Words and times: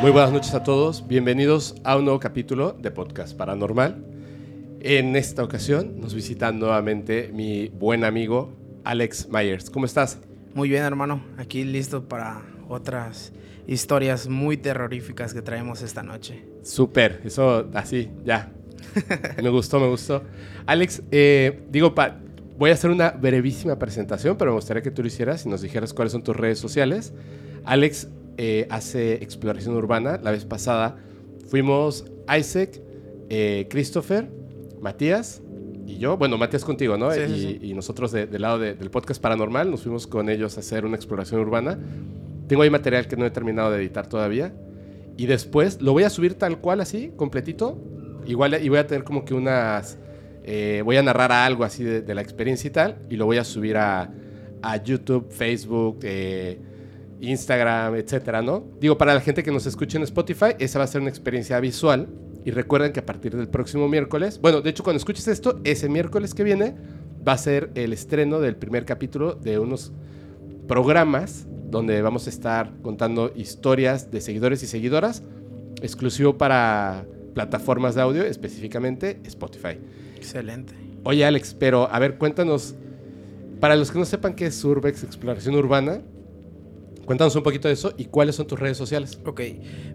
Muy 0.00 0.10
buenas 0.10 0.30
noches 0.30 0.52
a 0.52 0.62
todos, 0.62 1.08
bienvenidos 1.08 1.74
a 1.82 1.96
un 1.96 2.04
nuevo 2.04 2.20
capítulo 2.20 2.72
de 2.72 2.90
Podcast 2.90 3.34
Paranormal. 3.34 4.04
En 4.80 5.16
esta 5.16 5.42
ocasión 5.42 5.98
nos 6.00 6.14
visita 6.14 6.52
nuevamente 6.52 7.30
mi 7.32 7.68
buen 7.68 8.04
amigo 8.04 8.52
Alex 8.84 9.28
Myers. 9.30 9.70
¿Cómo 9.70 9.86
estás? 9.86 10.18
Muy 10.54 10.68
bien, 10.68 10.82
hermano. 10.82 11.24
Aquí 11.38 11.64
listo 11.64 12.08
para 12.08 12.42
otras 12.68 13.32
historias 13.66 14.28
muy 14.28 14.58
terroríficas 14.58 15.32
que 15.32 15.40
traemos 15.40 15.80
esta 15.80 16.02
noche. 16.02 16.44
Súper, 16.62 17.22
eso 17.24 17.68
así, 17.72 18.10
ya. 18.22 18.52
me 19.42 19.48
gustó, 19.48 19.80
me 19.80 19.88
gustó. 19.88 20.22
Alex, 20.66 21.02
eh, 21.10 21.62
digo, 21.70 21.94
pa, 21.94 22.18
voy 22.58 22.70
a 22.70 22.74
hacer 22.74 22.90
una 22.90 23.10
brevísima 23.12 23.78
presentación, 23.78 24.36
pero 24.36 24.50
me 24.50 24.56
gustaría 24.56 24.82
que 24.82 24.90
tú 24.90 25.00
lo 25.02 25.08
hicieras 25.08 25.46
y 25.46 25.48
nos 25.48 25.62
dijeras 25.62 25.94
cuáles 25.94 26.12
son 26.12 26.22
tus 26.22 26.36
redes 26.36 26.58
sociales. 26.58 27.14
Alex 27.64 28.08
eh, 28.36 28.66
hace 28.70 29.14
exploración 29.14 29.74
urbana. 29.76 30.18
La 30.22 30.30
vez 30.30 30.44
pasada 30.44 30.96
fuimos 31.48 32.04
Isaac, 32.38 32.80
eh, 33.28 33.66
Christopher, 33.70 34.28
Matías 34.80 35.42
y 35.86 35.98
yo. 35.98 36.16
Bueno, 36.16 36.36
Matías 36.38 36.64
contigo, 36.64 36.96
¿no? 36.96 37.10
Sí, 37.12 37.20
y, 37.20 37.28
sí, 37.28 37.58
sí. 37.60 37.66
y 37.68 37.74
nosotros 37.74 38.12
de- 38.12 38.26
del 38.26 38.42
lado 38.42 38.58
de- 38.58 38.74
del 38.74 38.90
podcast 38.90 39.20
paranormal 39.22 39.70
nos 39.70 39.82
fuimos 39.82 40.06
con 40.06 40.28
ellos 40.28 40.56
a 40.56 40.60
hacer 40.60 40.84
una 40.84 40.96
exploración 40.96 41.40
urbana. 41.40 41.78
Tengo 42.48 42.62
ahí 42.62 42.70
material 42.70 43.06
que 43.08 43.16
no 43.16 43.24
he 43.26 43.30
terminado 43.30 43.70
de 43.70 43.78
editar 43.78 44.06
todavía. 44.08 44.54
Y 45.16 45.26
después 45.26 45.80
lo 45.80 45.92
voy 45.92 46.02
a 46.04 46.10
subir 46.10 46.34
tal 46.34 46.58
cual, 46.58 46.80
así, 46.80 47.12
completito. 47.16 47.78
Igual, 48.26 48.62
y 48.62 48.68
voy 48.68 48.78
a 48.78 48.86
tener 48.86 49.02
como 49.04 49.24
que 49.24 49.34
unas... 49.34 49.98
eh, 50.44 50.82
voy 50.84 50.96
a 50.96 51.02
narrar 51.02 51.32
algo 51.32 51.64
así 51.64 51.82
de, 51.82 52.02
de 52.02 52.14
la 52.14 52.20
experiencia 52.22 52.68
y 52.68 52.70
tal. 52.70 52.98
Y 53.08 53.16
lo 53.16 53.24
voy 53.26 53.38
a 53.38 53.44
subir 53.44 53.76
a, 53.78 54.12
a 54.62 54.82
YouTube, 54.84 55.30
Facebook, 55.30 56.00
eh, 56.02 56.58
Instagram, 57.26 57.94
etcétera, 57.96 58.42
¿no? 58.42 58.64
Digo, 58.80 58.96
para 58.96 59.14
la 59.14 59.20
gente 59.20 59.42
que 59.42 59.50
nos 59.50 59.66
escuche 59.66 59.96
en 59.96 60.04
Spotify, 60.04 60.54
esa 60.58 60.78
va 60.78 60.84
a 60.84 60.88
ser 60.88 61.00
una 61.00 61.10
experiencia 61.10 61.58
visual. 61.60 62.08
Y 62.44 62.52
recuerden 62.52 62.92
que 62.92 63.00
a 63.00 63.06
partir 63.06 63.36
del 63.36 63.48
próximo 63.48 63.88
miércoles, 63.88 64.40
bueno, 64.40 64.60
de 64.60 64.70
hecho, 64.70 64.84
cuando 64.84 64.98
escuches 64.98 65.26
esto, 65.26 65.60
ese 65.64 65.88
miércoles 65.88 66.32
que 66.32 66.44
viene 66.44 66.76
va 67.26 67.32
a 67.32 67.38
ser 67.38 67.70
el 67.74 67.92
estreno 67.92 68.38
del 68.38 68.54
primer 68.54 68.84
capítulo 68.84 69.34
de 69.34 69.58
unos 69.58 69.92
programas 70.68 71.46
donde 71.68 72.00
vamos 72.02 72.26
a 72.26 72.30
estar 72.30 72.72
contando 72.82 73.32
historias 73.34 74.10
de 74.12 74.20
seguidores 74.20 74.62
y 74.62 74.66
seguidoras, 74.68 75.24
exclusivo 75.82 76.38
para 76.38 77.04
plataformas 77.34 77.96
de 77.96 78.02
audio, 78.02 78.22
específicamente 78.22 79.20
Spotify. 79.24 79.78
Excelente. 80.14 80.74
Oye, 81.02 81.24
Alex, 81.24 81.54
pero 81.54 81.88
a 81.90 81.98
ver, 81.98 82.16
cuéntanos, 82.16 82.74
para 83.60 83.76
los 83.76 83.90
que 83.90 83.98
no 83.98 84.04
sepan 84.04 84.34
qué 84.34 84.46
es 84.46 84.64
Urbex 84.64 85.02
Exploración 85.02 85.54
Urbana, 85.56 86.02
cuéntanos 87.06 87.34
un 87.36 87.42
poquito 87.42 87.68
de 87.68 87.74
eso 87.74 87.94
y 87.96 88.04
cuáles 88.06 88.34
son 88.36 88.46
tus 88.46 88.58
redes 88.60 88.76
sociales. 88.76 89.18
Ok, 89.24 89.40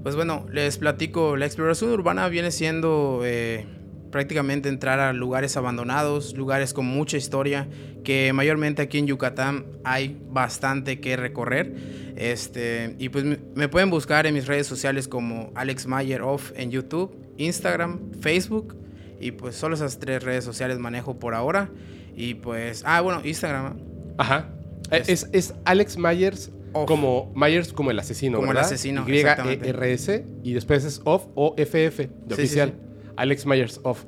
pues 0.01 0.15
bueno, 0.15 0.47
les 0.51 0.77
platico. 0.79 1.35
La 1.37 1.45
exploración 1.45 1.91
urbana 1.91 2.27
viene 2.29 2.49
siendo 2.51 3.21
eh, 3.23 3.65
prácticamente 4.11 4.67
entrar 4.69 4.99
a 4.99 5.13
lugares 5.13 5.55
abandonados, 5.57 6.35
lugares 6.35 6.73
con 6.73 6.85
mucha 6.85 7.17
historia, 7.17 7.67
que 8.03 8.33
mayormente 8.33 8.81
aquí 8.81 8.97
en 8.97 9.07
Yucatán 9.07 9.65
hay 9.83 10.17
bastante 10.29 10.99
que 10.99 11.15
recorrer. 11.17 11.75
Este, 12.15 12.95
y 12.99 13.09
pues 13.09 13.23
me- 13.55 13.67
pueden 13.69 13.89
buscar 13.89 14.25
en 14.27 14.33
mis 14.33 14.47
redes 14.47 14.67
sociales 14.67 15.07
como 15.07 15.51
Alex 15.55 15.87
Mayer 15.87 16.21
Off 16.21 16.51
en 16.55 16.71
YouTube, 16.71 17.15
Instagram, 17.37 18.11
Facebook. 18.21 18.75
Y 19.19 19.31
pues 19.31 19.55
solo 19.55 19.75
esas 19.75 19.99
tres 19.99 20.23
redes 20.23 20.43
sociales 20.43 20.79
manejo 20.79 21.19
por 21.19 21.35
ahora. 21.35 21.69
Y 22.15 22.33
pues, 22.35 22.83
ah, 22.85 23.01
bueno, 23.01 23.21
Instagram. 23.23 23.77
¿no? 23.77 23.83
Ajá. 24.17 24.49
Es- 24.91 25.09
Es, 25.09 25.29
es 25.31 25.53
Alex 25.63 25.97
Myers 25.97 26.51
Off. 26.73 26.87
como 26.87 27.31
Myers 27.35 27.73
como 27.73 27.91
el 27.91 27.99
asesino, 27.99 28.37
Como 28.37 28.51
el 28.51 28.55
¿verdad? 28.55 28.71
asesino, 28.71 29.05
Y. 29.07 29.17
E 29.17 29.21
R 29.69 29.93
S 29.93 30.25
y 30.43 30.53
después 30.53 30.83
es 30.85 31.01
Off 31.05 31.27
o 31.35 31.53
FF 31.57 31.97
de 31.99 32.35
Sí, 32.35 32.41
oficial. 32.41 32.69
sí. 32.69 33.11
Alex 33.17 33.45
Myers 33.45 33.79
Off. 33.83 34.05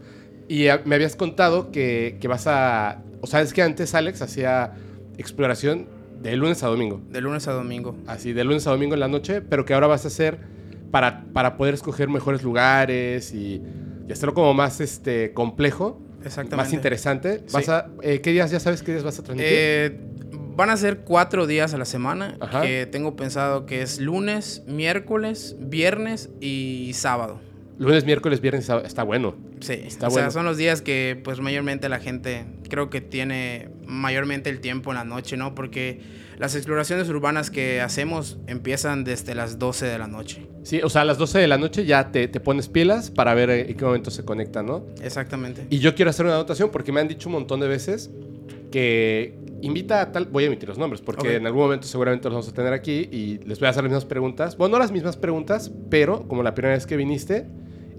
Y 0.47 0.67
ah, 0.67 0.81
me 0.85 0.95
habías 0.95 1.15
contado 1.15 1.71
que, 1.71 2.17
que 2.19 2.27
vas 2.27 2.47
a, 2.47 3.01
o 3.21 3.27
sea, 3.27 3.41
es 3.41 3.53
que 3.53 3.61
antes 3.61 3.93
Alex 3.95 4.21
hacía 4.21 4.73
exploración 5.17 5.87
de 6.21 6.35
lunes 6.35 6.63
a 6.63 6.67
domingo. 6.67 7.01
De 7.09 7.21
lunes 7.21 7.47
a 7.47 7.51
domingo. 7.53 7.95
así 8.07 8.33
de 8.33 8.43
lunes 8.43 8.65
a 8.67 8.71
domingo 8.71 8.93
en 8.93 8.99
la 8.99 9.07
noche, 9.07 9.41
pero 9.41 9.65
que 9.65 9.73
ahora 9.73 9.87
vas 9.87 10.05
a 10.05 10.07
hacer 10.07 10.39
para, 10.91 11.25
para 11.33 11.57
poder 11.57 11.73
escoger 11.73 12.07
mejores 12.09 12.43
lugares 12.43 13.33
y, 13.33 13.61
y 14.07 14.11
hacerlo 14.11 14.33
como 14.33 14.53
más 14.53 14.79
este, 14.79 15.33
complejo, 15.33 15.99
Exactamente. 16.23 16.55
más 16.55 16.73
interesante. 16.73 17.43
Vas 17.51 17.67
a, 17.69 17.89
eh, 18.01 18.21
¿Qué 18.21 18.31
días 18.31 18.51
ya 18.51 18.59
sabes 18.59 18.83
qué 18.83 18.91
días 18.91 19.03
vas 19.03 19.19
a 19.19 19.23
transmitir? 19.23 19.51
Eh, 19.53 19.99
van 20.55 20.69
a 20.69 20.77
ser 20.77 20.99
cuatro 20.99 21.47
días 21.47 21.73
a 21.73 21.77
la 21.77 21.85
semana 21.85 22.37
Ajá. 22.39 22.61
que 22.61 22.85
tengo 22.85 23.15
pensado 23.15 23.65
que 23.65 23.81
es 23.81 23.99
lunes, 23.99 24.63
miércoles, 24.67 25.55
viernes 25.59 26.29
y 26.41 26.91
sábado. 26.93 27.39
Lunes, 27.79 28.05
miércoles, 28.05 28.39
viernes, 28.39 28.65
sábado. 28.65 28.85
está 28.85 29.03
bueno. 29.03 29.35
Sí, 29.59 29.73
Está 29.73 30.07
o 30.07 30.09
sea, 30.11 30.23
bueno. 30.23 30.31
son 30.31 30.45
los 30.45 30.57
días 30.57 30.81
que 30.81 31.19
pues 31.23 31.39
mayormente 31.39 31.89
la 31.89 31.99
gente 31.99 32.45
creo 32.69 32.89
que 32.89 33.01
tiene 33.01 33.69
mayormente 33.85 34.49
el 34.49 34.59
tiempo 34.59 34.91
en 34.91 34.97
la 34.97 35.03
noche, 35.05 35.37
¿no? 35.37 35.55
Porque 35.55 36.01
las 36.37 36.55
exploraciones 36.55 37.07
urbanas 37.09 37.49
que 37.49 37.81
hacemos 37.81 38.37
empiezan 38.47 39.03
desde 39.03 39.35
las 39.35 39.57
12 39.59 39.85
de 39.85 39.97
la 39.97 40.07
noche. 40.07 40.47
Sí, 40.63 40.81
o 40.83 40.89
sea, 40.89 41.01
a 41.01 41.05
las 41.05 41.17
12 41.17 41.39
de 41.39 41.47
la 41.47 41.57
noche 41.57 41.85
ya 41.85 42.11
te, 42.11 42.27
te 42.27 42.39
pones 42.39 42.67
pilas 42.69 43.09
para 43.09 43.33
ver 43.33 43.49
en 43.49 43.75
qué 43.75 43.85
momento 43.85 44.11
se 44.11 44.23
conecta, 44.23 44.61
¿no? 44.63 44.85
Exactamente. 45.01 45.65
Y 45.69 45.79
yo 45.79 45.95
quiero 45.95 46.09
hacer 46.11 46.25
una 46.25 46.35
anotación 46.35 46.69
porque 46.71 46.91
me 46.91 46.99
han 47.01 47.07
dicho 47.07 47.27
un 47.29 47.33
montón 47.33 47.59
de 47.59 47.67
veces 47.67 48.11
que 48.73 49.35
invita 49.61 50.01
a 50.01 50.11
tal. 50.11 50.25
Voy 50.25 50.45
a 50.45 50.47
emitir 50.47 50.67
los 50.67 50.79
nombres 50.79 50.99
porque 50.99 51.27
Ok. 51.27 51.33
en 51.35 51.45
algún 51.45 51.61
momento 51.61 51.85
seguramente 51.85 52.25
los 52.27 52.33
vamos 52.33 52.49
a 52.49 52.53
tener 52.53 52.73
aquí 52.73 53.07
y 53.11 53.37
les 53.45 53.59
voy 53.59 53.67
a 53.67 53.69
hacer 53.69 53.83
las 53.83 53.91
mismas 53.91 54.05
preguntas. 54.05 54.57
Bueno, 54.57 54.73
no 54.73 54.79
las 54.79 54.91
mismas 54.91 55.15
preguntas, 55.15 55.71
pero 55.91 56.27
como 56.27 56.41
la 56.41 56.55
primera 56.55 56.73
vez 56.73 56.87
que 56.87 56.97
viniste, 56.97 57.45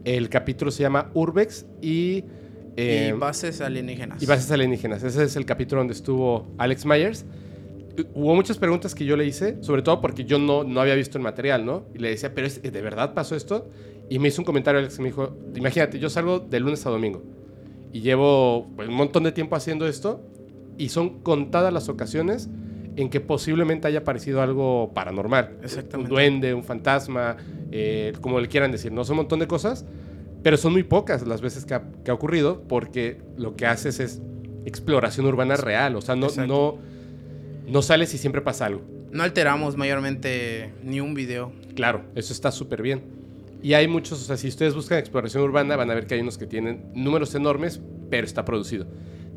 el 0.04 0.28
capítulo 0.28 0.72
se 0.72 0.82
llama 0.82 1.12
Urbex 1.14 1.64
y. 1.80 2.24
eh, 2.76 3.12
y 3.14 3.18
bases 3.18 3.60
alienígenas. 3.60 4.20
y 4.20 4.26
bases 4.26 4.50
alienígenas. 4.50 5.04
Ese 5.04 5.22
es 5.22 5.36
el 5.36 5.44
capítulo 5.46 5.80
donde 5.80 5.94
estuvo 5.94 6.48
Alex 6.58 6.84
Myers. 6.84 7.24
Hubo 8.12 8.34
muchas 8.34 8.58
preguntas 8.58 8.92
que 8.96 9.04
yo 9.04 9.16
le 9.16 9.24
hice, 9.24 9.58
sobre 9.62 9.82
todo 9.82 10.00
porque 10.00 10.24
yo 10.24 10.40
no, 10.40 10.64
no 10.64 10.80
había 10.80 10.96
visto 10.96 11.16
el 11.18 11.22
material, 11.22 11.64
¿no? 11.64 11.84
Y 11.94 11.98
le 11.98 12.08
decía, 12.10 12.34
¿pero 12.34 12.48
es, 12.48 12.60
de 12.60 12.82
verdad 12.82 13.14
pasó 13.14 13.36
esto? 13.36 13.70
Y 14.10 14.18
me 14.18 14.26
hizo 14.26 14.40
un 14.40 14.44
comentario 14.44 14.80
Alex 14.80 14.96
que 14.96 15.02
me 15.02 15.08
dijo, 15.10 15.36
imagínate, 15.54 16.00
yo 16.00 16.10
salgo 16.10 16.40
de 16.40 16.58
lunes 16.58 16.84
a 16.84 16.90
domingo 16.90 17.22
y 17.92 18.00
llevo 18.00 18.66
pues, 18.74 18.88
un 18.88 18.96
montón 18.96 19.22
de 19.22 19.30
tiempo 19.30 19.54
haciendo 19.54 19.86
esto 19.86 20.20
y 20.78 20.88
son 20.88 21.20
contadas 21.20 21.72
las 21.72 21.88
ocasiones 21.88 22.48
en 22.96 23.10
que 23.10 23.20
posiblemente 23.20 23.88
haya 23.88 24.00
aparecido 24.00 24.40
algo 24.40 24.92
paranormal. 24.94 25.56
Exactamente. 25.62 25.96
Un 25.96 26.08
duende, 26.08 26.54
un 26.54 26.62
fantasma, 26.62 27.36
eh, 27.72 28.12
como 28.20 28.40
le 28.40 28.48
quieran 28.48 28.70
decir, 28.70 28.92
¿no? 28.92 29.04
Son 29.04 29.14
un 29.14 29.18
montón 29.18 29.40
de 29.40 29.46
cosas, 29.46 29.84
pero 30.42 30.56
son 30.56 30.72
muy 30.72 30.84
pocas 30.84 31.26
las 31.26 31.40
veces 31.40 31.64
que 31.64 31.74
ha, 31.74 31.82
que 32.04 32.10
ha 32.10 32.14
ocurrido 32.14 32.62
porque 32.68 33.20
lo 33.36 33.56
que 33.56 33.66
haces 33.66 33.98
es 34.00 34.22
exploración 34.64 35.26
urbana 35.26 35.56
real, 35.56 35.96
o 35.96 36.00
sea, 36.00 36.16
no, 36.16 36.26
Exacto. 36.26 36.78
no, 37.66 37.72
no 37.72 37.82
sales 37.82 38.14
y 38.14 38.18
siempre 38.18 38.40
pasa 38.40 38.66
algo. 38.66 38.82
No 39.10 39.22
alteramos 39.22 39.76
mayormente 39.76 40.72
ni 40.82 41.00
un 41.00 41.14
video. 41.14 41.52
Claro, 41.74 42.02
eso 42.14 42.32
está 42.32 42.50
súper 42.50 42.82
bien. 42.82 43.02
Y 43.62 43.74
hay 43.74 43.88
muchos, 43.88 44.20
o 44.20 44.24
sea, 44.24 44.36
si 44.36 44.48
ustedes 44.48 44.74
buscan 44.74 44.98
exploración 44.98 45.42
urbana, 45.42 45.76
van 45.76 45.90
a 45.90 45.94
ver 45.94 46.06
que 46.06 46.14
hay 46.14 46.20
unos 46.20 46.36
que 46.36 46.46
tienen 46.46 46.84
números 46.94 47.34
enormes, 47.34 47.80
pero 48.10 48.26
está 48.26 48.44
producido. 48.44 48.86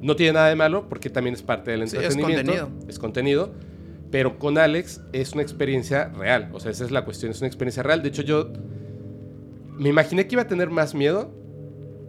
No 0.02 0.16
tiene 0.16 0.34
nada 0.34 0.50
de 0.50 0.56
malo 0.56 0.88
porque 0.90 1.10
también 1.10 1.34
es 1.34 1.42
parte 1.42 1.72
del 1.72 1.88
Sí, 1.90 1.98
es 1.98 2.04
entretenimiento. 2.16 2.52
contenido. 2.68 2.90
Es 2.90 3.00
contenido. 3.00 3.52
Pero 4.12 4.40
con 4.40 4.58
Alex 4.58 5.02
es 5.12 5.34
una 5.34 5.42
experiencia 5.42 6.10
real. 6.18 6.50
O 6.54 6.60
sea, 6.60 6.72
esa 6.72 6.86
es 6.86 6.92
la 6.92 7.04
cuestión, 7.04 7.32
es 7.32 7.40
una 7.40 7.48
experiencia 7.48 7.84
real. 7.84 8.02
De 8.04 8.10
hecho, 8.10 8.22
yo 8.22 8.50
me 9.78 9.90
imaginé 9.90 10.28
que 10.28 10.36
iba 10.36 10.44
a 10.44 10.48
tener 10.48 10.70
más 10.70 10.96
miedo 10.96 11.32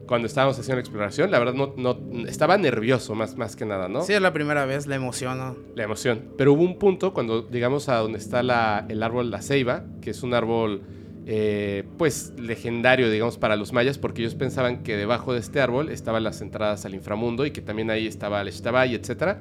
cuando 0.06 0.26
estábamos 0.26 0.59
haciendo 0.59 0.76
la 0.76 0.81
exploración. 0.81 1.31
La 1.31 1.38
verdad, 1.38 1.54
no, 1.54 1.75
no, 1.76 1.99
estaba 2.26 2.56
nervioso 2.56 3.15
más, 3.15 3.37
más 3.37 3.56
que 3.56 3.66
nada, 3.66 3.88
¿no? 3.88 4.03
Sí, 4.03 4.12
es 4.15 4.22
la 4.22 4.32
primera 4.32 4.65
vez, 4.65 4.87
la 4.87 4.94
emociono. 4.97 5.56
La 5.75 5.84
emoción. 5.84 6.22
Pero 6.38 6.53
hubo 6.55 6.62
un 6.62 6.78
punto 6.78 7.12
cuando 7.12 7.49
llegamos 7.50 7.88
a 7.88 7.96
donde 7.96 8.19
está 8.19 8.43
la- 8.43 8.87
el 8.88 9.02
árbol 9.02 9.31
La 9.31 9.43
Ceiba, 9.43 9.85
que 10.00 10.11
es 10.11 10.23
un 10.23 10.32
árbol, 10.35 10.82
eh, 11.30 11.84
pues, 11.98 12.32
legendario, 12.38 13.10
digamos, 13.10 13.36
para 13.36 13.54
los 13.54 13.75
mayas, 13.75 13.98
porque 13.98 14.22
ellos 14.22 14.34
pensaban 14.34 14.82
que 14.82 14.96
debajo 14.96 15.34
de 15.34 15.40
este 15.40 15.60
árbol 15.60 15.90
estaban 15.90 16.25
las 16.25 16.40
entradas 16.40 16.86
al 16.86 16.94
inframundo 16.94 17.44
y 17.44 17.50
que 17.50 17.60
también 17.60 17.90
ahí 17.90 18.06
estaba 18.06 18.40
el 18.40 18.50
Xtabay, 18.50 18.94
etc. 18.94 19.36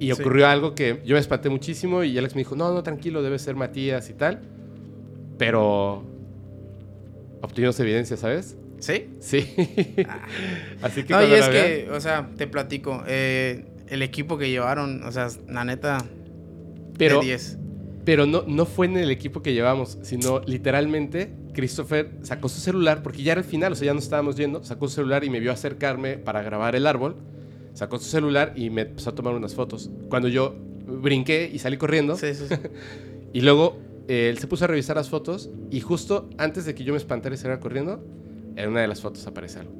Y 0.00 0.06
Sí. 0.06 0.12
ocurrió 0.12 0.46
algo 0.48 0.74
que 0.74 1.02
yo 1.04 1.14
me 1.14 1.20
espanté 1.20 1.50
muchísimo 1.50 2.02
y 2.04 2.16
Alex 2.16 2.34
me 2.34 2.40
dijo, 2.40 2.56
no, 2.56 2.72
no, 2.72 2.82
tranquilo, 2.82 3.22
debe 3.22 3.38
ser 3.38 3.54
Matías 3.54 4.08
y 4.08 4.14
tal. 4.14 4.40
Pero 5.38 6.04
obtuvimos 7.42 7.78
evidencia, 7.80 8.16
¿sabes? 8.16 8.56
¿Sí? 8.78 9.10
Sí. 9.20 9.38
Así 10.82 11.04
que 11.04 11.14
Ah. 11.14 11.20
No, 11.20 11.28
y 11.28 11.32
es 11.34 11.48
vean- 11.48 11.52
que, 11.52 11.88
o 11.92 12.00
sea, 12.00 12.30
te 12.36 12.46
platico, 12.46 13.04
eh, 13.06 13.64
el 13.88 14.02
equipo 14.02 14.38
que 14.38 14.48
llevaron, 14.50 15.02
o 15.04 15.12
sea, 15.12 15.28
la 15.48 15.64
neta, 15.64 15.98
pero, 16.98 17.20
de 17.20 17.26
10. 17.26 17.58
Pero 18.04 18.26
no, 18.26 18.42
no 18.46 18.66
fue 18.66 18.86
en 18.86 18.96
el 18.96 19.10
equipo 19.10 19.42
que 19.42 19.52
llevamos, 19.52 19.98
sino 20.02 20.40
literalmente 20.40 21.32
Christopher 21.52 22.10
sacó 22.22 22.48
su 22.48 22.60
celular, 22.60 23.02
porque 23.02 23.22
ya 23.22 23.32
era 23.32 23.40
el 23.40 23.46
final, 23.46 23.72
o 23.72 23.74
sea, 23.76 23.86
ya 23.86 23.94
nos 23.94 24.04
estábamos 24.04 24.36
yendo, 24.36 24.64
sacó 24.64 24.88
su 24.88 24.96
celular 24.96 25.24
y 25.24 25.30
me 25.30 25.38
vio 25.38 25.52
acercarme 25.52 26.18
para 26.18 26.42
grabar 26.42 26.74
el 26.74 26.86
árbol, 26.86 27.16
sacó 27.74 27.98
su 27.98 28.08
celular 28.08 28.54
y 28.56 28.70
me 28.70 28.82
empezó 28.82 29.10
a 29.10 29.14
tomar 29.14 29.34
unas 29.34 29.54
fotos. 29.54 29.90
Cuando 30.08 30.28
yo 30.28 30.54
brinqué 30.86 31.50
y 31.52 31.58
salí 31.58 31.76
corriendo, 31.76 32.16
Sí, 32.16 32.34
sí, 32.34 32.44
sí. 32.48 32.54
y 33.32 33.40
luego 33.42 33.78
eh, 34.08 34.28
él 34.30 34.38
se 34.38 34.46
puso 34.46 34.64
a 34.64 34.68
revisar 34.68 34.96
las 34.96 35.08
fotos 35.08 35.50
y 35.70 35.80
justo 35.80 36.28
antes 36.38 36.64
de 36.64 36.74
que 36.74 36.84
yo 36.84 36.92
me 36.92 36.98
espantara 36.98 37.34
y 37.34 37.38
saliera 37.38 37.60
corriendo, 37.60 38.04
en 38.56 38.68
una 38.68 38.80
de 38.80 38.88
las 38.88 39.00
fotos 39.00 39.26
aparece 39.26 39.60
algo. 39.60 39.72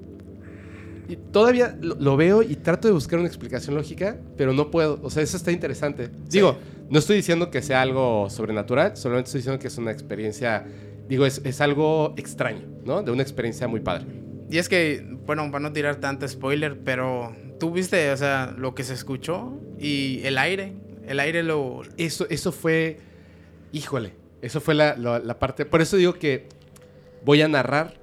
Y 1.08 1.16
todavía 1.16 1.76
lo, 1.80 1.96
lo 1.96 2.16
veo 2.16 2.42
y 2.42 2.54
trato 2.54 2.86
de 2.86 2.94
buscar 2.94 3.18
una 3.18 3.28
explicación 3.28 3.74
lógica, 3.74 4.18
pero 4.36 4.52
no 4.52 4.70
puedo. 4.70 5.00
O 5.02 5.10
sea, 5.10 5.22
eso 5.22 5.36
está 5.36 5.50
interesante. 5.50 6.10
Digo, 6.30 6.56
no 6.92 6.98
estoy 6.98 7.16
diciendo 7.16 7.50
que 7.50 7.62
sea 7.62 7.80
algo 7.80 8.28
sobrenatural, 8.28 8.96
solamente 8.98 9.28
estoy 9.28 9.38
diciendo 9.38 9.58
que 9.58 9.68
es 9.68 9.78
una 9.78 9.90
experiencia, 9.90 10.66
digo, 11.08 11.24
es, 11.24 11.40
es 11.42 11.60
algo 11.62 12.12
extraño, 12.18 12.66
¿no? 12.84 13.02
De 13.02 13.10
una 13.10 13.22
experiencia 13.22 13.66
muy 13.66 13.80
padre. 13.80 14.04
Y 14.50 14.58
es 14.58 14.68
que, 14.68 15.02
bueno, 15.24 15.50
para 15.50 15.62
no 15.62 15.72
tirar 15.72 15.96
tanto 15.96 16.28
spoiler, 16.28 16.78
pero 16.84 17.34
tú 17.58 17.70
viste, 17.70 18.10
o 18.12 18.16
sea, 18.18 18.54
lo 18.58 18.74
que 18.74 18.84
se 18.84 18.92
escuchó 18.92 19.58
y 19.78 20.20
el 20.24 20.36
aire, 20.36 20.74
el 21.08 21.18
aire 21.18 21.42
lo... 21.42 21.80
Eso, 21.96 22.26
eso 22.28 22.52
fue, 22.52 22.98
híjole, 23.72 24.12
eso 24.42 24.60
fue 24.60 24.74
la, 24.74 24.94
la- 24.98 25.18
la 25.18 25.38
parte, 25.38 25.64
por 25.64 25.80
eso 25.80 25.96
digo 25.96 26.12
que 26.12 26.46
voy 27.24 27.40
a 27.40 27.48
narrar 27.48 27.94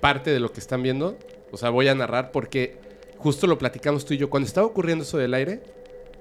parte 0.00 0.30
de 0.30 0.40
lo 0.40 0.52
que 0.52 0.60
están 0.60 0.82
viendo, 0.82 1.16
o 1.50 1.56
sea, 1.56 1.70
voy 1.70 1.88
a 1.88 1.94
narrar 1.94 2.32
porque 2.32 2.76
justo 3.16 3.46
lo 3.46 3.56
platicamos 3.56 4.04
tú 4.04 4.12
y 4.12 4.18
yo, 4.18 4.28
cuando 4.28 4.46
estaba 4.46 4.66
ocurriendo 4.66 5.04
eso 5.04 5.16
del 5.16 5.32
aire, 5.32 5.62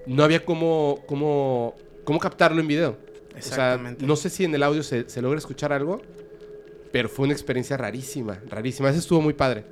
no 0.06 0.24
había 0.24 0.44
cómo, 0.46 1.04
cómo, 1.08 1.76
cómo 2.04 2.20
captarlo 2.20 2.62
en 2.62 2.68
video. 2.68 2.92
O 2.92 3.32
sea, 3.32 3.38
Exactamente. 3.38 4.06
no 4.06 4.16
sé 4.16 4.30
si 4.30 4.44
en 4.44 4.54
el 4.54 4.64
audio 4.64 4.84
se, 4.84 5.10
se 5.10 5.22
logra 5.22 5.38
escuchar 5.38 5.72
algo, 5.72 6.02
pero 6.92 7.08
fue 7.10 7.26
una 7.26 7.34
experiencia 7.34 7.78
rarísima, 7.78 8.40
rarísima. 8.50 8.90
Eso 8.90 9.00
estuvo 9.00 9.22
muy 9.22 9.34
padre. 9.34 9.64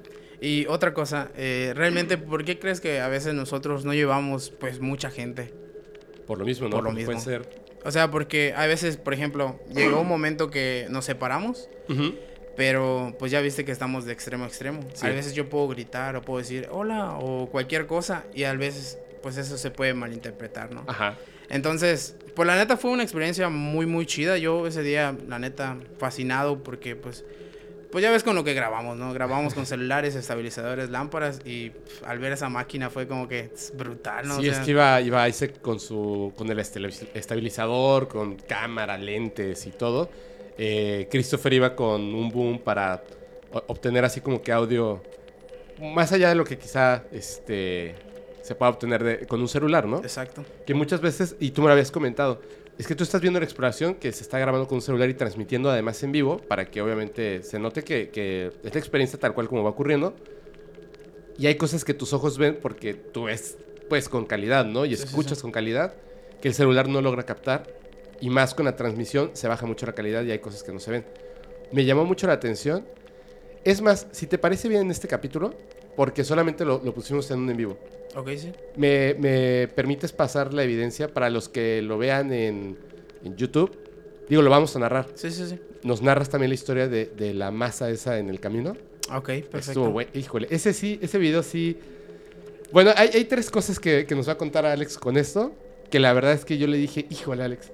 Y 0.41 0.65
otra 0.67 0.93
cosa, 0.93 1.29
eh, 1.35 1.73
realmente, 1.75 2.17
¿por 2.17 2.45
qué 2.45 2.57
crees 2.59 2.79
que 2.79 3.01
a 3.01 3.09
veces 3.09 3.33
nosotros 3.33 3.83
no 3.83 3.93
llevamos, 3.93 4.51
pues, 4.51 4.79
mucha 4.79 5.11
gente? 5.11 5.53
Por 6.25 6.39
lo 6.39 6.45
mismo, 6.45 6.69
¿no? 6.69 6.77
Por 6.77 6.85
lo 6.85 6.91
puede 6.91 7.05
mismo. 7.07 7.19
ser... 7.19 7.49
O 7.83 7.91
sea, 7.91 8.11
porque 8.11 8.53
a 8.55 8.65
veces, 8.67 8.97
por 8.97 9.13
ejemplo, 9.13 9.59
llegó 9.73 10.01
un 10.01 10.07
momento 10.07 10.49
que 10.49 10.87
nos 10.89 11.05
separamos, 11.05 11.69
pero 12.57 13.15
pues 13.17 13.31
ya 13.31 13.39
viste 13.39 13.63
que 13.63 13.71
estamos 13.71 14.03
de 14.03 14.11
extremo 14.11 14.43
a 14.43 14.47
extremo. 14.47 14.81
Sí. 14.93 15.05
A 15.05 15.09
veces 15.09 15.33
yo 15.33 15.47
puedo 15.47 15.67
gritar 15.69 16.17
o 16.17 16.21
puedo 16.21 16.39
decir 16.39 16.67
hola 16.71 17.17
o 17.17 17.49
cualquier 17.49 17.87
cosa 17.87 18.25
y 18.33 18.43
a 18.43 18.53
veces, 18.53 18.97
pues 19.21 19.37
eso 19.37 19.57
se 19.57 19.71
puede 19.71 19.93
malinterpretar, 19.93 20.71
¿no? 20.71 20.83
Ajá. 20.87 21.15
Entonces, 21.49 22.15
pues 22.35 22.47
la 22.47 22.55
neta 22.55 22.77
fue 22.77 22.91
una 22.91 23.03
experiencia 23.03 23.49
muy, 23.49 23.85
muy 23.85 24.05
chida. 24.05 24.37
Yo 24.37 24.67
ese 24.67 24.83
día, 24.83 25.15
la 25.27 25.39
neta, 25.39 25.77
fascinado 25.97 26.61
porque 26.61 26.95
pues, 26.95 27.25
pues 27.91 28.03
ya 28.03 28.11
ves 28.11 28.23
con 28.23 28.35
lo 28.35 28.43
que 28.43 28.53
grabamos, 28.53 28.97
¿no? 28.97 29.11
Grabamos 29.13 29.55
con 29.55 29.65
celulares, 29.65 30.15
estabilizadores, 30.15 30.91
lámparas 30.91 31.39
y 31.45 31.71
al 32.05 32.19
ver 32.19 32.33
esa 32.33 32.49
máquina 32.49 32.89
fue 32.89 33.07
como 33.07 33.27
que 33.27 33.51
es 33.53 33.73
brutal, 33.75 34.27
¿no? 34.27 34.37
O 34.37 34.41
Sí, 34.41 34.47
es 34.47 34.59
que 34.59 34.71
iba, 34.71 35.01
iba 35.01 35.27
Isaac 35.27 35.59
con 35.59 35.79
su 35.79 36.33
con 36.37 36.49
el 36.51 36.59
estabilizador, 36.59 38.07
con 38.07 38.35
cámara, 38.35 38.97
lentes 38.97 39.65
y 39.65 39.71
todo. 39.71 40.09
Eh, 40.57 41.07
Christopher 41.09 41.53
iba 41.53 41.75
con 41.75 42.01
un 42.13 42.29
boom 42.29 42.59
para 42.59 43.01
obtener 43.67 44.05
así 44.05 44.21
como 44.21 44.41
que 44.41 44.51
audio 44.51 45.01
más 45.81 46.11
allá 46.11 46.29
de 46.29 46.35
lo 46.35 46.43
que 46.43 46.57
quizá 46.57 47.03
este 47.11 47.95
se 48.49 48.55
pueda 48.55 48.71
obtener 48.71 49.03
de- 49.03 49.27
con 49.27 49.39
un 49.39 49.47
celular, 49.47 49.85
¿no? 49.85 49.99
Exacto. 49.99 50.43
Que 50.65 50.73
muchas 50.73 51.01
veces, 51.01 51.35
y 51.39 51.51
tú 51.51 51.61
me 51.61 51.67
lo 51.67 51.73
habías 51.73 51.91
comentado, 51.91 52.41
es 52.79 52.87
que 52.87 52.95
tú 52.95 53.03
estás 53.03 53.21
viendo 53.21 53.39
la 53.39 53.45
exploración 53.45 53.93
que 53.93 54.11
se 54.11 54.23
está 54.23 54.39
grabando 54.39 54.67
con 54.67 54.77
un 54.77 54.81
celular 54.81 55.07
y 55.07 55.13
transmitiendo 55.13 55.69
además 55.69 56.01
en 56.01 56.11
vivo 56.11 56.37
para 56.39 56.65
que 56.65 56.81
obviamente 56.81 57.43
se 57.43 57.59
note 57.59 57.83
que, 57.83 58.09
que 58.09 58.51
es 58.63 58.73
la 58.73 58.79
experiencia 58.79 59.19
tal 59.19 59.35
cual 59.35 59.47
como 59.47 59.63
va 59.63 59.69
ocurriendo. 59.69 60.15
Y 61.37 61.45
hay 61.45 61.55
cosas 61.57 61.85
que 61.85 61.93
tus 61.93 62.11
ojos 62.11 62.39
ven 62.39 62.57
porque 62.59 62.95
tú 62.95 63.25
ves 63.25 63.55
pues 63.87 64.09
con 64.09 64.25
calidad, 64.25 64.65
¿no? 64.65 64.83
Y 64.85 64.89
Sí, 64.95 64.97
sí, 64.97 65.03
escuchas 65.03 65.37
sí. 65.37 65.41
con 65.43 65.51
calidad 65.51 65.93
que 66.41 66.47
el 66.47 66.55
celular 66.55 66.87
no 66.89 67.01
logra 67.01 67.21
captar. 67.23 67.67
Y 68.19 68.31
más 68.31 68.55
con 68.55 68.65
la 68.65 68.75
transmisión 68.75 69.29
se 69.33 69.47
baja 69.47 69.67
mucho 69.67 69.85
la 69.85 69.93
calidad 69.93 70.23
y 70.23 70.31
hay 70.31 70.39
cosas 70.39 70.63
que 70.63 70.71
no 70.73 70.79
se 70.79 70.89
ven. 70.91 71.05
Me 71.71 71.85
llamó 71.85 72.03
mucho 72.03 72.25
la 72.25 72.33
atención. 72.33 72.83
Es 73.63 73.81
más, 73.81 74.07
si 74.11 74.25
te 74.25 74.39
parece 74.39 74.67
bien 74.69 74.81
en 74.81 74.91
este 74.91 75.07
capítulo, 75.07 75.53
porque 75.95 76.23
solamente 76.23 76.65
lo, 76.65 76.81
lo 76.83 76.93
pusimos 76.93 77.29
en 77.31 77.39
un 77.39 77.49
en 77.49 77.57
vivo. 77.57 77.77
Ok, 78.15 78.29
sí. 78.37 78.51
¿Me, 78.75 79.15
me 79.19 79.67
permites 79.67 80.11
pasar 80.11 80.53
la 80.53 80.63
evidencia 80.63 81.13
para 81.13 81.29
los 81.29 81.49
que 81.49 81.81
lo 81.81 81.97
vean 81.97 82.33
en, 82.33 82.77
en 83.23 83.35
YouTube? 83.35 83.77
Digo, 84.27 84.41
lo 84.41 84.49
vamos 84.49 84.75
a 84.75 84.79
narrar. 84.79 85.07
Sí, 85.15 85.31
sí, 85.31 85.47
sí. 85.47 85.59
¿Nos 85.83 86.01
narras 86.01 86.29
también 86.29 86.49
la 86.49 86.55
historia 86.55 86.87
de, 86.87 87.05
de 87.05 87.33
la 87.33 87.51
masa 87.51 87.89
esa 87.89 88.17
en 88.19 88.29
el 88.29 88.39
camino? 88.39 88.75
Ok, 89.13 89.25
perfecto. 89.27 89.57
Estuvo 89.57 89.91
bueno. 89.91 90.11
Híjole, 90.13 90.47
ese 90.51 90.73
sí, 90.73 90.99
ese 91.01 91.17
video 91.17 91.43
sí. 91.43 91.77
Bueno, 92.71 92.91
hay, 92.95 93.09
hay 93.13 93.25
tres 93.25 93.49
cosas 93.49 93.79
que, 93.79 94.05
que 94.05 94.15
nos 94.15 94.27
va 94.27 94.33
a 94.33 94.37
contar 94.37 94.65
Alex 94.65 94.97
con 94.97 95.17
esto. 95.17 95.53
Que 95.89 95.99
la 95.99 96.13
verdad 96.13 96.33
es 96.33 96.45
que 96.45 96.59
yo 96.59 96.67
le 96.67 96.77
dije, 96.77 97.07
híjole, 97.09 97.43
Alex, 97.43 97.71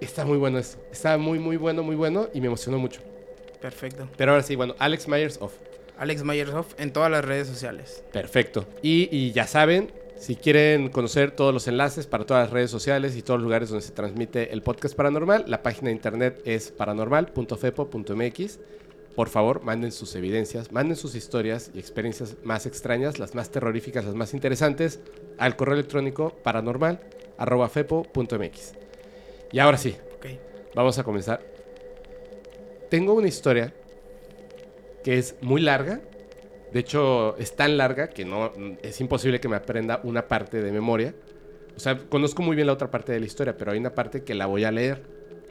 está 0.00 0.24
muy 0.24 0.38
bueno 0.38 0.58
esto. 0.58 0.78
Está 0.92 1.18
muy, 1.18 1.40
muy 1.40 1.56
bueno, 1.56 1.82
muy 1.82 1.96
bueno 1.96 2.28
y 2.32 2.40
me 2.40 2.46
emocionó 2.46 2.78
mucho. 2.78 3.00
Perfecto. 3.60 4.08
Pero 4.16 4.32
ahora 4.32 4.44
sí, 4.44 4.54
bueno, 4.54 4.76
Alex 4.78 5.08
Myers 5.08 5.38
off. 5.40 5.54
Alex 5.98 6.24
Mayersoft 6.24 6.74
en 6.78 6.92
todas 6.92 7.10
las 7.10 7.24
redes 7.24 7.48
sociales. 7.48 8.04
Perfecto. 8.12 8.66
Y, 8.82 9.08
y 9.10 9.32
ya 9.32 9.46
saben, 9.46 9.90
si 10.22 10.36
quieren 10.36 10.88
conocer 10.88 11.32
todos 11.32 11.52
los 11.52 11.66
enlaces 11.66 12.06
para 12.06 12.24
todas 12.24 12.44
las 12.44 12.52
redes 12.52 12.70
sociales 12.70 13.16
y 13.16 13.22
todos 13.22 13.40
los 13.40 13.44
lugares 13.44 13.70
donde 13.70 13.84
se 13.84 13.90
transmite 13.92 14.52
el 14.52 14.62
podcast 14.62 14.94
paranormal, 14.94 15.46
la 15.48 15.64
página 15.64 15.88
de 15.88 15.96
internet 15.96 16.40
es 16.44 16.70
paranormal.fepo.mx. 16.70 18.60
Por 19.16 19.28
favor, 19.28 19.62
manden 19.62 19.90
sus 19.92 20.14
evidencias, 20.14 20.72
manden 20.72 20.96
sus 20.96 21.14
historias 21.14 21.70
y 21.74 21.80
experiencias 21.80 22.36
más 22.44 22.64
extrañas, 22.66 23.18
las 23.18 23.34
más 23.34 23.50
terroríficas, 23.50 24.04
las 24.04 24.14
más 24.14 24.32
interesantes, 24.32 25.00
al 25.38 25.56
correo 25.56 25.74
electrónico 25.74 26.30
paranormal.fepo.mx. 26.42 28.72
Y 29.50 29.58
ahora 29.58 29.76
sí. 29.76 29.96
Vamos 30.74 30.98
a 30.98 31.04
comenzar. 31.04 31.42
Tengo 32.88 33.12
una 33.12 33.28
historia 33.28 33.74
que 35.02 35.18
es 35.18 35.36
muy 35.40 35.60
larga. 35.60 36.00
De 36.72 36.80
hecho, 36.80 37.36
es 37.36 37.54
tan 37.54 37.76
larga 37.76 38.08
que 38.08 38.24
no 38.24 38.52
es 38.82 39.00
imposible 39.00 39.40
que 39.40 39.48
me 39.48 39.56
aprenda 39.56 40.00
una 40.04 40.28
parte 40.28 40.62
de 40.62 40.72
memoria. 40.72 41.14
O 41.76 41.80
sea, 41.80 41.98
conozco 41.98 42.42
muy 42.42 42.56
bien 42.56 42.66
la 42.66 42.72
otra 42.72 42.90
parte 42.90 43.12
de 43.12 43.20
la 43.20 43.26
historia, 43.26 43.56
pero 43.56 43.72
hay 43.72 43.78
una 43.78 43.94
parte 43.94 44.22
que 44.22 44.34
la 44.34 44.46
voy 44.46 44.64
a 44.64 44.70
leer, 44.70 45.02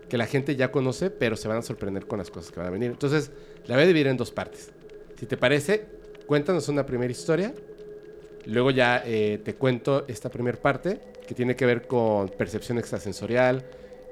que 0.09 0.17
la 0.17 0.25
gente 0.25 0.55
ya 0.55 0.71
conoce, 0.71 1.09
pero 1.09 1.35
se 1.35 1.47
van 1.47 1.57
a 1.57 1.61
sorprender 1.61 2.07
con 2.07 2.19
las 2.19 2.29
cosas 2.29 2.51
que 2.51 2.59
van 2.59 2.67
a 2.67 2.71
venir. 2.71 2.91
Entonces, 2.91 3.31
la 3.67 3.75
voy 3.75 3.83
a 3.83 3.87
dividir 3.87 4.07
en 4.07 4.17
dos 4.17 4.31
partes. 4.31 4.71
Si 5.19 5.25
te 5.25 5.37
parece, 5.37 5.85
cuéntanos 6.25 6.67
una 6.69 6.85
primera 6.85 7.11
historia. 7.11 7.53
Luego 8.45 8.71
ya 8.71 9.03
eh, 9.05 9.39
te 9.43 9.53
cuento 9.53 10.05
esta 10.07 10.29
primera 10.29 10.59
parte, 10.59 10.99
que 11.27 11.35
tiene 11.35 11.55
que 11.55 11.65
ver 11.65 11.85
con 11.85 12.29
percepción 12.29 12.79
extrasensorial, 12.79 13.63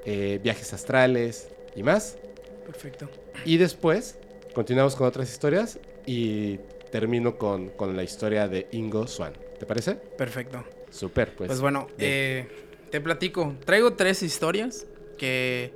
eh, 0.04 0.38
viajes 0.42 0.72
astrales 0.72 1.48
y 1.74 1.82
más. 1.82 2.16
Perfecto. 2.64 3.08
Y 3.44 3.56
después 3.56 4.16
continuamos 4.54 4.96
con 4.96 5.06
otras 5.06 5.30
historias 5.30 5.78
y 6.06 6.58
termino 6.90 7.36
con, 7.36 7.70
con 7.70 7.96
la 7.96 8.02
historia 8.02 8.48
de 8.48 8.68
Ingo 8.72 9.06
Swan. 9.06 9.32
¿Te 9.58 9.66
parece? 9.66 9.94
Perfecto. 9.94 10.64
Super, 10.90 11.34
pues. 11.34 11.48
Pues, 11.48 11.60
bueno, 11.60 11.86
eh, 11.98 12.48
te 12.90 13.00
platico. 13.00 13.54
Traigo 13.64 13.92
tres 13.94 14.22
historias 14.22 14.86
que 15.18 15.72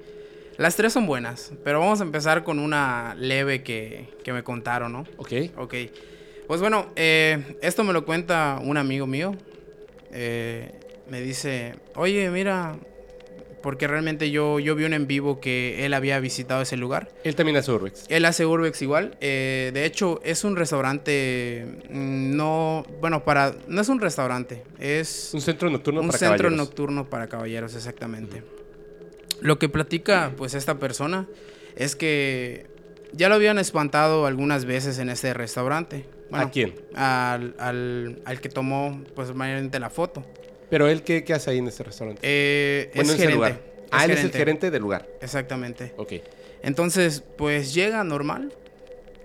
las 0.57 0.77
tres 0.77 0.93
son 0.93 1.07
buenas, 1.07 1.53
pero 1.63 1.81
vamos 1.81 2.01
a 2.01 2.05
empezar 2.05 2.45
con 2.45 2.59
una 2.59 3.15
leve 3.19 3.63
que, 3.63 4.09
que 4.23 4.33
me 4.33 4.43
contaron, 4.43 4.93
¿no? 4.93 5.05
Ok. 5.17 5.33
Ok. 5.57 5.75
Pues 6.47 6.61
bueno, 6.61 6.91
eh, 6.97 7.57
esto 7.63 7.85
me 7.85 7.93
lo 7.93 8.05
cuenta 8.05 8.61
un 8.63 8.77
amigo 8.77 9.07
mío. 9.07 9.35
Eh, 10.13 10.73
me 11.09 11.21
dice, 11.21 11.75
oye, 11.97 12.31
mira, 12.31 12.77
porque 13.65 13.87
realmente 13.89 14.31
yo, 14.31 14.61
yo 14.61 14.75
vi 14.77 14.85
un 14.85 14.93
en 14.93 15.07
vivo 15.07 15.41
que 15.41 15.87
él 15.87 15.95
había 15.95 16.21
visitado 16.21 16.61
ese 16.61 16.77
lugar. 16.77 17.09
Él 17.25 17.35
también 17.35 17.57
hace 17.57 17.73
Urbex. 17.73 18.05
Él 18.11 18.27
hace 18.27 18.45
Urbex 18.45 18.83
igual. 18.83 19.17
eh, 19.23 19.71
de 19.73 19.87
hecho, 19.87 20.21
es 20.23 20.45
un 20.45 20.55
restaurante. 20.55 21.67
mm, 21.89 22.37
No. 22.37 22.85
Bueno, 23.01 23.25
para. 23.25 23.55
No 23.67 23.81
es 23.81 23.89
un 23.89 24.01
restaurante. 24.03 24.63
Es 24.79 25.31
Un 25.33 25.41
centro 25.41 25.71
nocturno 25.71 26.03
un 26.03 26.09
para 26.09 26.19
centro 26.19 26.37
caballeros. 26.37 26.59
nocturno 26.59 27.09
para 27.09 27.27
caballeros, 27.29 27.75
exactamente. 27.75 28.43
Lo 29.41 29.59
que 29.59 29.71
platica, 29.71 30.33
pues, 30.37 30.53
esta 30.55 30.79
persona 30.79 31.27
es 31.75 31.97
que 31.97 32.67
ya 33.13 33.31
lo 33.31 33.35
habían 33.37 33.59
espantado 33.59 34.27
algunas 34.27 34.67
veces 34.67 34.99
en 34.99 35.09
este 35.09 35.33
restaurante. 35.33 36.05
Bueno, 36.31 36.47
¿A 36.47 36.51
quién? 36.51 36.75
Al, 36.95 37.55
al, 37.59 38.21
al 38.27 38.41
que 38.43 38.51
tomó, 38.51 39.03
pues, 39.15 39.35
mayormente 39.35 39.79
la 39.81 39.89
foto. 39.89 40.23
Pero 40.75 40.89
él, 40.89 41.05
¿qué, 41.05 41.23
qué 41.23 41.35
hace 41.35 41.53
ahí 41.53 41.59
en 41.59 41.69
este 41.69 41.85
restaurante? 41.85 42.21
Eh, 42.25 42.91
Bueno, 42.97 43.03
es 43.03 43.09
en 43.11 43.15
ese 43.15 43.17
gerente. 43.19 43.35
lugar. 43.37 43.61
Ah, 43.93 44.05
él 44.07 44.11
es 44.11 44.25
el 44.25 44.33
gerente 44.33 44.71
del 44.73 44.83
lugar. 44.83 45.07
Exactamente. 45.21 45.93
Ok. 45.97 46.15
Entonces, 46.65 47.23
pues 47.39 47.73
llega 47.75 48.03
normal. 48.03 48.53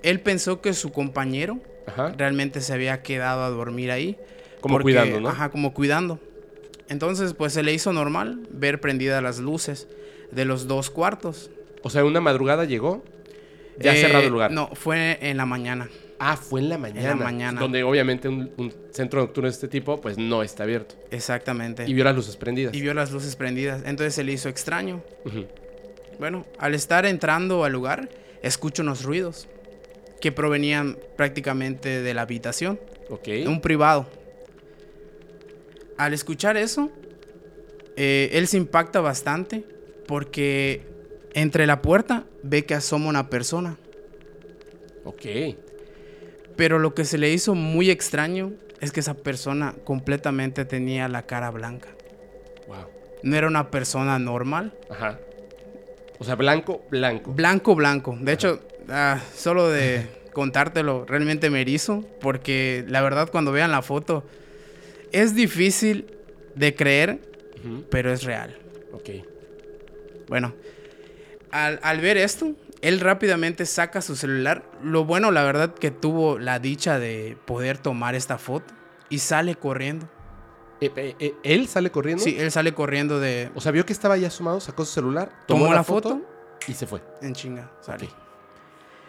Él 0.04 0.20
pensó 0.20 0.62
que 0.62 0.74
su 0.74 0.92
compañero 0.92 1.60
Ajá. 1.88 2.14
realmente 2.16 2.62
se 2.62 2.72
había 2.72 3.02
quedado 3.02 3.44
a 3.44 3.50
dormir 3.50 3.90
ahí. 3.90 4.16
Como 4.62 4.76
porque- 4.76 4.84
cuidando, 4.84 5.20
¿no? 5.22 5.30
Ajá, 5.30 5.50
como 5.50 5.74
cuidando. 5.74 6.20
Entonces, 6.88 7.34
pues 7.34 7.52
se 7.52 7.64
le 7.64 7.74
hizo 7.74 7.94
normal 7.94 8.42
ver 8.52 8.80
prendidas 8.80 9.24
las 9.24 9.40
luces 9.40 9.88
de 10.30 10.46
los 10.46 10.68
dos 10.68 10.92
cuartos. 10.92 11.50
O 11.82 11.90
sea, 11.90 12.06
una 12.06 12.22
madrugada 12.22 12.66
llegó, 12.66 13.04
ya 13.80 13.96
Eh, 13.96 14.02
cerrado 14.02 14.26
el 14.26 14.32
lugar. 14.32 14.52
No, 14.52 14.70
fue 14.76 15.18
en 15.20 15.36
la 15.38 15.48
mañana. 15.48 15.90
Ah, 16.20 16.36
fue 16.36 16.60
en 16.60 16.70
la 16.70 16.78
mañana. 16.78 17.16
mañana. 17.16 17.60
Donde 17.62 17.82
obviamente 17.84 18.28
un, 18.28 18.52
un 18.58 18.74
centro 18.92 19.22
nocturno 19.22 19.48
de 19.48 19.54
este 19.54 19.68
tipo, 19.70 20.02
pues 20.02 20.18
no 20.18 20.44
está 20.44 20.64
abierto. 20.64 20.96
Exactamente. 21.12 21.86
Y 21.88 21.94
vio 21.94 22.04
las 22.04 22.16
luces 22.16 22.36
prendidas. 22.36 22.74
Y 22.74 22.82
vio 22.82 22.94
las 22.94 23.12
luces 23.12 23.36
prendidas. 23.38 23.82
Entonces 23.86 24.14
se 24.16 24.24
le 24.24 24.34
hizo 24.34 24.50
extraño. 24.50 25.02
Bueno, 26.20 26.46
al 26.58 26.76
estar 26.76 27.06
entrando 27.06 27.64
al 27.64 27.72
lugar, 27.72 28.10
escucho 28.44 28.84
unos 28.84 29.04
ruidos 29.04 29.48
que 30.20 30.34
provenían 30.34 30.98
prácticamente 31.16 32.02
de 32.02 32.14
la 32.14 32.24
habitación, 32.24 32.78
Ok. 33.10 33.30
un 33.48 33.62
privado. 33.62 34.06
Al 35.98 36.14
escuchar 36.14 36.58
eso, 36.58 36.92
eh, 37.96 38.30
él 38.34 38.48
se 38.48 38.58
impacta 38.58 39.00
bastante 39.00 39.64
porque 40.08 40.82
entre 41.34 41.66
la 41.66 41.82
puerta 41.82 42.26
ve 42.44 42.66
que 42.66 42.74
asoma 42.74 43.08
una 43.08 43.30
persona. 43.30 43.78
Ok. 45.06 45.26
Pero 46.60 46.78
lo 46.78 46.94
que 46.94 47.06
se 47.06 47.18
le 47.18 47.32
hizo 47.32 47.56
muy 47.56 47.90
extraño 47.90 48.52
es 48.82 48.92
que 48.92 49.00
esa 49.00 49.14
persona 49.14 49.76
completamente 49.86 50.66
tenía 50.66 51.08
la 51.08 51.22
cara 51.22 51.52
blanca. 51.52 51.88
Wow. 52.68 52.86
No 53.24 53.38
era 53.38 53.48
una 53.48 53.72
persona 53.72 54.20
normal. 54.20 54.74
Ajá. 54.90 55.18
O 56.18 56.26
sea, 56.26 56.36
blanco, 56.36 56.86
blanco. 56.92 57.32
Blanco, 57.32 57.76
blanco. 57.76 58.18
De 58.20 58.34
hecho, 58.34 58.60
ah, 58.90 59.22
solo 59.34 59.70
de 59.70 60.06
contártelo, 60.34 61.06
realmente 61.06 61.50
me 61.50 61.62
erizo. 61.62 62.04
Porque 62.20 62.84
la 62.90 63.02
verdad, 63.02 63.30
cuando 63.32 63.54
vean 63.54 63.72
la 63.72 63.82
foto, 63.82 64.26
es 65.14 65.36
difícil 65.36 66.14
de 66.56 66.76
creer, 66.76 67.22
pero 67.90 68.12
es 68.12 68.24
real. 68.24 68.58
Ok. 68.92 69.12
Bueno, 70.28 70.54
al, 71.52 71.80
al 71.84 72.02
ver 72.02 72.18
esto, 72.18 72.54
él 72.82 73.00
rápidamente 73.00 73.66
saca 73.66 74.02
su 74.02 74.16
celular. 74.16 74.64
Lo 74.82 75.06
bueno, 75.06 75.32
la 75.32 75.44
verdad, 75.44 75.74
que 75.74 75.92
tuvo 75.92 76.40
la 76.40 76.60
dicha 76.60 77.00
de 77.00 77.38
poder 77.46 77.78
tomar 77.78 78.16
esta 78.16 78.38
foto 78.38 78.74
y 79.10 79.20
sale 79.20 79.56
corriendo. 79.56 80.08
Eh, 80.82 80.92
eh, 80.96 81.16
eh, 81.20 81.36
¿Él 81.44 81.68
sale 81.68 81.92
corriendo? 81.92 82.24
Sí, 82.24 82.38
él 82.40 82.52
sale 82.52 82.74
corriendo 82.74 83.20
de. 83.20 83.52
O 83.56 83.62
sea, 83.62 83.72
vio 83.72 83.86
que 83.86 83.94
estaba 83.94 84.16
ya 84.18 84.28
asomado, 84.28 84.60
sacó 84.62 84.86
su 84.86 84.94
celular, 84.94 85.30
Tomó 85.46 85.74
la 85.74 85.84
foto 85.84 86.22
y 86.68 86.74
se 86.74 86.88
fue. 86.88 87.02
en 87.22 87.34
chinga. 87.34 87.70
Sale. 87.82 88.10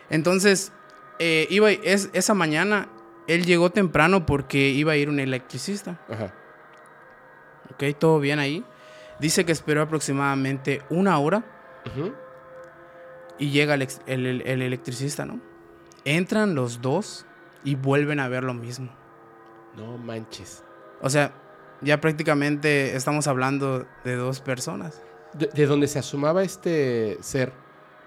Entonces, 0.08 0.72
eh, 1.20 1.46
iba, 1.50 1.70
es, 1.70 2.10
esa 2.12 2.34
mañana 2.34 2.88
él 3.28 3.44
llegó 3.46 3.70
temprano 3.70 4.26
porque 4.26 4.70
iba 4.70 4.92
a 4.92 4.96
ir 4.96 5.08
un 5.08 5.20
electricista. 5.20 6.00
Ajá. 6.08 6.34
Ok, 7.72 7.96
todo 7.98 8.18
bien 8.18 8.40
ahí. 8.40 8.64
Dice 9.20 9.44
que 9.44 9.52
esperó 9.52 9.82
aproximadamente 9.82 10.82
una 10.88 11.18
hora 11.18 11.44
Ujú. 11.86 12.12
Y 13.40 13.50
llega 13.50 13.74
el, 13.74 13.82
ex- 13.82 14.00
el- 14.06 14.26
el- 14.26 14.42
el 14.46 14.62
electricista, 14.62 15.24
¿no? 15.26 15.40
Entran 16.04 16.54
los 16.54 16.80
dos 16.80 17.26
y 17.64 17.74
vuelven 17.74 18.20
a 18.20 18.28
ver 18.28 18.44
lo 18.44 18.54
mismo. 18.54 18.88
No 19.76 19.98
manches. 19.98 20.62
O 21.00 21.10
sea, 21.10 21.32
ya 21.80 22.00
prácticamente 22.00 22.94
estamos 22.94 23.26
hablando 23.26 23.86
de 24.04 24.14
dos 24.14 24.40
personas. 24.40 25.02
¿De, 25.32 25.46
de 25.46 25.66
donde 25.66 25.88
se 25.88 25.98
asomaba 25.98 26.42
este 26.42 27.18
ser? 27.20 27.52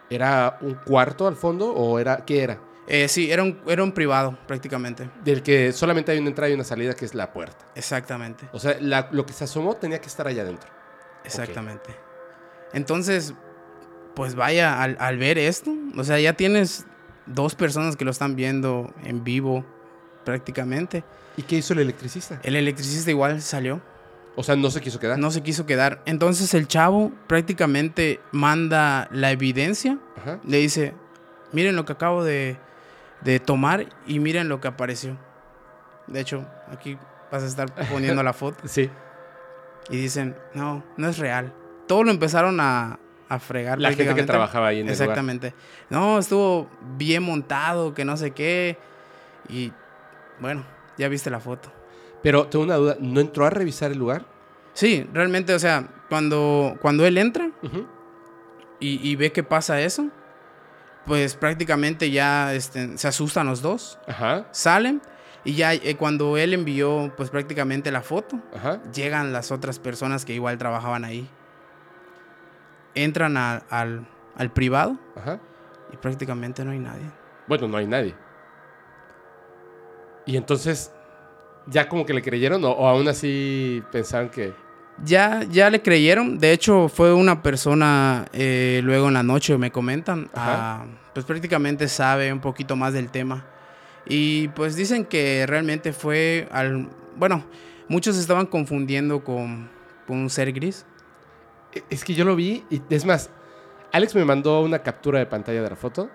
¿Era 0.10 0.58
un 0.62 0.76
cuarto 0.76 1.28
al 1.28 1.36
fondo 1.36 1.74
o 1.74 1.98
era 2.00 2.24
qué 2.26 2.44
era? 2.44 2.60
Eh, 2.86 3.08
sí, 3.08 3.32
era 3.32 3.42
un, 3.44 3.62
era 3.66 3.82
un 3.82 3.94
privado 3.94 4.38
prácticamente. 4.46 5.10
Del 5.24 5.42
que 5.42 5.72
solamente 5.72 6.12
hay 6.12 6.20
una 6.20 6.28
entrada 6.30 6.50
y 6.52 6.54
una 6.54 6.66
salida 6.66 6.94
que 6.94 7.06
es 7.06 7.16
la 7.16 7.32
puerta. 7.32 7.66
Exactamente, 7.76 8.48
O 8.52 8.60
sea, 8.60 8.76
la- 8.82 9.08
lo 9.12 9.26
que 9.26 9.34
se 9.34 9.46
asomó 9.46 9.76
tenía 9.76 10.00
que 10.02 10.08
estar 10.08 10.28
allá 10.28 10.42
adentro. 10.44 10.70
exactamente. 11.24 11.96
Entonces, 12.74 13.34
pues 14.16 14.36
vaya, 14.36 14.82
al, 14.82 14.98
al 15.00 15.18
ver 15.18 15.38
esto, 15.38 15.74
o 15.98 16.04
sea, 16.04 16.20
ya 16.20 16.34
tienes 16.34 16.86
dos 17.26 17.56
personas 17.56 17.96
que 17.96 18.06
lo 18.06 18.12
están 18.12 18.36
viendo 18.36 18.94
en 19.04 19.24
vivo 19.24 19.66
prácticamente. 20.24 21.04
¿Y 21.38 21.44
qué 21.44 21.58
hizo 21.58 21.74
el 21.74 21.80
electricista? 21.80 22.40
El 22.44 22.56
electricista 22.56 23.10
igual 23.10 23.42
salió. 23.42 23.82
O 24.36 24.44
sea, 24.44 24.56
no 24.56 24.72
se 24.72 24.82
quiso 24.82 25.00
quedar. 25.00 25.20
No 25.20 25.32
se 25.32 25.42
quiso 25.42 25.66
quedar. 25.66 26.02
Entonces 26.06 26.54
el 26.54 26.68
chavo 26.68 27.12
prácticamente 27.28 28.20
manda 28.32 29.08
la 29.12 29.32
evidencia. 29.32 30.00
Ajá. 30.18 30.40
Le 30.46 30.58
dice, 30.58 30.94
miren 31.52 31.76
lo 31.76 31.86
que 31.86 31.94
acabo 31.94 32.24
de, 32.24 32.58
de 33.22 33.40
tomar 33.40 33.88
y 34.08 34.20
miren 34.20 34.50
lo 34.50 34.60
que 34.60 34.68
apareció. 34.68 35.18
De 36.08 36.20
hecho, 36.20 36.46
aquí 36.72 36.98
vas 37.32 37.44
a 37.44 37.48
estar 37.48 37.74
poniendo 37.92 38.24
la 38.24 38.34
foto. 38.34 38.68
Sí. 38.68 38.90
Y 39.90 39.98
dicen, 39.98 40.36
no, 40.54 40.84
no 40.98 41.10
es 41.10 41.18
real. 41.18 41.54
Todo 41.88 42.04
lo 42.04 42.12
empezaron 42.12 42.60
a, 42.60 43.00
a 43.30 43.40
fregar. 43.40 43.80
La 43.80 43.94
gente 43.94 44.14
que 44.16 44.24
trabajaba 44.24 44.68
ahí 44.68 44.80
en 44.80 44.88
el 44.88 44.94
lugar. 44.94 45.04
Exactamente. 45.10 45.54
No, 45.90 46.20
estuvo 46.20 46.70
bien 46.98 47.24
montado, 47.24 47.94
que 47.94 48.06
no 48.06 48.18
sé 48.18 48.32
qué. 48.32 48.78
Y 49.50 49.72
bueno, 50.40 50.64
ya 50.98 51.08
viste 51.08 51.30
la 51.30 51.40
foto. 51.40 51.72
Pero 52.22 52.48
tengo 52.48 52.66
una 52.66 52.76
duda. 52.76 52.98
¿No 53.00 53.20
entró 53.20 53.46
a 53.46 53.50
revisar 53.50 53.92
el 53.92 53.98
lugar? 53.98 54.26
Sí, 54.74 55.08
realmente, 55.14 55.54
o 55.54 55.60
sea, 55.60 55.88
cuando, 56.10 56.78
cuando 56.82 57.06
él 57.06 57.18
entra, 57.18 57.52
y, 58.80 59.08
y 59.10 59.16
ve 59.16 59.32
que 59.32 59.44
pasa 59.44 59.80
eso, 59.82 60.08
pues 61.06 61.36
prácticamente 61.36 62.12
ya 62.12 62.54
este, 62.54 62.98
se 62.98 63.08
asustan 63.08 63.48
los 63.48 63.62
dos, 63.62 64.00
Ajá. 64.08 64.48
salen 64.52 65.02
y 65.46 65.54
ya 65.56 65.74
eh, 65.74 65.96
cuando 65.98 66.38
él 66.38 66.54
envió 66.54 67.14
pues 67.18 67.30
prácticamente 67.30 67.92
la 67.92 68.02
foto, 68.02 68.40
Ajá. 68.56 68.82
llegan 68.94 69.34
las 69.34 69.52
otras 69.52 69.80
personas 69.80 70.26
que 70.26 70.34
igual 70.34 70.58
trabajaban 70.58 71.04
ahí, 71.06 71.30
entran 72.96 73.38
a- 73.38 73.58
al, 73.70 74.08
al 74.36 74.52
privado 74.52 74.98
Ajá. 75.16 75.40
y 75.92 75.98
prácticamente 75.98 76.64
no 76.66 76.72
hay 76.72 76.80
nadie. 76.80 77.06
Bueno, 77.48 77.68
no 77.68 77.78
hay 77.78 77.88
nadie. 77.88 78.16
Y 80.26 80.38
entonces, 80.38 80.92
¿ya 81.68 81.88
como 81.90 82.06
que 82.06 82.14
le 82.14 82.22
creyeron 82.22 82.64
o, 82.64 82.72
o 82.72 82.88
aún 82.88 83.08
así 83.08 83.84
pensaban 83.92 84.30
que... 84.30 84.54
Ya, 85.04 85.44
ya 85.50 85.70
le 85.72 85.82
creyeron, 85.82 86.38
de 86.38 86.52
hecho 86.52 86.88
fue 86.88 87.14
una 87.14 87.42
persona 87.42 88.26
eh, 88.32 88.80
luego 88.84 89.08
en 89.08 89.16
la 89.16 89.24
noche, 89.24 89.58
me 89.58 89.72
comentan, 89.72 90.30
Ajá. 90.36 90.82
ah, 90.82 90.86
pues 91.16 91.26
prácticamente 91.26 91.88
sabe 91.88 92.32
un 92.32 92.40
poquito 92.40 92.76
más 92.76 92.94
del 92.94 93.10
tema. 93.10 93.44
Y 94.06 94.50
pues 94.50 94.76
dicen 94.76 95.06
que 95.06 95.46
realmente 95.48 95.94
fue 95.94 96.48
al... 96.52 96.90
Bueno, 97.16 97.44
muchos 97.88 98.18
estaban 98.18 98.46
confundiendo 98.46 99.24
con, 99.24 99.70
con 100.06 100.18
un 100.20 100.30
ser 100.30 100.52
gris. 100.54 100.86
Es 101.90 102.04
que 102.04 102.14
yo 102.14 102.26
lo 102.26 102.36
vi 102.36 102.64
y 102.70 102.82
es 102.90 103.06
más, 103.06 103.30
Alex 103.92 104.16
me 104.16 104.26
mandó 104.26 104.62
una 104.62 104.80
captura 104.84 105.20
de 105.20 105.26
pantalla 105.26 105.62
de 105.62 105.70
la 105.70 105.76
foto, 105.76 106.10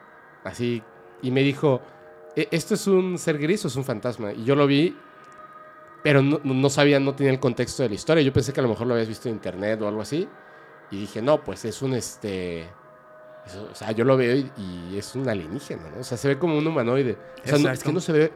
así, 0.44 0.82
y 1.22 1.30
me 1.30 1.42
dijo, 1.42 1.80
"¿E- 2.36 2.48
¿esto 2.50 2.74
es 2.74 2.86
un 2.86 3.18
ser 3.18 3.38
gris 3.38 3.64
o 3.64 3.68
es 3.68 3.76
un 3.76 3.84
fantasma? 3.84 4.32
Y 4.32 4.44
yo 4.44 4.54
lo 4.56 4.66
vi, 4.66 4.96
pero 6.02 6.22
no, 6.22 6.40
no 6.44 6.70
sabía, 6.70 7.00
no 7.00 7.14
tenía 7.14 7.32
el 7.32 7.40
contexto 7.40 7.82
de 7.82 7.88
la 7.90 7.94
historia. 7.96 8.22
Yo 8.22 8.32
pensé 8.32 8.52
que 8.52 8.60
a 8.60 8.62
lo 8.62 8.68
mejor 8.68 8.86
lo 8.86 8.94
habías 8.94 9.08
visto 9.08 9.28
en 9.28 9.34
internet 9.34 9.80
o 9.82 9.88
algo 9.88 10.00
así. 10.00 10.28
Y 10.90 11.00
dije, 11.00 11.20
no, 11.20 11.42
pues 11.44 11.64
es 11.64 11.82
un, 11.82 11.94
este... 11.94 12.62
eso- 13.44 13.68
o 13.70 13.74
sea, 13.74 13.90
yo 13.92 14.04
lo 14.04 14.16
veo 14.16 14.36
y, 14.36 14.50
y 14.92 14.96
es 14.96 15.14
un 15.16 15.28
alienígena, 15.28 15.90
¿no? 15.90 16.00
O 16.00 16.04
sea, 16.04 16.16
se 16.16 16.28
ve 16.28 16.38
como 16.38 16.56
un 16.56 16.66
humanoide. 16.66 17.18
O 17.44 17.48
sea, 17.48 17.58
no- 17.58 17.70
es 17.70 17.82
que 17.82 17.92
no 17.92 18.00
se 18.00 18.12
ve... 18.12 18.32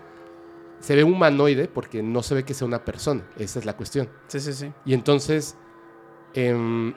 Se 0.81 0.97
ve 0.97 1.05
humanoide 1.05 1.69
porque 1.69 2.03
no 2.03 2.23
se 2.25 2.35
ve 2.35 2.45
que 2.45 2.53
sea 2.55 2.67
una 2.67 2.85
persona. 2.85 3.23
Esa 3.39 3.61
es 3.61 3.65
la 3.65 3.77
cuestión. 3.77 4.09
Sí, 4.27 4.41
sí, 4.41 4.53
sí. 4.53 4.73
Y 4.85 4.95
entonces, 4.95 5.57
em, 6.35 6.93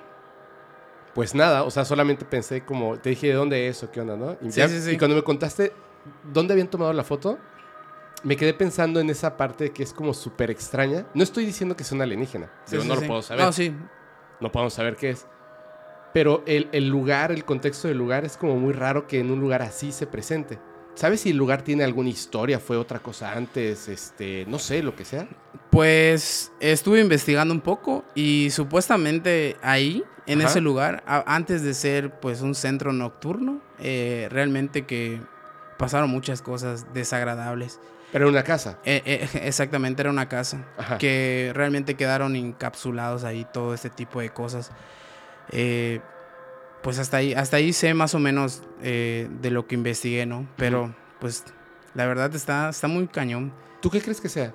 pues 1.15 1.33
nada, 1.33 1.63
o 1.63 1.71
sea, 1.71 1.83
solamente 1.85 2.25
pensé 2.25 2.61
como, 2.63 2.99
te 2.99 3.09
dije, 3.09 3.27
¿de 3.27 3.33
dónde 3.33 3.67
es 3.67 3.81
o 3.83 3.89
qué 3.91 4.01
onda, 4.01 4.15
no? 4.15 4.33
Y, 4.41 4.51
Sí, 4.51 4.59
ya- 4.59 4.67
sí, 4.69 4.79
sí. 4.81 4.91
y 4.91 4.97
cuando 4.97 5.15
me 5.15 5.23
contaste 5.23 5.71
dónde 6.31 6.53
habían 6.53 6.67
tomado 6.67 6.93
la 6.93 7.03
foto, 7.03 7.39
me 8.23 8.35
quedé 8.37 8.53
pensando 8.53 8.99
en 8.99 9.09
esa 9.09 9.35
parte 9.37 9.71
que 9.71 9.81
es 9.81 9.93
como 9.93 10.13
súper 10.13 10.51
extraña. 10.51 11.05
No 11.13 11.23
estoy 11.23 11.45
diciendo 11.45 11.75
que 11.75 11.83
sea 11.83 11.95
una 11.95 12.03
alienígena, 12.03 12.51
sí, 12.65 12.77
no 12.85 12.95
lo 12.95 13.01
puedo 13.01 13.21
saber, 13.23 13.43
No, 13.45 13.51
sí. 13.51 13.73
no 14.41 14.51
podemos 14.51 14.73
saber 14.73 14.95
qué 14.97 15.11
es. 15.11 15.25
Pero 16.13 16.43
el, 16.45 16.69
el 16.71 16.87
lugar, 16.87 17.31
el 17.31 17.43
contexto 17.45 17.87
del 17.87 17.97
lugar 17.97 18.23
es 18.25 18.37
como 18.37 18.55
muy 18.57 18.73
raro 18.73 19.05
que 19.07 19.19
en 19.19 19.31
un 19.31 19.39
lugar 19.39 19.61
así 19.61 19.91
se 19.91 20.07
presente. 20.07 20.59
¿Sabes 20.95 21.19
si 21.21 21.31
el 21.31 21.37
lugar 21.37 21.61
tiene 21.61 21.83
alguna 21.83 22.07
historia? 22.09 22.57
¿Fue 22.59 22.77
otra 22.77 22.99
cosa 22.99 23.33
antes? 23.33 23.89
Este, 23.89 24.45
no 24.47 24.57
sé, 24.59 24.81
lo 24.81 24.95
que 24.95 25.03
sea. 25.03 25.27
Pues 25.69 26.53
estuve 26.61 27.01
investigando 27.01 27.53
un 27.53 27.59
poco 27.59 28.05
y 28.15 28.49
supuestamente 28.51 29.57
ahí, 29.61 30.03
en 30.27 30.39
Ajá. 30.41 30.49
ese 30.49 30.61
lugar, 30.61 31.03
a- 31.05 31.23
antes 31.35 31.61
de 31.63 31.73
ser 31.73 32.11
pues 32.19 32.41
un 32.41 32.55
centro 32.55 32.93
nocturno, 32.93 33.61
eh, 33.79 34.27
realmente 34.31 34.85
que 34.85 35.21
pasaron 35.77 36.09
muchas 36.09 36.41
cosas 36.41 36.93
desagradables. 36.93 37.79
En 38.13 38.23
una 38.23 38.43
casa. 38.43 38.79
Eh, 38.85 39.01
eh, 39.05 39.29
exactamente, 39.47 40.01
era 40.01 40.09
una 40.09 40.29
casa 40.29 40.65
Ajá. 40.77 40.97
que 40.97 41.51
realmente 41.53 41.95
quedaron 41.95 42.35
encapsulados 42.35 43.23
ahí 43.23 43.45
todo 43.51 43.73
este 43.73 43.89
tipo 43.89 44.21
de 44.21 44.29
cosas. 44.29 44.71
Eh, 45.51 45.99
pues 46.81 46.99
hasta 46.99 47.17
ahí, 47.17 47.33
hasta 47.33 47.57
ahí 47.57 47.73
sé 47.73 47.93
más 47.93 48.13
o 48.15 48.19
menos 48.19 48.63
eh, 48.81 49.27
de 49.41 49.51
lo 49.51 49.67
que 49.67 49.75
investigué, 49.75 50.25
¿no? 50.25 50.47
Pero 50.55 50.95
pues 51.19 51.43
la 51.93 52.05
verdad 52.05 52.33
está, 52.35 52.69
está 52.69 52.87
muy 52.87 53.07
cañón. 53.07 53.51
¿Tú 53.81 53.89
qué 53.89 54.01
crees 54.01 54.21
que 54.21 54.29
sea? 54.29 54.53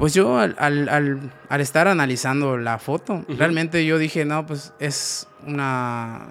Pues 0.00 0.14
yo 0.14 0.38
al, 0.38 0.56
al- 0.58 0.88
al- 0.88 1.32
al 1.48 1.60
estar 1.60 1.86
analizando 1.86 2.56
la 2.56 2.78
foto, 2.78 3.24
realmente 3.28 3.84
yo 3.86 3.98
dije, 3.98 4.24
no, 4.24 4.46
pues 4.46 4.72
es 4.80 5.28
una... 5.46 6.28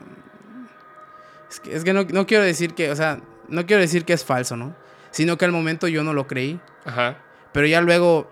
Es 1.49 1.59
que, 1.59 1.75
es 1.75 1.83
que 1.83 1.93
no, 1.93 2.03
no 2.03 2.25
quiero 2.27 2.43
decir 2.43 2.73
que, 2.73 2.91
o 2.91 2.95
sea, 2.95 3.21
no 3.47 3.65
quiero 3.65 3.81
decir 3.81 4.05
que 4.05 4.13
es 4.13 4.25
falso, 4.25 4.55
¿no? 4.57 4.75
Sino 5.11 5.37
que 5.37 5.45
al 5.45 5.51
momento 5.51 5.87
yo 5.87 6.03
no 6.03 6.13
lo 6.13 6.27
creí, 6.27 6.59
Ajá. 6.85 7.17
pero 7.53 7.65
ya 7.67 7.81
luego 7.81 8.29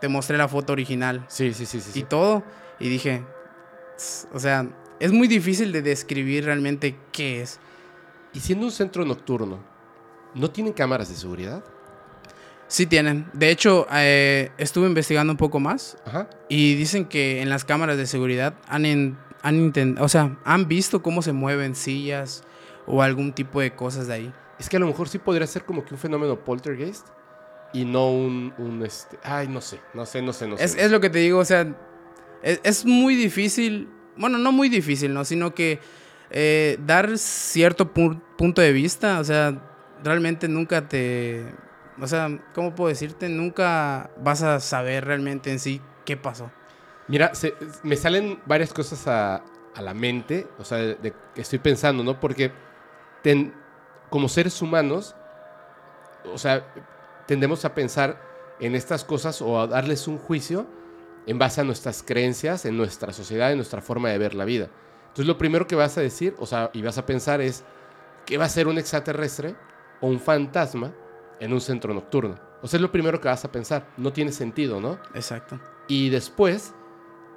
te 0.00 0.08
mostré 0.08 0.36
la 0.36 0.48
foto 0.48 0.72
original 0.74 1.24
Sí, 1.28 1.54
sí, 1.54 1.64
sí, 1.66 1.80
sí. 1.80 1.90
y 1.90 1.92
sí. 1.92 2.02
todo, 2.02 2.42
y 2.78 2.88
dije, 2.90 3.22
o 4.32 4.38
sea, 4.40 4.66
es 5.00 5.12
muy 5.12 5.28
difícil 5.28 5.72
de 5.72 5.80
describir 5.82 6.44
realmente 6.46 6.96
qué 7.12 7.40
es. 7.42 7.60
Y 8.34 8.40
siendo 8.40 8.66
un 8.66 8.72
centro 8.72 9.04
nocturno, 9.04 9.60
¿no 10.34 10.50
tienen 10.50 10.72
cámaras 10.72 11.08
de 11.08 11.14
seguridad? 11.14 11.64
Sí 12.68 12.86
tienen. 12.86 13.26
De 13.32 13.50
hecho, 13.50 13.86
eh, 13.92 14.50
estuve 14.58 14.86
investigando 14.86 15.32
un 15.32 15.36
poco 15.36 15.60
más 15.60 15.96
Ajá. 16.06 16.28
y 16.48 16.74
dicen 16.74 17.04
que 17.04 17.42
en 17.42 17.48
las 17.50 17.64
cámaras 17.64 17.96
de 17.96 18.06
seguridad 18.06 18.54
han, 18.68 18.84
en- 18.86 19.18
han 19.42 19.72
inten- 19.72 19.96
o 20.00 20.08
sea, 20.08 20.36
han 20.44 20.66
visto 20.66 21.02
cómo 21.02 21.22
se 21.22 21.32
mueven 21.32 21.74
sillas 21.74 22.42
o 22.86 23.02
algún 23.02 23.32
tipo 23.32 23.60
de 23.60 23.74
cosas 23.74 24.06
de 24.08 24.14
ahí. 24.14 24.32
Es 24.58 24.68
que 24.68 24.76
a 24.76 24.80
lo 24.80 24.86
mejor 24.86 25.08
sí 25.08 25.18
podría 25.18 25.46
ser 25.46 25.64
como 25.64 25.84
que 25.84 25.94
un 25.94 26.00
fenómeno 26.00 26.42
poltergeist 26.42 27.06
y 27.72 27.84
no 27.84 28.10
un, 28.10 28.54
un 28.58 28.82
este, 28.84 29.18
ay, 29.22 29.48
no 29.48 29.60
sé, 29.60 29.80
no 29.94 30.06
sé, 30.06 30.22
no 30.22 30.32
sé, 30.32 30.46
no 30.48 30.56
sé. 30.56 30.64
Es, 30.64 30.74
es 30.76 30.90
lo 30.90 31.00
que 31.00 31.10
te 31.10 31.18
digo, 31.18 31.38
o 31.40 31.44
sea, 31.44 31.66
es, 32.42 32.60
es 32.62 32.84
muy 32.86 33.14
difícil, 33.16 33.88
bueno, 34.16 34.38
no 34.38 34.52
muy 34.52 34.68
difícil, 34.68 35.12
¿no? 35.12 35.24
Sino 35.24 35.54
que 35.54 35.80
eh, 36.30 36.78
dar 36.86 37.18
cierto 37.18 37.92
pu- 37.92 38.20
punto 38.38 38.62
de 38.62 38.72
vista, 38.72 39.18
o 39.20 39.24
sea, 39.24 39.60
realmente 40.04 40.46
nunca 40.48 40.88
te, 40.88 41.44
o 42.00 42.06
sea, 42.06 42.28
¿cómo 42.54 42.74
puedo 42.74 42.88
decirte? 42.88 43.28
Nunca 43.28 44.10
vas 44.18 44.42
a 44.42 44.60
saber 44.60 45.04
realmente 45.04 45.50
en 45.50 45.58
sí 45.58 45.80
qué 46.04 46.16
pasó. 46.16 46.50
Mira, 47.06 47.32
me 47.82 47.96
salen 47.96 48.40
varias 48.46 48.72
cosas 48.72 49.06
a, 49.06 49.42
la 49.80 49.94
mente, 49.94 50.46
o 50.58 50.64
sea, 50.64 50.78
de 50.78 51.12
que 51.34 51.40
estoy 51.40 51.58
pensando, 51.58 52.04
¿no? 52.04 52.20
Porque 52.20 52.52
ten- 53.22 53.52
como 54.08 54.28
seres 54.28 54.62
humanos, 54.62 55.16
o 56.32 56.38
sea, 56.38 56.64
tendemos 57.26 57.64
a 57.64 57.74
pensar 57.74 58.20
en 58.60 58.74
estas 58.74 59.04
cosas 59.04 59.42
o 59.42 59.60
a 59.60 59.66
darles 59.66 60.06
un 60.06 60.18
juicio 60.18 60.66
en 61.26 61.38
base 61.38 61.60
a 61.60 61.64
nuestras 61.64 62.02
creencias, 62.02 62.64
en 62.64 62.76
nuestra 62.76 63.12
sociedad, 63.12 63.50
en 63.50 63.58
nuestra 63.58 63.80
forma 63.80 64.10
de 64.10 64.18
ver 64.18 64.34
la 64.34 64.44
vida. 64.44 64.68
Entonces, 65.08 65.26
lo 65.26 65.38
primero 65.38 65.66
que 65.66 65.74
vas 65.74 65.98
a 65.98 66.00
decir, 66.00 66.34
o 66.38 66.46
sea, 66.46 66.70
y 66.72 66.82
vas 66.82 66.98
a 66.98 67.06
pensar 67.06 67.40
es, 67.40 67.64
¿qué 68.26 68.38
va 68.38 68.44
a 68.44 68.48
ser 68.48 68.68
un 68.68 68.78
extraterrestre 68.78 69.56
o 70.00 70.08
un 70.08 70.20
fantasma 70.20 70.92
en 71.40 71.52
un 71.52 71.60
centro 71.60 71.92
nocturno? 71.94 72.38
O 72.62 72.68
sea, 72.68 72.78
es 72.78 72.82
lo 72.82 72.92
primero 72.92 73.20
que 73.20 73.28
vas 73.28 73.44
a 73.44 73.52
pensar. 73.52 73.86
No 73.96 74.12
tiene 74.12 74.32
sentido, 74.32 74.80
¿no? 74.80 74.98
Exacto. 75.14 75.60
Y 75.88 76.08
después 76.08 76.74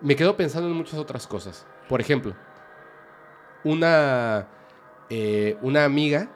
me 0.01 0.15
quedo 0.15 0.37
pensando 0.37 0.69
en 0.69 0.75
muchas 0.75 0.99
otras 0.99 1.27
cosas. 1.27 1.65
Por 1.89 2.01
ejemplo, 2.01 2.35
una, 3.63 4.47
eh, 5.09 5.57
una 5.61 5.83
amiga 5.83 6.29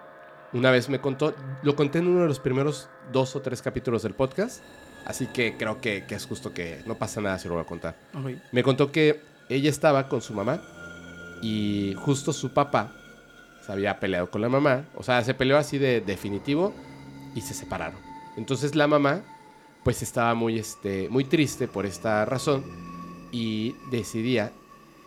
una 0.53 0.71
vez 0.71 0.89
me 0.89 0.99
contó, 0.99 1.33
lo 1.63 1.75
conté 1.75 1.99
en 1.99 2.07
uno 2.07 2.21
de 2.21 2.27
los 2.27 2.39
primeros 2.39 2.89
dos 3.11 3.35
o 3.35 3.41
tres 3.41 3.61
capítulos 3.61 4.03
del 4.03 4.13
podcast, 4.13 4.61
así 5.05 5.27
que 5.27 5.55
creo 5.57 5.79
que, 5.79 6.05
que 6.05 6.15
es 6.15 6.25
justo 6.25 6.53
que 6.53 6.81
no 6.85 6.95
pasa 6.95 7.21
nada 7.21 7.39
si 7.39 7.47
lo 7.47 7.55
voy 7.55 7.63
a 7.63 7.67
contar. 7.67 7.95
Me 8.51 8.63
contó 8.63 8.91
que 8.91 9.21
ella 9.49 9.69
estaba 9.69 10.09
con 10.09 10.21
su 10.21 10.33
mamá 10.33 10.61
y 11.41 11.95
justo 11.99 12.33
su 12.33 12.53
papá 12.53 12.93
se 13.65 13.71
había 13.71 13.99
peleado 13.99 14.29
con 14.29 14.41
la 14.41 14.49
mamá, 14.49 14.85
o 14.95 15.03
sea, 15.03 15.23
se 15.23 15.33
peleó 15.33 15.57
así 15.57 15.77
de 15.77 16.01
definitivo 16.01 16.73
y 17.35 17.41
se 17.41 17.53
separaron. 17.53 17.99
Entonces 18.37 18.75
la 18.75 18.87
mamá 18.87 19.21
pues 19.83 20.01
estaba 20.01 20.33
muy, 20.35 20.59
este, 20.59 21.09
muy 21.09 21.23
triste 21.23 21.67
por 21.67 21.85
esta 21.85 22.23
razón 22.25 22.63
y 23.31 23.75
decidía, 23.89 24.51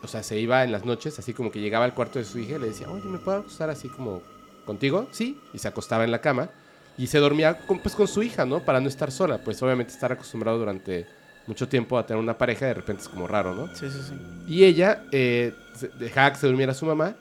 o 0.02 0.08
sea, 0.08 0.22
se 0.22 0.38
iba 0.38 0.64
en 0.64 0.72
las 0.72 0.84
noches, 0.84 1.18
así 1.18 1.32
como 1.32 1.50
que 1.50 1.60
llegaba 1.60 1.84
al 1.84 1.94
cuarto 1.94 2.18
de 2.18 2.24
su 2.24 2.38
hija 2.38 2.56
y 2.56 2.58
le 2.58 2.68
decía, 2.68 2.90
oye, 2.90 3.04
¿me 3.04 3.18
puedo 3.18 3.38
acostar 3.38 3.70
así 3.70 3.88
como 3.88 4.22
contigo? 4.64 5.08
Sí, 5.12 5.38
y 5.52 5.58
se 5.58 5.68
acostaba 5.68 6.04
en 6.04 6.10
la 6.10 6.20
cama 6.20 6.50
y 6.96 7.06
se 7.06 7.18
dormía 7.18 7.66
con, 7.66 7.78
pues, 7.80 7.94
con 7.94 8.08
su 8.08 8.22
hija, 8.22 8.44
¿no? 8.44 8.64
Para 8.64 8.80
no 8.80 8.88
estar 8.88 9.10
sola, 9.12 9.38
pues 9.38 9.62
obviamente 9.62 9.92
estar 9.92 10.12
acostumbrado 10.12 10.58
durante 10.58 11.06
mucho 11.46 11.68
tiempo 11.68 11.98
a 11.98 12.06
tener 12.06 12.22
una 12.22 12.38
pareja, 12.38 12.66
de 12.66 12.74
repente 12.74 13.02
es 13.02 13.08
como 13.08 13.26
raro, 13.26 13.54
¿no? 13.54 13.68
Sí, 13.74 13.88
sí, 13.90 13.98
sí. 14.08 14.14
Y 14.46 14.64
ella 14.64 15.04
eh, 15.12 15.54
dejaba 15.98 16.32
que 16.32 16.38
se 16.38 16.46
durmiera 16.46 16.72
su 16.74 16.86
mamá 16.86 17.16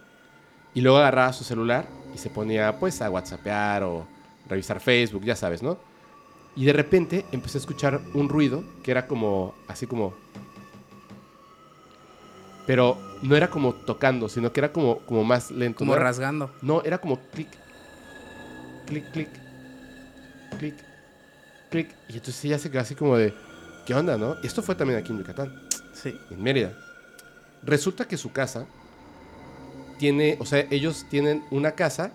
y 0.74 0.82
luego 0.82 0.98
agarraba 0.98 1.34
su 1.34 1.44
celular 1.44 1.88
y 2.16 2.18
se 2.18 2.30
ponía 2.30 2.80
pues 2.80 3.02
a 3.02 3.10
whatsappear 3.10 3.84
o 3.84 4.08
revisar 4.48 4.80
Facebook, 4.80 5.24
ya 5.24 5.36
sabes, 5.36 5.64
¿no? 5.64 5.78
Y 6.56 6.66
de 6.66 6.74
repente 6.74 7.26
empecé 7.32 7.58
a 7.58 7.62
escuchar 7.62 8.02
un 8.14 8.30
ruido 8.30 8.64
que 8.84 8.92
era 8.92 9.08
como, 9.08 9.54
así 9.68 9.88
como... 9.88 10.14
Pero 12.66 12.98
no 13.24 13.36
era 13.36 13.50
como 13.50 13.74
tocando, 13.74 14.30
sino 14.30 14.54
que 14.54 14.60
era 14.62 14.72
como, 14.72 15.00
como 15.00 15.24
más 15.24 15.52
lento. 15.52 15.80
Como 15.80 15.94
no 15.96 16.00
rasgando. 16.00 16.52
no, 16.62 16.82
era 16.84 16.98
como 17.00 17.20
clic, 17.32 17.50
clic, 18.86 19.12
clic, 19.12 19.30
clic, 20.60 20.76
clic. 21.70 21.90
Y 22.08 22.14
entonces 22.14 22.46
ella 22.46 22.58
se 22.60 22.72
quedó 22.72 22.82
así 22.82 22.96
como 22.96 23.18
de, 23.18 23.34
¿qué 23.86 23.94
onda, 23.94 24.18
no? 24.18 24.36
Esto 24.44 24.62
fue 24.62 24.76
también 24.76 25.00
aquí 25.00 25.12
en 25.12 25.20
Yucatán 25.20 25.54
Sí. 25.94 26.18
en 26.30 26.42
Mérida. 26.42 26.74
Resulta 27.64 28.08
que 28.08 28.16
su 28.18 28.32
casa 28.32 28.66
tiene, 30.00 30.38
o 30.40 30.46
sea, 30.46 30.66
ellos 30.70 31.06
tienen 31.10 31.44
una 31.52 31.72
casa 31.74 32.12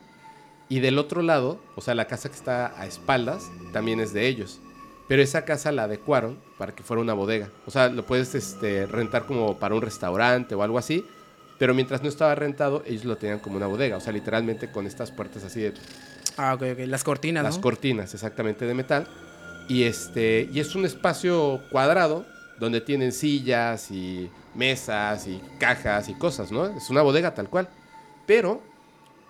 y 0.68 0.80
del 0.80 0.98
otro 0.98 1.22
lado, 1.22 1.60
o 1.76 1.80
sea, 1.80 1.94
la 1.94 2.06
casa 2.06 2.28
que 2.28 2.34
está 2.36 2.78
a 2.78 2.86
espaldas, 2.86 3.50
también 3.72 4.00
es 4.00 4.12
de 4.12 4.26
ellos. 4.26 4.60
Pero 5.08 5.22
esa 5.22 5.44
casa 5.44 5.72
la 5.72 5.84
adecuaron 5.84 6.38
para 6.58 6.74
que 6.74 6.82
fuera 6.82 7.00
una 7.00 7.14
bodega. 7.14 7.48
O 7.66 7.70
sea, 7.70 7.88
lo 7.88 8.04
puedes 8.04 8.34
este, 8.34 8.86
rentar 8.86 9.24
como 9.24 9.58
para 9.58 9.74
un 9.74 9.80
restaurante 9.80 10.54
o 10.54 10.62
algo 10.62 10.76
así. 10.76 11.04
Pero 11.58 11.72
mientras 11.74 12.02
no 12.02 12.08
estaba 12.10 12.34
rentado, 12.34 12.82
ellos 12.86 13.06
lo 13.06 13.16
tenían 13.16 13.38
como 13.38 13.56
una 13.56 13.66
bodega. 13.66 13.96
O 13.96 14.00
sea, 14.00 14.12
literalmente 14.12 14.70
con 14.70 14.86
estas 14.86 15.10
puertas 15.10 15.44
así 15.44 15.62
de 15.62 15.72
Ah, 16.36 16.54
ok, 16.54 16.62
ok. 16.72 16.78
Las 16.86 17.02
cortinas, 17.02 17.42
las 17.42 17.56
¿no? 17.56 17.62
cortinas 17.62 18.14
exactamente 18.14 18.64
de 18.64 18.72
metal 18.72 19.06
y 19.68 19.82
este 19.82 20.48
y 20.52 20.60
es 20.60 20.74
un 20.76 20.86
espacio 20.86 21.60
cuadrado 21.70 22.24
donde 22.58 22.80
tienen 22.80 23.12
sillas 23.12 23.90
y 23.90 24.30
mesas 24.54 25.26
y 25.26 25.40
cajas 25.58 26.08
y 26.08 26.14
cosas, 26.14 26.52
¿no? 26.52 26.66
Es 26.66 26.90
una 26.90 27.02
bodega 27.02 27.34
tal 27.34 27.48
cual. 27.48 27.68
Pero 28.26 28.62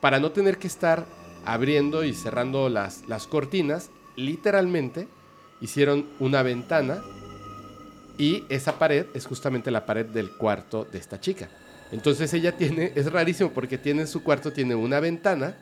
para 0.01 0.20
no 0.20 0.33
tener 0.33 0.59
que 0.59 0.66
estar 0.66 1.07
abriendo 1.48 2.04
y 2.04 2.12
cerrando 2.12 2.68
las, 2.68 3.08
las 3.08 3.26
cortinas, 3.26 3.90
literalmente 4.16 5.08
hicieron 5.62 6.06
una 6.20 6.42
ventana 6.42 7.02
y 8.18 8.44
esa 8.50 8.78
pared 8.78 9.06
es 9.14 9.26
justamente 9.26 9.70
la 9.70 9.87
pared 9.87 10.04
del 10.04 10.30
cuarto 10.30 10.84
de 10.84 10.98
esta 10.98 11.20
chica. 11.20 11.48
Entonces 11.90 12.34
ella 12.34 12.54
tiene, 12.58 12.92
es 12.94 13.11
rarísimo 13.11 13.50
porque 13.52 13.78
tiene 13.78 14.02
en 14.02 14.08
su 14.08 14.22
cuarto, 14.22 14.52
tiene 14.52 14.74
una 14.74 15.00
ventana 15.00 15.56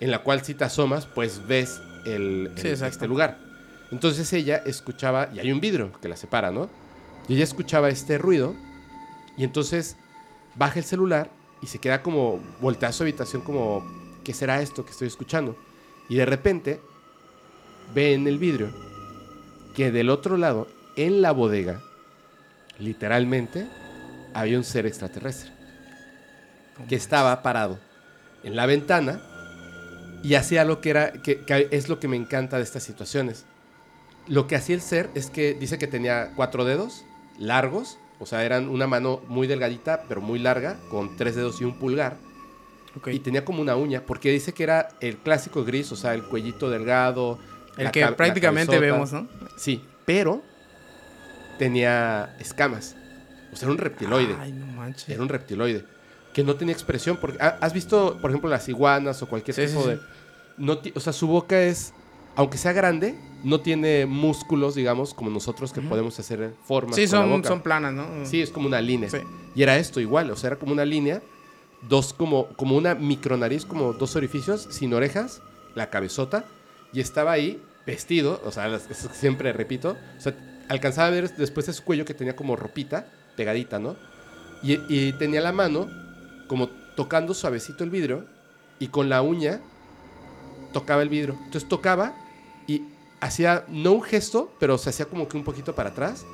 en 0.00 0.10
la 0.10 0.24
cual 0.24 0.44
si 0.44 0.54
te 0.54 0.64
asomas, 0.64 1.06
pues 1.06 1.46
ves 1.46 1.80
el, 2.06 2.50
este 2.56 3.06
lugar. 3.06 3.38
Entonces 3.92 4.32
ella 4.32 4.56
escuchaba, 4.66 5.30
y 5.32 5.38
hay 5.38 5.52
un 5.52 5.60
vidrio 5.60 5.92
que 6.00 6.08
la 6.08 6.16
separa, 6.16 6.50
¿no? 6.50 6.68
Y 7.28 7.34
ella 7.34 7.44
escuchaba 7.44 7.88
este 7.88 8.18
ruido, 8.18 8.56
y 9.36 9.44
entonces 9.44 9.96
baja 10.56 10.80
el 10.80 10.84
celular 10.84 11.30
y 11.62 11.66
se 11.68 11.78
queda 11.78 12.02
como, 12.02 12.40
voltea 12.60 12.88
a 12.88 12.92
su 12.92 13.04
habitación 13.04 13.42
como, 13.42 13.99
¿qué 14.30 14.34
será 14.34 14.62
esto 14.62 14.84
que 14.84 14.92
estoy 14.92 15.08
escuchando? 15.08 15.56
Y 16.08 16.14
de 16.14 16.24
repente 16.24 16.80
ve 17.92 18.14
en 18.14 18.28
el 18.28 18.38
vidrio 18.38 18.72
que 19.74 19.90
del 19.90 20.08
otro 20.08 20.36
lado, 20.36 20.68
en 20.94 21.20
la 21.20 21.32
bodega, 21.32 21.82
literalmente, 22.78 23.66
había 24.32 24.56
un 24.56 24.62
ser 24.62 24.86
extraterrestre 24.86 25.50
que 26.88 26.94
estaba 26.94 27.42
parado 27.42 27.80
en 28.44 28.54
la 28.54 28.66
ventana 28.66 29.20
y 30.22 30.34
hacía 30.34 30.64
lo 30.64 30.80
que 30.80 30.90
era, 30.90 31.10
que, 31.10 31.40
que 31.40 31.66
es 31.72 31.88
lo 31.88 31.98
que 31.98 32.06
me 32.06 32.16
encanta 32.16 32.58
de 32.58 32.62
estas 32.62 32.84
situaciones. 32.84 33.46
Lo 34.28 34.46
que 34.46 34.54
hacía 34.54 34.76
el 34.76 34.80
ser 34.80 35.10
es 35.16 35.28
que 35.28 35.54
dice 35.54 35.76
que 35.76 35.88
tenía 35.88 36.34
cuatro 36.36 36.64
dedos 36.64 37.04
largos, 37.36 37.98
o 38.20 38.26
sea, 38.26 38.44
eran 38.44 38.68
una 38.68 38.86
mano 38.86 39.22
muy 39.26 39.48
delgadita, 39.48 40.04
pero 40.06 40.20
muy 40.20 40.38
larga, 40.38 40.78
con 40.88 41.16
tres 41.16 41.34
dedos 41.34 41.60
y 41.60 41.64
un 41.64 41.80
pulgar, 41.80 42.29
Y 43.06 43.20
tenía 43.20 43.44
como 43.44 43.62
una 43.62 43.76
uña, 43.76 44.02
porque 44.04 44.30
dice 44.30 44.52
que 44.52 44.62
era 44.64 44.88
el 45.00 45.16
clásico 45.18 45.64
gris, 45.64 45.92
o 45.92 45.96
sea, 45.96 46.14
el 46.14 46.22
cuellito 46.24 46.68
delgado. 46.70 47.38
El 47.76 47.84
la 47.84 47.92
que 47.92 48.00
la 48.00 48.16
prácticamente 48.16 48.78
vemos, 48.78 49.12
¿no? 49.12 49.28
Sí, 49.56 49.82
pero 50.04 50.42
tenía 51.58 52.34
escamas, 52.38 52.96
o 53.52 53.56
sea, 53.56 53.66
era 53.66 53.72
un 53.72 53.78
reptiloide. 53.78 54.34
Ay, 54.38 54.52
no 54.52 54.66
manches. 54.66 55.08
Era 55.08 55.22
un 55.22 55.28
reptiloide. 55.28 55.84
Que 56.32 56.44
no 56.44 56.54
tenía 56.54 56.72
expresión. 56.72 57.16
Porque, 57.20 57.38
¿ha- 57.42 57.58
¿Has 57.60 57.72
visto, 57.72 58.18
por 58.20 58.30
ejemplo, 58.30 58.48
las 58.48 58.68
iguanas 58.68 59.20
o 59.22 59.28
cualquier 59.28 59.54
Sí, 59.54 59.66
tipo 59.66 59.82
sí, 59.82 59.88
de. 59.90 59.96
sí. 59.96 60.02
No 60.58 60.78
o 60.94 61.00
sea, 61.00 61.12
su 61.12 61.26
boca 61.26 61.60
es. 61.60 61.92
Aunque 62.36 62.56
sea 62.58 62.72
grande, 62.72 63.18
no 63.42 63.60
tiene 63.60 64.06
músculos, 64.06 64.76
digamos, 64.76 65.12
como 65.14 65.30
nosotros 65.30 65.72
que 65.72 65.80
podemos 65.80 66.18
hacer 66.20 66.54
formas. 66.64 66.94
Sí, 66.94 67.06
con 67.06 67.18
la 67.18 67.22
son, 67.24 67.30
boca. 67.30 67.48
son 67.48 67.60
planas, 67.62 67.92
¿no? 67.92 68.06
Sí, 68.24 68.40
es 68.40 68.50
como 68.50 68.68
una 68.68 68.80
línea. 68.80 69.10
Y 69.56 69.62
era 69.62 69.76
esto 69.76 70.00
igual, 70.00 70.30
o 70.30 70.36
sea, 70.36 70.48
era 70.48 70.56
como 70.56 70.72
una 70.72 70.84
línea, 70.84 71.20
dos 71.82 72.12
como, 72.12 72.48
como 72.48 72.76
una 72.76 72.94
micronariz, 72.94 73.64
como 73.64 73.92
dos 73.92 74.16
orificios, 74.16 74.68
sin 74.70 74.92
orejas, 74.94 75.42
la 75.74 75.90
cabezota, 75.90 76.44
y 76.92 77.00
estaba 77.00 77.32
ahí 77.32 77.62
vestido, 77.86 78.40
o 78.44 78.50
sea, 78.50 78.78
siempre 78.78 79.52
repito, 79.52 79.96
o 80.16 80.20
sea, 80.20 80.34
alcanzaba 80.68 81.08
a 81.08 81.10
ver 81.10 81.34
después 81.36 81.66
de 81.66 81.72
su 81.72 81.84
cuello 81.84 82.04
que 82.04 82.14
tenía 82.14 82.36
como 82.36 82.56
ropita 82.56 83.06
pegadita, 83.36 83.78
¿no? 83.78 83.96
Y, 84.62 84.78
y 84.88 85.12
tenía 85.14 85.40
la 85.40 85.52
mano 85.52 85.88
como 86.46 86.68
tocando 86.96 87.32
suavecito 87.32 87.84
el 87.84 87.90
vidrio 87.90 88.26
y 88.78 88.88
con 88.88 89.08
la 89.08 89.22
uña 89.22 89.60
tocaba 90.72 91.02
el 91.02 91.08
vidrio. 91.08 91.34
Entonces 91.44 91.68
tocaba 91.68 92.14
y 92.66 92.82
hacía, 93.20 93.64
no 93.68 93.92
un 93.92 94.02
gesto, 94.02 94.52
pero 94.60 94.76
se 94.76 94.90
hacía 94.90 95.06
como 95.06 95.28
que 95.28 95.36
un 95.36 95.44
poquito 95.44 95.74
para 95.74 95.90
atrás 95.90 96.26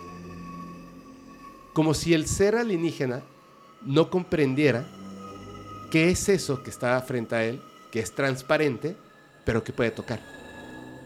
como 1.76 1.92
si 1.92 2.14
el 2.14 2.26
ser 2.26 2.56
alienígena 2.56 3.20
no 3.82 4.08
comprendiera 4.08 4.88
qué 5.90 6.10
es 6.10 6.28
eso 6.28 6.62
que 6.62 6.70
está 6.70 7.00
frente 7.02 7.34
a 7.34 7.44
él, 7.44 7.60
que 7.90 8.00
es 8.00 8.12
transparente, 8.14 8.96
pero 9.44 9.62
que 9.64 9.72
puede 9.72 9.90
tocar. 9.90 10.20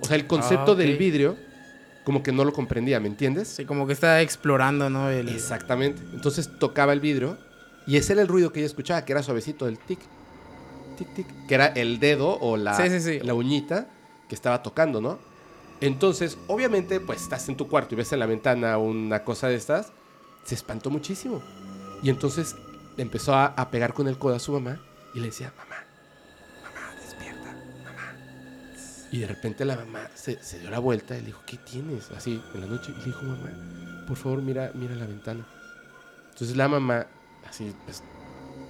O 0.02 0.06
sea, 0.06 0.16
el 0.16 0.26
concepto 0.26 0.72
Ah, 0.72 0.74
del 0.74 0.96
vidrio, 0.96 1.36
como 2.04 2.22
que 2.22 2.32
no 2.32 2.44
lo 2.44 2.52
comprendía, 2.52 2.98
¿me 3.00 3.08
entiendes? 3.08 3.48
Sí, 3.48 3.64
como 3.64 3.86
que 3.86 3.92
está 3.92 4.20
explorando, 4.22 4.88
¿no? 4.88 5.10
El... 5.10 5.28
Exactamente. 5.28 6.02
Entonces 6.14 6.50
tocaba 6.58 6.92
el 6.92 7.00
vidrio 7.00 7.38
y 7.86 7.96
ese 7.96 8.14
era 8.14 8.22
el 8.22 8.28
ruido 8.28 8.52
que 8.52 8.60
ella 8.60 8.66
escuchaba, 8.66 9.04
que 9.04 9.12
era 9.12 9.22
suavecito, 9.22 9.68
el 9.68 9.78
tic, 9.78 9.98
tic, 10.96 11.14
tic, 11.14 11.26
que 11.46 11.54
era 11.54 11.66
el 11.66 12.00
dedo 12.00 12.38
o 12.40 12.56
la, 12.56 12.74
Sí, 12.76 12.88
sí, 12.88 13.00
sí. 13.00 13.20
la 13.20 13.34
uñita 13.34 13.88
que 14.28 14.34
estaba 14.34 14.62
tocando, 14.62 15.00
¿no? 15.00 15.18
Entonces, 15.82 16.36
obviamente, 16.46 17.00
pues 17.00 17.22
estás 17.22 17.48
en 17.48 17.56
tu 17.56 17.68
cuarto 17.68 17.94
y 17.94 17.98
ves 17.98 18.12
en 18.12 18.18
la 18.20 18.26
ventana 18.26 18.76
una 18.78 19.24
cosa 19.24 19.48
de 19.48 19.54
estas, 19.56 19.92
se 20.44 20.54
espantó 20.54 20.90
muchísimo. 20.90 21.42
Y 22.02 22.10
entonces 22.10 22.54
empezó 23.02 23.34
a, 23.34 23.70
pegar 23.70 23.94
con 23.94 24.08
el 24.08 24.18
codo 24.18 24.34
a 24.34 24.38
su 24.38 24.52
mamá 24.52 24.80
y 25.14 25.20
le 25.20 25.26
decía, 25.26 25.52
mamá, 25.56 25.84
mamá, 26.62 26.94
despierta, 27.00 27.52
mamá. 27.84 28.14
Y 29.10 29.20
de 29.20 29.26
repente 29.26 29.64
la 29.64 29.76
mamá 29.76 30.08
se, 30.14 30.42
se 30.42 30.60
dio 30.60 30.70
la 30.70 30.78
vuelta 30.78 31.16
y 31.16 31.20
le 31.20 31.26
dijo, 31.26 31.42
¿qué 31.46 31.56
tienes? 31.56 32.10
Así, 32.10 32.42
en 32.54 32.60
la 32.60 32.66
noche. 32.66 32.92
Y 32.96 32.98
le 32.98 33.04
dijo, 33.06 33.22
mamá, 33.22 34.04
por 34.06 34.16
favor, 34.16 34.42
mira, 34.42 34.72
mira 34.74 34.94
la 34.94 35.06
ventana. 35.06 35.46
Entonces 36.30 36.56
la 36.56 36.68
mamá, 36.68 37.06
así, 37.48 37.74
pues, 37.84 38.02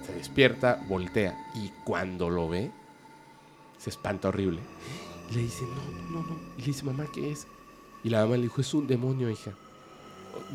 se 0.05 0.13
despierta, 0.13 0.83
voltea. 0.87 1.37
Y 1.55 1.71
cuando 1.83 2.29
lo 2.29 2.49
ve, 2.49 2.71
se 3.77 3.89
espanta 3.89 4.29
horrible. 4.29 4.61
Y 5.29 5.35
le 5.35 5.41
dice, 5.41 5.63
no, 5.63 6.21
no, 6.21 6.27
no. 6.27 6.39
Y 6.57 6.61
le 6.61 6.67
dice, 6.67 6.83
mamá, 6.83 7.05
¿qué 7.13 7.31
es? 7.31 7.47
Y 8.03 8.09
la 8.09 8.23
mamá 8.23 8.35
le 8.35 8.43
dijo, 8.43 8.61
es 8.61 8.73
un 8.73 8.87
demonio, 8.87 9.29
hija. 9.29 9.51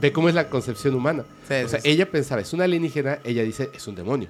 Ve 0.01 0.13
cómo 0.13 0.29
es 0.29 0.35
la 0.35 0.51
concepción 0.51 0.95
humana. 0.95 1.25
Sí, 1.49 1.55
O 1.65 1.69
sea, 1.69 1.81
sí, 1.81 1.89
ella 1.89 2.11
pensaba, 2.11 2.41
es 2.41 2.53
una 2.53 2.65
alienígena, 2.65 3.19
ella 3.25 3.43
dice, 3.43 3.71
es 3.75 3.87
un 3.87 3.95
demonio. 3.95 4.29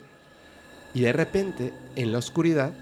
Y 0.94 1.00
de 1.00 1.12
repente, 1.12 1.74
en 1.96 2.12
la 2.12 2.18
oscuridad, 2.18 2.72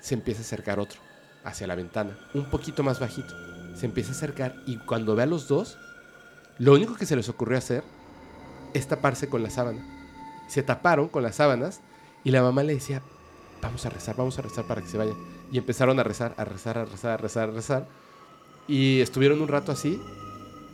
se 0.00 0.14
empieza 0.14 0.40
a 0.40 0.44
acercar 0.44 0.80
otro, 0.80 1.00
hacia 1.44 1.66
la 1.66 1.74
ventana, 1.74 2.18
un 2.34 2.50
poquito 2.50 2.82
más 2.82 2.98
bajito. 3.00 3.34
Se 3.74 3.86
empieza 3.86 4.10
a 4.10 4.14
acercar 4.14 4.56
y 4.66 4.78
cuando 4.78 5.14
ve 5.14 5.22
a 5.22 5.26
los 5.26 5.48
dos, 5.48 5.78
lo 6.58 6.74
único 6.74 6.96
que 6.96 7.06
se 7.06 7.16
les 7.16 7.28
ocurrió 7.28 7.56
hacer 7.56 7.84
es 8.74 8.86
taparse 8.86 9.28
con 9.28 9.42
la 9.42 9.50
sábana. 9.50 9.82
Se 10.48 10.62
taparon 10.62 11.08
con 11.08 11.22
las 11.22 11.36
sábanas 11.36 11.80
y 12.24 12.32
la 12.32 12.42
mamá 12.42 12.64
le 12.64 12.74
decía, 12.74 13.02
vamos 13.62 13.86
a 13.86 13.90
rezar, 13.90 14.16
vamos 14.16 14.38
a 14.38 14.42
rezar 14.42 14.66
para 14.66 14.82
que 14.82 14.88
se 14.88 14.98
vaya. 14.98 15.14
Y 15.52 15.58
empezaron 15.58 15.98
a 15.98 16.02
rezar, 16.02 16.34
a 16.36 16.44
rezar, 16.44 16.78
a 16.78 16.84
rezar, 16.84 17.12
a 17.12 17.16
rezar, 17.16 17.48
a 17.48 17.52
rezar. 17.52 17.88
Y 18.68 19.00
estuvieron 19.00 19.40
un 19.40 19.48
rato 19.48 19.72
así 19.72 20.00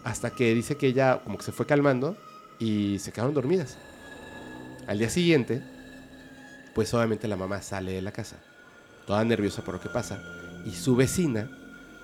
hasta 0.07 0.31
que 0.31 0.55
dice 0.55 0.77
que 0.77 0.87
ella 0.87 1.21
como 1.25 1.37
que 1.37 1.45
se 1.45 1.51
fue 1.51 1.67
calmando 1.67 2.17
y 2.61 3.01
se 3.01 3.11
quedaron 3.11 3.35
dormidas. 3.35 3.77
Al 4.87 5.01
día 5.01 5.11
siguiente, 5.11 5.65
pues 6.77 6.95
obviamente 6.95 7.27
la 7.27 7.37
mamá 7.37 7.61
sale 7.61 7.91
de 7.91 8.03
la 8.03 8.13
casa, 8.13 8.37
toda 9.05 9.25
nerviosa 9.25 9.65
por 9.65 9.75
lo 9.75 9.81
que 9.81 9.89
pasa, 9.89 10.23
y 10.65 10.71
su 10.71 10.95
vecina 10.95 11.51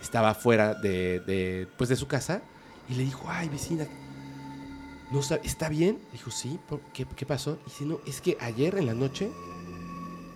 estaba 0.01 0.35
fuera 0.35 0.75
de, 0.75 1.69
pues 1.79 1.91
de 1.91 1.95
su 1.95 2.09
casa 2.09 2.43
y 2.88 2.95
le 2.95 3.05
dijo, 3.05 3.27
ay 3.29 3.49
vecina, 3.49 3.87
¿no 5.12 5.21
¿está 5.45 5.69
bien? 5.69 6.01
Dijo, 6.11 6.33
sí, 6.33 6.59
¿por 6.69 6.81
qué, 6.93 7.07
¿qué 7.07 7.25
pasó? 7.25 7.61
Y 7.67 7.71
dice, 7.71 7.85
no, 7.85 8.01
es 8.05 8.21
que 8.21 8.37
ayer 8.41 8.79
en 8.79 8.87
la 8.87 8.95
noche 8.95 9.31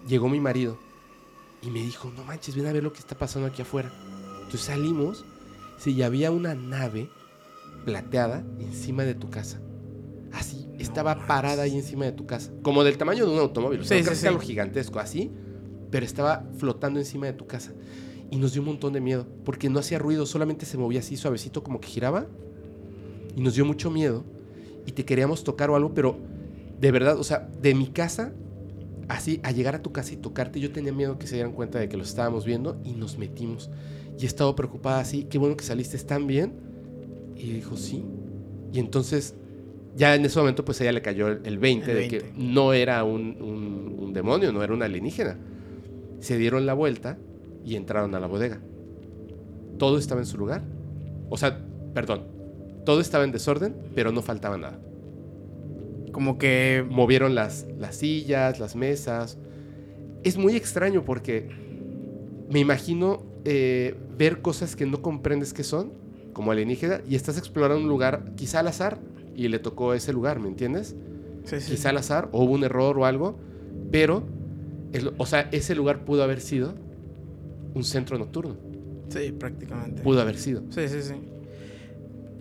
llegó 0.06 0.28
mi 0.28 0.38
marido 0.38 0.78
y 1.62 1.70
me 1.70 1.80
dijo, 1.80 2.12
no 2.16 2.22
manches, 2.22 2.54
ven 2.54 2.66
a 2.66 2.72
ver 2.72 2.84
lo 2.84 2.92
que 2.92 3.00
está 3.00 3.18
pasando 3.18 3.48
aquí 3.48 3.62
afuera. 3.62 3.90
Entonces 4.36 4.60
salimos, 4.60 5.24
sí, 5.78 5.94
y 5.94 6.04
había 6.04 6.30
una 6.30 6.54
nave 6.54 7.10
plateada 7.86 8.44
encima 8.58 9.04
de 9.04 9.14
tu 9.14 9.30
casa. 9.30 9.60
Así, 10.32 10.68
estaba 10.78 11.26
parada 11.26 11.62
ahí 11.62 11.74
encima 11.76 12.04
de 12.04 12.12
tu 12.12 12.26
casa. 12.26 12.52
Como 12.62 12.84
del 12.84 12.98
tamaño 12.98 13.24
de 13.24 13.32
un 13.32 13.38
automóvil. 13.38 13.80
O 13.80 13.84
sea, 13.84 13.96
Sí, 13.96 14.04
no 14.04 14.14
sí, 14.14 14.26
algo 14.26 14.40
gigantesco, 14.40 14.98
así. 14.98 15.30
Pero 15.90 16.04
estaba 16.04 16.44
flotando 16.58 16.98
encima 16.98 17.26
de 17.26 17.32
tu 17.32 17.46
casa. 17.46 17.72
Y 18.30 18.36
nos 18.36 18.52
dio 18.52 18.60
un 18.60 18.66
montón 18.66 18.92
de 18.92 19.00
miedo. 19.00 19.26
Porque 19.44 19.70
no 19.70 19.78
hacía 19.78 19.98
ruido, 20.00 20.26
solamente 20.26 20.66
se 20.66 20.76
movía 20.76 20.98
así 20.98 21.16
suavecito, 21.16 21.62
como 21.62 21.80
que 21.80 21.88
giraba. 21.88 22.26
Y 23.36 23.40
nos 23.40 23.54
dio 23.54 23.64
mucho 23.64 23.90
miedo. 23.90 24.24
Y 24.84 24.92
te 24.92 25.04
queríamos 25.04 25.44
tocar 25.44 25.70
o 25.70 25.76
algo, 25.76 25.94
pero 25.94 26.18
de 26.80 26.90
verdad, 26.90 27.18
o 27.18 27.24
sea, 27.24 27.48
de 27.62 27.74
mi 27.74 27.86
casa, 27.86 28.32
así, 29.08 29.40
a 29.44 29.52
llegar 29.52 29.76
a 29.76 29.82
tu 29.82 29.92
casa 29.92 30.12
y 30.12 30.16
tocarte, 30.16 30.60
yo 30.60 30.72
tenía 30.72 30.92
miedo 30.92 31.18
que 31.18 31.26
se 31.26 31.36
dieran 31.36 31.52
cuenta 31.52 31.78
de 31.78 31.88
que 31.88 31.96
los 31.96 32.08
estábamos 32.08 32.44
viendo 32.44 32.80
y 32.84 32.92
nos 32.92 33.16
metimos. 33.16 33.70
Y 34.18 34.24
he 34.24 34.26
estado 34.26 34.54
preocupada 34.56 34.98
así, 35.00 35.24
qué 35.24 35.38
bueno 35.38 35.56
que 35.56 35.64
saliste, 35.64 35.96
¿están 35.96 36.26
bien? 36.26 36.65
Y 37.36 37.52
dijo, 37.52 37.76
sí. 37.76 38.02
Y 38.72 38.78
entonces, 38.78 39.34
ya 39.94 40.14
en 40.14 40.24
ese 40.24 40.38
momento, 40.38 40.64
pues 40.64 40.80
a 40.80 40.84
ella 40.84 40.92
le 40.92 41.02
cayó 41.02 41.28
el, 41.28 41.40
el 41.44 41.58
20 41.58 41.90
El 41.92 41.96
de 41.98 42.08
que 42.08 42.18
20. 42.20 42.42
no 42.42 42.72
era 42.72 43.04
un, 43.04 43.36
un- 43.40 43.96
un 43.98 44.12
demonio, 44.12 44.52
no 44.52 44.62
era 44.62 44.72
una 44.72 44.86
alienígena. 44.86 45.36
Se 46.20 46.38
dieron 46.38 46.66
la 46.66 46.74
vuelta 46.74 47.18
y 47.64 47.76
entraron 47.76 48.14
a 48.14 48.20
la 48.20 48.26
bodega. 48.26 48.60
Todo 49.78 49.98
estaba 49.98 50.20
en 50.20 50.26
su 50.26 50.38
lugar. 50.38 50.62
O 51.28 51.36
sea, 51.36 51.60
perdón, 51.94 52.22
todo 52.84 53.00
estaba 53.00 53.24
en 53.24 53.32
desorden, 53.32 53.74
pero 53.94 54.12
no 54.12 54.22
faltaba 54.22 54.56
nada. 54.56 54.80
Como 56.12 56.38
que... 56.38 56.84
Movieron 56.88 57.34
las, 57.34 57.66
las 57.78 57.96
sillas, 57.96 58.58
las 58.58 58.74
mesas. 58.76 59.38
Es 60.24 60.38
muy 60.38 60.56
extraño 60.56 61.04
porque 61.04 61.48
me 62.50 62.60
imagino 62.60 63.22
eh, 63.44 63.94
ver 64.16 64.40
cosas 64.40 64.76
que 64.76 64.86
no 64.86 65.02
comprendes 65.02 65.52
qué 65.52 65.62
son, 65.62 65.92
como 66.36 66.50
alienígena, 66.52 67.00
y 67.08 67.14
estás 67.14 67.38
explorando 67.38 67.82
un 67.82 67.88
lugar 67.88 68.32
quizá 68.36 68.60
al 68.60 68.68
azar 68.68 68.98
y 69.34 69.48
le 69.48 69.58
tocó 69.58 69.94
ese 69.94 70.12
lugar, 70.12 70.38
¿me 70.38 70.48
entiendes? 70.48 70.94
Sí, 71.44 71.62
sí, 71.62 71.70
Quizá 71.70 71.88
al 71.88 71.96
azar, 71.96 72.28
o 72.32 72.44
hubo 72.44 72.52
un 72.52 72.62
error 72.62 72.98
o 72.98 73.06
algo, 73.06 73.38
pero, 73.90 74.22
el- 74.92 75.14
o 75.16 75.24
sea, 75.24 75.48
ese 75.50 75.74
lugar 75.74 76.04
pudo 76.04 76.22
haber 76.22 76.42
sido 76.42 76.74
un 77.72 77.84
centro 77.84 78.18
nocturno. 78.18 78.54
sí, 79.08 79.32
prácticamente. 79.32 80.02
Pudo 80.02 80.20
haber 80.20 80.36
sido. 80.36 80.60
Sí, 80.68 80.86
sí, 80.88 81.00
sí. 81.00 81.14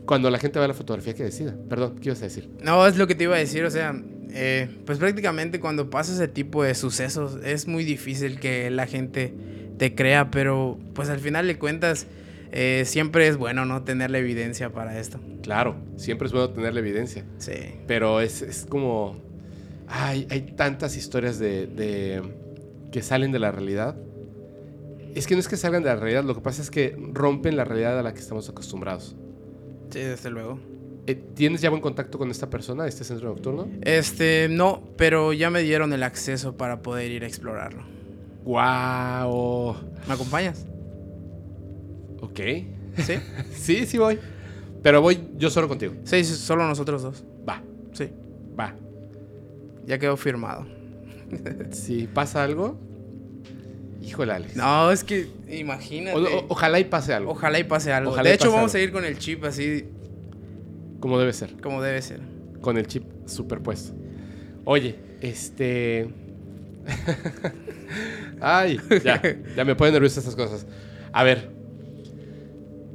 Cuando 0.05 0.29
la 0.29 0.39
gente 0.39 0.59
ve 0.59 0.67
la 0.67 0.73
fotografía, 0.73 1.13
que 1.13 1.23
decida. 1.23 1.55
Perdón, 1.69 1.95
¿qué 2.01 2.09
ibas 2.09 2.19
a 2.21 2.25
decir? 2.25 2.49
No, 2.61 2.85
es 2.85 2.97
lo 2.97 3.07
que 3.07 3.15
te 3.15 3.23
iba 3.23 3.35
a 3.37 3.39
decir, 3.39 3.63
o 3.63 3.71
sea, 3.71 3.95
eh, 4.31 4.67
pues 4.85 4.97
prácticamente 4.97 5.61
cuando 5.61 5.89
pasa 5.89 6.11
ese 6.13 6.27
tipo 6.27 6.63
de 6.63 6.75
sucesos 6.75 7.39
es 7.45 7.65
muy 7.65 7.85
difícil 7.85 8.41
que 8.41 8.69
la 8.71 8.87
gente 8.87 9.33
te 9.77 9.95
crea, 9.95 10.31
pero 10.31 10.77
pues 10.93 11.07
al 11.09 11.19
final 11.19 11.47
de 11.47 11.57
cuentas 11.57 12.07
eh, 12.55 12.83
siempre 12.85 13.27
es 13.27 13.37
bueno, 13.37 13.65
¿no? 13.65 13.83
Tener 13.83 14.09
la 14.09 14.17
evidencia 14.17 14.71
para 14.71 14.97
esto. 14.99 15.19
Claro, 15.43 15.75
siempre 15.97 16.25
es 16.27 16.31
bueno 16.33 16.49
tener 16.49 16.73
la 16.73 16.79
evidencia. 16.79 17.23
Sí. 17.37 17.53
Pero 17.85 18.21
es, 18.21 18.41
es 18.41 18.65
como. 18.65 19.17
Ay, 19.87 20.25
hay 20.31 20.41
tantas 20.55 20.97
historias 20.97 21.37
de, 21.37 21.67
de- 21.67 22.23
que 22.91 23.01
salen 23.03 23.31
de 23.31 23.39
la 23.39 23.51
realidad. 23.51 23.95
Es 25.13 25.27
que 25.27 25.35
no 25.35 25.39
es 25.39 25.47
que 25.47 25.55
salgan 25.57 25.83
de 25.83 25.89
la 25.89 25.95
realidad, 25.95 26.23
lo 26.23 26.33
que 26.35 26.41
pasa 26.41 26.61
es 26.61 26.71
que 26.71 26.95
rompen 27.13 27.55
la 27.55 27.63
realidad 27.65 27.99
a 27.99 28.03
la 28.03 28.13
que 28.13 28.19
estamos 28.19 28.49
acostumbrados. 28.49 29.15
Sí, 29.91 29.99
desde 29.99 30.29
luego. 30.31 30.59
Eh, 31.07 31.13
¿Tienes 31.35 31.61
ya 31.61 31.69
buen 31.69 31.81
contacto 31.83 32.17
con 32.17 32.31
esta 32.31 32.49
persona, 32.49 32.87
este 32.87 33.03
centro 33.03 33.29
nocturno? 33.29 33.69
Este, 33.81 34.47
no, 34.49 34.81
pero 34.97 35.31
ya 35.33 35.49
me 35.51 35.61
dieron 35.61 35.93
el 35.93 36.01
acceso 36.03 36.57
para 36.57 36.81
poder 36.81 37.11
ir 37.11 37.23
a 37.23 37.27
explorarlo. 37.27 37.83
¡Wow! 38.43 39.75
¿Me 40.07 40.13
acompañas? 40.15 40.65
Ok. 42.25 42.39
¿Sí? 42.97 43.13
Sí, 43.53 43.85
sí 43.85 43.97
voy. 43.97 44.19
Pero 44.83 45.01
voy 45.01 45.19
yo 45.37 45.49
solo 45.49 45.67
contigo. 45.67 45.93
Sí, 46.03 46.23
sí, 46.23 46.33
solo 46.35 46.67
nosotros 46.67 47.01
dos. 47.01 47.23
Va, 47.47 47.61
Sí, 47.93 48.09
va. 48.59 48.73
ya 49.87 49.97
quedó 49.97 50.15
firmado. 50.17 50.65
Si 51.71 52.05
pasa 52.07 52.43
algo, 52.43 52.77
híjole, 54.03 54.31
Alex. 54.33 54.55
No, 54.55 54.91
es 54.91 55.03
que 55.03 55.27
imagínate. 55.49 56.15
O- 56.17 56.39
o- 56.39 56.45
ojalá 56.49 56.79
y 56.79 56.83
pase 56.83 57.13
algo. 57.13 57.31
Ojalá 57.31 57.57
y 57.59 57.63
pase 57.63 57.91
algo. 57.91 58.11
Ojalá 58.11 58.29
de 58.29 58.35
hecho, 58.35 58.51
vamos 58.51 58.75
algo. 58.75 58.81
a 58.81 58.85
ir 58.87 58.91
con 58.91 59.05
el 59.05 59.17
chip 59.17 59.43
así 59.43 59.85
Como 60.99 61.17
debe 61.19 61.33
ser. 61.33 61.59
como 61.61 61.81
debe 61.81 62.01
ser. 62.03 62.19
Con 62.61 62.77
el 62.77 62.85
chip 62.87 63.03
superpuesto. 63.25 63.93
Oye, 64.65 64.95
este. 65.21 66.09
Ay, 68.41 68.79
ya, 69.03 69.21
ya 69.55 69.65
me 69.65 69.75
ponen 69.75 69.93
nervioso 69.93 70.19
estas 70.19 70.35
cosas. 70.35 70.65
A 71.11 71.23
ver. 71.23 71.49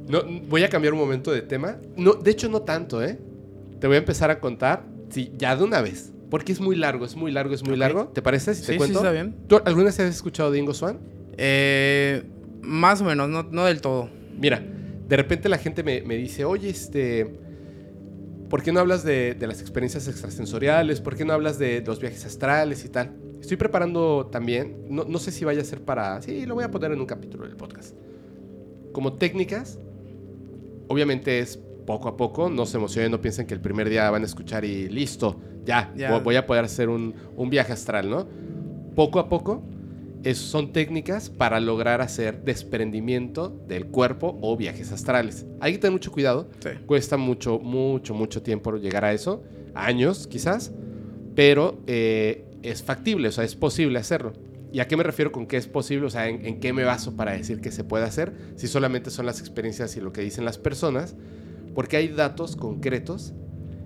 No, 0.07 0.21
voy 0.47 0.63
a 0.63 0.69
cambiar 0.69 0.93
un 0.93 0.99
momento 0.99 1.31
de 1.31 1.41
tema. 1.41 1.77
No, 1.95 2.13
de 2.13 2.31
hecho, 2.31 2.49
no 2.49 2.61
tanto, 2.61 3.03
¿eh? 3.03 3.19
Te 3.79 3.87
voy 3.87 3.95
a 3.95 3.99
empezar 3.99 4.29
a 4.31 4.39
contar, 4.39 4.85
sí, 5.09 5.31
ya 5.37 5.55
de 5.55 5.63
una 5.63 5.81
vez. 5.81 6.11
Porque 6.29 6.51
es 6.51 6.61
muy 6.61 6.75
largo, 6.75 7.05
es 7.05 7.15
muy 7.15 7.31
largo, 7.31 7.53
es 7.53 7.63
muy 7.65 7.75
largo. 7.75 8.07
¿Te 8.07 8.21
parece 8.21 8.53
si 8.55 8.61
Sí, 8.61 8.67
te 8.67 8.71
sí, 8.73 8.77
cuento? 8.77 8.99
está 8.99 9.11
bien. 9.11 9.35
¿Tú 9.47 9.59
alguna 9.65 9.85
vez 9.85 9.99
has 9.99 10.09
escuchado 10.15 10.51
de 10.51 10.59
Ingo 10.59 10.73
Swan? 10.73 10.99
Eh, 11.37 12.23
más 12.61 13.01
o 13.01 13.03
menos, 13.05 13.27
no, 13.29 13.43
no 13.43 13.65
del 13.65 13.81
todo. 13.81 14.09
Mira, 14.37 14.63
de 15.07 15.17
repente 15.17 15.49
la 15.49 15.57
gente 15.57 15.83
me, 15.83 16.01
me 16.03 16.15
dice, 16.15 16.45
oye, 16.45 16.69
este, 16.69 17.33
¿por 18.49 18.63
qué 18.63 18.71
no 18.71 18.79
hablas 18.79 19.03
de, 19.03 19.35
de 19.35 19.47
las 19.47 19.61
experiencias 19.61 20.07
extrasensoriales? 20.07 21.01
¿Por 21.01 21.15
qué 21.15 21.25
no 21.25 21.33
hablas 21.33 21.59
de 21.59 21.83
los 21.85 21.99
viajes 21.99 22.25
astrales 22.25 22.85
y 22.85 22.89
tal? 22.89 23.11
Estoy 23.41 23.57
preparando 23.57 24.29
también, 24.31 24.85
no, 24.89 25.03
no 25.03 25.19
sé 25.19 25.31
si 25.31 25.43
vaya 25.43 25.61
a 25.61 25.65
ser 25.65 25.81
para, 25.81 26.21
sí, 26.21 26.45
lo 26.45 26.53
voy 26.55 26.63
a 26.63 26.71
poner 26.71 26.91
en 26.91 26.99
un 27.01 27.07
capítulo 27.07 27.45
del 27.45 27.55
podcast. 27.57 27.95
Como 28.93 29.13
técnicas, 29.13 29.79
obviamente 30.91 31.39
es 31.39 31.57
poco 31.85 32.07
a 32.07 32.15
poco, 32.17 32.49
no 32.49 32.65
se 32.65 32.77
emocionen, 32.77 33.11
no 33.11 33.21
piensen 33.21 33.47
que 33.47 33.53
el 33.53 33.61
primer 33.61 33.89
día 33.89 34.09
van 34.11 34.21
a 34.21 34.25
escuchar 34.25 34.63
y 34.65 34.87
listo, 34.89 35.39
ya, 35.65 35.91
Ya. 35.95 36.11
vo- 36.11 36.23
voy 36.23 36.35
a 36.35 36.45
poder 36.45 36.63
hacer 36.65 36.89
un, 36.89 37.13
un 37.35 37.49
viaje 37.49 37.73
astral, 37.73 38.09
¿no? 38.09 38.27
Poco 38.95 39.19
a 39.19 39.27
poco, 39.29 39.63
es- 40.23 40.37
son 40.37 40.71
técnicas 40.71 41.29
para 41.29 41.59
lograr 41.59 42.01
hacer 42.01 42.43
desprendimiento 42.43 43.49
del 43.67 43.87
cuerpo 43.87 44.37
o 44.41 44.55
viajes 44.57 44.91
astrales. 44.91 45.45
Hay 45.59 45.73
que 45.73 45.77
tener 45.79 45.93
mucho 45.93 46.11
cuidado. 46.11 46.47
Sí. 46.59 46.69
Cuesta 46.85 47.17
mucho, 47.17 47.57
mucho, 47.59 48.13
mucho 48.13 48.41
tiempo 48.43 48.75
llegar 48.77 49.03
a 49.05 49.13
eso. 49.13 49.43
Años, 49.73 50.27
quizás. 50.27 50.71
Pero 51.35 51.79
eh, 51.87 52.45
es 52.61 52.83
factible, 52.83 53.29
o 53.29 53.31
sea, 53.31 53.43
es 53.43 53.55
posible 53.55 53.97
hacerlo. 53.97 54.33
¿Y 54.71 54.79
a 54.79 54.87
qué 54.87 54.95
me 54.95 55.03
refiero 55.03 55.31
con 55.31 55.47
que 55.47 55.57
es 55.57 55.67
posible? 55.67 56.07
O 56.07 56.09
sea, 56.09 56.29
¿en, 56.29 56.45
en 56.45 56.59
qué 56.59 56.73
me 56.73 56.83
baso 56.83 57.15
para 57.15 57.33
decir 57.33 57.59
que 57.59 57.71
se 57.71 57.83
puede 57.83 58.05
hacer? 58.05 58.33
Si 58.55 58.67
solamente 58.67 59.09
son 59.09 59.25
las 59.25 59.39
experiencias 59.39 59.95
y 59.97 60.01
lo 60.01 60.13
que 60.13 60.21
dicen 60.21 60.45
las 60.45 60.57
personas. 60.57 61.15
Porque 61.75 61.97
hay 61.97 62.09
datos 62.09 62.55
concretos 62.55 63.33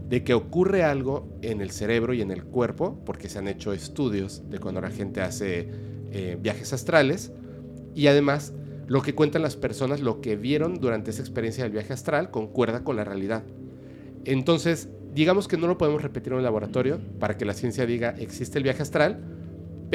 de 0.10 0.24
que 0.24 0.34
ocurre 0.34 0.84
algo 0.84 1.28
en 1.42 1.62
el 1.62 1.72
cerebro 1.72 2.14
y 2.14 2.22
en 2.22 2.32
el 2.32 2.44
cuerpo, 2.44 3.02
porque 3.06 3.30
se 3.30 3.40
han 3.40 3.48
hecho 3.48 3.74
estudios 3.74 4.44
de 4.50 4.60
cuando 4.60 4.82
la 4.82 4.92
gente 4.92 5.22
hace 5.22 5.70
eh, 6.12 6.38
viajes 6.40 6.74
astrales. 6.74 7.32
Y 7.96 8.08
además, 8.08 8.54
lo 8.88 9.02
que 9.02 9.16
cuentan 9.16 9.42
las 9.42 9.56
personas, 9.56 10.02
lo 10.02 10.22
que 10.22 10.36
vieron 10.36 10.80
durante 10.80 11.12
esa 11.12 11.22
experiencia 11.22 11.64
del 11.64 11.74
viaje 11.74 11.94
astral, 11.94 12.30
concuerda 12.30 12.84
con 12.84 12.96
la 12.96 13.04
realidad. 13.04 13.44
Entonces, 14.26 14.90
digamos 15.14 15.48
que 15.48 15.58
no 15.58 15.68
lo 15.68 15.78
podemos 15.78 16.02
repetir 16.02 16.34
en 16.34 16.38
un 16.38 16.44
laboratorio 16.44 17.00
para 17.20 17.38
que 17.38 17.46
la 17.46 17.54
ciencia 17.54 17.86
diga 17.86 18.16
existe 18.18 18.58
el 18.58 18.64
viaje 18.64 18.84
astral, 18.84 19.20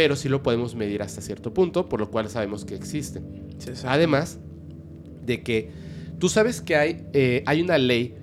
pero 0.00 0.16
sí 0.16 0.30
lo 0.30 0.42
podemos 0.42 0.74
medir 0.74 1.02
hasta 1.02 1.20
cierto 1.20 1.52
punto, 1.52 1.86
por 1.86 2.00
lo 2.00 2.10
cual 2.10 2.30
sabemos 2.30 2.64
que 2.64 2.74
existe. 2.74 3.20
Sí, 3.58 3.72
sí. 3.74 3.84
Además 3.86 4.38
de 5.26 5.42
que 5.42 5.68
tú 6.18 6.30
sabes 6.30 6.62
que 6.62 6.74
hay, 6.74 7.06
eh, 7.12 7.42
hay 7.44 7.60
una 7.60 7.76
ley, 7.76 8.14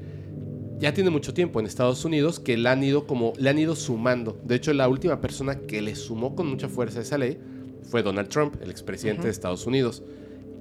ya 0.80 0.92
tiene 0.96 1.12
mucho 1.12 1.36
tiempo 1.36 1.60
en 1.60 1.68
Estados 1.68 2.04
Unidos, 2.04 2.40
que 2.40 2.58
la 2.58 2.72
han 2.72 2.84
ido 2.84 3.06
como, 3.06 3.34
le 3.38 3.52
han 3.52 3.60
ido 3.60 3.76
sumando. 3.76 4.42
De 4.44 4.56
hecho, 4.56 4.74
la 4.74 4.88
última 4.88 5.22
persona 5.22 5.60
que 5.60 5.84
le 5.84 5.94
sumó 5.94 6.36
con 6.36 6.48
mucha 6.48 6.68
fuerza 6.68 7.00
esa 7.00 7.20
ley 7.20 7.38
fue 7.84 8.02
Donald 8.02 8.30
Trump, 8.30 8.56
el 8.60 8.72
expresidente 8.72 9.20
Ujú. 9.20 9.26
de 9.28 9.32
Estados 9.34 9.68
Unidos. 9.68 10.02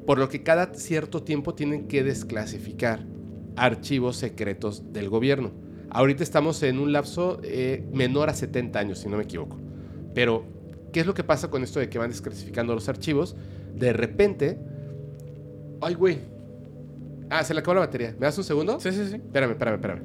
Por 0.05 0.19
lo 0.19 0.29
que 0.29 0.43
cada 0.43 0.75
cierto 0.75 1.23
tiempo 1.23 1.55
tienen 1.55 1.89
que 1.89 2.05
desclasificar 2.05 3.07
archivos 3.57 4.19
secretos 4.19 4.93
del 4.93 5.09
gobierno. 5.09 5.53
Ahorita 5.89 6.23
estamos 6.23 6.63
en 6.63 6.79
un 6.79 6.93
lapso 6.93 7.41
eh, 7.43 7.87
menor 7.91 8.29
a 8.29 8.35
70 8.35 8.79
años, 8.79 8.99
si 8.99 9.09
no 9.09 9.17
me 9.17 9.23
equivoco. 9.23 9.57
Pero, 10.13 10.56
¿qué 10.93 11.01
es 11.01 11.07
lo 11.07 11.15
que 11.15 11.25
pasa 11.25 11.49
con 11.51 11.63
esto 11.63 11.81
de 11.81 11.89
que 11.89 11.99
van 11.99 12.11
desclasificando 12.11 12.75
los 12.75 12.89
archivos? 12.89 13.37
De 13.75 13.93
repente... 13.93 14.59
¡Ay, 15.81 15.95
güey! 15.95 16.19
Ah, 17.31 17.45
se 17.45 17.53
le 17.55 17.61
acabó 17.61 17.75
la 17.75 17.81
batería. 17.81 18.15
¿Me 18.19 18.27
das 18.27 18.39
un 18.39 18.45
segundo? 18.45 18.79
Sí, 18.81 18.91
sí, 18.93 19.07
sí. 19.09 19.15
Espérame, 19.17 19.51
espérame, 19.53 19.75
espérame. 19.75 20.03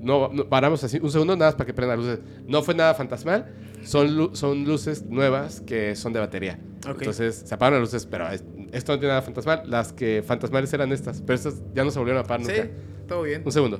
No, 0.00 0.30
no, 0.32 0.48
paramos 0.48 0.82
así. 0.84 0.98
Un 1.02 1.10
segundo, 1.10 1.36
nada 1.36 1.48
más 1.50 1.54
para 1.54 1.66
que 1.66 1.74
prenda 1.74 1.94
las 1.96 2.04
luces. 2.04 2.20
No 2.46 2.62
fue 2.62 2.74
nada 2.74 2.94
fantasmal. 2.94 3.46
Son, 3.84 4.14
lu- 4.16 4.34
son 4.34 4.64
luces 4.64 5.04
nuevas 5.06 5.60
que 5.60 5.94
son 5.96 6.12
de 6.12 6.20
batería. 6.20 6.58
Entonces, 6.86 7.42
se 7.46 7.54
apagaron 7.54 7.80
las 7.82 7.92
luces, 7.92 8.06
pero 8.06 8.28
es- 8.30 8.44
esto 8.72 8.92
no 8.92 8.98
tiene 8.98 9.10
nada 9.12 9.22
fantasmal. 9.22 9.62
Las 9.66 9.92
que 9.92 10.22
fantasmales 10.26 10.72
eran 10.72 10.90
estas, 10.92 11.20
pero 11.22 11.34
estas 11.34 11.62
ya 11.74 11.84
no 11.84 11.90
se 11.90 11.98
volvieron 11.98 12.22
a 12.22 12.24
apagar 12.24 12.44
Sí, 12.46 12.52
nunca. 12.60 12.70
todo 13.06 13.22
bien. 13.22 13.42
Un 13.44 13.52
segundo. 13.52 13.78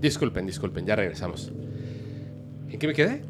Disculpen, 0.00 0.46
disculpen, 0.46 0.86
ya 0.86 0.96
regresamos. 0.96 1.52
¿En 2.68 2.78
qué 2.78 2.86
me 2.86 2.94
quedé? 2.94 3.22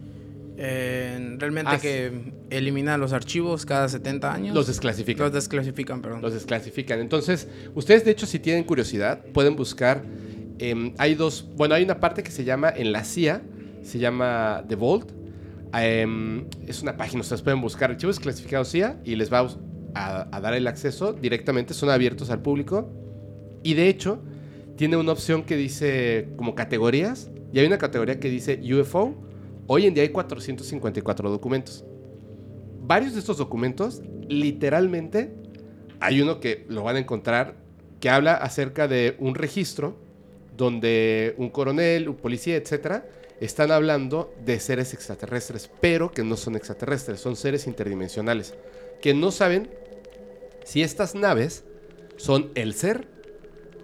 Eh, 0.62 1.36
realmente 1.38 1.70
Ah, 1.72 1.78
que 1.78 2.12
elimina 2.50 2.98
los 2.98 3.14
archivos 3.14 3.64
cada 3.64 3.88
70 3.88 4.30
años. 4.30 4.54
Los 4.54 4.66
desclasifican. 4.66 5.24
Los 5.24 5.32
desclasifican, 5.32 6.02
perdón. 6.02 6.20
Los 6.20 6.34
desclasifican. 6.34 7.00
Entonces, 7.00 7.48
ustedes 7.74 8.04
de 8.04 8.10
hecho 8.10 8.26
si 8.26 8.38
tienen 8.38 8.64
curiosidad, 8.64 9.24
pueden 9.32 9.56
buscar, 9.56 10.02
em, 10.58 10.92
hay 10.98 11.14
dos, 11.14 11.48
bueno, 11.56 11.74
hay 11.74 11.82
una 11.84 11.98
parte 11.98 12.22
que 12.22 12.30
se 12.30 12.44
llama 12.44 12.68
en 12.68 12.92
la 12.92 13.04
CIA, 13.04 13.40
se 13.82 13.98
llama 13.98 14.62
The 14.68 14.74
Vault. 14.74 15.12
Em, 15.72 16.44
es 16.66 16.82
una 16.82 16.94
página, 16.94 17.22
ustedes 17.22 17.40
pueden 17.40 17.62
buscar 17.62 17.90
archivos 17.92 18.16
desclasificados 18.16 18.70
CIA 18.70 19.00
y 19.02 19.16
les 19.16 19.32
va 19.32 19.48
a, 19.94 20.28
a 20.30 20.40
dar 20.42 20.52
el 20.52 20.66
acceso 20.66 21.14
directamente, 21.14 21.72
son 21.72 21.88
abiertos 21.88 22.28
al 22.28 22.42
público. 22.42 22.92
Y 23.62 23.72
de 23.72 23.88
hecho, 23.88 24.22
tiene 24.76 24.98
una 24.98 25.12
opción 25.12 25.42
que 25.42 25.56
dice 25.56 26.28
como 26.36 26.54
categorías, 26.54 27.30
y 27.50 27.60
hay 27.60 27.66
una 27.66 27.78
categoría 27.78 28.20
que 28.20 28.28
dice 28.28 28.60
UFO. 28.74 29.29
Hoy 29.72 29.86
en 29.86 29.94
día 29.94 30.02
hay 30.02 30.08
454 30.08 31.30
documentos. 31.30 31.84
Varios 32.80 33.12
de 33.12 33.20
estos 33.20 33.38
documentos, 33.38 34.02
literalmente, 34.28 35.32
hay 36.00 36.20
uno 36.20 36.40
que 36.40 36.66
lo 36.68 36.82
van 36.82 36.96
a 36.96 36.98
encontrar 36.98 37.54
que 38.00 38.10
habla 38.10 38.34
acerca 38.34 38.88
de 38.88 39.14
un 39.20 39.36
registro 39.36 39.96
donde 40.56 41.36
un 41.38 41.50
coronel, 41.50 42.08
un 42.08 42.16
policía, 42.16 42.56
etcétera, 42.56 43.06
están 43.40 43.70
hablando 43.70 44.34
de 44.44 44.58
seres 44.58 44.92
extraterrestres, 44.92 45.70
pero 45.80 46.10
que 46.10 46.24
no 46.24 46.36
son 46.36 46.56
extraterrestres, 46.56 47.20
son 47.20 47.36
seres 47.36 47.68
interdimensionales, 47.68 48.54
que 49.00 49.14
no 49.14 49.30
saben 49.30 49.70
si 50.64 50.82
estas 50.82 51.14
naves 51.14 51.62
son 52.16 52.50
el 52.56 52.74
ser 52.74 53.06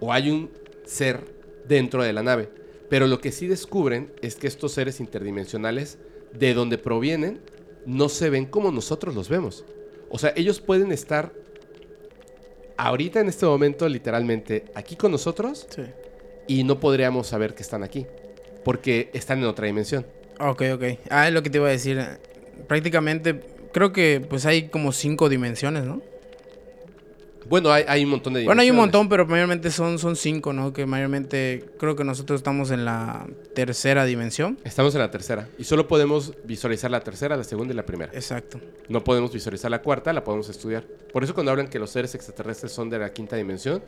o 0.01 0.11
hay 0.11 0.31
un 0.31 0.51
ser 0.83 1.33
dentro 1.65 2.03
de 2.03 2.11
la 2.11 2.23
nave. 2.23 2.66
Pero 2.89 3.07
lo 3.07 3.19
que 3.19 3.31
sí 3.31 3.47
descubren 3.47 4.11
es 4.21 4.35
que 4.35 4.47
estos 4.47 4.71
seres 4.73 4.99
interdimensionales, 4.99 5.97
de 6.33 6.53
donde 6.53 6.77
provienen, 6.77 7.41
no 7.85 8.09
se 8.09 8.29
ven 8.29 8.45
como 8.45 8.71
nosotros 8.71 9.15
los 9.15 9.29
vemos. 9.29 9.65
O 10.09 10.17
sea, 10.17 10.33
ellos 10.35 10.59
pueden 10.61 10.91
estar 10.91 11.33
ahorita 12.77 13.19
en 13.19 13.27
este 13.29 13.45
momento, 13.45 13.87
literalmente, 13.89 14.65
aquí 14.75 14.95
con 14.95 15.11
nosotros 15.11 15.67
Sí. 15.69 15.83
y 16.47 16.63
no 16.63 16.79
podríamos 16.79 17.27
saber 17.27 17.55
que 17.55 17.63
están 17.63 17.83
aquí. 17.83 18.05
Porque 18.63 19.09
están 19.13 19.39
en 19.39 19.45
otra 19.45 19.65
dimensión. 19.65 20.05
Ok, 20.39 20.63
ok. 20.73 20.83
Ah, 21.09 21.27
es 21.27 21.33
lo 21.33 21.41
que 21.41 21.49
te 21.49 21.57
iba 21.57 21.67
a 21.67 21.71
decir. 21.71 21.99
Prácticamente, 22.67 23.39
creo 23.71 23.91
que 23.93 24.21
pues 24.27 24.45
hay 24.45 24.67
como 24.69 24.91
cinco 24.91 25.29
dimensiones, 25.29 25.83
¿no? 25.85 26.01
Bueno, 27.49 27.71
hay, 27.71 27.83
hay 27.87 28.03
un 28.03 28.09
montón 28.11 28.33
de 28.33 28.43
Bueno, 28.45 28.61
hay 28.61 28.69
un 28.69 28.75
montón, 28.75 29.09
pero 29.09 29.25
mayormente 29.25 29.71
son, 29.71 29.99
son 29.99 30.15
cinco, 30.15 30.53
¿no? 30.53 30.73
Que 30.73 30.85
mayormente 30.85 31.65
creo 31.79 31.95
que 31.95 32.03
nosotros 32.03 32.39
estamos 32.39 32.71
en 32.71 32.85
la 32.85 33.27
tercera 33.53 34.05
dimensión. 34.05 34.57
Estamos 34.63 34.93
en 34.95 35.01
la 35.01 35.11
tercera. 35.11 35.47
Y 35.57 35.63
solo 35.63 35.87
podemos 35.87 36.33
visualizar 36.45 36.91
la 36.91 37.01
tercera, 37.01 37.35
la 37.37 37.43
segunda 37.43 37.73
y 37.73 37.77
la 37.77 37.85
primera. 37.85 38.11
Exacto. 38.13 38.59
No 38.89 39.03
podemos 39.03 39.31
visualizar 39.31 39.71
la 39.71 39.81
cuarta, 39.81 40.11
la 40.13 40.23
podemos 40.23 40.49
estudiar. 40.49 40.83
Por 41.13 41.23
eso 41.23 41.33
cuando 41.33 41.51
hablan 41.51 41.67
que 41.67 41.79
los 41.79 41.89
seres 41.89 42.13
extraterrestres 42.15 42.71
son 42.71 42.89
de 42.89 42.99
la 42.99 43.11
quinta 43.13 43.35
dimensión, 43.35 43.83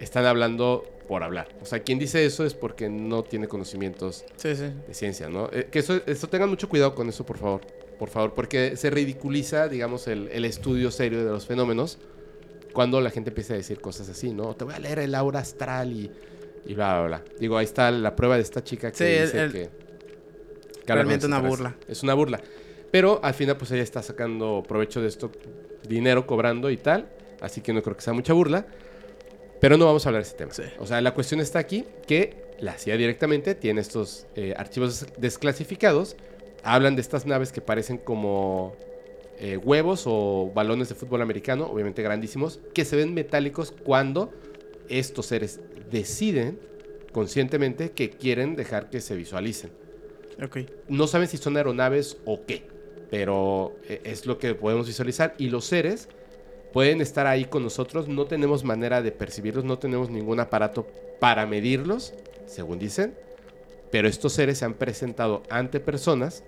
están 0.00 0.26
hablando 0.26 0.84
por 1.08 1.22
hablar. 1.22 1.48
O 1.62 1.66
sea, 1.66 1.80
quien 1.82 1.98
dice 1.98 2.24
eso 2.24 2.44
es 2.44 2.54
porque 2.54 2.88
no 2.88 3.22
tiene 3.22 3.46
conocimientos 3.46 4.24
Sí, 4.36 4.54
sí. 4.56 4.64
de 4.86 4.94
ciencia, 4.94 5.28
¿no? 5.28 5.48
Eh, 5.52 5.68
que 5.70 5.78
eso, 5.78 6.00
eso 6.06 6.28
tengan 6.28 6.48
mucho 6.48 6.68
cuidado 6.68 6.94
con 6.94 7.08
eso, 7.08 7.24
por 7.24 7.38
favor. 7.38 7.60
Por 7.98 8.08
favor, 8.10 8.34
porque 8.34 8.76
se 8.76 8.90
ridiculiza, 8.90 9.68
digamos, 9.68 10.08
el, 10.08 10.28
el 10.32 10.44
estudio 10.44 10.90
serio 10.90 11.24
de 11.24 11.30
los 11.30 11.46
fenómenos 11.46 11.98
cuando 12.74 13.00
la 13.00 13.08
gente 13.10 13.30
empieza 13.30 13.54
a 13.54 13.56
decir 13.56 13.80
cosas 13.80 14.08
así, 14.10 14.34
¿no? 14.34 14.54
Te 14.54 14.64
voy 14.64 14.74
a 14.74 14.78
leer 14.78 14.98
el 14.98 15.14
aura 15.14 15.38
astral 15.40 15.90
y, 15.92 16.10
y 16.66 16.74
bla, 16.74 16.98
bla, 16.98 17.06
bla. 17.06 17.24
Digo, 17.40 17.56
ahí 17.56 17.64
está 17.64 17.90
la 17.90 18.14
prueba 18.14 18.36
de 18.36 18.42
esta 18.42 18.62
chica 18.62 18.90
que 18.92 18.96
Sí, 18.98 19.04
dice 19.22 19.42
el- 19.44 19.52
que... 19.52 19.70
realmente 20.86 21.26
una 21.26 21.40
burla. 21.40 21.76
Es 21.88 22.02
una 22.02 22.14
burla. 22.14 22.40
Pero 22.90 23.20
al 23.22 23.34
final, 23.34 23.56
pues 23.56 23.70
ella 23.70 23.82
está 23.82 24.02
sacando 24.02 24.62
provecho 24.66 25.00
de 25.00 25.08
esto, 25.08 25.30
dinero 25.88 26.26
cobrando 26.26 26.70
y 26.70 26.76
tal. 26.76 27.08
Así 27.40 27.60
que 27.60 27.72
no 27.72 27.82
creo 27.82 27.96
que 27.96 28.02
sea 28.02 28.12
mucha 28.12 28.32
burla. 28.32 28.66
Pero 29.60 29.76
no 29.76 29.86
vamos 29.86 30.04
a 30.04 30.08
hablar 30.10 30.22
de 30.22 30.28
ese 30.28 30.36
tema. 30.36 30.52
Sí. 30.52 30.62
O 30.78 30.86
sea, 30.86 31.00
la 31.00 31.14
cuestión 31.14 31.40
está 31.40 31.58
aquí 31.58 31.84
que 32.06 32.44
la 32.60 32.74
CIA 32.78 32.96
directamente 32.96 33.54
tiene 33.54 33.80
estos 33.80 34.26
eh, 34.36 34.54
archivos 34.56 35.06
desclasificados. 35.16 36.16
Hablan 36.62 36.94
de 36.96 37.00
estas 37.02 37.26
naves 37.26 37.50
que 37.52 37.60
parecen 37.60 37.98
como 37.98 38.76
eh, 39.38 39.56
huevos 39.56 40.04
o 40.06 40.50
balones 40.54 40.88
de 40.88 40.94
fútbol 40.94 41.22
americano, 41.22 41.66
obviamente 41.66 42.02
grandísimos, 42.02 42.60
que 42.72 42.84
se 42.84 42.96
ven 42.96 43.14
metálicos 43.14 43.72
cuando 43.72 44.32
estos 44.88 45.26
seres 45.26 45.60
deciden 45.90 46.58
conscientemente 47.12 47.92
que 47.92 48.10
quieren 48.10 48.56
dejar 48.56 48.90
que 48.90 49.00
se 49.00 49.14
visualicen 49.14 49.70
Ok. 50.42 50.58
no 50.88 51.06
saben 51.06 51.28
si 51.28 51.36
son 51.36 51.56
aeronaves 51.56 52.16
o 52.24 52.44
qué, 52.44 52.66
pero 53.10 53.76
eh, 53.88 54.00
es 54.04 54.26
lo 54.26 54.38
que 54.38 54.54
podemos 54.54 54.86
visualizar. 54.86 55.34
Y 55.38 55.48
los 55.48 55.64
seres 55.64 56.08
pueden 56.72 57.00
estar 57.00 57.26
ahí 57.28 57.44
con 57.44 57.62
nosotros, 57.62 58.08
no 58.08 58.26
tenemos 58.26 58.64
manera 58.64 59.00
de 59.00 59.12
percibirlos, 59.12 59.64
no 59.64 59.78
tenemos 59.78 60.10
ningún 60.10 60.40
aparato 60.40 60.86
para 61.20 61.46
medirlos, 61.46 62.14
según 62.46 62.80
dicen, 62.80 63.14
pero 63.92 64.08
estos 64.08 64.32
seres 64.32 64.58
se 64.58 64.64
han 64.64 64.74
presentado 64.74 65.44
ante 65.50 65.78
personas 65.78 66.42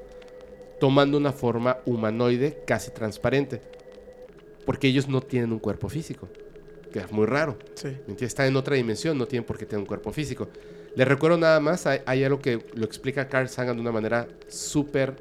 tomando 0.78 1.16
una 1.16 1.32
forma 1.32 1.78
humanoide 1.86 2.62
casi 2.66 2.90
transparente, 2.90 3.60
porque 4.64 4.88
ellos 4.88 5.08
no 5.08 5.20
tienen 5.20 5.52
un 5.52 5.58
cuerpo 5.58 5.88
físico, 5.88 6.28
que 6.92 6.98
es 6.98 7.10
muy 7.12 7.26
raro. 7.26 7.56
Sí. 7.74 7.96
Están 8.20 8.46
en 8.46 8.56
otra 8.56 8.76
dimensión, 8.76 9.16
no 9.16 9.26
tienen 9.26 9.44
por 9.44 9.58
qué 9.58 9.66
tener 9.66 9.80
un 9.80 9.86
cuerpo 9.86 10.12
físico. 10.12 10.48
Les 10.94 11.06
recuerdo 11.06 11.38
nada 11.38 11.60
más, 11.60 11.86
hay, 11.86 12.00
hay 12.06 12.24
algo 12.24 12.40
que 12.40 12.64
lo 12.74 12.84
explica 12.84 13.28
Carl 13.28 13.48
Sagan 13.48 13.76
de 13.76 13.82
una 13.82 13.92
manera 13.92 14.28
súper, 14.48 15.16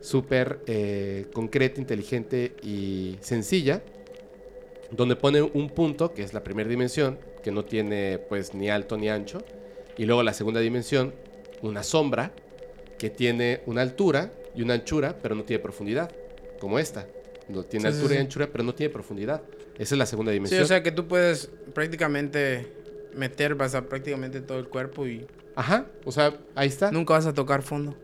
súper 0.00 0.60
eh, 0.66 1.26
concreta, 1.32 1.80
inteligente 1.80 2.56
y 2.62 3.16
sencilla, 3.20 3.82
donde 4.90 5.16
pone 5.16 5.42
un 5.42 5.70
punto, 5.70 6.12
que 6.12 6.22
es 6.22 6.34
la 6.34 6.42
primera 6.44 6.68
dimensión, 6.68 7.18
que 7.42 7.50
no 7.50 7.64
tiene 7.64 8.18
pues 8.18 8.54
ni 8.54 8.70
alto 8.70 8.96
ni 8.96 9.08
ancho, 9.08 9.42
y 9.96 10.06
luego 10.06 10.22
la 10.22 10.32
segunda 10.32 10.60
dimensión, 10.60 11.14
una 11.62 11.82
sombra 11.82 12.32
que 12.98 13.10
tiene 13.10 13.60
una 13.66 13.82
altura 13.82 14.32
y 14.54 14.62
una 14.62 14.74
anchura, 14.74 15.16
pero 15.22 15.34
no 15.34 15.44
tiene 15.44 15.62
profundidad, 15.62 16.10
como 16.60 16.78
esta. 16.78 17.06
No 17.48 17.62
tiene 17.62 17.88
Sí, 17.88 17.92
sí, 17.92 17.96
altura 17.98 18.14
y 18.14 18.18
sí. 18.18 18.22
anchura, 18.22 18.48
pero 18.50 18.64
no 18.64 18.74
tiene 18.74 18.92
profundidad. 18.92 19.42
Esa 19.78 19.94
es 19.94 19.98
la 19.98 20.06
segunda 20.06 20.30
Sí, 20.30 20.34
dimensión. 20.34 20.62
o 20.62 20.66
sea 20.66 20.82
que 20.82 20.92
tú 20.92 21.06
puedes 21.08 21.50
prácticamente 21.74 22.66
meter, 23.14 23.54
vas 23.54 23.74
a 23.74 23.82
prácticamente 23.86 24.40
todo 24.40 24.58
el 24.58 24.68
cuerpo 24.68 25.06
y 25.06 25.26
Ajá, 25.56 25.86
o 26.04 26.10
sea, 26.10 26.34
ahí 26.54 26.68
está. 26.68 26.90
nunca 26.90 27.14
vas 27.14 27.26
a 27.26 27.32
tocar 27.34 27.62
fondo. 27.62 27.94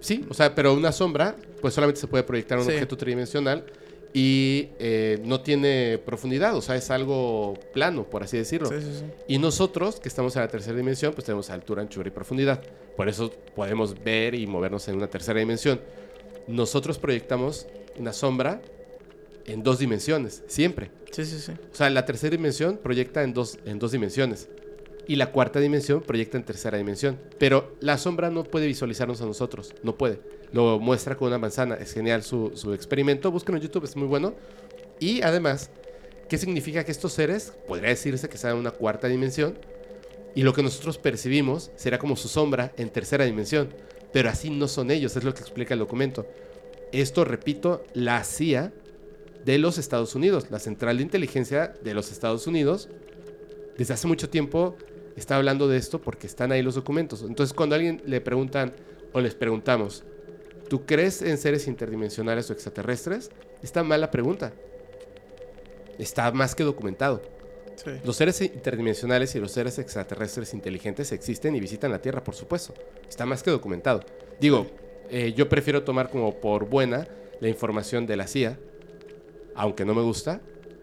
Sí, 0.00 0.24
o 0.28 0.34
sea, 0.34 0.54
pero 0.54 0.74
una 0.74 0.92
sombra, 0.92 1.34
pues 1.60 1.74
solamente 1.74 2.00
se 2.00 2.06
puede 2.06 2.22
proyectar 2.24 2.58
un 2.58 2.64
Sí. 2.64 2.72
objeto 2.72 2.96
tridimensional 2.96 3.64
y 4.12 4.70
eh, 4.78 5.20
no 5.24 5.40
tiene 5.40 5.98
profundidad, 6.04 6.56
o 6.56 6.62
sea, 6.62 6.74
es 6.74 6.90
algo 6.90 7.54
plano, 7.72 8.04
por 8.04 8.24
así 8.24 8.36
decirlo. 8.36 8.68
Sí, 8.68 8.80
sí, 8.80 8.98
sí. 8.98 9.04
Y 9.28 9.38
nosotros, 9.38 10.00
que 10.00 10.08
estamos 10.08 10.34
en 10.36 10.42
la 10.42 10.48
tercera 10.48 10.76
dimensión, 10.76 11.12
pues 11.12 11.24
tenemos 11.24 11.48
altura, 11.50 11.82
anchura 11.82 12.08
y 12.08 12.10
profundidad. 12.10 12.60
Por 12.96 13.08
eso 13.08 13.30
podemos 13.54 14.02
ver 14.02 14.34
y 14.34 14.46
movernos 14.46 14.88
en 14.88 14.96
una 14.96 15.06
tercera 15.06 15.38
dimensión. 15.38 15.80
Nosotros 16.48 16.98
proyectamos 16.98 17.66
una 17.98 18.12
sombra 18.12 18.60
en 19.46 19.62
dos 19.62 19.78
dimensiones, 19.78 20.42
siempre. 20.48 20.90
Sí, 21.12 21.24
sí, 21.24 21.38
sí. 21.38 21.52
O 21.72 21.74
sea, 21.74 21.88
la 21.90 22.04
tercera 22.04 22.36
dimensión 22.36 22.78
proyecta 22.82 23.22
en 23.22 23.32
dos, 23.32 23.58
en 23.64 23.78
dos 23.78 23.92
dimensiones. 23.92 24.48
Y 25.06 25.16
la 25.16 25.32
cuarta 25.32 25.60
dimensión 25.60 26.02
proyecta 26.02 26.36
en 26.36 26.44
tercera 26.44 26.78
dimensión. 26.78 27.18
Pero 27.38 27.76
la 27.80 27.98
sombra 27.98 28.30
no 28.30 28.44
puede 28.44 28.66
visualizarnos 28.66 29.20
a 29.22 29.26
nosotros. 29.26 29.74
No 29.82 29.96
puede. 29.96 30.20
Lo 30.52 30.78
muestra 30.78 31.16
con 31.16 31.28
una 31.28 31.38
manzana. 31.38 31.76
Es 31.76 31.92
genial 31.92 32.22
su, 32.22 32.52
su 32.54 32.74
experimento. 32.74 33.30
Búsquenlo 33.30 33.58
en 33.58 33.62
YouTube, 33.62 33.84
es 33.84 33.96
muy 33.96 34.08
bueno. 34.08 34.34
Y 34.98 35.22
además, 35.22 35.70
¿qué 36.28 36.38
significa 36.38 36.84
que 36.84 36.92
estos 36.92 37.12
seres, 37.12 37.52
podría 37.66 37.90
decirse 37.90 38.28
que 38.28 38.36
están 38.36 38.52
en 38.52 38.58
una 38.58 38.70
cuarta 38.70 39.08
dimensión? 39.08 39.58
Y 40.34 40.42
lo 40.42 40.52
que 40.52 40.62
nosotros 40.62 40.98
percibimos 40.98 41.70
será 41.76 41.98
como 41.98 42.16
su 42.16 42.28
sombra 42.28 42.72
en 42.76 42.90
tercera 42.90 43.24
dimensión. 43.24 43.70
Pero 44.12 44.28
así 44.28 44.50
no 44.50 44.68
son 44.68 44.90
ellos, 44.90 45.16
es 45.16 45.24
lo 45.24 45.34
que 45.34 45.40
explica 45.40 45.74
el 45.74 45.80
documento. 45.80 46.26
Esto, 46.92 47.24
repito, 47.24 47.84
la 47.94 48.24
CIA 48.24 48.72
de 49.44 49.58
los 49.58 49.78
Estados 49.78 50.14
Unidos, 50.14 50.50
la 50.50 50.58
Central 50.58 50.96
de 50.96 51.02
Inteligencia 51.04 51.72
de 51.82 51.94
los 51.94 52.10
Estados 52.10 52.46
Unidos, 52.46 52.88
desde 53.78 53.94
hace 53.94 54.06
mucho 54.06 54.28
tiempo 54.28 54.76
está 55.16 55.36
hablando 55.36 55.68
de 55.68 55.76
esto 55.76 56.00
porque 56.00 56.26
están 56.26 56.52
ahí 56.52 56.62
los 56.62 56.74
documentos. 56.74 57.22
Entonces, 57.22 57.54
cuando 57.54 57.74
a 57.74 57.76
alguien 57.76 58.02
le 58.04 58.20
preguntan 58.20 58.72
o 59.12 59.20
les 59.20 59.34
preguntamos, 59.34 60.04
¿tú 60.70 60.86
crees 60.86 61.20
en 61.20 61.36
seres 61.36 61.66
interdimensionales 61.68 62.48
o 62.48 62.54
extraterrestres? 62.54 63.28
Está 63.62 63.82
mal 63.82 64.00
la 64.00 64.10
pregunta. 64.10 64.54
Está 65.98 66.32
más 66.32 66.54
que 66.54 66.62
documentado. 66.64 67.20
Sí. 67.76 67.90
Los 68.04 68.16
seres 68.16 68.40
interdimensionales 68.40 69.34
y 69.34 69.40
los 69.40 69.52
seres 69.52 69.78
extraterrestres 69.78 70.54
inteligentes 70.54 71.12
existen 71.12 71.54
y 71.56 71.60
visitan 71.60 71.90
la 71.90 72.00
Tierra, 72.00 72.22
por 72.24 72.34
supuesto. 72.34 72.72
Está 73.08 73.26
más 73.26 73.42
que 73.42 73.50
documentado. 73.50 74.02
Digo, 74.40 74.66
eh, 75.10 75.32
yo 75.36 75.48
prefiero 75.48 75.82
tomar 75.82 76.10
como 76.10 76.40
por 76.40 76.68
buena 76.68 77.06
la 77.40 77.48
información 77.48 78.06
de 78.06 78.16
la 78.16 78.26
CIA, 78.26 78.58
aunque 79.54 79.84
no 79.84 79.94
me 79.94 80.02
gusta. 80.02 80.40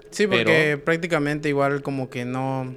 Sí, 0.09 0.25
porque 0.27 0.43
Pero- 0.45 0.83
prácticamente 0.85 1.49
igual 1.49 1.81
como 1.81 2.09
que 2.09 2.25
no... 2.25 2.75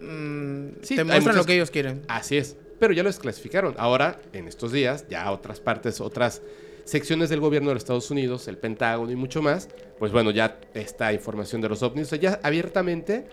mm, 0.00 0.68
Sí, 0.82 0.96
te 0.96 1.04
muestran 1.04 1.22
muchas- 1.22 1.36
lo 1.36 1.44
que 1.44 1.54
ellos 1.54 1.70
quieren. 1.70 2.02
Así 2.08 2.36
es. 2.38 2.56
Pero 2.82 2.94
ya 2.94 3.04
lo 3.04 3.10
desclasificaron. 3.10 3.76
Ahora, 3.78 4.18
en 4.32 4.48
estos 4.48 4.72
días, 4.72 5.06
ya 5.08 5.30
otras 5.30 5.60
partes, 5.60 6.00
otras 6.00 6.42
secciones 6.82 7.30
del 7.30 7.38
gobierno 7.38 7.68
de 7.68 7.74
los 7.74 7.84
Estados 7.84 8.10
Unidos, 8.10 8.48
el 8.48 8.58
Pentágono 8.58 9.12
y 9.12 9.14
mucho 9.14 9.40
más, 9.40 9.68
pues 10.00 10.10
bueno, 10.10 10.32
ya 10.32 10.58
está 10.74 11.12
información 11.12 11.60
de 11.60 11.68
los 11.68 11.80
ovnis. 11.84 12.08
O 12.08 12.10
sea, 12.10 12.18
ya 12.18 12.40
abiertamente, 12.42 13.24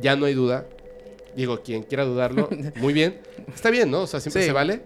ya 0.00 0.16
no 0.16 0.26
hay 0.26 0.34
duda. 0.34 0.66
Digo, 1.36 1.62
quien 1.62 1.84
quiera 1.84 2.04
dudarlo, 2.04 2.48
muy 2.74 2.92
bien. 2.92 3.20
Está 3.54 3.70
bien, 3.70 3.88
¿no? 3.88 4.00
O 4.02 4.06
sea, 4.08 4.18
siempre 4.18 4.42
Sí. 4.42 4.48
se 4.48 4.52
vale, 4.52 4.80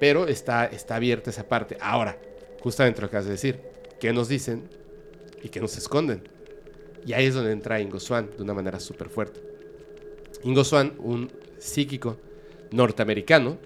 pero 0.00 0.26
está, 0.28 0.64
está 0.64 0.96
abierta 0.96 1.28
esa 1.28 1.46
parte. 1.46 1.76
Ahora, 1.78 2.16
justamente 2.62 3.02
lo 3.02 3.10
que 3.10 3.18
has 3.18 3.26
de 3.26 3.32
decir, 3.32 3.60
¿qué 4.00 4.14
nos 4.14 4.28
dicen 4.28 4.66
y 5.42 5.50
qué 5.50 5.60
nos 5.60 5.76
esconden? 5.76 6.26
Y 7.04 7.12
ahí 7.12 7.26
es 7.26 7.34
donde 7.34 7.52
entra 7.52 7.78
Ingo 7.82 8.00
Swan 8.00 8.30
de 8.34 8.42
una 8.42 8.54
manera 8.54 8.80
súper 8.80 9.10
fuerte. 9.10 9.40
Ingo 10.42 10.64
Swan, 10.64 10.94
un 11.00 11.30
psíquico 11.58 12.16
norteamericano, 12.70 13.58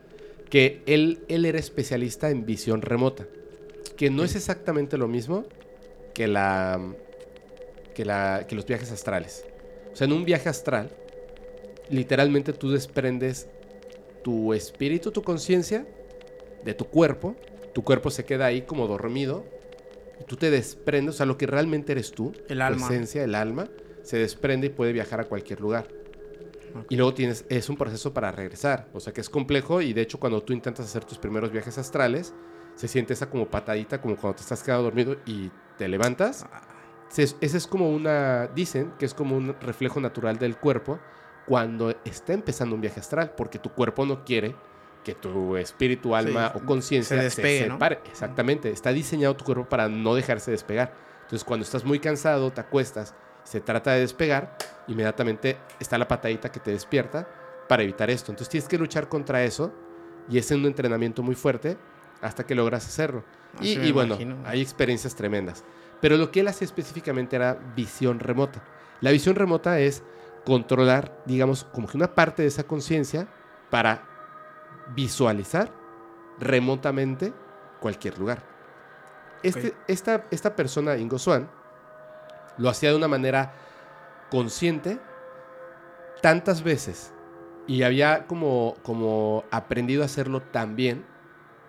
que 0.50 0.82
él, 0.86 1.20
él 1.28 1.44
era 1.46 1.58
especialista 1.58 2.30
en 2.30 2.44
visión 2.44 2.82
remota, 2.82 3.26
que 3.96 4.10
no 4.10 4.24
es 4.24 4.36
exactamente 4.36 4.98
lo 4.98 5.08
mismo 5.08 5.46
que, 6.14 6.26
la, 6.28 6.80
que, 7.94 8.04
la, 8.04 8.44
que 8.48 8.54
los 8.54 8.66
viajes 8.66 8.92
astrales. 8.92 9.44
O 9.92 9.96
sea, 9.96 10.06
en 10.06 10.12
un 10.12 10.24
viaje 10.24 10.48
astral, 10.48 10.90
literalmente 11.88 12.52
tú 12.52 12.70
desprendes 12.70 13.48
tu 14.22 14.52
espíritu, 14.54 15.10
tu 15.10 15.22
conciencia, 15.22 15.86
de 16.64 16.74
tu 16.74 16.86
cuerpo, 16.86 17.34
tu 17.72 17.82
cuerpo 17.82 18.10
se 18.10 18.24
queda 18.24 18.46
ahí 18.46 18.62
como 18.62 18.86
dormido, 18.86 19.44
y 20.20 20.24
tú 20.24 20.36
te 20.36 20.50
desprendes, 20.50 21.14
o 21.14 21.18
sea, 21.18 21.26
lo 21.26 21.36
que 21.38 21.46
realmente 21.46 21.92
eres 21.92 22.12
tú, 22.12 22.32
El 22.48 22.58
tu 22.58 22.64
alma. 22.64 22.86
esencia, 22.86 23.24
el 23.24 23.34
alma, 23.34 23.68
se 24.02 24.18
desprende 24.18 24.68
y 24.68 24.70
puede 24.70 24.92
viajar 24.92 25.20
a 25.20 25.24
cualquier 25.24 25.60
lugar. 25.60 25.88
Ok. 26.74 26.86
Y 26.90 26.96
luego 26.96 27.14
tienes, 27.14 27.44
es 27.48 27.68
un 27.68 27.76
proceso 27.76 28.12
para 28.12 28.32
regresar, 28.32 28.88
o 28.92 29.00
sea 29.00 29.12
que 29.12 29.20
es 29.20 29.28
complejo 29.30 29.80
y 29.80 29.92
de 29.92 30.02
hecho 30.02 30.18
cuando 30.20 30.42
tú 30.42 30.52
intentas 30.52 30.86
hacer 30.86 31.04
tus 31.04 31.18
primeros 31.18 31.50
viajes 31.52 31.78
astrales, 31.78 32.34
se 32.74 32.88
siente 32.88 33.12
esa 33.12 33.28
como 33.30 33.46
patadita, 33.50 34.00
como 34.00 34.16
cuando 34.16 34.36
te 34.36 34.42
estás 34.42 34.62
quedado 34.62 34.82
dormido 34.84 35.16
y 35.26 35.50
te 35.78 35.88
levantas. 35.88 36.46
Se- 37.08 37.22
Ese 37.40 37.56
es 37.58 37.66
como 37.66 37.90
una, 37.90 38.46
dicen 38.48 38.92
que 38.98 39.04
es 39.04 39.12
como 39.14 39.36
un 39.36 39.54
reflejo 39.60 40.00
natural 40.00 40.38
del 40.38 40.56
cuerpo 40.56 40.98
cuando 41.46 41.94
está 42.04 42.32
empezando 42.32 42.74
un 42.74 42.80
viaje 42.80 43.00
astral, 43.00 43.32
porque 43.36 43.58
tu 43.58 43.70
cuerpo 43.70 44.06
no 44.06 44.24
quiere 44.24 44.54
que 45.04 45.14
tu 45.14 45.56
espíritu, 45.56 46.14
alma 46.14 46.52
Sí, 46.54 46.58
o 46.62 46.64
conciencia 46.66 47.16
se 47.16 47.30
se, 47.30 47.42
despegue, 47.42 47.68
¿no? 47.68 47.74
separe. 47.74 47.98
Exactamente, 48.06 48.70
está 48.70 48.92
diseñado 48.92 49.36
tu 49.36 49.44
cuerpo 49.44 49.68
para 49.68 49.88
no 49.88 50.14
dejarse 50.14 50.52
despegar. 50.52 50.94
Entonces 51.22 51.42
cuando 51.44 51.64
estás 51.64 51.84
muy 51.84 51.98
cansado, 51.98 52.52
te 52.52 52.60
acuestas, 52.60 53.14
se 53.44 53.60
trata 53.60 53.92
de 53.92 54.00
despegar, 54.00 54.56
inmediatamente 54.88 55.58
está 55.80 55.98
la 55.98 56.08
patadita 56.08 56.50
que 56.50 56.60
te 56.60 56.70
despierta 56.70 57.28
para 57.68 57.82
evitar 57.82 58.10
esto. 58.10 58.32
Entonces 58.32 58.50
tienes 58.50 58.68
que 58.68 58.78
luchar 58.78 59.08
contra 59.08 59.42
eso 59.44 59.72
y 60.28 60.38
es 60.38 60.50
un 60.50 60.64
entrenamiento 60.66 61.22
muy 61.22 61.34
fuerte 61.34 61.76
hasta 62.20 62.44
que 62.44 62.54
logras 62.54 62.86
hacerlo. 62.86 63.24
Y, 63.60 63.92
bueno, 63.92 64.14
imagino. 64.14 64.36
hay 64.46 64.62
experiencias 64.62 65.14
tremendas. 65.14 65.64
Pero 66.00 66.16
lo 66.16 66.30
que 66.30 66.40
él 66.40 66.48
hacía 66.48 66.64
específicamente 66.64 67.36
era 67.36 67.54
visión 67.76 68.18
remota. 68.18 68.62
La 69.00 69.10
visión 69.10 69.34
remota 69.34 69.78
es 69.78 70.02
controlar, 70.44 71.22
digamos, 71.26 71.64
como 71.64 71.88
que 71.88 71.96
una 71.96 72.14
parte 72.14 72.42
de 72.42 72.48
esa 72.48 72.64
conciencia 72.64 73.28
para 73.70 74.04
visualizar 74.94 75.72
remotamente 76.38 77.32
cualquier 77.80 78.18
lugar. 78.18 78.42
Este, 79.42 79.74
esta, 79.88 80.24
esta 80.30 80.54
persona, 80.54 80.96
Ingo 80.96 81.18
Swan, 81.18 81.48
lo 82.58 82.68
hacía 82.68 82.90
de 82.90 82.96
una 82.96 83.08
manera 83.08 83.52
consciente 84.30 84.98
tantas 86.20 86.62
veces 86.62 87.12
y 87.66 87.82
había 87.82 88.26
como, 88.26 88.74
como 88.82 89.44
aprendido 89.50 90.02
a 90.02 90.06
hacerlo 90.06 90.42
tan 90.42 90.76
bien 90.76 91.04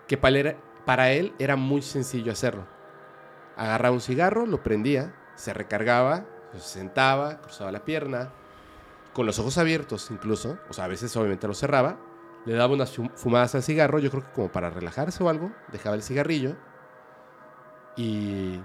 que 0.08 0.18
para 0.18 0.38
él, 0.38 0.56
para 0.86 1.12
él 1.12 1.34
era 1.40 1.56
muy 1.56 1.82
sencillo 1.82 2.32
hacerlo. 2.32 2.66
Agarraba 3.56 3.94
un 3.94 4.02
cigarro, 4.02 4.46
lo 4.46 4.64
prendía, 4.64 5.14
se 5.36 5.54
recargaba, 5.54 6.26
se 6.54 6.60
sentaba, 6.60 7.42
cruzaba 7.42 7.72
la 7.72 7.86
pierna, 7.86 8.32
con 9.14 9.26
los 9.26 9.38
ojos 9.40 9.58
abiertos 9.58 10.10
incluso, 10.10 10.58
o 10.70 10.74
sea, 10.74 10.86
a 10.86 10.88
veces 10.88 11.16
obviamente 11.16 11.48
lo 11.48 11.54
cerraba, 11.54 11.98
le 12.46 12.54
daba 12.54 12.74
unas 12.74 12.98
fum- 12.98 13.12
fumadas 13.16 13.54
al 13.56 13.64
cigarro, 13.64 14.00
yo 14.00 14.10
creo 14.10 14.24
que 14.24 14.32
como 14.32 14.52
para 14.52 14.70
relajarse 14.72 15.24
o 15.24 15.30
algo, 15.30 15.52
dejaba 15.72 15.96
el 15.96 16.02
cigarrillo 16.04 16.56
y 17.96 18.60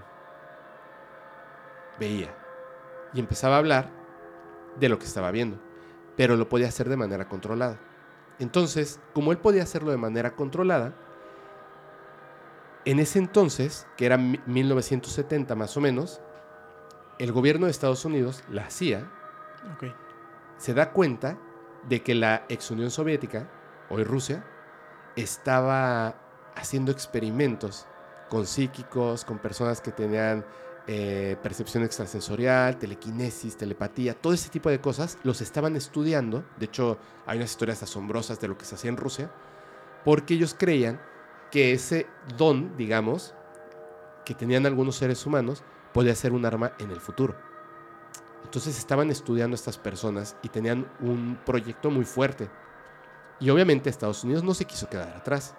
veía. 1.99 2.35
Y 3.15 3.21
empezaba 3.21 3.57
a 3.57 3.59
hablar 3.59 3.91
de 4.79 4.89
lo 4.89 4.99
que 4.99 5.07
estaba 5.07 5.31
viendo, 5.31 5.59
pero 6.17 6.37
lo 6.37 6.49
podía 6.49 6.69
hacer 6.69 6.89
de 6.89 6.97
manera 6.97 7.29
controlada. 7.29 7.79
Entonces, 8.39 9.01
como 9.15 9.33
él 9.33 9.39
podía 9.39 9.63
hacerlo 9.63 9.91
de 9.91 9.97
manera 9.97 10.37
controlada, 10.37 10.95
en 12.85 12.99
ese 13.01 13.19
entonces, 13.19 13.87
que 13.97 14.07
era 14.07 14.17
mi- 14.17 14.41
1970 14.47 15.55
más 15.55 15.77
o 15.77 15.81
menos, 15.81 16.21
el 17.19 17.33
gobierno 17.33 17.67
de 17.67 17.73
Estados 17.73 18.05
Unidos, 18.05 18.45
la 18.49 18.71
CIA, 18.71 19.11
Ok. 19.75 19.93
se 20.57 20.75
da 20.75 20.93
cuenta 20.93 21.37
de 21.89 22.03
que 22.03 22.15
la 22.15 22.45
ex 22.49 22.71
Unión 22.71 22.91
Soviética, 22.91 23.49
hoy 23.91 24.05
Rusia, 24.05 24.45
estaba 25.17 26.15
haciendo 26.55 26.93
experimentos 26.93 27.87
con 28.29 28.47
psíquicos, 28.47 29.25
con 29.25 29.39
personas 29.39 29.81
que 29.81 29.91
tenían 29.91 30.45
eh, 30.91 31.37
percepción 31.43 31.85
extrasensorial, 31.85 32.79
telequinesis, 32.79 33.59
telepatía, 33.59 34.15
todo 34.15 34.33
ese 34.33 34.49
tipo 34.49 34.71
de 34.71 34.81
cosas, 34.81 35.19
los 35.23 35.43
estaban 35.43 35.77
estudiando. 35.77 36.47
De 36.59 36.65
hecho, 36.65 36.97
hay 37.27 37.37
unas 37.37 37.51
historias 37.51 37.83
asombrosas 37.83 38.41
de 38.41 38.49
lo 38.49 38.57
que 38.57 38.65
se 38.65 38.75
hacía 38.75 38.89
en 38.89 38.97
Rusia, 38.97 39.31
porque 40.03 40.33
ellos 40.33 40.57
creían 40.59 40.99
que 41.51 41.75
ese 41.75 42.07
don, 42.39 42.75
digamos, 42.79 43.35
que 44.25 44.33
tenían 44.33 44.65
algunos 44.65 44.97
seres 44.97 45.27
humanos, 45.27 45.63
podía 45.93 46.15
ser 46.15 46.33
un 46.33 46.47
arma 46.47 46.73
en 46.79 46.91
el 46.91 47.01
futuro. 47.01 47.37
Entonces 48.45 48.79
estaban 48.79 49.11
estudiando 49.11 49.53
a 49.55 49.57
estas 49.57 49.77
personas 49.77 50.37
y 50.43 50.49
tenían 50.49 50.91
un 51.01 51.39
proyecto 51.45 51.91
muy 51.91 52.07
fuerte. 52.07 52.49
Y 53.41 53.51
obviamente 53.51 53.91
Estados 53.91 54.25
Unidos 54.25 54.43
no 54.43 54.55
se 54.55 54.65
quiso 54.65 54.89
quedar 54.89 55.15
atrás. 55.15 55.55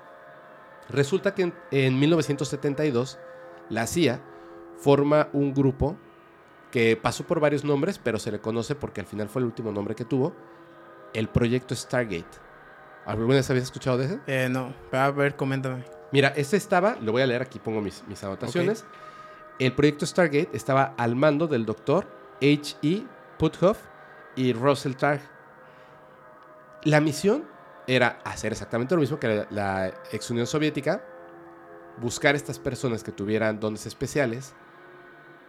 Resulta 0.89 1.35
que 1.35 1.43
en, 1.43 1.53
en 1.69 1.99
1972 1.99 3.19
la 3.69 3.85
CIA 3.85 4.19
forma 4.79 5.29
un 5.33 5.53
grupo 5.53 5.97
que 6.71 6.95
pasó 6.95 7.25
por 7.25 7.39
varios 7.39 7.63
nombres, 7.63 7.99
pero 7.99 8.19
se 8.19 8.31
le 8.31 8.39
conoce 8.39 8.75
porque 8.75 9.01
al 9.01 9.07
final 9.07 9.29
fue 9.29 9.41
el 9.41 9.47
último 9.47 9.71
nombre 9.71 9.95
que 9.95 10.05
tuvo, 10.05 10.33
el 11.13 11.27
proyecto 11.29 11.75
Stargate. 11.75 12.37
¿Alguna 13.05 13.35
vez 13.35 13.49
habías 13.49 13.65
escuchado 13.65 13.97
de 13.97 14.05
ese? 14.05 14.19
Eh, 14.27 14.49
no, 14.49 14.73
a 14.91 15.09
ver, 15.11 15.35
coméntame. 15.35 15.83
Mira, 16.11 16.29
este 16.35 16.57
estaba, 16.57 16.97
lo 17.01 17.11
voy 17.11 17.21
a 17.21 17.27
leer 17.27 17.41
aquí, 17.41 17.59
pongo 17.59 17.81
mis, 17.81 18.03
mis 18.07 18.23
anotaciones. 18.23 18.85
El 19.57 19.73
proyecto 19.73 20.05
Stargate 20.05 20.49
estaba 20.53 20.93
al 20.97 21.15
mando 21.15 21.47
del 21.47 21.65
doctor 21.65 22.07
H.E. 22.41 23.03
Puthoff 23.37 23.79
y 24.35 24.53
Russell 24.53 24.93
Targ. 24.93 25.21
La 26.83 27.01
misión 27.01 27.45
era 27.87 28.19
hacer 28.23 28.51
exactamente 28.51 28.95
lo 28.95 29.01
mismo 29.01 29.19
que 29.19 29.27
la, 29.27 29.47
la 29.49 29.93
ex 30.11 30.29
Unión 30.29 30.47
Soviética, 30.47 31.03
buscar 31.99 32.35
estas 32.35 32.59
personas 32.59 33.03
que 33.03 33.11
tuvieran 33.11 33.59
dones 33.59 33.85
especiales 33.85 34.53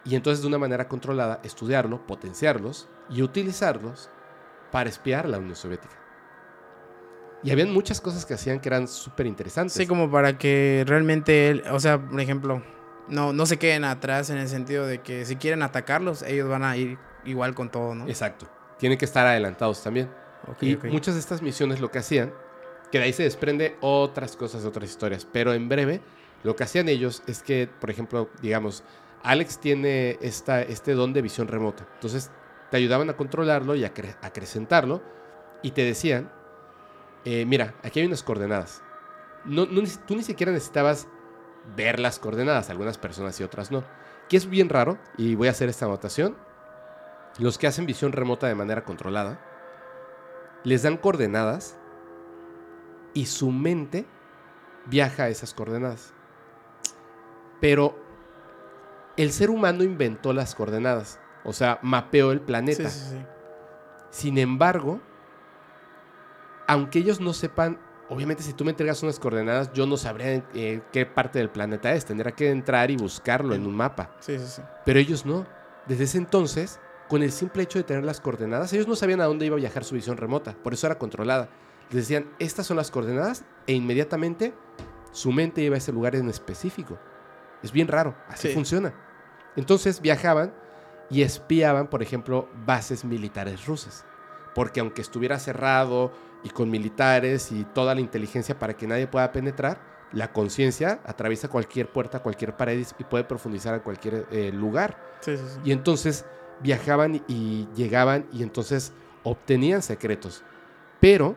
y 0.05 0.15
entonces 0.15 0.43
de 0.43 0.49
una 0.49 0.59
manera 0.59 0.89
controlada 0.89 1.41
estudiarlo, 1.43 2.07
potenciarlos 2.07 2.89
y 3.11 3.23
utilizarlos 3.23 4.11
para 4.71 4.89
espiar 4.89 5.27
a 5.27 5.29
la 5.29 5.39
Unión 5.39 5.57
Soviética. 5.57 5.97
Y 7.43 7.51
habían 7.51 7.73
muchas 7.73 8.01
cosas 8.01 8.27
que 8.27 8.35
hacían 8.35 8.61
que 8.61 8.69
eran 8.69 8.87
súper 8.87 9.27
interesantes. 9.27 9.73
Sí, 9.75 9.87
como 9.87 10.11
para 10.11 10.37
que 10.37 10.85
realmente, 10.87 11.49
él- 11.51 11.65
o 11.73 11.81
sea, 11.81 11.99
por 11.99 12.21
ejemplo, 12.21 12.63
no, 13.09 13.33
no 13.33 13.47
se 13.47 13.59
queden 13.59 13.85
atrás 13.85 14.29
en 14.31 14.37
el 14.37 14.49
sentido 14.49 14.87
de 14.87 15.01
que 15.01 15.25
si 15.25 15.37
quieren 15.37 15.63
atacarlos, 15.63 16.23
ellos 16.23 16.49
van 16.49 16.63
a 16.65 16.77
ir 16.77 16.99
igual 17.25 17.55
con 17.55 17.71
todo, 17.71 17.95
¿no? 17.95 18.07
Exacto. 18.09 18.47
Tienen 18.79 18.99
que 18.99 19.05
estar 19.07 19.27
adelantados 19.27 19.83
también. 19.83 20.11
Ok, 20.47 20.63
y 20.63 20.77
muchas 20.91 21.15
de 21.15 21.21
estas 21.21 21.43
misiones 21.43 21.81
lo 21.81 21.91
que 21.91 21.99
hacían, 21.99 22.33
que 22.91 22.99
de 22.99 23.05
ahí 23.05 23.13
se 23.13 23.23
desprende 23.23 23.77
otras 23.81 24.37
cosas, 24.37 24.65
otras 24.65 24.89
historias, 24.91 25.27
pero 25.31 25.53
en 25.55 25.69
breve, 25.69 26.01
lo 26.45 26.57
que 26.57 26.65
hacían 26.65 26.89
ellos 26.89 27.23
es 27.27 27.43
que, 27.43 27.69
por 27.81 27.91
ejemplo, 27.91 28.31
digamos, 28.43 28.83
Alex 29.23 29.59
tiene 29.59 30.19
esta, 30.21 30.63
este 30.63 30.95
don 30.95 31.13
de 31.13 31.23
visión 31.23 31.49
remota. 31.49 31.87
Entonces, 31.95 32.31
te 32.71 32.77
ayudaban 32.77 33.11
a 33.11 33.17
controlarlo 33.17 33.75
y 33.75 33.85
a 33.85 33.93
acre- 33.93 34.17
acrecentarlo 34.23 35.03
y 35.63 35.73
te 35.73 35.85
decían, 35.85 36.33
eh, 37.25 37.45
mira, 37.47 37.75
aquí 37.83 38.01
hay 38.01 38.07
unas 38.07 38.23
coordenadas. 38.23 38.83
No, 39.45 39.67
no 39.67 39.83
tú 40.07 40.17
ni 40.17 40.23
siquiera 40.23 40.53
necesitabas 40.53 41.07
ver 41.77 42.01
las 42.01 42.19
coordenadas, 42.19 42.71
algunas 42.71 42.97
personas 42.99 43.39
y 43.41 43.45
otras 43.45 43.71
no. 43.71 43.85
Que 44.29 44.37
es 44.37 44.49
bien 44.49 44.69
raro, 44.69 44.99
y 45.17 45.35
voy 45.35 45.49
a 45.49 45.51
hacer 45.51 45.69
esta 45.69 45.87
anotación. 45.87 46.37
Los 47.39 47.59
que 47.59 47.67
hacen 47.67 47.87
visión 47.87 48.13
remota 48.13 48.47
de 48.47 48.55
manera 48.55 48.85
controlada, 48.85 49.39
les 50.65 50.83
dan 50.83 50.97
coordenadas 50.97 51.77
y 53.13 53.27
su 53.27 53.51
mente 53.51 54.07
viaja 54.87 55.25
a 55.25 55.29
esas 55.29 55.53
coordenadas. 55.53 56.13
Pero 57.61 57.99
el 59.23 59.33
ser 59.33 59.51
humano 59.51 59.83
inventó 59.85 60.33
las 60.33 60.55
coordenadas, 60.55 61.21
o 61.45 61.53
sea, 61.53 61.79
mapeó 61.83 62.33
el 62.33 62.41
planeta. 62.41 62.89
Sí, 62.89 62.99
sí, 63.01 63.17
sí. 63.17 63.27
Sin 64.11 64.39
embargo, 64.39 65.01
aunque 66.67 66.99
ellos 67.01 67.21
no 67.21 67.33
sepan, 67.33 67.79
obviamente 68.09 68.43
si 68.43 68.53
tú 68.53 68.65
me 68.65 68.71
entregas 68.71 69.03
unas 69.03 69.19
coordenadas, 69.19 69.73
yo 69.73 69.87
no 69.87 69.97
sabría 69.97 70.45
eh, 70.55 70.83
qué 70.93 71.07
parte 71.07 71.39
del 71.39 71.51
planeta 71.51 71.93
es. 71.93 72.05
Tendría 72.05 72.33
que 72.33 72.51
entrar 72.51 72.91
y 72.91 72.97
buscarlo 72.97 73.55
en 73.55 73.67
un 73.67 73.75
mapa. 73.77 74.11
Sí, 74.21 74.39
sí, 74.39 74.47
sí. 74.47 74.63
Pero 74.85 74.99
ellos 74.99 75.27
no. 75.27 75.47
Desde 75.87 76.05
ese 76.05 76.19
entonces, 76.19 76.79
con 77.09 77.23
el 77.23 77.33
simple 77.33 77.63
hecho 77.63 77.79
de 77.79 77.85
tener 77.85 78.05
las 78.05 78.21
coordenadas, 78.21 78.73
ellos 78.73 78.87
no 78.87 78.95
sabían 78.97 79.21
a 79.21 79.25
dónde 79.25 79.47
iba 79.47 79.57
a 79.57 79.59
viajar 79.59 79.85
su 79.85 79.95
visión 79.95 80.17
remota. 80.17 80.55
Por 80.63 80.73
eso 80.73 80.87
era 80.87 80.99
controlada. 80.99 81.49
Les 81.91 82.03
decían, 82.03 82.31
estas 82.39 82.67
son 82.67 82.77
las 82.77 82.91
coordenadas 82.91 83.45
e 83.67 83.73
inmediatamente 83.73 84.55
su 85.11 85.33
mente 85.33 85.61
iba 85.63 85.75
a 85.75 85.79
ese 85.79 85.91
lugar 85.93 86.15
en 86.15 86.29
específico. 86.29 86.99
Es 87.65 87.73
bien 87.73 87.89
raro. 87.89 88.15
Así 88.29 88.49
Sí. 88.49 88.55
funciona. 88.55 88.95
Entonces 89.57 90.01
viajaban 90.01 90.53
y 91.11 91.23
espiaban, 91.23 91.89
por 91.89 92.03
ejemplo, 92.03 92.49
bases 92.65 93.05
militares 93.05 93.67
rusas. 93.67 94.05
Porque 94.55 94.81
aunque 94.81 95.03
estuviera 95.03 95.39
cerrado 95.39 96.13
y 96.43 96.51
con 96.51 96.71
militares 96.71 97.53
y 97.53 97.65
toda 97.65 97.95
la 97.95 98.01
inteligencia 98.01 98.59
para 98.59 98.75
que 98.77 98.87
nadie 98.87 99.07
pueda 99.07 99.31
penetrar, 99.33 99.81
la 100.13 100.33
conciencia 100.33 101.01
atraviesa 101.05 101.49
cualquier 101.49 101.91
puerta, 101.93 102.21
cualquier 102.21 102.57
pared 102.57 102.85
y 102.99 103.05
puede 103.05 103.25
profundizar 103.25 103.75
en 103.75 103.81
cualquier 103.81 104.27
eh, 104.31 104.51
lugar. 104.53 104.99
Sí, 105.21 105.37
sí, 105.37 105.43
sí. 105.47 105.61
Y 105.65 105.73
entonces 105.73 106.25
viajaban 106.61 107.15
y- 107.17 107.23
y 107.29 107.69
llegaban 107.77 108.27
y 108.33 108.43
entonces 108.43 108.93
obtenían 109.23 109.83
secretos. 109.83 110.43
Pero 111.01 111.37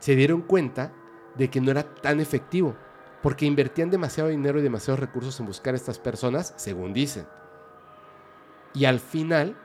se 0.00 0.16
dieron 0.16 0.42
cuenta 0.42 0.92
de 1.36 1.48
que 1.50 1.60
no 1.60 1.70
era 1.70 1.82
tan 1.84 2.20
efectivo, 2.20 2.74
porque 3.22 3.46
invertían 3.46 3.90
demasiado 3.90 4.28
dinero 4.30 4.58
y 4.58 4.62
demasiados 4.62 4.98
recursos 4.98 5.38
en 5.40 5.46
buscar 5.46 5.74
a 5.74 5.76
estas 5.76 5.98
personas, 5.98 6.52
según 6.56 6.92
dicen. 6.92 7.26
Y 8.74 8.84
al 8.84 9.00
final, 9.00 9.56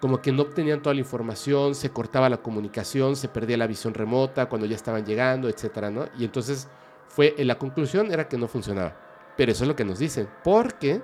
como 0.00 0.20
que 0.20 0.32
no 0.32 0.42
obtenían 0.42 0.82
toda 0.82 0.94
la 0.94 1.00
información, 1.00 1.74
se 1.74 1.90
cortaba 1.90 2.28
la 2.28 2.38
comunicación, 2.38 3.16
se 3.16 3.28
perdía 3.28 3.56
la 3.56 3.66
visión 3.66 3.94
remota 3.94 4.48
cuando 4.48 4.66
ya 4.66 4.76
estaban 4.76 5.04
llegando, 5.04 5.48
etcétera, 5.48 5.90
¿no? 5.90 6.06
Y 6.18 6.24
entonces 6.24 6.68
fue, 7.08 7.34
eh, 7.38 7.44
la 7.44 7.58
conclusión 7.58 8.10
era 8.12 8.28
que 8.28 8.38
no 8.38 8.48
funcionaba. 8.48 8.96
Pero 9.36 9.52
eso 9.52 9.64
es 9.64 9.68
lo 9.68 9.76
que 9.76 9.84
nos 9.84 9.98
dicen, 9.98 10.28
porque 10.44 11.02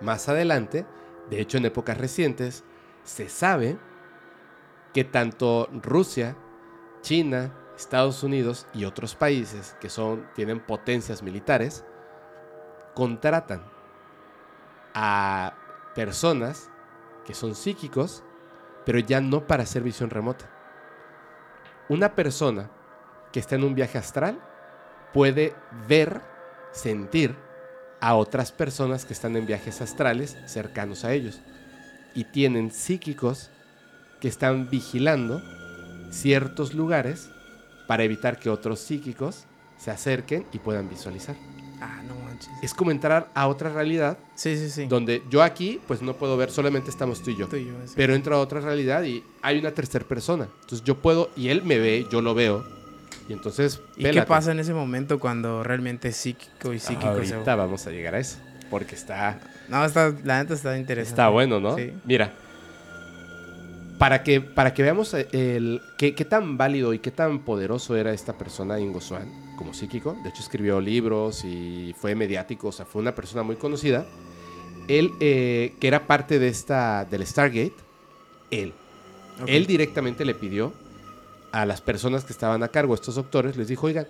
más 0.00 0.28
adelante, 0.28 0.86
de 1.28 1.40
hecho 1.40 1.58
en 1.58 1.66
épocas 1.66 1.98
recientes, 1.98 2.64
se 3.04 3.28
sabe 3.28 3.78
que 4.92 5.04
tanto 5.04 5.68
Rusia, 5.72 6.36
China, 7.02 7.52
Estados 7.76 8.22
Unidos 8.22 8.66
y 8.74 8.84
otros 8.84 9.14
países 9.14 9.76
que 9.80 9.88
son, 9.88 10.28
tienen 10.34 10.60
potencias 10.60 11.22
militares, 11.22 11.84
contratan 12.94 13.64
a 14.94 15.54
personas 15.94 16.70
que 17.24 17.34
son 17.34 17.54
psíquicos, 17.54 18.22
pero 18.84 18.98
ya 18.98 19.20
no 19.20 19.46
para 19.46 19.64
hacer 19.64 19.82
visión 19.82 20.10
remota. 20.10 20.50
Una 21.88 22.14
persona 22.14 22.70
que 23.32 23.40
está 23.40 23.56
en 23.56 23.64
un 23.64 23.74
viaje 23.74 23.98
astral 23.98 24.40
puede 25.12 25.54
ver, 25.88 26.22
sentir 26.72 27.34
a 28.00 28.14
otras 28.14 28.52
personas 28.52 29.04
que 29.04 29.12
están 29.12 29.36
en 29.36 29.46
viajes 29.46 29.80
astrales 29.80 30.36
cercanos 30.46 31.04
a 31.04 31.12
ellos. 31.12 31.40
Y 32.14 32.24
tienen 32.24 32.70
psíquicos 32.70 33.50
que 34.20 34.28
están 34.28 34.68
vigilando 34.70 35.42
ciertos 36.10 36.74
lugares 36.74 37.30
para 37.86 38.04
evitar 38.04 38.38
que 38.38 38.50
otros 38.50 38.80
psíquicos 38.80 39.46
se 39.76 39.90
acerquen 39.90 40.46
y 40.52 40.58
puedan 40.58 40.88
visualizar. 40.88 41.36
Ah, 41.80 42.02
no 42.06 42.14
manches. 42.14 42.50
Es 42.62 42.74
como 42.74 42.90
entrar 42.90 43.30
a 43.34 43.46
otra 43.48 43.70
realidad 43.70 44.18
Sí, 44.34 44.56
sí, 44.58 44.68
sí. 44.68 44.86
donde 44.86 45.22
yo 45.30 45.42
aquí 45.42 45.80
pues 45.86 46.02
no 46.02 46.14
puedo 46.14 46.36
ver, 46.36 46.50
solamente 46.50 46.90
estamos 46.90 47.22
tú 47.22 47.30
y 47.30 47.36
yo. 47.36 47.48
Tú 47.48 47.56
y 47.56 47.66
yo, 47.66 47.72
sí. 47.86 47.94
Pero 47.96 48.14
entro 48.14 48.36
a 48.36 48.40
otra 48.40 48.60
realidad 48.60 49.02
y 49.04 49.24
hay 49.42 49.58
una 49.58 49.70
tercera 49.72 50.04
persona. 50.06 50.46
Entonces 50.62 50.82
yo 50.84 50.96
puedo, 50.96 51.30
y 51.36 51.48
él 51.48 51.62
me 51.62 51.78
ve, 51.78 52.06
yo 52.10 52.20
lo 52.20 52.34
veo. 52.34 52.64
Y 53.28 53.32
entonces... 53.32 53.80
¿Y 53.96 54.04
qué 54.10 54.22
pasa 54.22 54.52
en 54.52 54.58
ese 54.60 54.74
momento 54.74 55.18
cuando 55.20 55.62
realmente 55.62 56.08
es 56.08 56.16
psíquico 56.16 56.72
y 56.74 56.78
psíquico 56.78 57.24
se- 57.24 57.34
Ahorita 57.34 57.54
vamos 57.56 57.86
a 57.86 57.90
llegar 57.90 58.14
a 58.14 58.18
eso. 58.18 58.38
Porque 58.70 58.94
está, 58.94 59.40
No, 59.68 59.84
está, 59.84 60.12
la 60.24 60.42
neta 60.42 60.54
está 60.54 60.76
interesante. 60.76 61.10
está 61.12 61.28
bueno, 61.28 61.60
¿no? 61.60 61.76
Sí. 61.76 61.92
Mira, 62.04 62.32
para 63.98 64.22
que, 64.22 64.40
para 64.40 64.72
que 64.74 64.82
veamos 64.82 65.12
eh, 65.14 65.28
el, 65.32 65.80
qué, 65.98 66.14
qué 66.14 66.24
tan 66.24 66.56
válido 66.56 66.94
y 66.94 66.98
qué 67.00 67.10
tan 67.10 67.40
poderoso 67.40 67.96
era 67.96 68.12
esta 68.12 68.32
persona, 68.38 68.78
Ingo 68.80 69.00
Swann, 69.00 69.28
como 69.60 69.74
psíquico. 69.74 70.16
De 70.22 70.30
hecho, 70.30 70.40
escribió 70.40 70.80
libros 70.80 71.44
y 71.44 71.94
fue 72.00 72.14
mediático, 72.14 72.68
o 72.68 72.72
sea, 72.72 72.86
fue 72.86 73.02
una 73.02 73.14
persona 73.14 73.42
muy 73.42 73.56
conocida. 73.56 74.06
Él, 74.88 75.12
eh, 75.20 75.74
que 75.78 75.86
era 75.86 76.06
parte 76.06 76.38
de 76.38 76.48
esta, 76.48 77.04
del 77.04 77.26
Stargate, 77.26 77.74
él, 78.50 78.72
Ok. 79.42 79.48
él 79.48 79.66
directamente 79.66 80.24
le 80.24 80.34
pidió 80.34 80.72
a 81.52 81.66
las 81.66 81.82
personas 81.82 82.24
que 82.24 82.32
estaban 82.32 82.62
a 82.62 82.68
cargo, 82.68 82.94
estos 82.94 83.16
doctores, 83.16 83.58
les 83.58 83.68
dijo, 83.68 83.86
oigan, 83.86 84.06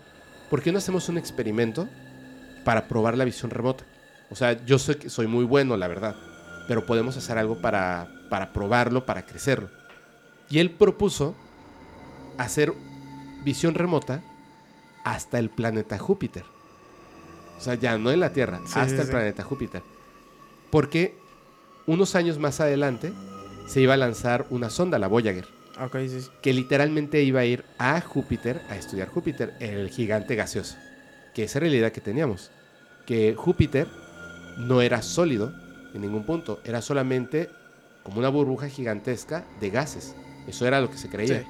¿por 0.51 0.63
qué 0.63 0.71
no 0.71 0.79
hacemos 0.79 1.09
un 1.09 1.19
experimento 1.19 1.89
para 2.65 2.87
probar 2.87 3.19
la 3.19 3.25
visión 3.25 3.51
remota? 3.51 3.85
O 4.31 4.37
sea, 4.37 4.65
yo 4.65 4.77
que 5.01 5.11
soy 5.11 5.27
muy 5.27 5.45
bueno, 5.45 5.77
la 5.77 5.89
verdad, 5.89 6.15
pero 6.69 6.87
podemos 6.87 7.17
hacer 7.17 7.39
algo 7.39 7.61
para, 7.61 8.09
para 8.31 8.53
probarlo, 8.53 9.05
para 9.05 9.27
crecerlo. 9.27 9.69
Y 10.49 10.61
él 10.61 10.71
propuso 10.71 11.35
hacer 12.39 12.73
visión 13.45 13.75
remota 13.75 14.23
hasta 15.05 15.39
el 15.39 15.51
planeta 15.51 15.99
Júpiter. 15.99 16.45
O 17.59 17.61
sea, 17.63 17.75
ya 17.75 17.99
no 17.99 18.11
en 18.11 18.21
la 18.21 18.33
Tierra, 18.33 18.59
Sí, 18.65 18.73
hasta 18.79 18.87
sí, 18.89 18.95
el 18.97 19.05
sí. 19.05 19.11
planeta 19.11 19.43
Júpiter. 19.43 19.83
Porque 20.71 21.15
unos 21.87 22.15
años 22.15 22.39
más 22.39 22.61
adelante 22.61 23.13
se 23.67 23.81
iba 23.81 23.95
a 23.95 23.99
lanzar 23.99 24.47
una 24.51 24.71
sonda, 24.71 24.99
la 24.99 25.09
Voyager, 25.09 25.47
Ok, 25.81 25.97
sí, 26.09 26.21
sí. 26.23 26.29
que 26.43 26.53
literalmente 26.53 27.23
iba 27.23 27.41
a 27.41 27.45
ir 27.45 27.65
a 27.79 28.01
Júpiter 28.01 28.63
a 28.71 28.77
estudiar 28.77 29.09
Júpiter, 29.09 29.55
el 29.61 29.91
gigante 29.91 30.37
gaseoso. 30.37 30.77
Que 31.35 31.45
esa 31.45 31.65
idea 31.65 31.93
que 31.93 32.01
teníamos. 32.01 32.51
Que 33.07 33.35
Júpiter 33.37 33.89
no 34.59 34.81
era 34.83 35.03
sólido 35.03 35.53
en 35.95 36.01
ningún 36.03 36.25
punto, 36.25 36.61
era 36.65 36.83
solamente 36.83 37.51
como 38.03 38.19
una 38.19 38.29
burbuja 38.29 38.69
gigantesca 38.69 39.45
de 39.61 39.71
gases. 39.71 40.15
Eso 40.47 40.67
era 40.67 40.81
lo 40.81 40.91
que 40.91 40.97
se 40.99 41.09
creía. 41.09 41.45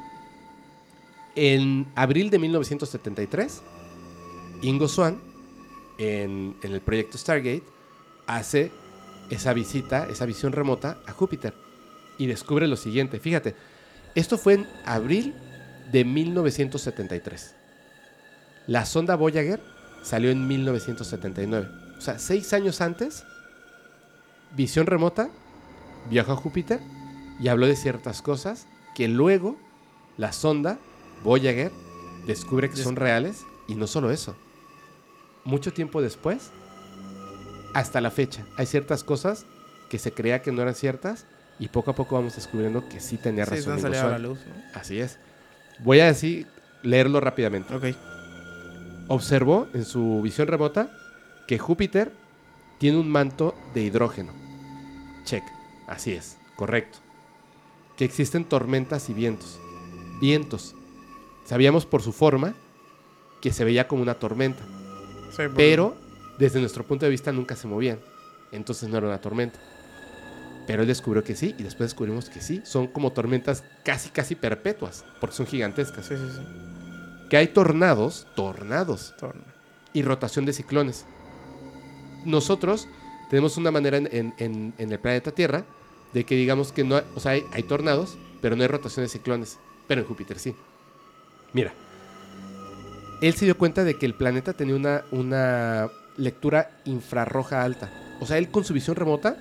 En 1.43 1.91
abril 1.95 2.29
de 2.29 2.39
1973, 2.39 3.63
Ingo 4.61 4.89
Swann 4.89 5.19
en, 5.97 6.55
en 6.63 6.73
el 6.75 6.83
proyecto 6.83 7.17
Stargate, 7.17 7.63
hace 8.27 8.71
esa 9.31 9.55
visita, 9.55 10.07
esa 10.11 10.27
visión 10.27 10.53
remota 10.53 10.99
a 11.07 11.13
Júpiter 11.13 11.55
y 12.19 12.27
descubre 12.27 12.69
lo 12.69 12.77
siguiente. 12.77 13.21
Fíjate, 13.21 13.55
esto 14.15 14.37
fue 14.37 14.53
en 14.53 14.67
abril 14.85 15.35
de 15.91 16.05
1973. 16.05 17.55
La 18.67 18.85
sonda 18.85 19.17
Voyager 19.17 19.63
salió 20.03 20.31
en 20.31 20.47
1979. 20.47 21.71
O 21.97 22.01
sea, 22.03 22.19
seis 22.19 22.53
años 22.53 22.83
antes, 22.83 23.25
visión 24.55 24.87
remota, 24.87 25.31
viajó 26.11 26.33
a 26.33 26.37
Júpiter 26.37 26.81
y 27.41 27.49
habló 27.49 27.67
de 27.67 27.77
ciertas 27.77 28.21
cosas 28.21 28.67
que 28.95 29.09
luego 29.09 29.57
la 30.19 30.35
sonda 30.35 30.79
Voyager 31.23 31.71
descubre 32.27 32.71
que 32.71 32.77
son 32.77 32.97
reales 32.97 33.45
y 33.69 33.75
no 33.75 33.87
solo 33.87 34.11
eso. 34.11 34.35
Mucho 35.45 35.73
tiempo 35.73 36.03
después, 36.03 36.51
hasta 37.75 38.01
la 38.01 38.11
fecha, 38.11 38.45
hay 38.57 38.67
ciertas 38.67 39.05
cosas 39.05 39.47
que 39.89 39.99
se 39.99 40.13
creía 40.13 40.43
que 40.43 40.53
no 40.53 40.63
eran 40.63 40.75
ciertas 40.75 41.27
y 41.59 41.69
poco 41.69 41.91
a 41.91 41.95
poco 41.95 42.15
vamos 42.15 42.37
descubriendo 42.37 42.89
que 42.89 43.01
sí 43.01 43.17
tenía 43.17 43.45
Sí, 43.47 43.53
razón. 43.57 43.77
están 43.77 43.95
a 43.95 44.09
la 44.11 44.19
luz. 44.19 44.39
¿no? 44.47 44.55
Así 44.79 45.01
es. 45.01 45.19
Voy 45.81 46.01
a 46.01 46.07
decir, 46.07 46.47
leerlo 46.83 47.21
rápidamente. 47.21 47.75
Ok. 47.75 47.85
Observó 49.09 49.67
en 49.75 49.85
su 49.85 50.23
visión 50.23 50.47
remota 50.49 50.91
que 51.49 51.59
Júpiter 51.59 52.13
tiene 52.79 52.99
un 52.99 53.11
manto 53.11 53.55
de 53.75 53.83
hidrógeno. 53.83 54.33
Check. 55.25 55.43
Así 55.89 56.13
es. 56.13 56.39
Correcto. 56.57 56.99
Que 57.97 58.05
existen 58.05 58.45
tormentas 58.45 59.11
y 59.11 59.15
vientos. 59.15 59.59
Vientos. 60.21 60.75
Sabíamos 61.51 61.85
por 61.85 62.01
su 62.01 62.13
forma 62.13 62.55
que 63.41 63.53
se 63.53 63.65
veía 63.65 63.89
como 63.89 64.03
una 64.03 64.15
tormenta. 64.15 64.63
Sí, 65.37 65.43
Pero 65.57 65.97
desde 66.39 66.61
nuestro 66.61 66.85
punto 66.85 67.07
de 67.07 67.11
vista 67.11 67.33
nunca 67.33 67.57
se 67.57 67.67
movían. 67.67 67.99
Entonces 68.53 68.89
no 68.89 68.99
era 68.99 69.09
una 69.09 69.21
tormenta. 69.21 69.59
Pero 70.69 70.83
él 70.83 70.87
descubrió 70.87 71.25
que 71.25 71.35
sí 71.35 71.57
y 71.59 71.65
después 71.65 71.91
descubrimos 71.91 72.31
que 72.31 72.41
sí. 72.41 72.61
Son 72.65 72.87
como 72.87 73.11
tormentas 73.11 73.65
casi, 73.85 74.11
casi 74.11 74.37
perpetuas. 74.37 75.05
Porque 75.19 75.35
son 75.35 75.45
gigantescas. 75.49 76.07
Sí, 76.07 76.15
sí, 76.17 76.23
sí. 76.37 77.27
Que 77.29 77.37
hay 77.37 77.49
tornados, 77.49 78.29
tornados 78.37 79.13
y 79.93 80.03
rotación 80.03 80.45
de 80.45 80.53
ciclones. 80.53 81.05
Nosotros 82.25 82.87
tenemos 83.29 83.57
una 83.57 83.73
manera 83.73 83.97
en, 83.97 84.09
en- 84.13 84.35
en- 84.39 84.75
en 84.79 84.93
el 84.93 85.01
planeta 85.01 85.33
Tierra 85.33 85.65
de 86.13 86.25
que 86.25 86.37
digamos 86.37 86.71
que 86.71 86.85
no 86.85 86.95
hay, 86.97 87.03
o 87.17 87.19
sea, 87.19 87.33
hay, 87.33 87.43
hay 87.53 87.65
tornados, 87.65 88.17
pero 88.41 88.55
no 88.55 88.63
hay 88.63 88.69
rotación 88.69 89.05
de 89.05 89.09
ciclones. 89.09 89.59
Pero 89.89 90.03
en 90.03 90.07
Júpiter 90.07 90.39
sí. 90.39 90.55
Mira, 91.53 91.73
él 93.21 93.35
se 93.35 93.45
dio 93.45 93.57
cuenta 93.59 93.85
de 93.85 93.95
que 93.95 94.07
el 94.07 94.15
planeta 94.15 94.53
tenía 94.53 94.75
una, 94.75 95.03
una 95.11 95.89
lectura 96.17 96.71
infrarroja 96.85 97.63
alta. 97.63 97.91
O 98.21 98.27
sea, 98.27 98.39
él 98.39 98.51
con 98.51 98.65
su 98.65 98.73
visión 98.75 98.97
remota, 98.97 99.37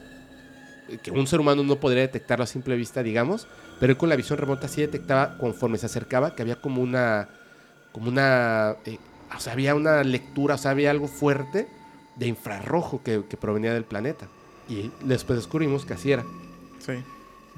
eh, 0.89 0.97
que 1.01 1.11
un 1.11 1.27
ser 1.27 1.39
humano 1.39 1.63
no 1.63 1.75
podría 1.77 2.01
detectarlo 2.01 2.43
a 2.43 2.47
simple 2.47 2.75
vista, 2.75 3.03
digamos, 3.03 3.47
pero 3.79 3.91
él 3.91 3.97
con 3.97 4.09
la 4.09 4.15
visión 4.15 4.37
remota 4.37 4.67
sí 4.67 4.81
detectaba 4.81 5.37
conforme 5.37 5.77
se 5.77 5.85
acercaba 5.85 6.35
que 6.35 6.41
había 6.41 6.61
como 6.61 6.81
una, 6.81 7.29
como 7.91 8.09
una, 8.09 8.75
eh, 8.85 8.97
o 9.35 9.39
sea, 9.39 9.53
había 9.53 9.75
una 9.75 10.03
lectura, 10.03 10.55
o 10.55 10.57
sea, 10.57 10.71
había 10.71 10.91
algo 10.91 11.07
fuerte 11.07 11.67
de 12.15 12.27
infrarrojo 12.27 13.01
que, 13.03 13.23
que 13.29 13.37
provenía 13.37 13.73
del 13.73 13.85
planeta. 13.85 14.27
Y 14.67 14.91
después 15.03 15.39
descubrimos 15.39 15.85
que 15.85 15.93
así 15.93 16.11
era. 16.11 16.23
Sí. 16.79 16.93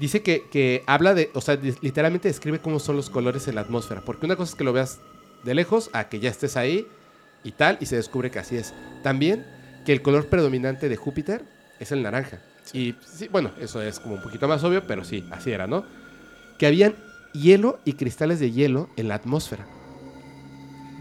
Dice 0.02 0.22
que, 0.22 0.48
que 0.50 0.82
habla 0.86 1.14
de, 1.14 1.30
o 1.32 1.40
sea, 1.40 1.56
de- 1.56 1.76
literalmente 1.80 2.26
describe 2.28 2.58
cómo 2.58 2.80
son 2.80 2.96
los 2.96 3.08
colores 3.08 3.46
en 3.46 3.54
la 3.54 3.60
atmósfera. 3.60 4.00
Porque 4.04 4.26
una 4.26 4.34
cosa 4.36 4.50
es 4.50 4.56
que 4.56 4.64
lo 4.64 4.72
veas 4.72 4.98
de 5.44 5.54
lejos 5.54 5.90
a 5.92 6.08
que 6.08 6.18
ya 6.18 6.28
estés 6.28 6.56
ahí 6.56 6.86
y 7.44 7.52
tal, 7.52 7.78
y 7.80 7.86
se 7.86 7.94
descubre 7.96 8.30
que 8.30 8.40
así 8.40 8.56
es. 8.56 8.74
También 9.04 9.46
que 9.86 9.92
el 9.92 10.02
color 10.02 10.26
predominante 10.26 10.88
de 10.88 10.96
Júpiter 10.96 11.44
es 11.78 11.92
el 11.92 12.02
naranja. 12.02 12.40
Y 12.72 12.94
sí, 13.06 13.28
bueno, 13.28 13.52
eso 13.60 13.80
es 13.80 14.00
como 14.00 14.16
un 14.16 14.22
poquito 14.22 14.48
más 14.48 14.62
obvio, 14.64 14.84
pero 14.86 15.04
sí, 15.04 15.24
así 15.30 15.52
era, 15.52 15.66
¿no? 15.68 15.84
Que 16.58 16.66
habían 16.66 16.94
hielo 17.32 17.78
y 17.84 17.92
cristales 17.94 18.40
de 18.40 18.50
hielo 18.50 18.88
en 18.96 19.06
la 19.08 19.14
atmósfera. 19.14 19.66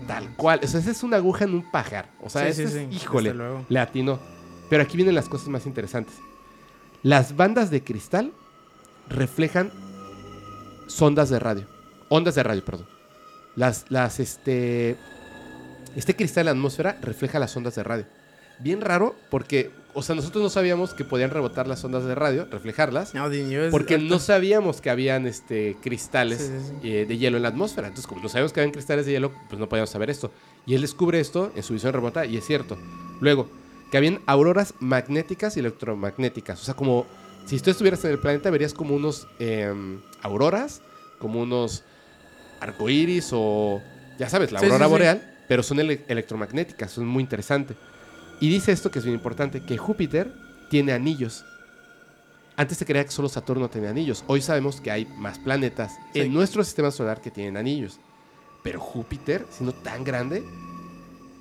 Tal 0.07 0.35
cual. 0.35 0.59
O 0.63 0.67
sea, 0.67 0.79
esa 0.79 0.91
es 0.91 1.03
una 1.03 1.17
aguja 1.17 1.45
en 1.45 1.53
un 1.55 1.71
pajar. 1.71 2.09
O 2.21 2.29
sea, 2.29 2.43
Sí, 2.51 2.61
ese 2.63 2.67
sí, 2.67 2.77
es- 2.89 2.95
híjole, 3.03 3.33
le 3.69 3.79
atinó. 3.79 4.19
Pero 4.69 4.83
aquí 4.83 4.95
vienen 4.97 5.15
las 5.15 5.27
cosas 5.29 5.47
más 5.49 5.65
interesantes. 5.65 6.15
Las 7.03 7.35
bandas 7.35 7.69
de 7.71 7.83
cristal 7.83 8.31
reflejan 9.09 9.71
sondas 10.87 11.29
de 11.29 11.39
radio. 11.39 11.65
Ondas 12.09 12.35
de 12.35 12.43
radio, 12.43 12.63
perdón. 12.63 12.87
Las, 13.55 13.85
las, 13.89 14.19
este... 14.19 14.97
Este 15.95 16.15
cristal 16.15 16.43
en 16.43 16.45
la 16.45 16.51
atmósfera 16.51 16.97
refleja 17.01 17.37
las 17.39 17.55
ondas 17.57 17.75
de 17.75 17.83
radio. 17.83 18.05
Bien 18.59 18.79
raro 18.79 19.15
porque, 19.29 19.71
o 19.93 20.01
sea, 20.03 20.15
nosotros 20.15 20.41
no 20.41 20.49
sabíamos 20.49 20.93
que 20.93 21.03
podían 21.03 21.31
rebotar 21.31 21.67
las 21.67 21.83
ondas 21.83 22.05
de 22.05 22.15
radio, 22.15 22.47
reflejarlas. 22.49 23.13
No, 23.13 23.25
Porque 23.71 23.97
no 23.97 24.19
sabíamos 24.19 24.79
que 24.79 24.89
habían 24.89 25.27
este, 25.27 25.75
cristales 25.81 26.37
Sí, 26.39 26.47
sí, 26.47 26.73
sí. 26.81 26.89
eh, 26.89 27.05
de 27.05 27.17
hielo 27.17 27.35
en 27.37 27.43
la 27.43 27.49
atmósfera. 27.49 27.87
Entonces, 27.87 28.07
como 28.07 28.21
no 28.21 28.29
sabíamos 28.29 28.53
que 28.53 28.61
habían 28.61 28.71
cristales 28.71 29.05
de 29.05 29.11
hielo, 29.13 29.33
pues 29.49 29.59
no 29.59 29.67
podíamos 29.67 29.89
saber 29.89 30.09
esto. 30.09 30.31
Y 30.65 30.75
él 30.75 30.81
descubre 30.81 31.19
esto 31.19 31.51
en 31.55 31.63
su 31.63 31.73
visión 31.73 31.91
remota 31.91 32.25
y 32.25 32.37
es 32.37 32.45
cierto. 32.45 32.77
Luego, 33.19 33.49
que 33.91 33.97
habían 33.97 34.21
auroras 34.27 34.75
magnéticas 34.79 35.57
y 35.57 35.59
electromagnéticas. 35.59 36.61
O 36.61 36.63
sea, 36.63 36.75
como 36.75 37.05
si 37.45 37.59
tú 37.59 37.69
estuvieras 37.71 38.03
en 38.05 38.11
el 38.11 38.19
planeta, 38.19 38.49
verías 38.49 38.73
como 38.73 38.95
unos 38.95 39.27
em, 39.39 40.01
auroras, 40.21 40.81
como 41.19 41.41
unos 41.41 41.83
arcoíris 42.59 43.29
o, 43.33 43.81
ya 44.17 44.29
sabes, 44.29 44.51
la 44.51 44.59
Sí, 44.59 44.65
aurora 44.65 44.85
sí, 44.85 44.89
sí. 44.89 44.91
boreal, 44.91 45.35
pero 45.47 45.63
son 45.63 45.79
ele- 45.79 46.05
electromagnéticas, 46.07 46.91
son 46.91 47.07
muy 47.07 47.23
interesante. 47.23 47.75
Y 48.39 48.49
dice 48.49 48.71
esto 48.71 48.89
que 48.91 48.99
es 48.99 49.05
bien 49.05 49.15
importante, 49.15 49.63
que 49.63 49.77
Júpiter 49.77 50.31
tiene 50.69 50.93
anillos. 50.93 51.43
Antes 52.57 52.77
se 52.77 52.85
creía 52.85 53.03
que 53.05 53.11
solo 53.11 53.29
Saturno 53.29 53.69
tenía 53.69 53.89
anillos. 53.89 54.23
Hoy 54.27 54.41
sabemos 54.41 54.81
que 54.81 54.91
hay 54.91 55.05
más 55.17 55.39
planetas 55.39 55.93
en 56.13 56.33
nuestro 56.33 56.63
sistema 56.63 56.91
solar 56.91 57.21
que 57.21 57.31
tienen 57.31 57.57
anillos. 57.57 57.99
Pero 58.63 58.79
Júpiter, 58.79 59.45
siendo 59.49 59.73
tan 59.73 60.03
grande. 60.03 60.43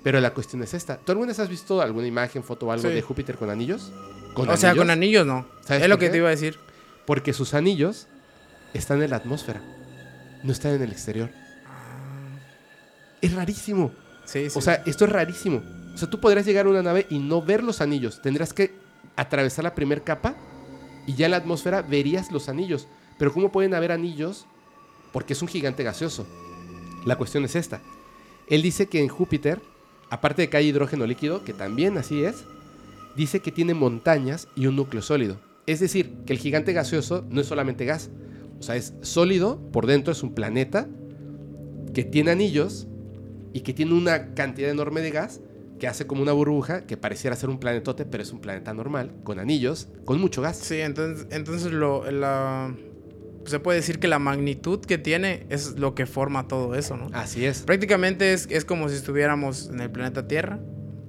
Pero 0.03 0.19
la 0.19 0.33
cuestión 0.33 0.63
es 0.63 0.73
esta. 0.73 0.97
¿Tú 0.97 1.11
alguna 1.11 1.27
vez 1.29 1.39
has 1.39 1.49
visto 1.49 1.79
alguna 1.81 2.07
imagen, 2.07 2.43
foto 2.43 2.65
o 2.67 2.71
algo 2.71 2.87
Sí. 2.89 2.93
de 2.95 3.01
Júpiter 3.03 3.35
con 3.37 3.49
anillos? 3.51 3.91
O 4.35 4.57
sea, 4.57 4.75
con 4.75 4.89
anillos 4.89 5.25
no. 5.25 5.45
¿Sabes 5.61 5.83
Es 5.83 5.89
lo 5.89 5.97
que 5.97 6.05
qué? 6.05 6.11
te 6.11 6.17
iba 6.17 6.27
a 6.27 6.31
decir. 6.31 6.57
Porque 7.05 7.33
sus 7.33 7.53
anillos 7.53 8.07
están 8.73 9.01
en 9.01 9.09
la 9.09 9.17
atmósfera. 9.17 9.61
No 10.43 10.51
están 10.51 10.73
en 10.73 10.81
el 10.83 10.91
exterior. 10.91 11.29
Es 13.21 13.33
rarísimo. 13.33 13.91
Sí, 14.25 14.49
sí. 14.49 14.57
O 14.57 14.61
sea, 14.61 14.81
esto 14.85 15.05
es 15.05 15.11
rarísimo. 15.11 15.61
O 15.93 15.97
sea, 15.97 16.09
tú 16.09 16.19
podrías 16.19 16.45
llegar 16.45 16.65
a 16.65 16.69
una 16.69 16.81
nave 16.81 17.05
y 17.09 17.19
no 17.19 17.41
ver 17.41 17.63
los 17.63 17.81
anillos. 17.81 18.21
Tendrás 18.21 18.53
que 18.53 18.73
atravesar 19.15 19.63
la 19.63 19.75
primera 19.75 20.03
capa 20.03 20.35
y 21.05 21.15
ya 21.15 21.25
en 21.25 21.31
la 21.31 21.37
atmósfera 21.37 21.81
verías 21.81 22.31
los 22.31 22.49
anillos. 22.49 22.87
Pero 23.19 23.33
¿cómo 23.33 23.51
pueden 23.51 23.73
haber 23.73 23.91
anillos? 23.91 24.45
Porque 25.11 25.33
es 25.33 25.41
un 25.41 25.47
gigante 25.47 25.83
gaseoso. 25.83 26.25
La 27.05 27.17
cuestión 27.17 27.43
es 27.45 27.55
esta. 27.55 27.81
Él 28.47 28.61
dice 28.61 28.87
que 28.87 29.01
en 29.01 29.09
Júpiter, 29.09 29.61
aparte 30.09 30.43
de 30.43 30.49
que 30.49 30.57
hay 30.57 30.67
hidrógeno 30.67 31.05
líquido, 31.05 31.43
que 31.43 31.53
también 31.53 31.97
así 31.97 32.23
es, 32.23 32.45
dice 33.15 33.39
que 33.39 33.51
tiene 33.51 33.73
montañas 33.73 34.47
y 34.55 34.67
un 34.67 34.75
núcleo 34.75 35.01
sólido. 35.01 35.37
Es 35.67 35.79
decir, 35.79 36.13
que 36.25 36.33
el 36.33 36.39
gigante 36.39 36.73
gaseoso 36.73 37.25
no 37.29 37.41
es 37.41 37.47
solamente 37.47 37.85
gas. 37.85 38.09
O 38.59 38.63
sea, 38.63 38.75
es 38.75 38.93
sólido, 39.01 39.59
por 39.71 39.87
dentro 39.87 40.11
es 40.11 40.23
un 40.23 40.33
planeta 40.33 40.87
que 41.93 42.03
tiene 42.03 42.31
anillos 42.31 42.87
y 43.53 43.61
que 43.61 43.73
tiene 43.73 43.93
una 43.93 44.33
cantidad 44.33 44.69
enorme 44.69 45.01
de 45.01 45.11
gas 45.11 45.41
que 45.79 45.87
hace 45.87 46.05
como 46.05 46.21
una 46.21 46.31
burbuja 46.31 46.85
que 46.85 46.95
pareciera 46.95 47.35
ser 47.35 47.49
un 47.49 47.59
planetote, 47.59 48.05
pero 48.05 48.21
es 48.21 48.31
un 48.31 48.39
planeta 48.39 48.71
normal, 48.73 49.13
con 49.23 49.39
anillos, 49.39 49.87
con 50.05 50.21
mucho 50.21 50.41
gas. 50.41 50.57
Sí, 50.57 50.79
entonces, 50.79 51.25
entonces 51.31 51.71
lo, 51.71 52.09
la, 52.11 52.75
se 53.45 53.59
puede 53.59 53.79
decir 53.79 53.99
que 53.99 54.07
la 54.07 54.19
magnitud 54.19 54.79
que 54.79 54.97
tiene 54.97 55.47
es 55.49 55.79
lo 55.79 55.95
que 55.95 56.05
forma 56.05 56.47
todo 56.47 56.75
eso, 56.75 56.97
¿no? 56.97 57.09
Así 57.13 57.45
es. 57.45 57.63
Prácticamente 57.63 58.33
es, 58.33 58.47
es 58.51 58.63
como 58.63 58.89
si 58.89 58.95
estuviéramos 58.95 59.69
en 59.69 59.79
el 59.79 59.89
planeta 59.89 60.27
Tierra. 60.27 60.59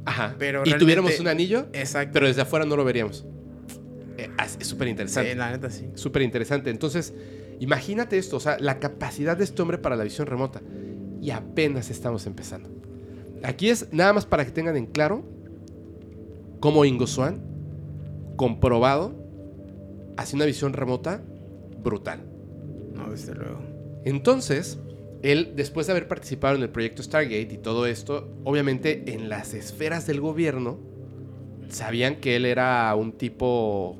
Ajá. 0.04 0.34
Pero 0.38 0.62
y 0.64 0.76
tuviéramos 0.78 1.18
un 1.20 1.28
anillo, 1.28 1.66
Exacto. 1.72 2.10
pero 2.12 2.26
desde 2.26 2.42
afuera 2.42 2.64
no 2.64 2.76
lo 2.76 2.84
veríamos. 2.84 3.24
Eh, 4.18 4.28
as- 4.36 4.56
es 4.60 4.66
súper 4.66 4.86
sí, 4.86 4.90
interesante. 4.90 5.34
la 5.34 5.50
neta 5.52 5.70
sí. 5.70 5.88
Súper 5.94 6.22
interesante. 6.22 6.70
Entonces, 6.70 7.14
imagínate 7.60 8.18
esto, 8.18 8.36
o 8.36 8.40
sea, 8.40 8.58
la 8.58 8.78
capacidad 8.78 9.36
de 9.36 9.44
este 9.44 9.62
hombre 9.62 9.78
para 9.78 9.96
la 9.96 10.04
visión 10.04 10.26
remota. 10.26 10.60
Y 11.20 11.30
apenas 11.30 11.88
estamos 11.90 12.26
empezando. 12.26 12.68
Aquí 13.44 13.70
es 13.70 13.88
nada 13.92 14.12
más 14.12 14.26
para 14.26 14.44
que 14.44 14.50
tengan 14.50 14.76
en 14.76 14.86
claro 14.86 15.24
cómo 16.60 16.84
Ingo 16.84 17.06
Swann, 17.06 17.40
comprobado, 18.36 19.14
hace 20.16 20.36
una 20.36 20.44
visión 20.44 20.72
remota 20.72 21.22
brutal. 21.82 22.20
No, 22.94 23.10
desde 23.10 23.34
luego. 23.34 23.60
Entonces, 24.04 24.78
él, 25.22 25.52
después 25.56 25.86
de 25.86 25.92
haber 25.92 26.08
participado 26.08 26.56
en 26.56 26.62
el 26.62 26.70
proyecto 26.70 27.02
Stargate 27.02 27.48
y 27.54 27.58
todo 27.58 27.86
esto, 27.86 28.28
obviamente 28.44 29.04
en 29.14 29.28
las 29.28 29.54
esferas 29.54 30.06
del 30.06 30.20
gobierno, 30.20 30.78
sabían 31.68 32.16
que 32.16 32.36
él 32.36 32.44
era 32.44 32.94
un 32.96 33.12
tipo, 33.12 33.96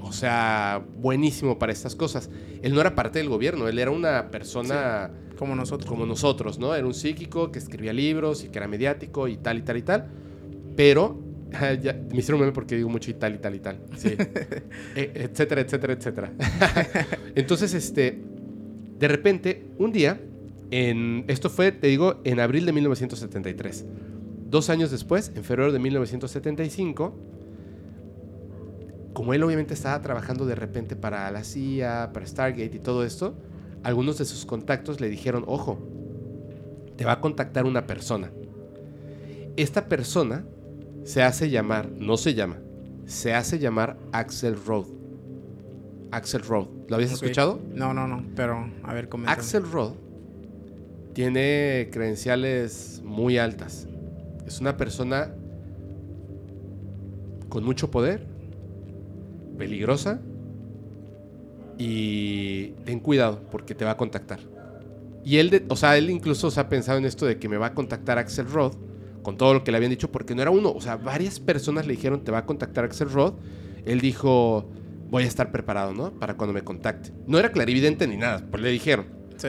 o 0.00 0.12
sea, 0.12 0.84
buenísimo 0.96 1.58
para 1.58 1.72
estas 1.72 1.94
cosas. 1.94 2.30
Él 2.62 2.74
no 2.74 2.80
era 2.80 2.94
parte 2.94 3.18
del 3.18 3.28
gobierno, 3.28 3.68
él 3.68 3.78
era 3.78 3.90
una 3.90 4.30
persona 4.30 5.10
Como 5.38 5.54
nosotros. 5.56 5.88
como 5.88 6.04
nosotros, 6.06 6.58
¿no? 6.58 6.74
Era 6.74 6.86
un 6.86 6.94
psíquico 6.94 7.50
que 7.52 7.58
escribía 7.58 7.92
libros 7.92 8.44
y 8.44 8.48
que 8.48 8.58
era 8.58 8.68
mediático 8.68 9.28
y 9.28 9.36
tal 9.36 9.58
y 9.58 9.62
tal 9.62 9.76
y 9.76 9.82
tal. 9.82 10.10
Pero 10.76 11.18
ya, 11.82 11.94
me 12.10 12.18
hicieron 12.18 12.40
meme 12.40 12.52
porque 12.52 12.76
digo 12.76 12.88
mucho 12.88 13.10
y 13.10 13.14
tal 13.14 13.34
y 13.34 13.38
tal 13.38 13.54
y 13.54 13.60
tal. 13.60 13.78
Sí. 13.96 14.14
E- 14.96 15.12
etcétera, 15.14 15.60
etcétera, 15.62 15.92
etcétera. 15.94 16.32
Entonces, 17.34 17.72
este, 17.74 18.18
de 19.02 19.08
repente, 19.08 19.66
un 19.78 19.90
día, 19.90 20.20
esto 20.70 21.50
fue, 21.50 21.72
te 21.72 21.88
digo, 21.88 22.20
en 22.22 22.38
abril 22.38 22.64
de 22.66 22.72
1973. 22.72 23.84
Dos 24.48 24.70
años 24.70 24.92
después, 24.92 25.32
en 25.34 25.42
febrero 25.42 25.72
de 25.72 25.80
1975, 25.80 27.12
como 29.12 29.34
él 29.34 29.42
obviamente 29.42 29.74
estaba 29.74 30.00
trabajando 30.02 30.46
de 30.46 30.54
repente 30.54 30.94
para 30.94 31.28
la 31.32 31.42
CIA, 31.42 32.12
para 32.14 32.24
Stargate 32.24 32.76
y 32.76 32.78
todo 32.78 33.02
esto, 33.02 33.34
algunos 33.82 34.18
de 34.18 34.24
sus 34.24 34.46
contactos 34.46 35.00
le 35.00 35.08
dijeron, 35.08 35.42
ojo, 35.48 35.80
te 36.96 37.04
va 37.04 37.14
a 37.14 37.20
contactar 37.20 37.64
una 37.66 37.88
persona. 37.88 38.30
Esta 39.56 39.88
persona 39.88 40.44
se 41.02 41.24
hace 41.24 41.50
llamar, 41.50 41.90
no 41.90 42.16
se 42.16 42.34
llama, 42.34 42.60
se 43.06 43.34
hace 43.34 43.58
llamar 43.58 43.96
Axel 44.12 44.54
Road. 44.64 44.86
Axel 46.12 46.42
Road. 46.42 46.68
¿Lo 46.92 46.96
habías 46.96 47.12
escuchado? 47.12 47.58
No, 47.74 47.94
no, 47.94 48.06
no. 48.06 48.22
Pero, 48.36 48.68
a 48.82 48.92
ver, 48.92 49.08
comenta. 49.08 49.32
Axel 49.32 49.62
Road 49.70 49.92
tiene 51.14 51.88
credenciales 51.90 53.00
muy 53.04 53.38
altas. 53.38 53.88
Es 54.46 54.60
una 54.60 54.76
persona 54.76 55.34
con 57.48 57.64
mucho 57.64 57.90
poder, 57.90 58.26
peligrosa 59.58 60.20
y 61.78 62.68
ten 62.84 63.00
cuidado 63.00 63.40
porque 63.50 63.74
te 63.74 63.84
va 63.84 63.92
a 63.92 63.96
contactar. 63.96 64.40
Y 65.24 65.36
él, 65.38 65.50
de- 65.50 65.64
o 65.68 65.76
sea, 65.76 65.96
él 65.96 66.10
incluso 66.10 66.50
se 66.50 66.60
ha 66.60 66.68
pensado 66.68 66.98
en 66.98 67.04
esto 67.04 67.26
de 67.26 67.38
que 67.38 67.48
me 67.48 67.56
va 67.56 67.66
a 67.68 67.74
contactar 67.74 68.18
Axel 68.18 68.50
Roth 68.50 68.74
con 69.22 69.36
todo 69.36 69.54
lo 69.54 69.64
que 69.64 69.70
le 69.70 69.76
habían 69.76 69.90
dicho 69.90 70.10
porque 70.10 70.34
no 70.34 70.42
era 70.42 70.50
uno, 70.50 70.72
o 70.72 70.80
sea, 70.80 70.96
varias 70.96 71.38
personas 71.38 71.86
le 71.86 71.92
dijeron 71.94 72.22
te 72.24 72.32
va 72.32 72.38
a 72.38 72.46
contactar 72.46 72.84
Axel 72.84 73.10
Roth. 73.10 73.34
Él 73.84 74.00
dijo 74.00 74.66
voy 75.12 75.24
a 75.24 75.26
estar 75.26 75.52
preparado, 75.52 75.92
¿no? 75.92 76.10
Para 76.10 76.38
cuando 76.38 76.54
me 76.54 76.64
contacte. 76.64 77.12
No 77.26 77.38
era 77.38 77.52
clarividente 77.52 78.08
ni 78.08 78.16
nada, 78.16 78.46
pues 78.50 78.62
le 78.62 78.70
dijeron. 78.70 79.04
Sí. 79.36 79.48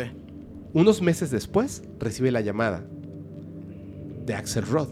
Unos 0.74 1.01
meses 1.01 1.32
después 1.32 1.84
recibe 1.99 2.32
la 2.32 2.41
llamada 2.41 2.86
de 4.26 4.34
Axel 4.34 4.68
Roth 4.68 4.91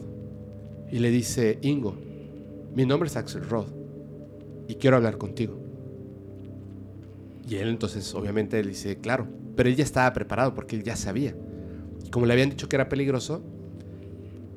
y 0.89 0.99
le 0.99 1.09
dice, 1.09 1.59
Ingo, 1.61 1.97
mi 2.73 2.85
nombre 2.85 3.09
es 3.09 3.17
Axel 3.17 3.43
Roth 3.49 3.67
y 4.69 4.75
quiero 4.75 4.95
hablar 4.95 5.17
contigo. 5.17 5.59
Y 7.45 7.55
él 7.55 7.67
entonces 7.67 8.15
obviamente 8.15 8.63
le 8.63 8.69
dice, 8.69 8.97
claro, 8.97 9.27
pero 9.57 9.67
él 9.67 9.75
ya 9.75 9.83
estaba 9.83 10.13
preparado 10.13 10.53
porque 10.53 10.77
él 10.77 10.83
ya 10.83 10.95
sabía. 10.95 11.35
Y 12.05 12.09
como 12.11 12.25
le 12.25 12.31
habían 12.31 12.49
dicho 12.49 12.69
que 12.69 12.77
era 12.77 12.87
peligroso, 12.87 13.43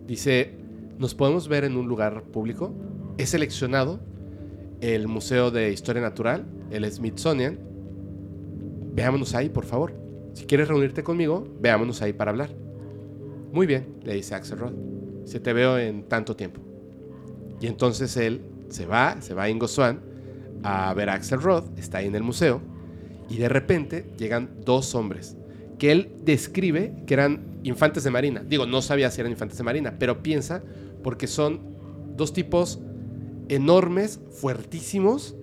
dice, 0.07 0.55
nos 0.97 1.13
podemos 1.17 1.49
ver 1.49 1.65
en 1.65 1.77
un 1.77 1.89
lugar 1.89 2.23
público. 2.23 2.73
He 3.19 3.27
seleccionado 3.27 3.99
el 4.93 5.09
Museo 5.09 5.51
de 5.51 5.73
Historia 5.73 6.03
Natural, 6.03 6.45
el 6.71 6.85
Smithsonian. 6.91 7.59
Veámonos 8.93 9.35
ahí, 9.35 9.49
por 9.49 9.65
favor. 9.65 9.95
Si 10.35 10.45
quieres 10.45 10.69
reunirte 10.69 11.03
conmigo, 11.03 11.49
veámonos 11.59 12.03
ahí 12.03 12.13
para 12.13 12.33
hablar. 12.33 12.51
Muy 13.51 13.67
bien, 13.67 13.97
le 14.03 14.15
dice 14.15 14.35
Axel 14.35 14.59
Roth. 14.59 14.75
Se 15.25 15.41
te 15.41 15.55
veo 15.55 15.79
en 15.79 16.03
tanto 16.03 16.37
tiempo. 16.37 16.61
Y 17.63 17.67
entonces 17.67 18.15
él 18.19 18.43
se 18.69 18.85
va, 18.85 19.23
se 19.23 19.33
va 19.33 19.45
a 19.45 19.49
Ingo 19.49 19.69
Swan 19.69 20.01
a 20.63 20.93
ver 20.93 21.09
a 21.09 21.15
Axel 21.15 21.41
Roth, 21.41 21.79
está 21.79 21.99
ahí 21.99 22.07
en 22.07 22.15
el 22.15 22.23
museo, 22.23 22.61
y 23.31 23.39
de 23.39 23.49
repente 23.49 24.11
llegan 24.19 24.51
dos 24.65 24.95
hombres 24.95 25.37
que 25.79 25.93
él 25.93 26.13
describe 26.25 26.95
que 27.07 27.15
eran 27.15 27.59
infantes 27.63 28.05
de 28.05 28.11
marina. 28.11 28.43
Digo, 28.47 28.67
no 28.67 28.83
sabía 28.83 29.11
si 29.11 29.21
eran 29.21 29.33
infantes 29.33 29.57
de 29.57 29.65
marina, 29.65 29.95
pero 29.99 30.23
piensa 30.23 30.63
porque 31.03 31.27
son 31.27 31.61
dos 32.17 32.35
tipos 32.35 32.81
enormes, 33.49 34.21
fuertísimos, 34.31 35.37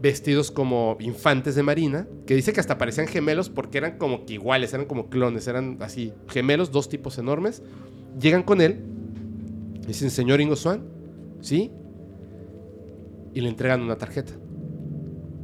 vestidos 0.00 0.50
como 0.50 0.96
infantes 1.00 1.54
de 1.54 1.62
marina, 1.62 2.08
que 2.26 2.34
dice 2.34 2.52
que 2.52 2.60
hasta 2.60 2.76
parecían 2.76 3.06
gemelos 3.06 3.48
porque 3.48 3.78
eran 3.78 3.98
como 3.98 4.26
que 4.26 4.34
iguales, 4.34 4.74
eran 4.74 4.86
como 4.86 5.08
clones, 5.08 5.46
eran 5.46 5.78
así, 5.80 6.12
gemelos, 6.28 6.72
dos 6.72 6.88
tipos 6.88 7.18
enormes. 7.18 7.62
Llegan 8.20 8.42
con 8.42 8.60
él, 8.60 8.80
dicen, 9.86 10.10
señor 10.10 10.40
Ingo 10.40 10.56
Swan, 10.56 10.82
¿sí? 11.40 11.70
Y 13.32 13.40
le 13.40 13.48
entregan 13.48 13.80
una 13.80 13.96
tarjeta. 13.96 14.32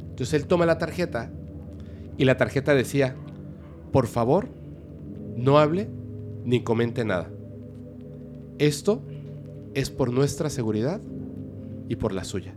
Entonces 0.09 0.33
él 0.33 0.45
toma 0.47 0.65
la 0.65 0.77
tarjeta 0.77 1.31
y 2.17 2.25
la 2.25 2.35
tarjeta 2.35 2.75
decía, 2.75 3.15
por 3.93 4.07
favor, 4.07 4.49
no 5.37 5.57
hable 5.57 5.87
ni 6.43 6.63
comente 6.63 7.05
nada. 7.05 7.29
Esto 8.57 9.01
es 9.73 9.89
por 9.89 10.11
nuestra 10.11 10.49
seguridad 10.49 10.99
y 11.89 11.97
por 11.97 12.13
la 12.13 12.23
suya. 12.23 12.53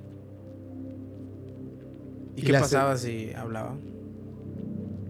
¿Y, 2.36 2.42
Y 2.42 2.44
qué 2.44 2.52
pasaba 2.52 2.96
si 2.96 3.32
hablaba? 3.34 3.76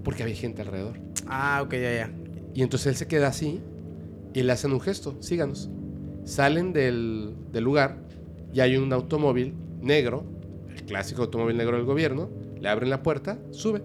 Porque 0.02 0.22
había 0.22 0.36
gente 0.36 0.62
alrededor. 0.62 0.98
Ah, 1.26 1.60
ok, 1.62 1.72
ya, 1.74 1.94
ya. 1.94 2.10
Y 2.54 2.62
entonces 2.62 2.86
él 2.86 2.96
se 2.96 3.06
queda 3.06 3.26
así 3.28 3.60
y 4.32 4.42
le 4.42 4.52
hacen 4.52 4.72
un 4.72 4.80
gesto, 4.80 5.16
síganos. 5.20 5.68
Salen 6.24 6.72
del, 6.72 7.34
del 7.52 7.64
lugar 7.64 7.98
y 8.54 8.60
hay 8.60 8.76
un 8.76 8.92
automóvil 8.92 9.54
negro, 9.80 10.24
el 10.70 10.84
clásico 10.84 11.22
automóvil 11.22 11.56
negro 11.56 11.76
del 11.76 11.84
gobierno, 11.84 12.30
le 12.60 12.68
abren 12.68 12.90
la 12.90 13.02
puerta, 13.02 13.38
sube. 13.50 13.82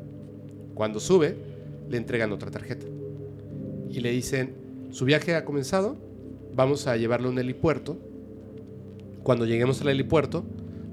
Cuando 0.75 0.99
sube, 0.99 1.35
le 1.89 1.97
entregan 1.97 2.31
otra 2.31 2.51
tarjeta. 2.51 2.85
Y 3.89 4.01
le 4.01 4.11
dicen, 4.11 4.55
su 4.91 5.05
viaje 5.05 5.35
ha 5.35 5.45
comenzado, 5.45 5.97
vamos 6.53 6.85
a 6.85 6.95
llevarlo 6.95 7.29
a 7.29 7.31
un 7.31 7.39
helipuerto. 7.39 7.97
Cuando 9.27 9.45
lleguemos 9.45 9.81
al 9.81 9.89
helipuerto, 9.89 10.45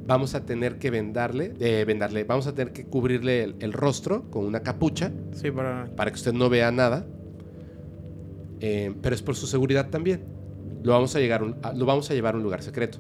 vamos 0.09 0.35
a 0.35 0.45
tener 0.45 0.81
que 0.81 0.91
vendarle, 0.91 1.55
eh, 1.61 1.85
vendarle, 1.87 2.25
vamos 2.25 2.49
a 2.49 2.53
tener 2.53 2.73
que 2.73 2.85
cubrirle 2.85 3.45
el- 3.45 3.55
el 3.61 3.73
rostro 3.73 4.29
con 4.29 4.45
una 4.45 4.59
capucha 4.59 5.13
Sí, 5.31 5.53
para... 5.53 5.87
para 5.95 6.11
que 6.11 6.17
usted 6.17 6.33
no 6.33 6.49
vea 6.49 6.73
nada. 6.73 7.07
Eh, 8.61 8.93
pero 9.01 9.15
es 9.15 9.23
por 9.23 9.37
su 9.37 9.47
seguridad 9.47 9.89
también. 9.89 10.25
Lo 10.83 10.91
vamos 10.95 11.15
a, 11.15 11.21
llegar 11.21 11.45
un- 11.45 11.55
a- 11.63 11.73
lo 11.75 11.87
vamos 11.87 12.11
a 12.11 12.15
llevar 12.15 12.35
a 12.35 12.39
un 12.39 12.43
lugar 12.43 12.61
secreto. 12.65 12.99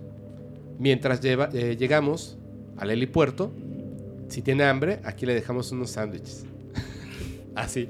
Mientras 0.78 1.20
lleva- 1.20 1.48
eh, 1.52 1.76
llegamos 1.76 2.38
al 2.76 2.92
helipuerto, 2.92 3.50
si 4.28 4.40
tiene 4.40 4.62
hambre, 4.62 5.00
aquí 5.02 5.26
le 5.26 5.34
dejamos 5.34 5.72
unos 5.72 5.90
sándwiches. 5.90 6.46
así. 7.56 7.88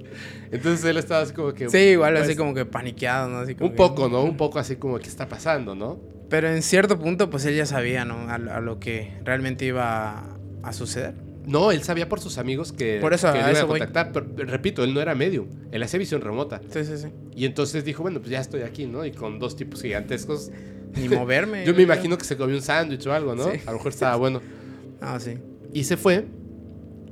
Entonces 0.50 0.82
él 0.86 0.96
estaba 0.96 1.20
así 1.20 1.34
como 1.34 1.52
que... 1.52 1.68
Sí, 1.68 1.76
igual 1.76 2.14
pues, 2.14 2.24
así 2.24 2.36
como 2.36 2.54
que 2.54 2.64
paniqueado, 2.64 3.28
¿no? 3.28 3.38
Así 3.40 3.54
como 3.54 3.66
Un 3.66 3.72
que- 3.72 3.76
poco, 3.76 4.08
¿no? 4.08 4.22
Un 4.24 4.38
poco 4.38 4.58
así 4.58 4.76
como, 4.76 4.98
¿qué 4.98 5.08
está 5.08 5.28
pasando, 5.28 5.74
no? 5.74 6.13
Pero 6.34 6.48
en 6.48 6.62
cierto 6.62 6.98
punto, 6.98 7.30
pues 7.30 7.44
él 7.44 7.54
ya 7.54 7.64
sabía, 7.64 8.04
¿no? 8.04 8.14
A, 8.28 8.34
a 8.34 8.60
lo 8.60 8.80
que 8.80 9.12
realmente 9.24 9.64
iba 9.66 10.18
a, 10.18 10.36
a 10.64 10.72
suceder. 10.72 11.14
No, 11.46 11.70
él 11.70 11.80
sabía 11.84 12.08
por 12.08 12.18
sus 12.18 12.38
amigos 12.38 12.72
que, 12.72 12.98
Por 13.00 13.14
eso, 13.14 13.32
que 13.32 13.38
a 13.38 13.42
lo 13.42 13.50
iban 13.50 13.52
eso 13.52 13.64
a 13.66 13.68
contactar. 13.68 14.10
Pero, 14.12 14.26
pero 14.34 14.50
repito, 14.50 14.82
él 14.82 14.92
no 14.92 15.00
era 15.00 15.14
medium. 15.14 15.46
Él 15.70 15.80
hacía 15.84 16.00
visión 16.00 16.22
remota. 16.22 16.60
Sí, 16.70 16.84
sí, 16.84 16.96
sí. 16.98 17.08
Y 17.36 17.44
entonces 17.44 17.84
dijo, 17.84 18.02
bueno, 18.02 18.18
pues 18.18 18.30
ya 18.32 18.40
estoy 18.40 18.62
aquí, 18.62 18.86
¿no? 18.86 19.04
Y 19.06 19.12
con 19.12 19.38
dos 19.38 19.54
tipos 19.54 19.80
gigantescos 19.80 20.50
Ni 20.96 21.08
moverme. 21.08 21.64
Yo 21.66 21.72
me 21.72 21.82
imagino 21.82 22.18
que 22.18 22.24
se 22.24 22.36
comió 22.36 22.56
un 22.56 22.62
sándwich 22.62 23.06
o 23.06 23.12
algo, 23.12 23.36
¿no? 23.36 23.44
Sí. 23.52 23.60
A 23.64 23.70
lo 23.70 23.76
mejor 23.76 23.92
estaba 23.92 24.16
bueno. 24.16 24.40
Ah, 25.00 25.20
sí. 25.20 25.34
Y 25.72 25.84
se 25.84 25.96
fue. 25.96 26.24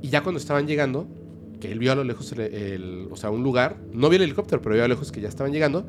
Y 0.01 0.09
ya 0.09 0.21
cuando 0.21 0.39
estaban 0.39 0.67
llegando, 0.67 1.07
que 1.61 1.71
él 1.71 1.79
vio 1.79 1.93
a 1.93 1.95
lo 1.95 2.03
lejos, 2.03 2.29
el, 2.33 2.39
el- 2.41 3.07
o 3.11 3.15
sea, 3.15 3.29
un 3.29 3.41
lugar, 3.43 3.77
no 3.93 4.09
vio 4.09 4.17
el 4.17 4.23
helicóptero, 4.23 4.61
pero 4.61 4.73
vio 4.75 4.83
a 4.83 4.87
lo 4.87 4.95
lejos 4.95 5.11
que 5.13 5.21
ya 5.21 5.29
estaban 5.29 5.53
llegando, 5.53 5.85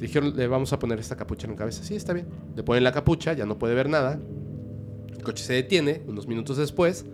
dijeron, 0.00 0.36
le 0.36 0.46
vamos 0.46 0.72
a 0.72 0.78
poner 0.78 0.98
esta 0.98 1.16
capucha 1.16 1.46
en 1.46 1.52
la 1.52 1.56
cabeza. 1.58 1.82
Sí, 1.82 1.94
está 1.94 2.12
bien. 2.12 2.26
Le 2.56 2.62
ponen 2.62 2.84
la 2.84 2.92
capucha, 2.92 3.32
ya 3.32 3.46
no 3.46 3.58
puede 3.58 3.74
ver 3.74 3.88
nada. 3.88 4.20
El 5.12 5.22
coche 5.22 5.44
se 5.44 5.52
detiene, 5.54 6.02
unos 6.06 6.26
minutos 6.26 6.56
después, 6.56 7.06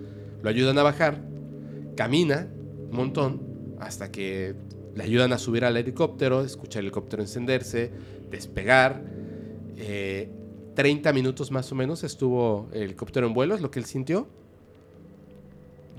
lo 0.43 0.49
ayudan 0.49 0.79
a 0.79 0.83
bajar, 0.83 1.23
camina 1.97 2.49
un 2.91 2.97
montón 2.97 3.41
hasta 3.79 4.11
que 4.11 4.55
le 4.95 5.05
ayudan 5.05 5.33
a 5.33 5.39
subir 5.39 5.65
al 5.65 5.77
helicóptero, 5.77 6.43
escucha 6.43 6.79
el 6.79 6.87
helicóptero 6.87 7.23
encenderse, 7.23 7.91
despegar. 8.31 9.03
Eh, 9.77 10.29
30 10.75 11.13
minutos 11.13 11.51
más 11.51 11.71
o 11.73 11.75
menos 11.75 12.05
estuvo 12.05 12.69
el 12.73 12.83
helicóptero 12.83 13.27
en 13.27 13.35
vuelo, 13.35 13.55
es 13.55 13.61
lo 13.61 13.71
que 13.71 13.79
él 13.79 13.85
sintió. 13.85 14.29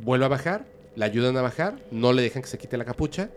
Vuelve 0.04 0.26
a 0.26 0.28
bajar, 0.28 0.66
le 0.96 1.06
ayudan 1.06 1.38
a 1.38 1.42
bajar, 1.42 1.80
no 1.92 2.14
le 2.14 2.22
dejan 2.22 2.42
que 2.42 2.48
se 2.48 2.58
quite 2.58 2.78
la 2.78 2.86
capucha 2.86 3.30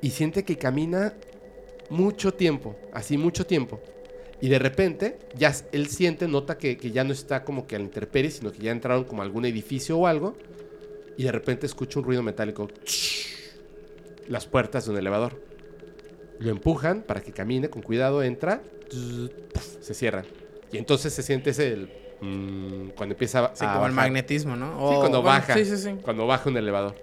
y 0.00 0.10
siente 0.10 0.44
que 0.44 0.56
camina 0.56 1.14
mucho 1.88 2.34
tiempo, 2.34 2.76
así 2.92 3.16
mucho 3.18 3.46
tiempo. 3.46 3.80
Y 4.40 4.48
de 4.48 4.58
repente, 4.58 5.18
ya 5.32 5.54
él 5.72 5.88
siente, 5.88 6.28
nota 6.28 6.58
que, 6.58 6.76
que 6.76 6.90
ya 6.90 7.04
no 7.04 7.12
está 7.12 7.44
como 7.44 7.66
que 7.66 7.76
a 7.76 7.78
la 7.78 7.84
intemperie, 7.86 8.30
sino 8.30 8.52
que 8.52 8.62
ya 8.62 8.70
entraron 8.72 9.04
como 9.04 9.22
a 9.22 9.24
algún 9.24 9.44
edificio 9.46 9.96
o 9.98 10.06
algo. 10.06 10.36
Y 11.16 11.24
de 11.24 11.32
repente 11.32 11.66
escucha 11.66 11.98
un 11.98 12.04
ruido 12.04 12.22
metálico. 12.22 12.68
Las 14.28 14.46
puertas 14.46 14.84
de 14.84 14.92
un 14.92 14.98
elevador. 14.98 15.32
Lo 16.38 16.50
empujan 16.50 17.02
para 17.02 17.22
que 17.22 17.32
camine 17.32 17.70
con 17.70 17.82
cuidado, 17.82 18.22
entra, 18.22 18.62
se 19.80 19.94
cierran. 19.94 20.26
Y 20.70 20.78
entonces 20.78 21.12
se 21.12 21.22
siente 21.22 21.50
ese 21.50 21.72
el, 21.72 21.88
mm, 22.20 22.90
cuando 22.90 23.14
empieza 23.14 23.46
a 23.46 23.56
Sí, 23.56 23.64
como 23.66 23.86
el 23.86 23.92
magnetismo, 23.92 24.56
¿no? 24.56 24.66
Sí, 24.66 24.80
O- 24.80 25.00
cuando 25.00 25.22
bueno, 25.22 25.38
baja. 25.38 25.54
Sí, 25.54 25.64
sí, 25.64 25.76
sí. 25.78 25.94
Cuando 26.02 26.26
baja 26.26 26.50
un 26.50 26.56
elevador. 26.56 26.94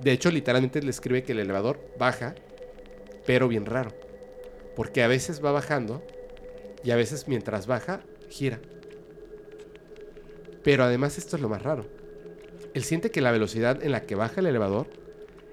De 0.00 0.12
hecho, 0.12 0.30
literalmente 0.30 0.82
le 0.82 0.90
escribe 0.90 1.22
que 1.22 1.32
el 1.32 1.40
elevador 1.40 1.80
baja 1.96 2.36
pero 3.26 3.48
bien 3.48 3.66
raro. 3.66 3.92
Porque 4.76 5.02
a 5.02 5.08
veces 5.08 5.44
va 5.44 5.50
bajando 5.50 6.04
y 6.84 6.92
a 6.92 6.96
veces 6.96 7.26
mientras 7.26 7.66
baja, 7.66 8.02
gira. 8.28 8.60
Pero 10.62 10.84
además 10.84 11.18
esto 11.18 11.34
es 11.34 11.42
lo 11.42 11.48
más 11.48 11.62
raro. 11.62 11.86
Él 12.74 12.84
siente 12.84 13.10
que 13.10 13.20
la 13.20 13.32
velocidad 13.32 13.82
en 13.82 13.90
la 13.90 14.02
que 14.02 14.14
baja 14.14 14.40
el 14.40 14.46
elevador 14.46 14.86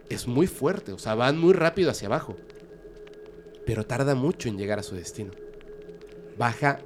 es 0.10 0.28
muy 0.28 0.46
fuerte, 0.46 0.92
o 0.92 1.00
sea, 1.00 1.16
van 1.16 1.40
muy 1.40 1.54
rápido 1.54 1.90
hacia 1.90 2.08
abajo. 2.08 2.36
Pero 3.66 3.86
tarda 3.86 4.14
mucho 4.14 4.50
en 4.50 4.58
llegar 4.58 4.78
a 4.78 4.84
su 4.84 4.96
destino. 4.96 5.32
Baja 6.38 6.80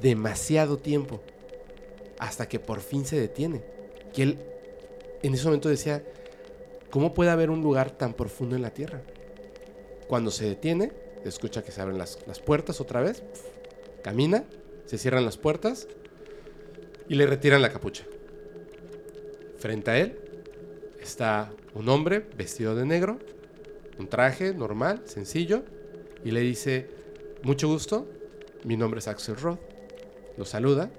demasiado 0.00 0.78
tiempo 0.78 1.22
hasta 2.18 2.48
que 2.48 2.58
por 2.58 2.80
fin 2.80 3.04
se 3.04 3.20
detiene. 3.20 3.62
Que 4.14 4.22
él 4.22 4.38
en 5.22 5.34
ese 5.34 5.44
momento 5.44 5.68
decía, 5.68 6.02
¿cómo 6.90 7.14
puede 7.14 7.30
haber 7.30 7.50
un 7.50 7.62
lugar 7.62 7.90
tan 7.90 8.14
profundo 8.14 8.56
en 8.56 8.62
la 8.62 8.70
Tierra? 8.70 9.02
Cuando 10.08 10.30
se 10.30 10.46
detiene, 10.46 10.92
escucha 11.28 11.62
que 11.62 11.72
se 11.72 11.80
abren 11.80 11.98
las, 11.98 12.18
las 12.26 12.40
puertas 12.40 12.80
otra 12.80 13.00
vez, 13.00 13.22
camina, 14.02 14.44
se 14.86 14.98
cierran 14.98 15.24
las 15.24 15.36
puertas 15.36 15.88
y 17.08 17.14
le 17.14 17.26
retiran 17.26 17.62
la 17.62 17.72
capucha. 17.72 18.04
Frente 19.58 19.90
a 19.90 19.98
él 19.98 20.18
está 21.00 21.52
un 21.74 21.88
hombre 21.88 22.26
vestido 22.36 22.74
de 22.74 22.84
negro, 22.84 23.18
un 23.98 24.08
traje 24.08 24.54
normal, 24.54 25.02
sencillo, 25.04 25.62
y 26.24 26.30
le 26.30 26.40
dice, 26.40 26.88
mucho 27.42 27.68
gusto, 27.68 28.08
mi 28.64 28.76
nombre 28.76 29.00
es 29.00 29.08
Axel 29.08 29.36
Roth. 29.36 29.60
Lo 30.36 30.44
saluda 30.44 30.90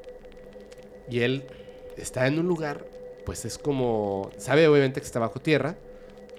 y 1.10 1.22
él 1.22 1.44
está 1.98 2.28
en 2.28 2.40
un 2.40 2.48
lugar, 2.48 2.86
pues 3.26 3.46
es 3.46 3.58
como, 3.58 4.32
sabe 4.38 4.68
obviamente 4.68 5.00
que 5.02 5.06
está 5.06 5.20
bajo 5.20 5.40
tierra, 5.40 5.76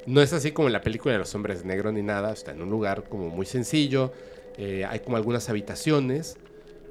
no 0.06 0.20
es 0.20 0.32
así 0.32 0.52
como 0.52 0.68
en 0.68 0.72
la 0.72 0.80
película 0.80 1.12
de 1.12 1.18
los 1.18 1.34
hombres 1.34 1.64
negros 1.64 1.92
ni 1.92 2.02
nada, 2.02 2.32
está 2.32 2.52
en 2.52 2.62
un 2.62 2.70
lugar 2.70 3.08
como 3.08 3.30
muy 3.30 3.46
sencillo, 3.46 4.12
eh, 4.56 4.84
hay 4.84 5.00
como 5.00 5.16
algunas 5.16 5.48
habitaciones 5.48 6.36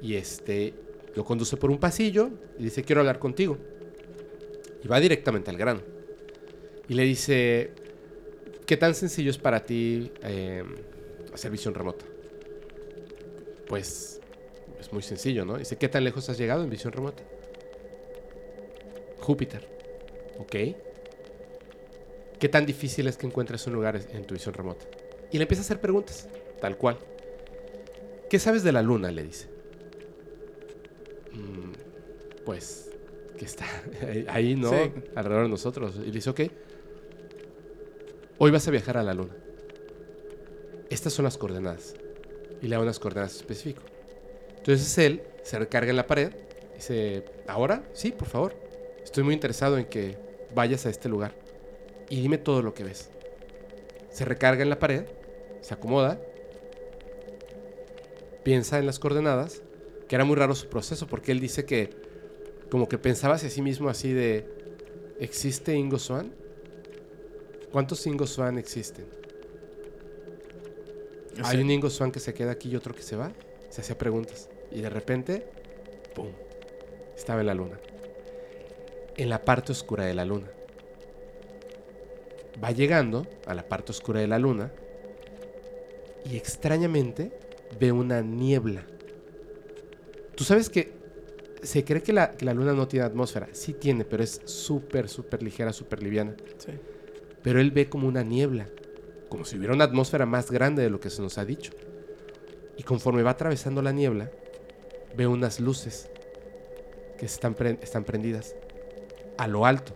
y 0.02 0.14
este 0.14 0.74
lo 1.14 1.24
conduce 1.24 1.56
por 1.56 1.70
un 1.70 1.78
pasillo 1.78 2.30
y 2.58 2.64
dice 2.64 2.82
quiero 2.82 3.00
hablar 3.00 3.18
contigo. 3.18 3.56
Y 4.82 4.88
va 4.88 5.00
directamente 5.00 5.50
al 5.50 5.56
grano. 5.56 5.80
Y 6.88 6.94
le 6.94 7.04
dice, 7.04 7.70
¿qué 8.66 8.76
tan 8.76 8.94
sencillo 8.94 9.30
es 9.30 9.38
para 9.38 9.64
ti 9.64 10.12
em, 10.22 10.74
hacer 11.32 11.50
visión 11.50 11.72
remota? 11.72 12.04
Pues 13.66 14.20
es 14.78 14.92
muy 14.92 15.02
sencillo, 15.02 15.46
¿no? 15.46 15.56
Dice, 15.56 15.78
¿qué 15.78 15.88
tan 15.88 16.04
lejos 16.04 16.28
has 16.28 16.36
llegado 16.36 16.62
en 16.62 16.68
visión 16.68 16.92
remota? 16.92 17.22
Júpiter. 19.20 19.66
Ok. 20.38 20.56
¿Qué 22.38 22.48
tan 22.48 22.66
difícil 22.66 23.06
es 23.06 23.16
que 23.16 23.26
encuentres 23.26 23.66
un 23.66 23.72
lugar 23.74 24.00
en 24.12 24.24
tu 24.24 24.34
visión 24.34 24.54
remota? 24.54 24.84
Y 25.30 25.38
le 25.38 25.42
empieza 25.44 25.62
a 25.62 25.64
hacer 25.64 25.80
preguntas, 25.80 26.28
tal 26.60 26.76
cual. 26.76 26.98
¿Qué 28.28 28.38
sabes 28.38 28.62
de 28.62 28.72
la 28.72 28.82
luna? 28.82 29.10
Le 29.10 29.22
dice. 29.24 29.48
"Mm, 31.32 31.72
pues 32.44 32.90
que 33.38 33.44
está 33.44 33.64
ahí, 34.28 34.54
¿no? 34.54 34.70
Sí. 34.70 34.92
Alrededor 35.14 35.44
de 35.44 35.50
nosotros. 35.50 35.96
Y 36.02 36.06
le 36.06 36.12
dice, 36.12 36.30
ok. 36.30 36.40
Hoy 38.38 38.50
vas 38.50 38.66
a 38.66 38.70
viajar 38.70 38.96
a 38.96 39.02
la 39.02 39.14
luna. 39.14 39.34
Estas 40.90 41.12
son 41.12 41.24
las 41.24 41.38
coordenadas. 41.38 41.94
Y 42.62 42.68
le 42.68 42.76
da 42.76 42.82
unas 42.82 42.98
coordenadas 42.98 43.36
específicas. 43.36 43.84
Entonces 44.58 44.96
él 44.98 45.22
se 45.42 45.58
recarga 45.58 45.90
en 45.90 45.96
la 45.96 46.06
pared. 46.06 46.32
Dice, 46.74 47.24
¿ahora? 47.46 47.84
Sí, 47.92 48.12
por 48.12 48.28
favor. 48.28 48.54
Estoy 49.02 49.22
muy 49.22 49.34
interesado 49.34 49.78
en 49.78 49.86
que 49.86 50.16
vayas 50.54 50.86
a 50.86 50.90
este 50.90 51.08
lugar. 51.08 51.34
Y 52.08 52.20
dime 52.20 52.38
todo 52.38 52.62
lo 52.62 52.74
que 52.74 52.84
ves. 52.84 53.10
Se 54.10 54.24
recarga 54.24 54.62
en 54.62 54.70
la 54.70 54.78
pared. 54.78 55.04
Se 55.60 55.74
acomoda. 55.74 56.20
Piensa 58.42 58.78
en 58.78 58.86
las 58.86 58.98
coordenadas. 58.98 59.62
Que 60.08 60.16
era 60.16 60.24
muy 60.24 60.36
raro 60.36 60.54
su 60.54 60.68
proceso 60.68 61.06
porque 61.06 61.32
él 61.32 61.40
dice 61.40 61.64
que 61.64 61.90
como 62.70 62.88
que 62.88 62.98
pensaba 62.98 63.34
hacia 63.34 63.50
sí 63.50 63.62
mismo 63.62 63.88
así 63.88 64.12
de, 64.12 64.46
¿existe 65.20 65.74
Ingo 65.74 65.98
Swan? 65.98 66.34
¿Cuántos 67.70 68.06
Ingo 68.06 68.26
Swan 68.26 68.58
existen? 68.58 69.06
Hay 71.42 71.56
sé. 71.56 71.62
un 71.62 71.70
Ingo 71.70 71.90
Swan 71.90 72.12
que 72.12 72.20
se 72.20 72.34
queda 72.34 72.52
aquí 72.52 72.70
y 72.70 72.76
otro 72.76 72.94
que 72.94 73.02
se 73.02 73.16
va. 73.16 73.32
Se 73.70 73.80
hacía 73.80 73.96
preguntas. 73.98 74.48
Y 74.70 74.80
de 74.80 74.90
repente, 74.90 75.46
¡pum! 76.14 76.28
Estaba 77.16 77.40
en 77.40 77.46
la 77.46 77.54
luna. 77.54 77.78
En 79.16 79.28
la 79.28 79.44
parte 79.44 79.72
oscura 79.72 80.04
de 80.04 80.14
la 80.14 80.24
luna. 80.24 80.48
Va 82.62 82.70
llegando 82.70 83.26
a 83.46 83.54
la 83.54 83.68
parte 83.68 83.92
oscura 83.92 84.20
de 84.20 84.26
la 84.26 84.38
luna. 84.38 84.72
Y 86.24 86.36
extrañamente 86.36 87.32
ve 87.78 87.92
una 87.92 88.22
niebla. 88.22 88.84
Tú 90.34 90.44
sabes 90.44 90.70
que 90.70 90.92
se 91.62 91.84
cree 91.84 92.02
que 92.02 92.12
la, 92.12 92.32
que 92.32 92.44
la 92.44 92.54
luna 92.54 92.72
no 92.72 92.88
tiene 92.88 93.06
atmósfera. 93.06 93.48
Sí 93.52 93.74
tiene, 93.74 94.04
pero 94.04 94.22
es 94.22 94.40
súper, 94.44 95.08
súper 95.08 95.42
ligera, 95.42 95.72
súper 95.72 96.02
liviana. 96.02 96.34
Sí. 96.58 96.72
Pero 97.42 97.60
él 97.60 97.70
ve 97.70 97.88
como 97.88 98.08
una 98.08 98.22
niebla, 98.22 98.68
como 99.28 99.44
si 99.44 99.58
hubiera 99.58 99.74
una 99.74 99.84
atmósfera 99.84 100.24
más 100.26 100.50
grande 100.50 100.82
de 100.82 100.90
lo 100.90 101.00
que 101.00 101.10
se 101.10 101.20
nos 101.22 101.36
ha 101.38 101.44
dicho. 101.44 101.72
Y 102.76 102.82
conforme 102.82 103.22
va 103.22 103.30
atravesando 103.32 103.82
la 103.82 103.92
niebla, 103.92 104.30
ve 105.16 105.26
unas 105.26 105.60
luces 105.60 106.08
que 107.18 107.26
están, 107.26 107.54
pre- 107.54 107.78
están 107.82 108.04
prendidas 108.04 108.56
a 109.36 109.46
lo 109.46 109.66
alto. 109.66 109.94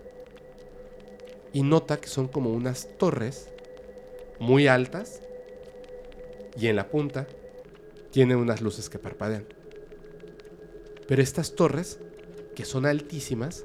Y 1.53 1.63
nota 1.63 1.99
que 2.01 2.09
son 2.09 2.29
como 2.29 2.53
unas 2.53 2.89
torres 2.99 3.49
muy 4.39 4.67
altas 4.67 5.21
y 6.57 6.67
en 6.69 6.77
la 6.77 6.89
punta 6.89 7.27
tiene 8.11 8.37
unas 8.37 8.61
luces 8.61 8.89
que 8.89 8.99
parpadean. 8.99 9.47
Pero 11.07 11.23
estas 11.23 11.55
torres, 11.55 12.01
que 12.55 12.65
son 12.65 12.85
altísimas, 12.85 13.65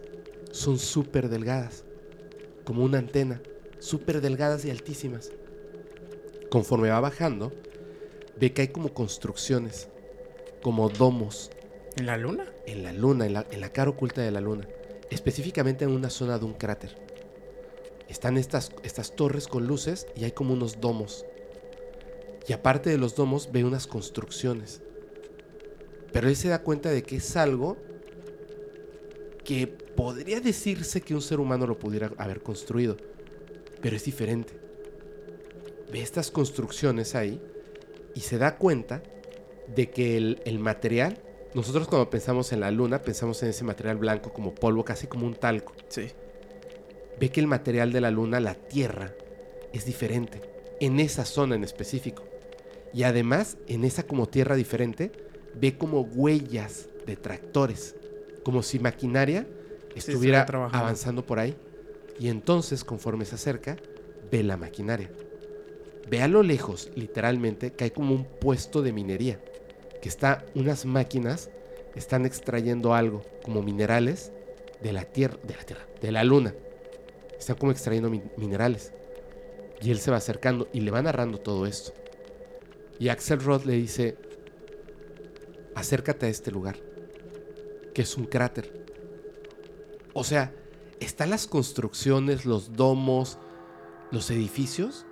son 0.52 0.80
súper 0.80 1.30
delgadas, 1.30 1.84
como 2.64 2.84
una 2.84 3.00
antena, 3.00 3.42
súper 3.80 4.22
delgadas 4.22 4.64
y 4.66 4.72
altísimas. 4.72 5.32
Conforme 6.50 6.90
va 6.90 7.00
bajando, 7.00 7.52
ve 8.40 8.54
que 8.54 8.62
hay 8.62 8.68
como 8.70 8.94
construcciones, 8.94 9.90
como 10.62 10.90
domos, 10.90 11.52
¿En 11.98 12.06
la 12.06 12.18
luna? 12.18 12.46
en 12.66 12.84
la 12.84 12.94
luna, 12.94 13.26
en 13.26 13.34
la, 13.34 13.46
en 13.52 13.62
la 13.62 13.70
cara 13.70 13.90
oculta 13.90 14.22
de 14.22 14.32
la 14.32 14.42
luna, 14.42 14.68
específicamente 15.10 15.84
en 15.84 15.92
una 15.92 16.10
zona 16.10 16.40
de 16.40 16.46
un 16.46 16.54
cráter. 16.54 17.03
Están 18.14 18.38
estas, 18.38 18.72
estas 18.84 19.16
torres 19.16 19.47
con 19.47 19.66
luces 19.66 20.05
y 20.16 20.24
hay 20.24 20.34
como 20.34 20.53
unos 20.53 20.80
domos. 20.80 21.26
Y 22.47 22.53
aparte 22.53 22.91
de 22.91 22.99
los 22.99 23.16
domos 23.16 23.49
ve 23.51 23.64
unas 23.64 23.88
construcciones. 23.88 24.84
Pero 26.11 26.28
él 26.30 26.36
se 26.36 26.47
da 26.47 26.61
cuenta 26.61 26.91
de 26.91 27.01
que 27.01 27.16
es 27.16 27.36
algo 27.36 27.76
que 29.43 29.66
podría 29.66 30.39
decirse 30.41 31.01
que 31.01 31.16
un 31.16 31.24
ser 31.24 31.39
humano 31.39 31.66
lo 31.66 31.80
pudiera 31.80 32.11
haber 32.18 32.43
construido. 32.43 32.97
Pero 33.82 33.95
es 33.95 34.05
diferente. 34.05 34.53
Ve 35.91 36.03
estas 36.03 36.30
construcciones 36.30 37.16
ahí 37.16 37.41
y 38.14 38.20
se 38.20 38.38
da 38.38 38.57
cuenta 38.57 39.01
de 39.76 39.89
que 39.89 40.18
el, 40.18 40.39
el 40.45 40.59
material, 40.59 41.18
nosotros 41.55 41.88
cuando 41.88 42.11
pensamos 42.11 42.53
en 42.53 42.59
la 42.59 42.70
luna, 42.70 43.01
pensamos 43.01 43.41
en 43.41 43.49
ese 43.49 43.64
material 43.64 43.97
blanco 43.97 44.32
como 44.32 44.53
polvo, 44.53 44.86
casi 44.86 45.07
como 45.07 45.26
un 45.26 45.34
talco. 45.34 45.74
Sí. 45.88 46.11
Ve 47.24 47.30
que 47.30 47.39
el 47.39 47.47
material 47.47 47.93
de 47.93 48.01
la 48.01 48.11
luna, 48.11 48.41
la 48.41 48.53
Tierra, 48.53 49.13
es 49.71 49.86
diferente. 49.86 50.41
En 50.82 50.99
esa 50.99 51.24
zona 51.24 51.55
en 51.55 51.63
específico. 51.63 52.26
Y 52.93 53.03
además, 53.03 53.55
en 53.69 53.86
esa 53.86 54.03
como 54.03 54.28
tierra 54.28 54.57
diferente, 54.57 55.09
ve 55.55 55.78
como 55.78 56.01
huellas 56.01 56.89
de 57.07 57.15
tractores. 57.15 57.95
Como 58.43 58.61
si 58.61 58.78
maquinaria 58.78 59.47
estuviera 59.95 60.41
avanzando 60.74 61.26
por 61.26 61.39
ahí. 61.39 61.55
Y 62.19 62.28
entonces, 62.28 62.84
conforme 62.84 63.24
se 63.24 63.36
acerca, 63.36 63.78
ve 64.30 64.43
la 64.43 64.57
maquinaria. 64.57 65.09
Ve 66.09 66.21
a 66.21 66.28
lo 66.28 66.43
lejos, 66.43 66.91
literalmente, 66.93 67.71
que 67.71 67.86
hay 67.86 67.91
como 67.91 68.15
un 68.15 68.26
puesto 68.26 68.82
de 68.82 68.91
minería. 68.91 69.39
Que 70.01 70.09
está, 70.09 70.43
unas 70.55 70.86
máquinas 70.86 71.49
están 71.95 72.26
extrayendo 72.26 72.93
algo, 72.93 73.21
como 73.45 73.61
minerales, 73.61 74.34
de 74.82 74.91
la 74.91 75.05
tierra, 75.05 75.38
de 75.41 75.55
la 75.55 75.63
tierra, 75.63 75.88
de 76.01 76.11
la 76.11 76.26
luna. 76.26 76.53
Están 77.44 77.58
como 77.58 77.74
extrayendo 77.74 78.10
min- 78.10 78.32
minerales. 78.38 78.94
Y 79.82 79.91
él 79.91 80.00
se 80.00 80.12
va 80.12 80.16
acercando 80.18 80.70
y 80.72 80.80
le 80.80 80.91
va 80.91 81.02
narrando 81.02 81.39
todo 81.39 81.66
esto. 81.66 81.91
Y 83.00 83.10
Axel 83.10 83.41
Roth 83.44 83.66
le 83.66 83.74
dice, 83.74 84.18
acércate 85.76 86.28
a 86.28 86.30
este 86.30 86.52
lugar, 86.52 86.78
que 87.94 88.04
es 88.04 88.16
un 88.16 88.28
cráter. 88.28 88.86
O 90.14 90.24
sea, 90.24 90.54
están 91.02 91.32
las 91.32 91.46
construcciones, 91.48 92.46
los 92.46 92.72
domos, 92.78 93.39
los 94.10 94.32
edificios, 94.32 95.06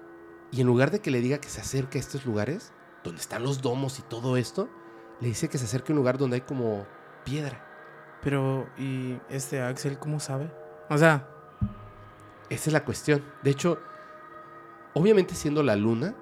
y 0.54 0.62
en 0.62 0.68
lugar 0.68 0.90
de 0.92 1.00
que 1.00 1.12
le 1.12 1.20
diga 1.20 1.40
que 1.40 1.50
se 1.50 1.60
acerque 1.60 1.98
a 1.98 2.02
estos 2.02 2.26
lugares, 2.26 2.72
donde 3.04 3.20
están 3.20 3.44
los 3.44 3.62
domos 3.62 4.00
y 4.00 4.04
todo 4.04 4.38
esto, 4.38 4.70
le 5.20 5.28
dice 5.28 5.50
que 5.50 5.58
se 5.58 5.66
acerque 5.66 5.92
a 5.92 5.96
un 5.96 5.98
lugar 5.98 6.18
donde 6.18 6.36
hay 6.36 6.42
como 6.42 6.86
piedra. 7.26 7.68
Pero, 8.24 8.70
¿y 8.78 9.18
este 9.30 9.60
Axel 9.62 10.00
cómo 10.00 10.22
sabe? 10.22 10.50
O 10.90 10.98
sea, 10.98 11.28
Esa 12.52 12.70
es 12.70 12.74
la 12.74 12.84
cuestión. 12.84 13.24
De 13.42 13.50
hecho, 13.50 13.80
obviamente 14.94 15.36
siendo 15.36 15.64
la 15.64 15.78
luna, 15.78 16.14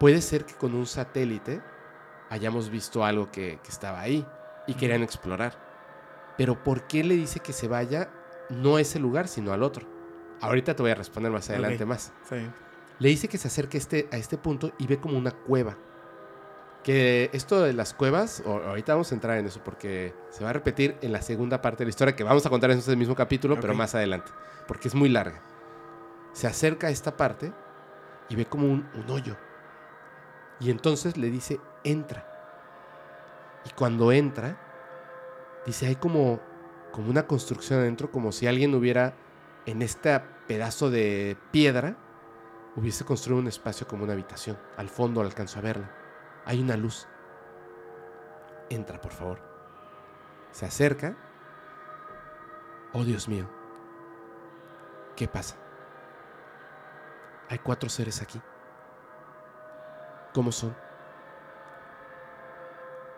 puede 0.00 0.20
ser 0.22 0.44
que 0.44 0.54
con 0.54 0.74
un 0.74 0.86
satélite 0.86 1.62
hayamos 2.30 2.68
visto 2.68 3.04
algo 3.04 3.30
que, 3.30 3.60
que 3.62 3.68
estaba 3.68 4.00
ahí 4.00 4.26
y 4.66 4.74
querían 4.74 5.04
explorar. 5.04 5.56
Pero 6.36 6.60
¿por 6.64 6.88
qué 6.88 7.04
le 7.04 7.14
dice 7.14 7.38
que 7.38 7.52
se 7.52 7.68
vaya 7.68 8.10
no 8.48 8.74
a 8.74 8.80
ese 8.80 8.98
lugar, 8.98 9.28
sino 9.28 9.52
al 9.52 9.62
otro? 9.62 9.86
Ahorita 10.40 10.74
te 10.74 10.82
voy 10.82 10.90
a 10.90 10.96
responder 10.96 11.30
más 11.30 11.48
adelante 11.48 11.86
más. 11.86 12.12
Sí. 12.28 12.36
Le 12.98 13.08
dice 13.08 13.28
que 13.28 13.38
se 13.38 13.46
acerque 13.46 13.78
este, 13.78 14.08
a 14.10 14.16
este 14.16 14.36
punto 14.36 14.72
y 14.78 14.88
ve 14.88 14.98
como 14.98 15.16
una 15.16 15.30
cueva. 15.30 15.78
Que 16.82 17.28
esto 17.34 17.62
de 17.62 17.74
las 17.74 17.92
cuevas, 17.92 18.42
ahorita 18.46 18.94
vamos 18.94 19.12
a 19.12 19.14
entrar 19.14 19.38
en 19.38 19.46
eso 19.46 19.60
porque 19.62 20.14
se 20.30 20.42
va 20.42 20.50
a 20.50 20.52
repetir 20.54 20.96
en 21.02 21.12
la 21.12 21.20
segunda 21.20 21.60
parte 21.60 21.78
de 21.78 21.86
la 21.86 21.90
historia 21.90 22.16
que 22.16 22.24
vamos 22.24 22.46
a 22.46 22.50
contar 22.50 22.70
en 22.70 22.78
ese 22.78 22.96
mismo 22.96 23.14
capítulo, 23.14 23.60
pero 23.60 23.74
más 23.74 23.94
adelante, 23.94 24.30
porque 24.66 24.88
es 24.88 24.94
muy 24.94 25.10
larga. 25.10 25.42
Se 26.32 26.46
acerca 26.46 26.86
a 26.86 26.90
esta 26.90 27.16
parte 27.16 27.52
y 28.30 28.36
ve 28.36 28.46
como 28.46 28.66
un, 28.66 28.88
un 28.94 29.10
hoyo. 29.10 29.36
Y 30.58 30.70
entonces 30.70 31.16
le 31.16 31.30
dice, 31.30 31.60
entra. 31.84 32.26
Y 33.66 33.70
cuando 33.70 34.12
entra, 34.12 34.58
dice, 35.66 35.86
hay 35.86 35.96
como, 35.96 36.40
como 36.92 37.10
una 37.10 37.26
construcción 37.26 37.80
adentro, 37.80 38.10
como 38.10 38.32
si 38.32 38.46
alguien 38.46 38.74
hubiera 38.74 39.14
en 39.66 39.82
este 39.82 40.18
pedazo 40.46 40.90
de 40.90 41.36
piedra, 41.50 41.96
hubiese 42.76 43.04
construido 43.04 43.40
un 43.40 43.48
espacio 43.48 43.86
como 43.86 44.04
una 44.04 44.14
habitación. 44.14 44.58
Al 44.76 44.88
fondo 44.88 45.20
alcanzo 45.20 45.58
a 45.58 45.62
verla. 45.62 45.99
Hay 46.44 46.60
una 46.60 46.76
luz. 46.76 47.06
Entra, 48.68 49.00
por 49.00 49.12
favor. 49.12 49.40
Se 50.52 50.66
acerca. 50.66 51.16
Oh, 52.92 53.04
Dios 53.04 53.28
mío. 53.28 53.48
¿Qué 55.16 55.28
pasa? 55.28 55.56
Hay 57.48 57.58
cuatro 57.58 57.88
seres 57.88 58.22
aquí. 58.22 58.40
¿Cómo 60.32 60.52
son? 60.52 60.76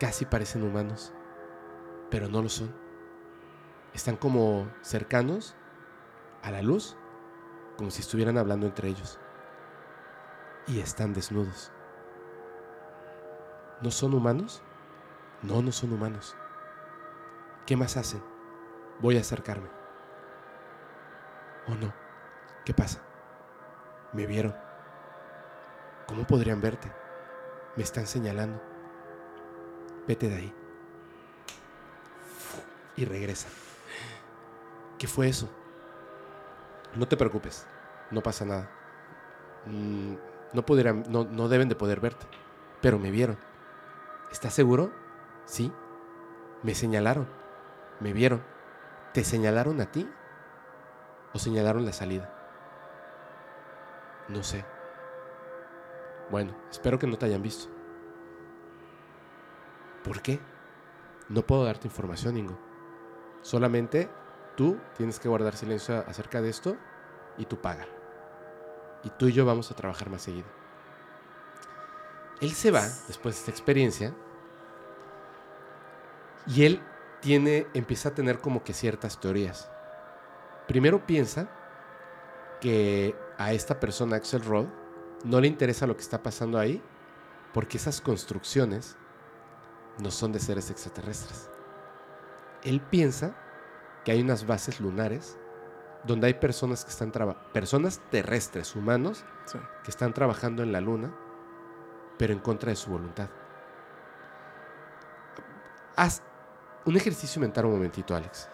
Casi 0.00 0.24
parecen 0.24 0.62
humanos, 0.62 1.12
pero 2.10 2.28
no 2.28 2.42
lo 2.42 2.48
son. 2.48 2.74
Están 3.94 4.16
como 4.16 4.68
cercanos 4.80 5.54
a 6.42 6.50
la 6.50 6.62
luz, 6.62 6.96
como 7.76 7.90
si 7.90 8.00
estuvieran 8.00 8.38
hablando 8.38 8.66
entre 8.66 8.88
ellos. 8.88 9.18
Y 10.66 10.80
están 10.80 11.12
desnudos. 11.12 11.70
¿No 13.82 13.90
son 13.90 14.14
humanos? 14.14 14.62
No, 15.42 15.60
no 15.60 15.72
son 15.72 15.92
humanos. 15.92 16.36
¿Qué 17.66 17.76
más 17.76 17.96
hacen? 17.96 18.22
Voy 19.00 19.16
a 19.16 19.20
acercarme. 19.20 19.68
¿O 21.66 21.74
no? 21.74 21.92
¿Qué 22.64 22.72
pasa? 22.72 23.02
Me 24.12 24.26
vieron. 24.26 24.54
¿Cómo 26.06 26.24
podrían 26.26 26.60
verte? 26.60 26.92
Me 27.76 27.82
están 27.82 28.06
señalando. 28.06 28.62
Vete 30.06 30.28
de 30.28 30.36
ahí. 30.36 30.54
Y 32.96 33.04
regresa. 33.04 33.48
¿Qué 34.96 35.08
fue 35.08 35.28
eso? 35.28 35.48
No 36.94 37.08
te 37.08 37.16
preocupes. 37.16 37.66
No 38.12 38.22
pasa 38.22 38.44
nada. 38.44 38.70
Mm, 39.66 40.14
no, 40.52 40.66
pudieran, 40.66 41.04
no, 41.08 41.24
no 41.24 41.48
deben 41.48 41.68
de 41.68 41.74
poder 41.74 41.98
verte. 41.98 42.26
Pero 42.80 42.98
me 42.98 43.10
vieron. 43.10 43.38
¿Estás 44.32 44.54
seguro? 44.54 44.90
Sí. 45.44 45.70
Me 46.62 46.74
señalaron. 46.74 47.28
Me 48.00 48.14
vieron. 48.14 48.42
¿Te 49.12 49.24
señalaron 49.24 49.80
a 49.82 49.92
ti? 49.92 50.10
¿O 51.34 51.38
señalaron 51.38 51.84
la 51.84 51.92
salida? 51.92 52.34
No 54.28 54.42
sé. 54.42 54.64
Bueno, 56.30 56.54
espero 56.70 56.98
que 56.98 57.06
no 57.06 57.18
te 57.18 57.26
hayan 57.26 57.42
visto. 57.42 57.70
¿Por 60.02 60.22
qué? 60.22 60.40
No 61.28 61.42
puedo 61.42 61.64
darte 61.64 61.86
información, 61.86 62.38
Ingo. 62.38 62.58
Solamente 63.42 64.08
tú 64.56 64.78
tienes 64.96 65.20
que 65.20 65.28
guardar 65.28 65.56
silencio 65.56 66.04
acerca 66.08 66.40
de 66.40 66.48
esto 66.48 66.76
y 67.36 67.44
tú 67.44 67.60
paga. 67.60 67.86
Y 69.04 69.10
tú 69.10 69.26
y 69.26 69.32
yo 69.32 69.44
vamos 69.44 69.70
a 69.70 69.76
trabajar 69.76 70.08
más 70.08 70.22
seguido. 70.22 70.61
Él 72.42 72.50
se 72.52 72.70
va 72.70 72.82
después 73.06 73.36
de 73.36 73.38
esta 73.38 73.50
experiencia 73.52 74.12
y 76.46 76.64
él 76.64 76.82
tiene, 77.20 77.68
empieza 77.72 78.08
a 78.08 78.14
tener 78.14 78.40
como 78.40 78.64
que 78.64 78.74
ciertas 78.74 79.20
teorías. 79.20 79.70
Primero 80.66 81.06
piensa 81.06 81.48
que 82.60 83.14
a 83.38 83.52
esta 83.52 83.78
persona, 83.78 84.16
Axel 84.16 84.44
Rod, 84.44 84.66
no 85.24 85.40
le 85.40 85.46
interesa 85.46 85.86
lo 85.86 85.94
que 85.96 86.02
está 86.02 86.22
pasando 86.22 86.58
ahí 86.58 86.82
porque 87.54 87.76
esas 87.76 88.00
construcciones 88.00 88.96
no 89.98 90.10
son 90.10 90.32
de 90.32 90.40
seres 90.40 90.68
extraterrestres. 90.68 91.48
Él 92.64 92.80
piensa 92.80 93.36
que 94.04 94.10
hay 94.10 94.20
unas 94.20 94.46
bases 94.46 94.80
lunares 94.80 95.38
donde 96.04 96.26
hay 96.26 96.34
personas 96.34 96.84
que 96.84 96.90
están 96.90 97.12
personas 97.52 98.00
terrestres, 98.10 98.74
humanos, 98.74 99.24
Sí. 99.44 99.58
que 99.84 99.90
están 99.92 100.12
trabajando 100.12 100.64
en 100.64 100.72
la 100.72 100.80
luna, 100.80 101.14
pero 102.22 102.34
en 102.34 102.38
contra 102.38 102.70
de 102.70 102.76
su 102.76 102.88
voluntad. 102.88 103.28
Haz 105.96 106.22
un 106.84 106.96
ejercicio 106.96 107.40
mental 107.40 107.64
un 107.64 107.72
momentito, 107.72 108.14
Alex. 108.14 108.48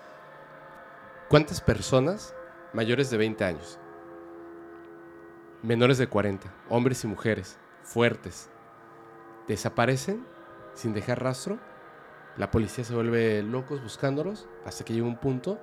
¿Cuántas 1.29 1.61
personas 1.61 2.35
mayores 2.73 3.11
de 3.11 3.19
20 3.19 3.45
años, 3.45 3.79
menores 5.63 5.99
de 5.99 6.07
40, 6.07 6.51
hombres 6.71 7.05
y 7.05 7.09
mujeres, 7.09 7.59
fuertes, 7.83 8.49
desaparecen 9.49 10.25
sin 10.73 10.95
dejar 10.95 11.23
rastro? 11.23 11.59
La 12.39 12.51
policía 12.51 12.85
se 12.85 12.95
vuelve 12.95 13.43
locos 13.43 13.83
buscándolos 13.83 14.49
hasta 14.65 14.83
que 14.83 14.95
llega 14.95 15.07
un 15.07 15.21
punto 15.21 15.59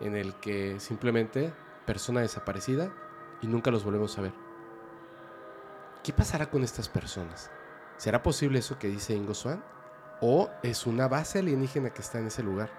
en 0.00 0.14
el 0.14 0.36
que 0.36 0.78
simplemente 0.78 1.52
persona 1.86 2.20
desaparecida 2.20 2.94
y 3.40 3.48
nunca 3.48 3.72
los 3.72 3.82
volvemos 3.82 4.16
a 4.16 4.22
ver. 4.22 4.41
¿Qué 6.02 6.12
pasará 6.12 6.50
con 6.50 6.64
estas 6.64 6.88
personas? 6.88 7.48
¿Será 7.96 8.24
posible 8.24 8.58
eso 8.58 8.76
que 8.76 8.88
dice 8.88 9.14
Ingo 9.14 9.34
Swan? 9.34 9.62
¿O 10.20 10.50
es 10.64 10.84
una 10.88 11.06
base 11.06 11.38
alienígena 11.38 11.90
que 11.90 12.02
está 12.02 12.18
en 12.18 12.26
ese 12.26 12.42
lugar? 12.42 12.70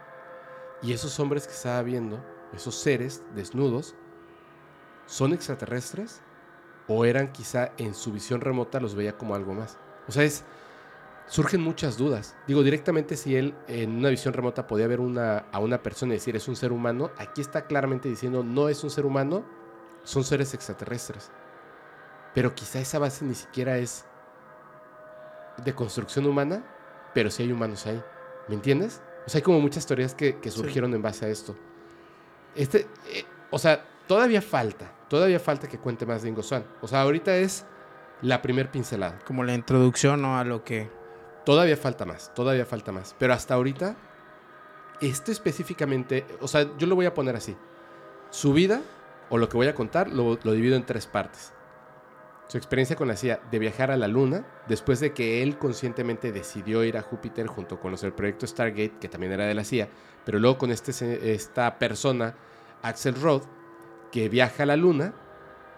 Y 0.81 0.91
esos 0.91 1.17
hombres 1.21 1.47
que 1.47 1.53
estaba 1.53 1.81
viendo, 1.83 2.21
esos 2.53 2.75
seres 2.75 3.23
desnudos, 3.33 3.95
¿son 5.05 5.31
extraterrestres? 5.31 6.21
¿O 6.89 7.05
eran 7.05 7.31
quizá 7.31 7.71
en 7.77 7.93
su 7.93 8.11
visión 8.11 8.41
remota 8.41 8.81
los 8.81 8.93
veía 8.93 9.17
como 9.17 9.35
algo 9.35 9.53
más? 9.53 9.77
O 10.09 10.11
sea, 10.11 10.23
es, 10.23 10.43
surgen 11.27 11.61
muchas 11.61 11.97
dudas. 11.97 12.35
Digo, 12.45 12.61
directamente 12.61 13.15
si 13.15 13.37
él 13.37 13.55
en 13.69 13.99
una 13.99 14.09
visión 14.09 14.33
remota 14.33 14.67
podía 14.67 14.87
ver 14.87 14.99
a 14.99 15.59
una 15.59 15.81
persona 15.81 16.13
y 16.13 16.17
decir 16.17 16.35
es 16.35 16.49
un 16.49 16.57
ser 16.57 16.73
humano, 16.73 17.09
aquí 17.17 17.39
está 17.39 17.67
claramente 17.67 18.09
diciendo 18.09 18.43
no 18.43 18.67
es 18.67 18.83
un 18.83 18.89
ser 18.89 19.05
humano, 19.05 19.45
son 20.03 20.25
seres 20.25 20.53
extraterrestres. 20.53 21.31
Pero 22.33 22.55
quizá 22.55 22.79
esa 22.79 22.99
base 22.99 23.23
ni 23.25 23.35
siquiera 23.35 23.77
es 23.77 24.05
de 25.63 25.73
construcción 25.75 26.25
humana, 26.25 26.63
pero 27.13 27.29
sí 27.29 27.43
hay 27.43 27.51
humanos 27.51 27.85
ahí. 27.85 28.01
¿Me 28.47 28.55
entiendes? 28.55 29.01
O 29.25 29.29
sea, 29.29 29.39
hay 29.39 29.43
como 29.43 29.59
muchas 29.59 29.85
teorías 29.85 30.15
que, 30.15 30.39
que 30.39 30.51
Sí. 30.51 30.57
surgieron 30.57 30.93
en 30.93 31.01
base 31.01 31.25
a 31.25 31.29
esto. 31.29 31.55
Este, 32.55 32.87
eh, 33.11 33.23
o 33.51 33.59
sea, 33.59 33.85
todavía 34.07 34.41
falta, 34.41 34.91
todavía 35.09 35.39
falta 35.39 35.67
que 35.67 35.77
cuente 35.77 36.05
más 36.05 36.23
de 36.23 36.29
Ingo 36.29 36.43
Swan. 36.43 36.65
O 36.81 36.87
sea, 36.87 37.01
ahorita 37.01 37.35
es 37.37 37.65
la 38.21 38.41
primer 38.41 38.69
pincelada. 38.71 39.19
Como 39.25 39.43
la 39.43 39.53
introducción 39.53 40.21
¿no? 40.21 40.37
a 40.37 40.43
lo 40.43 40.63
que... 40.63 40.89
Todavía 41.45 41.75
falta 41.75 42.05
más, 42.05 42.33
todavía 42.33 42.65
falta 42.65 42.91
más. 42.93 43.15
Pero 43.19 43.33
hasta 43.33 43.53
ahorita, 43.53 43.95
esto 45.01 45.31
específicamente, 45.31 46.25
o 46.39 46.47
sea, 46.47 46.69
yo 46.77 46.87
lo 46.87 46.95
voy 46.95 47.05
a 47.05 47.13
poner 47.13 47.35
así. 47.35 47.55
Su 48.29 48.53
vida, 48.53 48.81
o 49.29 49.37
lo 49.37 49.49
que 49.49 49.57
voy 49.57 49.67
a 49.67 49.75
contar, 49.75 50.09
lo, 50.09 50.39
lo 50.41 50.51
divido 50.53 50.77
en 50.77 50.85
tres 50.85 51.05
partes. 51.05 51.51
Su 52.53 52.59
experiencia 52.59 52.95
con 52.95 53.07
la 53.07 53.15
CIA 53.15 53.39
de 53.49 53.57
viajar 53.57 53.89
a 53.89 53.97
la 53.97 54.07
Luna, 54.07 54.45
después 54.67 54.99
de 54.99 55.11
que 55.11 55.41
él 55.41 55.57
conscientemente 55.57 56.31
decidió 56.31 56.83
ir 56.83 56.97
a 56.97 57.01
Júpiter 57.01 57.47
junto 57.47 57.79
con 57.79 57.89
los 57.89 58.01
del 58.01 58.13
proyecto 58.13 58.45
Stargate, 58.45 58.99
que 59.01 59.09
también 59.09 59.31
era 59.31 59.47
de 59.47 59.55
la 59.55 59.63
CIA, 59.63 59.89
pero 60.23 60.37
luego 60.37 60.59
con 60.59 60.69
este, 60.69 61.33
esta 61.33 61.79
persona, 61.79 62.35
Axel 62.83 63.19
Roth, 63.19 63.45
que 64.11 64.29
viaja 64.29 64.61
a 64.61 64.65
la 64.67 64.75
Luna, 64.75 65.15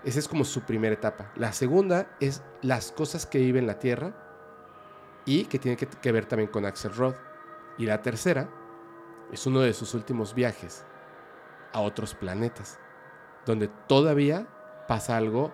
esa 0.04 0.20
es 0.20 0.28
como 0.28 0.44
su 0.44 0.64
primera 0.64 0.94
etapa. 0.94 1.32
La 1.38 1.54
segunda 1.54 2.14
es 2.20 2.44
las 2.62 2.92
cosas 2.92 3.26
que 3.26 3.40
vive 3.40 3.60
en 3.60 3.68
la 3.68 3.80
Tierra, 3.80 4.14
y 5.24 5.46
que 5.46 5.60
tiene 5.60 5.78
que, 5.78 5.88
que 5.88 6.12
ver 6.12 6.26
también 6.26 6.52
con 6.52 6.66
Axel 6.66 6.94
Roth. 6.94 7.16
Y 7.78 7.86
la 7.86 8.02
tercera 8.02 8.50
es 9.32 9.48
uno 9.48 9.62
de 9.62 9.74
sus 9.74 9.94
últimos 9.94 10.36
viajes 10.36 10.84
a 11.72 11.80
otros 11.80 12.16
planetas, 12.16 12.80
donde 13.46 13.70
todavía 13.88 14.46
pasa 14.90 15.16
algo 15.16 15.54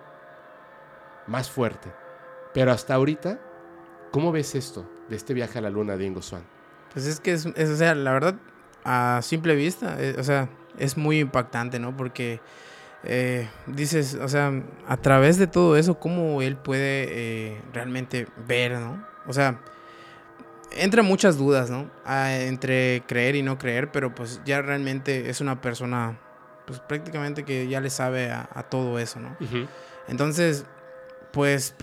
más 1.28 1.50
fuerte. 1.50 1.92
Pero 2.54 2.72
hasta 2.72 2.96
ahorita, 2.96 3.40
¿cómo 4.12 4.32
ves 4.32 4.56
esto 4.56 4.90
de 5.10 5.16
este 5.16 5.34
viaje 5.34 5.60
a 5.60 5.62
la 5.62 5.70
luna 5.70 5.98
de 5.98 6.06
Ingo 6.06 6.22
Swan? 6.22 6.44
Pues 6.94 7.06
es 7.06 7.20
que 7.20 7.34
es, 7.34 7.46
es, 7.56 7.70
o 7.70 7.76
sea, 7.76 7.96
la 7.96 8.12
verdad, 8.12 8.36
a 8.84 9.20
simple 9.24 9.56
vista, 9.56 9.96
eh, 10.00 10.16
o 10.18 10.24
sea, 10.24 10.50
es 10.78 10.98
muy 10.98 11.20
impactante, 11.20 11.80
¿no? 11.80 11.96
Porque 11.96 12.42
eh, 13.04 13.48
dices, 13.68 14.16
o 14.16 14.28
sea, 14.28 14.52
a 14.88 14.98
través 14.98 15.38
de 15.38 15.48
todo 15.48 15.78
eso, 15.78 16.00
cómo 16.00 16.42
él 16.42 16.58
puede 16.58 17.08
eh, 17.10 17.62
realmente 17.74 18.28
ver, 18.48 18.74
¿no? 18.74 19.06
O 19.28 19.34
sea, 19.34 19.62
entra 20.72 21.04
muchas 21.04 21.38
dudas, 21.38 21.70
¿no? 21.70 21.90
Ah, 22.06 22.34
entre 22.34 23.04
creer 23.08 23.36
y 23.36 23.44
no 23.44 23.58
creer, 23.58 23.92
pero 23.92 24.14
pues 24.14 24.42
ya 24.46 24.62
realmente 24.62 25.30
es 25.30 25.42
una 25.42 25.62
persona, 25.62 26.20
pues 26.66 26.80
prácticamente 26.80 27.44
que 27.44 27.68
ya 27.68 27.82
le 27.82 27.90
sabe 27.90 28.32
a, 28.32 28.66
todo 28.70 29.00
eso, 29.00 29.20
¿no? 29.20 29.36
Entonces, 30.08 30.66
pues, 31.32 31.76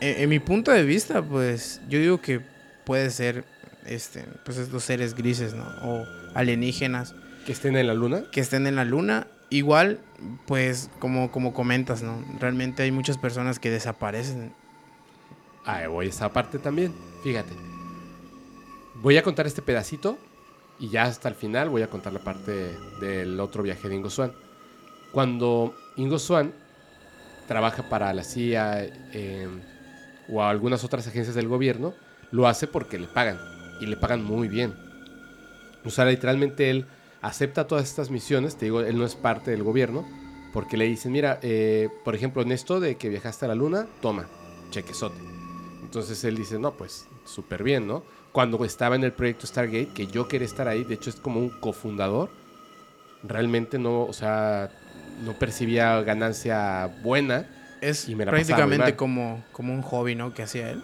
en, 0.00 0.28
mi 0.28 0.38
punto 0.38 0.70
de 0.70 0.84
vista, 0.84 1.22
pues, 1.22 1.80
yo 1.88 1.98
digo 1.98 2.20
que 2.20 2.40
puede 2.84 3.10
ser, 3.10 3.44
este, 3.86 4.24
pues 4.44 4.58
estos 4.58 4.84
seres 4.84 5.14
grises, 5.14 5.54
¿no? 5.54 5.64
O 5.82 6.06
alienígenas. 6.34 7.14
Que 7.46 7.52
estén 7.52 7.76
en 7.76 7.86
la 7.86 7.94
luna. 7.94 8.24
Que 8.30 8.40
estén 8.40 8.66
en 8.66 8.76
la 8.76 8.84
luna. 8.84 9.26
Igual, 9.50 10.00
pues, 10.46 10.90
como, 10.98 11.30
como 11.30 11.52
comentas, 11.52 12.02
¿no? 12.02 12.24
Realmente 12.38 12.82
hay 12.82 12.92
muchas 12.92 13.18
personas 13.18 13.58
que 13.58 13.70
desaparecen. 13.70 14.52
Ah, 15.64 15.86
voy 15.88 16.06
a 16.06 16.08
esa 16.08 16.32
parte 16.32 16.58
también. 16.58 16.92
Fíjate. 17.22 17.52
Voy 18.96 19.16
a 19.16 19.22
contar 19.22 19.46
este 19.46 19.62
pedacito 19.62 20.18
y 20.78 20.88
ya 20.88 21.04
hasta 21.04 21.28
el 21.28 21.34
final 21.34 21.68
voy 21.70 21.82
a 21.82 21.90
contar 21.90 22.12
la 22.12 22.20
parte 22.20 22.76
del 23.00 23.38
otro 23.40 23.62
viaje 23.62 23.88
de 23.88 23.94
Ingo 23.94 24.10
Swan. 24.10 24.32
Cuando 25.12 25.74
Ingo 25.96 26.18
Swan 26.18 26.52
trabaja 27.46 27.88
para 27.88 28.12
la 28.12 28.24
CIA 28.24 28.84
eh, 29.12 29.48
o 30.28 30.42
algunas 30.42 30.84
otras 30.84 31.06
agencias 31.06 31.34
del 31.34 31.48
gobierno, 31.48 31.94
lo 32.30 32.46
hace 32.46 32.66
porque 32.66 32.98
le 32.98 33.06
pagan 33.06 33.38
y 33.80 33.86
le 33.86 33.96
pagan 33.96 34.24
muy 34.24 34.48
bien. 34.48 34.74
O 35.84 35.90
sea, 35.90 36.04
literalmente 36.04 36.70
él 36.70 36.86
acepta 37.20 37.66
todas 37.66 37.84
estas 37.84 38.10
misiones, 38.10 38.56
te 38.56 38.66
digo, 38.66 38.80
él 38.80 38.98
no 38.98 39.04
es 39.04 39.14
parte 39.14 39.50
del 39.50 39.62
gobierno, 39.62 40.06
porque 40.52 40.76
le 40.76 40.86
dicen, 40.86 41.12
mira, 41.12 41.38
eh, 41.42 41.88
por 42.04 42.14
ejemplo, 42.14 42.42
en 42.42 42.52
esto 42.52 42.80
de 42.80 42.96
que 42.96 43.08
viajaste 43.08 43.44
a 43.44 43.48
la 43.48 43.54
luna, 43.54 43.86
toma, 44.00 44.26
chequesote. 44.70 45.18
Entonces 45.82 46.22
él 46.24 46.36
dice, 46.36 46.58
no, 46.58 46.72
pues 46.72 47.08
súper 47.24 47.62
bien, 47.62 47.86
¿no? 47.86 48.02
Cuando 48.32 48.64
estaba 48.64 48.96
en 48.96 49.04
el 49.04 49.12
proyecto 49.12 49.46
Stargate, 49.46 49.92
que 49.94 50.06
yo 50.06 50.28
quería 50.28 50.46
estar 50.46 50.68
ahí, 50.68 50.84
de 50.84 50.94
hecho 50.94 51.10
es 51.10 51.16
como 51.16 51.40
un 51.40 51.50
cofundador, 51.50 52.30
realmente 53.22 53.78
no, 53.78 54.04
o 54.04 54.12
sea, 54.12 54.70
no 55.22 55.38
percibía 55.38 56.00
ganancia 56.02 56.90
buena. 57.02 57.46
Es 57.80 58.06
prácticamente 58.06 58.94
como, 58.94 59.44
como 59.52 59.74
un 59.74 59.82
hobby, 59.82 60.14
¿no? 60.14 60.32
Que 60.34 60.42
hacía 60.42 60.70
él. 60.70 60.82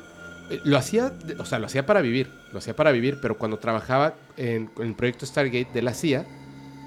Eh, 0.50 0.60
lo 0.64 0.76
hacía, 0.76 1.12
o 1.38 1.44
sea, 1.44 1.58
lo 1.58 1.66
hacía 1.66 1.86
para 1.86 2.00
vivir, 2.00 2.30
lo 2.52 2.58
hacía 2.58 2.74
para 2.74 2.90
vivir, 2.90 3.18
pero 3.20 3.36
cuando 3.36 3.58
trabajaba 3.58 4.14
en, 4.36 4.70
el 4.78 4.94
proyecto 4.94 5.26
Stargate 5.26 5.68
de 5.72 5.82
la 5.82 5.94
CIA, 5.94 6.26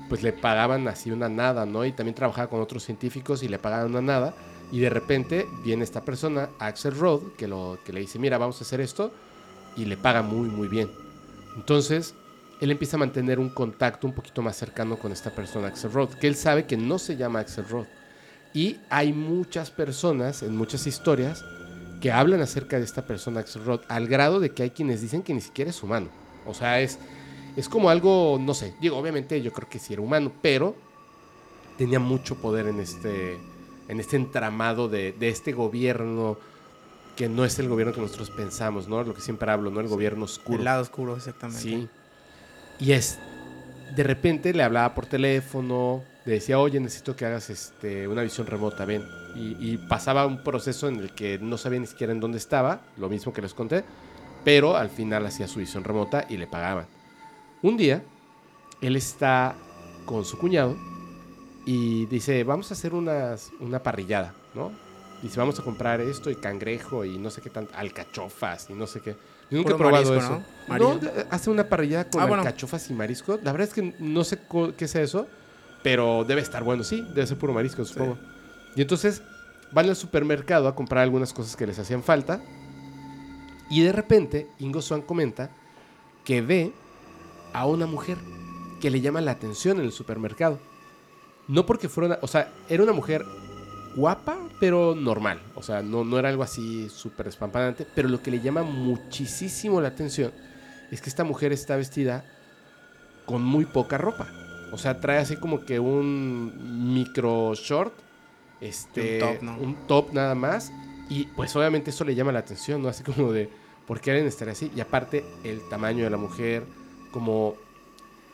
pues 0.09 0.23
le 0.23 0.33
pagaban 0.33 0.87
así 0.87 1.11
una 1.11 1.29
nada, 1.29 1.65
¿no? 1.65 1.85
Y 1.85 1.91
también 1.93 2.15
trabajaba 2.15 2.49
con 2.49 2.59
otros 2.59 2.83
científicos 2.83 3.43
y 3.43 3.47
le 3.47 3.59
pagaban 3.59 3.91
una 3.91 4.01
nada. 4.01 4.33
Y 4.71 4.79
de 4.79 4.89
repente 4.89 5.47
viene 5.63 5.83
esta 5.83 6.03
persona, 6.03 6.49
Axel 6.59 6.97
Rod, 6.97 7.33
que, 7.37 7.47
lo, 7.47 7.79
que 7.85 7.93
le 7.93 7.99
dice, 8.01 8.19
mira, 8.19 8.37
vamos 8.37 8.59
a 8.59 8.63
hacer 8.63 8.81
esto, 8.81 9.13
y 9.75 9.85
le 9.85 9.97
paga 9.97 10.21
muy, 10.21 10.49
muy 10.49 10.67
bien. 10.67 10.89
Entonces, 11.55 12.15
él 12.61 12.69
empieza 12.69 12.95
a 12.95 12.99
mantener 12.99 13.39
un 13.39 13.49
contacto 13.49 14.05
un 14.05 14.13
poquito 14.13 14.43
más 14.43 14.55
cercano 14.55 14.97
con 14.97 15.11
esta 15.11 15.31
persona, 15.31 15.67
Axel 15.67 15.91
Rod, 15.91 16.13
que 16.13 16.27
él 16.27 16.35
sabe 16.35 16.67
que 16.67 16.77
no 16.77 16.99
se 16.99 17.17
llama 17.17 17.39
Axel 17.39 17.67
Rod. 17.67 17.87
Y 18.53 18.77
hay 18.89 19.13
muchas 19.13 19.71
personas 19.71 20.43
en 20.43 20.55
muchas 20.55 20.85
historias 20.85 21.43
que 22.01 22.11
hablan 22.11 22.39
acerca 22.39 22.77
de 22.77 22.83
esta 22.83 23.07
persona, 23.07 23.39
Axel 23.39 23.65
Rod, 23.65 23.81
al 23.87 24.07
grado 24.07 24.39
de 24.39 24.51
que 24.51 24.61
hay 24.61 24.69
quienes 24.69 25.01
dicen 25.01 25.23
que 25.23 25.33
ni 25.33 25.41
siquiera 25.41 25.71
es 25.71 25.81
humano. 25.81 26.09
O 26.45 26.53
sea, 26.53 26.79
es, 26.81 26.99
es 27.55 27.67
como 27.67 27.89
algo, 27.89 28.37
no 28.39 28.53
sé, 28.53 28.75
digo, 28.79 28.95
obviamente 28.95 29.41
yo 29.41 29.51
creo 29.51 29.67
que 29.67 29.79
sí 29.79 29.93
era 29.93 30.03
humano, 30.03 30.31
pero 30.43 30.75
tenía 31.79 31.99
mucho 31.99 32.35
poder 32.35 32.67
en 32.67 32.79
este, 32.79 33.39
en 33.87 33.99
este 33.99 34.17
entramado 34.17 34.87
de, 34.87 35.13
de 35.13 35.29
este 35.29 35.51
gobierno 35.51 36.37
que 37.15 37.27
no 37.27 37.43
es 37.43 37.57
el 37.57 37.69
gobierno 37.69 37.91
que 37.91 38.01
nosotros 38.01 38.29
pensamos, 38.29 38.87
¿no? 38.87 39.03
Lo 39.03 39.15
que 39.15 39.21
siempre 39.21 39.51
hablo, 39.51 39.71
¿no? 39.71 39.79
El 39.79 39.87
gobierno 39.87 40.25
oscuro. 40.25 40.59
El 40.59 40.65
lado 40.65 40.83
oscuro, 40.83 41.15
exactamente. 41.15 41.61
Sí. 41.61 41.89
Y 42.79 42.93
es, 42.93 43.19
de 43.95 44.03
repente 44.03 44.53
le 44.53 44.63
hablaba 44.63 44.93
por 44.93 45.05
teléfono, 45.05 46.03
le 46.25 46.33
decía, 46.33 46.59
oye, 46.59 46.79
necesito 46.79 47.15
que 47.15 47.25
hagas 47.25 47.49
este, 47.49 48.07
una 48.07 48.21
visión 48.21 48.47
remota, 48.47 48.85
ven. 48.85 49.03
Y, 49.33 49.77
pasaba 49.77 50.25
un 50.25 50.43
proceso 50.43 50.89
en 50.89 50.97
el 50.97 51.11
que 51.11 51.39
no 51.39 51.57
sabía 51.57 51.79
ni 51.79 51.87
siquiera 51.87 52.11
en 52.11 52.19
dónde 52.19 52.37
estaba, 52.37 52.81
lo 52.97 53.07
mismo 53.07 53.31
que 53.31 53.41
les 53.41 53.53
conté, 53.53 53.85
pero 54.43 54.75
al 54.75 54.89
final 54.89 55.25
hacía 55.25 55.47
su 55.47 55.59
visión 55.59 55.83
remota 55.83 56.25
y 56.27 56.35
le 56.35 56.47
pagaban. 56.47 56.85
Un 57.61 57.77
día, 57.77 58.03
él 58.81 58.95
está 58.97 59.55
con 60.05 60.25
su 60.25 60.37
cuñado 60.37 60.75
y 61.65 62.07
dice, 62.07 62.43
vamos 62.43 62.71
a 62.71 62.73
hacer 62.73 62.93
unas, 62.93 63.51
una 63.61 63.81
parrillada, 63.81 64.33
¿no? 64.53 64.71
Dice, 65.21 65.39
vamos 65.39 65.59
a 65.59 65.63
comprar 65.63 66.01
esto 66.01 66.29
y 66.29 66.35
cangrejo 66.35 67.05
y 67.05 67.17
no 67.17 67.29
sé 67.29 67.41
qué 67.41 67.49
tanto, 67.49 67.73
alcachofas 67.75 68.69
y 68.69 68.73
no 68.73 68.85
sé 68.85 69.01
qué. 69.01 69.15
Yo 69.51 69.57
nunca 69.59 69.73
he 69.73 69.77
probado 69.77 70.17
eso. 70.17 70.41
¿no? 70.67 70.99
hace 71.29 71.49
una 71.49 71.67
parrillada 71.67 72.05
con 72.05 72.21
ah, 72.21 72.37
alcachofas 72.37 72.89
y 72.89 72.93
marisco. 72.93 73.37
La 73.43 73.51
verdad 73.51 73.67
es 73.67 73.73
que 73.73 73.93
no 73.99 74.23
sé 74.23 74.39
qué 74.77 74.85
es 74.85 74.95
eso 74.95 75.27
pero 75.83 76.23
debe 76.23 76.41
estar 76.41 76.63
bueno, 76.63 76.83
sí, 76.83 77.05
debe 77.13 77.27
ser 77.27 77.37
puro 77.37 77.53
marisco, 77.53 77.83
supongo. 77.85 78.17
Y 78.75 78.81
entonces 78.81 79.21
van 79.71 79.89
al 79.89 79.95
supermercado 79.95 80.67
a 80.67 80.75
comprar 80.75 81.03
algunas 81.03 81.33
cosas 81.33 81.55
que 81.55 81.65
les 81.65 81.79
hacían 81.79 82.03
falta. 82.03 82.41
Y 83.69 83.81
de 83.81 83.91
repente, 83.91 84.47
Ingo 84.59 84.81
Swan 84.81 85.01
comenta 85.01 85.49
que 86.23 86.41
ve 86.41 86.73
a 87.53 87.65
una 87.65 87.85
mujer 87.85 88.17
que 88.79 88.89
le 88.89 89.01
llama 89.01 89.21
la 89.21 89.31
atención 89.31 89.79
en 89.79 89.85
el 89.85 89.91
supermercado. 89.91 90.59
No 91.47 91.65
porque 91.65 91.89
fuera 91.89 92.07
una, 92.07 92.19
o 92.21 92.27
sea, 92.27 92.51
era 92.69 92.83
una 92.83 92.93
mujer 92.93 93.25
guapa, 93.95 94.37
pero 94.59 94.95
normal. 94.95 95.39
O 95.55 95.63
sea, 95.63 95.81
no, 95.81 96.03
no 96.03 96.17
era 96.19 96.29
algo 96.29 96.43
así 96.43 96.89
súper 96.89 97.27
espampanante. 97.27 97.85
Pero 97.95 98.09
lo 98.09 98.21
que 98.21 98.31
le 98.31 98.39
llama 98.39 98.63
muchísimo 98.63 99.81
la 99.81 99.89
atención 99.89 100.31
es 100.91 101.01
que 101.01 101.09
esta 101.09 101.23
mujer 101.23 101.51
está 101.51 101.75
vestida 101.75 102.25
con 103.25 103.43
muy 103.43 103.65
poca 103.65 103.97
ropa. 103.97 104.27
O 104.71 104.77
sea, 104.77 104.99
trae 104.99 105.19
así 105.19 105.35
como 105.35 105.65
que 105.65 105.79
un 105.79 106.93
micro 106.93 107.53
short. 107.55 107.93
Este, 108.59 109.15
un 109.15 109.19
top, 109.19 109.43
¿no? 109.43 109.57
un 109.57 109.87
top 109.87 110.13
nada 110.13 110.35
más. 110.35 110.71
Y 111.09 111.25
pues 111.35 111.55
obviamente 111.55 111.89
eso 111.89 112.05
le 112.05 112.15
llama 112.15 112.31
la 112.31 112.39
atención, 112.39 112.81
¿no? 112.81 112.89
Así 112.89 113.03
como 113.03 113.31
de, 113.33 113.49
¿por 113.85 113.99
qué 113.99 114.11
alguien 114.11 114.27
estaría 114.27 114.53
así? 114.53 114.71
Y 114.75 114.79
aparte, 114.79 115.25
el 115.43 115.67
tamaño 115.69 116.03
de 116.03 116.09
la 116.09 116.17
mujer, 116.17 116.63
como... 117.11 117.55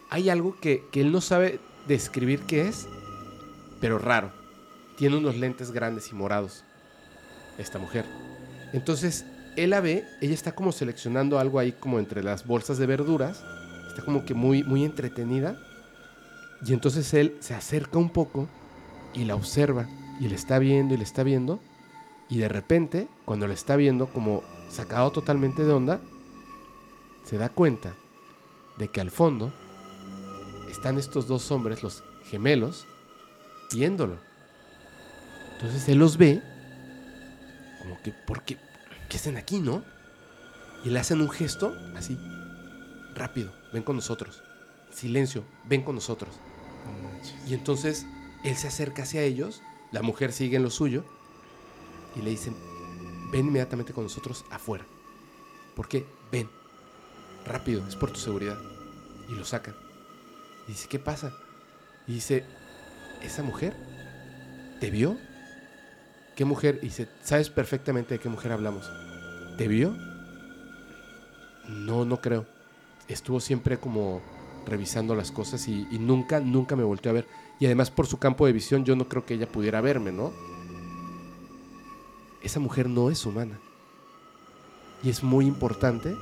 Hay 0.10 0.30
algo 0.30 0.56
que, 0.62 0.86
que 0.92 1.02
él 1.02 1.12
no 1.12 1.20
sabe 1.20 1.60
describir 1.88 2.42
qué 2.42 2.68
es, 2.68 2.88
pero 3.82 4.00
raro. 4.00 4.32
Tiene 4.98 5.18
unos 5.18 5.38
lentes 5.38 5.72
grandes 5.72 6.12
y 6.12 6.16
morados, 6.16 6.64
esta 7.58 7.80
mujer. 7.80 8.06
Entonces, 8.74 9.26
él 9.56 9.72
la 9.72 9.82
ve, 9.82 10.06
ella 10.22 10.34
está 10.34 10.54
como 10.54 10.72
seleccionando 10.72 11.40
algo 11.40 11.60
ahí 11.60 11.72
como 11.72 12.00
entre 12.00 12.24
las 12.24 12.46
bolsas 12.46 12.78
de 12.78 12.86
verduras. 12.86 13.44
Está 13.88 14.04
como 14.04 14.26
que 14.26 14.34
muy, 14.34 14.64
muy 14.64 14.84
entretenida. 14.84 15.58
Y 16.66 16.74
entonces 16.74 17.14
él 17.14 17.38
se 17.40 17.54
acerca 17.54 17.98
un 17.98 18.10
poco 18.10 18.48
y 19.14 19.26
la 19.26 19.36
observa 19.36 19.88
y 20.20 20.28
le 20.28 20.36
está 20.36 20.60
viendo 20.60 20.94
y 20.94 20.98
le 20.98 21.04
está 21.04 21.24
viendo. 21.24 21.60
Y 22.30 22.38
de 22.40 22.50
repente, 22.50 23.08
cuando 23.26 23.48
le 23.48 23.54
está 23.54 23.76
viendo 23.76 24.08
como 24.08 24.44
sacado 24.70 25.12
totalmente 25.12 25.64
de 25.64 25.74
onda, 25.74 26.02
se 27.24 27.38
da 27.38 27.50
cuenta 27.50 27.94
de 28.78 28.90
que 28.90 29.02
al 29.02 29.12
fondo 29.12 29.54
están 30.70 30.98
estos 30.98 31.28
dos 31.28 31.52
hombres, 31.52 31.84
los 31.84 32.04
gemelos, 32.30 32.86
viéndolo. 33.74 34.27
Entonces 35.58 35.90
él 35.90 35.98
los 35.98 36.18
ve, 36.18 36.42
como 37.80 38.00
que, 38.04 38.12
¿por 38.12 38.44
qué? 38.44 38.58
¿Qué 39.10 39.18
hacen 39.18 39.38
aquí, 39.38 39.60
no? 39.60 39.84
Y 40.86 40.90
le 40.90 41.00
hacen 41.00 41.20
un 41.20 41.32
gesto 41.32 41.76
así, 41.96 42.16
rápido, 43.16 43.52
ven 43.74 43.82
con 43.82 43.96
nosotros. 43.96 44.44
Silencio, 44.92 45.44
ven 45.66 45.82
con 45.82 45.96
nosotros. 45.96 46.36
Y 47.48 47.56
entonces 47.56 48.06
él 48.44 48.56
se 48.56 48.68
acerca 48.68 49.04
hacia 49.04 49.24
ellos, 49.24 49.64
la 49.92 50.04
mujer 50.04 50.32
sigue 50.32 50.58
en 50.58 50.64
lo 50.64 50.70
suyo 50.70 51.04
y 52.16 52.22
le 52.22 52.30
dicen, 52.30 52.56
ven 53.32 53.48
inmediatamente 53.48 53.94
con 53.94 54.04
nosotros 54.04 54.46
afuera. 54.52 54.86
¿Por 55.76 55.88
qué? 55.88 56.06
Ven, 56.32 56.50
rápido, 57.46 57.88
es 57.88 57.96
por 57.96 58.12
tu 58.12 58.20
seguridad. 58.20 58.58
Y 59.28 59.34
lo 59.34 59.44
sacan. 59.44 59.76
Y 60.68 60.74
dice, 60.74 60.88
¿qué 60.88 61.00
pasa? 61.00 61.34
Y 62.08 62.14
dice, 62.14 62.46
¿esa 63.22 63.42
mujer 63.42 63.76
te 64.80 64.92
vio? 64.92 65.18
¿Qué 66.38 66.46
mujer? 66.46 66.80
Y 66.84 66.92
¿sabes 67.24 67.50
perfectamente 67.50 68.14
de 68.14 68.20
qué 68.20 68.30
mujer 68.30 68.52
hablamos? 68.52 68.88
¿Te 69.58 69.68
vio? 69.68 69.98
No, 71.68 72.06
no 72.06 72.22
creo. 72.22 72.46
Estuvo 73.08 73.40
siempre 73.40 73.80
como 73.80 74.22
revisando 74.68 75.16
las 75.16 75.32
cosas 75.32 75.68
y, 75.68 75.88
nunca, 75.98 76.40
nunca 76.40 76.76
me 76.76 76.84
volteó 76.84 77.10
a 77.10 77.16
ver. 77.16 77.28
Y 77.60 77.66
además 77.66 77.90
por 77.90 78.06
su 78.06 78.20
campo 78.20 78.46
de 78.46 78.54
visión 78.54 78.86
yo 78.86 78.96
no 78.96 79.10
creo 79.10 79.26
que 79.26 79.34
ella 79.34 79.48
pudiera 79.48 79.82
verme, 79.82 80.12
¿no? 80.12 80.32
Esa 82.44 82.60
mujer 82.60 82.88
no 82.88 83.10
es 83.10 83.26
humana. 83.26 83.60
Y 85.02 85.10
es 85.10 85.24
muy 85.24 85.48
importante 85.48 86.16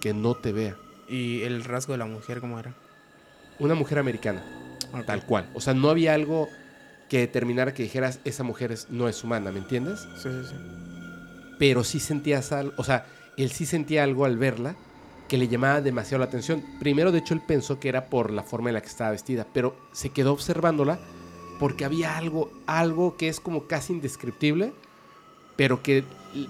que 0.00 0.12
no 0.12 0.34
te 0.34 0.50
vea. 0.50 0.76
¿Y 1.08 1.42
el 1.42 1.62
rasgo 1.62 1.92
de 1.92 1.98
la 1.98 2.06
mujer 2.06 2.40
cómo 2.40 2.58
era? 2.58 2.74
Una 3.60 3.76
mujer 3.76 4.00
americana, 4.00 4.42
tal 5.06 5.24
cual. 5.26 5.48
O 5.54 5.60
sea, 5.60 5.74
no 5.74 5.90
había 5.90 6.14
algo 6.14 6.48
que 7.10 7.18
determinara 7.18 7.74
que 7.74 7.82
dijeras, 7.82 8.20
esa 8.24 8.42
mujer 8.44 8.72
es- 8.72 8.88
no 8.88 9.08
es 9.08 9.22
humana, 9.24 9.50
¿me 9.52 9.58
entiendes? 9.58 10.00
Sí, 10.16 10.28
sí, 10.30 10.48
sí. 10.48 10.54
Pero 11.58 11.84
sí 11.84 12.00
sentías 12.00 12.52
algo, 12.52 12.72
o 12.76 12.84
sea, 12.84 13.04
él 13.36 13.50
sí 13.50 13.66
sentía 13.66 14.04
algo 14.04 14.24
al 14.24 14.38
verla 14.38 14.76
que 15.28 15.36
le 15.36 15.48
llamaba 15.48 15.80
demasiado 15.80 16.20
la 16.20 16.24
atención. 16.26 16.64
Primero, 16.78 17.12
de 17.12 17.18
hecho, 17.18 17.34
él 17.34 17.42
pensó 17.46 17.78
que 17.78 17.88
era 17.88 18.06
por 18.06 18.30
la 18.32 18.42
forma 18.42 18.70
en 18.70 18.74
la 18.74 18.80
que 18.80 18.88
estaba 18.88 19.10
vestida, 19.10 19.46
pero 19.52 19.76
se 19.92 20.10
quedó 20.10 20.32
observándola 20.32 20.98
porque 21.58 21.84
había 21.84 22.16
algo, 22.16 22.50
algo 22.66 23.16
que 23.16 23.28
es 23.28 23.38
como 23.40 23.66
casi 23.66 23.92
indescriptible, 23.92 24.72
pero 25.56 25.82
que 25.82 26.04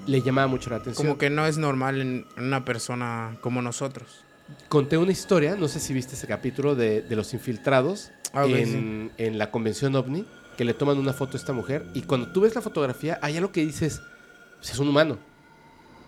le 0.07 0.23
llamaba 0.23 0.47
mucho 0.47 0.71
la 0.71 0.77
atención. 0.77 1.07
Como 1.07 1.19
que 1.19 1.31
no 1.31 1.47
es 1.47 1.59
normal 1.59 2.01
en 2.01 2.27
una 2.37 2.65
persona 2.65 3.37
como 3.41 3.61
nosotros. 3.63 4.25
Conté 4.69 4.99
una 4.99 5.13
historia, 5.13 5.57
no 5.57 5.69
sé 5.69 5.81
si 5.81 5.93
viste 5.93 6.15
ese 6.15 6.27
capítulo 6.27 6.75
de, 6.75 7.03
de 7.03 7.17
los 7.17 7.33
infiltrados 7.35 8.11
Ah, 8.33 8.45
en, 8.47 9.11
en 9.17 9.39
la 9.39 9.51
convención 9.51 9.95
OVNI, 9.97 10.25
que 10.57 10.65
le 10.65 10.75
toman 10.75 10.99
una 10.99 11.13
foto 11.13 11.37
a 11.37 11.41
esta 11.41 11.53
mujer, 11.53 11.87
y 11.95 12.03
cuando 12.03 12.29
tú 12.33 12.43
ves 12.43 12.55
la 12.55 12.61
fotografía, 12.61 13.19
hay 13.23 13.37
algo 13.37 13.51
que 13.53 13.65
dices, 13.65 14.03
"Pues 14.59 14.71
es 14.71 14.79
un 14.79 14.89
humano, 14.89 15.19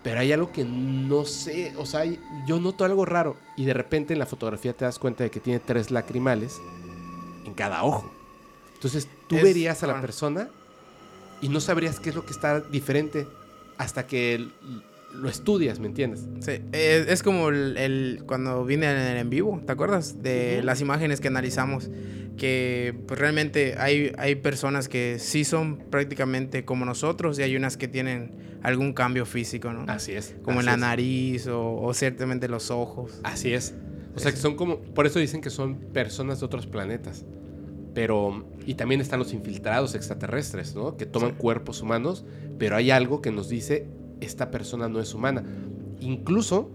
pero 0.03 0.19
hay 0.19 0.31
algo 0.31 0.51
que 0.51 0.63
no 0.65 1.25
sé, 1.25 1.73
o 1.77 1.85
sea, 1.85 2.01
hay- 2.01 2.19
yo 2.47 2.59
noto 2.59 2.85
algo 2.85 3.05
raro, 3.05 3.37
y 3.57 3.65
de 3.65 3.73
repente 3.73 4.13
en 4.13 4.19
la 4.19 4.25
fotografía 4.25 4.73
te 4.73 4.85
das 4.85 4.99
cuenta 4.99 5.23
de 5.23 5.31
que 5.31 5.39
tiene 5.39 5.59
tres 5.59 5.91
lacrimales 5.91 6.59
en 7.45 7.53
cada 7.53 7.83
ojo. 7.83 8.11
Entonces 8.75 9.07
tú 9.27 9.37
Es- 9.37 9.43
verías 9.43 9.81
a 9.83 9.87
la 9.87 10.01
persona 10.01 10.49
y 11.41 11.47
no 11.49 11.59
sabrías 11.61 11.99
qué 11.99 12.09
es 12.09 12.15
lo 12.15 12.25
que 12.25 12.31
está 12.33 12.59
diferente 12.59 13.27
hasta 13.77 14.05
que 14.05 14.49
lo 15.13 15.29
estudias, 15.29 15.79
¿me 15.79 15.87
entiendes? 15.87 16.27
Sí, 16.41 16.53
es 16.73 17.23
como 17.23 17.49
el, 17.49 17.77
el- 17.77 18.23
cuando 18.25 18.65
vine 18.65 18.89
en, 18.91 19.17
en 19.17 19.29
vivo, 19.29 19.61
¿te 19.65 19.71
acuerdas? 19.71 20.21
De 20.23 20.61
las 20.63 20.81
imágenes 20.81 21.21
que 21.21 21.27
analizamos, 21.29 21.89
que 22.37 22.95
pues, 23.07 23.19
realmente 23.19 23.75
hay, 23.77 24.11
hay 24.17 24.35
personas 24.35 24.89
que 24.89 25.17
sí 25.19 25.43
son 25.45 25.77
prácticamente 25.77 26.65
como 26.65 26.83
nosotros 26.85 27.37
y 27.39 27.43
hay 27.43 27.55
unas 27.55 27.77
que 27.77 27.87
tienen 27.87 28.31
algún 28.63 28.93
cambio 28.93 29.25
físico, 29.25 29.71
¿no? 29.71 29.85
Así 29.87 30.13
es. 30.13 30.35
como 30.41 30.59
así 30.59 30.65
en 30.65 30.65
la 30.65 30.73
es. 30.73 30.79
nariz 30.79 31.47
o, 31.47 31.75
o 31.81 31.93
ciertamente 31.93 32.47
los 32.47 32.71
ojos. 32.71 33.19
Así 33.23 33.53
es. 33.53 33.75
O 34.15 34.19
sea, 34.19 34.31
que 34.31 34.37
son 34.37 34.55
como. 34.55 34.77
Por 34.79 35.05
eso 35.07 35.19
dicen 35.19 35.41
que 35.41 35.49
son 35.49 35.75
personas 35.93 36.39
de 36.39 36.45
otros 36.45 36.65
planetas. 36.67 37.25
Pero. 37.93 38.45
Y 38.65 38.75
también 38.75 39.01
están 39.01 39.19
los 39.19 39.33
infiltrados 39.33 39.95
extraterrestres, 39.95 40.75
¿no? 40.75 40.97
Que 40.97 41.05
toman 41.05 41.31
Sí. 41.31 41.35
cuerpos 41.37 41.81
humanos, 41.81 42.25
pero 42.57 42.75
hay 42.75 42.91
algo 42.91 43.21
que 43.21 43.31
nos 43.31 43.49
dice: 43.49 43.85
esta 44.23 44.51
persona 44.51 44.87
no 44.89 44.99
es 44.99 45.13
humana. 45.13 45.43
Incluso, 45.99 46.71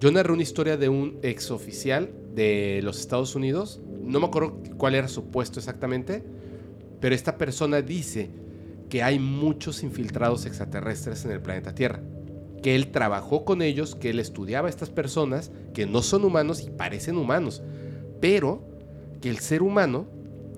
yo 0.00 0.10
narré 0.10 0.32
una 0.32 0.42
historia 0.42 0.76
de 0.76 0.88
un 0.88 1.18
exoficial 1.22 2.10
de 2.34 2.80
los 2.82 3.00
Estados 3.00 3.34
Unidos. 3.34 3.80
No 4.02 4.20
me 4.20 4.26
acuerdo 4.26 4.60
cuál 4.76 4.94
era 4.94 5.08
su 5.08 5.26
puesto 5.30 5.58
exactamente. 5.58 6.24
Pero 7.00 7.14
esta 7.14 7.36
persona 7.38 7.82
dice 7.82 8.30
que 8.88 9.02
hay 9.02 9.18
muchos 9.18 9.82
infiltrados 9.82 10.46
extraterrestres 10.46 11.24
en 11.24 11.32
el 11.32 11.40
planeta 11.40 11.74
Tierra 11.74 12.00
que 12.62 12.74
él 12.74 12.88
trabajó 12.88 13.44
con 13.44 13.62
ellos, 13.62 13.94
que 13.94 14.10
él 14.10 14.18
estudiaba 14.18 14.66
a 14.66 14.70
estas 14.70 14.90
personas 14.90 15.52
que 15.72 15.86
no 15.86 16.02
son 16.02 16.24
humanos 16.24 16.64
y 16.66 16.70
parecen 16.70 17.16
humanos, 17.16 17.62
pero 18.20 18.60
que 19.20 19.30
el 19.30 19.38
ser 19.38 19.62
humano 19.62 20.06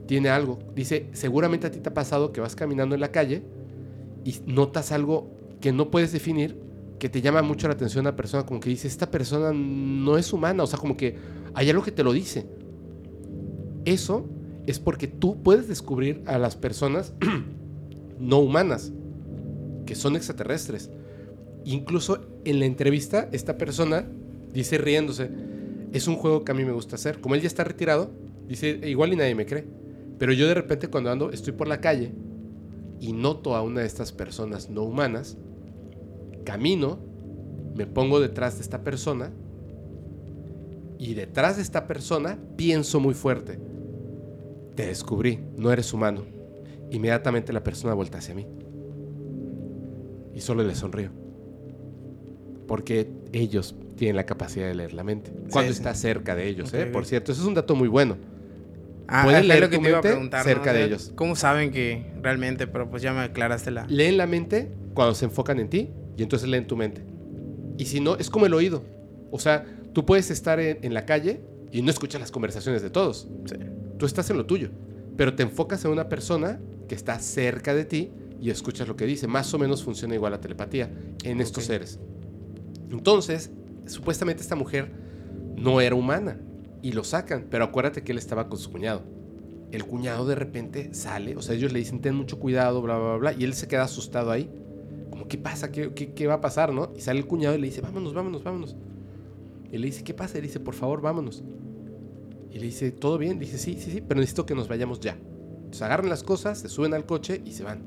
tiene 0.06 0.30
algo. 0.30 0.58
Dice, 0.74 1.10
seguramente 1.12 1.66
a 1.66 1.70
ti 1.70 1.80
te 1.80 1.90
ha 1.90 1.94
pasado 1.94 2.32
que 2.32 2.40
vas 2.40 2.56
caminando 2.56 2.94
en 2.94 3.02
la 3.02 3.12
calle 3.12 3.42
y 4.24 4.36
notas 4.46 4.90
algo 4.90 5.30
que 5.60 5.72
no 5.72 5.90
puedes 5.90 6.12
definir, 6.12 6.56
que 6.98 7.08
te 7.08 7.20
llama 7.20 7.42
mucho 7.42 7.68
la 7.68 7.74
atención 7.74 8.06
a 8.06 8.10
una 8.10 8.16
persona, 8.16 8.44
como 8.44 8.60
que 8.60 8.70
dice, 8.70 8.88
esta 8.88 9.10
persona 9.10 9.52
no 9.52 10.18
es 10.18 10.32
humana, 10.32 10.62
o 10.62 10.66
sea, 10.66 10.78
como 10.78 10.96
que 10.96 11.16
hay 11.54 11.70
algo 11.70 11.82
que 11.82 11.92
te 11.92 12.04
lo 12.04 12.12
dice. 12.12 12.46
Eso 13.84 14.28
es 14.66 14.78
porque 14.78 15.06
tú 15.06 15.42
puedes 15.42 15.68
descubrir 15.68 16.22
a 16.26 16.38
las 16.38 16.56
personas 16.56 17.14
no 18.18 18.38
humanas, 18.38 18.92
que 19.86 19.94
son 19.94 20.16
extraterrestres. 20.16 20.90
Incluso 21.64 22.26
en 22.44 22.60
la 22.60 22.66
entrevista, 22.66 23.28
esta 23.32 23.56
persona 23.56 24.06
dice 24.52 24.78
riéndose, 24.78 25.30
es 25.92 26.06
un 26.06 26.16
juego 26.16 26.44
que 26.44 26.52
a 26.52 26.54
mí 26.54 26.64
me 26.64 26.72
gusta 26.72 26.96
hacer. 26.96 27.20
Como 27.20 27.34
él 27.34 27.40
ya 27.40 27.46
está 27.46 27.64
retirado, 27.64 28.10
dice, 28.46 28.80
igual 28.84 29.12
y 29.12 29.16
nadie 29.16 29.34
me 29.34 29.46
cree. 29.46 29.64
Pero 30.18 30.32
yo 30.32 30.46
de 30.46 30.54
repente 30.54 30.88
cuando 30.88 31.10
ando, 31.10 31.30
estoy 31.30 31.52
por 31.52 31.68
la 31.68 31.80
calle 31.80 32.12
y 33.00 33.12
noto 33.12 33.54
a 33.54 33.62
una 33.62 33.80
de 33.80 33.86
estas 33.86 34.12
personas 34.12 34.68
no 34.68 34.82
humanas, 34.82 35.38
camino, 36.48 36.98
me 37.74 37.86
pongo 37.86 38.20
detrás 38.20 38.56
de 38.56 38.62
esta 38.62 38.82
persona 38.82 39.30
y 40.98 41.12
detrás 41.12 41.56
de 41.56 41.62
esta 41.62 41.86
persona 41.86 42.38
pienso 42.56 43.00
muy 43.00 43.12
fuerte. 43.12 43.58
Te 44.74 44.86
descubrí, 44.86 45.40
no 45.58 45.70
eres 45.70 45.92
humano. 45.92 46.24
Inmediatamente 46.90 47.52
la 47.52 47.62
persona 47.62 47.92
vuelta 47.92 48.16
hacia 48.16 48.34
mí. 48.34 48.46
Y 50.34 50.40
solo 50.40 50.62
le 50.62 50.74
sonrío. 50.74 51.10
Porque 52.66 53.10
ellos 53.32 53.74
tienen 53.96 54.16
la 54.16 54.24
capacidad 54.24 54.68
de 54.68 54.74
leer 54.74 54.94
la 54.94 55.04
mente. 55.04 55.30
Cuando 55.52 55.70
sí. 55.70 55.78
está 55.78 55.92
cerca 55.92 56.34
de 56.34 56.48
ellos, 56.48 56.70
Ok, 56.70 56.74
¿eh? 56.74 56.86
Por 56.86 57.04
cierto, 57.04 57.32
eso 57.32 57.42
es 57.42 57.46
un 57.46 57.54
dato 57.54 57.74
muy 57.74 57.88
bueno. 57.88 58.16
Ah, 59.06 59.24
Pueden 59.24 59.48
leer 59.48 59.60
lo 59.60 59.68
que 59.68 59.76
tu 59.76 59.82
te 59.82 59.88
iba 59.90 59.98
a 59.98 60.00
mente 60.00 60.14
preguntar. 60.14 60.40
¿no? 60.40 60.44
cerca 60.44 60.70
O 60.70 60.72
de 60.72 60.84
ellos. 60.84 61.12
¿Cómo 61.14 61.36
saben 61.36 61.72
que 61.72 62.10
realmente? 62.22 62.66
Pero 62.66 62.88
pues 62.88 63.02
ya 63.02 63.12
me 63.12 63.20
aclaraste 63.20 63.70
la... 63.70 63.86
Leen 63.86 64.16
la 64.16 64.26
mente 64.26 64.72
cuando 64.94 65.14
se 65.14 65.26
enfocan 65.26 65.58
en 65.58 65.68
ti 65.68 65.90
y 66.18 66.22
entonces 66.22 66.48
leen 66.48 66.66
tu 66.66 66.76
mente. 66.76 67.02
Y 67.78 67.86
si 67.86 68.00
no, 68.00 68.16
es 68.16 68.28
como 68.28 68.44
el 68.44 68.52
oído. 68.52 68.82
O 69.30 69.38
sea, 69.38 69.64
tú 69.92 70.04
puedes 70.04 70.30
estar 70.30 70.58
en, 70.58 70.78
en 70.82 70.92
la 70.92 71.06
calle 71.06 71.40
y 71.70 71.80
no 71.80 71.90
escuchas 71.90 72.20
las 72.20 72.32
conversaciones 72.32 72.82
de 72.82 72.90
todos. 72.90 73.28
Sí. 73.46 73.54
Tú 73.98 74.04
estás 74.04 74.28
en 74.30 74.36
lo 74.36 74.44
tuyo. 74.44 74.70
Pero 75.16 75.34
te 75.34 75.44
enfocas 75.44 75.84
en 75.84 75.92
una 75.92 76.08
persona 76.08 76.60
que 76.88 76.96
está 76.96 77.20
cerca 77.20 77.72
de 77.72 77.84
ti 77.84 78.10
y 78.40 78.50
escuchas 78.50 78.88
lo 78.88 78.96
que 78.96 79.06
dice. 79.06 79.28
Más 79.28 79.54
o 79.54 79.58
menos 79.58 79.84
funciona 79.84 80.14
igual 80.14 80.32
la 80.32 80.40
telepatía 80.40 80.90
en 81.22 81.40
estos 81.40 81.64
seres. 81.64 82.00
Entonces, 82.90 83.50
supuestamente 83.86 84.42
esta 84.42 84.56
mujer 84.56 84.90
no 85.56 85.80
era 85.80 85.94
humana 85.94 86.40
y 86.82 86.92
lo 86.92 87.04
sacan. 87.04 87.46
Pero 87.48 87.62
acuérdate 87.62 88.02
que 88.02 88.10
él 88.10 88.18
estaba 88.18 88.48
con 88.48 88.58
su 88.58 88.72
cuñado. 88.72 89.04
El 89.70 89.84
cuñado 89.84 90.26
de 90.26 90.34
repente 90.34 90.94
sale, 90.94 91.36
o 91.36 91.42
sea, 91.42 91.54
ellos 91.54 91.72
le 91.72 91.78
dicen 91.78 92.00
ten 92.00 92.14
mucho 92.14 92.40
cuidado, 92.40 92.80
bla, 92.82 92.98
bla, 92.98 93.16
bla, 93.16 93.32
y 93.34 93.44
él 93.44 93.52
se 93.54 93.68
queda 93.68 93.82
asustado 93.82 94.32
ahí. 94.32 94.50
Como, 95.18 95.28
¿qué 95.28 95.36
pasa? 95.36 95.72
¿Qué, 95.72 96.26
va 96.28 96.34
a 96.34 96.40
pasar, 96.40 96.72
no? 96.72 96.92
Y 96.96 97.00
sale 97.00 97.18
el 97.18 97.26
cuñado 97.26 97.56
y 97.56 97.60
le 97.60 97.66
dice, 97.66 97.80
vámonos, 97.80 98.14
vámonos, 98.14 98.44
vámonos. 98.44 98.76
Y 99.72 99.76
le 99.76 99.86
dice, 99.86 100.04
¿qué 100.04 100.14
pasa? 100.14 100.38
Y 100.38 100.42
le 100.42 100.46
dice, 100.46 100.60
por 100.60 100.74
favor, 100.74 101.00
vámonos. 101.00 101.42
Y 102.52 102.58
le 102.58 102.66
dice, 102.66 102.92
¿todo 102.92 103.18
bien? 103.18 103.40
Dice, 103.40 103.58
sí, 103.58 103.76
sí, 103.80 103.90
sí, 103.90 104.00
pero 104.00 104.20
necesito 104.20 104.46
que 104.46 104.54
nos 104.54 104.68
vayamos 104.68 105.00
ya. 105.00 105.18
Entonces 105.56 105.82
agarran 105.82 106.08
las 106.08 106.22
cosas, 106.22 106.60
se 106.60 106.68
suben 106.68 106.94
al 106.94 107.04
coche 107.04 107.42
y 107.44 107.50
se 107.50 107.64
van. 107.64 107.80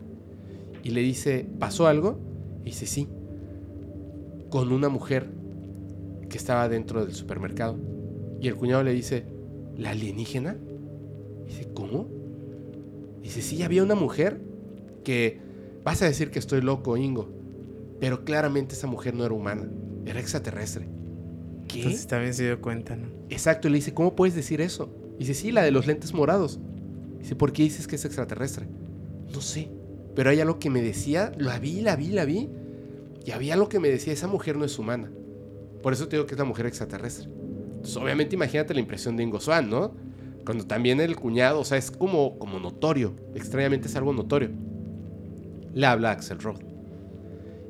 Y 0.84 0.90
le 0.90 1.00
dice, 1.02 1.48
¿pasó 1.58 1.88
algo? 1.88 2.20
Y 2.64 2.66
dice, 2.66 2.86
sí. 2.86 3.08
Con 4.50 4.74
una 4.74 4.90
mujer 4.90 5.30
que 6.28 6.38
estaba 6.38 6.68
dentro 6.68 7.06
del 7.06 7.16
supermercado. 7.16 7.78
Y 8.42 8.50
el 8.50 8.56
cuñado 8.58 8.84
le 8.84 8.92
dice, 8.92 9.24
¿la 9.78 9.92
alienígena? 9.92 10.58
Dice, 11.48 11.70
¿cómo? 11.74 12.10
Dice, 13.22 13.42
sí, 13.42 13.64
había 13.64 13.84
una 13.84 13.96
mujer 13.96 14.42
que... 15.06 15.51
Vas 15.84 16.02
a 16.02 16.06
decir 16.06 16.32
que 16.32 16.40
estoy 16.40 16.62
loco, 16.62 16.98
Ingo. 16.98 17.30
Pero 18.00 18.24
claramente 18.24 18.76
esa 18.76 18.88
mujer 18.88 19.14
no 19.14 19.26
era 19.26 19.34
humana. 19.34 19.70
Era 20.06 20.20
extraterrestre. 20.20 20.88
¿Qué? 21.68 21.80
Entonces 21.80 22.08
también 22.08 22.34
se 22.34 22.44
dio 22.44 22.62
cuenta, 22.62 22.96
¿no? 22.96 23.08
Exacto, 23.30 23.68
y 23.68 23.72
le 23.72 23.78
dice, 23.78 23.94
¿cómo 23.94 24.16
puedes 24.16 24.36
decir 24.36 24.62
eso? 24.62 24.94
Dice, 25.18 25.34
sí, 25.34 25.52
la 25.52 25.64
de 25.64 25.72
los 25.72 25.88
lentes 25.88 26.14
morados. 26.14 26.60
Dice, 27.20 27.36
¿por 27.36 27.54
qué 27.54 27.64
dices 27.64 27.88
que 27.88 27.96
es 27.96 28.06
extraterrestre? 28.06 28.68
No 29.32 29.42
sé, 29.42 29.70
pero 30.16 30.30
hay 30.30 30.40
algo 30.42 30.60
que 30.60 30.70
me 30.70 30.82
decía, 30.82 31.32
la 31.38 31.60
vi, 31.60 31.82
la 31.82 31.96
vi, 31.96 32.08
la 32.08 32.26
vi, 32.26 32.50
y 33.26 33.32
había 33.32 33.54
algo 33.54 33.70
que 33.70 33.80
me 33.80 33.90
decía, 33.90 34.14
esa 34.14 34.28
mujer 34.28 34.58
no 34.58 34.66
es 34.66 34.78
humana. 34.80 35.12
Por 35.82 35.94
eso 35.94 36.08
te 36.08 36.16
digo 36.16 36.26
que 36.26 36.34
es 36.34 36.40
la 36.40 36.46
mujer 36.46 36.66
extraterrestre. 36.66 37.30
Entonces, 37.72 37.96
obviamente, 37.98 38.36
imagínate 38.36 38.74
la 38.74 38.80
impresión 38.80 39.16
de 39.16 39.24
Ingo 39.24 39.40
Swan, 39.40 39.70
¿no? 39.70 39.94
Cuando 40.46 40.66
también 40.66 41.00
el 41.00 41.16
cuñado, 41.16 41.60
o 41.60 41.66
sea, 41.66 41.78
es 41.78 41.92
como, 41.92 42.38
como 42.40 42.60
notorio, 42.60 43.14
extrañamente 43.36 43.88
es 43.88 43.96
algo 43.96 44.12
notorio. 44.12 44.50
Le 45.74 45.86
habla 45.86 46.10
a 46.10 46.14
Axel 46.14 46.40
Rod 46.40 46.62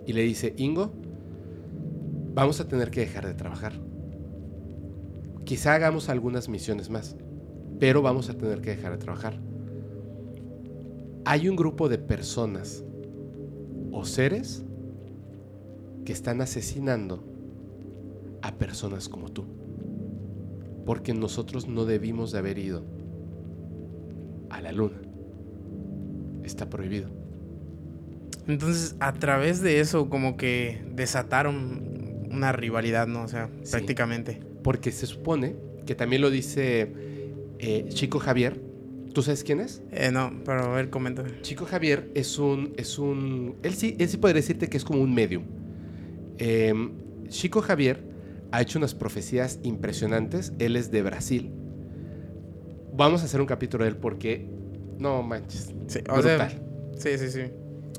y 0.05 0.13
le 0.13 0.23
dice, 0.23 0.53
Ingo, 0.57 0.91
vamos 2.33 2.59
a 2.59 2.67
tener 2.67 2.89
que 2.89 3.01
dejar 3.01 3.27
de 3.27 3.33
trabajar. 3.33 3.73
Quizá 5.43 5.75
hagamos 5.75 6.09
algunas 6.09 6.49
misiones 6.49 6.89
más, 6.89 7.15
pero 7.79 8.01
vamos 8.01 8.29
a 8.29 8.33
tener 8.33 8.61
que 8.61 8.71
dejar 8.71 8.93
de 8.93 8.97
trabajar. 8.97 9.39
Hay 11.25 11.47
un 11.47 11.55
grupo 11.55 11.89
de 11.89 11.97
personas 11.97 12.83
o 13.91 14.05
seres 14.05 14.63
que 16.05 16.13
están 16.13 16.41
asesinando 16.41 17.23
a 18.41 18.53
personas 18.55 19.07
como 19.07 19.29
tú. 19.29 19.45
Porque 20.85 21.13
nosotros 21.13 21.67
no 21.67 21.85
debimos 21.85 22.31
de 22.31 22.39
haber 22.39 22.57
ido 22.57 22.83
a 24.49 24.61
la 24.61 24.71
luna. 24.71 24.99
Está 26.43 26.69
prohibido. 26.69 27.20
Entonces, 28.51 28.95
a 28.99 29.13
través 29.13 29.61
de 29.61 29.79
eso, 29.79 30.09
como 30.09 30.35
que 30.37 30.81
desataron 30.93 32.27
una 32.31 32.51
rivalidad, 32.51 33.07
¿no? 33.07 33.23
O 33.23 33.27
sea, 33.27 33.49
Sí. 33.63 33.71
prácticamente. 33.71 34.39
Porque 34.63 34.91
se 34.91 35.07
supone 35.07 35.55
que 35.85 35.95
también 35.95 36.21
lo 36.21 36.29
dice 36.29 36.91
eh, 37.59 37.85
Chico 37.89 38.19
Javier, 38.19 38.59
¿Tú 39.13 39.21
sabes 39.23 39.43
quién 39.43 39.59
es? 39.59 39.81
Eh, 39.91 40.09
no, 40.09 40.31
pero 40.45 40.61
a 40.63 40.75
ver, 40.75 40.89
coméntame. 40.89 41.41
Chico 41.41 41.65
Javier 41.65 42.09
es 42.15 42.39
un, 42.39 42.73
es 42.77 42.97
un, 42.97 43.57
él 43.61 43.73
sí, 43.73 43.97
él 43.99 44.07
sí 44.07 44.15
podría 44.15 44.35
decirte 44.37 44.69
que 44.69 44.77
es 44.77 44.85
como 44.85 45.01
un 45.01 45.13
medium. 45.13 45.43
Eh, 46.37 46.73
Chico 47.27 47.61
Javier 47.61 48.01
ha 48.53 48.61
hecho 48.61 48.79
unas 48.79 48.95
profecías 48.95 49.59
impresionantes. 49.63 50.53
Él 50.59 50.77
es 50.77 50.91
de 50.91 51.01
Brasil. 51.01 51.51
Vamos 52.93 53.21
a 53.21 53.25
hacer 53.25 53.41
un 53.41 53.47
capítulo 53.47 53.83
de 53.83 53.89
él 53.89 53.97
porque, 53.97 54.47
no 54.97 55.21
manches, 55.23 55.73
Sí, 55.87 55.99
o 56.09 56.21
sea, 56.21 56.49
sí, 56.97 57.17
sí, 57.17 57.29
sí. 57.29 57.41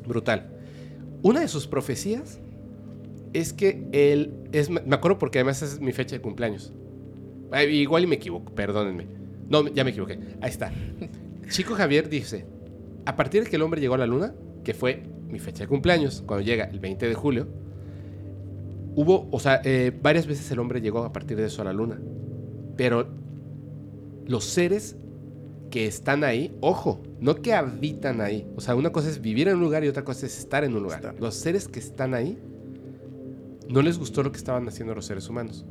Brutal. 0.07 0.51
Una 1.23 1.41
de 1.41 1.49
sus 1.49 1.67
profecías 1.67 2.41
es 3.33 3.53
que 3.53 3.87
él, 3.93 4.35
es, 4.53 4.71
me 4.71 4.95
acuerdo 4.95 5.19
porque 5.19 5.39
además 5.39 5.63
es 5.63 5.81
mi 5.81 5.93
fecha 5.93 6.17
de 6.17 6.23
cumpleaños. 6.23 6.73
Igual 7.71 8.05
y 8.05 8.07
me 8.07 8.17
equivoco, 8.17 8.53
perdónenme. 8.55 9.07
No, 9.49 9.67
ya 9.69 9.85
me 9.85 9.91
equivoqué. 9.91 10.19
Ahí 10.41 10.51
está. 10.51 10.73
Chico 11.49 11.75
Javier 11.75 12.09
dice, 12.09 12.47
a 13.05 13.17
partir 13.17 13.45
de 13.45 13.51
que 13.51 13.57
el 13.57 13.63
hombre 13.63 13.81
llegó 13.81 13.95
a 13.95 13.99
la 13.99 14.07
luna, 14.07 14.35
que 14.65 14.75
fue 14.75 15.03
mi 15.29 15.39
fecha 15.39 15.65
de 15.65 15.69
cumpleaños, 15.69 16.23
cuando 16.27 16.45
llega 16.45 16.65
el 16.65 16.81
20 16.81 17.09
de 17.09 17.15
julio, 17.15 17.49
hubo, 18.95 19.29
o 19.31 19.41
sea, 19.41 19.61
eh, 19.65 19.93
varias 20.03 20.27
veces 20.27 20.51
el 20.51 20.59
hombre 20.59 20.81
llegó 20.81 21.05
a 21.05 21.13
partir 21.13 21.37
de 21.37 21.47
eso 21.47 21.63
a 21.63 21.65
la 21.65 21.73
luna. 21.73 22.01
Pero 22.77 23.09
los 24.27 24.45
seres 24.45 24.97
que 25.73 25.87
están 25.87 26.23
ahí, 26.23 26.55
ojo, 26.61 27.01
no 27.19 27.37
que 27.37 27.55
habitan 27.55 28.21
ahí. 28.21 28.47
O 28.57 28.61
sea, 28.61 28.75
una 28.75 28.93
cosa 28.93 29.09
es 29.09 29.23
vivir 29.23 29.49
en 29.49 29.55
un 29.55 29.63
lugar 29.63 29.83
y 29.83 29.89
otra 29.89 30.05
cosa 30.05 30.27
es 30.27 30.39
estar 30.39 30.65
en 30.65 30.77
un 30.77 30.83
lugar. 30.83 31.15
Los 31.19 31.35
seres 31.35 31.67
que 31.67 31.81
están 31.81 32.13
ahí, 32.13 32.39
no 33.71 33.81
les 33.81 33.99
gustó 33.99 34.23
lo 34.23 34.31
que 34.31 34.37
estaban 34.37 34.69
haciendo 34.69 34.95
los 34.95 35.07
seres 35.07 35.31
humanos. 35.31 35.65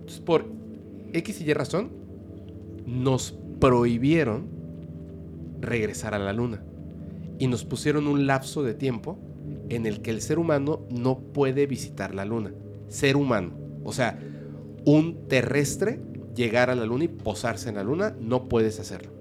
Entonces, 0.00 0.18
por 0.18 0.46
X 1.12 1.40
y 1.40 1.44
Y 1.44 1.52
razón, 1.52 1.92
nos 2.86 3.38
prohibieron 3.60 4.48
regresar 5.60 6.12
a 6.14 6.18
la 6.18 6.32
luna. 6.32 6.64
Y 7.38 7.46
nos 7.46 7.64
pusieron 7.64 8.08
un 8.08 8.26
lapso 8.26 8.64
de 8.64 8.74
tiempo 8.74 9.16
en 9.68 9.86
el 9.86 10.02
que 10.02 10.10
el 10.10 10.22
ser 10.22 10.40
humano 10.40 10.80
no 10.90 11.20
puede 11.20 11.68
visitar 11.68 12.16
la 12.16 12.24
luna. 12.24 12.52
Ser 12.88 13.16
humano. 13.16 13.52
O 13.84 13.92
sea, 13.92 14.18
un 14.84 15.28
terrestre 15.28 16.00
llegar 16.34 16.68
a 16.68 16.74
la 16.74 16.84
luna 16.84 17.04
y 17.04 17.08
posarse 17.08 17.68
en 17.68 17.76
la 17.76 17.84
luna, 17.84 18.16
no 18.20 18.48
puedes 18.48 18.80
hacerlo. 18.80 19.15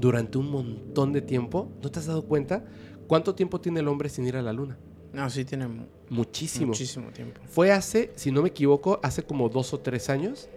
Durante 0.00 0.38
un 0.38 0.50
montón 0.50 1.12
de 1.12 1.20
tiempo, 1.20 1.70
¿no 1.82 1.90
te 1.90 1.98
has 1.98 2.06
dado 2.06 2.22
cuenta 2.24 2.64
cuánto 3.06 3.34
tiempo 3.34 3.60
tiene 3.60 3.80
el 3.80 3.88
hombre 3.88 4.08
sin 4.08 4.26
ir 4.26 4.36
a 4.36 4.42
la 4.42 4.52
luna? 4.52 4.78
No, 5.12 5.28
sí 5.28 5.44
tiene 5.44 5.66
mu- 5.68 5.86
Muchísimo. 6.08 6.68
muchísimo 6.68 7.10
tiempo. 7.10 7.40
Fue 7.46 7.70
hace, 7.72 8.10
si 8.16 8.30
no 8.32 8.42
me 8.42 8.48
equivoco, 8.48 8.98
hace 9.02 9.22
como 9.22 9.48
dos 9.48 9.74
o 9.74 9.80
tres 9.80 10.08
años 10.08 10.48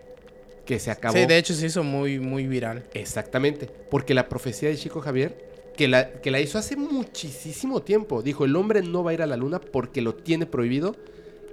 que 0.66 0.80
se 0.80 0.92
acabó. 0.92 1.18
Sí, 1.18 1.26
de 1.26 1.38
hecho 1.38 1.54
se 1.54 1.66
hizo 1.66 1.84
muy, 1.84 2.20
muy 2.20 2.48
viral. 2.48 2.86
Exactamente, 2.94 3.68
porque 3.92 4.14
la 4.14 4.30
profecía 4.30 4.70
de 4.70 4.78
Chico 4.78 5.02
Javier, 5.02 5.52
que 5.76 5.88
la, 5.88 6.14
que 6.22 6.32
la 6.32 6.40
hizo 6.40 6.58
hace 6.58 6.78
muchísimo 6.78 7.82
tiempo, 7.82 8.22
dijo, 8.22 8.46
el 8.46 8.56
hombre 8.56 8.82
no 8.82 9.04
va 9.04 9.12
a 9.12 9.14
ir 9.16 9.22
a 9.24 9.28
la 9.28 9.36
luna 9.36 9.60
porque 9.60 10.02
lo 10.02 10.14
tiene 10.16 10.46
prohibido 10.46 10.96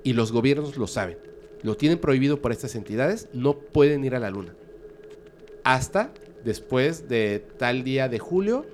y 0.05 0.13
los 0.13 0.31
gobiernos 0.31 0.77
lo 0.77 0.87
saben. 0.87 1.19
Lo 1.63 1.77
tienen 1.77 1.99
prohibido 1.99 2.41
por 2.41 2.53
estas 2.53 2.75
entidades, 2.77 3.29
no 3.33 3.55
pueden 3.59 4.05
ir 4.05 4.15
a 4.15 4.21
la 4.21 4.31
luna. 4.31 4.55
Hasta 5.65 6.13
después 6.45 7.09
de 7.09 7.43
tal 7.59 7.85
día 7.85 8.09
de 8.09 8.19
julio, 8.19 8.67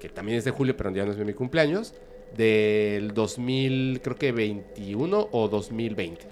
que 0.00 0.08
también 0.08 0.38
es 0.38 0.44
de 0.44 0.50
julio, 0.50 0.76
pero 0.76 0.90
ya 0.90 1.04
no 1.04 1.12
es 1.12 1.18
mi 1.18 1.32
cumpleaños, 1.32 1.94
del 2.36 3.12
2000, 3.14 4.00
creo 4.02 4.16
que 4.16 4.32
21 4.32 5.28
o 5.32 5.48
2020. 5.48 6.26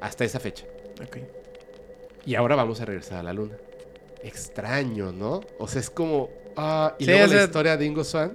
Hasta 0.00 0.24
esa 0.24 0.40
fecha. 0.40 0.64
Ok. 1.02 1.18
Y 2.24 2.34
ahora 2.36 2.54
vamos 2.56 2.80
a 2.80 2.84
regresar 2.84 3.18
a 3.18 3.22
la 3.22 3.32
luna. 3.32 3.56
Extraño, 4.22 5.12
¿no? 5.12 5.40
O 5.58 5.66
sea, 5.68 5.80
es 5.80 5.90
como. 5.90 6.30
Ah, 6.56 6.94
y 6.98 7.04
Sí, 7.04 7.10
luego 7.10 7.26
la 7.26 7.32
sea- 7.32 7.44
historia 7.44 7.76
de 7.76 7.86
Ingo 7.86 8.04
Swan 8.04 8.34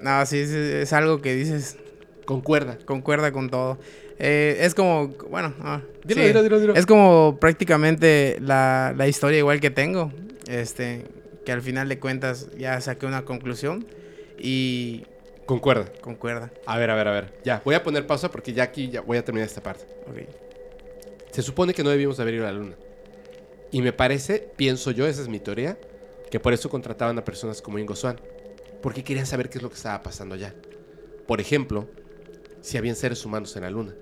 No, 0.00 0.24
sí, 0.26 0.38
es, 0.38 0.50
es 0.50 0.92
algo 0.92 1.20
que 1.20 1.34
dices, 1.34 1.76
concuerda. 2.24 2.78
concuerda 2.84 3.30
con 3.30 3.50
todo. 3.50 3.78
Eh, 4.18 4.58
es 4.60 4.74
como, 4.74 5.08
bueno, 5.30 5.54
ah, 5.60 5.82
Dilo, 6.04 6.22
sí. 6.22 6.26
dilo, 6.28 6.42
dilo, 6.42 6.60
dilo. 6.60 6.74
Es 6.74 6.86
como 6.86 7.38
prácticamente 7.40 8.38
la, 8.40 8.92
la 8.96 9.06
historia 9.08 9.38
igual 9.38 9.60
que 9.60 9.70
tengo. 9.70 10.12
Este, 10.50 11.04
que 11.44 11.52
al 11.52 11.62
final 11.62 11.88
de 11.88 12.00
cuentas 12.00 12.48
ya 12.58 12.80
saqué 12.80 13.06
una 13.06 13.24
conclusión 13.24 13.86
y 14.36 15.04
Concuerda. 15.46 15.90
concuerda. 16.00 16.50
A 16.66 16.76
ver, 16.76 16.90
a 16.90 16.94
ver, 16.96 17.08
a 17.08 17.12
ver. 17.12 17.32
Ya, 17.44 17.62
voy 17.64 17.74
a 17.76 17.82
poner 17.82 18.06
pausa 18.06 18.30
porque 18.30 18.52
ya 18.52 18.64
aquí 18.64 18.88
ya 18.88 19.00
voy 19.00 19.16
a 19.16 19.24
terminar 19.24 19.48
esta 19.48 19.62
parte. 19.62 19.84
Ok. 20.08 20.28
Se 21.30 21.42
supone 21.42 21.72
que 21.72 21.84
no 21.84 21.90
debimos 21.90 22.18
haber 22.20 22.34
ido 22.34 22.46
a 22.48 22.52
la 22.52 22.58
luna. 22.58 22.76
Y 23.70 23.82
me 23.82 23.92
parece, 23.92 24.50
pienso 24.56 24.90
yo, 24.90 25.06
esa 25.06 25.22
es 25.22 25.28
mi 25.28 25.38
teoría, 25.38 25.78
que 26.30 26.40
por 26.40 26.52
eso 26.52 26.68
contrataban 26.68 27.16
a 27.18 27.24
personas 27.24 27.62
como 27.62 27.78
Ingo 27.78 27.94
Swan. 27.94 28.20
Porque 28.82 29.04
querían 29.04 29.26
saber 29.26 29.48
qué 29.50 29.58
es 29.58 29.62
lo 29.62 29.68
que 29.70 29.76
estaba 29.76 30.02
pasando 30.02 30.34
allá. 30.34 30.54
Por 31.28 31.40
ejemplo, 31.40 31.88
si 32.60 32.76
habían 32.76 32.96
seres 32.96 33.24
humanos 33.24 33.54
en 33.56 33.62
la 33.62 33.70
luna. 33.70 33.94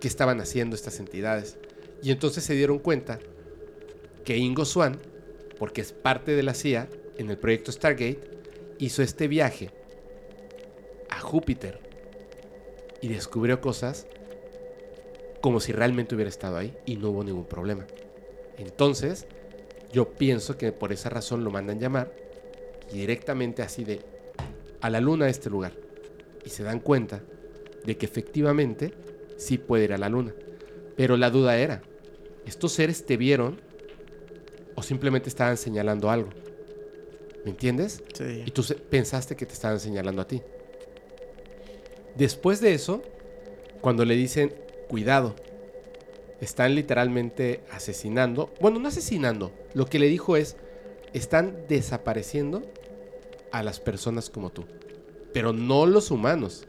¿Qué 0.00 0.08
estaban 0.08 0.40
haciendo 0.40 0.74
estas 0.76 0.98
entidades? 1.00 1.58
Y 2.02 2.10
entonces 2.10 2.44
se 2.44 2.54
dieron 2.54 2.78
cuenta 2.78 3.18
que 4.24 4.38
Ingo 4.38 4.64
Swan, 4.64 4.98
porque 5.60 5.82
es 5.82 5.92
parte 5.92 6.34
de 6.34 6.42
la 6.42 6.54
CIA 6.54 6.88
en 7.18 7.28
el 7.28 7.36
proyecto 7.36 7.70
Stargate, 7.70 8.18
hizo 8.78 9.02
este 9.02 9.28
viaje 9.28 9.70
a 11.10 11.20
Júpiter 11.20 11.78
y 13.02 13.08
descubrió 13.08 13.60
cosas 13.60 14.06
como 15.42 15.60
si 15.60 15.72
realmente 15.72 16.14
hubiera 16.14 16.30
estado 16.30 16.56
ahí 16.56 16.74
y 16.86 16.96
no 16.96 17.10
hubo 17.10 17.22
ningún 17.22 17.44
problema. 17.44 17.86
Entonces, 18.56 19.26
yo 19.92 20.08
pienso 20.14 20.56
que 20.56 20.72
por 20.72 20.94
esa 20.94 21.10
razón 21.10 21.44
lo 21.44 21.50
mandan 21.50 21.78
llamar 21.78 22.10
directamente 22.90 23.60
así 23.60 23.84
de 23.84 24.00
a 24.80 24.88
la 24.88 25.00
luna 25.00 25.26
a 25.26 25.28
este 25.28 25.50
lugar. 25.50 25.74
Y 26.42 26.48
se 26.48 26.62
dan 26.62 26.80
cuenta 26.80 27.20
de 27.84 27.98
que 27.98 28.06
efectivamente 28.06 28.94
sí 29.36 29.58
puede 29.58 29.84
ir 29.84 29.92
a 29.92 29.98
la 29.98 30.08
luna. 30.08 30.32
Pero 30.96 31.18
la 31.18 31.28
duda 31.28 31.58
era, 31.58 31.82
¿estos 32.46 32.72
seres 32.72 33.04
te 33.04 33.18
vieron 33.18 33.60
o 34.80 34.82
simplemente 34.82 35.28
estaban 35.28 35.58
señalando 35.58 36.10
algo? 36.10 36.30
¿Me 37.44 37.50
entiendes? 37.50 38.02
Sí. 38.14 38.44
Y 38.46 38.50
tú 38.50 38.64
pensaste 38.88 39.36
que 39.36 39.44
te 39.44 39.52
estaban 39.52 39.78
señalando 39.78 40.22
a 40.22 40.26
ti. 40.26 40.40
Después 42.16 42.62
de 42.62 42.72
eso, 42.72 43.02
cuando 43.82 44.06
le 44.06 44.16
dicen, 44.16 44.54
cuidado, 44.88 45.36
están 46.40 46.74
literalmente 46.74 47.60
asesinando, 47.70 48.54
bueno, 48.58 48.78
no 48.78 48.88
asesinando, 48.88 49.52
lo 49.74 49.84
que 49.84 49.98
le 49.98 50.06
dijo 50.06 50.38
es, 50.38 50.56
están 51.12 51.66
desapareciendo 51.68 52.62
a 53.52 53.62
las 53.62 53.80
personas 53.80 54.30
como 54.30 54.48
tú, 54.48 54.64
pero 55.34 55.52
no 55.52 55.84
los 55.84 56.10
humanos, 56.10 56.66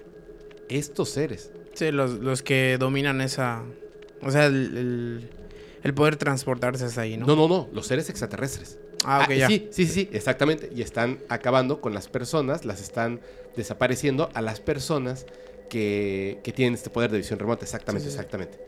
estos 0.68 1.10
seres. 1.10 1.54
Sí, 1.74 1.92
los, 1.92 2.20
los 2.20 2.44
que 2.44 2.78
dominan 2.78 3.22
esa... 3.22 3.64
O 4.22 4.32
sea, 4.32 4.48
el, 4.48 4.78
el, 4.78 5.30
el 5.84 5.94
poder 5.94 6.16
transportarse 6.16 6.86
hasta 6.86 7.02
ahí, 7.02 7.18
¿no? 7.18 7.26
No, 7.26 7.36
no, 7.36 7.48
no, 7.48 7.70
los 7.74 7.88
seres 7.88 8.10
extraterrestres. 8.10 8.78
Ah, 9.03 9.22
ok, 9.26 9.32
Ah, 9.32 9.36
ya. 9.36 9.48
Sí, 9.48 9.68
sí, 9.72 9.86
sí, 9.88 10.10
exactamente. 10.12 10.70
Y 10.76 10.82
están 10.82 11.20
acabando 11.30 11.82
con 11.82 11.94
las 11.94 12.08
personas, 12.08 12.66
las 12.66 12.82
están 12.82 13.20
desapareciendo 13.56 14.30
a 14.34 14.41
las 14.41 14.60
personas 14.60 15.26
que, 15.70 16.40
que 16.44 16.52
tienen 16.52 16.74
este 16.76 16.90
poder 16.90 17.10
de 17.12 17.18
visión 17.18 17.40
remota. 17.40 17.64
Exactamente, 17.66 18.06
Sí, 18.10 18.12
sí, 18.12 18.18
sí. 18.18 18.20
exactamente. 18.20 18.60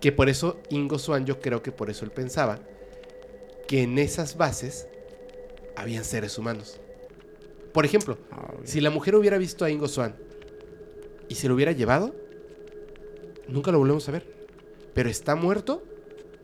Que 0.00 0.10
por 0.12 0.28
eso 0.28 0.60
Ingo 0.70 0.98
Swan, 0.98 1.24
yo 1.26 1.40
creo 1.40 1.62
que 1.62 1.70
por 1.72 1.90
eso 1.90 2.04
él 2.04 2.10
pensaba 2.10 2.58
que 3.68 3.82
en 3.82 3.98
esas 3.98 4.36
bases 4.36 4.88
habían 5.76 6.04
seres 6.04 6.36
humanos. 6.38 6.80
Por 7.72 7.84
ejemplo, 7.84 8.18
Ah, 8.32 8.54
si 8.64 8.80
la 8.80 8.90
mujer 8.90 9.14
hubiera 9.14 9.38
visto 9.38 9.64
a 9.64 9.70
Ingo 9.70 9.86
Swan 9.88 10.16
y 11.28 11.34
se 11.36 11.46
lo 11.48 11.54
hubiera 11.54 11.72
llevado, 11.72 12.14
nunca 13.46 13.70
lo 13.70 13.78
volvemos 13.78 14.08
a 14.08 14.12
ver. 14.12 14.26
Pero 14.94 15.08
está 15.10 15.34
muerto 15.36 15.84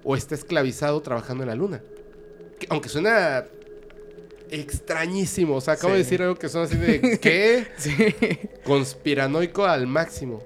o 0.05 0.15
está 0.17 0.35
esclavizado 0.35 1.01
trabajando 1.03 1.43
en 1.45 1.49
la 1.49 1.55
luna. 1.55 1.83
Que- 2.59 2.67
aunque 2.71 2.89
suena 2.89 3.47
extrañísimo. 4.51 5.57
O 5.57 5.61
sea, 5.61 5.75
acabo 5.75 5.93
de 5.95 6.01
decir 6.01 6.23
algo 6.23 6.37
que 6.37 6.49
suena 6.49 6.67
así 6.67 6.77
de 6.77 7.19
¿qué? 7.21 7.67
Sí. 7.77 7.93
Conspiranoico 8.65 9.65
al 9.65 9.87
máximo. 9.87 10.43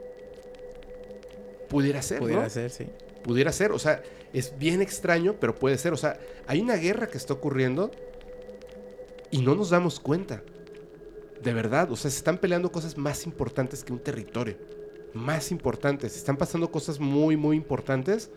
Pudiera 1.68 2.00
ser, 2.00 2.20
Pudiera 2.20 2.44
¿no? 2.44 2.50
ser, 2.50 2.70
sí. 2.70 2.86
Pudiera 3.22 3.52
ser. 3.52 3.72
O 3.72 3.78
sea, 3.78 4.02
es 4.32 4.58
bien 4.58 4.80
extraño, 4.80 5.36
pero 5.38 5.54
puede 5.54 5.76
ser. 5.76 5.92
O 5.92 5.96
sea, 5.96 6.18
hay 6.46 6.60
una 6.60 6.76
guerra 6.76 7.08
que 7.08 7.18
está 7.18 7.34
ocurriendo 7.34 7.90
y 9.30 9.42
no 9.42 9.54
nos 9.54 9.70
damos 9.70 10.00
cuenta. 10.00 10.42
De 11.42 11.52
verdad. 11.52 11.90
O 11.92 11.96
sea, 11.96 12.10
se 12.10 12.16
están 12.16 12.38
peleando 12.38 12.72
cosas 12.72 12.96
más 12.96 13.26
importantes 13.26 13.84
que 13.84 13.92
un 13.92 13.98
territorio. 13.98 14.56
Más 15.12 15.50
importantes. 15.50 16.16
Están 16.16 16.36
pasando 16.36 16.70
cosas 16.70 16.98
muy, 17.00 17.36
muy 17.36 17.56
importantes. 17.56 18.30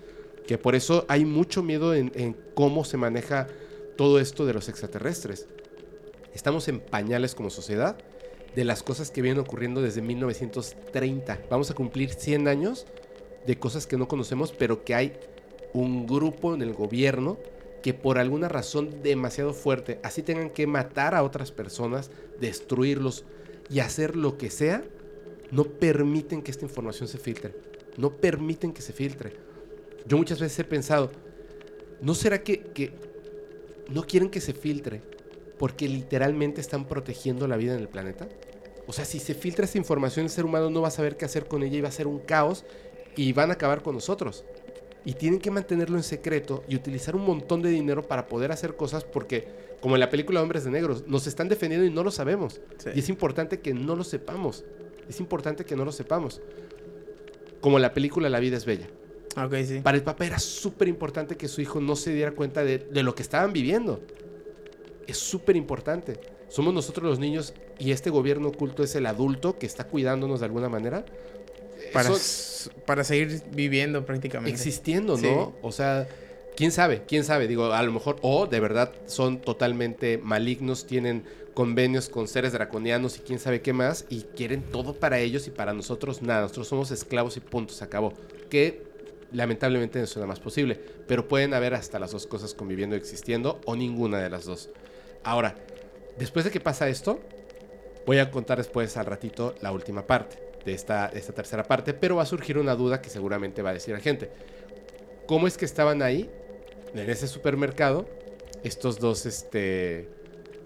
Que 0.47 0.57
por 0.57 0.75
eso 0.75 1.05
hay 1.07 1.25
mucho 1.25 1.63
miedo 1.63 1.93
en, 1.93 2.35
cómo 2.53 2.83
se 2.83 2.97
maneja 2.97 3.47
todo 3.97 4.19
esto 4.19 4.45
de 4.45 4.53
los 4.53 4.69
extraterrestres. 4.69 5.47
Estamos 6.33 6.67
en 6.67 6.79
pañales 6.79 7.35
como 7.35 7.49
sociedad 7.49 7.97
de 8.55 8.65
las 8.65 8.83
cosas 8.83 9.11
que 9.11 9.21
vienen 9.21 9.41
ocurriendo 9.41 9.81
desde 9.81 10.01
1930. 10.01 11.39
Vamos 11.49 11.71
a 11.71 11.73
cumplir 11.73 12.13
100 12.13 12.47
años 12.47 12.85
de 13.45 13.57
cosas 13.57 13.87
que 13.87 13.97
no 13.97 14.07
conocemos, 14.07 14.51
pero 14.51 14.83
que 14.83 14.95
hay 14.95 15.13
un 15.73 16.05
grupo 16.05 16.53
en 16.53 16.61
el 16.61 16.73
gobierno 16.73 17.37
que 17.81 17.93
por 17.93 18.19
alguna 18.19 18.47
razón 18.47 19.01
demasiado 19.01 19.53
fuerte, 19.53 19.99
así 20.03 20.21
tengan 20.21 20.51
que 20.51 20.67
matar 20.67 21.15
a 21.15 21.23
otras 21.23 21.51
personas, 21.51 22.11
destruirlos 22.39 23.25
y 23.69 23.79
hacer 23.79 24.15
lo 24.15 24.37
que 24.37 24.49
sea, 24.49 24.83
no 25.51 25.65
permiten 25.65 26.41
que 26.41 26.51
esta 26.51 26.65
información 26.65 27.07
se 27.07 27.17
filtre. 27.17 27.53
No 27.97 28.17
permiten 28.17 28.73
que 28.73 28.81
se 28.81 28.93
filtre. 28.93 29.33
Yo 30.07 30.17
muchas 30.17 30.39
veces 30.39 30.59
he 30.59 30.63
pensado, 30.63 31.11
¿no 32.01 32.13
será 32.15 32.43
que, 32.43 32.61
que 32.61 32.93
no 33.89 34.03
quieren 34.03 34.29
que 34.29 34.41
se 34.41 34.53
filtre 34.53 35.01
porque 35.57 35.87
literalmente 35.87 36.61
están 36.61 36.85
protegiendo 36.85 37.47
la 37.47 37.57
vida 37.57 37.75
en 37.75 37.81
el 37.81 37.89
planeta? 37.89 38.27
O 38.87 38.93
sea, 38.93 39.05
si 39.05 39.19
se 39.19 39.33
filtra 39.33 39.65
esta 39.65 39.77
información, 39.77 40.25
el 40.25 40.31
ser 40.31 40.45
humano 40.45 40.69
no 40.69 40.81
va 40.81 40.89
a 40.89 40.91
saber 40.91 41.17
qué 41.17 41.25
hacer 41.25 41.47
con 41.47 41.63
ella 41.63 41.77
y 41.77 41.81
va 41.81 41.89
a 41.89 41.93
ser 41.93 42.07
un 42.07 42.19
caos 42.19 42.65
y 43.15 43.31
van 43.33 43.49
a 43.49 43.53
acabar 43.53 43.83
con 43.83 43.95
nosotros. 43.95 44.43
Y 45.05 45.13
tienen 45.13 45.39
que 45.39 45.51
mantenerlo 45.51 45.97
en 45.97 46.03
secreto 46.03 46.63
y 46.67 46.75
utilizar 46.75 47.15
un 47.15 47.25
montón 47.25 47.61
de 47.61 47.69
dinero 47.69 48.03
para 48.03 48.27
poder 48.27 48.51
hacer 48.51 48.75
cosas 48.75 49.03
porque, 49.03 49.47
como 49.81 49.95
en 49.95 49.99
la 49.99 50.09
película 50.09 50.41
Hombres 50.41 50.63
de 50.63 50.71
Negros, 50.71 51.05
nos 51.07 51.25
están 51.27 51.49
defendiendo 51.49 51.87
y 51.87 51.91
no 51.91 52.03
lo 52.03 52.11
sabemos. 52.11 52.61
Y 52.93 52.99
es 52.99 53.09
importante 53.09 53.61
que 53.61 53.73
no 53.73 53.95
lo 53.95 54.03
sepamos. 54.03 54.63
Es 55.09 55.19
importante 55.19 55.65
que 55.65 55.75
no 55.75 55.85
lo 55.85 55.91
sepamos. 55.91 56.41
Como 57.61 57.79
la 57.79 57.93
película 57.93 58.29
La 58.29 58.39
vida 58.39 58.57
es 58.57 58.65
bella. 58.65 58.87
Sí. 59.33 59.79
Para 59.81 59.97
el 59.97 60.03
papá 60.03 60.25
era 60.25 60.39
súper 60.39 60.87
importante 60.87 61.37
que 61.37 61.47
su 61.47 61.61
hijo 61.61 61.79
no 61.79 61.95
se 61.95 62.13
diera 62.13 62.31
cuenta 62.31 62.63
de, 62.63 62.77
de 62.79 63.03
lo 63.03 63.15
que 63.15 63.21
estaban 63.21 63.53
viviendo. 63.53 64.01
Es 65.07 65.17
súper 65.17 65.55
importante. 65.55 66.19
Somos 66.49 66.73
nosotros 66.73 67.05
los 67.09 67.19
niños 67.19 67.53
y 67.79 67.91
este 67.91 68.09
gobierno 68.09 68.49
oculto 68.49 68.83
es 68.83 68.93
el 68.95 69.05
adulto 69.05 69.57
que 69.57 69.65
está 69.65 69.85
cuidándonos 69.85 70.39
de 70.41 70.45
alguna 70.47 70.69
manera. 70.69 71.05
Para, 71.93 72.09
Eso- 72.09 72.69
para 72.85 73.03
seguir 73.03 73.41
viviendo 73.53 74.05
prácticamente. 74.05 74.51
existiendo, 74.51 75.17
Sí. 75.17 75.25
¿no? 75.27 75.53
O 75.61 75.71
sea, 75.71 76.07
quién 76.55 76.71
sabe, 76.71 77.03
quién 77.07 77.23
sabe. 77.23 77.47
Digo, 77.47 77.71
a 77.73 77.81
lo 77.83 77.91
mejor, 77.91 78.17
o 78.21 78.47
de 78.47 78.59
verdad 78.59 78.91
son 79.07 79.39
totalmente 79.41 80.17
malignos, 80.17 80.85
tienen 80.85 81.23
convenios 81.53 82.07
con 82.07 82.27
seres 82.27 82.53
draconianos 82.53 83.17
y 83.17 83.21
quién 83.21 83.39
sabe 83.39 83.61
qué 83.61 83.73
más, 83.73 84.05
y 84.09 84.21
quieren 84.21 84.61
todo 84.61 84.93
para 84.93 85.19
ellos 85.19 85.47
y 85.47 85.51
para 85.51 85.73
nosotros 85.73 86.21
nada. 86.21 86.41
Nosotros 86.43 86.67
somos 86.67 86.91
esclavos 86.91 87.35
y 87.35 87.39
punto, 87.41 87.73
se 87.73 87.83
acabó. 87.83 88.13
Que 88.49 88.83
lamentablemente 89.31 89.99
no 89.99 90.05
es 90.05 90.15
nada 90.15 90.27
más 90.27 90.39
posible, 90.39 90.79
pero 91.07 91.27
pueden 91.27 91.53
haber 91.53 91.73
hasta 91.73 91.99
las 91.99 92.11
dos 92.11 92.27
cosas 92.27 92.53
conviviendo 92.53 92.95
y 92.95 92.99
existiendo, 92.99 93.59
o 93.65 93.75
ninguna 93.75 94.19
de 94.19 94.29
las 94.29 94.45
dos. 94.45 94.69
Ahora, 95.23 95.55
después 96.17 96.45
de 96.45 96.51
que 96.51 96.59
pasa 96.59 96.89
esto, 96.89 97.19
voy 98.05 98.19
a 98.19 98.31
contar 98.31 98.57
después 98.57 98.97
al 98.97 99.05
ratito 99.05 99.55
la 99.61 99.71
última 99.71 100.05
parte 100.07 100.41
de 100.65 100.73
esta, 100.73 101.09
tercera 101.09 101.63
parte, 101.63 101.93
pero 101.93 102.17
va 102.17 102.23
a 102.23 102.25
surgir 102.25 102.57
una 102.57 102.75
duda 102.75 103.01
que 103.01 103.09
seguramente 103.09 103.61
va 103.61 103.71
a 103.71 103.73
decir 103.73 103.93
la 103.93 103.99
gente. 103.99 104.29
¿Cómo 105.27 105.47
es 105.47 105.57
que 105.57 105.65
estaban 105.65 106.01
ahí, 106.01 106.29
en 106.93 107.09
ese 107.09 107.27
supermercado, 107.27 108.05
estos 108.63 108.99
dos 108.99 109.25
este, 109.25 110.09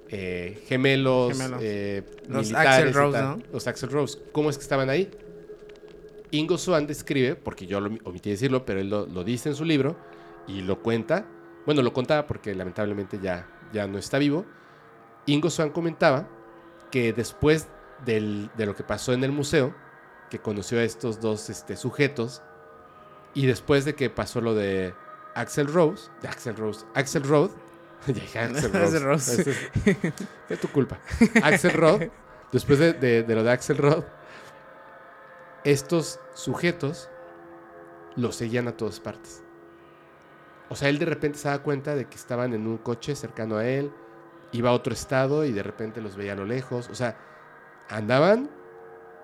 eh, 0.09 0.59
gemelos, 0.67 1.37
Gemelos. 1.37 1.59
eh, 1.63 2.03
Los 2.27 2.47
militares 2.47 2.69
Axl 2.79 2.89
y 2.89 2.91
Rose, 2.91 3.17
tal? 3.17 3.37
¿no? 3.37 3.43
Los 3.53 3.67
Axel 3.67 3.89
Rose. 3.89 4.19
¿Cómo 4.31 4.49
es 4.49 4.57
que 4.57 4.63
estaban 4.63 4.89
ahí? 4.89 5.09
Ingo 6.31 6.57
Swan 6.57 6.88
describe, 6.88 7.35
porque 7.35 7.65
yo 7.68 7.80
lo 7.80 7.95
omití 8.03 8.30
decirlo, 8.30 8.65
pero 8.65 8.80
él 8.80 8.89
lo, 8.89 9.06
lo 9.06 9.23
dice 9.23 9.49
en 9.49 9.56
su 9.56 9.65
libro 9.65 9.95
y 10.47 10.61
lo 10.61 10.81
cuenta. 10.81 11.26
Bueno, 11.65 11.81
lo 11.81 11.93
contaba 11.93 12.27
porque 12.27 12.53
lamentablemente 12.56 13.19
ya, 13.22 13.47
ya 13.73 13.88
no 13.88 13.97
está 13.97 14.18
vivo. 14.18 14.45
Ingo 15.26 15.49
Swan 15.49 15.69
comentaba 15.72 16.27
que 16.91 17.14
después 17.14 17.68
del- 18.06 18.49
de 18.57 18.65
lo 18.65 18.76
que 18.76 18.84
pasó 18.84 19.14
en 19.14 19.23
el 19.23 19.31
museo, 19.31 19.73
que 20.30 20.39
conoció 20.39 20.80
a 20.80 20.84
estos 20.84 21.19
dos 21.22 21.49
este, 21.49 21.76
sujetos, 21.77 22.41
y 23.34 23.45
después 23.47 23.85
de 23.85 23.95
que 23.95 24.10
pasó 24.10 24.41
lo 24.41 24.53
de 24.56 24.93
Axel 25.35 25.68
Rose, 25.68 26.10
de 26.22 26.27
Axel 26.27 26.56
Rose, 26.56 26.85
Axel 26.93 27.23
dije 28.07 28.39
Axel 28.39 28.72
Rose, 28.73 28.99
Rose. 28.99 29.41
Ese 29.41 29.52
es- 29.52 30.14
fue 30.47 30.57
tu 30.57 30.68
culpa. 30.69 30.99
Axel 31.43 31.73
Rod, 31.73 32.03
después 32.52 32.80
de, 32.80 32.93
de- 32.93 33.23
de 33.23 33.35
lo 33.35 33.43
de 33.43 33.52
Axel 33.52 33.77
Rod, 33.77 34.03
estos 35.65 36.21
sujetos 36.33 37.09
lo 38.15 38.31
seguían 38.31 38.69
a 38.69 38.77
todas 38.77 39.01
partes. 39.01 39.43
O 40.69 40.75
sea, 40.75 40.87
él 40.87 40.97
de 40.97 41.05
repente 41.05 41.37
se 41.37 41.49
da 41.49 41.61
cuenta 41.61 41.95
de 41.95 42.05
que 42.05 42.15
estaban 42.15 42.53
en 42.53 42.65
un 42.65 42.77
coche 42.77 43.15
cercano 43.15 43.57
a 43.57 43.67
él, 43.67 43.91
iba 44.53 44.69
a 44.69 44.73
otro 44.73 44.93
estado 44.93 45.43
y 45.43 45.51
de 45.51 45.61
repente 45.61 45.99
los 46.01 46.15
veía 46.15 46.31
a 46.31 46.37
lo 46.37 46.45
lejos. 46.45 46.89
O 46.89 46.95
sea, 46.95 47.17
andaban 47.89 48.49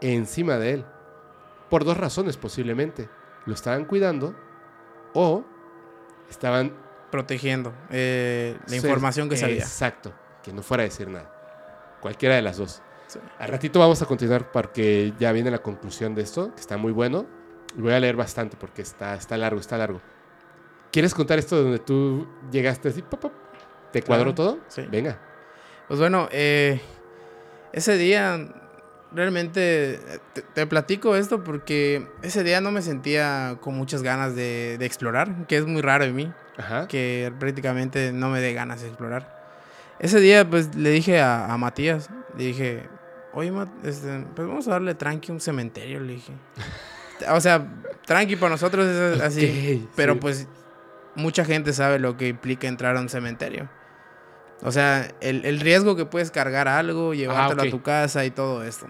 encima 0.01 0.57
de 0.57 0.73
él. 0.73 0.85
Por 1.69 1.85
dos 1.85 1.95
razones 1.95 2.35
posiblemente. 2.35 3.09
Lo 3.45 3.53
estaban 3.53 3.85
cuidando 3.85 4.35
o 5.13 5.45
estaban 6.29 6.75
Protegiendo 7.11 7.73
eh, 7.89 8.57
la 8.67 8.75
información 8.77 9.27
que 9.27 9.35
sabía. 9.35 9.57
Exacto, 9.57 10.13
que 10.41 10.53
no 10.53 10.63
fuera 10.63 10.83
a 10.83 10.85
decir 10.85 11.09
nada. 11.09 11.29
Cualquiera 11.99 12.35
de 12.35 12.41
las 12.41 12.55
dos. 12.55 12.81
Sí. 13.11 13.19
Al 13.39 13.49
ratito 13.49 13.79
vamos 13.79 14.01
a 14.01 14.05
continuar 14.05 14.51
porque 14.51 15.13
ya 15.19 15.31
viene 15.31 15.51
la 15.51 15.57
conclusión 15.59 16.15
de 16.15 16.21
esto, 16.21 16.53
que 16.55 16.61
está 16.61 16.77
muy 16.77 16.91
bueno. 16.91 17.25
Y 17.77 17.81
voy 17.81 17.93
a 17.93 17.99
leer 17.99 18.15
bastante 18.15 18.55
porque 18.57 18.81
está, 18.81 19.15
está 19.15 19.35
largo, 19.37 19.59
está 19.59 19.77
largo. 19.77 20.01
¿Quieres 20.91 21.13
contar 21.13 21.39
esto 21.39 21.55
de 21.57 21.63
donde 21.63 21.79
tú 21.79 22.27
llegaste 22.51 22.89
así? 22.89 23.01
pop, 23.01 23.19
pop? 23.19 23.33
¿Te 23.91 24.01
cuadró 24.01 24.33
Claro, 24.33 24.53
todo? 24.53 24.59
sí. 24.67 24.85
Venga. 24.89 25.19
Pues 25.87 25.99
bueno, 25.99 26.29
eh, 26.31 26.79
ese 27.73 27.97
día 27.97 28.47
realmente 29.13 29.99
te, 30.33 30.41
te 30.41 30.67
platico 30.67 31.15
esto 31.17 31.43
porque 31.43 32.07
ese 32.21 32.43
día 32.43 32.61
no 32.61 32.71
me 32.71 32.81
sentía 32.81 33.57
con 33.59 33.75
muchas 33.75 34.03
ganas 34.03 34.35
de, 34.35 34.77
de 34.77 34.85
explorar, 34.85 35.47
que 35.47 35.57
es 35.57 35.65
muy 35.65 35.81
raro 35.81 36.05
en 36.05 36.15
mí, 36.15 36.31
Ajá. 36.57 36.87
que 36.87 37.33
prácticamente 37.39 38.13
no 38.13 38.29
me 38.29 38.39
dé 38.39 38.53
ganas 38.53 38.81
de 38.81 38.87
explorar. 38.87 39.41
Ese 39.99 40.19
día 40.21 40.49
pues 40.49 40.75
le 40.75 40.89
dije 40.91 41.19
a, 41.19 41.51
a 41.53 41.57
Matías, 41.57 42.09
le 42.37 42.45
dije, 42.45 42.89
oye, 43.33 43.51
Mat, 43.51 43.69
este, 43.83 44.25
pues 44.35 44.47
vamos 44.47 44.67
a 44.67 44.71
darle 44.71 44.95
tranqui 44.95 45.31
a 45.31 45.33
un 45.33 45.41
cementerio, 45.41 45.99
le 45.99 46.13
dije. 46.13 46.33
O 47.29 47.39
sea, 47.39 47.67
tranqui 48.05 48.35
para 48.35 48.51
nosotros 48.51 48.85
es 48.85 49.21
así, 49.21 49.87
pero 49.95 50.13
sí. 50.13 50.19
pues 50.19 50.47
mucha 51.15 51.45
gente 51.45 51.73
sabe 51.73 51.99
lo 51.99 52.17
que 52.17 52.29
implica 52.29 52.67
entrar 52.67 52.97
a 52.97 53.01
un 53.01 53.09
cementerio. 53.09 53.69
O 54.63 54.71
sea, 54.71 55.11
el, 55.21 55.43
el 55.45 55.59
riesgo 55.59 55.95
que 55.95 56.05
puedes 56.05 56.29
cargar 56.29 56.67
algo, 56.67 57.13
llevártelo 57.13 57.63
ok. 57.63 57.67
a 57.67 57.71
tu 57.71 57.81
casa 57.81 58.25
y 58.25 58.31
todo 58.31 58.63
esto. 58.63 58.87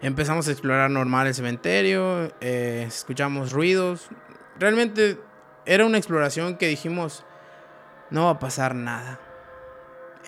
Empezamos 0.00 0.46
a 0.48 0.52
explorar 0.52 0.90
normal 0.90 1.26
el 1.26 1.34
cementerio, 1.34 2.30
eh, 2.40 2.84
escuchamos 2.86 3.52
ruidos. 3.52 4.08
Realmente 4.58 5.18
era 5.64 5.86
una 5.86 5.98
exploración 5.98 6.56
que 6.56 6.68
dijimos, 6.68 7.24
no 8.10 8.26
va 8.26 8.30
a 8.32 8.38
pasar 8.38 8.74
nada. 8.74 9.18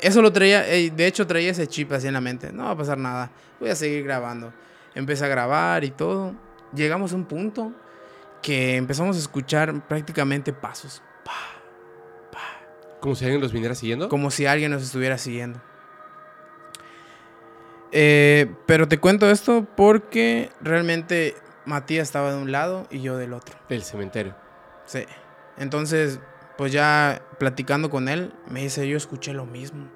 Eso 0.01 0.23
lo 0.23 0.33
traía, 0.33 0.67
eh, 0.73 0.91
de 0.91 1.07
hecho 1.07 1.27
traía 1.27 1.51
ese 1.51 1.67
chip 1.67 1.93
así 1.93 2.07
en 2.07 2.15
la 2.15 2.21
mente, 2.21 2.53
no 2.53 2.65
va 2.65 2.71
a 2.71 2.77
pasar 2.77 2.97
nada, 2.99 3.31
voy 3.59 3.69
a 3.71 3.75
seguir 3.77 4.05
grabando. 4.05 4.53
Empecé 4.95 5.25
a 5.25 5.29
grabar 5.29 5.85
y 5.85 5.91
todo. 5.91 6.35
Llegamos 6.75 7.13
a 7.13 7.17
un 7.17 7.25
punto 7.27 7.73
que 8.43 8.77
empezamos 8.77 9.17
a 9.17 9.19
escuchar 9.19 9.87
prácticamente 9.87 10.53
pasos, 10.53 11.03
Como 13.01 13.15
si 13.15 13.25
alguien 13.25 13.41
los 13.41 13.53
viniera 13.53 13.75
siguiendo. 13.75 14.09
como 14.09 14.31
si 14.31 14.47
alguien 14.47 14.71
nos 14.71 14.83
estuviera 14.83 15.17
siguiendo. 15.19 15.61
Eh, 17.93 18.53
pero 18.67 18.89
te 18.89 18.99
cuento 18.99 19.31
esto 19.31 19.67
porque 19.77 20.51
realmente 20.61 21.35
Matías 21.65 22.09
estaba 22.09 22.33
de 22.33 22.39
un 22.41 22.53
lado 22.53 22.87
y 22.91 23.01
yo 23.01 23.17
del 23.17 23.33
otro. 23.33 23.57
Del 23.69 23.83
cementerio. 23.83 24.35
Sí. 24.87 25.05
Entonces, 25.57 26.21
pues 26.61 26.73
ya 26.73 27.23
platicando 27.39 27.89
con 27.89 28.07
él, 28.11 28.35
me 28.47 28.61
dice, 28.61 28.87
yo 28.87 28.99
escuché 28.99 29.33
lo 29.33 29.47
mismo 29.47 29.89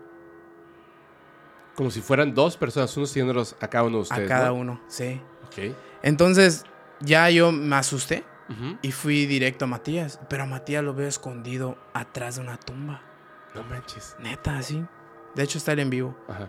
Como 1.75 1.91
si 1.91 2.01
fueran 2.01 2.33
dos 2.33 2.57
personas, 2.57 2.97
uno 2.97 3.05
siguiéndolos 3.05 3.55
a 3.61 3.69
cada 3.69 3.85
uno 3.85 3.97
de 3.99 4.03
ustedes. 4.05 4.31
a 4.31 4.35
cada 4.35 4.49
¿no? 4.49 4.55
uno. 4.55 4.81
Sí. 4.89 5.21
Ok. 5.47 5.75
Entonces, 6.03 6.65
ya 7.01 7.29
yo 7.29 7.53
me 7.53 7.77
asusté 7.77 8.25
y 8.81 8.93
fui 8.93 9.27
directo 9.27 9.67
a 9.67 9.69
Matías. 9.69 10.19
Pero 10.31 10.45
a 10.45 10.47
Matías 10.47 10.83
lo 10.83 10.95
veo 10.95 11.07
escondido 11.07 11.77
atrás 11.93 12.37
de 12.37 12.41
una 12.43 12.57
tumba. 12.57 13.03
No 13.55 13.63
manches. 13.65 14.17
Neta, 14.19 14.57
así. 14.57 14.83
De 15.35 15.43
hecho, 15.43 15.59
está 15.59 15.73
él 15.73 15.81
en 15.81 15.91
vivo. 15.91 16.17
Ajá. 16.29 16.49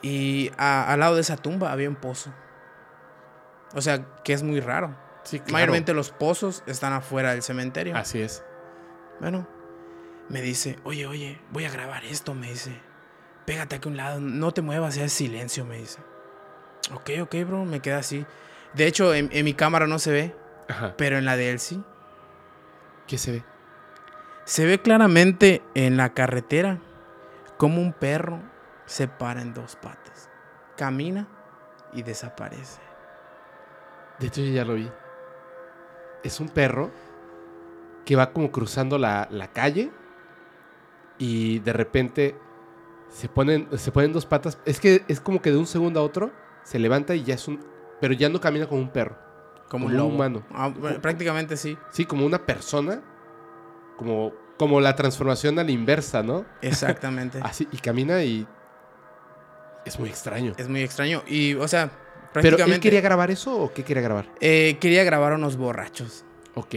Y 0.00 0.50
a- 0.56 0.90
al 0.92 1.00
lado 1.00 1.14
de 1.16 1.20
esa 1.20 1.36
tumba 1.36 1.72
había 1.72 1.90
un 1.90 1.96
pozo. 1.96 2.30
O 3.74 3.82
sea, 3.82 4.02
que 4.24 4.32
es 4.32 4.42
muy 4.42 4.60
raro. 4.60 4.96
Sí, 5.24 5.40
claro. 5.40 5.52
Mayormente 5.52 5.92
los 5.92 6.10
pozos 6.10 6.62
están 6.66 6.94
afuera 6.94 7.32
del 7.32 7.42
cementerio. 7.42 7.94
Así 7.96 8.20
es. 8.22 8.42
Bueno, 9.20 9.46
me 10.28 10.42
dice, 10.42 10.78
oye, 10.84 11.06
oye, 11.06 11.40
voy 11.50 11.64
a 11.64 11.70
grabar 11.70 12.04
esto, 12.04 12.34
me 12.34 12.48
dice. 12.50 12.78
Pégate 13.44 13.76
aquí 13.76 13.88
a 13.88 13.90
un 13.90 13.96
lado, 13.96 14.20
no 14.20 14.52
te 14.52 14.62
muevas, 14.62 14.96
es 14.96 15.12
silencio, 15.12 15.64
me 15.64 15.78
dice. 15.78 16.00
Ok, 16.92 17.10
ok, 17.22 17.34
bro, 17.46 17.64
me 17.64 17.80
queda 17.80 17.98
así. 17.98 18.26
De 18.74 18.86
hecho, 18.86 19.14
en, 19.14 19.28
en 19.32 19.44
mi 19.44 19.54
cámara 19.54 19.86
no 19.86 19.98
se 19.98 20.10
ve, 20.12 20.36
Ajá. 20.68 20.94
pero 20.96 21.16
en 21.16 21.24
la 21.24 21.36
de 21.36 21.50
él 21.50 21.58
sí. 21.60 21.82
¿Qué 23.06 23.18
se 23.18 23.32
ve? 23.32 23.44
Se 24.44 24.64
ve 24.66 24.80
claramente 24.80 25.62
en 25.74 25.96
la 25.96 26.12
carretera 26.12 26.78
como 27.56 27.80
un 27.80 27.92
perro 27.92 28.40
se 28.84 29.08
para 29.08 29.42
en 29.42 29.54
dos 29.54 29.76
patas. 29.76 30.28
Camina 30.76 31.26
y 31.92 32.02
desaparece. 32.02 32.80
De 34.18 34.26
hecho, 34.28 34.40
yo 34.42 34.52
ya 34.52 34.64
lo 34.64 34.74
vi. 34.74 34.90
Es 36.22 36.40
un 36.40 36.48
perro 36.48 36.90
que 38.06 38.16
va 38.16 38.32
como 38.32 38.50
cruzando 38.50 38.96
la, 38.96 39.28
la 39.30 39.48
calle 39.52 39.90
y 41.18 41.58
de 41.58 41.72
repente 41.74 42.36
se 43.10 43.28
ponen, 43.28 43.68
se 43.76 43.92
ponen 43.92 44.12
dos 44.14 44.24
patas. 44.26 44.58
Es 44.64 44.80
que 44.80 45.04
es 45.08 45.20
como 45.20 45.42
que 45.42 45.50
de 45.50 45.58
un 45.58 45.66
segundo 45.66 46.00
a 46.00 46.02
otro 46.02 46.32
se 46.62 46.78
levanta 46.78 47.14
y 47.14 47.22
ya 47.24 47.34
es 47.34 47.46
un... 47.48 47.60
Pero 48.00 48.14
ya 48.14 48.28
no 48.30 48.40
camina 48.40 48.66
como 48.66 48.80
un 48.80 48.90
perro. 48.90 49.16
Como, 49.68 49.84
Como 49.84 49.86
un 49.86 49.96
lobo. 49.96 50.08
humano. 50.14 50.46
Ah, 50.52 50.68
bueno, 50.68 51.00
prácticamente 51.02 51.56
sí. 51.56 51.76
Sí, 51.90 52.04
como 52.06 52.24
una 52.24 52.46
persona. 52.46 53.02
Como, 53.96 54.32
como 54.58 54.80
la 54.80 54.94
transformación 54.94 55.58
a 55.58 55.64
la 55.64 55.70
inversa, 55.72 56.22
¿no? 56.22 56.44
Exactamente. 56.62 57.40
Así, 57.42 57.66
y 57.72 57.78
camina 57.78 58.22
y... 58.22 58.46
Es 59.84 59.98
muy 59.98 60.08
extraño. 60.08 60.52
es 60.56 60.68
muy 60.68 60.82
extraño. 60.82 61.22
Y, 61.26 61.54
o 61.54 61.66
sea, 61.66 61.86
¿Pero 61.86 62.32
prácticamente... 62.32 62.74
él 62.76 62.80
quería 62.80 63.00
grabar 63.00 63.30
eso 63.30 63.58
o 63.58 63.72
qué 63.72 63.82
quería 63.82 64.02
grabar? 64.02 64.26
eh, 64.40 64.76
quería 64.80 65.02
grabar 65.04 65.32
a 65.32 65.36
unos 65.36 65.56
borrachos. 65.56 66.24
Ok. 66.54 66.74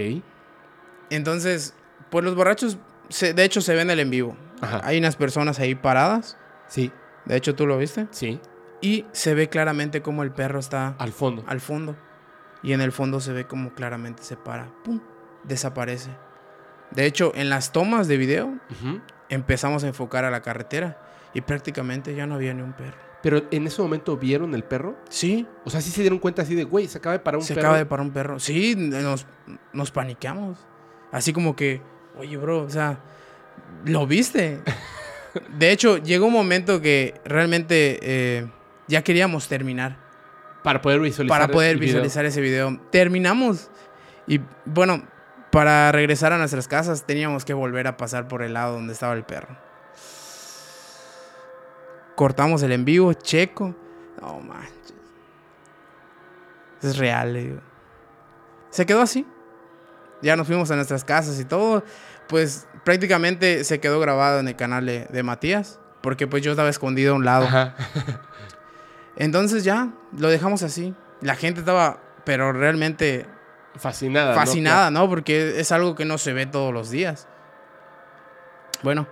Entonces, 1.10 1.73
pues 2.10 2.23
los 2.26 2.36
borrachos, 2.36 2.77
se- 3.10 3.34
de 3.34 3.44
hecho, 3.44 3.61
se 3.61 3.73
ven 3.76 3.90
el 3.90 3.99
en 3.99 4.10
vivo. 4.10 4.38
Ajá. 4.61 4.81
Hay 4.84 4.98
unas 4.99 5.15
personas 5.15 5.60
ahí 5.60 5.76
paradas. 5.76 6.38
Sí, 6.68 6.91
De 7.26 7.36
hecho, 7.36 7.56
tú 7.56 7.65
lo 7.68 7.77
viste. 7.77 8.07
sí. 8.11 8.40
Y 8.81 9.06
se 9.11 9.34
ve 9.34 9.49
claramente 9.49 10.02
como 10.02 10.23
el 10.23 10.31
perro 10.31 10.57
está 10.60 10.95
Al 10.99 11.11
fondo. 11.11 11.44
al 11.48 11.60
fondo. 11.60 11.98
Y 12.64 12.72
en 12.73 12.80
el 12.81 12.91
fondo 12.94 13.19
se 13.19 13.34
ve 13.34 13.45
como 13.45 13.73
claramente 13.73 14.23
se 14.23 14.38
para. 14.38 14.72
¡Pum! 14.84 15.02
Desaparece. 15.44 16.11
De 16.91 17.06
hecho, 17.06 17.31
en 17.36 17.49
las 17.49 17.72
tomas 17.73 18.07
de 18.07 18.15
video 18.18 18.48
Ujú. 18.48 19.02
empezamos 19.30 19.84
a 19.84 19.88
enfocar 19.88 20.23
a 20.26 20.31
la 20.31 20.41
carretera. 20.41 20.98
Y 21.34 21.41
prácticamente 21.41 22.15
ya 22.15 22.26
no 22.26 22.36
había 22.36 22.53
ni 22.53 22.61
un 22.61 22.73
perro. 22.73 22.98
Pero 23.22 23.44
en 23.52 23.68
ese 23.68 23.81
momento 23.81 24.15
vieron 24.18 24.56
el 24.56 24.64
perro. 24.64 24.95
Sí, 25.10 25.45
O 25.65 25.69
sea, 25.69 25.81
sí 25.81 25.91
se 25.91 26.02
dieron 26.02 26.18
cuenta 26.19 26.41
así 26.44 26.56
de, 26.56 26.64
güey, 26.64 26.88
se 26.88 26.98
acaba 26.99 27.14
de 27.14 27.19
parar 27.19 27.40
un 27.40 27.44
se 27.45 27.53
perro. 27.53 27.68
acaba 27.68 27.77
de 27.80 27.86
parar 27.86 28.06
un 28.06 28.11
perro. 28.14 28.40
Sí, 28.40 28.76
nos, 28.77 29.27
nos 29.73 29.91
paniqueamos. 29.91 30.57
Así 31.11 31.34
como 31.34 31.56
que, 31.56 31.81
oye, 32.18 32.38
bro, 32.38 32.64
o 32.64 32.69
sea, 32.69 32.99
¿lo 33.86 34.06
viste? 34.06 34.61
De 35.57 35.72
hecho, 35.72 35.98
llegó 35.98 36.27
un 36.27 36.34
momento 36.34 36.81
que 36.81 37.19
realmente 37.26 37.99
eh, 38.02 38.48
ya 38.88 39.03
queríamos 39.03 39.48
terminar. 39.48 39.98
Para 40.64 40.81
poder 40.81 40.99
visualizar. 40.99 41.40
para 41.40 41.52
poder 41.52 41.77
video. 41.77 41.88
visualizar 41.88 42.26
ese 42.26 42.41
video. 42.41 42.80
Terminamos. 42.91 43.69
Y 44.27 44.41
bueno, 44.65 45.03
para 45.52 45.91
regresar 45.91 46.34
a 46.34 46.38
nuestras 46.38 46.68
casas 46.68 47.06
teníamos 47.06 47.45
que 47.45 47.53
volver 47.53 47.88
a 47.88 47.98
pasar 47.98 48.27
por 48.27 48.44
el 48.44 48.53
lado 48.53 48.73
donde 48.73 48.94
estaba 48.94 49.14
el 49.14 49.23
perro. 49.23 49.57
Cortamos 52.15 52.61
el 52.64 52.73
en 52.73 52.84
vivo, 52.84 53.14
checo. 53.14 53.73
No 54.22 54.40
manches. 54.41 54.94
Es 56.81 56.98
real, 56.98 57.34
le 57.34 57.44
digo. 57.44 57.61
Se 58.69 58.86
quedó 58.86 59.02
así. 59.02 59.26
Ya 60.22 60.36
nos 60.36 60.48
fuimos 60.48 60.70
a 60.72 60.76
nuestras 60.76 61.04
casas 61.04 61.40
y 61.40 61.46
todo. 61.46 61.84
Pues 62.28 62.68
prácticamente 62.84 63.64
se 63.64 63.80
quedó 63.80 64.00
grabado 64.00 64.40
en 64.40 64.48
el 64.48 64.56
canal 64.56 64.86
de, 64.86 65.06
de 65.06 65.24
Matías. 65.24 65.80
Porque 66.02 66.28
pues 66.28 66.44
yo 66.44 66.52
estaba 66.52 66.70
escondido 66.70 67.14
a 67.14 67.16
un 67.16 67.26
lado. 67.26 67.46
Ajá. 67.46 67.76
Entonces 69.18 69.64
ya, 69.64 69.90
lo 70.18 70.30
dejamos 70.30 70.64
así. 70.64 70.94
La 71.22 71.36
gente 71.36 71.60
estaba, 71.60 72.02
pero 72.24 72.54
realmente 72.54 73.26
Fascinada. 73.76 74.32
¿no? 74.32 74.36
fascinada, 74.36 74.91
¿no? 74.91 75.08
Porque 75.08 75.60
es 75.60 75.72
algo 75.72 75.96
que 75.96 76.06
no 76.06 76.18
se 76.18 76.34
ve 76.34 76.46
todos 76.46 76.74
los 76.74 76.90
días. 76.90 77.28
Bueno, 78.82 79.08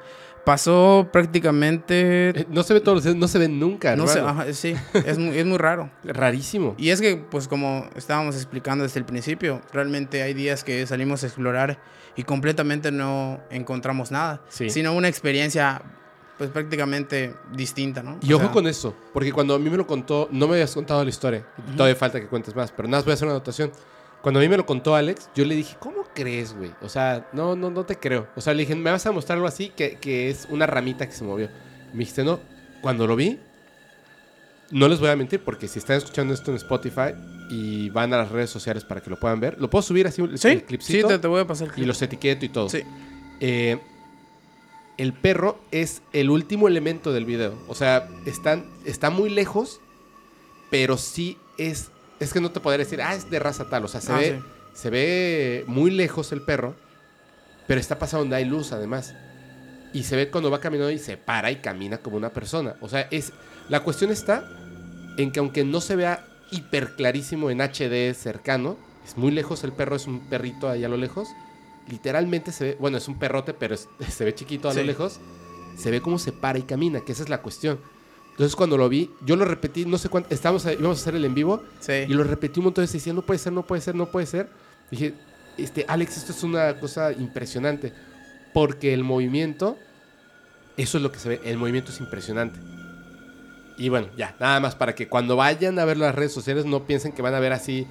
pasó 0.47 1.09
prácticamente... 1.11 2.29
Eh, 2.29 2.45
No 2.49 2.63
se 2.63 2.73
ve 2.73 2.79
todos 2.79 2.95
los 2.95 3.03
días, 3.03 3.17
no 3.17 3.27
se 3.27 3.37
ve 3.37 3.49
nunca, 3.49 3.97
No 3.97 4.09
hermano. 4.09 4.29
ajá, 4.29 4.53
sí, 4.53 4.73
es 5.05 5.17
muy, 5.17 5.37
es 5.37 5.45
muy 5.45 5.57
raro. 5.57 5.89
Rarísimo. 6.05 6.73
Y 6.77 6.91
es 6.91 7.01
que, 7.01 7.17
pues 7.17 7.49
como 7.49 7.85
estábamos 7.97 8.35
explicando 8.35 8.85
desde 8.85 8.99
el 9.01 9.05
principio, 9.05 9.61
realmente 9.73 10.23
hay 10.23 10.33
días 10.33 10.63
que 10.63 10.87
salimos 10.87 11.21
a 11.23 11.27
explorar 11.27 11.79
y 12.15 12.23
completamente 12.23 12.93
no 12.93 13.41
encontramos 13.49 14.09
nada, 14.09 14.41
Sí. 14.47 14.69
sino 14.69 14.93
una 14.93 15.09
experiencia, 15.09 15.81
pues 16.37 16.49
prácticamente 16.49 17.33
distinta, 17.53 18.01
¿no? 18.01 18.17
Y 18.21 18.31
O 18.31 18.37
ojo 18.37 18.45
sea, 18.45 18.53
con 18.53 18.67
eso, 18.67 18.95
porque 19.11 19.33
cuando 19.33 19.53
a 19.53 19.59
mí 19.59 19.69
me 19.69 19.75
lo 19.75 19.85
contó, 19.85 20.29
no 20.31 20.47
me 20.47 20.53
habías 20.53 20.73
contado 20.73 21.03
la 21.03 21.09
historia. 21.09 21.45
Todavía 21.75 21.97
falta 21.97 22.21
que 22.21 22.27
cuentes 22.27 22.55
más, 22.55 22.71
pero 22.71 22.87
nada, 22.87 22.99
más 22.99 23.05
voy 23.05 23.11
a 23.11 23.13
hacer 23.15 23.25
una 23.27 23.35
anotación. 23.35 23.69
Cuando 24.27 24.41
a 24.41 24.43
mí 24.43 24.49
me 24.49 24.57
lo 24.57 24.65
contó 24.65 24.93
Alex, 24.93 25.29
yo 25.35 25.45
le 25.45 25.55
dije, 25.55 25.77
¿cómo 25.79 26.03
crees, 26.13 26.53
güey? 26.53 26.73
O 26.81 26.89
sea, 26.89 27.29
no, 27.31 27.55
no, 27.55 27.71
no 27.71 27.85
te 27.85 27.95
creo. 27.97 28.27
O 28.35 28.41
sea, 28.41 28.53
le 28.53 28.63
dije, 28.63 28.75
¿me 28.75 28.91
vas 28.91 29.05
a 29.05 29.13
mostrar 29.13 29.37
algo 29.37 29.47
así 29.47 29.69
que, 29.69 29.99
que 29.99 30.29
es 30.29 30.49
una 30.49 30.65
ramita 30.67 31.05
que 31.07 31.13
se 31.13 31.23
movió? 31.23 31.47
Me 31.93 31.99
dijiste, 31.99 32.25
no. 32.25 32.41
Cuando 32.81 33.07
lo 33.07 33.15
vi, 33.15 33.39
no 34.69 34.89
les 34.89 34.99
voy 34.99 35.11
a 35.11 35.15
mentir, 35.15 35.39
porque 35.45 35.69
si 35.69 35.79
están 35.79 35.95
escuchando 35.95 36.33
esto 36.33 36.51
en 36.51 36.57
Spotify 36.57 37.13
y 37.49 37.89
van 37.91 38.13
a 38.13 38.17
las 38.17 38.29
redes 38.29 38.49
sociales 38.49 38.83
para 38.83 38.99
que 38.99 39.09
lo 39.09 39.17
puedan 39.17 39.39
ver, 39.39 39.57
lo 39.61 39.69
puedo 39.69 39.81
subir 39.81 40.07
así, 40.07 40.21
el, 40.21 40.37
Sí, 40.37 40.49
el 40.49 40.59
sí, 40.59 40.65
clipcito, 40.65 41.07
te, 41.07 41.19
te 41.19 41.27
voy 41.29 41.39
a 41.39 41.47
pasar 41.47 41.67
el 41.67 41.71
y 41.71 41.75
clip. 41.75 41.87
los 41.87 42.01
etiqueto 42.01 42.43
y 42.45 42.49
todo. 42.49 42.67
Sí, 42.67 42.81
Eh, 43.39 43.79
el 44.97 45.13
perro 45.13 45.57
es 45.71 46.01
el 46.11 46.29
último 46.29 46.67
elemento 46.67 47.13
del 47.13 47.23
video. 47.23 47.53
O 47.69 47.75
sea, 47.75 48.09
están, 48.25 48.65
está 48.83 49.09
muy 49.09 49.29
lejos, 49.29 49.79
pero 50.69 50.97
sí 50.97 51.37
es. 51.57 51.91
Es 52.19 52.33
que 52.33 52.41
no 52.41 52.51
te 52.51 52.59
podría 52.59 52.83
decir, 52.83 53.01
ah, 53.01 53.13
es 53.15 53.29
de 53.29 53.39
raza 53.39 53.69
tal. 53.69 53.85
O 53.85 53.87
sea, 53.87 54.01
se, 54.01 54.11
Ah, 54.11 54.17
ve, 54.17 54.39
sí. 54.41 54.79
se 54.81 54.89
ve 54.89 55.63
muy 55.67 55.91
lejos 55.91 56.31
el 56.31 56.41
perro, 56.41 56.75
pero 57.67 57.79
está 57.79 57.99
pasando 57.99 58.23
donde 58.23 58.35
hay 58.37 58.45
luz 58.45 58.71
además. 58.71 59.13
Y 59.93 60.03
se 60.03 60.15
ve 60.15 60.29
cuando 60.29 60.51
va 60.51 60.59
caminando 60.59 60.91
y 60.91 60.99
se 60.99 61.17
para 61.17 61.49
y 61.51 61.57
camina 61.57 61.97
como 61.99 62.17
una 62.17 62.29
persona. 62.29 62.75
O 62.81 62.89
sea, 62.89 63.07
es. 63.11 63.33
La 63.69 63.81
cuestión 63.81 64.11
está 64.11 64.49
en 65.17 65.31
que 65.31 65.39
aunque 65.39 65.63
no 65.63 65.81
se 65.81 65.95
vea 65.95 66.25
hiper 66.51 66.95
clarísimo 66.95 67.49
en 67.49 67.59
HD 67.61 68.13
cercano, 68.13 68.77
es 69.05 69.17
muy 69.17 69.31
lejos 69.31 69.63
el 69.63 69.71
perro, 69.73 69.95
es 69.95 70.07
un 70.07 70.29
perrito 70.29 70.69
ahí 70.69 70.83
a 70.83 70.89
lo 70.89 70.97
lejos. 70.97 71.27
Literalmente 71.87 72.51
se 72.51 72.63
ve, 72.65 72.77
bueno, 72.79 72.97
es 72.97 73.07
un 73.07 73.17
perrote, 73.19 73.53
pero 73.53 73.75
es- 73.75 73.87
se 74.09 74.25
ve 74.25 74.33
chiquito 74.35 74.69
a 74.69 74.73
lo 74.73 74.83
lejos. 74.83 75.19
Se 75.77 75.91
ve 75.91 76.01
cómo 76.01 76.17
se 76.19 76.31
para 76.31 76.57
y 76.59 76.63
camina, 76.63 77.01
que 77.01 77.11
esa 77.11 77.23
es 77.23 77.29
la 77.29 77.41
cuestión. 77.41 77.79
Entonces 78.37 78.55
cuando 78.55 78.77
lo 78.77 78.87
vi, 78.87 79.09
yo 79.25 79.35
lo 79.35 79.45
repetí, 79.45 79.83
no 79.85 79.97
sé 79.97 80.09
cuánto, 80.09 80.31
estábamos, 80.31 80.63
íbamos 80.65 80.99
a 80.99 81.01
hacer 81.01 81.15
el 81.15 81.25
en 81.25 81.33
vivo 81.33 81.63
sí. 81.79 82.05
y 82.07 82.13
lo 82.13 82.23
repetí 82.23 82.59
un 82.59 82.65
montón 82.65 82.83
de 82.83 82.83
veces 82.83 83.01
diciendo, 83.01 83.23
no 83.23 83.25
puede 83.25 83.39
ser, 83.39 83.51
no 83.51 83.65
puede 83.65 83.81
ser, 83.81 83.95
no 83.95 84.05
puede 84.11 84.27
ser. 84.27 84.47
Dije, 84.91 85.15
este, 85.57 85.85
Alex, 85.87 86.17
esto 86.17 86.33
es 86.33 86.43
una 86.43 86.79
cosa 86.79 87.11
impresionante. 87.13 87.93
Porque 88.53 88.93
el 88.93 89.03
movimiento, 89.03 89.75
eso 90.77 90.99
es 90.99 91.03
lo 91.03 91.11
que 91.11 91.17
se 91.17 91.29
ve, 91.29 91.41
el 91.45 91.57
movimiento 91.57 91.91
es 91.91 91.99
impresionante. 91.99 92.59
Y 93.79 93.89
bueno, 93.89 94.07
ya, 94.17 94.35
nada 94.39 94.59
más 94.59 94.73
para 94.75 94.95
que 94.95 95.07
cuando 95.07 95.35
vayan 95.35 95.77
a 95.77 95.85
ver 95.85 95.97
las 95.97 96.15
redes 96.15 96.33
sociales 96.33 96.65
no 96.65 96.85
piensen 96.85 97.11
que 97.11 97.21
van 97.21 97.35
a 97.35 97.39
ver 97.39 97.53
así 97.53 97.85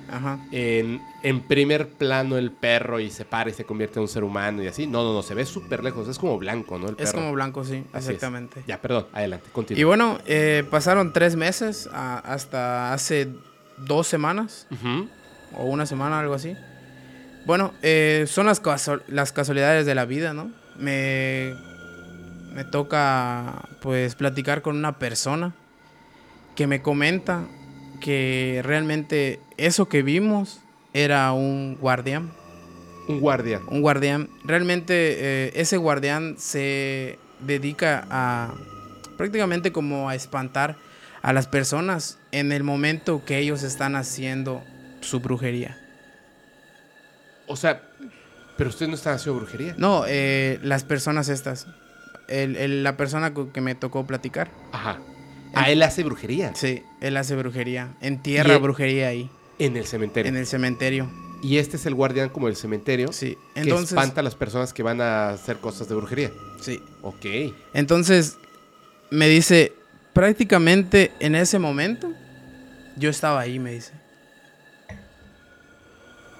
en, 0.51 1.01
en 1.23 1.41
primer 1.43 1.89
plano 1.91 2.37
el 2.39 2.51
perro 2.51 2.99
y 2.99 3.09
se 3.11 3.25
para 3.25 3.51
y 3.51 3.53
se 3.53 3.65
convierte 3.65 4.01
en 4.01 4.03
un 4.03 4.09
ser 4.09 4.25
humano 4.25 4.63
y 4.65 4.67
así. 4.67 4.87
No, 4.89 5.05
no, 5.05 5.13
no, 5.13 5.23
se 5.23 5.35
ve 5.35 5.45
súper 5.47 5.85
lejos, 5.85 6.09
es 6.09 6.19
como 6.19 6.39
blanco, 6.39 6.77
¿no? 6.79 6.89
El 6.89 6.97
Es 6.99 7.11
perro. 7.11 7.13
como 7.21 7.33
blanco, 7.33 7.65
sí, 7.65 7.85
Así 7.93 8.07
es. 8.09 8.15
exactamente. 8.15 8.65
Ya, 8.67 8.83
perdón, 8.83 9.07
adelante, 9.13 9.49
continúa. 9.53 9.81
Y 9.81 9.85
bueno, 9.85 10.19
eh, 10.27 10.65
pasaron 10.71 11.13
tres 11.13 11.37
meses 11.37 11.89
a- 11.93 12.19
hasta 12.19 12.93
hace 12.93 13.29
dos 13.87 14.09
semanas 14.09 14.67
Ujú. 14.73 15.09
o 15.53 15.67
una 15.67 15.87
semana, 15.87 16.19
algo 16.19 16.35
así. 16.35 16.57
Bueno, 17.45 17.73
eh, 17.83 18.25
son 18.27 18.47
las, 18.47 18.61
las 19.07 19.31
casualidades 19.31 19.87
de 19.87 19.95
la 19.95 20.05
vida, 20.05 20.33
¿no? 20.35 20.51
Me, 20.77 21.55
me 22.53 22.65
toca 22.65 23.69
pues 23.81 24.17
platicar 24.17 24.63
con 24.63 24.77
una 24.77 24.99
persona 24.99 25.55
que 26.57 26.66
me 26.66 26.83
comenta 26.83 27.45
que 28.01 28.61
realmente 28.65 29.39
eso 29.57 29.89
que 29.89 30.03
vimos 30.03 30.61
era 30.93 31.33
un 31.33 31.77
guardián. 31.81 32.31
Un 33.09 33.20
guardia. 33.20 33.61
Un 33.69 33.83
guardián. 33.83 34.28
Realmente 34.45 34.95
eh, 35.47 35.53
ese 35.55 35.77
guardián 35.77 36.35
se 36.39 37.19
dedica 37.41 38.07
a 38.11 38.55
prácticamente 39.16 39.70
como 39.70 40.09
a 40.09 40.15
espantar 40.15 40.77
a 41.23 41.33
las 41.33 41.47
personas 41.47 42.19
en 42.33 42.51
el 42.53 42.62
momento 42.65 43.24
que 43.24 43.39
ellos 43.39 43.62
están 43.62 43.95
haciendo 43.97 44.62
su 45.01 45.20
brujería. 45.20 45.78
O 47.47 47.57
sea, 47.57 47.83
pero 48.57 48.70
ustedes 48.70 48.89
no 48.89 48.95
están 48.97 49.15
haciendo 49.15 49.39
brujería. 49.41 49.74
No, 49.78 50.05
eh, 50.09 50.59
las 50.62 50.85
personas 50.85 51.28
estas. 51.28 51.66
El- 52.28 52.57
el- 52.57 52.83
la 52.83 52.97
persona 52.97 53.33
que 53.53 53.61
me 53.61 53.74
tocó 53.77 54.05
platicar. 54.07 54.51
Ajá. 54.73 54.99
A 55.55 55.70
él 55.70 55.82
hace 55.82 56.02
brujería 56.05 56.55
Sí, 56.55 56.82
él 57.01 57.16
hace 57.16 57.35
brujería. 57.36 57.94
Entierra 58.01 58.55
él- 58.55 58.60
brujería 58.62 59.09
ahí, 59.09 59.31
en 59.59 59.77
el 59.77 59.86
cementerio. 59.86 60.28
en 60.28 60.36
el 60.36 60.47
cementerio. 60.47 61.10
Y 61.43 61.59
este 61.59 61.77
es 61.77 61.86
el 61.86 61.94
guardián 61.94 62.31
como 62.31 62.47
del 62.47 62.56
cementerio 62.56 63.12
Sí, 63.12 63.36
que 63.55 63.60
entonces. 63.60 63.90
espanta 63.93 64.20
a 64.20 64.24
las 64.24 64.35
personas 64.35 64.73
que 64.73 64.82
van 64.82 65.01
a 65.01 65.31
hacer 65.31 65.59
cosas 65.59 65.89
de 65.89 65.94
brujería. 65.94 66.31
Sí. 66.60 66.81
Ok. 67.02 67.27
Entonces, 67.74 68.36
me 69.10 69.28
dice, 69.28 69.73
prácticamente 70.12 71.12
en 71.20 71.35
ese 71.35 71.59
momento, 71.59 72.10
yo 72.97 73.10
estaba 73.10 73.40
ahí, 73.40 73.59
me 73.59 73.73
dice. 73.73 73.93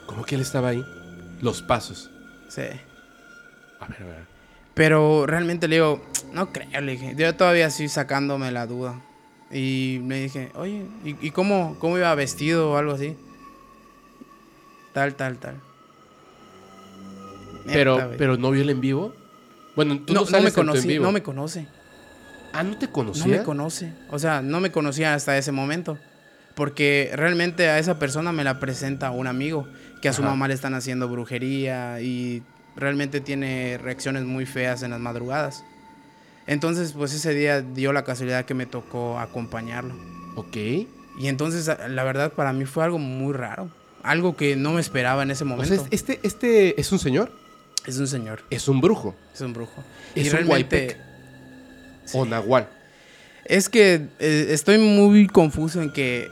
¿Cómo 0.07 0.25
que 0.25 0.35
él 0.37 0.41
estaba 0.41 0.69
ahí? 0.69 0.85
Los 1.41 1.63
pasos. 1.63 2.11
Sí. 2.49 2.63
A 3.81 3.87
ver, 3.89 4.03
a 4.03 4.07
ver. 4.07 4.36
Pero 4.77 5.25
realmente 5.27 5.69
le 5.69 5.77
digo, 5.77 6.05
no 6.35 6.53
creo, 6.53 6.69
le 6.83 6.93
dije. 6.93 7.15
Yo 7.17 7.35
todavía 7.35 7.67
estoy 7.69 7.89
sacándome 7.89 8.53
la 8.53 8.67
duda. 8.67 9.01
Y 9.51 10.01
me 10.03 10.21
dije, 10.21 10.51
oye, 10.55 10.85
¿y, 11.03 11.17
y 11.27 11.31
cómo, 11.31 11.77
cómo 11.79 11.97
iba 11.97 12.15
vestido 12.15 12.73
o 12.73 12.77
algo 12.77 12.93
así? 12.93 13.17
Tal, 14.93 15.15
tal, 15.15 15.39
tal. 15.39 15.61
Pero, 17.65 18.13
pero 18.19 18.37
no 18.37 18.51
vio 18.51 18.63
el 18.63 18.71
en 18.71 18.81
vivo. 18.83 19.15
Bueno, 19.75 19.99
tú 20.01 20.13
no, 20.13 20.21
no, 20.21 20.25
no 20.27 20.31
sales 20.31 20.45
me 20.45 20.51
tu 20.53 20.61
en 20.61 20.67
conocí, 20.67 20.89
vivo. 20.89 21.05
no 21.07 21.13
me 21.13 21.23
conoce. 21.23 21.67
Ah, 22.53 22.63
¿no 22.63 22.77
te 22.77 22.87
No 22.87 22.93
conocía? 22.93 23.27
me 23.39 23.43
conoce. 23.45 23.93
O 24.11 24.19
sea, 24.19 24.43
no 24.43 24.61
me 24.61 24.71
conocía 24.71 25.15
hasta 25.15 25.39
ese 25.39 25.53
momento. 25.53 25.99
Porque 26.55 27.11
realmente 27.15 27.69
a 27.71 27.79
esa 27.79 27.99
persona 27.99 28.31
me 28.33 28.45
la 28.45 28.61
presenta 28.61 29.11
un 29.11 29.27
amigo. 29.27 29.67
Que 30.03 30.11
a 30.11 30.13
su 30.13 30.21
Ajá. 30.23 30.33
mamá 30.33 30.49
le 30.49 30.55
están 30.55 30.75
haciendo 30.75 31.09
brujería 31.09 32.01
y 32.01 32.43
realmente 32.77 33.21
tiene 33.21 33.79
reacciones 33.79 34.25
muy 34.25 34.47
feas 34.47 34.83
en 34.83 34.91
las 34.91 35.01
madrugadas. 35.01 35.65
Entonces, 36.47 36.93
pues 36.93 37.13
ese 37.13 37.35
día 37.35 37.61
dio 37.63 37.93
la 37.93 38.05
casualidad 38.05 38.45
que 38.45 38.55
me 38.55 38.67
tocó 38.67 39.19
acompañarlo. 39.19 39.95
Ok. 40.37 40.57
Y 40.57 41.29
entonces, 41.29 41.67
la 41.89 42.05
verdad, 42.05 42.33
para 42.33 42.53
mí 42.53 42.67
fue 42.67 42.85
algo 42.85 42.99
muy 42.99 43.33
raro. 43.33 43.71
Algo 44.03 44.37
que 44.37 44.55
no 44.55 44.73
me 44.73 44.81
esperaba 44.81 45.23
en 45.25 45.31
ese 45.33 45.45
O 45.45 45.47
momento. 45.49 45.75
sea, 45.75 45.85
este, 45.91 46.21
este 46.23 46.81
es 46.81 46.93
un 46.93 46.99
señor, 47.01 47.33
Es 47.87 47.99
un 47.99 48.07
señor, 48.07 48.45
es 48.51 48.69
un 48.69 48.81
brujo 48.81 49.15
es 49.35 49.41
un 49.41 49.53
brujo. 49.53 49.83
Es 50.15 50.27
y 50.27 50.29
un 50.29 50.33
realmente... 50.35 50.77
huaypec. 50.77 50.99
o 52.15 52.25
nahual. 52.25 52.69
Es 53.45 53.69
que 53.69 54.09
eh, 54.19 54.47
estoy 54.51 54.79
muy 54.79 55.27
confuso 55.27 55.83
en 55.83 55.93
que 55.93 56.29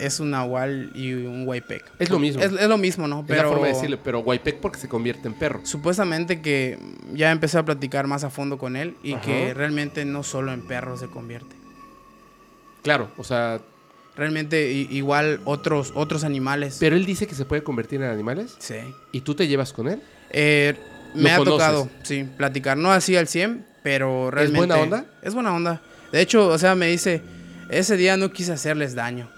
es 0.00 0.20
un 0.20 0.30
nahual 0.30 0.90
y 0.94 1.12
un 1.12 1.46
huaypec. 1.46 1.84
Es 1.98 2.10
lo 2.10 2.18
mismo. 2.18 2.42
Es, 2.42 2.52
es 2.52 2.68
lo 2.68 2.78
mismo, 2.78 3.06
¿no? 3.08 3.20
Es 3.20 3.26
Pero 3.26 3.42
la 3.44 3.48
forma 3.48 3.66
de 3.66 3.72
decirle, 3.74 3.96
pero 3.96 4.20
Huaypec 4.20 4.60
porque 4.60 4.78
se 4.78 4.88
convierte 4.88 5.28
en 5.28 5.34
perro. 5.34 5.60
supuestamente 5.64 6.40
que 6.42 6.78
ya 7.12 7.30
empecé 7.30 7.58
a 7.58 7.64
platicar 7.64 8.06
más 8.06 8.24
a 8.24 8.30
fondo 8.30 8.58
con 8.58 8.76
él 8.76 8.96
y 9.02 9.14
Ajá. 9.14 9.22
que 9.22 9.54
realmente 9.54 10.04
no 10.04 10.22
solo 10.22 10.52
en 10.52 10.66
perros 10.66 11.00
se 11.00 11.08
convierte. 11.08 11.56
Claro, 12.82 13.10
o 13.16 13.24
sea, 13.24 13.60
Realmente 14.16 14.70
igual 14.70 15.40
otros, 15.44 15.92
otros 15.96 16.22
animales. 16.22 16.76
pero 16.78 16.94
él 16.94 17.04
dice 17.04 17.26
que 17.26 17.34
se 17.34 17.44
puede 17.44 17.64
convertir 17.64 18.00
en 18.00 18.08
animales 18.10 18.54
sí. 18.60 18.76
y 19.10 19.22
tú 19.22 19.34
te 19.34 19.48
llevas 19.48 19.72
con 19.72 19.88
él. 19.88 20.00
Eh, 20.30 20.74
¿Lo 21.14 21.22
me 21.22 21.30
ha 21.32 21.38
conoces? 21.38 21.58
tocado, 21.58 21.88
sí, 22.04 22.24
platicar. 22.36 22.76
No 22.76 22.92
así 22.92 23.16
al 23.16 23.26
100, 23.26 23.66
pero 23.82 24.30
realmente... 24.30 24.58
buena 24.58 24.76
onda? 24.76 25.04
Es 25.22 25.34
buena 25.34 25.52
onda. 25.52 25.82
De 26.12 26.20
hecho, 26.20 26.46
o 26.46 26.58
sea, 26.58 26.76
me 26.76 26.86
dice, 26.86 27.22
ese 27.70 27.96
día 27.96 28.16
no 28.16 28.30
quise 28.30 28.52
hacerles 28.52 28.94
daño. 28.94 29.28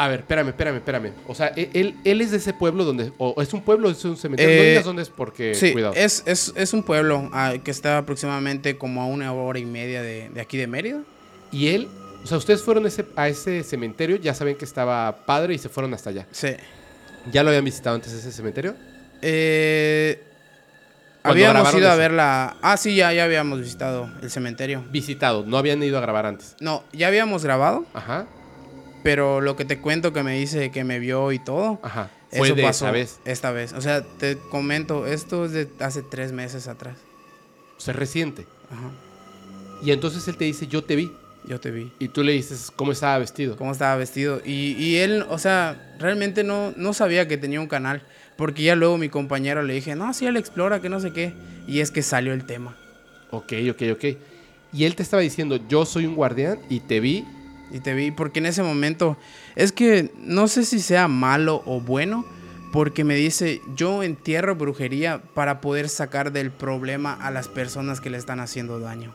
A 0.00 0.06
ver, 0.08 0.20
espérame, 0.20 0.48
espérame, 0.50 0.76
espérame. 0.76 1.12
O 1.26 1.34
sea, 1.34 1.52
e- 1.56 1.70
él, 1.74 1.96
él 2.04 2.20
es 2.20 2.30
de 2.30 2.36
ese 2.36 2.52
pueblo 2.54 2.84
donde. 2.84 3.12
O 3.18 3.42
es 3.42 3.52
un 3.52 3.62
pueblo 3.62 3.90
es 3.90 4.04
un 4.04 4.16
cementerio. 4.16 4.54
no 4.56 4.62
Eh, 4.62 4.68
digas 4.70 4.84
dónde 4.84 5.02
es 5.02 5.10
porque. 5.10 5.54
Sí, 5.56 5.72
cuidado. 5.72 5.92
es, 5.96 6.22
es, 6.24 6.52
es 6.56 6.72
un 6.72 6.84
pueblo 6.84 7.28
ah, 7.32 7.54
que 7.64 7.70
está 7.72 7.98
aproximadamente 7.98 8.78
como 8.78 9.02
a 9.02 9.06
una 9.06 9.32
hora 9.32 9.58
y 9.58 9.64
media 9.64 10.00
de, 10.00 10.30
de 10.30 10.40
aquí 10.40 10.56
de 10.56 10.66
Mérida. 10.68 11.00
Y 11.50 11.68
él. 11.68 11.88
O 12.22 12.26
sea, 12.26 12.38
ustedes 12.38 12.62
fueron 12.62 12.86
ese- 12.86 13.06
a 13.16 13.28
ese 13.28 13.62
cementerio, 13.64 14.16
ya 14.16 14.34
saben 14.34 14.56
que 14.56 14.64
estaba 14.64 15.24
padre 15.26 15.54
y 15.54 15.58
se 15.58 15.68
fueron 15.68 15.92
hasta 15.94 16.10
allá. 16.10 16.26
Sí. 16.30 16.48
¿Ya 17.32 17.42
lo 17.42 17.48
habían 17.50 17.64
visitado 17.64 17.96
antes 17.96 18.12
ese 18.12 18.30
cementerio? 18.32 18.74
Eh, 19.22 20.22
habíamos 21.22 21.74
ido 21.74 21.90
a 21.90 21.94
ver 21.96 22.12
la... 22.12 22.56
Ah, 22.62 22.76
sí, 22.76 22.94
ya, 22.96 23.12
ya 23.12 23.24
habíamos 23.24 23.60
visitado 23.60 24.10
el 24.22 24.30
cementerio. 24.30 24.84
Visitado, 24.90 25.44
no 25.46 25.58
habían 25.58 25.82
ido 25.82 25.98
a 25.98 26.00
grabar 26.00 26.26
antes. 26.26 26.56
No, 26.60 26.84
ya 26.92 27.08
habíamos 27.08 27.44
grabado, 27.44 27.84
Ajá, 27.94 28.26
pero 29.02 29.40
lo 29.40 29.56
que 29.56 29.64
te 29.64 29.78
cuento 29.78 30.12
que 30.12 30.22
me 30.22 30.38
dice 30.38 30.70
que 30.70 30.84
me 30.84 30.98
vio 30.98 31.32
y 31.32 31.38
todo, 31.38 31.78
ajá. 31.82 32.10
Fue 32.30 32.48
eso 32.48 32.54
de 32.56 32.62
pasó 32.62 32.84
esa 32.86 32.92
vez. 32.92 33.20
esta 33.24 33.50
vez. 33.52 33.72
O 33.72 33.80
sea, 33.80 34.02
te 34.02 34.36
comento, 34.50 35.06
esto 35.06 35.46
es 35.46 35.52
de 35.52 35.68
hace 35.80 36.02
tres 36.02 36.32
meses 36.32 36.68
atrás. 36.68 36.96
O 37.76 37.80
sea, 37.80 37.94
reciente. 37.94 38.46
Ajá. 38.70 38.90
Y 39.82 39.92
entonces 39.92 40.26
él 40.28 40.36
te 40.36 40.44
dice, 40.44 40.66
yo 40.66 40.84
te 40.84 40.96
vi. 40.96 41.10
Yo 41.46 41.58
te 41.58 41.70
vi. 41.70 41.90
Y 41.98 42.08
tú 42.08 42.22
le 42.22 42.32
dices, 42.32 42.70
¿cómo 42.74 42.92
estaba 42.92 43.16
vestido? 43.18 43.56
cómo 43.56 43.72
estaba 43.72 43.96
vestido. 43.96 44.42
Y, 44.44 44.72
y 44.72 44.96
él, 44.96 45.24
o 45.30 45.38
sea, 45.38 45.94
realmente 45.98 46.44
no, 46.44 46.74
no 46.76 46.92
sabía 46.92 47.26
que 47.26 47.38
tenía 47.38 47.60
un 47.60 47.68
canal. 47.68 48.02
Porque 48.36 48.62
ya 48.62 48.76
luego 48.76 48.98
mi 48.98 49.08
compañero 49.08 49.62
le 49.62 49.74
dije, 49.74 49.96
no, 49.96 50.12
sí, 50.12 50.26
él 50.26 50.36
explora, 50.36 50.80
que 50.80 50.88
no 50.88 51.00
sé 51.00 51.12
qué. 51.12 51.32
Y 51.66 51.80
es 51.80 51.90
que 51.90 52.02
salió 52.02 52.34
el 52.34 52.44
tema. 52.44 52.76
Ok, 53.30 53.52
ok, 53.70 53.82
ok. 53.92 54.04
Y 54.72 54.84
él 54.84 54.94
te 54.94 55.02
estaba 55.02 55.22
diciendo, 55.22 55.58
yo 55.68 55.86
soy 55.86 56.06
un 56.06 56.14
guardián 56.14 56.58
y 56.68 56.80
te 56.80 57.00
vi. 57.00 57.24
Y 57.70 57.80
te 57.80 57.94
vi, 57.94 58.10
porque 58.10 58.38
en 58.38 58.46
ese 58.46 58.62
momento, 58.62 59.16
es 59.56 59.72
que 59.72 60.12
no 60.18 60.48
sé 60.48 60.64
si 60.64 60.80
sea 60.80 61.06
malo 61.08 61.62
o 61.66 61.80
bueno, 61.80 62.24
porque 62.72 63.04
me 63.04 63.14
dice, 63.14 63.60
yo 63.74 64.02
entierro 64.02 64.54
brujería 64.56 65.22
para 65.34 65.60
poder 65.60 65.88
sacar 65.88 66.32
del 66.32 66.50
problema 66.50 67.12
a 67.14 67.30
las 67.30 67.48
personas 67.48 68.00
que 68.00 68.10
le 68.10 68.18
están 68.18 68.40
haciendo 68.40 68.78
daño. 68.80 69.14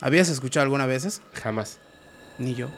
¿Habías 0.00 0.28
escuchado 0.28 0.62
alguna 0.64 0.86
vez? 0.86 1.04
eso? 1.04 1.22
Jamás. 1.34 1.78
Ni 2.38 2.54
yo. 2.54 2.68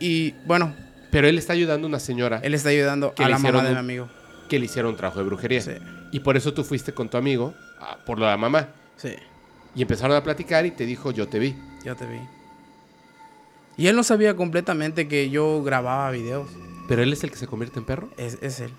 Y 0.00 0.32
bueno, 0.46 0.74
Pero 1.10 1.28
él 1.28 1.36
está 1.38 1.52
ayudando 1.52 1.86
a 1.86 1.88
una 1.90 2.00
señora 2.00 2.40
él 2.42 2.54
está 2.54 2.70
ayudando 2.70 3.12
a 3.18 3.28
la 3.28 3.38
mamá 3.38 3.62
de 3.62 3.68
un- 3.68 3.74
mi 3.74 3.78
amigo. 3.80 4.08
que 4.48 4.58
le 4.58 4.64
hicieron 4.64 4.92
un 4.92 4.96
trabajo 4.96 5.18
de 5.18 5.26
brujería. 5.26 5.60
Sí, 5.60 5.72
Y 6.10 6.20
por 6.20 6.36
eso 6.36 6.52
tú 6.54 6.64
fuiste 6.64 6.92
con 6.92 7.08
tu 7.10 7.16
amigo 7.18 7.54
ah, 7.80 7.98
por 8.06 8.18
la 8.18 8.36
mamá. 8.36 8.68
sí. 8.96 9.14
Y 9.74 9.80
empezaron 9.82 10.14
a 10.16 10.22
platicar 10.22 10.66
y 10.66 10.70
te 10.70 10.84
dijo, 10.84 11.12
yo 11.12 11.28
te 11.28 11.38
vi. 11.38 11.54
Ya 11.82 11.94
te 11.94 12.04
vi. 12.06 12.18
Y 13.76 13.86
él 13.86 13.96
no 13.96 14.02
sabía 14.04 14.36
completamente 14.36 15.08
que 15.08 15.30
yo 15.30 15.62
grababa 15.62 16.10
videos. 16.10 16.48
Pero 16.88 17.02
él 17.02 17.12
es 17.12 17.24
el 17.24 17.30
que 17.30 17.36
se 17.36 17.46
convierte 17.46 17.78
en 17.78 17.84
perro. 17.86 18.10
Es, 18.16 18.38
es 18.42 18.60
él. 18.60 18.70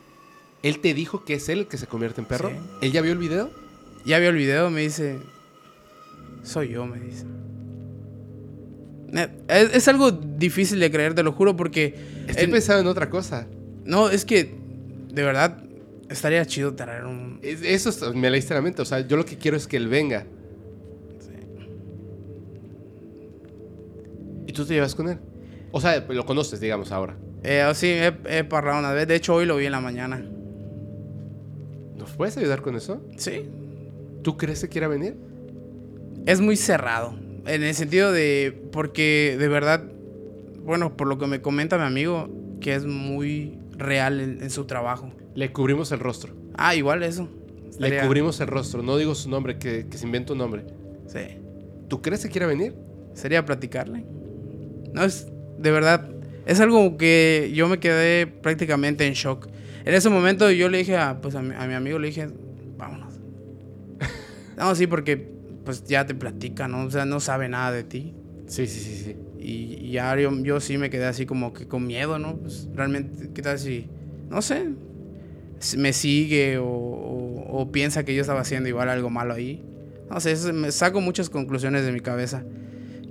Él 0.62 0.80
te 0.80 0.94
dijo 0.94 1.26
que 1.26 1.34
es 1.36 1.50
él 1.50 1.60
el 1.60 1.68
que 1.68 1.78
se 1.78 1.88
convierte 1.88 2.22
en 2.22 2.28
perro. 2.28 2.50
Sí. 2.50 2.56
¿Él 2.82 2.92
ya 2.92 3.02
vio 3.02 3.12
el 3.12 3.18
video? 3.18 3.50
Ya 4.06 4.20
vio 4.20 4.30
el 4.30 4.36
video, 4.36 4.70
me 4.70 4.82
dice. 4.82 5.18
Soy 6.44 6.70
yo, 6.70 6.86
me 6.86 7.00
dice. 7.00 7.26
Eh, 9.14 9.30
Es, 9.48 9.76
es 9.76 9.88
algo 9.88 10.12
difícil 10.12 10.80
de 10.80 10.92
creer, 10.92 11.14
te 11.14 11.24
lo 11.24 11.32
juro, 11.32 11.56
porque. 11.56 11.96
Estoy 12.28 12.46
en- 12.46 12.52
pensando 12.52 12.82
en 12.82 12.88
otra 12.88 13.10
cosa. 13.10 13.48
no, 13.86 14.10
es 14.10 14.26
que. 14.26 14.56
De 15.12 15.22
verdad, 15.24 15.64
estaría 16.10 16.46
chido 16.46 16.74
traer 16.74 17.06
un. 17.06 17.40
Es- 17.42 17.62
Eso 17.62 17.90
es- 17.90 18.16
me 18.16 18.30
la 18.56 18.62
mente. 18.62 18.82
O 18.82 18.86
sea, 18.86 19.00
yo 19.08 19.18
lo 19.18 19.26
que 19.26 19.38
quiero 19.38 19.58
es 19.58 19.68
que 19.68 19.78
él 19.78 19.88
venga. 19.88 20.26
¿Y 24.54 24.56
tú 24.56 24.66
te 24.68 24.76
llevas 24.76 24.94
con 24.94 25.10
él? 25.10 25.18
O 25.72 25.82
sea, 25.82 26.06
lo 26.08 26.26
conoces, 26.28 26.60
digamos, 26.60 26.92
ahora. 26.92 27.18
Eh, 27.42 27.68
sí, 27.74 27.88
he, 27.88 28.14
he 28.28 28.44
parlado 28.44 28.78
una 28.78 28.92
vez. 28.94 29.08
De 29.08 29.16
hecho, 29.16 29.34
hoy 29.34 29.48
lo 29.48 29.58
vi 29.58 29.66
en 29.66 29.72
la 29.72 29.82
mañana. 29.82 30.24
¿Nos 31.98 32.12
puedes 32.12 32.38
ayudar 32.38 32.62
con 32.62 32.76
eso? 32.76 33.02
Sí. 33.18 33.50
¿Tú 34.22 34.38
crees 34.38 34.62
que 34.62 34.70
quiera 34.70 34.88
venir? 34.88 35.16
Es 36.28 36.40
muy 36.40 36.56
cerrado. 36.56 37.16
En 37.48 37.64
el 37.64 37.74
sentido 37.74 38.12
de. 38.12 38.56
Porque 38.72 39.38
de 39.40 39.48
verdad. 39.48 39.84
Bueno, 40.64 40.96
por 40.96 41.08
lo 41.08 41.18
que 41.18 41.26
me 41.26 41.42
comenta 41.42 41.80
mi 41.80 41.84
amigo, 41.86 42.30
que 42.62 42.76
es 42.76 42.86
muy 42.86 43.58
real 43.76 44.22
en, 44.22 44.44
en 44.44 44.52
su 44.52 44.66
trabajo. 44.66 45.10
Le 45.34 45.52
cubrimos 45.52 45.92
el 45.92 46.00
rostro. 46.00 46.34
Ah, 46.56 46.76
igual 46.76 47.02
eso. 47.02 47.28
Le 47.64 47.70
Estaría- 47.88 48.04
cubrimos 48.06 48.40
el 48.40 48.48
rostro. 48.48 48.84
No 48.84 48.98
digo 48.98 49.16
su 49.16 49.32
nombre, 49.32 49.58
que, 49.58 49.88
que 49.88 49.98
se 49.98 50.06
invente 50.06 50.32
un 50.32 50.38
nombre. 50.38 50.64
Sí. 51.08 51.40
¿Tú 51.88 52.04
crees 52.04 52.22
que 52.24 52.30
quiera 52.30 52.46
venir? 52.46 52.76
Sería 53.16 53.44
platicarle. 53.44 54.06
No 54.94 55.04
es. 55.04 55.28
De 55.58 55.72
verdad. 55.72 56.10
Es 56.46 56.60
algo 56.60 56.98
que 56.98 57.52
yo 57.54 57.68
me 57.70 57.80
quedé 57.80 58.28
prácticamente 58.28 59.08
en 59.08 59.14
shock. 59.14 59.48
En 59.86 59.94
ese 59.94 60.10
momento 60.10 60.50
yo 60.52 60.70
le 60.70 60.80
dije 60.80 60.98
a, 60.98 61.22
pues 61.22 61.36
a, 61.36 61.42
mi, 61.42 61.56
a 61.56 61.66
mi 61.68 61.74
amigo, 61.74 62.00
le 62.00 62.08
dije, 62.08 62.28
vámonos. 62.78 63.14
no, 64.58 64.76
sí, 64.76 64.88
porque 64.88 65.32
pues 65.64 65.84
ya 65.86 66.06
te 66.06 66.14
platica, 66.16 66.68
¿no? 66.68 66.84
O 66.86 66.92
sea, 66.92 67.06
no 67.06 67.20
sabe 67.20 67.48
nada 67.50 67.72
de 67.72 67.84
ti. 67.84 68.14
Sí, 68.48 68.68
sí, 68.68 68.80
sí, 68.80 68.96
sí. 69.04 69.16
Y, 69.40 69.88
y 69.88 69.92
ya 69.92 70.16
yo, 70.18 70.32
yo 70.44 70.60
sí 70.60 70.78
me 70.78 70.90
quedé 70.90 71.06
así 71.06 71.26
como 71.26 71.54
que 71.54 71.68
con 71.68 71.86
miedo, 71.88 72.20
¿no? 72.20 72.36
Pues 72.38 72.68
realmente, 72.74 73.30
¿qué 73.34 73.42
tal 73.42 73.58
si, 73.60 73.88
no 74.30 74.42
sé, 74.42 74.68
me 75.78 75.94
sigue 75.94 76.58
o, 76.58 76.66
o- 76.66 77.62
o 77.62 77.72
piensa 77.72 78.04
que 78.04 78.16
yo 78.16 78.22
estaba 78.22 78.42
haciendo 78.42 78.68
igual 78.70 78.90
algo 78.90 79.10
malo 79.10 79.34
ahí? 79.34 79.64
No 80.10 80.20
sé, 80.20 80.36
me 80.54 80.72
saco 80.72 81.02
muchas 81.02 81.30
conclusiones 81.30 81.86
de 81.86 81.92
mi 81.92 82.00
cabeza 82.02 82.44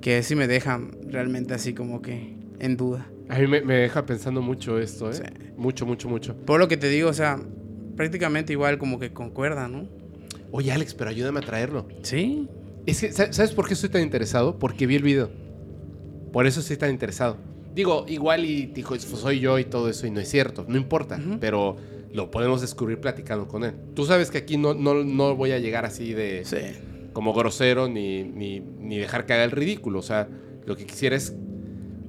que 0.03 0.23
sí 0.23 0.35
me 0.37 0.47
dejan 0.47 0.91
realmente 1.09 1.55
así 1.55 1.73
como 1.73 2.03
que 2.03 2.37
en 2.59 2.77
duda. 2.77 3.07
A 3.31 3.39
mí 3.39 3.47
me, 3.47 3.62
me 3.62 3.77
deja 3.77 4.05
pensando 4.05 4.43
mucho 4.43 4.79
esto, 4.79 5.09
¿eh? 5.11 5.15
Sí. 5.15 5.23
Mucho, 5.57 5.87
mucho, 5.87 6.09
mucho. 6.11 6.37
Por 6.37 6.61
lo 6.61 6.69
que 6.69 6.77
te 6.77 6.89
digo, 6.91 7.09
o 7.09 7.15
sea, 7.15 7.41
prácticamente 7.97 8.53
igual 8.53 8.77
como 8.77 8.99
que 8.99 9.12
concuerda, 9.15 9.69
¿no? 9.69 9.89
Oye, 10.51 10.70
Alex, 10.70 10.93
pero 10.93 11.09
ayúdame 11.09 11.39
a 11.41 11.43
traerlo. 11.43 11.89
Sí. 12.03 12.47
Es 12.85 13.01
que, 13.01 13.12
¿sa- 13.12 13.33
¿sabes 13.33 13.53
por 13.53 13.66
qué 13.66 13.74
estoy 13.74 13.89
tan 13.89 14.03
interesado? 14.03 14.59
Porque 14.59 14.87
vi 14.87 14.97
el 14.97 15.03
video. 15.03 15.31
Por 16.33 16.47
eso 16.47 16.61
estoy 16.61 16.77
tan 16.77 16.91
interesado. 16.91 17.37
Digo, 17.74 18.05
igual 18.09 18.45
y 18.45 18.66
dijo, 18.66 18.99
soy 18.99 19.41
yo 19.41 19.59
y 19.59 19.65
todo 19.65 19.89
eso, 19.89 20.07
y 20.07 20.11
no 20.11 20.20
es 20.20 20.29
cierto. 20.29 20.66
No 20.69 20.77
importa, 20.77 21.19
pero 21.41 21.77
lo 22.12 22.31
podemos 22.31 22.61
descubrir 22.61 22.99
platicando 23.01 23.49
con 23.49 23.65
él. 23.65 23.73
Tú 23.95 24.05
sabes 24.05 24.31
que 24.31 24.39
aquí 24.39 24.59
no, 24.59 24.74
no, 24.74 25.05
no 25.05 25.35
voy 25.37 25.53
a 25.53 25.59
llegar 25.59 25.87
así 25.87 26.12
de 26.12 26.45
Sí. 26.45 26.57
Como 27.12 27.32
grosero 27.32 27.89
ni, 27.89 28.24
ni, 28.24 28.60
ni 28.60 28.98
dejar 28.98 29.26
que 29.26 29.32
haga 29.34 29.44
el 29.44 29.51
ridículo. 29.51 29.98
O 29.98 30.02
sea, 30.02 30.28
lo 30.64 30.76
que 30.76 30.86
quisiera 30.86 31.16
es 31.16 31.34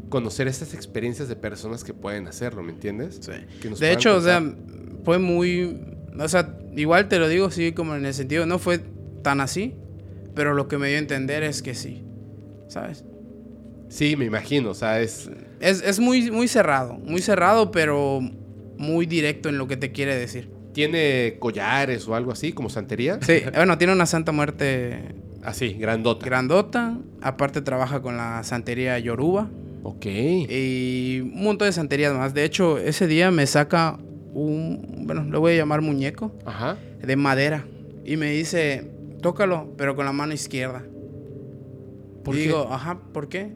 conocer 0.10 0.48
estas 0.48 0.74
experiencias 0.74 1.28
de 1.28 1.36
personas 1.36 1.84
que 1.84 1.94
pueden 1.94 2.28
hacerlo, 2.28 2.62
¿me 2.64 2.72
entiendes? 2.72 3.20
Sí. 3.22 3.32
Que 3.62 3.70
nos 3.70 3.80
De 3.80 3.92
hecho, 3.92 4.16
o 4.16 4.22
sea, 4.22 4.44
fue 5.04 5.18
muy. 5.18 5.82
O 6.20 6.28
sea, 6.28 6.58
igual 6.76 7.08
te 7.08 7.20
lo 7.20 7.28
digo, 7.28 7.50
sí, 7.50 7.72
como 7.72 7.96
en 7.96 8.06
el 8.06 8.14
sentido, 8.14 8.46
no 8.46 8.60
fue 8.60 8.80
tan 9.24 9.42
así, 9.42 9.74
pero 10.36 10.54
lo 10.54 10.68
que 10.68 10.78
me 10.78 10.88
dio 10.88 10.98
a 10.98 11.00
entender 11.00 11.44
es 11.44 11.62
que 11.62 11.74
sí. 11.74 12.04
¿Sabes? 12.68 13.04
Sí, 13.90 14.16
me 14.16 14.26
imagino. 14.26 14.72
O 14.72 14.74
sea, 14.74 15.02
es... 15.02 15.30
Es, 15.60 15.82
es 15.82 16.00
muy, 16.00 16.30
muy 16.30 16.48
cerrado, 16.48 16.96
muy 16.96 17.22
cerrado, 17.22 17.72
pero 17.72 18.20
muy 18.78 19.06
directo 19.06 19.50
en 19.50 19.58
lo 19.58 19.68
que 19.68 19.78
te 19.78 19.92
quiere 19.92 20.16
decir. 20.16 20.50
¿Tiene 20.74 21.38
collares 21.40 22.08
o 22.08 22.16
algo 22.16 22.32
así, 22.32 22.52
como 22.52 22.70
santería? 22.70 23.20
Sí, 23.22 23.42
bueno, 23.54 23.78
tiene 23.78 23.94
una 23.94 24.06
Santa 24.06 24.32
Muerte 24.32 25.00
Así, 25.44 25.74
grandota. 25.74 26.26
grandota. 26.26 26.98
Aparte 27.22 27.62
trabaja 27.62 28.02
con 28.02 28.18
la 28.18 28.44
santería 28.44 28.98
Yoruba. 29.00 29.50
ok. 29.84 30.06
Y 30.06 31.20
un 31.22 31.44
montón 31.44 31.68
de 31.68 31.74
santerías 31.74 32.14
más. 32.16 32.34
De 32.34 32.44
hecho, 32.46 32.78
ese 32.80 33.08
día 33.08 33.30
me 33.32 33.46
saca 33.46 33.98
un, 34.34 35.04
bueno, 35.06 35.24
lo 35.26 35.40
voy 35.42 35.54
a 35.54 35.58
llamar 35.58 35.82
muñeco, 35.82 36.32
Ajá. 36.46 36.78
de 37.02 37.16
madera. 37.16 37.66
Y 38.06 38.18
me 38.18 38.32
dice, 38.32 38.90
tócalo, 39.22 39.74
pero 39.78 39.96
con 39.96 40.06
la 40.06 40.12
mano 40.12 40.34
izquierda. 40.34 40.84
¿Por 42.24 42.36
y 42.36 42.40
qué? 42.40 42.44
digo, 42.46 42.68
ajá, 42.72 43.00
¿por 43.14 43.28
qué? 43.30 43.52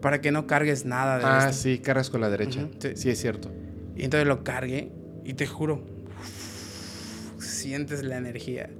Para 0.00 0.20
que 0.20 0.30
no 0.30 0.46
cargues 0.46 0.84
nada 0.84 1.18
de 1.18 1.24
Ah, 1.24 1.46
esto. 1.50 1.62
sí, 1.62 1.78
cargas 1.78 2.10
con 2.10 2.20
la 2.20 2.30
derecha. 2.30 2.68
Sí. 2.78 2.90
sí. 2.94 3.10
es 3.10 3.18
cierto. 3.20 3.50
Y 3.96 4.04
entonces 4.04 4.26
lo 4.28 4.44
cargué 4.44 4.90
y 5.24 5.34
te 5.34 5.46
juro, 5.46 5.82
sientes 7.40 8.02
la 8.04 8.16
energía. 8.18 8.70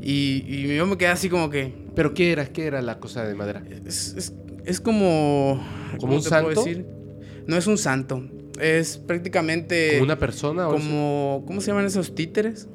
Y, 0.00 0.44
y 0.48 0.76
yo 0.76 0.86
me 0.86 0.96
quedé 0.98 1.08
así 1.08 1.28
como 1.28 1.48
que, 1.50 1.72
¿Pero 1.94 2.14
qué 2.14 2.32
era? 2.32 2.46
¿Qué 2.46 2.64
era 2.66 2.80
la 2.82 2.98
cosa 2.98 3.24
de 3.24 3.34
madera? 3.34 3.62
es, 3.86 4.14
es- 4.16 4.32
es 4.64 4.80
como... 4.80 5.60
¿Como 5.92 6.00
¿cómo 6.00 6.16
un 6.16 6.22
te 6.22 6.28
puedo 6.30 6.44
santo? 6.54 6.64
decir? 6.64 6.86
No 7.46 7.56
es 7.56 7.66
un 7.66 7.76
santo, 7.76 8.24
es 8.60 8.96
prácticamente... 8.98 9.90
¿Como 9.94 10.04
una 10.04 10.18
persona 10.18 10.68
o 10.68 10.72
como 10.72 11.42
¿cómo 11.46 11.60
se 11.60 11.66
llaman 11.68 11.84
esos 11.84 12.14
títeres? 12.14 12.68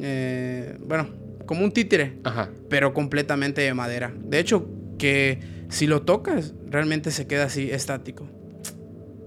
Eh, 0.00 0.76
bueno, 0.86 1.08
como 1.46 1.64
un 1.64 1.70
títere, 1.72 2.18
Ajá. 2.24 2.50
pero 2.70 2.94
completamente 2.94 3.60
de 3.60 3.74
madera. 3.74 4.12
De 4.24 4.38
hecho, 4.38 4.68
que 4.98 5.38
si 5.68 5.86
lo 5.86 6.02
tocas, 6.02 6.54
realmente 6.68 7.10
se 7.10 7.26
queda 7.26 7.44
así 7.44 7.70
estático. 7.70 8.26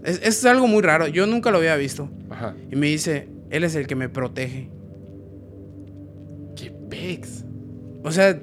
Es, 0.03 0.19
es 0.23 0.43
algo 0.45 0.67
muy 0.67 0.81
raro, 0.81 1.07
yo 1.07 1.27
nunca 1.27 1.51
lo 1.51 1.57
había 1.59 1.75
visto. 1.75 2.09
Ajá. 2.29 2.55
Y 2.71 2.75
me 2.75 2.87
dice, 2.87 3.27
él 3.51 3.63
es 3.63 3.75
el 3.75 3.85
que 3.87 3.95
me 3.95 4.09
protege. 4.09 4.69
O 8.03 8.11
sea, 8.11 8.39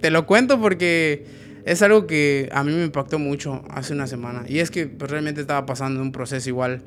te 0.00 0.10
lo 0.10 0.26
cuento 0.26 0.60
porque 0.60 1.24
es 1.64 1.82
algo 1.82 2.06
que 2.06 2.48
a 2.52 2.62
mí 2.62 2.72
me 2.72 2.84
impactó 2.84 3.18
mucho 3.18 3.62
hace 3.70 3.92
una 3.92 4.06
semana. 4.06 4.44
Y 4.48 4.60
es 4.60 4.70
que 4.70 4.86
pues, 4.86 5.10
realmente 5.10 5.40
estaba 5.40 5.66
pasando 5.66 6.00
un 6.00 6.12
proceso 6.12 6.48
igual. 6.48 6.82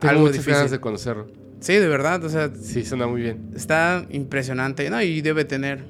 Tengo 0.00 0.10
algo 0.10 0.20
muchas 0.22 0.36
difícil. 0.38 0.54
ganas 0.54 0.70
de 0.70 0.80
conocerlo. 0.80 1.28
Sí, 1.60 1.74
de 1.74 1.88
verdad, 1.88 2.24
o 2.24 2.28
sea, 2.28 2.50
Sí, 2.54 2.84
suena 2.84 3.06
muy 3.06 3.20
bien. 3.22 3.50
Está 3.54 4.06
impresionante, 4.10 4.88
¿no? 4.90 5.02
Y 5.02 5.20
debe 5.22 5.44
tener 5.44 5.84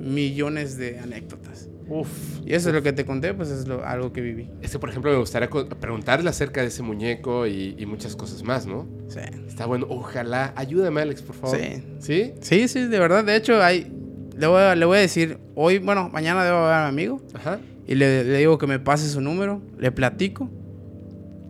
millones 0.00 0.76
de 0.76 0.98
anécdotas. 0.98 1.68
Uf. 1.88 2.08
Y 2.46 2.54
eso 2.54 2.70
es 2.70 2.74
lo 2.74 2.82
que 2.82 2.92
te 2.92 3.04
conté, 3.04 3.34
pues 3.34 3.50
es 3.50 3.66
lo- 3.68 3.84
algo 3.84 4.12
que 4.12 4.20
viví. 4.20 4.48
Es 4.62 4.72
que, 4.72 4.78
por 4.78 4.88
ejemplo, 4.90 5.10
me 5.10 5.18
gustaría 5.18 5.48
preguntarle 5.50 6.30
acerca 6.30 6.60
de 6.62 6.68
ese 6.68 6.82
muñeco 6.82 7.46
y, 7.46 7.74
y 7.78 7.86
muchas 7.86 8.16
cosas 8.16 8.42
más, 8.42 8.66
¿no? 8.66 8.86
Sí. 9.08 9.20
Está 9.46 9.66
bueno. 9.66 9.86
Ojalá. 9.90 10.52
Ayúdame, 10.56 11.00
Alex, 11.02 11.22
por 11.22 11.36
favor. 11.36 11.58
Sí. 11.58 11.82
¿Sí? 12.00 12.32
Sí, 12.40 12.68
sí, 12.68 12.86
de 12.86 12.98
verdad. 12.98 13.24
De 13.24 13.36
hecho, 13.36 13.62
hay, 13.62 13.92
le, 14.36 14.46
voy 14.46 14.60
a, 14.62 14.74
le 14.74 14.84
voy 14.86 14.98
a 14.98 15.00
decir, 15.00 15.38
hoy, 15.54 15.78
bueno, 15.78 16.08
mañana 16.08 16.44
debo 16.44 16.64
ver 16.64 16.72
a 16.74 16.82
mi 16.84 16.88
amigo 16.88 17.20
Ajá. 17.34 17.60
y 17.86 17.94
le, 17.96 18.24
le 18.24 18.38
digo 18.38 18.56
que 18.58 18.66
me 18.66 18.78
pase 18.78 19.08
su 19.08 19.20
número, 19.20 19.60
le 19.78 19.92
platico 19.92 20.50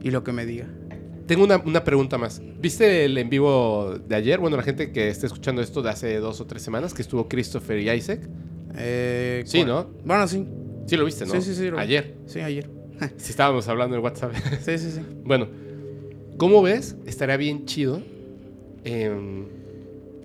y 0.03 0.11
lo 0.11 0.25
que 0.25 0.33
me 0.33 0.45
diga. 0.47 0.67
Tengo 1.27 1.45
una, 1.45 1.57
una 1.57 1.85
pregunta 1.85 2.19
más. 2.19 2.43
¿Viste 2.61 3.07
el 3.07 3.17
en 3.17 3.31
vivo 3.31 3.95
de 4.07 4.15
ayer? 4.15 4.39
Bueno, 4.41 4.59
la 4.59 4.63
gente 4.63 4.93
que 4.93 5.09
esté 5.09 5.27
escuchando 5.27 5.63
esto 5.63 5.81
de 5.81 5.89
hace 5.89 6.17
dos 6.19 6.41
o 6.43 6.47
tres 6.47 6.63
semanas, 6.63 6.93
que 6.93 7.01
estuvo 7.01 7.29
Christopher 7.29 7.79
y 7.79 7.89
Isaac. 7.91 8.29
Eh, 8.77 9.43
Sí, 9.47 9.59
¿cuál? 9.59 9.69
¿no? 9.69 9.91
Bueno, 10.05 10.29
sí. 10.29 10.47
Sí 10.87 10.97
lo 10.97 11.05
viste, 11.05 11.25
¿no? 11.27 11.33
Sí, 11.33 11.43
sí, 11.43 11.55
sí, 11.55 11.71
lo 11.71 11.77
vi. 11.77 11.83
Ayer. 11.83 12.15
Sí, 12.27 12.41
ayer. 12.41 12.69
Sí 13.17 13.31
estábamos 13.31 13.67
hablando 13.69 13.97
en 13.97 14.03
WhatsApp. 14.03 14.33
Sí, 14.65 14.79
sí, 14.79 14.91
sí. 14.93 15.01
bueno, 15.25 15.49
¿cómo 16.37 16.63
ves? 16.63 16.97
Estaría 17.07 17.37
bien 17.37 17.65
chido. 17.67 18.03
em, 18.85 19.47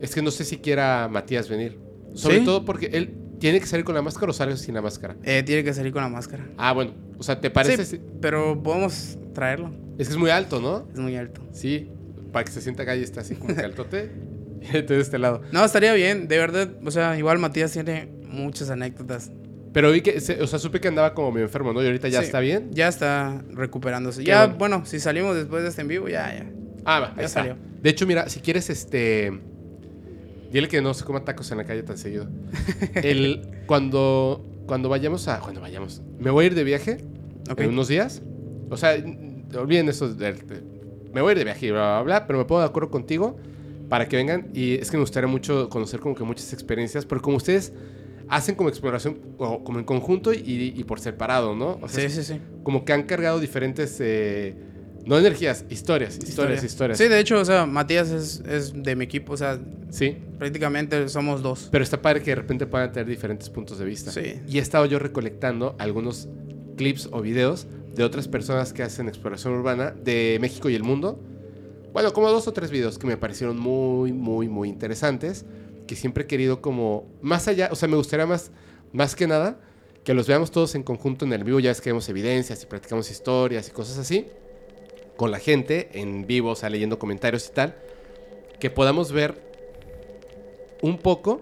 es 0.02 0.14
que 0.14 0.22
no 0.22 0.32
sé 0.32 0.46
si 0.46 0.58
quiera 0.58 1.08
Matías 1.10 1.50
venir. 1.50 1.78
Sobre 2.14 2.40
¿Sí? 2.40 2.46
todo 2.46 2.66
porque 2.66 2.88
él 2.94 3.14
tiene 3.40 3.60
que 3.60 3.66
salir 3.66 3.86
con 3.86 3.96
la 3.96 4.02
máscara 4.02 4.30
o 4.32 4.34
sale 4.34 4.56
sin 4.58 4.74
la 4.76 4.82
máscara. 4.82 5.16
Eh, 5.24 5.44
tiene 5.44 5.64
que 5.64 5.74
salir 5.74 5.92
con 5.94 6.02
la 6.02 6.10
máscara. 6.10 6.48
Ah, 6.58 6.74
bueno. 6.74 6.94
O 7.18 7.24
sea, 7.24 7.40
¿te 7.40 7.50
parece? 7.50 7.86
Sí, 7.86 7.98
si- 7.98 8.02
pero 8.22 8.62
podemos 8.62 9.18
traerlo. 9.34 9.72
Es 9.98 10.08
que 10.08 10.14
es 10.14 10.18
muy 10.20 10.30
alto, 10.30 10.60
¿no? 10.62 10.88
Es 10.94 11.00
muy 11.00 11.16
alto. 11.16 11.42
Sí. 11.52 11.90
Para 12.32 12.46
que 12.46 12.52
se 12.52 12.62
sienta 12.62 12.84
acá 12.84 12.96
y 12.96 13.04
está 13.04 13.22
así 13.22 13.36
como 13.36 13.54
que 13.56 13.62
altote. 13.66 14.10
De 14.74 15.00
este 15.00 15.20
lado. 15.20 15.42
No, 15.54 15.64
estaría 15.64 15.94
bien, 15.94 16.28
de 16.28 16.38
verdad. 16.38 16.70
O 16.86 16.92
sea, 16.92 17.18
igual 17.18 17.40
Matías 17.40 17.72
tiene 17.72 18.10
muchas 18.30 18.70
anécdotas. 18.70 19.32
Pero 19.74 19.92
vi 19.92 20.02
que, 20.02 20.20
se- 20.22 20.42
o 20.42 20.48
sea, 20.48 20.58
supe 20.58 20.80
que 20.80 20.88
andaba 20.88 21.14
como 21.14 21.32
medio 21.32 21.46
enfermo, 21.46 21.74
¿no? 21.74 21.84
Y 21.84 21.86
ahorita 21.86 22.08
ya 22.08 22.20
Sí, 22.20 22.26
está 22.26 22.40
bien. 22.40 22.70
Ya 22.72 22.88
está 22.88 23.44
recuperándose. 23.52 24.24
Ya, 24.24 24.46
bueno. 24.48 24.58
bueno. 24.58 24.86
si 24.86 25.00
salimos 25.00 25.36
después 25.36 25.62
de 25.64 25.70
este 25.70 25.82
en 25.82 25.88
vivo, 25.90 26.08
ya, 26.10 26.34
ya. 26.36 26.50
Ah, 26.86 27.00
va, 27.02 27.16
Ya 27.18 27.24
está. 27.26 27.42
salió. 27.42 27.56
De 27.82 27.90
hecho, 27.90 28.08
mira, 28.08 28.30
si 28.30 28.40
quieres, 28.40 28.70
este. 28.70 29.32
Dile 30.52 30.68
que 30.68 30.82
no 30.82 30.94
se 30.96 31.06
coma 31.06 31.24
tacos 31.24 31.52
en 31.52 31.58
la 31.60 31.66
calle 31.66 31.84
tan 31.84 31.98
seguido. 31.98 32.28
El, 32.96 33.48
cuando, 33.68 34.44
cuando 34.66 34.90
vayamos 34.90 35.28
a. 35.28 35.40
Cuando 35.40 35.62
vayamos. 35.62 36.02
Me 36.18 36.32
voy 36.32 36.46
a 36.46 36.48
ir 36.48 36.56
de 36.56 36.64
viaje 36.64 36.98
Ok. 37.52 37.60
en 37.62 37.70
unos 37.70 37.88
días. 37.88 38.24
O 38.72 38.78
sea, 38.78 38.96
olviden 39.56 39.90
eso. 39.90 40.12
de- 40.14 40.34
de- 40.34 40.64
me 41.14 41.22
voy 41.22 41.30
a 41.30 41.32
ir 41.34 41.38
de 41.40 41.44
viaje 41.44 41.68
y 41.68 41.72
bla, 41.72 42.02
bla, 42.02 42.02
bla, 42.04 42.28
pero 42.28 42.40
me 42.40 42.46
pongo 42.46 42.62
de 42.62 42.68
acuerdo 42.68 42.90
contigo 42.90 43.38
para 43.90 44.08
que 44.08 44.16
vengan. 44.18 44.48
Y 44.54 44.76
es 44.76 44.90
que 44.90 44.98
me 44.98 45.02
gustaría 45.02 45.28
mucho 45.28 45.70
conocer 45.70 46.00
como 46.00 46.16
que 46.16 46.24
muchas 46.24 46.52
experiencias, 46.54 47.06
porque 47.06 47.24
como 47.24 47.38
ustedes 47.38 47.72
hacen 48.30 48.56
como 48.56 48.70
exploración, 48.70 49.18
o 49.38 49.64
como 49.64 49.80
en 49.80 49.86
conjunto 49.86 50.34
y, 50.34 50.74
y 50.76 50.84
por 50.84 51.00
separado, 51.00 51.56
¿no? 51.56 51.80
O 51.82 51.88
sea, 51.88 52.08
Sí, 52.10 52.16
sí, 52.16 52.24
sí. 52.36 52.40
como 52.64 52.86
que 52.86 52.94
han 52.94 53.04
cargado 53.04 53.40
diferentes. 53.40 53.98
eh, 54.00 54.56
no 55.06 55.18
energías, 55.18 55.66
historias, 55.70 56.16
historias, 56.18 56.30
Historia. 56.30 56.66
historias. 56.66 56.98
Sí, 57.00 57.08
de 57.08 57.20
hecho, 57.20 57.40
o 57.40 57.46
sea, 57.46 57.66
Matías 57.66 58.10
es, 58.12 58.42
es 58.48 58.74
de 58.84 58.96
mi 58.96 59.06
equipo. 59.06 59.34
O 59.34 59.38
sea, 59.38 59.58
Sí. 59.90 60.18
prácticamente 60.38 61.08
somos 61.10 61.42
dos. 61.42 61.70
Pero 61.72 61.84
está 61.84 62.00
padre 62.02 62.22
que 62.22 62.32
de 62.32 62.36
repente 62.36 62.68
puedan 62.68 62.92
tener 62.92 63.08
diferentes 63.08 63.50
puntos 63.50 63.80
de 63.80 63.86
vista. 63.86 64.12
Sí. 64.12 64.36
Y 64.48 64.58
he 64.60 64.62
estado 64.62 64.86
yo 64.86 65.00
recolectando 65.00 65.76
algunos 65.80 66.28
clips 66.78 67.10
o 67.12 67.22
videos 67.22 67.66
de 67.96 68.04
otras 68.04 68.28
personas 68.28 68.72
que 68.74 68.84
hacen 68.84 69.08
exploración 69.08 69.54
urbana 69.54 69.92
de 69.92 70.38
México 70.42 70.70
y 70.70 70.76
el 70.76 70.84
mundo. 70.84 71.20
Bueno, 71.92 72.14
como 72.14 72.30
dos 72.30 72.48
o 72.48 72.52
tres 72.54 72.70
videos 72.70 73.00
que 73.00 73.08
me 73.08 73.18
parecieron 73.18 73.58
muy, 73.58 74.14
muy, 74.14 74.48
muy 74.48 74.70
interesantes. 74.70 75.44
Que 75.90 75.96
siempre 75.96 76.26
he 76.26 76.28
querido 76.28 76.62
como 76.62 77.08
más 77.20 77.48
allá, 77.48 77.70
o 77.72 77.76
sea, 77.76 77.90
me 77.90 77.96
gustaría 77.96 78.28
más, 78.28 78.52
más 78.94 79.16
que 79.16 79.26
nada 79.26 79.60
que 80.04 80.14
los 80.14 80.28
veamos 80.28 80.52
todos 80.52 80.76
en 80.76 80.84
conjunto 80.84 81.26
en 81.26 81.34
el 81.34 81.44
vivo. 81.44 81.60
Ya 81.60 81.72
es 81.72 81.82
que 81.82 81.90
vemos 81.90 82.08
evidencias 82.10 82.62
y 82.62 82.68
practicamos 82.68 83.10
historias 83.10 83.68
y 83.70 83.72
cosas 83.72 83.98
así. 83.98 84.28
Con 85.18 85.32
la 85.32 85.40
gente 85.40 85.90
en 85.94 86.28
vivo, 86.28 86.52
o 86.52 86.56
sea, 86.56 86.70
leyendo 86.70 87.00
comentarios 87.00 87.48
y 87.48 87.54
tal. 87.54 87.76
Que 88.60 88.70
podamos 88.70 89.12
ver 89.12 89.42
un 90.84 91.00
poco 91.00 91.42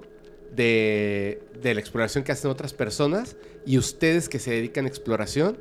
de, 0.55 1.43
de 1.61 1.73
la 1.73 1.81
exploración 1.81 2.23
que 2.23 2.31
hacen 2.31 2.49
otras 2.49 2.73
personas 2.73 3.35
y 3.65 3.77
ustedes 3.77 4.29
que 4.29 4.39
se 4.39 4.51
dedican 4.51 4.85
a 4.85 4.87
exploración 4.87 5.57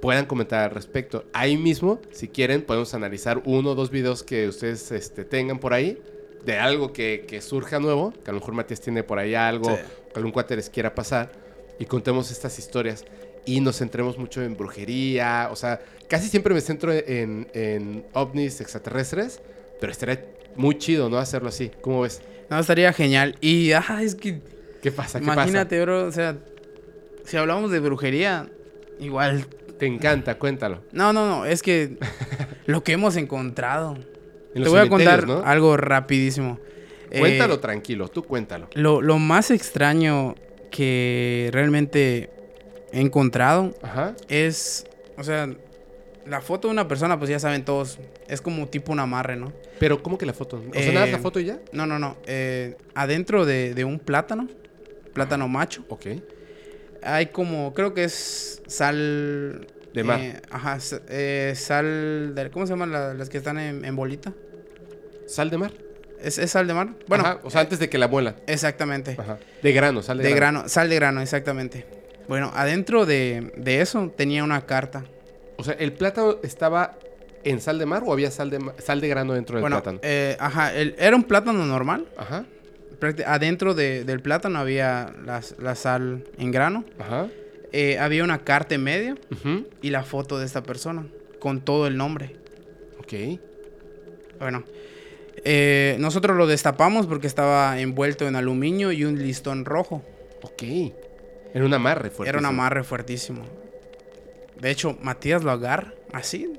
puedan 0.00 0.26
comentar 0.26 0.64
al 0.64 0.72
respecto. 0.72 1.26
Ahí 1.32 1.56
mismo, 1.56 2.00
si 2.10 2.26
quieren, 2.26 2.62
podemos 2.62 2.92
analizar 2.92 3.40
uno 3.44 3.70
o 3.70 3.74
dos 3.76 3.92
videos 3.92 4.24
que 4.24 4.48
ustedes 4.48 4.90
este, 4.90 5.24
tengan 5.24 5.60
por 5.60 5.74
ahí 5.74 6.02
de 6.46 6.56
algo 6.58 6.92
que, 6.92 7.24
que 7.28 7.42
surja 7.42 7.78
nuevo, 7.80 8.12
que 8.24 8.30
a 8.30 8.32
lo 8.32 8.38
mejor 8.40 8.54
Matías 8.54 8.80
tiene 8.80 9.02
por 9.02 9.18
ahí 9.18 9.34
algo, 9.34 9.68
Sí. 9.76 9.82
que 10.12 10.16
algún 10.16 10.32
cuate 10.32 10.56
les 10.56 10.70
quiera 10.70 10.94
pasar 10.94 11.30
y 11.78 11.84
contemos 11.84 12.30
estas 12.30 12.58
historias. 12.58 13.04
Y 13.44 13.60
nos 13.60 13.78
centremos 13.78 14.16
mucho 14.18 14.42
en 14.42 14.56
brujería, 14.56 15.48
o 15.52 15.56
sea, 15.56 15.80
casi 16.08 16.28
siempre 16.28 16.54
me 16.54 16.60
centro 16.60 16.92
en, 16.92 17.46
en 17.52 18.04
ovnis 18.12 18.60
extraterrestres, 18.60 19.40
pero 19.80 19.92
estaría 19.92 20.24
muy 20.56 20.78
chido, 20.78 21.08
¿no? 21.08 21.18
Hacerlo 21.18 21.48
así. 21.50 21.70
¿Cómo 21.80 22.00
ves? 22.00 22.22
No, 22.48 22.58
estaría 22.58 22.92
genial. 22.92 23.36
Y, 23.40 23.72
ah, 23.72 23.98
es 24.02 24.14
que, 24.14 24.40
¿Qué 24.82 24.90
pasa? 24.90 25.18
¿Qué 25.18 25.24
imagínate, 25.24 25.80
bro, 25.82 26.06
o 26.06 26.12
sea, 26.12 26.36
si 27.24 27.36
hablamos 27.36 27.70
de 27.70 27.80
brujería, 27.80 28.48
igual. 29.00 29.46
Te 29.78 29.86
encanta, 29.86 30.38
cuéntalo. 30.38 30.82
No, 30.92 31.12
no, 31.12 31.28
no, 31.28 31.44
es 31.44 31.62
que 31.62 31.98
lo 32.66 32.82
que 32.82 32.92
hemos 32.92 33.16
encontrado. 33.16 33.96
En 34.56 34.62
Te 34.64 34.68
voy 34.68 34.80
a 34.80 34.88
contar 34.88 35.26
¿no? 35.26 35.42
algo 35.44 35.76
rapidísimo. 35.76 36.58
Eh, 37.10 37.20
Cuéntalo 37.20 37.60
tranquilo, 37.60 38.08
tú 38.08 38.24
cuéntalo. 38.24 38.68
Lo, 38.74 39.00
lo 39.00 39.18
más 39.18 39.50
extraño 39.50 40.34
que 40.70 41.50
realmente 41.52 42.30
he 42.92 43.00
encontrado 43.00 43.74
Ajá. 43.82 44.14
es, 44.28 44.86
o 45.16 45.22
sea, 45.24 45.48
la 46.26 46.40
foto 46.40 46.68
de 46.68 46.72
una 46.72 46.88
persona, 46.88 47.18
pues 47.18 47.30
ya 47.30 47.38
saben 47.38 47.64
todos, 47.64 47.98
es 48.28 48.40
como 48.40 48.66
tipo 48.68 48.90
un 48.92 48.98
amarre, 48.98 49.36
¿no? 49.36 49.52
Pero, 49.78 50.02
¿cómo 50.02 50.18
que 50.18 50.26
la 50.26 50.32
foto? 50.32 50.56
O 50.70 50.72
sea, 50.74 50.82
Eh, 50.82 50.92
nada 50.92 51.06
la 51.06 51.18
foto 51.18 51.38
y 51.38 51.44
ya. 51.44 51.60
No, 51.72 51.86
no, 51.86 51.98
no. 51.98 52.16
eh, 52.26 52.76
adentro 52.94 53.44
de, 53.46 53.74
de 53.74 53.84
un 53.84 53.98
plátano, 54.00 54.48
plátano 55.12 55.46
macho, 55.48 55.84
Ok. 55.88 56.06
hay 57.02 57.26
como, 57.26 57.72
creo 57.74 57.94
que 57.94 58.04
es 58.04 58.62
sal... 58.66 59.66
De 59.94 60.02
mar. 60.04 60.20
eh, 60.20 60.40
ajá, 60.50 60.80
sa- 60.80 61.00
eh, 61.08 61.52
sal... 61.56 62.34
de- 62.34 62.50
¿Cómo 62.50 62.66
se 62.66 62.72
llaman 62.72 62.90
la- 62.90 63.14
las 63.14 63.28
que 63.28 63.38
están 63.38 63.58
en, 63.58 63.84
en 63.84 63.94
bolita? 63.96 64.32
Sal 65.26 65.50
de 65.50 65.58
mar. 65.58 65.72
¿Es, 66.22 66.38
es 66.38 66.50
sal 66.50 66.66
de 66.66 66.74
mar? 66.74 66.88
Bueno, 67.08 67.24
Ajá, 67.24 67.40
o 67.44 67.50
sea, 67.50 67.60
antes 67.62 67.78
de 67.78 67.88
que 67.88 67.98
la 67.98 68.08
muelan. 68.08 68.36
exactamente. 68.46 69.16
Ajá. 69.18 69.38
De 69.62 69.72
grano, 69.72 70.02
sal 70.02 70.18
de, 70.18 70.24
De 70.24 70.34
grano, 70.34 70.68
sal 70.68 70.88
de 70.88 70.94
grano, 70.96 71.20
exactamente. 71.20 71.84
Bueno, 72.28 72.50
adentro 72.54 73.06
de, 73.06 73.52
de 73.56 73.80
eso 73.80 74.12
tenía 74.16 74.42
una 74.42 74.64
carta. 74.66 75.04
O 75.58 75.64
sea, 75.64 75.74
el 75.74 75.92
plátano 75.92 76.36
estaba 76.42 76.98
en 77.44 77.60
sal 77.60 77.78
de 77.78 77.86
mar 77.86 78.02
o 78.04 78.12
había 78.12 78.30
sal 78.30 78.50
de, 78.50 78.58
sal 78.78 79.00
de 79.00 79.08
grano 79.08 79.34
dentro 79.34 79.56
del 79.56 79.60
Bueno, 79.62 79.76
plátano? 79.76 80.00
eh, 80.02 80.36
ajá, 80.40 80.74
el- 80.74 80.96
era 80.98 81.14
un 81.14 81.22
plátano 81.24 81.64
normal. 81.66 82.06
Ajá, 82.16 82.44
Adentro 83.26 83.74
de- 83.74 84.04
del 84.04 84.20
plátano 84.20 84.58
había 84.58 85.12
las- 85.24 85.54
la, 85.58 85.74
sal 85.74 86.24
en 86.38 86.50
grano. 86.50 86.84
ajá. 86.98 87.28
Eh, 87.72 87.98
había 87.98 88.24
una 88.24 88.38
carta 88.38 88.74
en 88.74 88.82
medio 88.84 89.16
y 89.82 89.90
la 89.90 90.02
foto 90.02 90.38
de 90.38 90.46
esta 90.46 90.62
persona 90.62 91.06
con 91.40 91.60
todo 91.60 91.86
el 91.86 91.96
nombre. 91.98 92.36
Ok. 93.00 93.38
Bueno, 94.38 94.64
eh, 95.48 95.96
nosotros 96.00 96.36
lo 96.36 96.46
destapamos 96.48 97.06
porque 97.06 97.28
estaba 97.28 97.78
envuelto 97.80 98.26
en 98.26 98.34
aluminio 98.34 98.90
y 98.90 99.04
un 99.04 99.16
listón 99.22 99.64
rojo. 99.64 100.02
Ok. 100.42 100.62
Era 101.54 101.64
un 101.64 101.72
amarre 101.72 102.10
fuerte. 102.10 102.28
Era 102.30 102.38
un 102.40 102.46
amarre 102.46 102.82
fuertísimo. 102.82 103.42
De 104.60 104.70
hecho, 104.70 104.96
Matías 105.02 105.44
lo 105.44 105.52
agarra 105.52 105.92
así, 106.12 106.52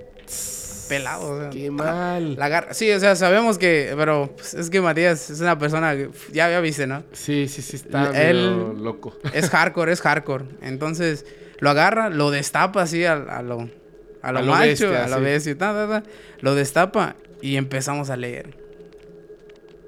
pelado. 0.87 1.31
o 1.31 1.39
sea, 1.41 1.49
Qué 1.49 1.69
mal. 1.69 2.35
La 2.37 2.45
agarra. 2.45 2.73
Sí, 2.73 2.89
o 2.91 2.99
sea, 2.99 3.15
sabemos 3.15 3.57
que, 3.57 3.93
pero 3.97 4.31
pues, 4.35 4.53
es 4.53 4.69
que 4.69 4.79
Matías 4.81 5.29
es 5.29 5.41
una 5.41 5.57
persona 5.57 5.95
que 5.95 6.09
ya, 6.31 6.49
ya 6.49 6.59
viste, 6.61 6.87
¿no? 6.87 7.03
Sí, 7.11 7.47
sí, 7.47 7.61
sí, 7.61 7.75
está 7.75 8.09
Él- 8.29 8.81
loco. 8.83 9.17
Es 9.33 9.49
hardcore, 9.49 9.91
es 9.91 10.01
hardcore. 10.01 10.45
Entonces, 10.61 11.25
lo 11.59 11.69
agarra, 11.71 12.09
lo 12.09 12.31
destapa 12.31 12.83
así 12.83 13.03
a, 13.03 13.13
a 13.13 13.41
lo, 13.41 13.69
a 14.21 14.31
lo 14.31 14.39
A 14.39 14.41
lo 14.43 14.51
macho, 14.53 14.67
bestia, 14.89 15.05
a 15.05 15.07
lo 15.09 15.17
sí. 15.17 15.21
bestia, 15.23 15.57
ta, 15.57 15.73
ta, 15.73 15.87
ta. 16.03 16.09
lo 16.39 16.55
destapa 16.55 17.15
y 17.41 17.57
empezamos 17.57 18.09
a 18.09 18.15
leer. 18.17 18.55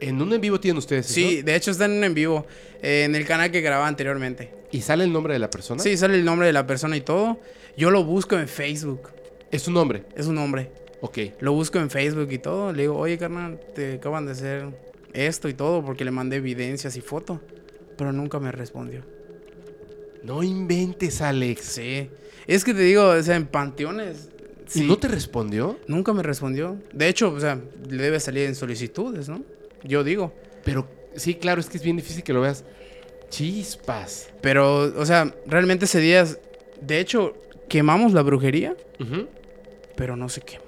¿En 0.01 0.21
un 0.21 0.31
en 0.33 0.39
vivo 0.41 0.59
tienen 0.59 0.77
ustedes 0.77 1.05
Sí, 1.07 1.35
eso? 1.37 1.45
de 1.45 1.55
hecho 1.55 1.71
está 1.71 1.85
en 1.85 1.91
un 1.91 2.03
en 2.03 2.13
vivo, 2.13 2.45
eh, 2.81 3.03
en 3.05 3.15
el 3.15 3.25
canal 3.25 3.51
que 3.51 3.61
grababa 3.61 3.87
anteriormente. 3.87 4.51
¿Y 4.71 4.81
sale 4.81 5.03
el 5.03 5.11
nombre 5.11 5.33
de 5.33 5.39
la 5.39 5.49
persona? 5.49 5.81
Sí, 5.81 5.97
sale 5.97 6.15
el 6.15 6.23
nombre 6.25 6.47
de 6.47 6.53
la 6.53 6.65
persona 6.67 6.95
y 6.95 7.01
todo. 7.01 7.39
Yo 7.77 7.91
lo 7.91 8.03
busco 8.03 8.37
en 8.37 8.47
Facebook, 8.47 9.09
Es 9.51 9.67
un 9.67 9.73
nombre. 9.73 10.03
es 10.15 10.27
un 10.27 10.35
nombre. 10.35 10.71
Ok. 11.01 11.17
Lo 11.39 11.53
busco 11.53 11.79
en 11.79 11.89
Facebook 11.89 12.29
y 12.31 12.37
todo. 12.39 12.71
Le 12.73 12.83
digo, 12.83 12.97
oye, 12.97 13.17
carnal, 13.17 13.59
te 13.73 13.93
acaban 13.95 14.25
de 14.25 14.33
hacer 14.33 14.65
esto 15.13 15.49
y 15.49 15.53
todo 15.53 15.83
porque 15.83 16.05
le 16.05 16.11
mandé 16.11 16.37
evidencias 16.37 16.95
y 16.97 17.01
fotos. 17.01 17.39
Pero 17.97 18.11
nunca 18.13 18.39
me 18.39 18.51
respondió. 18.51 19.03
No 20.23 20.43
inventes, 20.43 21.21
Alex. 21.21 21.61
Sí. 21.65 22.09
Es 22.47 22.63
que 22.63 22.73
te 22.73 22.81
digo, 22.81 23.05
o 23.07 23.23
sea, 23.23 23.35
en 23.35 23.47
panteones. 23.47 24.29
¿Y 24.67 24.71
sí, 24.79 24.87
no 24.87 24.97
te 24.97 25.07
respondió? 25.07 25.79
Nunca 25.87 26.13
me 26.13 26.21
respondió. 26.21 26.77
De 26.93 27.07
hecho, 27.07 27.31
o 27.31 27.39
sea, 27.39 27.59
le 27.89 28.03
debe 28.03 28.19
salir 28.19 28.45
en 28.47 28.55
solicitudes, 28.55 29.29
¿no? 29.29 29.41
Yo 29.83 30.03
digo. 30.03 30.33
Pero 30.63 30.87
sí, 31.15 31.35
claro, 31.35 31.61
es 31.61 31.69
que 31.69 31.77
es 31.77 31.83
bien 31.83 31.95
difícil 31.97 32.23
que 32.23 32.33
lo 32.33 32.41
veas. 32.41 32.63
Chispas. 33.29 34.29
Pero, 34.41 34.93
o 34.99 35.05
sea, 35.05 35.33
realmente 35.45 35.85
ese 35.85 35.99
día, 35.99 36.25
de 36.81 36.99
hecho, 36.99 37.33
quemamos 37.67 38.13
la 38.13 38.21
brujería, 38.21 38.75
pero 39.95 40.15
no 40.15 40.29
se 40.29 40.41
quemó. 40.41 40.63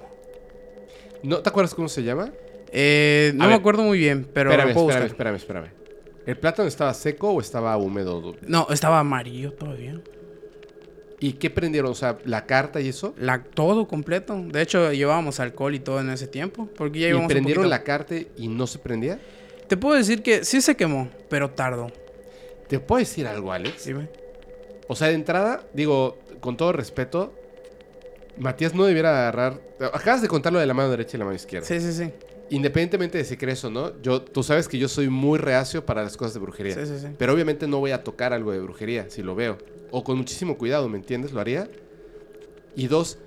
¿No 1.24 1.40
te 1.40 1.50
acuerdas 1.50 1.74
cómo 1.76 1.88
se 1.90 2.04
llama? 2.04 2.32
Eh, 2.72 3.32
no 3.36 3.44
A 3.44 3.48
me 3.48 3.54
ver. 3.54 3.60
acuerdo 3.60 3.84
muy 3.84 3.98
bien, 3.98 4.28
pero 4.34 4.52
espérame, 4.52 4.74
puedo 4.74 4.90
espérame, 4.90 5.08
espérame, 5.08 5.36
espérame. 5.36 5.68
¿El 6.26 6.38
plátano 6.38 6.68
estaba 6.68 6.94
seco 6.94 7.32
o 7.32 7.42
estaba 7.42 7.76
húmedo? 7.78 8.36
No, 8.48 8.68
estaba 8.70 9.00
amarillo 9.00 9.54
todavía. 9.54 10.00
¿Y 11.24 11.34
qué 11.34 11.52
prendieron? 11.52 11.92
O 11.92 11.96
sea, 11.96 12.18
la 12.26 12.48
carta 12.48 12.82
y 12.82 12.90
eso. 12.90 13.14
La, 13.16 13.44
todo 13.44 13.88
completo. 13.88 14.36
De 14.44 14.60
hecho, 14.60 14.92
llevábamos 14.92 15.40
alcohol 15.40 15.76
y 15.76 15.80
todo 15.80 16.02
en 16.02 16.10
ese 16.10 16.26
tiempo. 16.26 16.68
Porque 16.76 17.00
ya 17.00 17.10
¿Y 17.10 17.28
prendieron 17.28 17.70
la 17.70 17.84
carta 17.84 18.16
y 18.36 18.48
no 18.48 18.66
se 18.66 18.80
prendía? 18.80 19.20
Te 19.68 19.78
puedo 19.78 19.96
decir 19.96 20.24
que 20.24 20.44
sí 20.44 20.62
se 20.62 20.76
quemó, 20.76 21.10
pero 21.30 21.52
tardó. 21.52 21.92
¿Te 22.68 22.80
puedo 22.80 23.00
decir 23.00 23.28
algo, 23.28 23.54
Alex? 23.54 23.86
Dime. 23.86 24.10
O 24.88 24.96
sea, 24.96 25.10
de 25.10 25.14
entrada, 25.14 25.64
digo, 25.74 26.18
con 26.40 26.58
todo 26.58 26.74
respeto, 26.74 27.36
Matías 28.38 28.74
no 28.74 28.86
debiera 28.86 29.12
agarrar. 29.12 29.62
Acabas 29.94 30.24
de 30.24 30.28
contar 30.28 30.52
lo 30.52 30.58
de 30.58 30.66
la 30.66 30.74
mano 30.74 30.90
derecha 30.90 31.18
y 31.18 31.20
la 31.20 31.26
mano 31.26 31.36
izquierda. 31.36 31.68
Sí, 31.68 31.80
sí, 31.80 31.94
sí. 31.94 32.12
Independientemente 32.50 33.20
de 33.20 33.26
si 33.26 33.38
crees 33.38 33.64
o 33.64 33.70
no, 33.70 34.02
yo, 34.02 34.24
tú 34.24 34.42
sabes 34.42 34.68
que 34.68 34.80
yo 34.80 34.88
soy 34.88 35.08
muy 35.08 35.38
reacio 35.38 35.86
para 35.86 36.02
las 36.02 36.18
cosas 36.18 36.34
de 36.34 36.40
brujería. 36.40 36.74
Sí, 36.74 36.88
sí, 36.88 37.00
sí. 37.00 37.08
Pero 37.16 37.34
obviamente 37.34 37.68
no 37.68 37.78
voy 37.78 37.92
a 37.92 38.04
tocar 38.04 38.34
algo 38.34 38.52
de 38.52 38.60
brujería 38.60 39.08
si 39.10 39.22
lo 39.22 39.36
veo. 39.36 39.60
O 39.92 40.04
con 40.04 40.18
muchísimo 40.18 40.58
cuidado, 40.58 40.88
¿me 40.90 40.98
entiendes? 40.98 41.32
Lo 41.34 41.40
haría. 41.42 41.70
Y 42.76 42.88
dos, 42.88 43.18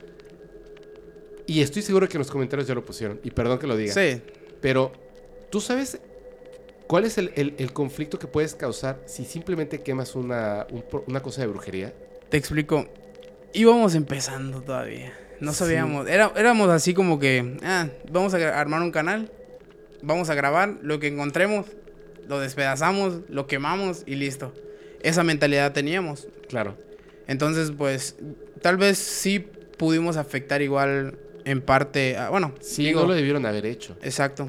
y 1.47 1.61
estoy 1.61 1.83
seguro 1.83 2.09
que 2.09 2.17
en 2.17 2.21
los 2.21 2.31
comentarios 2.31 2.67
ya 2.67 2.75
lo 2.75 2.85
pusieron. 2.85 3.21
Y 3.23 3.31
perdón 3.31 3.59
que 3.59 3.67
lo 3.67 3.77
diga. 3.77 3.93
Sí. 3.93 4.23
Pero, 4.63 4.93
¿tú 5.51 5.61
sabes 5.61 6.01
cuál 6.87 7.05
es 7.05 7.19
el, 7.19 7.33
el- 7.37 7.55
el 7.59 7.73
conflicto 7.73 8.19
que 8.19 8.27
puedes 8.27 8.55
causar 8.55 9.03
si 9.05 9.25
simplemente 9.25 9.81
quemas 9.83 10.15
una, 10.15 10.67
un 10.71 10.83
pro- 10.83 11.05
una 11.07 11.21
cosa 11.21 11.43
de 11.43 11.49
brujería? 11.49 11.93
Te 12.31 12.39
explico. 12.39 12.87
Íbamos 13.53 13.95
empezando 13.95 14.63
todavía. 14.63 15.13
No 15.41 15.53
Sí. 15.53 15.59
sabíamos. 15.59 16.09
Era, 16.09 16.33
éramos 16.37 16.71
así 16.71 16.95
como 16.95 17.19
que, 17.19 17.59
ah, 17.63 17.89
vamos 18.11 18.33
a 18.33 18.59
armar 18.59 18.81
un 18.81 18.91
canal. 18.91 19.31
Vamos 20.01 20.31
a 20.31 20.35
grabar 20.35 20.79
lo 20.83 20.99
que 20.99 21.09
encontremos. 21.09 21.67
Lo 22.27 22.41
despedazamos, 22.41 23.21
lo 23.29 23.47
quemamos 23.47 24.03
y 24.07 24.15
listo. 24.15 24.55
Esa 25.05 25.23
mentalidad 25.23 25.73
teníamos. 25.73 26.27
Claro. 26.49 26.77
Entonces, 27.29 27.73
pues, 27.77 28.17
tal 28.61 28.77
vez 28.77 28.99
sí 28.99 29.39
pudimos 29.79 30.17
afectar 30.17 30.61
igual 30.63 31.17
en 31.45 31.61
parte. 31.61 32.17
a- 32.17 32.31
bueno, 32.31 32.53
Sí, 32.61 32.85
digo, 32.87 33.03
no 33.03 33.09
lo 33.09 33.15
debieron 33.15 33.47
haber 33.47 33.67
hecho. 33.67 33.97
Exacto. 34.03 34.49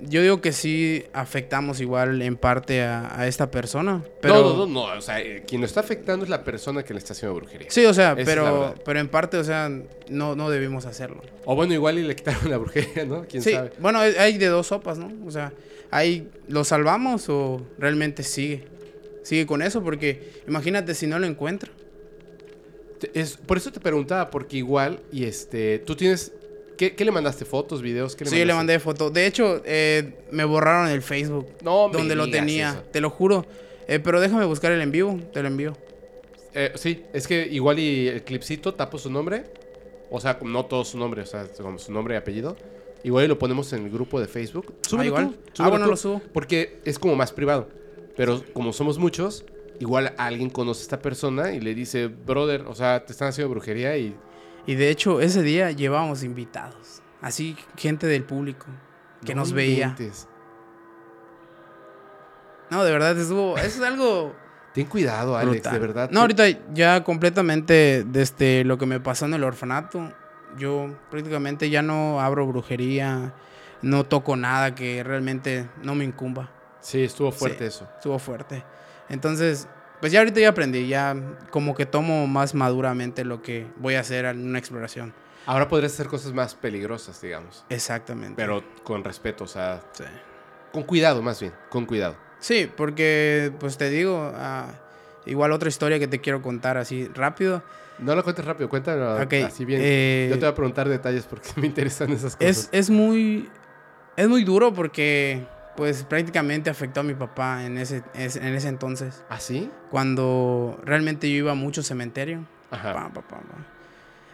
Yo 0.00 0.22
digo 0.22 0.40
que 0.40 0.52
sí 0.52 1.04
afectamos 1.12 1.80
igual 1.80 2.22
en 2.22 2.36
parte 2.36 2.82
a, 2.82 3.20
a 3.20 3.26
esta 3.26 3.50
persona. 3.50 4.04
Pero, 4.22 4.34
No, 4.34 4.42
no, 4.42 4.56
no, 4.58 4.66
no. 4.66 4.82
O 4.96 5.00
sea, 5.00 5.20
eh, 5.20 5.42
quien 5.44 5.60
lo 5.60 5.66
está 5.66 5.80
afectando 5.80 6.24
es 6.24 6.30
la 6.30 6.44
persona 6.44 6.84
que 6.84 6.92
le 6.94 7.00
está 7.00 7.14
haciendo 7.14 7.34
brujería. 7.34 7.66
Sí, 7.68 7.84
o 7.84 7.92
sea, 7.92 8.12
Esa 8.12 8.24
pero, 8.24 8.74
pero 8.84 9.00
en 9.00 9.08
parte, 9.08 9.36
o 9.38 9.42
sea, 9.42 9.68
no, 10.08 10.36
no 10.36 10.50
debimos 10.50 10.86
hacerlo. 10.86 11.22
O 11.44 11.56
bueno, 11.56 11.74
igual 11.74 11.98
y 11.98 12.04
le 12.04 12.14
quitaron 12.14 12.48
la 12.48 12.58
brujería, 12.58 13.04
¿no? 13.06 13.24
¿Quién 13.28 13.42
Sí, 13.42 13.50
sabe? 13.52 13.72
bueno, 13.80 13.98
hay- 13.98 14.38
de 14.38 14.46
dos 14.46 14.68
sopas, 14.68 14.98
¿no? 14.98 15.10
O 15.26 15.32
sea, 15.32 15.52
hay, 15.90 16.28
¿lo 16.46 16.62
salvamos 16.62 17.28
o 17.28 17.66
realmente 17.78 18.22
sigue? 18.22 18.66
Sigue 19.28 19.44
con 19.44 19.60
eso, 19.60 19.82
porque 19.82 20.40
imagínate 20.48 20.94
si 20.94 21.06
no 21.06 21.18
lo 21.18 21.26
encuentra. 21.26 21.70
Es, 23.12 23.36
por 23.36 23.58
eso 23.58 23.70
te 23.70 23.78
preguntaba, 23.78 24.30
porque 24.30 24.56
igual, 24.56 25.00
y 25.12 25.24
este, 25.24 25.80
tú 25.80 25.94
tienes, 25.94 26.32
¿qué, 26.78 26.94
qué 26.94 27.04
le 27.04 27.10
mandaste? 27.10 27.44
¿Fotos, 27.44 27.82
videos? 27.82 28.16
¿Qué 28.16 28.24
Sí, 28.24 28.42
le 28.42 28.54
mandé 28.54 28.78
foto. 28.78 29.10
De 29.10 29.26
hecho, 29.26 29.60
eh, 29.66 30.14
me 30.30 30.46
borraron 30.46 30.88
el 30.88 31.02
Facebook 31.02 31.46
No, 31.62 31.88
me 31.88 31.98
donde 31.98 32.14
lo 32.16 32.24
digas 32.24 32.40
tenía, 32.40 32.70
eso. 32.70 32.82
te 32.90 33.02
lo 33.02 33.10
juro. 33.10 33.44
Eh, 33.86 33.98
pero 33.98 34.18
déjame 34.18 34.46
buscar 34.46 34.72
el 34.72 34.80
en 34.80 34.90
vivo, 34.92 35.20
te 35.30 35.42
lo 35.42 35.48
envío. 35.48 35.76
Eh, 36.54 36.72
sí, 36.76 37.04
es 37.12 37.26
que 37.28 37.46
igual 37.46 37.78
y 37.78 38.08
el 38.08 38.22
clipcito 38.22 38.72
tapo 38.72 38.96
su 38.96 39.10
nombre. 39.10 39.44
O 40.10 40.20
sea, 40.20 40.38
no 40.42 40.64
todo 40.64 40.86
su 40.86 40.96
nombre, 40.96 41.20
o 41.20 41.26
sea, 41.26 41.46
como 41.60 41.78
su 41.78 41.92
nombre 41.92 42.14
y 42.14 42.16
apellido. 42.16 42.56
Igual 43.04 43.26
y 43.26 43.28
lo 43.28 43.38
ponemos 43.38 43.70
en 43.74 43.84
el 43.84 43.90
grupo 43.90 44.18
de 44.22 44.26
Facebook. 44.26 44.74
Súbelo 44.88 45.04
igual. 45.04 45.28
tú, 45.28 45.34
Ah, 45.34 45.50
súbelo 45.52 45.70
bueno, 45.70 45.84
tú, 45.84 45.90
lo 45.90 45.96
subo. 45.98 46.22
Porque 46.32 46.78
es 46.86 46.98
como 46.98 47.14
más 47.14 47.30
privado. 47.30 47.68
Pero 48.18 48.44
como 48.52 48.74
somos 48.74 48.98
muchos, 48.98 49.46
igual 49.80 50.12
alguien 50.18 50.50
conoce 50.50 50.80
a 50.80 50.82
esta 50.82 50.98
persona 50.98 51.52
y 51.52 51.60
le 51.60 51.74
dice, 51.74 52.08
brother, 52.08 52.66
o 52.66 52.74
sea, 52.74 53.06
te 53.06 53.12
están 53.12 53.28
haciendo 53.28 53.50
brujería 53.50 53.96
y... 53.96 54.14
Y 54.66 54.74
de 54.74 54.90
hecho, 54.90 55.22
ese 55.22 55.40
día 55.42 55.70
llevábamos 55.70 56.22
invitados. 56.24 57.00
Así, 57.22 57.56
gente 57.76 58.06
del 58.06 58.24
público 58.24 58.66
que 59.24 59.34
No 59.34 59.40
nos 59.42 59.52
veía. 59.52 59.86
inventes. 59.88 60.28
No, 62.70 62.84
de 62.84 62.90
verdad, 62.92 63.18
estuvo. 63.18 63.56
Eso 63.56 63.66
es 63.66 63.80
algo. 63.80 64.34
Ten 64.74 64.86
cuidado, 64.86 65.36
Alex, 65.36 65.52
brutal. 65.62 65.72
de 65.72 65.78
verdad. 65.78 66.10
No, 66.12 66.20
ahorita 66.20 66.44
ya 66.74 67.02
completamente 67.02 68.04
desde 68.04 68.64
lo 68.64 68.76
que 68.76 68.84
me 68.84 69.00
pasó 69.00 69.24
en 69.24 69.34
el 69.34 69.42
orfanato, 69.44 70.12
yo 70.58 70.94
prácticamente 71.10 71.70
ya 71.70 71.80
no 71.82 72.20
abro 72.20 72.46
brujería, 72.46 73.32
no 73.80 74.04
toco 74.04 74.36
nada 74.36 74.74
que 74.74 75.02
realmente 75.02 75.68
no 75.82 75.94
me 75.94 76.04
incumba. 76.04 76.50
Sí, 76.80 77.04
estuvo 77.04 77.32
fuerte 77.32 77.58
Sí. 77.58 77.64
eso. 77.76 77.88
Estuvo 77.96 78.18
fuerte. 78.18 78.62
Entonces, 79.08 79.66
pues 80.00 80.12
ya 80.12 80.20
ahorita 80.20 80.40
ya 80.40 80.50
aprendí, 80.50 80.86
ya 80.88 81.16
como 81.50 81.74
que 81.74 81.86
tomo 81.86 82.26
más 82.26 82.54
maduramente 82.54 83.24
lo 83.24 83.42
que 83.42 83.66
voy 83.76 83.94
a 83.94 84.00
hacer 84.00 84.24
en 84.26 84.46
una 84.46 84.58
exploración. 84.58 85.12
Ahora 85.46 85.66
podrías 85.68 85.92
hacer 85.94 86.06
cosas 86.08 86.32
más 86.32 86.54
peligrosas, 86.54 87.20
digamos. 87.22 87.64
Exactamente. 87.70 88.34
Pero 88.36 88.62
con 88.84 89.02
respeto, 89.02 89.44
o 89.44 89.46
sea, 89.48 89.80
Sí. 89.92 90.04
con 90.72 90.82
cuidado 90.82 91.22
más 91.22 91.40
bien, 91.40 91.52
con 91.70 91.86
cuidado. 91.86 92.16
Sí, 92.38 92.70
porque 92.76 93.50
pues 93.58 93.76
te 93.78 93.88
digo, 93.90 94.30
ah, 94.36 94.68
igual 95.26 95.52
otra 95.52 95.68
historia 95.68 95.98
que 95.98 96.06
te 96.06 96.20
quiero 96.20 96.42
contar 96.42 96.76
así 96.76 97.08
rápido. 97.14 97.62
No 97.98 98.14
lo 98.14 98.22
cuentes 98.22 98.44
rápido, 98.44 98.68
cuéntalo 98.68 99.20
Ok, 99.20 99.32
así 99.46 99.64
bien. 99.64 99.80
eh, 99.82 100.26
Yo 100.30 100.36
te 100.36 100.40
voy 100.44 100.50
a 100.50 100.54
preguntar 100.54 100.88
detalles 100.88 101.24
porque 101.24 101.48
me 101.56 101.66
interesan 101.66 102.10
esas 102.12 102.36
Es, 102.38 102.56
cosas. 102.58 102.68
es 102.72 102.90
muy 102.90 103.48
es 104.16 104.28
muy 104.28 104.44
duro 104.44 104.72
porque 104.74 105.44
pues 105.78 106.02
prácticamente 106.02 106.70
afectó 106.70 107.00
a 107.00 107.02
mi 107.04 107.14
papá 107.14 107.64
en 107.64 107.78
ese, 107.78 108.02
es- 108.12 108.34
en 108.34 108.52
ese 108.54 108.66
entonces. 108.68 109.24
¿Ah, 109.28 109.38
sí? 109.38 109.70
Cuando 109.90 110.76
realmente 110.84 111.30
yo 111.30 111.36
iba 111.36 111.54
mucho 111.54 111.84
cementerio. 111.84 112.44
Ajá. 112.72 112.92
Pa, 112.92 113.08
pa, 113.10 113.22
pa, 113.22 113.36
pa. 113.38 113.44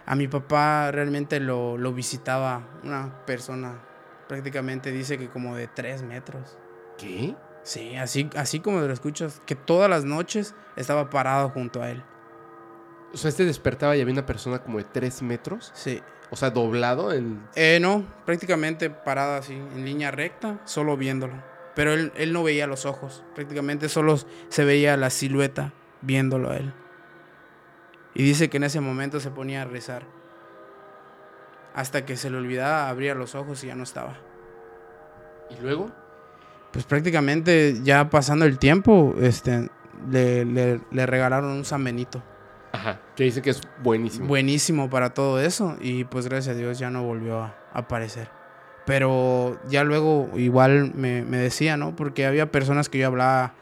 A 0.07 0.15
mi 0.17 0.27
papá 0.27 0.91
realmente 0.91 1.41
lo, 1.41 1.77
lo 1.77 1.93
visitaba 1.93 2.63
una 2.83 3.27
persona, 3.27 3.75
prácticamente 4.27 4.91
dice 4.91 5.19
que 5.19 5.29
como 5.29 5.55
de 5.55 5.69
tres 5.69 6.03
metros. 6.03 6.57
¿Qué? 6.97 7.37
Sí, 7.63 7.95
así, 7.97 8.31
así 8.37 8.61
como 8.61 8.81
lo 8.81 8.93
escuchas, 8.93 9.43
que 9.45 9.55
todas 9.55 9.91
las 9.91 10.05
noches 10.07 10.55
estaba 10.77 11.11
parado 11.11 11.51
junto 11.51 11.83
a 11.83 11.91
él. 11.91 12.03
O 13.13 13.17
sea, 13.19 13.29
este 13.29 13.45
despertaba 13.45 13.95
y 13.97 14.01
había 14.01 14.13
una 14.15 14.25
persona 14.27 14.61
como 14.61 14.79
de 14.79 14.85
tres 14.85 15.21
metros. 15.21 15.73
Sí. 15.75 16.03
O 16.31 16.37
sea, 16.37 16.51
doblado 16.51 17.13
en... 17.13 17.41
Eh, 17.55 17.79
no, 17.81 18.05
prácticamente 18.25 18.91
parada 18.91 19.39
así, 19.39 19.55
en 19.55 19.85
línea 19.85 20.11
recta, 20.11 20.61
solo 20.65 20.97
viéndolo. 20.97 21.35
Pero 21.75 21.93
él, 21.93 22.13
él 22.17 22.33
no 22.33 22.43
veía 22.43 22.67
los 22.67 22.87
ojos, 22.87 23.25
prácticamente 23.35 23.89
solo 23.89 24.19
se 24.49 24.65
veía 24.65 24.97
la 24.97 25.11
silueta 25.11 25.73
viéndolo 26.01 26.51
a 26.51 26.57
él. 26.57 26.73
Y 28.15 28.23
dice 28.23 28.49
que 28.49 28.59
en 28.59 28.65
ese 28.65 28.81
momento 28.81 29.21
se 29.21 29.31
ponía 29.31 29.63
a 29.63 29.65
rezar. 29.65 30.07
Hasta 31.75 32.07
que 32.07 32.17
se 32.17 32.31
le 32.31 32.37
olvidaba, 32.37 32.89
abría 32.89 33.15
los 33.15 33.35
ojos 33.35 33.63
y 33.65 33.67
ya 33.67 33.75
no 33.75 33.83
estaba. 33.83 34.17
¿Y 35.51 35.61
luego? 35.61 35.91
Pues 36.73 36.85
prácticamente 36.85 37.81
ya 37.83 38.11
pasando 38.11 38.45
el 38.45 38.59
tiempo, 38.59 39.15
este, 39.21 39.69
le, 40.11 40.45
le, 40.45 40.81
le 40.91 41.07
regalaron 41.07 41.51
un 41.51 41.65
San 41.65 41.83
Benito. 41.83 42.23
Ajá, 42.75 43.01
que 43.17 43.25
dice 43.25 43.43
que 43.43 43.51
es 43.51 43.61
buenísimo. 43.83 44.27
Buenísimo 44.27 44.91
para 44.91 45.15
todo 45.15 45.41
eso. 45.41 45.77
Y 45.81 46.05
pues 46.05 46.29
gracias 46.29 46.57
a 46.57 46.59
Dios 46.59 46.79
ya 46.79 46.91
no 46.91 47.03
volvió 47.05 47.41
a 47.41 47.55
aparecer. 47.73 48.29
Pero 48.87 49.59
ya 49.69 49.85
luego 49.85 50.31
igual 50.37 50.93
me, 50.95 51.23
me 51.23 51.39
decía, 51.39 51.77
¿no? 51.77 51.97
Porque 51.97 52.27
había 52.27 52.51
personas 52.51 52.89
que 52.89 52.99
yo 52.99 53.07
hablaba 53.07 53.55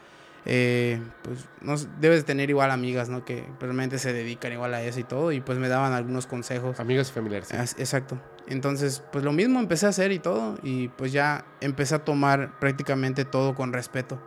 eh, 0.45 1.01
pues 1.21 1.47
no, 1.61 1.75
debes 2.01 2.25
tener 2.25 2.49
igual 2.49 2.71
amigas, 2.71 3.09
¿no? 3.09 3.23
Que 3.23 3.45
realmente 3.59 3.97
se 3.97 4.11
dedican 4.11 4.51
igual 4.51 4.73
a 4.73 4.81
eso 4.83 4.99
y 4.99 5.03
todo, 5.03 5.31
y 5.31 5.39
pues 5.39 5.57
me 5.57 5.69
daban 5.69 5.93
algunos 5.93 6.27
consejos. 6.27 6.79
Amigas 6.79 7.09
y 7.09 7.13
familiares. 7.13 7.53
Exacto. 7.77 8.19
Entonces, 8.47 9.03
pues 9.11 9.23
lo 9.23 9.31
mismo 9.31 9.59
empecé 9.59 9.85
a 9.85 9.89
hacer 9.89 10.11
y 10.11 10.19
todo, 10.19 10.57
y 10.63 10.89
pues 10.89 11.13
ya 11.13 11.45
empecé 11.61 11.95
a 11.95 11.99
tomar 11.99 12.59
prácticamente 12.59 13.23
todo 13.23 13.55
con 13.55 13.71
respeto, 13.71 14.21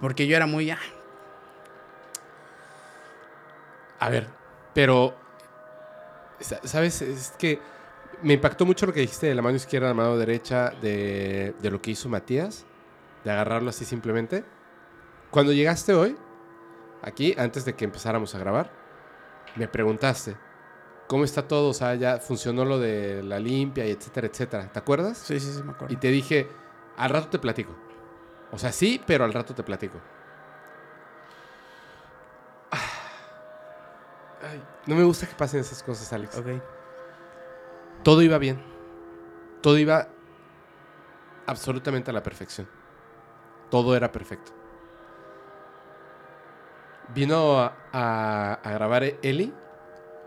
porque 0.00 0.26
yo 0.26 0.36
era 0.36 0.46
muy... 0.46 0.70
Ah. 0.70 0.78
A 4.04 4.10
ver, 4.10 4.26
pero, 4.74 5.14
¿sabes? 6.38 7.00
Es 7.00 7.32
que 7.38 7.58
me 8.22 8.34
impactó 8.34 8.66
mucho 8.66 8.84
lo 8.84 8.92
que 8.92 9.00
dijiste 9.00 9.28
de 9.28 9.34
la 9.34 9.40
mano 9.40 9.56
izquierda, 9.56 9.88
la 9.88 9.94
mano 9.94 10.18
derecha, 10.18 10.74
de, 10.82 11.54
de 11.58 11.70
lo 11.70 11.80
que 11.80 11.92
hizo 11.92 12.10
Matías, 12.10 12.66
de 13.24 13.30
agarrarlo 13.30 13.70
así 13.70 13.86
simplemente. 13.86 14.44
Cuando 15.30 15.52
llegaste 15.54 15.94
hoy, 15.94 16.18
aquí, 17.00 17.34
antes 17.38 17.64
de 17.64 17.72
que 17.76 17.86
empezáramos 17.86 18.34
a 18.34 18.38
grabar, 18.38 18.70
me 19.56 19.68
preguntaste, 19.68 20.36
¿cómo 21.06 21.24
está 21.24 21.48
todo? 21.48 21.70
O 21.70 21.74
sea, 21.74 21.94
ya 21.94 22.18
funcionó 22.18 22.66
lo 22.66 22.78
de 22.78 23.22
la 23.22 23.38
limpia 23.38 23.86
y 23.86 23.90
etcétera, 23.92 24.26
etcétera. 24.26 24.70
¿Te 24.70 24.78
acuerdas? 24.80 25.16
Sí, 25.16 25.40
sí, 25.40 25.50
sí, 25.50 25.62
me 25.62 25.72
acuerdo. 25.72 25.94
Y 25.94 25.96
te 25.96 26.08
dije, 26.08 26.46
al 26.98 27.08
rato 27.08 27.30
te 27.30 27.38
platico. 27.38 27.74
O 28.52 28.58
sea, 28.58 28.70
sí, 28.70 29.00
pero 29.06 29.24
al 29.24 29.32
rato 29.32 29.54
te 29.54 29.62
platico. 29.62 29.98
No 34.86 34.94
me 34.94 35.04
gusta 35.04 35.26
que 35.26 35.34
pasen 35.34 35.60
esas 35.60 35.82
cosas, 35.82 36.12
Alex. 36.12 36.38
Ok. 36.38 36.46
Todo 38.02 38.22
iba 38.22 38.38
bien. 38.38 38.62
Todo 39.62 39.78
iba 39.78 40.08
absolutamente 41.46 42.10
a 42.10 42.14
la 42.14 42.22
perfección. 42.22 42.68
Todo 43.70 43.96
era 43.96 44.12
perfecto. 44.12 44.52
Vino 47.14 47.58
a, 47.92 48.60
grabar 48.64 49.04
Eli, 49.22 49.52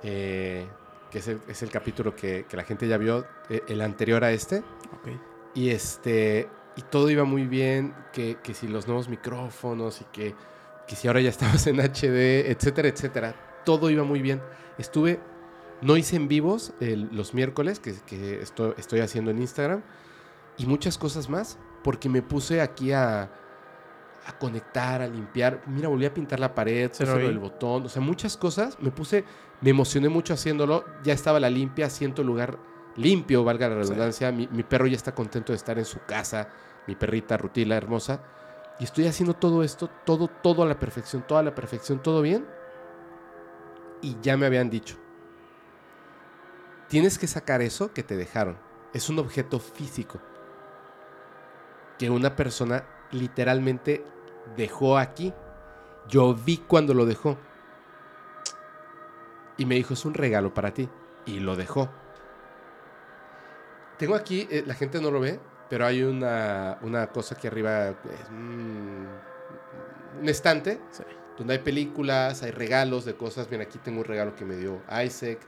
eh, 0.03 0.67
que 1.11 1.19
es 1.19 1.61
el, 1.63 1.69
capítulo 1.69 2.15
que, 2.15 2.45
la 2.51 2.63
gente 2.63 2.87
ya 2.87 2.97
vio, 2.97 3.25
eh, 3.49 3.63
el 3.67 3.81
anterior 3.81 4.23
a 4.23 4.31
este. 4.31 4.63
Y 5.53 5.69
este 5.69 6.49
y 6.77 6.83
todo 6.83 7.09
iba 7.09 7.23
muy 7.23 7.47
bien, 7.47 7.93
que, 8.13 8.37
si 8.53 8.67
los 8.67 8.87
nuevos 8.87 9.09
micrófonos 9.09 9.99
y 10.01 10.03
que, 10.05 10.35
si 10.87 11.07
ahora 11.07 11.19
ya 11.21 11.29
estamos 11.29 11.65
en 11.67 11.79
HD, 11.79 12.51
etcétera, 12.51 12.87
etcétera. 12.87 13.35
Todo 13.67 13.89
iba 13.89 14.03
muy 14.03 14.21
bien. 14.21 14.41
Estuve, 14.77 15.19
no 15.81 15.97
hice 15.97 16.15
en 16.15 16.29
vivos 16.29 16.73
los 16.79 17.33
miércoles, 17.33 17.79
que, 17.79 17.93
que 18.05 18.41
estoy, 18.41 18.73
estoy 18.77 19.01
haciendo 19.01 19.31
en 19.31 19.39
Instagram, 19.39 19.83
y 20.57 20.65
muchas 20.65 20.97
cosas 20.97 21.29
más, 21.29 21.59
porque 21.83 22.07
me 22.07 22.21
puse 22.21 22.61
aquí 22.61 22.93
a 22.93 23.29
a 24.27 24.37
conectar, 24.37 25.01
a 25.01 25.07
limpiar. 25.07 25.61
Mira, 25.67 25.87
volví 25.87 26.05
a 26.05 26.13
pintar 26.13 26.39
la 26.39 26.53
pared, 26.53 26.91
el 26.99 27.39
botón, 27.39 27.85
o 27.85 27.89
sea, 27.89 28.01
muchas 28.01 28.35
cosas. 28.35 28.77
Me 28.81 28.91
puse, 28.91 29.23
me 29.61 29.69
emocioné 29.69 30.09
mucho 30.09 30.33
haciéndolo. 30.33 30.83
Ya 31.03 31.13
estaba 31.13 31.39
la 31.39 31.49
limpia, 31.49 31.89
siento 31.89 32.21
el 32.21 32.27
lugar 32.27 32.59
limpio, 32.97 33.45
valga 33.45 33.69
la 33.69 33.75
redundancia. 33.75 34.31
Mi, 34.31 34.63
perro 34.63 34.85
ya 34.85 34.97
está 34.97 35.15
contento 35.15 35.53
de 35.53 35.57
estar 35.57 35.79
en 35.79 35.85
su 35.85 35.99
casa, 36.05 36.49
mi 36.87 36.95
perrita 36.95 37.37
Rutila, 37.37 37.77
hermosa. 37.77 38.21
Y 38.79 38.83
estoy 38.83 39.07
haciendo 39.07 39.33
todo 39.33 39.63
esto, 39.63 39.89
todo, 40.05 40.27
todo 40.27 40.63
a 40.63 40.65
la 40.65 40.77
perfección, 40.77 41.23
toda 41.25 41.41
la 41.41 41.55
perfección, 41.55 42.03
todo 42.03 42.21
bien. 42.21 42.45
Y 44.01 44.17
ya 44.21 44.37
me 44.37 44.45
habían 44.45 44.69
dicho, 44.69 44.97
tienes 46.87 47.17
que 47.17 47.27
sacar 47.27 47.61
eso 47.61 47.93
que 47.93 48.03
te 48.03 48.15
dejaron. 48.15 48.57
Es 48.93 49.09
un 49.09 49.19
objeto 49.19 49.59
físico 49.59 50.19
que 51.97 52.09
una 52.09 52.35
persona 52.35 52.83
literalmente 53.11 54.03
dejó 54.55 54.97
aquí. 54.97 55.33
Yo 56.07 56.33
vi 56.33 56.57
cuando 56.57 56.93
lo 56.93 57.05
dejó. 57.05 57.37
Y 59.57 59.65
me 59.65 59.75
dijo, 59.75 59.93
es 59.93 60.05
un 60.05 60.13
regalo 60.13 60.53
para 60.53 60.73
ti. 60.73 60.87
Y 61.25 61.39
lo 61.39 61.55
dejó. 61.55 61.89
Tengo 63.97 64.15
aquí, 64.15 64.47
eh, 64.51 64.63
la 64.65 64.75
gente 64.75 65.01
no 65.01 65.09
lo 65.09 65.19
ve, 65.19 65.39
pero 65.69 65.85
hay 65.85 66.03
una, 66.03 66.77
una 66.81 67.07
cosa 67.07 67.35
aquí 67.35 67.47
arriba, 67.47 67.95
un, 68.29 69.07
estante, 70.23 70.79
donde 71.37 71.53
hay 71.53 71.59
películas, 71.59 72.43
hay 72.43 72.51
regalos 72.51 73.05
de 73.05 73.15
cosas. 73.15 73.49
Bien, 73.49 73.61
aquí 73.61 73.77
tengo 73.77 73.99
un 73.99 74.05
regalo 74.05 74.35
que 74.35 74.45
me 74.45 74.55
dio 74.55 74.81
Isaac. 75.03 75.39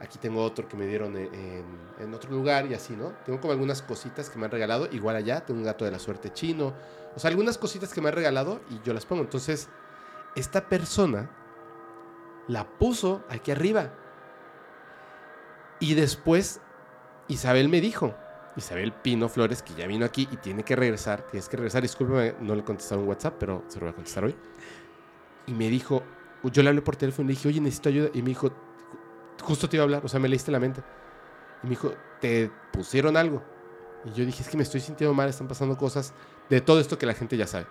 Aquí 0.00 0.18
tengo 0.18 0.42
otro 0.42 0.68
que 0.68 0.76
me 0.76 0.86
dieron 0.86 1.16
en, 1.16 1.64
en, 1.98 2.12
otro 2.12 2.30
lugar 2.30 2.66
y 2.66 2.74
así, 2.74 2.94
¿no? 2.94 3.14
Tengo 3.24 3.40
como 3.40 3.52
algunas 3.52 3.80
cositas 3.80 4.28
que 4.28 4.38
me 4.38 4.44
han 4.44 4.50
regalado. 4.50 4.88
Igual 4.92 5.16
allá, 5.16 5.46
tengo 5.46 5.58
un 5.58 5.64
gato 5.64 5.86
de 5.86 5.90
la 5.90 5.98
suerte 5.98 6.32
chino. 6.32 6.74
O 7.14 7.18
sea, 7.18 7.30
algunas 7.30 7.56
cositas 7.56 7.94
que 7.94 8.02
me 8.02 8.08
han 8.08 8.14
regalado 8.14 8.60
y 8.68 8.78
yo 8.84 8.92
las 8.92 9.06
pongo. 9.06 9.22
Entonces, 9.22 9.68
esta 10.34 10.68
persona 10.68 11.30
la 12.48 12.66
puso 12.66 13.24
aquí 13.28 13.50
arriba. 13.50 13.92
Y 15.80 15.94
después, 15.94 16.60
Isabel 17.28 17.68
me 17.68 17.80
dijo, 17.80 18.14
Isabel 18.56 18.92
Pino 18.92 19.28
Flores, 19.28 19.62
que 19.62 19.74
ya 19.74 19.86
vino 19.86 20.04
aquí 20.04 20.28
y 20.30 20.36
tiene 20.36 20.62
que 20.62 20.76
regresar, 20.76 21.22
tienes 21.30 21.48
que 21.48 21.56
regresar, 21.56 21.82
discúlpeme, 21.82 22.34
no 22.40 22.54
le 22.54 22.62
he 22.62 22.64
contestado 22.64 23.02
en 23.02 23.08
WhatsApp, 23.08 23.36
pero 23.38 23.64
se 23.68 23.78
lo 23.78 23.86
voy 23.86 23.92
a 23.92 23.94
contestar 23.94 24.24
hoy. 24.24 24.36
Y 25.46 25.52
me 25.52 25.68
dijo, 25.68 26.02
yo 26.42 26.62
le 26.62 26.68
hablé 26.68 26.82
por 26.82 26.96
teléfono 26.96 27.26
y 27.26 27.32
le 27.32 27.36
dije, 27.36 27.48
oye, 27.48 27.60
necesito 27.60 27.88
ayuda. 27.88 28.08
Y 28.14 28.22
me 28.22 28.28
dijo, 28.30 28.50
justo 29.42 29.68
te 29.68 29.76
iba 29.76 29.82
a 29.82 29.84
hablar, 29.84 30.02
o 30.04 30.08
sea, 30.08 30.20
me 30.20 30.28
leíste 30.28 30.50
la 30.50 30.60
mente. 30.60 30.82
Y 31.62 31.66
me 31.66 31.70
dijo, 31.70 31.94
¿te 32.20 32.50
pusieron 32.72 33.16
algo? 33.16 33.42
Y 34.04 34.18
yo 34.18 34.24
dije, 34.24 34.42
es 34.42 34.48
que 34.48 34.56
me 34.56 34.62
estoy 34.62 34.80
sintiendo 34.80 35.14
mal, 35.14 35.28
están 35.28 35.48
pasando 35.48 35.76
cosas 35.76 36.12
de 36.48 36.60
todo 36.60 36.80
esto 36.80 36.98
que 36.98 37.06
la 37.06 37.14
gente 37.14 37.36
ya 37.36 37.46
sabe. 37.46 37.66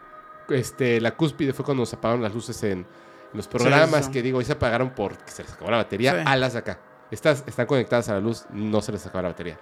Este, 0.49 1.02
la 1.02 1.15
cúspide 1.15 1.53
fue 1.53 1.65
cuando 1.65 1.81
nos 1.81 1.93
apagaron 1.93 2.22
las 2.22 2.34
luces 2.34 2.61
en, 2.64 2.85
los 3.34 3.47
programas 3.47 4.07
que 4.07 4.22
digo, 4.22 4.38
hoy 4.38 4.45
se 4.45 4.53
apagaron 4.53 4.91
porque 4.91 5.30
se 5.30 5.43
les 5.43 5.52
acabó 5.52 5.69
la 5.69 5.77
batería. 5.77 6.23
A 6.26 6.38
las 6.38 6.53
de 6.53 6.60
acá. 6.60 6.80
Estas 7.11 7.43
están 7.45 7.65
conectadas 7.65 8.07
a 8.07 8.14
la 8.14 8.19
luz, 8.22 8.45
no 8.52 8.81
se 8.81 8.93
les 8.93 9.06
acabó 9.06 9.23
la 9.23 9.30
batería. 9.30 9.60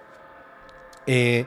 Eh, 1.06 1.44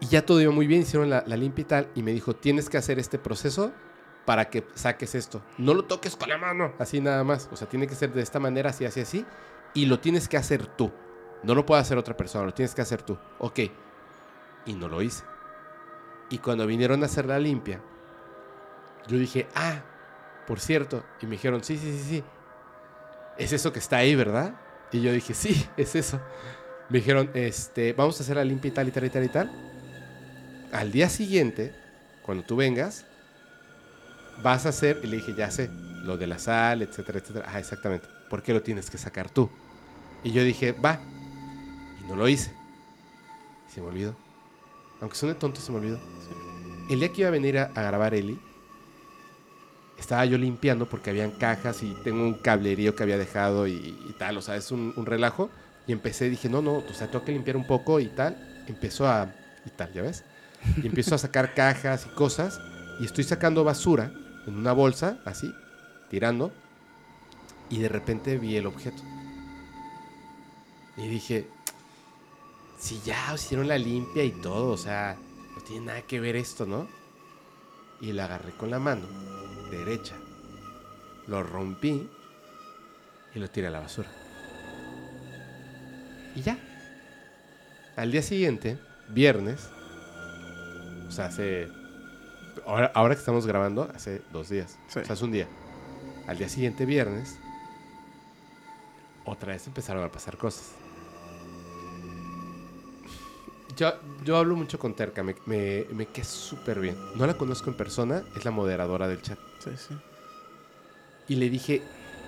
y 0.00 0.06
ya 0.06 0.24
todo 0.24 0.40
iba 0.40 0.52
muy 0.52 0.66
bien, 0.66 0.80
hicieron 0.80 1.10
la, 1.10 1.22
la 1.26 1.36
limpia 1.36 1.62
y 1.62 1.64
tal. 1.66 1.88
Y 1.94 2.02
me 2.02 2.12
dijo, 2.12 2.34
tienes 2.34 2.70
que 2.70 2.78
hacer 2.78 2.98
este 2.98 3.18
proceso 3.18 3.72
para 4.24 4.48
que 4.48 4.66
saques 4.74 5.14
esto. 5.14 5.42
No 5.58 5.74
lo 5.74 5.84
toques 5.84 6.16
con 6.16 6.28
la 6.28 6.38
mano, 6.38 6.72
así 6.78 7.00
nada 7.00 7.24
más. 7.24 7.48
O 7.50 7.56
sea, 7.56 7.68
tiene 7.68 7.86
que 7.86 7.94
ser 7.94 8.12
de 8.12 8.22
esta 8.22 8.38
manera, 8.38 8.70
así, 8.70 8.84
así, 8.84 9.00
así. 9.00 9.26
Y 9.74 9.86
lo 9.86 10.00
tienes 10.00 10.28
que 10.28 10.36
hacer 10.36 10.66
tú. 10.66 10.90
No 11.42 11.54
lo 11.54 11.64
puede 11.64 11.80
hacer 11.80 11.96
otra 11.98 12.16
persona, 12.16 12.44
lo 12.44 12.54
tienes 12.54 12.74
que 12.74 12.82
hacer 12.82 13.02
tú. 13.02 13.18
Ok. 13.38 13.60
Y 14.66 14.74
no 14.74 14.88
lo 14.88 15.00
hice. 15.02 15.24
Y 16.28 16.38
cuando 16.38 16.66
vinieron 16.66 17.02
a 17.02 17.06
hacer 17.06 17.26
la 17.26 17.38
limpia, 17.38 17.80
yo 19.08 19.18
dije, 19.18 19.48
ah, 19.54 19.82
por 20.46 20.60
cierto. 20.60 21.04
Y 21.20 21.26
me 21.26 21.32
dijeron, 21.32 21.64
sí, 21.64 21.76
sí, 21.76 21.92
sí, 21.92 22.04
sí. 22.08 22.24
Es 23.38 23.52
eso 23.52 23.72
que 23.72 23.78
está 23.78 23.96
ahí, 23.96 24.14
¿verdad? 24.14 24.54
Y 24.92 25.00
yo 25.00 25.12
dije, 25.12 25.34
sí, 25.34 25.66
es 25.76 25.94
eso. 25.96 26.20
Me 26.88 26.98
dijeron, 26.98 27.30
este, 27.34 27.92
vamos 27.92 28.18
a 28.20 28.22
hacer 28.22 28.36
la 28.36 28.44
limpia 28.44 28.68
y 28.68 28.72
tal 28.72 28.88
y 28.88 28.90
tal 28.90 29.04
y 29.04 29.10
tal 29.10 29.24
y 29.24 29.28
tal. 29.28 29.50
Al 30.72 30.92
día 30.92 31.08
siguiente, 31.08 31.74
cuando 32.22 32.44
tú 32.44 32.56
vengas, 32.56 33.06
vas 34.42 34.66
a 34.66 34.70
hacer, 34.70 35.00
y 35.02 35.06
le 35.06 35.16
dije, 35.16 35.34
ya 35.34 35.50
sé, 35.50 35.70
lo 36.02 36.16
de 36.16 36.26
la 36.26 36.38
sal, 36.38 36.82
etcétera, 36.82 37.18
etcétera. 37.18 37.46
Ah, 37.48 37.58
exactamente. 37.58 38.06
¿Por 38.28 38.42
qué 38.42 38.52
lo 38.52 38.62
tienes 38.62 38.90
que 38.90 38.98
sacar 38.98 39.30
tú? 39.30 39.50
Y 40.22 40.32
yo 40.32 40.42
dije, 40.42 40.72
va. 40.72 41.00
Y 42.00 42.08
no 42.08 42.16
lo 42.16 42.28
hice. 42.28 42.52
Y 43.68 43.72
se 43.72 43.80
me 43.80 43.88
olvidó. 43.88 44.16
Aunque 45.00 45.16
suene 45.16 45.34
tonto, 45.34 45.60
se 45.60 45.72
me 45.72 45.78
olvidó. 45.78 45.98
El 46.88 47.00
día 47.00 47.12
que 47.12 47.20
iba 47.22 47.28
a 47.28 47.32
venir 47.32 47.58
a, 47.58 47.68
grabar 47.68 48.14
Eli, 48.14 48.38
estaba 49.98 50.24
yo 50.24 50.36
limpiando 50.38 50.88
porque 50.88 51.10
habían 51.10 51.30
cajas 51.30 51.82
y 51.82 51.94
tengo 52.02 52.22
un 52.22 52.34
cablerío 52.34 52.94
que 52.94 53.02
había 53.02 53.18
dejado 53.18 53.66
y, 53.66 54.14
tal. 54.18 54.36
O 54.38 54.42
sea, 54.42 54.56
es 54.56 54.70
un, 54.70 54.92
un, 54.96 55.06
relajo. 55.06 55.50
Y 55.86 55.92
empecé, 55.92 56.28
dije, 56.28 56.48
no, 56.48 56.62
no, 56.62 56.78
o 56.78 56.94
sea, 56.94 57.10
tengo 57.10 57.24
que 57.24 57.32
limpiar 57.32 57.56
un 57.56 57.66
poco 57.66 58.00
y 58.00 58.06
tal. 58.06 58.64
Empezó 58.66 59.08
a. 59.08 59.32
y 59.64 59.70
tal, 59.70 59.92
¿ya 59.92 60.02
ves? 60.02 60.24
Y 60.82 60.86
empiezo 60.86 61.14
a 61.14 61.18
sacar 61.18 61.54
cajas 61.54 62.06
y 62.06 62.14
cosas. 62.14 62.60
Y 63.00 63.06
estoy 63.06 63.24
sacando 63.24 63.64
basura 63.64 64.12
en 64.46 64.56
una 64.56 64.72
bolsa, 64.72 65.20
así, 65.24 65.54
tirando, 66.08 66.52
y 67.68 67.78
de 67.78 67.88
repente 67.88 68.38
vi 68.38 68.56
el 68.56 68.66
objeto. 68.66 69.02
Y 70.96 71.08
dije, 71.08 71.46
si 72.78 73.00
ya 73.00 73.32
hicieron 73.34 73.68
la 73.68 73.78
limpia 73.78 74.24
y 74.24 74.32
todo, 74.32 74.72
o 74.72 74.76
sea, 74.76 75.16
no 75.56 75.62
tiene 75.62 75.86
nada 75.86 76.02
que 76.02 76.20
ver 76.20 76.36
esto, 76.36 76.66
¿no? 76.66 76.88
Y 78.00 78.12
la 78.12 78.24
agarré 78.24 78.52
con 78.52 78.70
la 78.70 78.78
mano 78.78 79.06
derecha, 79.70 80.16
lo 81.26 81.42
rompí 81.42 82.08
y 83.34 83.38
lo 83.38 83.48
tiré 83.48 83.68
a 83.68 83.70
la 83.70 83.80
basura. 83.80 84.10
Y 86.34 86.42
ya. 86.42 86.58
Al 87.96 88.12
día 88.12 88.22
siguiente, 88.22 88.78
viernes, 89.08 89.68
o 91.08 91.10
sea, 91.10 91.26
hace. 91.26 91.68
Ahora, 92.70 92.92
ahora 92.94 93.14
que 93.16 93.18
estamos 93.18 93.48
grabando, 93.48 93.90
hace 93.92 94.22
dos 94.32 94.48
días. 94.48 94.78
Sí. 94.86 95.00
O 95.00 95.04
sea, 95.04 95.14
hace 95.14 95.24
un 95.24 95.32
día. 95.32 95.48
Al 96.28 96.38
día 96.38 96.48
siguiente, 96.48 96.86
viernes, 96.86 97.36
otra 99.24 99.54
vez 99.54 99.66
empezaron 99.66 100.04
a 100.04 100.12
pasar 100.12 100.36
cosas. 100.36 100.70
Yo, 103.76 103.92
yo 104.24 104.36
hablo 104.36 104.54
mucho 104.54 104.78
con 104.78 104.94
Terca, 104.94 105.24
me, 105.24 105.34
me, 105.46 105.84
me 105.90 106.06
quedé 106.06 106.24
súper 106.24 106.78
bien. 106.78 106.96
No 107.16 107.26
la 107.26 107.34
conozco 107.34 107.70
en 107.70 107.76
persona, 107.76 108.22
es 108.36 108.44
la 108.44 108.52
moderadora 108.52 109.08
del 109.08 109.20
chat. 109.20 109.38
Sí, 109.64 109.70
sí. 109.76 109.96
Y 111.26 111.34
le 111.36 111.50
dije, 111.50 111.82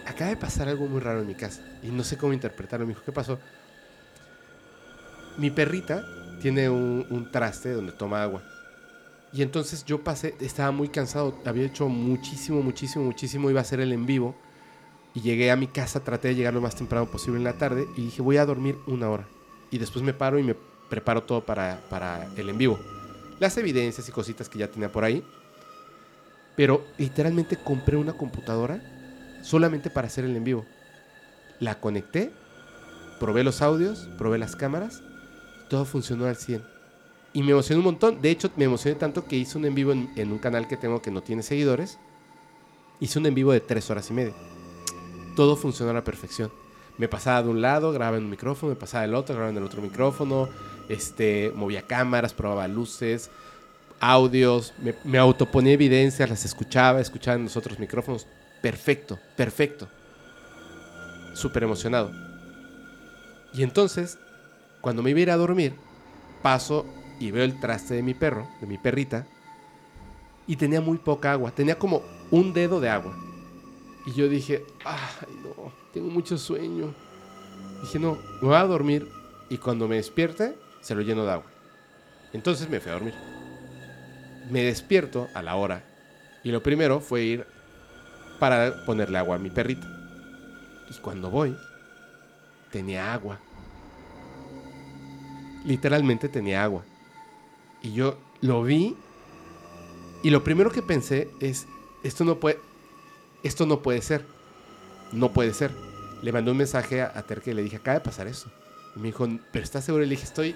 acaba 0.06 0.30
de 0.30 0.36
pasar 0.36 0.66
algo 0.68 0.86
muy 0.88 1.00
raro 1.00 1.20
en 1.20 1.28
mi 1.28 1.36
casa. 1.36 1.62
Y 1.84 1.92
no 1.92 2.02
sé 2.02 2.18
cómo 2.18 2.32
interpretarlo. 2.32 2.84
Me 2.84 2.94
dijo, 2.94 3.04
¿qué 3.04 3.12
pasó? 3.12 3.38
Mi 5.38 5.52
perrita 5.52 6.04
tiene 6.40 6.68
un, 6.68 7.06
un 7.10 7.30
traste 7.30 7.70
donde 7.70 7.92
toma 7.92 8.24
agua. 8.24 8.42
Y 9.32 9.42
entonces 9.42 9.84
yo 9.84 10.02
pasé, 10.04 10.34
estaba 10.40 10.70
muy 10.72 10.88
cansado, 10.88 11.38
había 11.44 11.64
hecho 11.64 11.88
muchísimo, 11.88 12.62
muchísimo, 12.62 13.04
muchísimo, 13.04 13.50
iba 13.50 13.60
a 13.60 13.62
hacer 13.62 13.80
el 13.80 13.92
en 13.92 14.04
vivo. 14.04 14.34
Y 15.14 15.20
llegué 15.20 15.50
a 15.50 15.56
mi 15.56 15.66
casa, 15.66 16.00
traté 16.00 16.28
de 16.28 16.34
llegar 16.34 16.54
lo 16.54 16.60
más 16.60 16.76
temprano 16.76 17.10
posible 17.10 17.38
en 17.38 17.44
la 17.44 17.58
tarde 17.58 17.86
y 17.96 18.02
dije, 18.02 18.22
voy 18.22 18.36
a 18.36 18.46
dormir 18.46 18.78
una 18.86 19.08
hora. 19.10 19.26
Y 19.70 19.78
después 19.78 20.04
me 20.04 20.12
paro 20.12 20.38
y 20.38 20.42
me 20.42 20.54
preparo 20.88 21.22
todo 21.22 21.44
para, 21.44 21.80
para 21.88 22.26
el 22.36 22.48
en 22.48 22.58
vivo. 22.58 22.78
Las 23.38 23.56
evidencias 23.56 24.08
y 24.08 24.12
cositas 24.12 24.48
que 24.48 24.58
ya 24.58 24.68
tenía 24.68 24.92
por 24.92 25.04
ahí. 25.04 25.24
Pero 26.56 26.84
literalmente 26.98 27.56
compré 27.56 27.96
una 27.96 28.12
computadora 28.12 28.82
solamente 29.42 29.88
para 29.88 30.08
hacer 30.08 30.24
el 30.24 30.36
en 30.36 30.44
vivo. 30.44 30.66
La 31.58 31.80
conecté, 31.80 32.32
probé 33.18 33.44
los 33.44 33.62
audios, 33.62 34.08
probé 34.18 34.38
las 34.38 34.56
cámaras, 34.56 35.02
todo 35.70 35.84
funcionó 35.84 36.26
al 36.26 36.36
100. 36.36 36.71
Y 37.32 37.42
me 37.42 37.52
emocioné 37.52 37.78
un 37.78 37.84
montón. 37.84 38.20
De 38.20 38.30
hecho, 38.30 38.50
me 38.56 38.64
emocioné 38.64 38.96
tanto 38.96 39.24
que 39.26 39.36
hice 39.36 39.56
un 39.56 39.64
en 39.64 39.74
vivo 39.74 39.92
en, 39.92 40.32
un 40.32 40.38
canal 40.38 40.68
que 40.68 40.76
tengo 40.76 41.00
que 41.00 41.10
no 41.10 41.22
tiene 41.22 41.42
seguidores. 41.42 41.98
Hice 43.00 43.18
un 43.18 43.26
en 43.26 43.34
vivo 43.34 43.52
de 43.52 43.60
tres 43.60 43.90
horas 43.90 44.10
y 44.10 44.12
media. 44.12 44.34
Todo 45.34 45.56
funcionó 45.56 45.90
a 45.92 45.94
la 45.94 46.04
perfección. 46.04 46.52
Me 46.98 47.08
pasaba 47.08 47.42
de 47.42 47.48
un 47.48 47.62
lado, 47.62 47.90
grababa 47.92 48.18
en 48.18 48.24
un 48.24 48.30
micrófono, 48.30 48.70
me 48.70 48.78
pasaba 48.78 49.02
del 49.02 49.14
otro, 49.14 49.34
grababa 49.34 49.50
en 49.50 49.56
el 49.56 49.64
otro 49.64 49.80
micrófono, 49.80 50.50
este, 50.90 51.50
movía 51.54 51.82
cámaras, 51.86 52.34
probaba 52.34 52.68
luces, 52.68 53.30
audios, 53.98 54.74
me, 54.78 54.94
me 55.04 55.16
autoponía 55.16 55.72
evidencias, 55.72 56.28
las 56.28 56.44
escuchaba, 56.44 57.00
escuchaba 57.00 57.38
en 57.38 57.44
los 57.44 57.56
otros 57.56 57.78
micrófonos. 57.78 58.26
Perfecto, 58.60 59.18
perfecto. 59.34 59.88
Súper 61.32 61.62
emocionado. 61.62 62.12
Y 63.54 63.62
entonces, 63.62 64.18
cuando 64.82 65.02
me 65.02 65.10
iba 65.10 65.18
a 65.18 65.22
ir 65.22 65.30
a 65.30 65.36
dormir, 65.36 65.74
paso 66.42 66.86
y 67.22 67.30
veo 67.30 67.44
el 67.44 67.60
traste 67.60 67.94
de 67.94 68.02
mi 68.02 68.14
perro, 68.14 68.48
de 68.60 68.66
mi 68.66 68.78
perrita, 68.78 69.26
y 70.46 70.56
tenía 70.56 70.80
muy 70.80 70.98
poca 70.98 71.32
agua. 71.32 71.52
Tenía 71.52 71.78
como 71.78 72.02
un 72.32 72.52
dedo 72.52 72.80
de 72.80 72.88
agua. 72.88 73.16
Y 74.06 74.12
yo 74.12 74.28
dije, 74.28 74.64
ay, 74.84 75.28
no, 75.44 75.72
tengo 75.92 76.10
mucho 76.10 76.36
sueño. 76.36 76.92
Dije, 77.80 78.00
no, 78.00 78.18
me 78.40 78.48
voy 78.48 78.56
a 78.56 78.64
dormir 78.64 79.08
y 79.48 79.58
cuando 79.58 79.86
me 79.86 79.96
despierte, 79.96 80.56
se 80.80 80.96
lo 80.96 81.02
lleno 81.02 81.24
de 81.24 81.30
agua. 81.30 81.46
Entonces 82.32 82.68
me 82.68 82.80
fui 82.80 82.90
a 82.90 82.94
dormir. 82.94 83.14
Me 84.50 84.64
despierto 84.64 85.28
a 85.32 85.42
la 85.42 85.54
hora 85.54 85.84
y 86.42 86.50
lo 86.50 86.60
primero 86.60 86.98
fue 86.98 87.22
ir 87.22 87.46
para 88.40 88.84
ponerle 88.84 89.18
agua 89.18 89.36
a 89.36 89.38
mi 89.38 89.50
perrita. 89.50 89.86
Y 90.90 90.94
cuando 91.00 91.30
voy, 91.30 91.56
tenía 92.72 93.14
agua. 93.14 93.38
Literalmente 95.64 96.28
tenía 96.28 96.64
agua. 96.64 96.84
Y 97.82 97.92
yo 97.92 98.16
lo 98.40 98.62
vi 98.62 98.96
y 100.22 100.30
lo 100.30 100.44
primero 100.44 100.70
que 100.70 100.82
pensé 100.82 101.30
es, 101.40 101.66
esto 102.04 102.24
no 102.24 102.38
puede, 102.38 102.58
esto 103.42 103.66
no 103.66 103.82
puede 103.82 104.02
ser. 104.02 104.24
No 105.12 105.32
puede 105.32 105.52
ser. 105.52 105.72
Le 106.22 106.32
mandé 106.32 106.52
un 106.52 106.56
mensaje 106.56 107.02
a, 107.02 107.12
a 107.14 107.22
Terke 107.22 107.50
y 107.50 107.54
le 107.54 107.62
dije, 107.62 107.76
acaba 107.76 107.98
de 107.98 108.04
pasar 108.04 108.28
eso. 108.28 108.50
Y 108.94 109.00
me 109.00 109.06
dijo, 109.08 109.26
¿pero 109.52 109.64
estás 109.64 109.84
seguro? 109.84 110.04
Y 110.04 110.06
le 110.06 110.12
dije, 110.12 110.24
estoy 110.24 110.54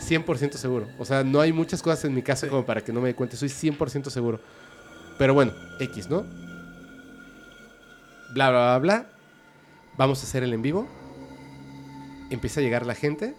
100% 0.00 0.52
seguro. 0.52 0.86
O 0.98 1.04
sea, 1.04 1.24
no 1.24 1.40
hay 1.40 1.52
muchas 1.52 1.82
cosas 1.82 2.04
en 2.04 2.14
mi 2.14 2.22
casa 2.22 2.46
Sí. 2.46 2.50
como 2.50 2.64
para 2.64 2.80
que 2.82 2.92
no 2.92 3.00
me 3.00 3.08
dé 3.08 3.14
cuenta. 3.16 3.36
Soy 3.36 3.48
100% 3.48 4.08
seguro. 4.10 4.40
Pero 5.18 5.34
bueno, 5.34 5.52
X, 5.80 6.08
¿no? 6.08 6.24
Bla, 8.32 8.50
bla, 8.50 8.78
bla, 8.78 8.78
bla. 8.78 9.10
Vamos 9.96 10.20
a 10.22 10.26
hacer 10.26 10.44
el 10.44 10.52
en 10.52 10.62
vivo. 10.62 10.86
Empieza 12.30 12.60
a 12.60 12.62
llegar 12.62 12.86
la 12.86 12.94
gente. 12.94 13.34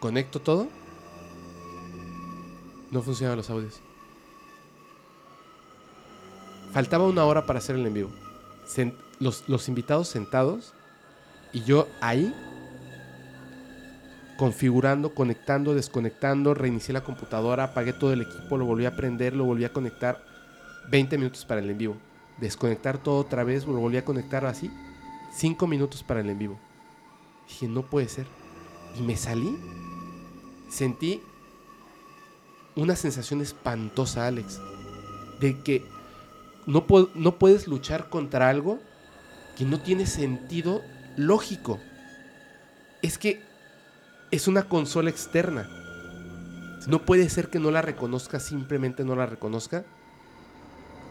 Conecto 0.00 0.40
todo. 0.40 0.68
No 2.94 3.02
funcionan 3.02 3.36
los 3.36 3.50
audios. 3.50 3.80
Faltaba 6.72 7.08
una 7.08 7.24
hora 7.24 7.44
para 7.44 7.58
hacer 7.58 7.74
el 7.74 7.84
en 7.84 7.92
vivo. 7.92 8.10
Los, 9.18 9.48
los 9.48 9.68
invitados 9.68 10.06
sentados 10.06 10.74
y 11.52 11.64
yo 11.64 11.88
ahí 12.00 12.32
configurando, 14.36 15.12
conectando, 15.12 15.74
desconectando, 15.74 16.54
reinicié 16.54 16.92
la 16.94 17.02
computadora, 17.02 17.64
apagué 17.64 17.92
todo 17.94 18.12
el 18.12 18.22
equipo, 18.22 18.56
lo 18.56 18.64
volví 18.64 18.86
a 18.86 18.94
prender, 18.94 19.34
lo 19.34 19.42
volví 19.42 19.64
a 19.64 19.72
conectar 19.72 20.24
20 20.88 21.18
minutos 21.18 21.44
para 21.44 21.60
el 21.60 21.70
en 21.70 21.78
vivo. 21.78 21.96
Desconectar 22.38 22.98
todo 22.98 23.18
otra 23.18 23.42
vez, 23.42 23.66
lo 23.66 23.74
volví 23.74 23.96
a 23.96 24.04
conectar 24.04 24.46
así, 24.46 24.70
5 25.32 25.66
minutos 25.66 26.04
para 26.04 26.20
el 26.20 26.30
en 26.30 26.38
vivo. 26.38 26.60
Dije, 27.48 27.66
no 27.66 27.82
puede 27.82 28.08
ser. 28.08 28.26
Y 28.96 29.02
me 29.02 29.16
salí, 29.16 29.58
sentí 30.68 31.20
una 32.76 32.96
sensación 32.96 33.40
espantosa, 33.40 34.26
Alex, 34.26 34.60
de 35.40 35.60
que 35.60 35.84
no, 36.66 36.84
no 37.14 37.38
puedes 37.38 37.68
luchar 37.68 38.08
contra 38.08 38.48
algo 38.48 38.80
que 39.56 39.64
no 39.64 39.80
tiene 39.80 40.06
sentido 40.06 40.82
lógico. 41.16 41.78
Es 43.02 43.18
que 43.18 43.42
es 44.30 44.48
una 44.48 44.68
consola 44.68 45.10
externa. 45.10 45.68
No 46.86 47.04
puede 47.04 47.28
ser 47.28 47.48
que 47.48 47.60
no 47.60 47.70
la 47.70 47.82
reconozca, 47.82 48.40
simplemente 48.40 49.04
no 49.04 49.14
la 49.14 49.26
reconozca. 49.26 49.84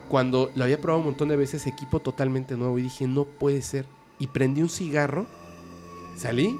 Cuando 0.09 0.51
lo 0.55 0.63
había 0.65 0.81
probado 0.81 0.99
un 0.99 1.07
montón 1.07 1.29
de 1.29 1.37
veces, 1.37 1.65
equipo 1.65 1.99
totalmente 1.99 2.57
nuevo, 2.57 2.77
y 2.77 2.83
dije, 2.83 3.07
no 3.07 3.25
puede 3.25 3.61
ser. 3.61 3.85
Y 4.19 4.27
prendí 4.27 4.61
un 4.61 4.69
cigarro, 4.69 5.25
salí 6.17 6.55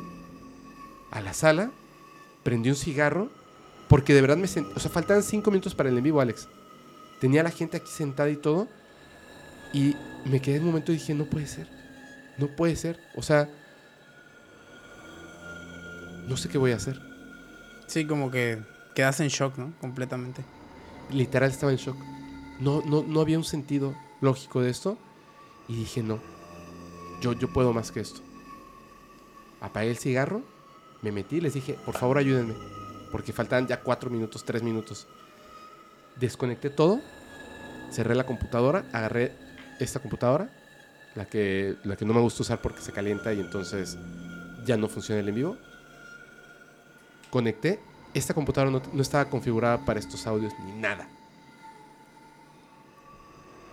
a 1.12 1.22
la 1.22 1.34
sala, 1.34 1.72
prendí 2.44 2.70
un 2.70 2.76
cigarro, 2.76 3.30
porque 3.94 4.15
de 4.15 4.22
verdad 4.22 4.38
me 4.38 4.48
sentí. 4.48 4.72
O 4.76 4.80
sea, 4.80 4.90
faltaban 4.90 5.22
cinco 5.22 5.52
minutos 5.52 5.76
para 5.76 5.88
el 5.88 5.95
en 5.95 6.03
vivo, 6.03 6.20
Alex. 6.20 6.48
Tenía 7.20 7.41
a 7.41 7.44
la 7.44 7.52
gente 7.52 7.78
aquí 7.78 7.91
sentada 7.91 8.28
y 8.32 8.38
todo. 8.38 8.68
Y 9.72 9.95
me 10.26 10.41
quedé 10.41 10.56
en 10.56 10.64
un 10.64 10.70
momento 10.70 10.91
y 10.91 10.95
dije, 10.95 11.14
no 11.14 11.26
puede 11.26 11.45
ser. 11.45 11.68
No 12.40 12.48
puede 12.48 12.76
ser. 12.76 12.99
O 13.15 13.22
sea, 13.22 13.48
no 16.28 16.36
sé 16.38 16.49
qué 16.49 16.57
voy 16.57 16.72
a 16.72 16.78
hacer. 16.78 16.99
Sí, 17.86 18.07
como 18.07 18.32
que 18.32 18.64
quedas 18.95 19.20
en 19.20 19.28
shock, 19.28 19.60
¿no? 19.60 19.76
Completamente. 19.80 20.44
Literal 21.11 21.52
estaba 21.52 21.72
en 21.72 21.78
shock. 21.78 21.98
No, 22.60 22.82
no, 22.84 23.03
no 23.03 23.22
había 23.22 23.38
un 23.38 23.44
sentido 23.44 23.95
lógico 24.22 24.61
de 24.61 24.72
esto. 24.72 24.98
Y 25.68 25.76
dije, 25.76 26.02
no. 26.02 26.18
Yo, 27.22 27.34
yo 27.34 27.53
puedo 27.53 27.74
más 27.74 27.91
que 27.91 27.99
esto. 27.99 28.22
Apagué 29.61 29.91
el 29.91 29.98
cigarro, 29.98 30.41
me 31.03 31.11
metí, 31.11 31.40
les 31.40 31.53
dije, 31.53 31.78
por 31.86 31.94
favor 31.94 32.18
ayúdenme. 32.18 32.56
Porque 33.14 33.31
faltaban 33.31 33.68
ya 33.68 33.80
cuatro 33.80 34.10
minutos, 34.10 34.44
tres 34.44 34.64
minutos. 34.64 35.06
Desconecté 36.15 36.72
todo, 36.72 36.99
cerré 37.91 38.15
la 38.15 38.26
computadora, 38.26 38.85
agarré 38.91 39.34
esta 39.80 39.99
computadora, 39.99 40.49
la 41.14 41.26
que, 41.26 41.76
la 41.84 41.95
que 41.95 42.06
no 42.06 42.15
me 42.15 42.22
gusta 42.22 42.41
usar 42.41 42.60
porque 42.60 42.81
se 42.81 42.91
calienta 42.91 43.31
y 43.31 43.40
entonces 43.40 43.99
ya 44.65 44.77
no 44.77 44.90
funciona 44.90 45.22
el 45.22 45.30
en 45.30 45.35
vivo. 45.35 45.57
Conecté. 47.30 47.80
Esta 48.15 48.34
computadora 48.34 48.72
no, 48.72 48.81
no 48.91 49.02
estaba 49.03 49.30
configurada 49.30 49.85
para 49.85 49.99
estos 49.99 50.26
audios 50.26 50.52
ni 50.65 50.72
nada. 50.72 51.07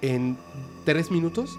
En 0.03 0.39
tres 0.85 1.11
minutos 1.11 1.59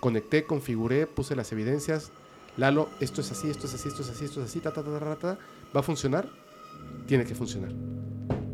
conecté, 0.00 0.44
configuré, 0.44 1.06
puse 1.06 1.34
las 1.34 1.50
evidencias. 1.50 2.12
Lalo, 2.58 2.90
esto 3.00 3.22
es 3.22 3.32
así, 3.32 3.48
esto 3.48 3.66
es 3.66 3.72
así, 3.72 3.88
esto 3.88 4.02
es 4.02 4.10
así, 4.10 4.26
esto 4.26 4.42
es 4.42 4.50
así, 4.50 4.60
ta, 4.60 4.70
ta, 4.70 4.82
ta. 5.16 5.38
¿Va 5.74 5.80
a 5.80 5.82
funcionar? 5.82 6.41
Tiene 7.06 7.24
que 7.24 7.34
funcionar. 7.34 7.72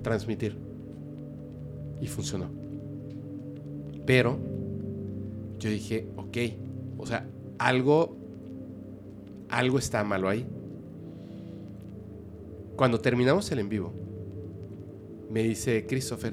Transmitir. 0.03 0.57
Y 2.01 2.07
funcionó. 2.07 2.51
Pero 4.07 4.39
yo 5.59 5.71
dije, 5.71 6.09
ok, 6.17 6.37
o 6.99 7.07
sea, 7.07 7.27
algo, 7.59 8.17
algo 9.49 9.79
está 9.79 10.03
malo 10.05 10.29
ahí. 10.29 10.47
Cuando 12.77 13.01
terminamos 13.01 13.51
el 13.51 13.59
en 13.59 13.69
vivo, 13.69 13.93
me 15.31 15.43
dice 15.43 15.85
Christopher, 15.87 16.33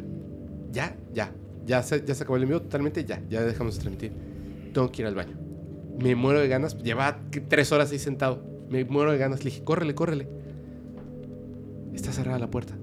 ya, 0.71 0.95
ya, 1.13 1.33
ya 1.65 1.81
se, 1.81 2.05
ya 2.05 2.13
se 2.13 2.23
acabó 2.23 2.37
el 2.37 2.43
en 2.43 2.49
vivo 2.49 2.61
totalmente, 2.61 3.03
ya, 3.03 3.21
ya 3.29 3.43
dejamos 3.43 3.75
de 3.75 3.81
transmitir. 3.81 4.11
Tengo 4.73 4.91
que 4.91 5.01
ir 5.01 5.07
al 5.07 5.15
baño. 5.15 5.35
Me 5.99 6.15
muero 6.15 6.39
de 6.39 6.47
ganas, 6.47 6.77
lleva 6.83 7.19
tres 7.49 7.71
horas 7.71 7.91
ahí 7.91 7.99
sentado. 7.99 8.43
Me 8.69 8.85
muero 8.85 9.11
de 9.11 9.17
ganas, 9.17 9.39
le 9.43 9.51
dije, 9.51 9.63
córrele, 9.63 9.95
córrele. 9.95 10.27
Está 11.95 12.11
cerrada 12.11 12.37
la 12.37 12.51
puerta. 12.51 12.75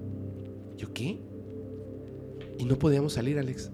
¿Yo 0.75 0.91
qué? 0.93 1.19
Y 2.57 2.65
no 2.65 2.77
podíamos 2.77 3.13
salir, 3.13 3.37
Alex. 3.37 3.71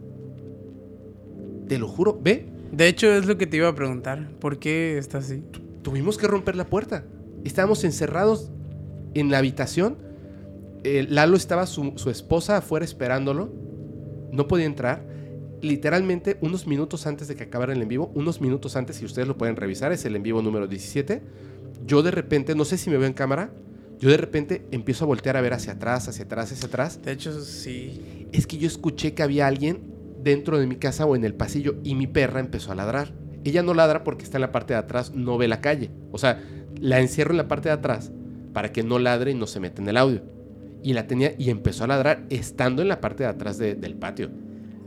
Te 1.68 1.78
lo 1.80 1.88
juro, 1.88 2.20
ve. 2.22 2.46
De 2.72 2.88
hecho, 2.88 3.12
es 3.12 3.26
lo 3.26 3.38
que 3.38 3.48
te 3.48 3.58
iba 3.58 3.68
a 3.68 3.76
preguntar. 3.76 4.30
¿Por 4.40 4.60
qué 4.60 4.98
está 4.98 5.20
así? 5.20 5.44
Tuvimos 5.82 6.18
que 6.18 6.28
romper 6.28 6.56
la 6.56 6.66
puerta. 6.66 7.06
Estábamos 7.44 7.84
encerrados 7.84 8.52
en 9.14 9.32
la 9.32 9.40
habitación. 9.40 9.98
Eh, 10.84 11.08
Lalo 11.10 11.36
estaba 11.36 11.66
su, 11.66 11.94
su 11.96 12.10
esposa 12.10 12.58
afuera 12.58 12.86
esperándolo. 12.86 13.50
No 14.32 14.48
podía 14.48 14.66
entrar. 14.66 15.08
Literalmente 15.62 16.38
unos 16.42 16.68
minutos 16.68 17.08
antes 17.08 17.28
de 17.28 17.36
que 17.36 17.44
acabara 17.44 17.74
el 17.74 17.82
en 17.82 17.88
vivo, 17.88 18.12
unos 18.14 18.40
minutos 18.40 18.76
antes, 18.78 18.96
si 18.96 19.06
ustedes 19.06 19.28
lo 19.28 19.38
pueden 19.38 19.58
revisar, 19.58 19.92
es 19.92 20.06
el 20.06 20.16
en 20.16 20.24
vivo 20.24 20.42
número 20.42 20.68
17. 20.68 21.22
Yo 21.86 22.02
de 22.02 22.12
repente, 22.12 22.56
no 22.56 22.64
sé 22.64 22.78
si 22.78 22.90
me 22.90 22.98
veo 22.98 23.08
en 23.08 23.14
cámara, 23.14 23.52
yo 24.00 24.10
de 24.10 24.18
repente 24.18 24.64
empiezo 24.72 25.04
a 25.06 25.08
voltear 25.08 25.36
a 25.38 25.42
ver 25.42 25.54
hacia 25.54 25.74
atrás, 25.74 26.08
hacia 26.08 26.26
atrás, 26.26 26.52
hacia 26.52 26.68
atrás. 26.68 27.00
De 27.04 27.12
hecho, 27.12 27.40
sí. 27.42 28.28
Es 28.32 28.48
que 28.48 28.58
yo 28.58 28.68
escuché 28.68 29.14
que 29.14 29.24
había 29.24 29.48
alguien 29.48 29.80
dentro 30.24 30.60
de 30.60 30.68
mi 30.68 30.76
casa 30.76 31.06
o 31.06 31.16
en 31.16 31.24
el 31.26 31.34
pasillo 31.34 31.76
y 31.84 31.96
mi 31.96 32.08
perra 32.08 32.40
empezó 32.40 32.72
a 32.72 32.76
ladrar. 32.76 33.14
Ella 33.44 33.64
no 33.64 33.74
ladra 33.74 34.04
porque 34.04 34.24
está 34.24 34.38
en 34.38 34.42
la 34.42 34.52
parte 34.52 34.74
de 34.74 34.80
atrás, 34.80 35.14
no 35.16 35.38
ve 35.38 35.48
la 35.48 35.62
calle. 35.62 35.90
O 36.12 36.18
sea, 36.18 36.42
la 36.80 37.00
encierro 37.00 37.32
en 37.32 37.38
la 37.38 37.48
parte 37.48 37.70
de 37.70 37.74
atrás 37.74 38.12
para 38.54 38.72
que 38.72 38.84
no 38.84 39.00
ladre 39.00 39.32
y 39.32 39.36
no 39.36 39.48
se 39.48 39.60
meta 39.60 39.82
en 39.82 39.90
el 39.90 39.98
audio. 39.98 40.22
Y 40.84 40.94
la 40.94 41.08
tenía 41.08 41.34
y 41.38 41.50
empezó 41.50 41.84
a 41.84 41.88
ladrar 41.88 42.24
estando 42.30 42.82
en 42.82 42.88
la 42.88 43.02
parte 43.02 43.24
de 43.24 43.30
atrás 43.30 43.58
de- 43.58 43.76
del 43.76 43.96
patio. 43.96 44.30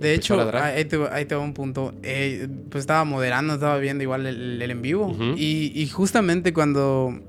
De 0.00 0.14
hecho, 0.14 0.34
ahí 0.64 0.84
te, 0.86 0.98
ahí 1.12 1.24
te 1.26 1.34
va 1.34 1.42
un 1.42 1.54
punto. 1.54 1.94
Eh, 2.02 2.48
pues 2.70 2.82
estaba 2.82 3.04
moderando, 3.04 3.54
estaba 3.54 3.78
viendo 3.78 4.02
igual 4.02 4.26
el, 4.26 4.60
el 4.60 4.70
en 4.70 4.82
vivo. 4.82 5.14
Y 5.36 5.86
justamente 5.88 6.52
cuando 6.52 7.20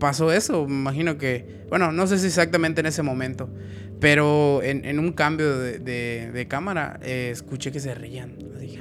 pasó 0.00 0.32
eso, 0.32 0.66
me 0.66 0.74
imagino 0.74 1.16
que, 1.16 1.64
bueno, 1.68 1.92
no 1.92 2.08
sé 2.08 2.18
si 2.18 2.26
exactamente 2.26 2.80
en 2.80 2.86
ese 2.86 3.02
momento, 3.04 3.48
pero 4.00 4.60
en, 4.64 4.84
en 4.84 4.98
un 4.98 5.12
cambio 5.12 5.56
de, 5.58 5.78
de- 5.78 6.32
de 6.32 6.48
cámara, 6.48 6.98
eh, 7.02 7.28
escuché 7.32 7.70
que 7.70 7.78
se 7.78 7.94
reían. 7.94 8.32
Así, 8.56 8.76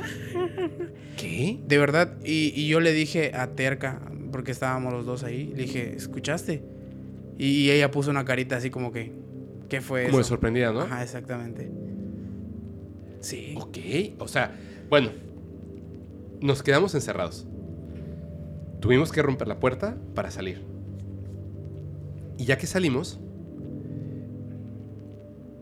¿Qué? 1.17 1.59
de 1.67 1.77
verdad, 1.77 2.15
y, 2.23 2.51
y 2.55 2.67
yo 2.67 2.79
le 2.79 2.91
dije 2.93 3.31
a 3.35 3.47
Terca, 3.51 4.01
porque 4.31 4.51
estábamos 4.51 4.93
los 4.93 5.05
dos 5.05 5.23
ahí, 5.23 5.47
le 5.55 5.63
dije, 5.63 5.93
¿escuchaste? 5.95 6.63
Y 7.37 7.69
ella 7.69 7.91
puso 7.91 8.09
una 8.09 8.25
carita 8.25 8.57
así 8.57 8.69
como 8.69 8.91
que, 8.91 9.11
¿qué 9.69 9.81
fue 9.81 10.05
Como 10.05 10.17
de 10.17 10.23
sorprendida, 10.23 10.71
¿no? 10.71 10.81
Ajá, 10.81 11.03
exactamente. 11.03 11.69
Sí. 13.21 13.55
Ok, 13.57 13.77
o 14.19 14.27
sea, 14.27 14.55
bueno, 14.89 15.11
nos 16.41 16.63
quedamos 16.63 16.95
encerrados. 16.95 17.45
Tuvimos 18.79 19.11
que 19.11 19.21
romper 19.21 19.47
la 19.49 19.59
puerta 19.59 19.97
para 20.15 20.31
salir. 20.31 20.63
Y 22.39 22.45
ya 22.45 22.57
que 22.57 22.67
salimos, 22.67 23.19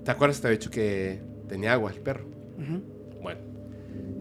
¿te 0.05 0.11
acuerdas 0.11 0.39
te 0.39 0.47
había 0.47 0.59
dicho 0.59 0.69
que 0.69 1.19
tenía 1.49 1.73
agua 1.73 1.91
el 1.91 1.99
perro? 1.99 2.25
Bueno, 3.19 3.39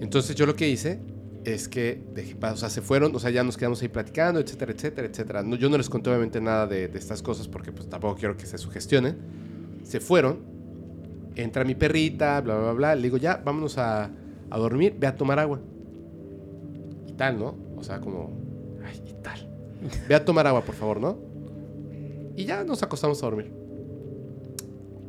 entonces 0.00 0.34
yo 0.34 0.46
lo 0.46 0.56
que 0.56 0.66
hice 0.66 0.98
es 1.44 1.68
que 1.68 2.02
dejé, 2.14 2.34
o 2.42 2.56
sea, 2.56 2.70
se 2.70 2.80
fueron, 2.80 3.14
o 3.14 3.18
sea, 3.18 3.28
ya 3.28 3.44
nos 3.44 3.58
quedamos 3.58 3.82
ahí 3.82 3.88
platicando, 3.88 4.40
etcétera, 4.40 4.72
etcétera, 4.72 5.06
etcétera. 5.06 5.42
No, 5.42 5.56
yo 5.56 5.68
no 5.68 5.76
les 5.76 5.90
conté 5.90 6.08
obviamente 6.08 6.40
nada 6.40 6.66
de, 6.66 6.88
de 6.88 6.98
estas 6.98 7.20
cosas 7.20 7.46
porque 7.46 7.72
pues 7.72 7.90
tampoco 7.90 8.16
quiero 8.16 8.38
que 8.38 8.46
se 8.46 8.56
sugestionen. 8.56 9.18
Se 9.82 10.00
fueron, 10.00 10.38
entra 11.34 11.62
mi 11.62 11.74
perrita, 11.74 12.40
bla, 12.40 12.56
bla, 12.56 12.72
bla, 12.72 12.94
le 12.94 13.02
digo, 13.02 13.18
ya, 13.18 13.36
vámonos 13.36 13.76
a, 13.76 14.10
a 14.48 14.58
dormir, 14.58 14.96
ve 14.98 15.08
a 15.08 15.14
tomar 15.14 15.38
agua. 15.38 15.60
Y 17.06 17.12
tal, 17.12 17.38
¿no? 17.38 17.54
O 17.76 17.84
sea, 17.84 18.00
como, 18.00 18.30
ay, 18.82 19.02
y 19.06 19.12
tal. 19.22 19.46
Ve 20.08 20.14
a 20.14 20.24
tomar 20.24 20.46
agua, 20.46 20.62
por 20.62 20.74
favor, 20.74 20.98
¿no? 20.98 21.25
Y 22.36 22.44
ya 22.44 22.62
nos 22.64 22.82
acostamos 22.82 23.22
a 23.22 23.26
dormir. 23.26 23.50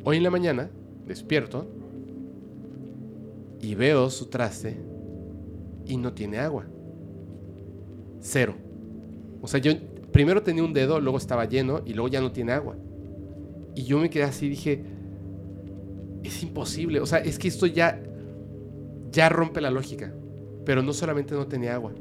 Hoy 0.04 0.16
en 0.16 0.22
la 0.22 0.30
mañana, 0.30 0.70
despierto 1.06 1.66
y 3.60 3.74
veo 3.74 4.08
su 4.08 4.26
traste 4.26 4.76
y 5.84 5.96
no 5.96 6.14
tiene 6.14 6.38
agua. 6.38 6.64
Cero. 8.20 8.54
O 9.42 9.46
sea, 9.46 9.60
yo 9.60 9.72
primero 10.10 10.42
tenía 10.42 10.64
un 10.64 10.72
dedo, 10.72 11.00
luego 11.00 11.18
estaba 11.18 11.44
lleno 11.44 11.82
y 11.84 11.92
luego 11.92 12.08
ya 12.08 12.20
no 12.20 12.32
tiene 12.32 12.52
agua. 12.52 12.76
Y 13.74 13.84
yo 13.84 13.98
me 13.98 14.08
quedé 14.08 14.24
así 14.24 14.48
dije, 14.48 14.82
es 16.22 16.42
imposible. 16.42 17.00
O 17.00 17.06
sea, 17.06 17.18
es 17.18 17.38
que 17.38 17.48
esto 17.48 17.66
ya, 17.66 18.00
ya 19.12 19.28
rompe 19.28 19.60
la 19.60 19.70
lógica. 19.70 20.12
Pero 20.64 20.82
no 20.82 20.92
solamente 20.92 21.34
no 21.34 21.46
tenía 21.46 21.74
agua. 21.74 21.92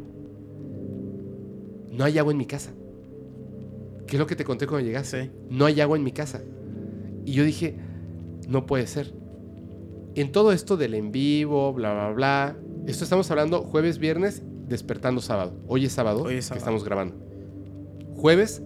No 1.91 2.03
hay 2.03 2.17
agua 2.17 2.31
en 2.31 2.37
mi 2.37 2.45
casa. 2.45 2.71
¿Qué 4.07 4.15
es 4.15 4.19
lo 4.19 4.25
que 4.27 4.35
te 4.35 4.43
conté 4.45 4.67
cuando 4.67 4.85
llegaste? 4.85 5.25
Sí. 5.25 5.31
no 5.49 5.65
hay 5.65 5.81
agua 5.81 5.97
en 5.97 6.03
mi 6.03 6.11
casa. 6.11 6.41
Y 7.25 7.33
yo 7.33 7.43
dije, 7.43 7.75
no 8.47 8.65
puede 8.65 8.87
ser. 8.87 9.13
En 10.15 10.31
todo 10.31 10.51
esto 10.51 10.77
del 10.77 10.93
en 10.93 11.11
vivo, 11.11 11.73
bla, 11.73 11.93
bla, 11.93 12.11
bla. 12.11 12.57
Esto 12.87 13.03
estamos 13.03 13.29
hablando 13.29 13.63
jueves, 13.63 13.99
viernes, 13.99 14.41
despertando 14.67 15.21
sábado. 15.21 15.53
Hoy 15.67 15.85
es 15.85 15.91
sábado, 15.91 16.23
Hoy 16.23 16.35
es 16.35 16.37
que 16.37 16.41
sábado. 16.43 16.59
estamos 16.59 16.83
grabando. 16.83 17.15
Jueves 18.15 18.63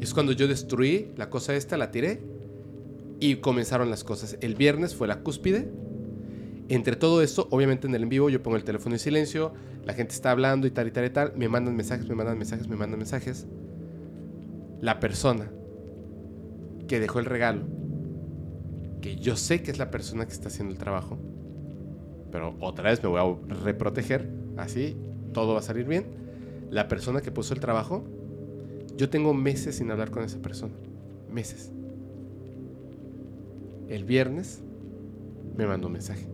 es 0.00 0.14
cuando 0.14 0.32
yo 0.32 0.46
destruí 0.46 1.10
la 1.16 1.30
cosa 1.30 1.54
esta, 1.56 1.76
la 1.76 1.90
tiré 1.90 2.22
y 3.18 3.36
comenzaron 3.36 3.88
las 3.88 4.04
cosas. 4.04 4.36
El 4.40 4.54
viernes 4.56 4.94
fue 4.94 5.08
la 5.08 5.20
cúspide. 5.20 5.70
Entre 6.68 6.96
todo 6.96 7.22
esto, 7.22 7.48
obviamente 7.50 7.86
en 7.86 7.94
el 7.94 8.02
en 8.04 8.08
vivo 8.08 8.30
yo 8.30 8.42
pongo 8.42 8.56
el 8.56 8.64
teléfono 8.64 8.94
en 8.94 8.98
silencio, 8.98 9.52
la 9.84 9.94
gente 9.94 10.14
está 10.14 10.30
hablando 10.30 10.66
y 10.66 10.70
tal 10.70 10.88
y 10.88 10.90
tal 10.90 11.04
y 11.04 11.10
tal, 11.10 11.32
me 11.36 11.48
mandan 11.48 11.76
mensajes, 11.76 12.08
me 12.08 12.14
mandan 12.14 12.38
mensajes, 12.38 12.68
me 12.68 12.76
mandan 12.76 12.98
mensajes. 12.98 13.46
La 14.82 15.00
persona 15.00 15.50
que 16.88 17.00
dejó 17.00 17.20
el 17.20 17.24
regalo, 17.24 17.62
que 19.00 19.16
yo 19.16 19.36
sé 19.36 19.62
que 19.62 19.70
es 19.70 19.78
la 19.78 19.90
persona 19.90 20.26
que 20.26 20.32
está 20.32 20.48
haciendo 20.48 20.72
el 20.72 20.78
trabajo, 20.78 21.18
pero 22.30 22.56
otra 22.60 22.90
vez 22.90 23.02
me 23.02 23.08
voy 23.08 23.20
a 23.20 23.54
reproteger, 23.64 24.28
así 24.56 24.96
todo 25.32 25.54
va 25.54 25.60
a 25.60 25.62
salir 25.62 25.86
bien. 25.86 26.06
La 26.70 26.88
persona 26.88 27.20
que 27.20 27.30
puso 27.30 27.54
el 27.54 27.60
trabajo, 27.60 28.04
yo 28.96 29.08
tengo 29.08 29.34
meses 29.34 29.76
sin 29.76 29.90
hablar 29.90 30.10
con 30.10 30.24
esa 30.24 30.40
persona, 30.40 30.74
meses. 31.30 31.72
El 33.88 34.04
viernes 34.04 34.62
me 35.56 35.66
mandó 35.66 35.86
un 35.86 35.92
mensaje. 35.94 36.26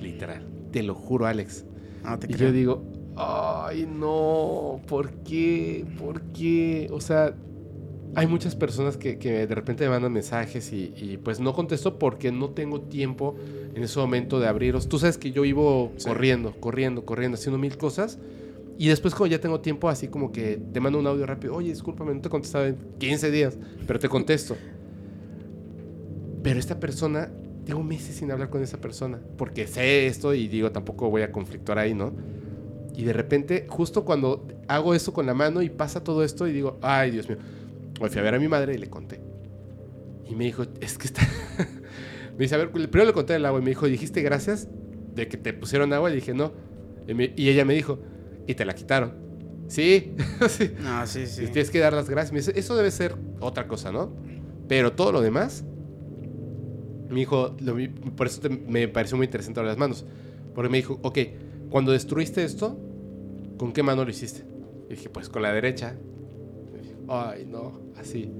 Literal, 0.00 0.44
te 0.72 0.82
lo 0.82 0.94
juro, 0.94 1.26
Alex. 1.26 1.64
No 2.04 2.18
te 2.18 2.26
Y 2.28 2.34
creo. 2.34 2.48
yo 2.48 2.52
digo, 2.52 2.82
ay, 3.16 3.86
no, 3.90 4.80
¿por 4.86 5.10
qué? 5.24 5.84
¿Por 5.98 6.22
qué? 6.32 6.88
O 6.90 7.00
sea, 7.00 7.34
hay 8.14 8.26
muchas 8.26 8.54
personas 8.54 8.96
que, 8.96 9.18
que 9.18 9.46
de 9.46 9.54
repente 9.54 9.84
me 9.84 9.90
mandan 9.90 10.12
mensajes 10.12 10.72
y, 10.72 10.92
y, 10.96 11.16
pues 11.16 11.40
no 11.40 11.54
contesto 11.54 11.98
porque 11.98 12.30
no 12.30 12.50
tengo 12.50 12.80
tiempo 12.82 13.34
en 13.74 13.82
ese 13.82 13.98
momento 13.98 14.38
de 14.38 14.48
abrirlos. 14.48 14.88
Tú 14.88 14.98
sabes 14.98 15.16
que 15.18 15.32
yo 15.32 15.42
vivo 15.42 15.92
Sí. 15.96 16.08
corriendo, 16.08 16.52
corriendo, 16.60 17.04
corriendo, 17.06 17.36
haciendo 17.36 17.58
mil 17.58 17.76
cosas. 17.78 18.18
Y 18.78 18.88
después 18.88 19.14
cuando 19.14 19.34
ya 19.36 19.40
tengo 19.40 19.60
tiempo, 19.60 19.88
así 19.88 20.08
como 20.08 20.32
que 20.32 20.58
te 20.72 20.80
mando 20.80 20.98
un 20.98 21.06
audio 21.06 21.24
rápido, 21.26 21.54
oye, 21.54 21.68
discúlpame, 21.68 22.14
no 22.14 22.20
te 22.20 22.28
he 22.28 22.30
contestado 22.30 22.66
en 22.66 22.76
15 22.98 23.30
días, 23.30 23.56
pero 23.86 23.98
te 23.98 24.08
contesto. 24.08 24.56
Pero 26.42 26.58
esta 26.58 26.80
persona, 26.80 27.30
tengo 27.64 27.82
meses 27.82 28.16
sin 28.16 28.30
hablar 28.32 28.50
con 28.50 28.62
esa 28.62 28.78
persona, 28.78 29.20
porque 29.36 29.66
sé 29.66 30.06
esto 30.06 30.34
y 30.34 30.48
digo, 30.48 30.72
tampoco 30.72 31.08
voy 31.10 31.22
a 31.22 31.30
conflictuar 31.30 31.78
ahí, 31.78 31.94
¿no? 31.94 32.12
Y 32.94 33.04
de 33.04 33.12
repente, 33.12 33.66
justo 33.68 34.04
cuando 34.04 34.46
hago 34.68 34.94
eso 34.94 35.12
con 35.12 35.26
la 35.26 35.34
mano 35.34 35.62
y 35.62 35.70
pasa 35.70 36.04
todo 36.04 36.22
esto 36.24 36.46
y 36.46 36.52
digo, 36.52 36.78
ay, 36.82 37.10
Dios 37.10 37.28
mío, 37.28 37.38
hoy 38.00 38.10
fui 38.10 38.18
a 38.20 38.22
ver 38.22 38.34
a 38.34 38.38
mi 38.38 38.48
madre 38.48 38.74
y 38.74 38.78
le 38.78 38.88
conté. 38.90 39.20
Y 40.28 40.34
me 40.34 40.44
dijo, 40.44 40.64
es 40.80 40.98
que 40.98 41.06
está... 41.06 41.22
me 42.32 42.38
dice, 42.38 42.54
a 42.54 42.58
ver, 42.58 42.70
primero 42.70 43.04
le 43.04 43.12
conté 43.12 43.34
el 43.34 43.46
agua 43.46 43.60
y 43.60 43.62
me 43.62 43.70
dijo, 43.70 43.86
dijiste 43.86 44.22
gracias 44.22 44.68
de 45.14 45.26
que 45.28 45.36
te 45.36 45.52
pusieron 45.52 45.92
agua 45.92 46.10
y 46.10 46.14
dije, 46.14 46.34
no. 46.34 46.52
Y, 47.08 47.14
me- 47.14 47.32
y 47.36 47.48
ella 47.48 47.64
me 47.64 47.74
dijo, 47.74 47.98
y 48.46 48.54
te 48.54 48.64
la 48.64 48.74
quitaron. 48.74 49.14
Sí, 49.68 50.14
sí. 50.48 50.72
No, 50.82 51.06
sí, 51.06 51.26
sí. 51.26 51.44
Y 51.44 51.46
Tienes 51.46 51.70
que 51.70 51.78
dar 51.78 51.92
las 51.94 52.10
gracias. 52.10 52.32
Me 52.32 52.40
dice, 52.40 52.52
eso 52.56 52.76
debe 52.76 52.90
ser 52.90 53.14
otra 53.40 53.66
cosa, 53.68 53.90
¿no? 53.90 54.12
Pero 54.68 54.92
todo 54.92 55.12
lo 55.12 55.20
demás, 55.22 55.64
me 57.08 57.16
dijo, 57.20 57.54
lo 57.60 57.76
por 58.16 58.26
eso 58.26 58.40
te- 58.40 58.48
me 58.50 58.88
pareció 58.88 59.16
muy 59.16 59.26
interesante 59.26 59.62
las 59.62 59.76
manos. 59.78 60.04
Porque 60.54 60.68
me 60.70 60.76
dijo, 60.78 60.98
ok, 61.02 61.18
cuando 61.72 61.90
destruiste 61.92 62.44
esto, 62.44 62.78
¿con 63.58 63.72
qué 63.72 63.82
mano 63.82 64.04
lo 64.04 64.10
hiciste? 64.10 64.44
Y 64.88 64.90
dije, 64.94 65.08
pues 65.08 65.28
con 65.28 65.42
la 65.42 65.52
derecha. 65.52 65.96
Dije, 66.80 66.94
Ay, 67.08 67.46
no, 67.46 67.80
así. 67.98 68.30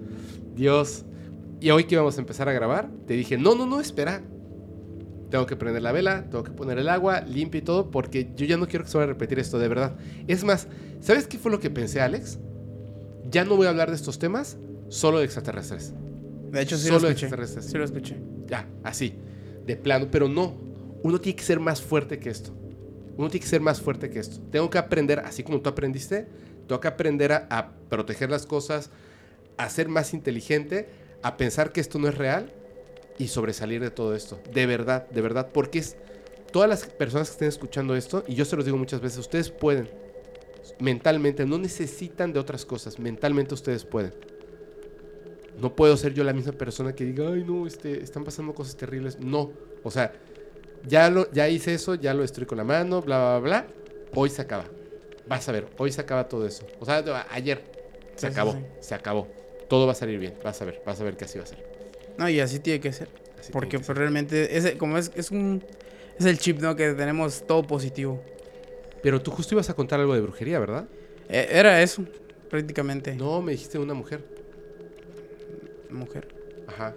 Dios. 0.54 1.04
Y 1.60 1.70
hoy 1.70 1.84
que 1.84 1.94
íbamos 1.94 2.16
a 2.18 2.20
empezar 2.20 2.48
a 2.48 2.52
grabar, 2.52 2.90
te 3.06 3.14
dije, 3.14 3.38
no, 3.38 3.54
no, 3.54 3.66
no, 3.66 3.80
espera. 3.80 4.22
tengo 5.30 5.46
que 5.46 5.56
prender 5.56 5.82
la 5.82 5.92
vela, 5.92 6.24
tengo 6.28 6.44
que 6.44 6.50
poner 6.50 6.78
el 6.78 6.88
agua, 6.88 7.22
limpio 7.22 7.58
y 7.60 7.62
todo, 7.64 7.90
porque 7.90 8.30
yo 8.36 8.44
ya 8.44 8.56
no 8.58 8.68
quiero 8.68 8.84
que 8.84 8.90
se 8.90 8.98
vaya 8.98 9.10
a 9.10 9.12
repetir 9.14 9.38
esto 9.38 9.58
de 9.58 9.68
verdad. 9.68 9.96
Es 10.26 10.44
más, 10.44 10.68
¿sabes 11.00 11.26
qué 11.26 11.38
fue 11.38 11.50
lo 11.50 11.58
que 11.58 11.70
pensé, 11.70 12.00
Alex? 12.02 12.38
Ya 13.30 13.44
no 13.44 13.56
voy 13.56 13.66
a 13.66 13.70
hablar 13.70 13.88
de 13.88 13.96
estos 13.96 14.18
temas, 14.18 14.58
solo 14.88 15.18
de 15.20 15.24
extraterrestres. 15.24 15.94
De 16.50 16.60
hecho, 16.60 16.76
sí 16.76 16.88
Solo 16.88 16.98
lo 17.00 17.08
escuché. 17.08 17.26
extraterrestres. 17.26 17.64
Sí 17.64 17.78
lo 17.78 17.84
escuché. 17.84 18.16
Ya, 18.46 18.68
así, 18.82 19.14
de 19.64 19.76
plano, 19.76 20.08
pero 20.10 20.28
no. 20.28 20.52
Uno 21.02 21.18
tiene 21.18 21.36
que 21.36 21.44
ser 21.44 21.60
más 21.60 21.80
fuerte 21.80 22.18
que 22.18 22.28
esto. 22.28 22.52
Uno 23.16 23.28
tiene 23.28 23.44
que 23.44 23.50
ser 23.50 23.60
más 23.60 23.80
fuerte 23.80 24.10
que 24.10 24.18
esto. 24.18 24.40
Tengo 24.50 24.70
que 24.70 24.78
aprender, 24.78 25.20
así 25.20 25.42
como 25.42 25.60
tú 25.60 25.68
aprendiste, 25.68 26.26
tengo 26.66 26.80
que 26.80 26.88
aprender 26.88 27.32
a, 27.32 27.46
a 27.50 27.72
proteger 27.88 28.30
las 28.30 28.46
cosas, 28.46 28.90
a 29.56 29.68
ser 29.68 29.88
más 29.88 30.14
inteligente, 30.14 30.88
a 31.22 31.36
pensar 31.36 31.72
que 31.72 31.80
esto 31.80 31.98
no 31.98 32.08
es 32.08 32.16
real 32.16 32.52
y 33.18 33.28
sobresalir 33.28 33.80
de 33.80 33.90
todo 33.90 34.14
esto. 34.14 34.40
De 34.52 34.66
verdad, 34.66 35.08
de 35.10 35.20
verdad, 35.20 35.50
porque 35.52 35.78
es 35.78 35.96
todas 36.52 36.68
las 36.68 36.86
personas 36.86 37.28
que 37.28 37.32
estén 37.32 37.48
escuchando 37.48 37.96
esto, 37.96 38.24
y 38.26 38.34
yo 38.34 38.44
se 38.44 38.56
los 38.56 38.64
digo 38.64 38.76
muchas 38.76 39.00
veces, 39.00 39.18
ustedes 39.18 39.50
pueden, 39.50 39.88
mentalmente, 40.78 41.46
no 41.46 41.58
necesitan 41.58 42.32
de 42.32 42.38
otras 42.38 42.64
cosas, 42.64 42.98
mentalmente 42.98 43.54
ustedes 43.54 43.84
pueden. 43.84 44.12
No 45.60 45.74
puedo 45.76 45.96
ser 45.96 46.14
yo 46.14 46.24
la 46.24 46.32
misma 46.32 46.52
persona 46.52 46.94
que 46.94 47.04
diga, 47.04 47.28
ay 47.28 47.44
no, 47.44 47.66
este, 47.66 48.02
están 48.02 48.24
pasando 48.24 48.54
cosas 48.54 48.76
terribles. 48.76 49.20
No, 49.20 49.52
o 49.82 49.90
sea, 49.90 50.12
ya, 50.86 51.10
lo, 51.10 51.30
ya 51.32 51.48
hice 51.48 51.74
eso, 51.74 51.94
ya 51.94 52.14
lo 52.14 52.22
destruí 52.22 52.46
con 52.46 52.58
la 52.58 52.64
mano, 52.64 53.02
bla, 53.02 53.38
bla, 53.38 53.38
bla. 53.40 53.66
Hoy 54.14 54.30
se 54.30 54.42
acaba. 54.42 54.64
Vas 55.26 55.48
a 55.48 55.52
ver, 55.52 55.68
hoy 55.78 55.92
se 55.92 56.00
acaba 56.00 56.28
todo 56.28 56.46
eso. 56.46 56.66
O 56.80 56.84
sea, 56.84 57.04
ayer 57.30 57.62
se 58.16 58.26
Sí, 58.26 58.26
acabó, 58.26 58.52
sí. 58.52 58.58
se 58.80 58.94
acabó. 58.94 59.28
Todo 59.68 59.86
va 59.86 59.92
a 59.92 59.94
salir 59.94 60.18
bien, 60.18 60.34
vas 60.44 60.60
a 60.60 60.64
ver, 60.64 60.82
vas 60.84 61.00
a 61.00 61.04
ver 61.04 61.16
que 61.16 61.24
así 61.24 61.38
va 61.38 61.44
a 61.44 61.46
ser. 61.46 61.64
No, 62.18 62.28
y 62.28 62.40
así 62.40 62.58
tiene 62.60 62.80
que 62.80 62.92
ser. 62.92 63.08
Así 63.38 63.52
Porque 63.52 63.78
tiene 63.78 63.78
que 63.78 63.86
ser. 63.86 63.96
realmente, 63.96 64.56
ese, 64.56 64.76
como 64.76 64.98
es, 64.98 65.10
es 65.14 65.30
un. 65.30 65.64
Es 66.18 66.26
el 66.26 66.38
chip, 66.38 66.60
¿no? 66.60 66.76
Que 66.76 66.92
tenemos 66.92 67.46
todo 67.46 67.62
positivo. 67.66 68.22
Pero 69.02 69.22
tú 69.22 69.30
justo 69.30 69.54
ibas 69.54 69.70
a 69.70 69.74
contar 69.74 69.98
algo 70.00 70.14
de 70.14 70.20
brujería, 70.20 70.58
¿verdad? 70.58 70.86
Eh, 71.28 71.48
era 71.50 71.80
eso, 71.82 72.04
prácticamente. 72.50 73.14
No, 73.14 73.40
me 73.40 73.52
dijiste 73.52 73.78
una 73.78 73.94
mujer. 73.94 74.22
Mujer. 75.90 76.28
Ajá. 76.66 76.94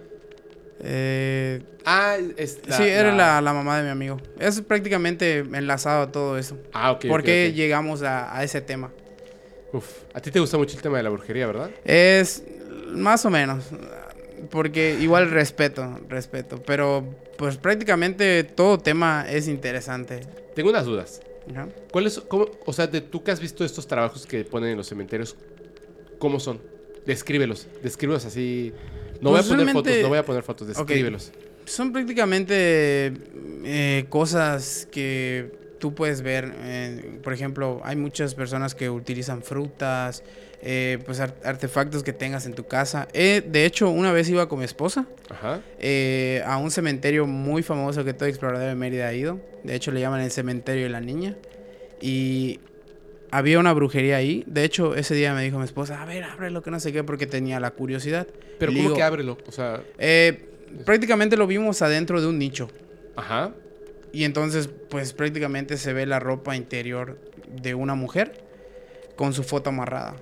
Eh, 0.80 1.62
Ah, 1.88 2.16
es 2.36 2.58
sí, 2.68 2.82
era 2.82 3.14
la, 3.14 3.40
la 3.40 3.52
mamá 3.52 3.78
de 3.78 3.84
mi 3.84 3.90
amigo. 3.90 4.16
Es 4.40 4.60
prácticamente 4.60 5.38
enlazado 5.38 6.02
a 6.02 6.10
todo 6.12 6.36
eso. 6.36 6.58
Ah, 6.72 6.90
ok. 6.90 7.06
¿Por 7.06 7.22
qué 7.22 7.52
llegamos 7.54 8.02
a, 8.02 8.36
a 8.36 8.42
ese 8.42 8.60
tema? 8.60 8.92
Uf, 9.72 10.02
a 10.12 10.20
ti 10.20 10.32
te 10.32 10.40
gusta 10.40 10.58
mucho 10.58 10.74
el 10.76 10.82
tema 10.82 10.96
de 10.96 11.04
la 11.04 11.10
brujería, 11.10 11.46
¿verdad? 11.46 11.70
Es 11.84 12.42
más 12.88 13.24
o 13.24 13.30
menos. 13.30 13.66
Porque 14.50 14.96
igual 15.00 15.30
respeto, 15.30 16.00
respeto. 16.08 16.60
Pero 16.66 17.04
pues 17.38 17.56
prácticamente 17.56 18.42
todo 18.42 18.78
tema 18.78 19.24
es 19.28 19.46
interesante. 19.46 20.20
Tengo 20.56 20.70
unas 20.70 20.86
dudas. 20.86 21.20
Ajá. 21.52 21.68
¿Cuáles, 21.92 22.18
cómo, 22.26 22.48
o 22.64 22.72
sea, 22.72 22.88
de 22.88 23.00
tú 23.00 23.22
que 23.22 23.30
has 23.30 23.38
visto 23.38 23.64
estos 23.64 23.86
trabajos 23.86 24.26
que 24.26 24.44
ponen 24.44 24.70
en 24.70 24.76
los 24.76 24.88
cementerios, 24.88 25.36
¿cómo 26.18 26.40
son? 26.40 26.60
Descríbelos, 27.06 27.68
descríbelos 27.82 28.24
así. 28.24 28.72
No 29.20 29.30
Pues 29.30 29.32
voy 29.32 29.38
a 29.40 29.42
poner 29.42 29.64
realmente- 29.66 29.90
fotos, 29.90 30.02
no 30.02 30.08
voy 30.08 30.18
a 30.18 30.24
poner 30.24 30.42
fotos, 30.42 30.68
descríbelos. 30.68 31.32
Son 31.64 31.92
prácticamente 31.92 33.12
eh, 33.64 34.06
cosas 34.08 34.86
que 34.90 35.50
tú 35.78 35.94
puedes 35.94 36.22
ver. 36.22 36.52
eh, 36.58 37.18
por 37.22 37.32
ejemplo, 37.32 37.80
hay 37.84 37.96
muchas 37.96 38.34
personas 38.34 38.74
que 38.74 38.88
utilizan 38.88 39.42
frutas, 39.42 40.22
eh, 40.62 40.98
pues 41.04 41.20
ar- 41.20 41.34
artefactos 41.44 42.02
que 42.02 42.12
tengas 42.12 42.46
en 42.46 42.54
tu 42.54 42.66
casa. 42.66 43.08
De 43.12 43.64
hecho, 43.64 43.90
una 43.90 44.12
vez 44.12 44.28
iba 44.28 44.48
con 44.48 44.60
mi 44.60 44.64
esposa 44.64 45.06
Ajá. 45.28 45.60
a 46.46 46.56
un 46.58 46.70
cementerio 46.70 47.26
muy 47.26 47.62
famoso 47.62 48.04
que 48.04 48.14
todo 48.14 48.28
explorador 48.28 48.68
de 48.68 48.74
Mérida 48.74 49.08
ha 49.08 49.12
ido. 49.14 49.40
De 49.64 49.74
hecho, 49.74 49.90
le 49.90 50.00
llaman 50.00 50.20
el 50.20 50.30
cementerio 50.30 50.84
de 50.84 50.90
la 50.90 51.00
niña. 51.00 51.36
Y 52.00 52.60
había 53.36 53.58
una 53.58 53.72
brujería 53.72 54.16
ahí. 54.16 54.44
De 54.46 54.64
hecho, 54.64 54.94
ese 54.94 55.14
día 55.14 55.34
me 55.34 55.42
dijo 55.42 55.58
mi 55.58 55.64
esposa, 55.64 56.02
a 56.02 56.06
ver, 56.06 56.24
ábrelo, 56.24 56.62
que 56.62 56.70
no 56.70 56.80
sé 56.80 56.92
qué, 56.92 57.04
porque 57.04 57.26
tenía 57.26 57.60
la 57.60 57.70
curiosidad. 57.72 58.26
Pero 58.58 58.72
Le 58.72 58.78
¿cómo 58.78 58.88
digo, 58.88 58.96
que 58.96 59.02
ábrelo? 59.02 59.38
O 59.46 59.52
sea, 59.52 59.82
eh, 59.98 60.48
prácticamente 60.84 61.36
lo 61.36 61.46
vimos 61.46 61.82
adentro 61.82 62.20
de 62.20 62.26
un 62.26 62.38
nicho. 62.38 62.68
ajá. 63.16 63.52
Y 64.12 64.24
entonces, 64.24 64.70
pues 64.88 65.12
prácticamente 65.12 65.76
se 65.76 65.92
ve 65.92 66.06
la 66.06 66.18
ropa 66.18 66.56
interior 66.56 67.18
de 67.60 67.74
una 67.74 67.94
mujer 67.94 68.32
con 69.14 69.34
su 69.34 69.42
foto 69.42 69.68
amarrada. 69.68 70.14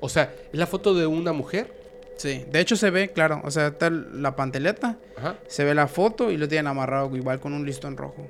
O 0.00 0.08
sea, 0.08 0.32
es 0.50 0.58
la 0.58 0.66
foto 0.66 0.94
de 0.94 1.06
una 1.06 1.34
mujer. 1.34 1.74
Sí, 2.16 2.46
de 2.50 2.60
hecho 2.60 2.74
se 2.74 2.88
ve, 2.90 3.10
claro, 3.10 3.42
o 3.44 3.50
sea, 3.50 3.66
está 3.66 3.90
la 3.90 4.34
panteleta, 4.34 4.96
Ajá. 5.18 5.36
se 5.46 5.62
ve 5.64 5.74
la 5.74 5.88
foto 5.88 6.30
y 6.30 6.38
lo 6.38 6.48
tienen 6.48 6.68
amarrado 6.68 7.14
igual 7.16 7.38
con 7.38 7.52
un 7.52 7.66
listón 7.66 7.98
rojo. 7.98 8.26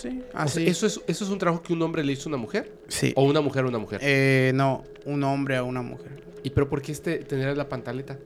Sí, 0.00 0.22
O 0.28 0.32
sea, 0.32 0.42
así. 0.42 0.66
¿eso, 0.66 0.86
es, 0.86 1.00
¿Eso 1.06 1.24
es 1.24 1.30
un 1.30 1.38
trabajo 1.38 1.62
que 1.62 1.72
un 1.72 1.82
hombre 1.82 2.02
le 2.04 2.12
hizo 2.12 2.28
a 2.28 2.30
una 2.30 2.36
mujer? 2.38 2.72
Sí. 2.88 3.12
¿O 3.16 3.24
una 3.24 3.40
mujer 3.40 3.64
a 3.64 3.68
una 3.68 3.78
mujer? 3.78 4.00
Eh, 4.02 4.52
no, 4.54 4.84
un 5.04 5.22
hombre 5.24 5.56
a 5.56 5.62
una 5.62 5.82
mujer. 5.82 6.22
¿Y 6.42 6.50
pero 6.50 6.68
por 6.68 6.80
qué 6.80 6.92
este 6.92 7.18
tener 7.18 7.56
la 7.56 7.68
pantaleta? 7.68 8.16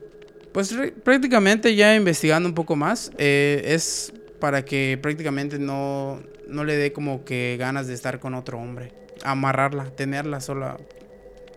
Pues 0.53 0.73
re- 0.75 0.91
prácticamente 0.93 1.75
ya 1.75 1.93
investigando 1.95 2.47
un 2.47 2.55
poco 2.55 2.75
más, 2.77 3.11
eh, 3.17 3.61
es 3.65 4.13
para 4.39 4.63
que 4.63 4.97
prácticamente 5.01 5.59
no, 5.59 6.21
no 6.47 6.63
le 6.63 6.77
dé 6.77 6.93
como 6.93 7.25
que 7.25 7.57
ganas 7.59 7.87
de 7.87 7.93
estar 7.93 8.19
con 8.19 8.35
otro 8.35 8.57
hombre. 8.57 8.93
Amarrarla, 9.23 9.85
tenerla 9.85 10.39
sola 10.39 10.77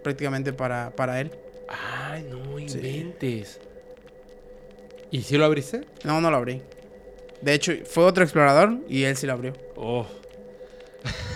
prácticamente 0.02 0.52
para, 0.52 0.90
para 0.96 1.20
él. 1.20 1.30
Ay, 1.68 2.26
no 2.28 2.58
Sí. 2.66 2.78
inventes. 2.78 3.60
¿Y 5.10 5.22
si 5.22 5.36
lo 5.36 5.44
abriste? 5.44 5.82
No, 6.04 6.20
no 6.20 6.30
lo 6.30 6.36
abrí. 6.38 6.62
De 7.40 7.54
hecho, 7.54 7.72
fue 7.84 8.04
otro 8.04 8.24
explorador 8.24 8.78
y 8.88 9.04
él 9.04 9.16
sí 9.16 9.26
lo 9.26 9.32
abrió. 9.34 9.52
Oh. 9.80 10.04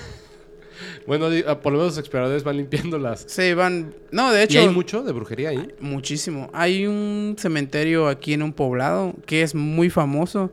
bueno, 1.07 1.29
ah, 1.47 1.61
por 1.61 1.73
lo 1.73 1.79
menos 1.79 1.93
los 1.95 1.99
exploradores 1.99 2.43
van 2.43 2.57
limpiando 2.57 2.99
las. 2.99 3.25
Sí, 3.29 3.55
van... 3.55 3.95
No, 4.11 4.33
de 4.33 4.41
¿Y 4.41 4.45
hecho... 4.45 4.59
hay 4.59 4.69
mucho 4.69 5.05
de 5.05 5.13
brujería 5.13 5.51
ahí? 5.51 5.69
Muchísimo. 5.79 6.51
Hay 6.53 6.87
un 6.89 7.37
cementerio 7.39 8.09
aquí 8.09 8.33
en 8.33 8.43
un 8.43 8.53
poblado 8.53 9.15
que 9.27 9.43
es 9.43 9.55
muy 9.55 9.91
famoso. 9.91 10.51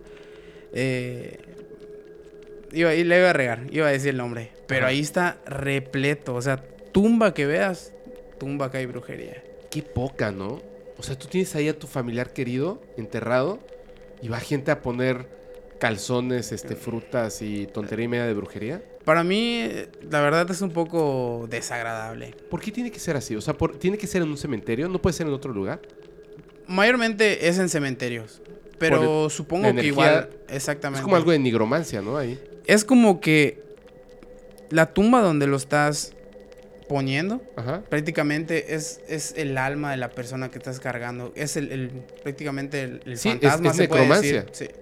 Eh, 0.72 1.40
iba, 2.72 2.94
y 2.94 3.04
le 3.04 3.18
iba 3.18 3.32
a 3.32 3.34
regar, 3.34 3.66
iba 3.72 3.88
a 3.88 3.92
decir 3.92 4.10
el 4.10 4.18
nombre. 4.18 4.52
Pero 4.68 4.86
ahí 4.86 5.00
está 5.00 5.40
repleto. 5.48 6.36
O 6.36 6.42
sea, 6.44 6.58
tumba 6.92 7.34
que 7.34 7.48
veas, 7.48 7.92
tumba 8.40 8.70
que 8.70 8.78
hay 8.78 8.86
brujería. 8.86 9.44
Qué 9.72 9.82
poca, 9.82 10.32
¿no? 10.32 10.62
O 11.00 11.02
sea, 11.02 11.18
tú 11.18 11.26
tienes 11.26 11.56
ahí 11.56 11.68
a 11.70 11.80
tu 11.80 11.88
familiar 11.88 12.34
querido 12.34 12.84
enterrado 12.98 13.58
y 14.22 14.28
va 14.28 14.40
gente 14.40 14.70
a 14.70 14.84
poner 14.84 15.39
calzones, 15.80 16.52
este, 16.52 16.76
frutas 16.76 17.42
y 17.42 17.66
tontería 17.68 18.06
y 18.06 18.08
media 18.08 18.26
de 18.26 18.34
brujería. 18.34 18.84
Para 19.06 19.24
mí, 19.24 19.68
la 20.10 20.22
verdad 20.22 20.50
es 20.52 20.62
un 20.62 20.72
poco 20.72 21.48
desagradable. 21.50 22.36
¿Por 22.50 22.62
qué 22.62 22.72
tiene 22.72 22.92
que 22.92 23.00
ser 23.00 23.16
así? 23.18 23.36
O 23.36 23.42
sea, 23.42 23.54
por- 23.56 23.78
¿tiene 23.78 23.98
que 23.98 24.06
ser 24.06 24.22
en 24.22 24.30
un 24.30 24.38
cementerio? 24.38 24.88
¿No 24.90 25.02
puede 25.02 25.14
ser 25.14 25.28
en 25.28 25.34
otro 25.34 25.52
lugar? 25.54 25.82
Mayormente 26.68 27.48
es 27.48 27.58
en 27.58 27.70
cementerios. 27.70 28.42
Pero 28.78 29.30
supongo 29.30 29.64
que 29.64 29.70
energía- 29.70 29.92
igual, 29.92 30.30
exactamente. 30.50 31.00
Es 31.00 31.04
como 31.04 31.16
algo 31.16 31.32
de 31.32 31.40
nigromancia, 31.40 32.02
¿no? 32.02 32.18
Ahí. 32.18 32.40
Es 32.66 32.86
como 32.86 33.20
que 33.20 33.64
la 34.70 34.94
tumba 34.94 35.22
donde 35.22 35.48
lo 35.48 35.58
estás 35.58 36.14
poniendo 36.88 37.42
Ajá. 37.56 37.82
prácticamente 37.90 38.76
es, 38.76 39.02
es 39.08 39.34
el 39.38 39.58
alma 39.58 39.92
de 39.92 39.98
la 39.98 40.10
persona 40.12 40.50
que 40.50 40.58
estás 40.60 40.80
cargando. 40.80 41.34
Es 41.36 41.58
el, 41.58 41.72
el- 41.72 41.90
prácticamente 42.24 42.84
el, 42.84 43.02
el 43.06 43.18
Sí, 43.18 43.30
es- 43.30 43.34
fantasma, 43.40 43.72
es 43.72 43.76
se 43.76 43.88
puede 43.88 44.02
necromancia. 44.04 44.44
decir. 44.44 44.68
Sí. 44.70 44.76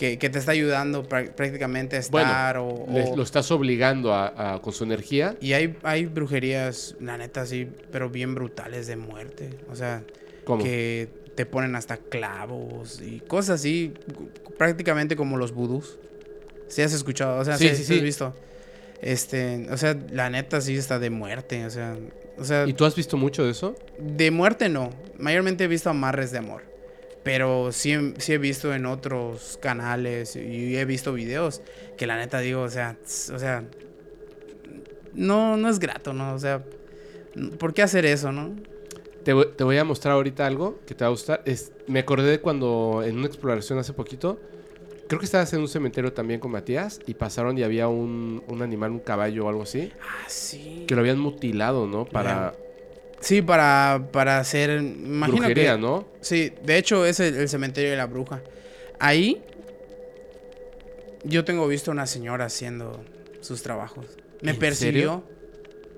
Que, 0.00 0.16
que 0.18 0.30
te 0.30 0.38
está 0.38 0.52
ayudando 0.52 1.06
prá- 1.06 1.30
prácticamente 1.30 1.98
a 1.98 2.00
Bueno, 2.10 2.30
estar 2.30 2.56
o, 2.56 2.86
lo 3.14 3.22
estás 3.22 3.50
obligando 3.50 4.14
a, 4.14 4.54
a- 4.54 4.62
con 4.62 4.72
su 4.72 4.84
energía. 4.84 5.36
Y 5.42 5.52
hay, 5.52 5.76
hay 5.82 6.06
brujerías, 6.06 6.96
la 7.00 7.18
neta, 7.18 7.44
sí, 7.44 7.68
pero 7.92 8.08
bien 8.08 8.34
brutales 8.34 8.86
de 8.86 8.96
muerte. 8.96 9.50
O 9.70 9.76
sea, 9.76 10.02
¿Cómo? 10.44 10.64
que 10.64 11.08
te 11.34 11.44
ponen 11.44 11.76
hasta 11.76 11.98
clavos 11.98 13.02
y 13.02 13.20
cosas 13.20 13.60
así, 13.60 13.92
prácticamente 14.56 15.16
como 15.16 15.36
los 15.36 15.52
vudús. 15.52 15.98
Si 16.68 16.80
has 16.80 16.94
escuchado, 16.94 17.38
o 17.38 17.44
sea, 17.44 17.58
Sí, 17.58 17.68
sí, 17.74 17.94
has 17.96 18.00
visto. 18.02 18.34
Este, 19.02 19.66
o 19.70 19.76
sea, 19.76 19.98
la 20.12 20.30
neta 20.30 20.62
sí 20.62 20.76
está 20.76 20.98
de 20.98 21.10
muerte, 21.10 21.66
o 21.66 21.70
sea, 21.70 21.94
o 22.38 22.44
sea, 22.44 22.66
¿Y 22.66 22.72
tú 22.72 22.86
has 22.86 22.94
visto 22.94 23.18
mucho 23.18 23.44
de 23.44 23.50
eso? 23.50 23.74
de 23.98 24.30
muerte 24.30 24.70
no. 24.70 24.88
Mayormente 25.18 25.64
he 25.64 25.68
visto 25.68 25.90
amarres 25.90 26.30
de 26.30 26.38
amor. 26.38 26.62
Pero 27.22 27.70
sí, 27.72 27.92
he- 27.92 28.14
sí 28.18 28.32
he 28.32 28.38
visto 28.38 28.74
en 28.74 28.86
otros 28.86 29.58
canales 29.60 30.36
y 30.36 30.76
he 30.76 30.84
visto 30.84 31.12
videos 31.12 31.60
que 31.98 32.06
la 32.06 32.16
neta 32.16 32.40
digo, 32.40 32.62
o 32.62 32.68
sea, 32.70 32.96
o 33.34 33.38
sea, 33.38 33.64
no, 35.12 35.56
no 35.56 35.68
es 35.68 35.78
grato, 35.78 36.12
¿no? 36.12 36.34
O 36.34 36.38
sea, 36.38 36.62
¿por 37.58 37.74
qué 37.74 37.82
hacer 37.82 38.06
eso, 38.06 38.32
no? 38.32 38.54
Te, 39.24 39.32
voy- 39.34 39.48
te 39.56 39.64
voy 39.64 39.76
a 39.76 39.84
mostrar 39.84 40.14
ahorita 40.14 40.46
algo 40.46 40.78
que 40.86 40.94
te 40.94 41.04
va 41.04 41.08
a 41.08 41.10
gustar. 41.10 41.42
Es, 41.44 41.72
me 41.86 41.98
acordé 42.00 42.30
de 42.30 42.40
cuando 42.40 43.02
en 43.04 43.18
una 43.18 43.26
exploración 43.26 43.78
hace 43.78 43.92
poquito, 43.92 44.40
creo 45.08 45.18
que 45.18 45.26
estabas 45.26 45.52
en 45.52 45.60
un 45.60 45.68
cementerio 45.68 46.12
también 46.12 46.40
con 46.40 46.52
Matías 46.52 47.00
y 47.06 47.14
pasaron 47.14 47.58
y 47.58 47.62
había 47.62 47.88
un, 47.88 48.42
un 48.48 48.62
animal, 48.62 48.92
un 48.92 49.00
caballo 49.00 49.44
o 49.44 49.48
algo 49.48 49.62
así, 49.64 49.92
Ah, 50.00 50.24
sí. 50.28 50.84
que 50.88 50.94
lo 50.94 51.00
habían 51.02 51.18
mutilado, 51.18 51.86
¿no? 51.86 52.06
Para 52.06 52.54
Sí, 53.20 53.42
para, 53.42 54.08
para 54.12 54.38
hacer, 54.38 54.70
imagino 54.80 55.38
brujería, 55.38 55.74
que... 55.74 55.80
¿no? 55.80 56.08
Sí, 56.20 56.52
de 56.64 56.78
hecho 56.78 57.04
es 57.06 57.20
el, 57.20 57.34
el 57.36 57.48
cementerio 57.48 57.90
de 57.90 57.96
la 57.96 58.06
bruja. 58.06 58.40
Ahí 58.98 59.42
Yo 61.24 61.44
tengo 61.44 61.68
visto 61.68 61.90
a 61.90 61.92
una 61.94 62.06
señora 62.06 62.46
haciendo 62.46 63.04
sus 63.40 63.62
trabajos. 63.62 64.06
Me 64.40 64.52
¿En 64.52 64.58
persiguió. 64.58 65.22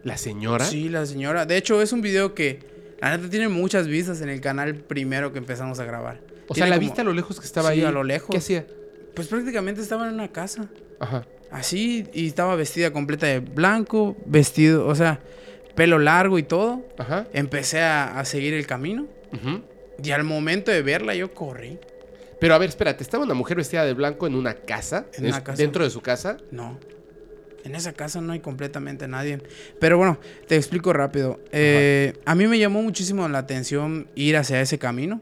¿La 0.02 0.16
señora? 0.16 0.64
Sí, 0.64 0.88
la 0.88 1.06
señora. 1.06 1.46
De 1.46 1.56
hecho, 1.56 1.80
es 1.80 1.92
un 1.92 2.02
video 2.02 2.34
que 2.34 2.58
la 3.00 3.16
neta 3.16 3.30
tiene 3.30 3.48
muchas 3.48 3.86
vistas 3.86 4.20
en 4.20 4.28
el 4.28 4.40
canal 4.40 4.74
primero 4.74 5.32
que 5.32 5.38
empezamos 5.38 5.78
a 5.78 5.84
grabar. 5.84 6.20
O 6.48 6.54
sea, 6.54 6.66
la 6.66 6.74
como- 6.76 6.80
viste 6.88 7.00
a 7.02 7.04
lo 7.04 7.12
lejos 7.12 7.38
que 7.38 7.46
estaba 7.46 7.70
Sí, 7.72 7.80
ahí. 7.80 7.84
a 7.86 7.92
lo 7.92 8.02
lejos. 8.02 8.30
¿Qué 8.30 8.38
hacía? 8.38 8.66
Pues 9.14 9.28
prácticamente 9.28 9.80
estaba 9.80 10.08
en 10.08 10.14
una 10.14 10.28
casa. 10.32 10.68
Ajá. 10.98 11.24
Así, 11.52 12.06
y 12.12 12.26
estaba 12.26 12.56
vestida 12.56 12.92
completa 12.92 13.26
de 13.26 13.38
blanco, 13.40 14.16
vestido, 14.26 14.86
o 14.86 14.94
sea, 14.96 15.20
pelo 15.74 15.98
largo 15.98 16.38
y 16.38 16.42
todo. 16.42 16.82
Ajá. 16.98 17.26
Empecé 17.32 17.80
a, 17.80 18.18
a 18.18 18.24
seguir 18.24 18.54
el 18.54 18.66
camino. 18.66 19.06
ujú. 19.32 19.62
Y 20.02 20.10
al 20.10 20.24
momento 20.24 20.70
de 20.72 20.82
verla, 20.82 21.14
yo 21.14 21.32
corrí. 21.32 21.78
Pero 22.40 22.54
a 22.54 22.58
ver, 22.58 22.70
espérate, 22.70 23.04
¿estaba 23.04 23.22
una 23.22 23.34
mujer 23.34 23.56
vestida 23.56 23.84
de 23.84 23.94
blanco 23.94 24.26
en 24.26 24.34
una 24.34 24.54
casa? 24.54 25.06
En 25.14 25.26
una 25.26 25.44
casa. 25.44 25.62
¿Dentro 25.62 25.84
de 25.84 25.90
su 25.90 26.00
casa? 26.00 26.38
No. 26.50 26.80
En 27.62 27.76
esa 27.76 27.92
casa 27.92 28.20
no 28.20 28.32
hay 28.32 28.40
completamente 28.40 29.06
nadie. 29.06 29.40
Pero 29.78 29.96
bueno, 29.98 30.18
te 30.48 30.56
explico 30.56 30.92
rápido. 30.92 31.38
Eh, 31.52 32.14
a 32.24 32.34
mí 32.34 32.48
me 32.48 32.58
llamó 32.58 32.82
muchísimo 32.82 33.28
la 33.28 33.38
atención 33.38 34.08
ir 34.16 34.36
hacia 34.36 34.60
ese 34.60 34.78
camino. 34.80 35.20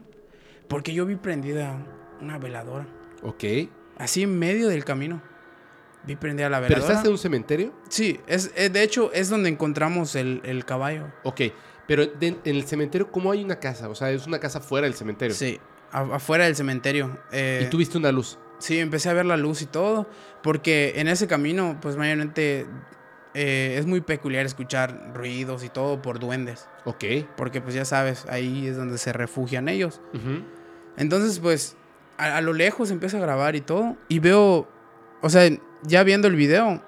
Porque 0.67 0.93
yo 0.93 1.05
vi 1.05 1.15
prendida 1.15 1.77
una 2.19 2.39
veladora. 2.39 2.87
Ok. 3.21 3.43
Así 3.97 4.23
en 4.23 4.39
medio 4.39 4.67
del 4.69 4.83
camino. 4.83 5.21
Vi 6.03 6.15
prendida 6.15 6.49
la 6.49 6.57
¿Pero 6.59 6.69
veladora. 6.75 6.93
estás 6.93 7.05
en 7.05 7.11
un 7.11 7.17
cementerio? 7.17 7.73
Sí, 7.89 8.19
es, 8.27 8.51
eh, 8.55 8.69
de 8.69 8.81
hecho 8.83 9.11
es 9.13 9.29
donde 9.29 9.49
encontramos 9.49 10.15
el, 10.15 10.41
el 10.43 10.65
caballo. 10.65 11.11
Ok. 11.23 11.41
Pero 11.87 12.05
de- 12.07 12.27
en 12.27 12.39
el 12.45 12.63
cementerio, 12.65 13.11
¿cómo 13.11 13.31
hay 13.31 13.43
una 13.43 13.59
casa? 13.59 13.89
O 13.89 13.95
sea, 13.95 14.09
es 14.11 14.25
una 14.25 14.39
casa 14.39 14.61
fuera 14.61 14.85
del 14.85 14.93
cementerio. 14.95 15.35
Sí, 15.35 15.59
afuera 15.91 16.45
del 16.45 16.55
cementerio. 16.55 17.19
Eh, 17.31 17.63
Y 17.65 17.69
tú 17.69 17.77
viste 17.77 17.97
una 17.97 18.11
luz. 18.11 18.39
Sí, 18.59 18.79
empecé 18.79 19.09
a 19.09 19.13
ver 19.13 19.25
la 19.25 19.37
luz 19.37 19.61
y 19.61 19.65
todo, 19.65 20.07
porque 20.43 20.93
en 20.97 21.07
ese 21.07 21.27
camino, 21.27 21.77
pues 21.81 21.97
mayormente 21.97 22.65
eh, 23.33 23.75
es 23.79 23.85
muy 23.87 24.01
peculiar 24.01 24.45
escuchar 24.45 25.11
ruidos 25.15 25.63
y 25.63 25.69
todo 25.69 26.01
por 26.01 26.19
duendes, 26.19 26.67
Ok. 26.85 27.03
porque 27.37 27.59
pues 27.61 27.73
ya 27.73 27.85
sabes, 27.85 28.25
ahí 28.29 28.67
es 28.67 28.77
donde 28.77 28.97
se 28.99 29.13
refugian 29.13 29.67
ellos. 29.69 29.99
Entonces, 30.97 31.39
pues 31.39 31.75
a, 32.17 32.37
a 32.37 32.41
lo 32.41 32.53
lejos 32.53 32.91
empiezo 32.91 33.17
a 33.17 33.19
grabar 33.21 33.55
y 33.55 33.61
todo, 33.61 33.97
y 34.07 34.19
veo, 34.19 34.67
o 35.21 35.29
sea, 35.29 35.49
ya 35.83 36.03
viendo 36.03 36.27
el 36.27 36.35
video, 36.35 36.81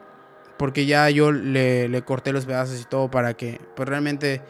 porque 0.57 0.85
ya 0.85 1.09
yo 1.09 1.31
le, 1.31 1.89
le 1.89 2.01
corté 2.03 2.31
los 2.31 2.45
pedazos 2.45 2.79
y 2.81 2.85
todo 2.85 3.09
para 3.09 3.33
que 3.33 3.59
pues 3.75 3.87
realmente 3.87 4.41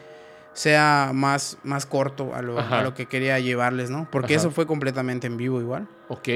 sea 0.52 1.10
más, 1.12 1.58
más 1.64 1.84
corto 1.84 2.34
a 2.34 2.40
lo, 2.40 2.58
a 2.58 2.82
lo 2.82 2.94
que 2.94 3.06
quería 3.06 3.38
llevarles, 3.40 3.90
¿no? 3.90 4.08
Porque 4.10 4.34
Ajá. 4.34 4.42
eso 4.42 4.50
fue 4.50 4.66
completamente 4.66 5.26
en 5.26 5.36
vivo 5.36 5.60
igual. 5.60 5.88
Ok. 6.08 6.28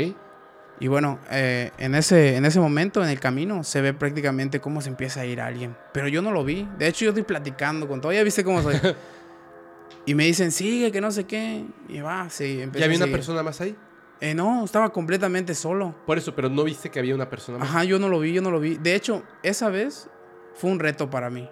Y 0.80 0.86
bueno, 0.86 1.18
eh, 1.30 1.70
en, 1.78 1.94
ese, 1.94 2.36
en 2.36 2.44
ese 2.44 2.60
momento, 2.60 3.02
en 3.02 3.10
el 3.10 3.18
camino, 3.18 3.64
se 3.64 3.80
ve 3.80 3.94
prácticamente 3.94 4.60
cómo 4.60 4.80
se 4.80 4.89
empieza 4.89 5.20
a 5.22 5.26
ir 5.26 5.40
alguien. 5.40 5.76
Pero 5.93 6.09
yo 6.09 6.22
no 6.22 6.30
lo 6.30 6.44
vi. 6.44 6.68
De 6.78 6.86
hecho, 6.86 7.05
yo 7.05 7.10
estoy 7.10 7.24
platicando 7.24 7.89
con 7.89 8.01
todo. 8.01 8.12
Ya 8.12 8.22
viste 8.22 8.44
cómo 8.44 8.62
soy. 8.62 8.76
y 10.06 10.14
me 10.14 10.24
dicen, 10.24 10.52
sigue, 10.52 10.93
que 10.93 11.01
no 11.01 11.10
sé 11.10 11.24
qué. 11.24 11.64
Y 11.89 12.01
va, 12.01 12.30
sí, 12.30 12.64
¿Ya 12.74 12.85
había 12.85 12.97
una 12.97 13.06
persona 13.06 13.43
más 13.43 13.60
ahí? 13.60 13.76
Eh, 14.20 14.35
no, 14.35 14.65
estaba 14.65 14.90
completamente 14.90 15.55
solo. 15.55 15.95
Por 16.07 16.19
eso, 16.19 16.35
pero 16.35 16.49
no 16.49 16.65
viste 16.65 16.90
que 16.90 16.99
había 16.99 17.15
una 17.15 17.31
persona 17.31 17.59
más. 17.59 17.69
Ajá, 17.69 17.85
yo 17.85 17.99
no 17.99 18.09
lo 18.09 18.19
vi, 18.19 18.32
yo 18.32 18.43
no 18.43 18.51
lo 18.51 18.59
vi. 18.59 18.77
De 18.77 18.95
hecho, 18.95 19.23
esa 19.43 19.69
vez 19.69 20.09
fue 20.55 20.70
un 20.70 20.81
reto 20.81 21.09
para 21.09 21.31
mí. 21.31 21.49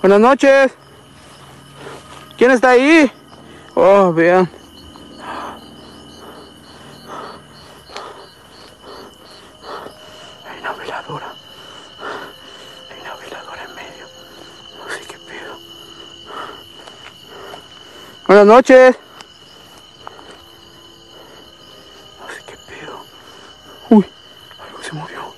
Buenas 0.00 0.20
noches. 0.20 0.72
¿Quién 2.38 2.52
está 2.52 2.70
ahí? 2.70 3.10
Oh, 3.74 4.12
vean. 4.14 4.48
Hay 10.46 10.60
una 10.60 10.72
veladora. 10.72 11.34
Hay 12.90 13.00
una 13.02 13.14
veladora 13.16 13.64
en 13.64 13.74
medio. 13.74 14.06
No 14.78 14.94
sé 14.94 15.00
qué 15.06 15.18
pedo. 15.18 15.58
Buenas 18.26 18.46
noches. 18.46 19.07
Uy, 23.90 24.04
algo 24.60 24.82
se 24.82 24.92
movió. 24.92 25.34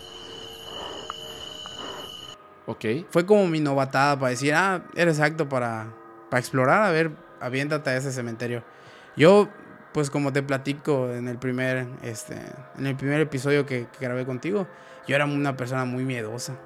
Ok. 2.66 2.85
Fue 3.10 3.27
como 3.27 3.47
mi 3.47 3.60
novatada 3.60 4.18
para 4.18 4.31
decir, 4.31 4.55
ah, 4.55 4.85
eres 4.94 5.18
exacto 5.18 5.48
para, 5.48 5.93
para 6.31 6.40
explorar, 6.40 6.82
a 6.85 6.90
ver, 6.90 7.10
aviéntate 7.40 7.90
a 7.90 7.97
ese 7.97 8.12
cementerio. 8.12 8.64
Yo, 9.16 9.48
pues 9.93 10.10
como 10.10 10.32
te 10.32 10.43
platico 10.43 11.12
en 11.12 11.28
el 11.28 11.39
primer, 11.39 11.86
este, 12.02 12.36
en 12.78 12.86
el 12.86 12.97
primer 12.97 13.20
episodio 13.20 13.66
que, 13.66 13.86
que 13.86 14.05
grabé 14.05 14.24
contigo, 14.24 14.66
yo 15.06 15.16
era 15.16 15.24
una 15.24 15.56
persona 15.56 15.85
muy 15.85 16.05
miedosa. 16.05 16.56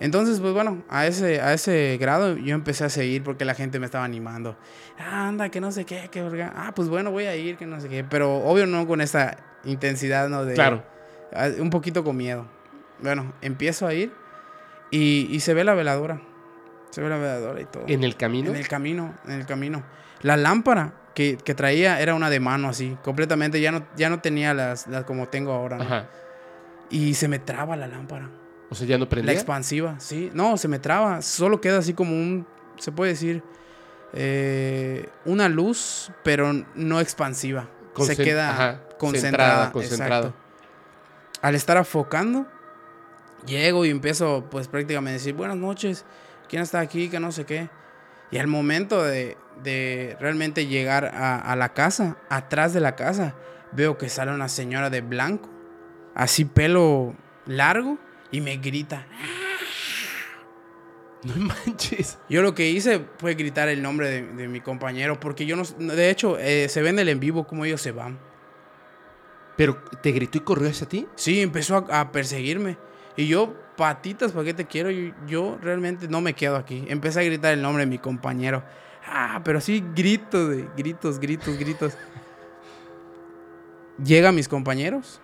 Entonces, 0.00 0.38
pues 0.38 0.52
bueno, 0.52 0.84
a 0.88 1.06
ese, 1.06 1.40
a 1.40 1.52
ese 1.52 1.96
grado 2.00 2.36
yo 2.36 2.54
empecé 2.54 2.84
a 2.84 2.88
seguir 2.88 3.24
porque 3.24 3.44
la 3.44 3.54
gente 3.54 3.80
me 3.80 3.86
estaba 3.86 4.04
animando. 4.04 4.56
Ah, 4.98 5.26
anda, 5.26 5.48
que 5.48 5.60
no 5.60 5.72
sé 5.72 5.84
qué, 5.84 6.08
que 6.10 6.22
verga. 6.22 6.52
Ah, 6.54 6.72
pues 6.74 6.88
bueno, 6.88 7.10
voy 7.10 7.24
a 7.24 7.34
ir, 7.34 7.56
que 7.56 7.66
no 7.66 7.80
sé 7.80 7.88
qué. 7.88 8.04
Pero 8.04 8.36
obvio 8.36 8.66
no 8.66 8.86
con 8.86 9.00
esa 9.00 9.36
intensidad, 9.70 10.28
¿no? 10.28 10.44
De, 10.44 10.54
Claro. 10.54 10.82
Un 11.58 11.70
poquito 11.70 12.02
con 12.04 12.16
miedo. 12.16 12.46
Bueno, 13.00 13.32
empiezo 13.42 13.86
a 13.86 13.94
ir 13.94 14.12
y, 14.90 15.28
y 15.30 15.40
se 15.40 15.54
ve 15.54 15.64
la 15.64 15.74
veladora. 15.74 16.20
Se 16.90 17.02
ve 17.02 17.08
la 17.08 17.18
veladora 17.18 17.60
y 17.60 17.64
todo. 17.66 17.84
¿En 17.86 18.02
el 18.02 18.16
camino? 18.16 18.50
En 18.50 18.56
el 18.56 18.66
camino, 18.66 19.14
en 19.26 19.32
el 19.32 19.46
camino. 19.46 19.82
La 20.22 20.36
lámpara 20.36 20.94
que, 21.14 21.36
que 21.36 21.54
traía 21.54 22.00
era 22.00 22.14
una 22.14 22.30
de 22.30 22.40
mano 22.40 22.68
así, 22.70 22.96
completamente. 23.04 23.60
Ya 23.60 23.70
no, 23.72 23.86
ya 23.96 24.08
no 24.08 24.20
tenía 24.20 24.54
las, 24.54 24.86
las 24.86 25.04
como 25.04 25.28
tengo 25.28 25.52
ahora. 25.52 25.76
¿no? 25.76 25.82
Ajá. 25.84 26.06
Y 26.90 27.14
se 27.14 27.28
me 27.28 27.38
traba 27.38 27.76
la 27.76 27.86
lámpara. 27.86 28.30
O 28.70 28.74
sea, 28.74 28.86
ya 28.86 28.96
no 28.98 29.04
La 29.04 29.10
prendía. 29.10 29.32
expansiva, 29.34 30.00
sí. 30.00 30.30
No, 30.32 30.56
se 30.56 30.68
me 30.68 30.78
traba. 30.78 31.20
Solo 31.22 31.60
queda 31.60 31.78
así 31.78 31.92
como 31.92 32.12
un, 32.12 32.46
se 32.78 32.90
puede 32.92 33.12
decir, 33.12 33.42
eh, 34.14 35.08
una 35.24 35.48
luz, 35.48 36.10
pero 36.24 36.52
no 36.74 37.00
expansiva. 37.00 37.68
se 37.98 38.16
queda 38.16 38.50
ajá, 38.50 38.80
concentrada. 38.98 39.64
centrada, 39.64 39.72
concentrada. 39.72 40.26
exacto. 40.28 40.48
Al 41.40 41.54
estar 41.54 41.76
afocando, 41.76 42.46
llego 43.46 43.84
y 43.84 43.90
empiezo 43.90 44.46
pues 44.50 44.68
prácticamente 44.68 45.10
a 45.10 45.18
decir, 45.18 45.34
buenas 45.34 45.56
noches, 45.56 46.04
¿quién 46.48 46.62
está 46.62 46.80
aquí? 46.80 47.08
Que 47.08 47.20
no 47.20 47.32
sé 47.32 47.44
qué. 47.46 47.70
Y 48.30 48.38
al 48.38 48.46
momento 48.46 49.02
de, 49.02 49.36
de 49.62 50.16
realmente 50.20 50.66
llegar 50.66 51.06
a, 51.06 51.38
a 51.38 51.56
la 51.56 51.72
casa, 51.72 52.18
atrás 52.28 52.74
de 52.74 52.80
la 52.80 52.96
casa, 52.96 53.34
veo 53.72 53.96
que 53.96 54.08
sale 54.08 54.32
una 54.32 54.48
señora 54.48 54.90
de 54.90 55.00
blanco, 55.00 55.48
así 56.14 56.44
pelo 56.44 57.14
largo, 57.46 57.98
y 58.30 58.40
me 58.40 58.56
grita. 58.58 59.06
No 61.24 61.34
manches. 61.36 62.18
Yo 62.28 62.42
lo 62.42 62.54
que 62.54 62.70
hice 62.70 63.04
fue 63.18 63.34
gritar 63.34 63.68
el 63.68 63.82
nombre 63.82 64.08
de, 64.08 64.22
de 64.22 64.48
mi 64.48 64.60
compañero, 64.60 65.18
porque 65.18 65.46
yo 65.46 65.56
no... 65.56 65.64
De 65.64 66.10
hecho, 66.10 66.38
eh, 66.38 66.68
se 66.68 66.80
ve 66.80 66.90
en 66.90 66.98
el 66.98 67.08
en 67.08 67.18
vivo 67.18 67.46
cómo 67.46 67.64
ellos 67.64 67.80
se 67.80 67.90
van. 67.90 68.18
¿Pero 69.58 69.76
te 70.00 70.12
gritó 70.12 70.38
y 70.38 70.42
corrió 70.42 70.70
hacia 70.70 70.88
ti? 70.88 71.08
Sí, 71.16 71.42
empezó 71.42 71.84
a, 71.90 72.00
a 72.00 72.12
perseguirme. 72.12 72.78
Y 73.16 73.26
yo, 73.26 73.56
patitas, 73.76 74.30
¿para 74.30 74.44
qué 74.44 74.54
te 74.54 74.66
quiero? 74.66 74.88
Yo, 74.88 75.12
yo 75.26 75.58
realmente 75.60 76.06
no 76.06 76.20
me 76.20 76.32
quedo 76.32 76.54
aquí. 76.54 76.84
Empecé 76.86 77.18
a 77.20 77.24
gritar 77.24 77.52
el 77.52 77.60
nombre 77.60 77.84
de 77.84 77.90
mi 77.90 77.98
compañero. 77.98 78.62
Ah, 79.04 79.40
pero 79.44 79.60
sí, 79.60 79.84
gritos, 79.96 80.48
de, 80.48 80.68
gritos, 80.76 81.18
gritos, 81.18 81.58
gritos. 81.58 81.98
Llegan 84.02 84.36
mis 84.36 84.46
compañeros. 84.46 85.20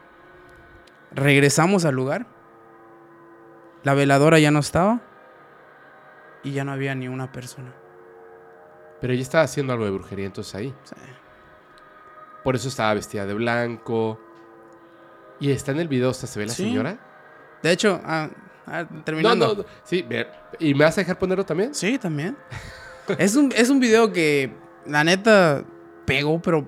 Regresamos 1.12 1.84
al 1.84 1.94
lugar. 1.94 2.26
La 3.84 3.94
veladora 3.94 4.40
ya 4.40 4.50
no 4.50 4.58
estaba. 4.58 5.00
Y 6.42 6.50
ya 6.50 6.64
no 6.64 6.72
había 6.72 6.96
ni 6.96 7.06
una 7.06 7.30
persona. 7.30 7.72
Pero 9.00 9.12
ella 9.12 9.22
estaba 9.22 9.44
haciendo 9.44 9.74
algo 9.74 9.84
de 9.84 9.92
brujería 9.92 10.26
entonces 10.26 10.52
ahí. 10.56 10.74
Sí. 10.82 10.96
Por 12.42 12.56
eso 12.56 12.68
estaba 12.68 12.92
vestida 12.94 13.24
de 13.26 13.34
blanco. 13.34 14.20
Y 15.40 15.50
está 15.50 15.72
en 15.72 15.80
el 15.80 15.88
video, 15.88 16.10
hasta 16.10 16.26
se 16.26 16.38
ve 16.38 16.46
la 16.46 16.52
Sí. 16.52 16.64
señora. 16.64 16.98
De 17.62 17.72
hecho, 17.72 18.00
ah, 18.04 18.28
ah, 18.66 18.86
No, 18.90 19.02
terminando. 19.04 19.48
no, 19.48 19.54
no. 19.62 19.64
Sí, 19.84 20.04
¿y 20.58 20.74
me 20.74 20.84
vas 20.84 20.96
a 20.98 21.00
dejar 21.00 21.18
ponerlo 21.18 21.44
también? 21.44 21.74
Sí, 21.74 21.98
también. 21.98 22.36
es, 23.18 23.34
un, 23.36 23.52
es 23.56 23.68
un 23.70 23.80
video 23.80 24.12
que, 24.12 24.52
la 24.86 25.02
neta, 25.04 25.64
pegó, 26.06 26.40
pero 26.40 26.66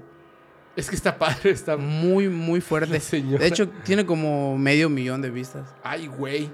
Es 0.75 0.91
que 0.91 0.97
está 0.97 1.17
padre, 1.17 1.51
está 1.51 1.77
muy, 1.77 2.29
muy 2.29 2.61
fuerte. 2.61 3.01
Señora. 3.01 3.39
De 3.43 3.49
hecho, 3.49 3.69
tiene 3.85 4.05
como 4.05 4.59
medio 4.59 4.91
millón 4.91 5.23
de 5.23 5.31
vistas. 5.31 5.75
Ay, 5.83 6.07
güey. 6.07 6.51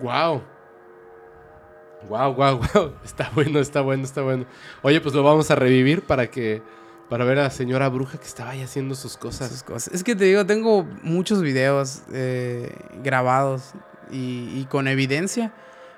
Wow. 0.00 0.42
Wow, 2.08 2.34
wow, 2.34 2.60
wow. 2.74 2.92
Está 3.04 3.30
bueno, 3.34 3.58
está 3.60 3.80
bueno, 3.80 4.04
está 4.04 4.22
bueno. 4.22 4.46
Oye, 4.82 5.00
pues 5.00 5.14
lo 5.14 5.22
vamos 5.22 5.50
a 5.50 5.54
revivir 5.54 6.02
para 6.02 6.28
que 6.30 6.62
para 7.08 7.24
ver 7.24 7.38
a 7.38 7.44
la 7.44 7.50
señora 7.50 7.88
bruja 7.88 8.18
que 8.18 8.26
estaba 8.26 8.50
ahí 8.50 8.62
haciendo 8.62 8.94
sus 8.94 9.16
cosas. 9.16 9.64
Es 9.92 10.02
que 10.04 10.14
te 10.16 10.24
digo, 10.24 10.44
tengo 10.46 10.84
muchos 11.02 11.42
videos 11.42 12.02
eh, 12.12 12.74
grabados 13.02 13.72
y, 14.10 14.50
y 14.54 14.66
con 14.68 14.88
evidencia, 14.88 15.52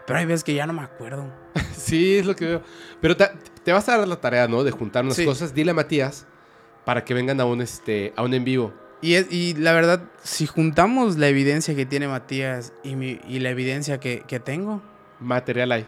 pero 0.06 0.18
hay 0.18 0.26
veces 0.26 0.44
que 0.44 0.54
ya 0.54 0.66
no 0.66 0.72
me 0.72 0.82
acuerdo. 0.82 1.26
Sí, 1.76 2.16
es 2.18 2.26
lo 2.26 2.34
que 2.36 2.44
veo. 2.44 2.62
Pero 3.00 3.16
te, 3.16 3.30
te 3.64 3.72
vas 3.72 3.88
a 3.88 3.96
dar 3.96 4.06
la 4.08 4.20
tarea, 4.20 4.46
¿no? 4.48 4.62
De 4.64 4.70
juntar 4.72 5.04
unas 5.04 5.16
Sí. 5.16 5.24
cosas. 5.24 5.54
Dile 5.54 5.70
a 5.70 5.74
Matías 5.74 6.26
para 6.84 7.04
que 7.04 7.14
vengan 7.14 7.40
a 7.40 7.44
un 7.46 7.62
este 7.62 8.12
a 8.16 8.22
un 8.24 8.34
en 8.34 8.44
vivo. 8.44 8.74
Y, 9.00 9.14
es- 9.14 9.32
y 9.32 9.54
la 9.54 9.72
verdad, 9.72 10.02
si 10.22 10.46
juntamos 10.46 11.16
la 11.16 11.28
evidencia 11.28 11.74
que 11.74 11.86
tiene 11.86 12.08
Matías 12.08 12.72
y, 12.82 12.96
mi- 12.96 13.20
y 13.28 13.38
la 13.38 13.50
evidencia 13.50 14.00
que, 14.00 14.22
que 14.26 14.40
tengo, 14.40 14.82
Material 15.20 15.72
hay. 15.72 15.86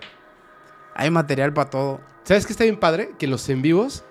hay 0.95 1.11
material 1.11 1.53
para 1.53 1.69
todo. 1.71 2.01
¿Sabes 2.25 2.47
qué 2.47 2.53
está 2.53 2.65
bien 2.65 2.79
padre? 2.79 3.11
Que 3.19 3.27
los 3.27 3.47
en 3.49 3.61
vivos, 3.63 4.05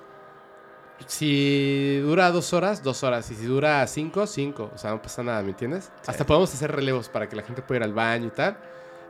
si 1.08 2.00
dura 2.00 2.32
dos 2.32 2.54
horas, 2.54 2.84
dos 2.84 3.04
horas. 3.04 3.30
Y 3.32 3.36
si 3.36 3.46
dura 3.46 3.86
cinco, 3.88 4.28
cinco. 4.28 4.72
O 4.74 4.78
sea, 4.78 4.92
no 4.92 5.02
pasa 5.02 5.24
nada, 5.24 5.42
¿me 5.42 5.50
entiendes? 5.50 5.86
Sí. 6.02 6.12
Hasta 6.12 6.26
podemos 6.26 6.54
hacer 6.54 6.72
relevos 6.72 7.10
para 7.10 7.28
que 7.30 7.36
la 7.36 7.44
gente 7.44 7.62
pueda 7.62 7.80
ir 7.80 7.84
al 7.84 7.94
baño 7.94 8.28
y 8.28 8.32
tal. 8.32 8.58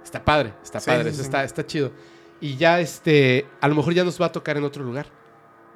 Está 0.04 0.24
padre, 0.24 0.54
está 0.64 0.80
Sí, 0.80 0.86
padre, 0.90 1.04
sí, 1.06 1.16
eso. 1.16 1.22
Está, 1.24 1.44
está 1.44 1.66
chido. 1.66 1.92
Y 2.42 2.56
ya, 2.56 2.80
este, 2.80 3.46
a 3.60 3.68
lo 3.68 3.76
mejor 3.76 3.94
ya 3.94 4.04
nos 4.04 4.20
va 4.22 4.28
a 4.28 4.32
tocar 4.32 4.56
en 4.58 4.64
otro 4.64 4.84
lugar. 4.84 5.08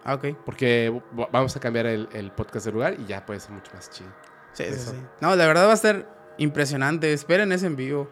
Ah, 0.06 0.15
ok. 0.15 0.26
Porque 0.45 1.02
vamos 1.31 1.56
a 1.56 1.60
cambiar 1.60 1.85
el, 1.88 2.07
el 2.14 2.31
podcast 2.31 2.65
de 2.65 2.72
lugar 2.72 2.95
y 2.99 3.06
ya 3.06 3.26
puede 3.26 3.40
ser 3.40 3.52
mucho 3.52 3.72
más 3.73 3.90
chido. 3.90 4.10
Sí, 4.53 4.64
sí, 4.65 4.69
Eso. 4.73 4.91
sí. 4.91 4.98
No, 5.22 5.35
la 5.35 5.45
verdad 5.48 5.65
va 5.68 5.72
a 5.72 5.76
estar 5.76 6.34
impresionante. 6.38 7.11
Esperen 7.14 7.52
ese 7.52 7.68
en 7.68 7.76
vivo. 7.76 8.10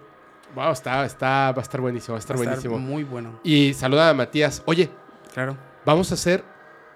Wow, 0.55 0.71
está, 0.73 1.05
está, 1.05 1.51
va 1.53 1.59
a 1.59 1.61
estar 1.61 1.79
buenísimo, 1.79 2.13
va 2.13 2.17
a 2.17 2.19
estar 2.19 2.35
Va 2.37 2.43
buenísimo. 2.43 2.77
muy 2.77 3.03
bueno. 3.05 3.39
Y 3.43 3.73
saluda 3.73 4.09
a 4.09 4.13
Matías. 4.13 4.61
Oye, 4.65 4.89
Claro. 5.33 5.55
Vamos 5.85 6.11
a 6.11 6.15
hacer 6.15 6.43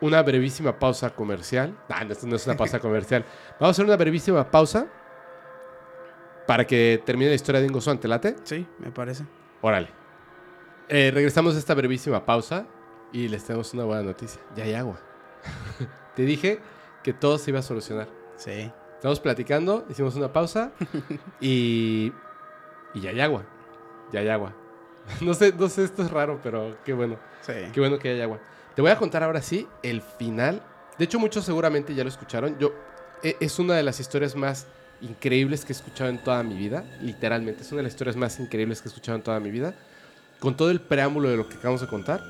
una 0.02 0.22
brevísima 0.22 0.78
pausa 0.78 1.10
comercial. 1.10 1.76
Ah, 1.90 2.04
no, 2.04 2.12
esto 2.12 2.28
no 2.28 2.36
es 2.36 2.46
una 2.46 2.56
pausa 2.58 2.80
comercial. 2.80 3.24
Vamos 3.60 3.68
a 3.68 3.72
hacer 3.72 3.86
una 3.86 3.98
brevísima 3.98 4.50
pausa 4.50 4.88
para 6.46 6.66
que 6.66 7.02
termine 7.06 7.30
la 7.30 7.36
historia 7.36 7.62
de 7.62 7.68
Ingo 7.68 7.82
Swan. 7.82 8.00
¿Te 8.00 8.08
late? 8.08 8.36
Sí, 8.44 8.68
me 8.80 8.92
parece. 8.92 9.26
Órale. 9.62 9.90
Eh, 10.90 11.12
regresamos 11.14 11.54
de 11.54 11.60
esta 11.60 11.74
brevísima 11.74 12.26
pausa 12.26 12.68
y 13.12 13.28
les 13.28 13.44
tenemos 13.44 13.74
una 13.74 13.86
buena 13.86 14.04
noticia. 14.04 14.42
Ya 14.56 14.66
hay 14.66 14.74
agua. 14.74 15.00
Te 16.16 16.24
dije 16.24 16.60
que 17.04 17.14
todo 17.14 17.38
se 17.38 17.52
iba 17.52 17.60
a 17.60 17.64
solucionar. 17.64 18.08
Sí. 18.36 18.72
Estamos 18.96 19.20
platicando, 19.20 19.86
hicimos 19.90 20.16
una 20.16 20.32
pausa 20.32 20.72
y, 21.42 22.12
y 22.94 23.00
ya 23.02 23.10
hay 23.12 23.22
agua. 23.22 23.44
Ya 24.12 24.20
hay 24.20 24.30
agua. 24.30 24.54
No 25.22 25.36
sé, 25.36 25.54
no 25.56 25.70
sé, 25.70 25.84
esto 25.84 26.02
es 26.02 26.10
raro, 26.10 26.40
pero 26.42 26.78
qué 26.84 26.94
bueno. 26.94 27.18
Sí. 27.42 27.54
Qué 27.74 27.80
bueno 27.80 28.00
que 28.00 28.10
haya 28.10 28.24
agua. 28.24 28.40
Te 28.76 28.82
voy 28.82 28.92
a 28.92 28.98
contar 28.98 29.24
ahora 29.24 29.42
sí 29.42 29.68
el 29.84 30.02
final. 30.02 30.62
De 31.00 31.06
hecho, 31.06 31.18
muchos 31.18 31.46
seguramente 31.46 31.96
ya 31.96 32.04
lo 32.04 32.10
escucharon. 32.10 32.60
Yo 32.60 32.74
e- 33.24 33.38
es 33.40 33.58
una 33.58 33.74
de 33.74 33.84
las 33.84 34.02
historias 34.02 34.36
más 34.36 34.68
increíbles 35.00 35.64
que 35.64 35.72
he 35.72 35.76
escuchado 35.76 36.10
en 36.10 36.22
toda 36.22 36.44
mi 36.44 36.56
vida. 36.56 36.84
Literalmente, 37.02 37.62
es 37.62 37.72
una 37.72 37.78
de 37.78 37.84
las 37.84 37.94
historias 37.94 38.18
más 38.18 38.38
increíbles 38.38 38.82
que 38.82 38.90
he 38.90 38.92
escuchado 38.92 39.18
en 39.18 39.24
toda 39.24 39.40
mi 39.40 39.50
vida. 39.50 39.76
Con 40.42 40.58
todo 40.58 40.72
el 40.72 40.82
preámbulo 40.82 41.30
de 41.30 41.38
lo 41.38 41.48
que 41.48 41.56
acabamos 41.56 41.80
de 41.80 41.88
contar. 41.88 42.22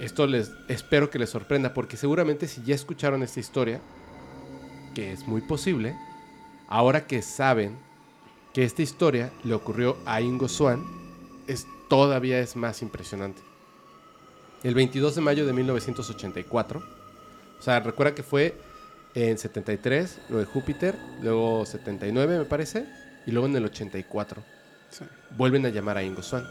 Esto 0.00 0.26
les 0.26 0.50
espero 0.66 1.10
que 1.10 1.20
les 1.20 1.30
sorprenda, 1.30 1.72
porque 1.74 1.96
seguramente 1.96 2.48
si 2.48 2.64
ya 2.64 2.74
escucharon 2.74 3.22
esta 3.22 3.38
historia, 3.38 3.80
que 4.96 5.12
es 5.12 5.28
muy 5.28 5.42
posible, 5.42 5.96
ahora 6.66 7.06
que 7.06 7.22
saben 7.22 7.78
que 8.52 8.64
esta 8.64 8.82
historia 8.82 9.30
le 9.44 9.54
ocurrió 9.54 9.96
a 10.06 10.20
Ingo 10.20 10.48
Swan, 10.48 10.84
es, 11.46 11.68
todavía 11.88 12.40
es 12.40 12.56
más 12.56 12.82
impresionante 12.82 13.51
el 14.62 14.74
22 14.74 15.14
de 15.14 15.20
mayo 15.20 15.46
de 15.46 15.52
1984. 15.52 16.80
O 17.58 17.62
sea, 17.62 17.80
recuerda 17.80 18.14
que 18.14 18.22
fue 18.22 18.56
en 19.14 19.38
73, 19.38 20.20
luego 20.28 20.46
de 20.46 20.52
Júpiter, 20.52 20.98
luego 21.20 21.66
79 21.66 22.38
me 22.38 22.44
parece, 22.44 22.86
y 23.26 23.30
luego 23.30 23.46
en 23.46 23.56
el 23.56 23.64
84. 23.64 24.42
Sí. 24.90 25.04
Vuelven 25.36 25.66
a 25.66 25.68
llamar 25.68 25.96
a 25.96 26.02
Ingo 26.02 26.22
Swan. 26.22 26.44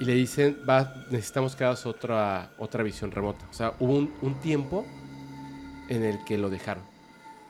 Y 0.00 0.04
le 0.04 0.14
dicen, 0.14 0.58
va, 0.68 1.06
necesitamos 1.10 1.54
que 1.54 1.64
hagas 1.64 1.86
otra, 1.86 2.50
otra 2.58 2.82
visión 2.82 3.10
remota. 3.10 3.46
O 3.50 3.54
sea, 3.54 3.74
hubo 3.78 3.94
un, 3.94 4.12
un 4.22 4.40
tiempo 4.40 4.84
en 5.88 6.02
el 6.02 6.24
que 6.24 6.36
lo 6.36 6.50
dejaron. 6.50 6.82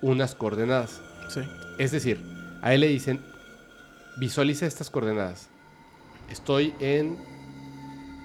unas 0.00 0.34
coordenadas. 0.34 1.00
Sí. 1.28 1.40
Es 1.78 1.92
decir, 1.92 2.20
a 2.62 2.74
él 2.74 2.80
le 2.80 2.88
dicen, 2.88 3.24
visualiza 4.18 4.66
estas 4.66 4.90
coordenadas. 4.90 5.48
Estoy 6.28 6.74
en 6.80 7.18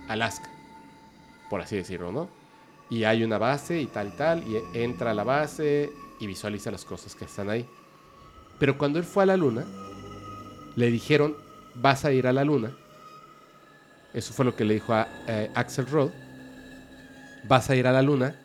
Alaska, 0.07 0.49
por 1.49 1.61
así 1.61 1.75
decirlo, 1.75 2.11
¿no? 2.11 2.29
Y 2.89 3.03
hay 3.03 3.23
una 3.23 3.37
base 3.37 3.81
y 3.81 3.85
tal 3.85 4.07
y 4.07 4.11
tal, 4.11 4.43
y 4.47 4.77
entra 4.77 5.11
a 5.11 5.13
la 5.13 5.23
base 5.23 5.91
y 6.19 6.27
visualiza 6.27 6.71
las 6.71 6.85
cosas 6.85 7.15
que 7.15 7.25
están 7.25 7.49
ahí. 7.49 7.67
Pero 8.59 8.77
cuando 8.77 8.97
él 8.97 9.05
fue 9.05 9.23
a 9.23 9.25
la 9.27 9.37
luna, 9.37 9.65
le 10.75 10.89
dijeron, 10.89 11.35
vas 11.75 12.05
a 12.05 12.11
ir 12.11 12.27
a 12.27 12.33
la 12.33 12.43
luna. 12.43 12.71
Eso 14.13 14.33
fue 14.33 14.45
lo 14.45 14.55
que 14.55 14.63
le 14.63 14.75
dijo 14.75 14.93
a 14.93 15.07
eh, 15.27 15.51
Axel 15.53 15.85
Rod. 15.87 16.11
Vas 17.47 17.69
a 17.69 17.75
ir 17.75 17.87
a 17.87 17.91
la 17.91 18.01
luna 18.01 18.35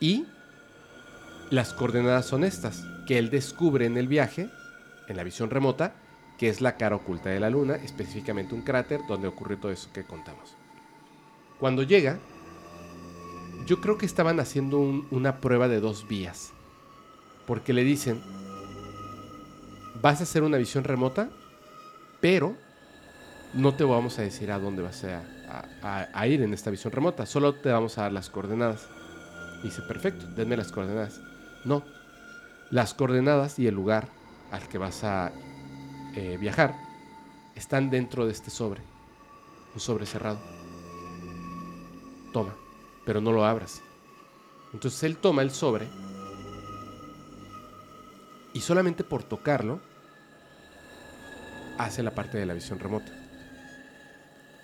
y 0.00 0.26
las 1.50 1.72
coordenadas 1.72 2.26
son 2.26 2.44
estas, 2.44 2.84
que 3.06 3.18
él 3.18 3.30
descubre 3.30 3.86
en 3.86 3.96
el 3.96 4.08
viaje, 4.08 4.50
en 5.08 5.16
la 5.16 5.24
visión 5.24 5.50
remota, 5.50 5.94
que 6.38 6.48
es 6.48 6.60
la 6.60 6.76
cara 6.76 6.96
oculta 6.96 7.28
de 7.28 7.40
la 7.40 7.50
luna, 7.50 7.76
específicamente 7.76 8.54
un 8.54 8.62
cráter 8.62 9.00
donde 9.08 9.28
ocurrió 9.28 9.58
todo 9.58 9.72
eso 9.72 9.90
que 9.92 10.04
contamos. 10.04 10.54
Cuando 11.58 11.82
llega, 11.82 12.18
yo 13.66 13.80
creo 13.80 13.98
que 13.98 14.06
estaban 14.06 14.40
haciendo 14.40 14.78
un- 14.78 15.06
una 15.10 15.40
prueba 15.40 15.68
de 15.68 15.80
dos 15.80 16.08
vías, 16.08 16.52
porque 17.46 17.72
le 17.72 17.84
dicen, 17.84 18.22
vas 20.00 20.20
a 20.20 20.22
hacer 20.22 20.42
una 20.42 20.56
visión 20.56 20.84
remota, 20.84 21.28
pero 22.20 22.56
no 23.52 23.74
te 23.74 23.84
vamos 23.84 24.18
a 24.18 24.22
decir 24.22 24.50
a 24.50 24.58
dónde 24.58 24.82
vas 24.82 25.04
a, 25.04 25.22
a- 25.82 26.26
ir 26.26 26.42
en 26.42 26.52
esta 26.52 26.70
visión 26.70 26.92
remota, 26.92 27.26
solo 27.26 27.54
te 27.54 27.70
vamos 27.70 27.98
a 27.98 28.02
dar 28.02 28.12
las 28.12 28.30
coordenadas. 28.30 28.88
Dice, 29.62 29.82
perfecto, 29.82 30.26
denme 30.36 30.56
las 30.56 30.72
coordenadas. 30.72 31.20
No, 31.64 31.84
las 32.70 32.94
coordenadas 32.94 33.58
y 33.58 33.66
el 33.66 33.74
lugar 33.74 34.08
al 34.50 34.68
que 34.68 34.78
vas 34.78 35.04
a 35.04 35.32
eh, 36.14 36.36
viajar 36.40 36.74
están 37.54 37.90
dentro 37.90 38.26
de 38.26 38.32
este 38.32 38.50
sobre, 38.50 38.80
un 39.74 39.80
sobre 39.80 40.06
cerrado. 40.06 40.38
Toma, 42.32 42.54
pero 43.04 43.20
no 43.20 43.32
lo 43.32 43.44
abras. 43.44 43.82
Entonces 44.72 45.02
él 45.02 45.16
toma 45.16 45.42
el 45.42 45.50
sobre 45.50 45.88
y 48.52 48.60
solamente 48.60 49.04
por 49.04 49.22
tocarlo 49.24 49.80
hace 51.78 52.02
la 52.02 52.14
parte 52.14 52.38
de 52.38 52.46
la 52.46 52.54
visión 52.54 52.78
remota. 52.78 53.12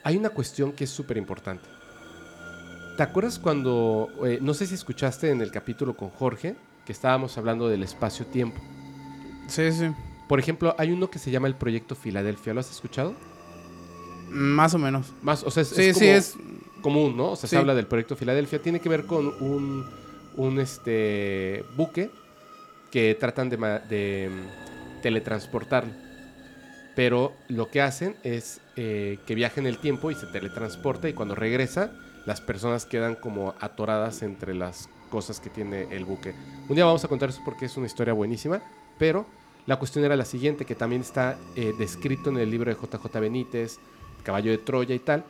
Hay 0.06 0.16
una 0.16 0.30
cuestión 0.30 0.70
que 0.70 0.84
es 0.84 0.90
súper 0.90 1.16
importante. 1.16 1.64
¿Te 2.96 3.02
acuerdas 3.02 3.40
cuando, 3.40 4.08
eh, 4.24 4.38
no 4.40 4.54
sé 4.54 4.64
si 4.68 4.74
escuchaste 4.74 5.30
en 5.32 5.40
el 5.40 5.50
capítulo 5.50 5.96
con 5.96 6.10
Jorge, 6.10 6.54
que 6.84 6.92
estábamos 6.92 7.36
hablando 7.36 7.68
del 7.68 7.82
espacio-tiempo? 7.82 8.56
Sí, 9.48 9.72
sí. 9.72 9.90
Por 10.28 10.38
ejemplo, 10.38 10.76
hay 10.78 10.92
uno 10.92 11.10
que 11.10 11.18
se 11.18 11.32
llama 11.32 11.48
el 11.48 11.56
Proyecto 11.56 11.96
Filadelfia. 11.96 12.54
¿Lo 12.54 12.60
has 12.60 12.70
escuchado? 12.70 13.16
Más 14.30 14.74
o 14.74 14.78
menos. 14.78 15.12
Más, 15.22 15.42
o 15.42 15.50
sea, 15.50 15.62
es, 15.64 15.70
Sí, 15.70 15.82
es 15.82 15.96
sí, 15.96 16.04
como 16.04 16.12
es. 16.16 16.34
común, 16.82 17.16
¿no? 17.16 17.32
O 17.32 17.36
sea, 17.36 17.48
Sí. 17.48 17.56
se 17.56 17.58
habla 17.58 17.74
del 17.74 17.88
Proyecto 17.88 18.14
Filadelfia. 18.14 18.62
Tiene 18.62 18.78
que 18.78 18.88
ver 18.88 19.06
con 19.06 19.26
un, 19.40 19.84
un 20.36 20.60
este, 20.60 21.64
buque 21.76 22.12
que 22.92 23.16
tratan 23.18 23.50
de, 23.50 23.56
de, 23.88 24.30
mm, 24.30 25.02
teletransportarlo. 25.02 26.05
Pero 26.96 27.34
lo 27.46 27.70
que 27.70 27.80
hacen 27.80 28.16
es 28.24 28.60
eh, 28.74 29.18
que 29.26 29.36
viaja 29.36 29.60
en 29.60 29.68
el 29.68 29.78
tiempo 29.78 30.10
y 30.10 30.16
se 30.16 30.26
teletransporta 30.26 31.08
y 31.08 31.12
cuando 31.12 31.36
regresa 31.36 31.92
las 32.24 32.40
personas 32.40 32.86
quedan 32.86 33.14
como 33.14 33.54
atoradas 33.60 34.22
entre 34.22 34.54
las 34.54 34.88
cosas 35.10 35.38
que 35.38 35.50
tiene 35.50 35.86
el 35.94 36.04
buque. 36.04 36.34
Un 36.68 36.74
día 36.74 36.84
vamos 36.84 37.04
a 37.04 37.08
contar 37.08 37.28
eso 37.28 37.40
porque 37.44 37.66
es 37.66 37.76
una 37.76 37.86
historia 37.86 38.12
buenísima, 38.14 38.60
pero 38.98 39.26
la 39.66 39.78
cuestión 39.78 40.04
era 40.04 40.16
la 40.16 40.24
siguiente, 40.24 40.64
que 40.64 40.74
también 40.74 41.02
está 41.02 41.38
eh, 41.54 41.72
descrito 41.78 42.30
en 42.30 42.38
el 42.38 42.50
libro 42.50 42.74
de 42.74 42.80
JJ 42.80 43.20
Benítez, 43.20 43.78
Caballo 44.22 44.50
de 44.50 44.58
Troya 44.58 44.94
y 44.94 44.98
tal. 44.98 45.24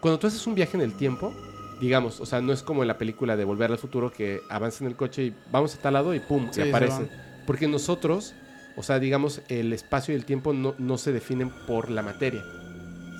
Cuando 0.00 0.18
tú 0.18 0.26
haces 0.26 0.46
un 0.46 0.54
viaje 0.54 0.76
en 0.76 0.82
el 0.82 0.96
tiempo, 0.96 1.32
digamos, 1.80 2.20
o 2.20 2.26
sea, 2.26 2.40
no 2.40 2.52
es 2.52 2.62
como 2.62 2.82
en 2.82 2.88
la 2.88 2.96
película 2.96 3.36
de 3.36 3.44
Volver 3.44 3.70
al 3.70 3.78
Futuro 3.78 4.12
que 4.12 4.40
avanza 4.48 4.84
en 4.84 4.90
el 4.90 4.96
coche 4.96 5.24
y 5.24 5.34
vamos 5.50 5.74
a 5.74 5.78
tal 5.78 5.94
lado 5.94 6.14
y 6.14 6.20
pum, 6.20 6.48
Sí, 6.52 6.62
y 6.62 6.68
aparece. 6.68 7.08
Porque 7.46 7.66
nosotros, 7.66 8.34
o 8.76 8.82
sea, 8.82 8.98
digamos, 8.98 9.42
el 9.48 9.72
espacio 9.72 10.14
y 10.14 10.16
el 10.16 10.24
tiempo 10.24 10.52
no, 10.52 10.74
no 10.78 10.98
se 10.98 11.12
definen 11.12 11.50
por 11.66 11.90
la 11.90 12.02
materia, 12.02 12.44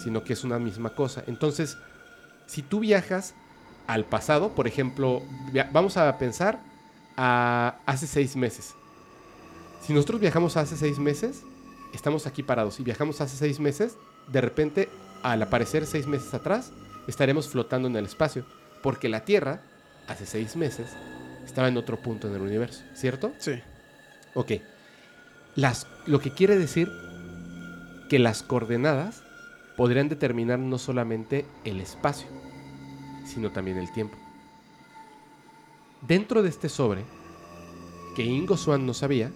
sino 0.03 0.25
que 0.25 0.33
es 0.33 0.45
una 0.45 0.59
misma 0.59 0.95
cosa. 0.95 1.23
Entonces, 1.27 1.77
si 2.47 2.63
tú 2.63 2.81
viajas 2.81 3.35
al 3.87 4.05
pasado, 4.05 4.55
por 4.55 4.67
ejemplo, 4.67 5.23
vamos 5.73 5.97
a 5.97 6.17
pensar 6.19 6.61
a 7.17 7.79
hace 7.87 8.07
seis 8.07 8.37
meses. 8.37 8.75
Si 9.83 9.93
nosotros 9.93 10.21
viajamos 10.21 10.57
hace 10.57 10.77
seis 10.77 10.99
meses, 10.99 11.43
estamos 11.93 12.27
aquí 12.27 12.43
parados. 12.43 12.75
Si 12.75 12.83
viajamos 12.83 13.21
hace 13.21 13.37
seis 13.37 13.59
meses, 13.61 13.97
de 14.29 14.41
repente, 14.41 14.89
al 15.23 15.43
aparecer 15.43 15.87
seis 15.87 16.07
meses 16.07 16.33
atrás, 16.35 16.73
estaremos 17.09 17.49
flotando 17.49 17.89
en 17.89 17.97
el 17.97 18.05
espacio. 18.05 18.47
Porque 18.83 19.09
la 19.09 19.25
Tierra, 19.25 19.63
hace 20.07 20.27
seis 20.27 20.57
meses, 20.57 20.89
estaba 21.45 21.69
en 21.69 21.77
otro 21.77 22.01
punto 22.01 22.29
en 22.29 22.35
el 22.35 22.43
universo, 22.43 22.83
¿cierto? 22.95 23.33
Sí. 23.39 23.61
Ok. 24.35 24.53
Lo 25.55 26.21
que 26.21 26.31
quiere 26.31 26.59
decir 26.59 26.91
que 28.09 28.19
las 28.19 28.43
coordenadas 28.43 29.23
podrían 29.77 30.09
determinar 30.09 30.59
no 30.59 30.79
solamente 30.79 31.47
el 31.65 31.81
espacio, 31.81 32.29
sino 33.25 33.51
también 33.51 33.79
el 33.79 33.93
tiempo. 33.93 34.17
Dentro 36.07 36.43
de 36.43 36.49
este 36.49 36.69
sobre, 36.69 37.05
que 38.17 38.25
Ingo 38.25 38.57
Swan 38.57 38.87
no 38.87 38.95
sabía, 38.95 39.31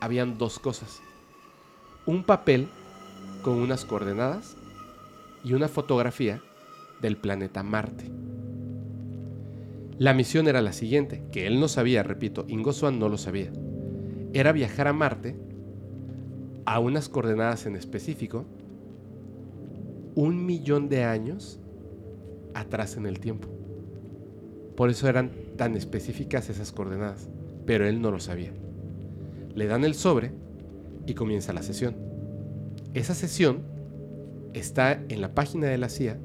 habían 0.00 0.36
dos 0.36 0.58
cosas. 0.58 1.00
Un 2.06 2.24
papel 2.24 2.68
con 3.42 3.54
unas 3.54 3.84
coordenadas 3.84 4.56
y 5.44 5.52
una 5.52 5.68
fotografía 5.68 6.42
del 7.00 7.16
planeta 7.16 7.62
Marte. 7.62 8.10
La 9.98 10.14
misión 10.14 10.48
era 10.48 10.62
la 10.62 10.72
siguiente, 10.72 11.24
que 11.32 11.46
él 11.46 11.60
no 11.60 11.68
sabía, 11.68 12.02
repito, 12.02 12.44
Ingo 12.48 12.72
Swan 12.72 12.98
no 12.98 13.08
lo 13.08 13.18
sabía 13.18 13.52
era 14.32 14.52
viajar 14.52 14.88
a 14.88 14.92
Marte 14.92 15.36
a 16.68 16.80
unas 16.80 17.08
coordenadas 17.08 17.64
en 17.64 17.76
específico 17.76 18.44
un 20.14 20.44
millón 20.44 20.90
de 20.90 21.02
años 21.02 21.58
atrás 22.52 22.98
en 22.98 23.06
el 23.06 23.20
tiempo. 23.20 23.48
Por 24.76 24.90
eso 24.90 25.08
eran 25.08 25.30
tan 25.56 25.76
específicas 25.76 26.50
esas 26.50 26.70
coordenadas, 26.72 27.26
pero 27.64 27.86
él 27.86 28.02
no 28.02 28.10
lo 28.10 28.20
sabía. 28.20 28.52
Le 29.54 29.66
dan 29.66 29.82
el 29.82 29.94
sobre 29.94 30.30
y 31.06 31.14
comienza 31.14 31.54
la 31.54 31.62
sesión. 31.62 31.96
Esa 32.92 33.14
sesión 33.14 33.62
está 34.52 34.92
en 35.08 35.22
la 35.22 35.34
página 35.34 35.68
de 35.68 35.78
la 35.78 35.88
CIA 35.88 36.18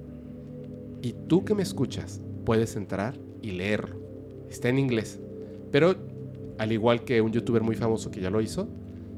y 1.02 1.14
tú 1.30 1.46
que 1.46 1.56
me 1.56 1.64
escuchas 1.64 2.20
puedes 2.44 2.76
entrar 2.76 3.18
y 3.42 3.52
leerlo. 3.52 3.96
Está 4.50 4.68
en 4.68 4.78
inglés, 4.78 5.22
pero 5.72 5.96
al 6.58 6.74
igual 6.74 7.06
que 7.06 7.22
un 7.22 7.32
youtuber 7.32 7.64
muy 7.64 7.78
famoso 7.78 8.12
que 8.12 8.20
ya 8.20 8.30
lo 8.30 8.42
hizo, 8.42 8.68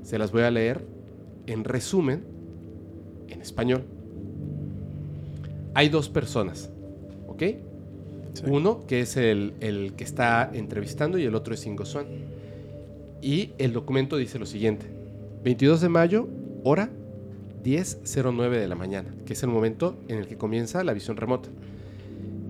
se 0.04 0.20
las 0.20 0.32
voy 0.32 0.44
a 0.44 0.52
leer 0.52 0.94
en 1.48 1.64
resumen 1.64 2.24
en 3.28 3.42
español. 3.42 3.84
Hay 5.74 5.90
dos 5.90 6.10
personas, 6.10 6.70
¿ok? 7.28 7.44
Sí. 8.34 8.44
Uno 8.48 8.86
que 8.86 9.02
es 9.02 9.18
el, 9.18 9.54
el 9.60 9.94
que 9.94 10.04
está 10.04 10.50
entrevistando 10.54 11.18
y 11.18 11.24
el 11.24 11.36
otro 11.36 11.54
es 11.54 11.66
Ingo 11.66 11.86
Swan. 11.86 12.06
Y 13.22 13.52
el 13.58 13.74
documento 13.74 14.18
dice 14.18 14.40
lo 14.40 14.46
siguiente. 14.46 14.86
22 15.44 15.82
de 15.82 15.90
mayo, 15.90 16.28
hora 16.64 16.90
10.09 17.66 18.52
de 18.52 18.68
la 18.68 18.76
mañana, 18.76 19.10
que 19.26 19.34
es 19.34 19.42
el 19.42 19.50
momento 19.50 19.98
en 20.08 20.20
el 20.20 20.28
que 20.28 20.38
comienza 20.38 20.84
la 20.84 20.94
visión 20.94 21.18
remota. 21.18 21.50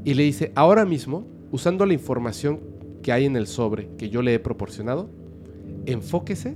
Y 0.04 0.14
le 0.14 0.24
dice, 0.24 0.52
ahora 0.56 0.86
mismo, 0.86 1.26
usando 1.52 1.86
la 1.86 1.94
información 1.94 2.60
que 3.02 3.14
hay 3.14 3.26
en 3.26 3.36
el 3.36 3.48
sobre 3.48 3.88
que 3.98 4.10
yo 4.10 4.22
le 4.22 4.34
he 4.34 4.40
proporcionado, 4.40 5.08
enfóquese, 5.86 6.56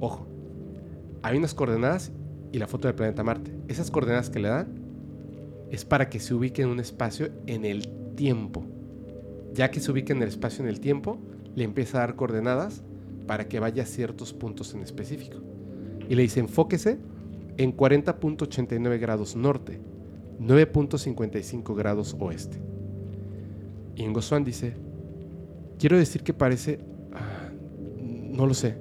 ojo, 0.00 0.27
hay 1.22 1.38
unas 1.38 1.54
coordenadas 1.54 2.12
y 2.52 2.58
la 2.58 2.66
foto 2.66 2.88
del 2.88 2.94
planeta 2.94 3.22
Marte. 3.22 3.52
Esas 3.68 3.90
coordenadas 3.90 4.30
que 4.30 4.38
le 4.38 4.48
dan 4.48 4.68
es 5.70 5.84
para 5.84 6.08
que 6.08 6.20
se 6.20 6.34
ubique 6.34 6.62
en 6.62 6.68
un 6.68 6.80
espacio 6.80 7.30
en 7.46 7.64
el 7.64 7.88
tiempo. 8.14 8.64
Ya 9.52 9.70
que 9.70 9.80
se 9.80 9.90
ubique 9.90 10.12
en 10.12 10.22
el 10.22 10.28
espacio 10.28 10.62
en 10.62 10.68
el 10.68 10.80
tiempo, 10.80 11.18
le 11.54 11.64
empieza 11.64 11.98
a 11.98 12.00
dar 12.00 12.16
coordenadas 12.16 12.82
para 13.26 13.48
que 13.48 13.60
vaya 13.60 13.82
a 13.82 13.86
ciertos 13.86 14.32
puntos 14.32 14.74
en 14.74 14.82
específico. 14.82 15.38
Y 16.08 16.14
le 16.14 16.22
dice, 16.22 16.40
enfóquese 16.40 16.98
en 17.56 17.76
40.89 17.76 18.98
grados 18.98 19.36
norte, 19.36 19.80
9.55 20.40 21.76
grados 21.76 22.16
oeste. 22.18 22.58
Y 23.96 24.04
Ingo 24.04 24.22
Swan 24.22 24.44
dice, 24.44 24.74
quiero 25.78 25.98
decir 25.98 26.22
que 26.22 26.32
parece, 26.32 26.78
ah, 27.12 27.50
no 28.00 28.46
lo 28.46 28.54
sé, 28.54 28.76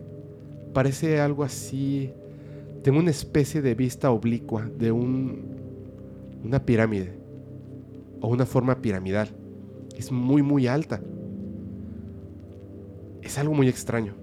parece 0.73 1.19
algo 1.19 1.43
así, 1.43 2.14
tengo 2.84 2.99
una 2.99 3.12
especie 3.12 3.62
de 3.62 3.76
vista 3.76 4.12
oblicua 4.12 4.66
de 4.66 4.91
un, 4.91 5.58
una 6.44 6.66
pirámide 6.66 7.14
o 8.22 8.28
una 8.28 8.45
forma 8.45 8.82
piramidal. 8.82 9.30
Es 9.95 10.12
muy, 10.12 10.41
muy 10.41 10.68
alta. 10.68 11.02
Es 13.22 13.38
algo 13.38 13.54
muy 13.54 13.68
extraño. 13.68 14.14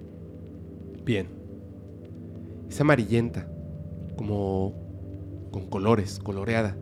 Bien. 1.04 1.26
Es 2.68 2.80
amarillenta, 2.80 3.46
como 4.16 4.72
con 5.50 5.66
colores, 5.66 6.18
coloreada. 6.18 6.76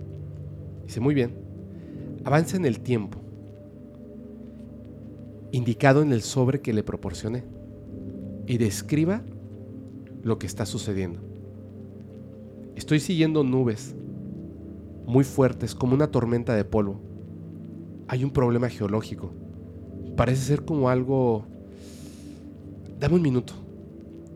Dice, 0.84 1.00
muy 1.00 1.14
bien. 1.14 1.34
Avanza 2.24 2.56
en 2.56 2.64
el 2.64 2.80
tiempo. 2.80 3.18
Indicado 5.50 6.02
en 6.02 6.12
el 6.12 6.22
sobre 6.22 6.60
que 6.60 6.72
le 6.72 6.82
proporcioné. 6.82 7.44
Y 8.46 8.58
describa 8.58 9.22
lo 10.22 10.38
que 10.38 10.46
está 10.46 10.66
sucediendo. 10.66 11.31
Estoy 12.82 12.98
siguiendo 12.98 13.44
nubes 13.44 13.94
muy 15.06 15.22
fuertes, 15.22 15.72
como 15.72 15.94
una 15.94 16.08
tormenta 16.10 16.56
de 16.56 16.64
polvo. 16.64 17.00
Hay 18.08 18.24
un 18.24 18.32
problema 18.32 18.68
geológico. 18.68 19.32
Parece 20.16 20.42
ser 20.42 20.64
como 20.64 20.88
algo... 20.88 21.46
Dame 22.98 23.14
un 23.14 23.22
minuto. 23.22 23.52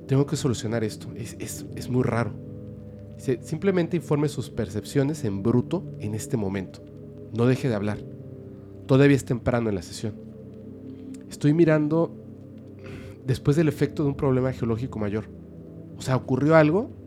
Tengo 0.06 0.26
que 0.26 0.36
solucionar 0.36 0.84
esto. 0.84 1.08
Es, 1.16 1.34
es- 1.40 1.66
es 1.74 1.90
muy 1.90 2.04
raro. 2.04 2.34
Simplemente 3.40 3.96
informe 3.96 4.28
sus 4.28 4.48
percepciones 4.48 5.24
en 5.24 5.42
bruto 5.42 5.82
en 5.98 6.14
este 6.14 6.36
momento. 6.36 6.84
No 7.36 7.46
deje 7.46 7.68
de 7.68 7.74
hablar. 7.74 7.98
Todavía 8.86 9.16
es 9.16 9.24
temprano 9.24 9.70
en 9.70 9.74
la 9.74 9.82
sesión. 9.82 10.14
Estoy 11.28 11.52
mirando 11.52 12.14
después 13.26 13.56
del 13.56 13.66
efecto 13.66 14.04
de 14.04 14.10
un 14.10 14.14
problema 14.16 14.52
geológico 14.52 15.00
mayor. 15.00 15.24
O 15.98 16.00
sea, 16.00 16.14
ocurrió 16.14 16.54
algo 16.54 17.04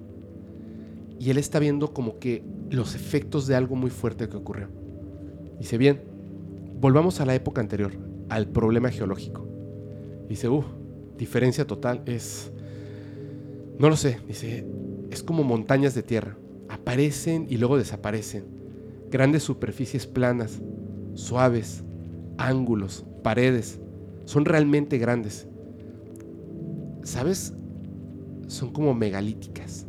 y 1.19 1.29
él 1.29 1.37
está 1.37 1.59
viendo 1.59 1.93
como 1.93 2.17
que 2.17 2.43
los 2.69 2.95
efectos 2.95 3.45
de 3.45 3.55
algo 3.55 3.75
muy 3.75 3.89
fuerte 3.89 4.29
que 4.29 4.37
ocurrió. 4.37 4.69
Dice, 5.59 5.77
bien, 5.77 6.01
volvamos 6.79 7.19
a 7.19 7.25
la 7.25 7.35
época 7.35 7.59
anterior, 7.59 7.91
al 8.29 8.47
problema 8.47 8.89
geológico. 8.89 9.45
Dice, 10.29 10.47
uff, 10.47 10.65
diferencia 11.17 11.67
total, 11.67 12.01
es... 12.05 12.51
No 13.77 13.89
lo 13.89 13.97
sé, 13.97 14.19
dice, 14.27 14.65
es 15.11 15.21
como 15.23 15.43
montañas 15.43 15.93
de 15.93 16.03
tierra. 16.03 16.37
Aparecen 16.69 17.47
y 17.49 17.57
luego 17.57 17.77
desaparecen. 17.77 18.45
Grandes 19.11 19.43
superficies 19.43 20.07
planas, 20.07 20.61
suaves, 21.15 21.83
ángulos, 22.37 23.05
paredes. 23.23 23.79
Son 24.25 24.45
realmente 24.45 24.97
grandes. 24.97 25.47
¿Sabes? 27.03 27.53
Son 28.47 28.71
como 28.71 28.93
megalíticas. 28.93 29.85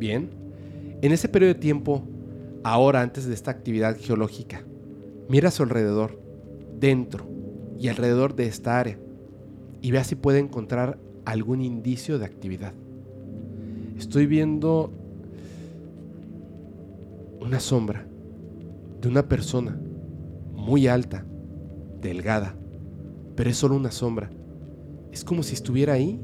Bien. 0.00 0.30
En 1.02 1.12
ese 1.12 1.28
periodo 1.28 1.52
de 1.52 1.60
tiempo, 1.60 2.02
ahora 2.64 3.02
antes 3.02 3.26
de 3.26 3.34
esta 3.34 3.50
actividad 3.50 3.98
geológica, 3.98 4.64
mira 5.28 5.48
a 5.48 5.50
su 5.52 5.62
alrededor, 5.62 6.18
dentro 6.78 7.26
y 7.78 7.88
alrededor 7.88 8.34
de 8.34 8.46
esta 8.46 8.80
área, 8.80 8.98
y 9.82 9.90
vea 9.90 10.02
si 10.02 10.14
puede 10.14 10.38
encontrar 10.38 10.98
algún 11.26 11.60
indicio 11.60 12.18
de 12.18 12.24
actividad. 12.24 12.72
Estoy 13.98 14.24
viendo 14.24 14.90
una 17.42 17.60
sombra 17.60 18.06
de 19.02 19.08
una 19.08 19.28
persona 19.28 19.78
muy 20.54 20.86
alta, 20.86 21.26
delgada, 22.00 22.56
pero 23.36 23.50
es 23.50 23.56
solo 23.58 23.76
una 23.76 23.90
sombra. 23.90 24.30
Es 25.12 25.24
como 25.24 25.42
si 25.42 25.52
estuviera 25.52 25.92
ahí 25.92 26.18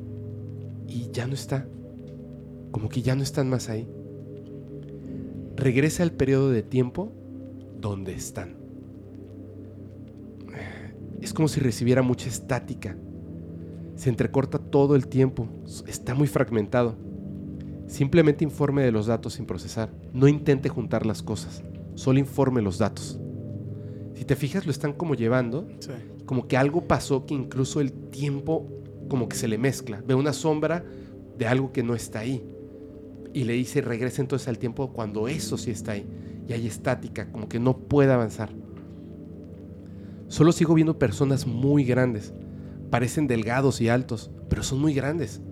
y 0.88 1.10
ya 1.12 1.26
no 1.26 1.34
está. 1.34 1.66
Como 2.76 2.90
que 2.90 3.00
ya 3.00 3.14
no 3.14 3.22
están 3.22 3.48
más 3.48 3.70
ahí. 3.70 3.88
Regresa 5.56 6.02
al 6.02 6.12
periodo 6.12 6.50
de 6.50 6.62
tiempo 6.62 7.10
donde 7.80 8.12
están. 8.12 8.54
Es 11.22 11.32
como 11.32 11.48
si 11.48 11.58
recibiera 11.58 12.02
mucha 12.02 12.28
estática. 12.28 12.94
Se 13.94 14.10
entrecorta 14.10 14.58
todo 14.58 14.94
el 14.94 15.08
tiempo. 15.08 15.48
Está 15.86 16.14
muy 16.14 16.26
fragmentado. 16.26 16.98
Simplemente 17.86 18.44
informe 18.44 18.84
de 18.84 18.92
los 18.92 19.06
datos 19.06 19.32
sin 19.32 19.46
procesar. 19.46 19.90
No 20.12 20.28
intente 20.28 20.68
juntar 20.68 21.06
las 21.06 21.22
cosas. 21.22 21.64
Solo 21.94 22.18
informe 22.18 22.60
los 22.60 22.76
datos. 22.76 23.18
Si 24.12 24.26
te 24.26 24.36
fijas, 24.36 24.66
lo 24.66 24.70
están 24.70 24.92
como 24.92 25.14
llevando. 25.14 25.66
Sí. 25.78 25.92
Como 26.26 26.46
que 26.46 26.58
algo 26.58 26.86
pasó 26.86 27.24
que 27.24 27.32
incluso 27.32 27.80
el 27.80 27.90
tiempo 28.10 28.68
como 29.08 29.30
que 29.30 29.36
se 29.36 29.48
le 29.48 29.56
mezcla. 29.56 30.02
Ve 30.06 30.14
una 30.14 30.34
sombra 30.34 30.84
de 31.38 31.46
algo 31.46 31.72
que 31.72 31.82
no 31.82 31.94
está 31.94 32.18
ahí. 32.18 32.46
Y 33.36 33.44
le 33.44 33.52
dice, 33.52 33.82
regresa 33.82 34.22
entonces 34.22 34.48
al 34.48 34.56
tiempo 34.56 34.94
cuando 34.94 35.28
eso 35.28 35.58
sí 35.58 35.70
está 35.70 35.92
ahí. 35.92 36.06
Y 36.48 36.54
hay 36.54 36.66
estática, 36.66 37.30
como 37.30 37.50
que 37.50 37.60
no 37.60 37.76
puede 37.76 38.10
avanzar. 38.10 38.48
Solo 40.28 40.52
sigo 40.52 40.72
viendo 40.72 40.98
personas 40.98 41.46
muy 41.46 41.84
grandes. 41.84 42.32
Parecen 42.88 43.26
delgados 43.26 43.82
y 43.82 43.90
altos, 43.90 44.30
pero 44.48 44.62
son 44.62 44.80
muy 44.80 44.94
grandes. 44.94 45.42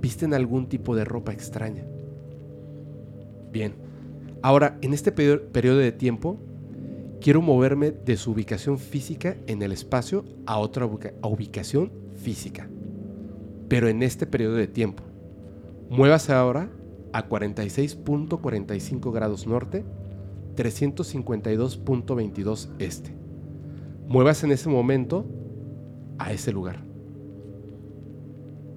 Visten 0.00 0.34
algún 0.34 0.68
tipo 0.68 0.96
de 0.96 1.04
ropa 1.04 1.32
extraña. 1.32 1.84
Bien. 3.52 3.74
Ahora, 4.42 4.76
en 4.82 4.92
este 4.92 5.12
perio- 5.12 5.42
periodo 5.52 5.78
de 5.78 5.92
tiempo, 5.92 6.40
quiero 7.20 7.40
moverme 7.40 7.92
de 7.92 8.16
su 8.16 8.32
ubicación 8.32 8.80
física 8.80 9.36
en 9.46 9.62
el 9.62 9.70
espacio 9.70 10.24
a 10.44 10.58
otra 10.58 10.86
ubicación 10.86 11.92
física. 12.16 12.68
Pero 13.68 13.86
en 13.86 14.02
este 14.02 14.26
periodo 14.26 14.56
de 14.56 14.66
tiempo. 14.66 15.04
Muévase 15.88 16.32
ahora 16.32 16.68
a 17.16 17.28
46.45 17.30 19.10
grados 19.10 19.46
norte, 19.46 19.86
352.22 20.54 22.68
este. 22.78 23.16
Muévase 24.06 24.44
en 24.44 24.52
ese 24.52 24.68
momento 24.68 25.24
a 26.18 26.30
ese 26.32 26.52
lugar. 26.52 26.84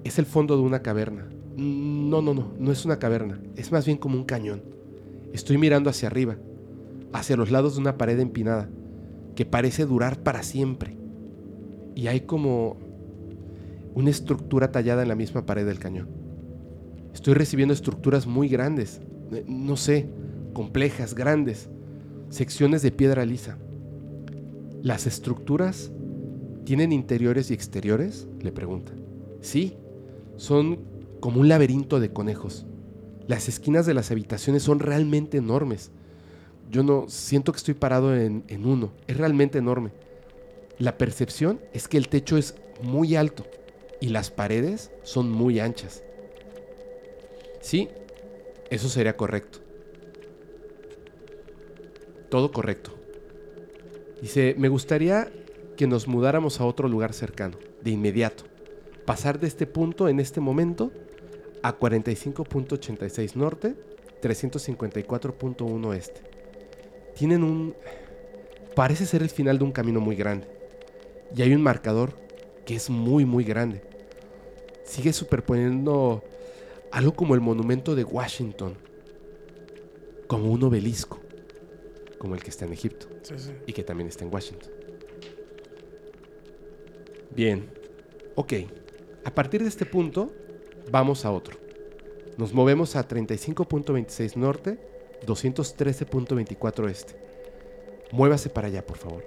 Es 0.04 0.18
el 0.18 0.24
fondo 0.24 0.56
de 0.56 0.62
una 0.62 0.80
caverna. 0.80 1.28
No, 1.56 2.22
no, 2.22 2.32
no, 2.32 2.54
no 2.58 2.72
es 2.72 2.86
una 2.86 2.98
caverna. 2.98 3.42
Es 3.56 3.72
más 3.72 3.84
bien 3.84 3.98
como 3.98 4.16
un 4.16 4.24
cañón. 4.24 4.62
Estoy 5.34 5.58
mirando 5.58 5.90
hacia 5.90 6.08
arriba, 6.08 6.38
hacia 7.12 7.36
los 7.36 7.50
lados 7.50 7.74
de 7.74 7.82
una 7.82 7.98
pared 7.98 8.18
empinada, 8.18 8.70
que 9.34 9.44
parece 9.44 9.84
durar 9.84 10.22
para 10.22 10.42
siempre. 10.42 10.96
Y 11.94 12.06
hay 12.06 12.22
como 12.22 12.78
una 13.94 14.08
estructura 14.08 14.72
tallada 14.72 15.02
en 15.02 15.08
la 15.08 15.14
misma 15.14 15.44
pared 15.44 15.66
del 15.66 15.78
cañón. 15.78 16.19
Estoy 17.14 17.34
recibiendo 17.34 17.74
estructuras 17.74 18.26
muy 18.26 18.48
grandes, 18.48 19.00
eh, 19.32 19.44
no 19.46 19.76
sé, 19.76 20.08
complejas, 20.52 21.14
grandes, 21.14 21.68
secciones 22.28 22.82
de 22.82 22.92
piedra 22.92 23.24
lisa. 23.24 23.58
¿Las 24.82 25.06
estructuras 25.06 25.90
tienen 26.64 26.92
interiores 26.92 27.50
y 27.50 27.54
exteriores? 27.54 28.28
Le 28.40 28.52
pregunta. 28.52 28.92
Sí, 29.40 29.76
son 30.36 30.78
como 31.20 31.40
un 31.40 31.48
laberinto 31.48 32.00
de 32.00 32.12
conejos. 32.12 32.66
Las 33.26 33.48
esquinas 33.48 33.86
de 33.86 33.94
las 33.94 34.10
habitaciones 34.10 34.62
son 34.62 34.80
realmente 34.80 35.38
enormes. 35.38 35.90
Yo 36.70 36.82
no 36.82 37.06
siento 37.08 37.52
que 37.52 37.58
estoy 37.58 37.74
parado 37.74 38.16
en, 38.16 38.44
en 38.48 38.66
uno, 38.66 38.92
es 39.06 39.16
realmente 39.16 39.58
enorme. 39.58 39.90
La 40.78 40.96
percepción 40.96 41.60
es 41.72 41.88
que 41.88 41.98
el 41.98 42.08
techo 42.08 42.36
es 42.36 42.54
muy 42.82 43.16
alto 43.16 43.44
y 44.00 44.08
las 44.08 44.30
paredes 44.30 44.90
son 45.02 45.30
muy 45.30 45.60
anchas. 45.60 46.02
Sí, 47.60 47.88
eso 48.70 48.88
sería 48.88 49.16
correcto. 49.16 49.58
Todo 52.28 52.52
correcto. 52.52 52.92
Dice, 54.20 54.54
me 54.58 54.68
gustaría 54.68 55.30
que 55.76 55.86
nos 55.86 56.06
mudáramos 56.06 56.60
a 56.60 56.66
otro 56.66 56.88
lugar 56.88 57.12
cercano, 57.12 57.56
de 57.82 57.90
inmediato. 57.90 58.44
Pasar 59.04 59.40
de 59.40 59.48
este 59.48 59.66
punto 59.66 60.08
en 60.08 60.20
este 60.20 60.40
momento 60.40 60.92
a 61.62 61.78
45.86 61.78 63.34
norte, 63.34 63.74
354.1 64.22 65.94
este. 65.94 66.20
Tienen 67.16 67.42
un... 67.42 67.74
Parece 68.74 69.06
ser 69.06 69.22
el 69.22 69.30
final 69.30 69.58
de 69.58 69.64
un 69.64 69.72
camino 69.72 70.00
muy 70.00 70.16
grande. 70.16 70.46
Y 71.34 71.42
hay 71.42 71.54
un 71.54 71.62
marcador 71.62 72.14
que 72.64 72.76
es 72.76 72.88
muy, 72.90 73.24
muy 73.24 73.44
grande. 73.44 73.82
Sigue 74.84 75.12
superponiendo 75.12 76.22
algo 76.92 77.12
como 77.14 77.34
el 77.34 77.40
monumento 77.40 77.94
de 77.94 78.04
Washington. 78.04 78.74
Como 80.26 80.50
un 80.50 80.62
obelisco. 80.62 81.18
Como 82.18 82.34
el 82.34 82.42
que 82.42 82.50
está 82.50 82.66
en 82.66 82.72
Egipto 82.74 83.06
Sí, 83.22 83.34
sí. 83.38 83.50
y 83.66 83.72
que 83.72 83.82
también 83.82 84.08
está 84.08 84.24
en 84.24 84.32
Washington. 84.32 84.70
Bien, 87.34 87.70
ok. 88.34 88.52
A 89.24 89.34
partir 89.34 89.62
de 89.62 89.68
este 89.68 89.86
punto, 89.86 90.32
vamos 90.90 91.24
a 91.24 91.30
otro. 91.30 91.56
Nos 92.36 92.52
movemos 92.52 92.96
a 92.96 93.06
35.26 93.06 94.36
norte, 94.36 94.78
213.24 95.26 96.88
este. 96.90 97.14
Muévase 98.12 98.50
para 98.50 98.68
allá, 98.68 98.84
por 98.84 98.96
favor. 98.98 99.24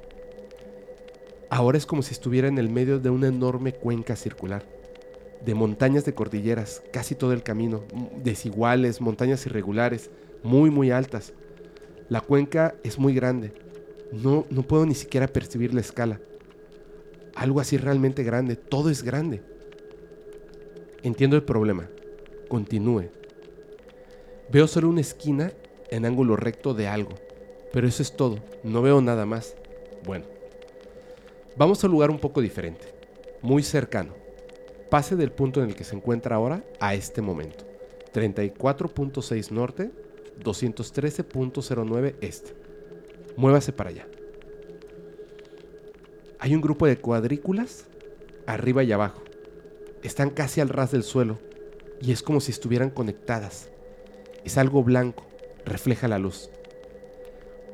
Ahora 1.49 1.77
es 1.77 1.85
como 1.85 2.01
si 2.01 2.13
estuviera 2.13 2.47
en 2.47 2.57
el 2.57 2.69
medio 2.69 2.99
de 2.99 3.09
una 3.09 3.27
enorme 3.27 3.73
cuenca 3.73 4.15
circular, 4.15 4.63
de 5.45 5.55
montañas 5.55 6.05
de 6.05 6.13
cordilleras, 6.13 6.83
casi 6.91 7.15
todo 7.15 7.33
el 7.33 7.43
camino, 7.43 7.83
desiguales, 8.23 9.01
montañas 9.01 9.45
irregulares, 9.45 10.09
muy, 10.43 10.69
muy 10.69 10.91
altas. 10.91 11.33
La 12.09 12.21
cuenca 12.21 12.75
es 12.83 12.99
muy 12.99 13.13
grande, 13.13 13.53
no, 14.11 14.45
no 14.49 14.63
puedo 14.63 14.85
ni 14.85 14.95
siquiera 14.95 15.27
percibir 15.27 15.73
la 15.73 15.81
escala. 15.81 16.19
Algo 17.35 17.59
así 17.59 17.77
realmente 17.77 18.23
grande, 18.23 18.55
todo 18.55 18.89
es 18.89 19.03
grande. 19.03 19.41
Entiendo 21.01 21.35
el 21.35 21.43
problema. 21.43 21.89
Continúe. 22.47 23.09
Veo 24.51 24.67
solo 24.67 24.89
una 24.89 25.01
esquina 25.01 25.51
en 25.89 26.05
ángulo 26.05 26.35
recto 26.35 26.73
de 26.73 26.87
algo, 26.87 27.11
pero 27.71 27.87
eso 27.87 28.03
es 28.03 28.15
todo, 28.15 28.37
no 28.63 28.81
veo 28.81 29.01
nada 29.01 29.25
más. 29.25 29.55
Bueno, 30.05 30.25
vamos 31.55 31.83
a 31.83 31.87
un 31.87 31.93
lugar 31.93 32.11
un 32.11 32.19
poco 32.19 32.41
diferente, 32.41 32.85
muy 33.41 33.63
cercano. 33.63 34.22
Pase 34.89 35.15
del 35.15 35.31
punto 35.31 35.61
en 35.61 35.69
el 35.69 35.75
que 35.75 35.83
se 35.83 35.95
encuentra 35.95 36.35
ahora 36.35 36.63
a 36.79 36.93
este 36.93 37.21
momento. 37.21 37.65
34.6 38.13 39.51
norte, 39.51 39.91
213.09 40.43 42.15
este. 42.21 42.55
Muévase 43.35 43.73
para 43.73 43.89
allá. 43.89 44.07
Hay 46.39 46.53
un 46.53 46.61
grupo 46.61 46.85
de 46.85 46.97
cuadrículas 46.97 47.85
arriba 48.45 48.83
y 48.83 48.91
abajo. 48.91 49.23
Están 50.03 50.29
casi 50.29 50.61
al 50.61 50.69
ras 50.69 50.91
del 50.91 51.03
suelo 51.03 51.39
y 52.01 52.11
es 52.11 52.21
como 52.21 52.41
si 52.41 52.51
estuvieran 52.51 52.89
conectadas. 52.89 53.69
Es 54.43 54.57
algo 54.57 54.83
blanco, 54.83 55.25
refleja 55.65 56.07
la 56.07 56.19
luz. 56.19 56.49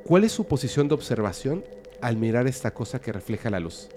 ¿Cuál 0.06 0.24
es 0.24 0.32
su 0.32 0.46
posición 0.46 0.88
de 0.88 0.94
observación 0.94 1.66
al 2.02 2.18
mirar 2.18 2.48
esta 2.48 2.74
cosa 2.74 3.02
que 3.02 3.12
refleja 3.12 3.50
la 3.50 3.60
luz? 3.60 3.90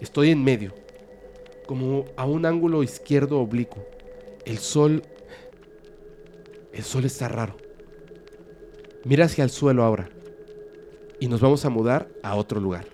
Estoy 0.00 0.30
en 0.30 0.42
medio, 0.42 0.74
como 1.66 2.04
a 2.16 2.24
un 2.24 2.46
ángulo 2.46 2.82
izquierdo 2.82 3.40
oblicuo. 3.40 3.84
El 4.44 4.58
sol... 4.58 5.02
El 6.72 6.84
sol 6.84 7.04
está 7.04 7.28
raro. 7.28 7.56
Mira 9.04 9.24
hacia 9.24 9.44
el 9.44 9.50
suelo 9.50 9.82
ahora. 9.82 10.08
Y 11.20 11.28
nos 11.28 11.40
vamos 11.40 11.64
a 11.64 11.70
mudar 11.70 12.08
a 12.22 12.36
otro 12.36 12.60
lugar. 12.60 12.86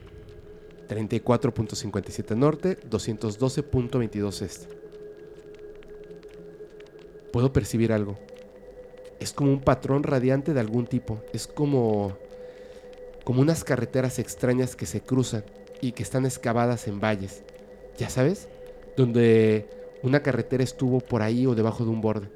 34.57 0.88 2.36
norte, 2.36 2.78
212.22 2.88 4.42
este. 4.42 4.68
Puedo 7.32 7.52
percibir 7.52 7.92
algo. 7.92 8.18
Es 9.20 9.32
como 9.32 9.52
un 9.52 9.60
patrón 9.60 10.02
radiante 10.02 10.54
de 10.54 10.60
algún 10.60 10.86
tipo. 10.86 11.22
Es 11.32 11.46
como 11.46 12.16
como 13.24 13.40
unas 13.40 13.64
carreteras 13.64 14.18
extrañas 14.18 14.76
que 14.76 14.86
se 14.86 15.00
cruzan 15.00 15.44
y 15.80 15.92
que 15.92 16.02
están 16.02 16.24
excavadas 16.24 16.88
en 16.88 17.00
valles. 17.00 17.42
¿Ya 17.98 18.08
sabes? 18.08 18.48
Donde 18.96 19.68
una 20.02 20.22
carretera 20.22 20.64
estuvo 20.64 21.00
por 21.00 21.22
ahí 21.22 21.46
o 21.46 21.54
debajo 21.54 21.84
de 21.84 21.90
un 21.90 22.00
borde. 22.00 22.28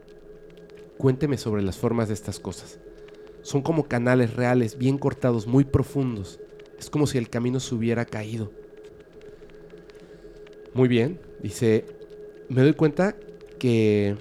Cuénteme 0.98 1.36
sobre 1.36 1.62
las 1.62 1.76
formas 1.76 2.08
de 2.08 2.14
estas 2.14 2.40
cosas. 2.40 2.78
Son 3.42 3.62
como 3.62 3.84
canales 3.84 4.34
reales, 4.34 4.78
bien 4.78 4.98
cortados, 4.98 5.46
muy 5.46 5.64
profundos. 5.64 6.40
Es 6.78 6.90
como 6.90 7.06
si 7.06 7.18
el 7.18 7.28
camino 7.28 7.60
se 7.60 7.74
hubiera 7.74 8.04
caído. 8.04 8.50
Muy 10.74 10.88
bien, 10.88 11.20
dice, 11.42 11.84
me 12.48 12.62
doy 12.62 12.74
cuenta 12.74 13.16
que 13.58 14.16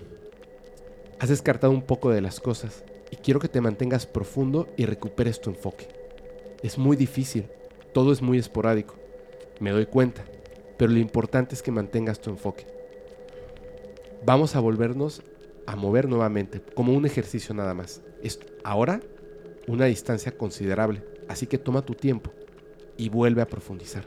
has 1.20 1.30
descartado 1.30 1.74
un 1.74 1.82
poco 1.82 2.12
de 2.12 2.22
las 2.22 2.40
cosas 2.40 2.84
y 3.12 3.18
quiero 3.18 3.40
que 3.40 3.50
te 3.50 3.62
mantengas 3.62 4.06
profundo 4.06 4.68
y 4.78 4.86
recuperes 4.86 5.42
tu 5.42 5.50
enfoque. 5.50 5.88
Es 6.64 6.78
muy 6.78 6.98
difícil, 6.98 7.46
todo 7.94 8.12
es 8.12 8.22
muy 8.22 8.38
esporádico, 8.38 8.96
me 9.60 9.72
doy 9.72 9.86
cuenta, 9.86 10.24
pero 10.78 10.92
lo 10.92 11.00
importante 11.00 11.56
es 11.56 11.62
que 11.62 11.72
mantengas 11.72 12.20
tu 12.20 12.30
enfoque. 12.30 12.66
Vamos 14.26 14.56
a 14.56 14.60
volvernos 14.60 15.22
a 15.68 15.76
mover 15.76 16.08
nuevamente, 16.08 16.62
como 16.62 16.94
un 16.94 17.06
ejercicio 17.06 17.56
nada 17.56 17.74
más. 17.74 18.02
Es 18.22 18.40
ahora 18.64 19.02
una 19.68 19.86
distancia 19.86 20.38
considerable, 20.38 21.04
así 21.28 21.48
que 21.48 21.58
toma 21.58 21.86
tu 21.86 21.94
tiempo 21.94 22.32
y 22.98 23.10
vuelve 23.10 23.42
a 23.42 23.48
profundizar. 23.48 24.06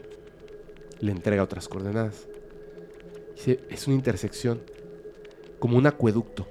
Le 0.99 1.11
entrega 1.11 1.43
otras 1.43 1.67
coordenadas. 1.67 2.27
Es 3.69 3.87
una 3.87 3.95
intersección, 3.95 4.61
como 5.59 5.77
un 5.77 5.87
acueducto, 5.87 6.47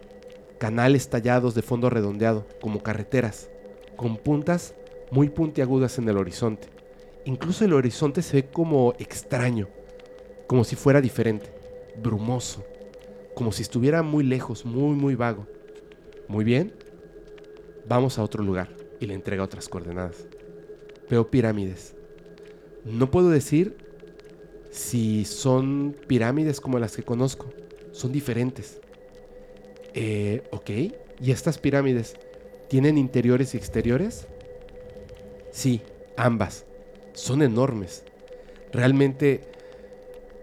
canales 0.58 1.08
tallados 1.08 1.54
de 1.54 1.62
fondo 1.62 1.90
redondeado, 1.90 2.46
como 2.60 2.82
carreteras, 2.82 3.50
con 3.96 4.16
puntas 4.16 4.74
muy 5.10 5.28
puntiagudas 5.28 5.98
en 5.98 6.08
el 6.08 6.16
horizonte. 6.16 6.68
Incluso 7.24 7.64
el 7.64 7.74
horizonte 7.74 8.22
se 8.22 8.42
ve 8.42 8.48
como 8.48 8.94
extraño, 8.98 9.68
como 10.48 10.64
si 10.64 10.74
fuera 10.74 11.00
diferente, 11.00 11.52
brumoso, 12.02 12.64
como 13.34 13.52
si 13.52 13.62
estuviera 13.62 14.02
muy 14.02 14.24
lejos, 14.24 14.64
muy, 14.64 14.96
muy 14.96 15.14
vago. 15.14 15.46
Muy 16.26 16.44
bien, 16.44 16.72
vamos 17.86 18.18
a 18.18 18.24
otro 18.24 18.42
lugar 18.42 18.68
y 18.98 19.06
le 19.06 19.14
entrega 19.14 19.44
otras 19.44 19.68
coordenadas. 19.68 20.26
Veo 21.08 21.30
pirámides. 21.30 21.94
No 22.84 23.10
puedo 23.10 23.30
decir 23.30 23.76
si 24.70 25.24
son 25.24 25.94
pirámides 26.06 26.60
como 26.60 26.78
las 26.78 26.96
que 26.96 27.02
conozco. 27.02 27.46
Son 27.92 28.10
diferentes. 28.10 28.80
Eh, 29.94 30.42
ok. 30.50 30.70
¿Y 31.20 31.30
estas 31.30 31.58
pirámides 31.58 32.16
tienen 32.68 32.98
interiores 32.98 33.54
y 33.54 33.58
exteriores? 33.58 34.26
Sí, 35.50 35.82
ambas. 36.16 36.64
Son 37.12 37.42
enormes. 37.42 38.04
Realmente 38.72 39.57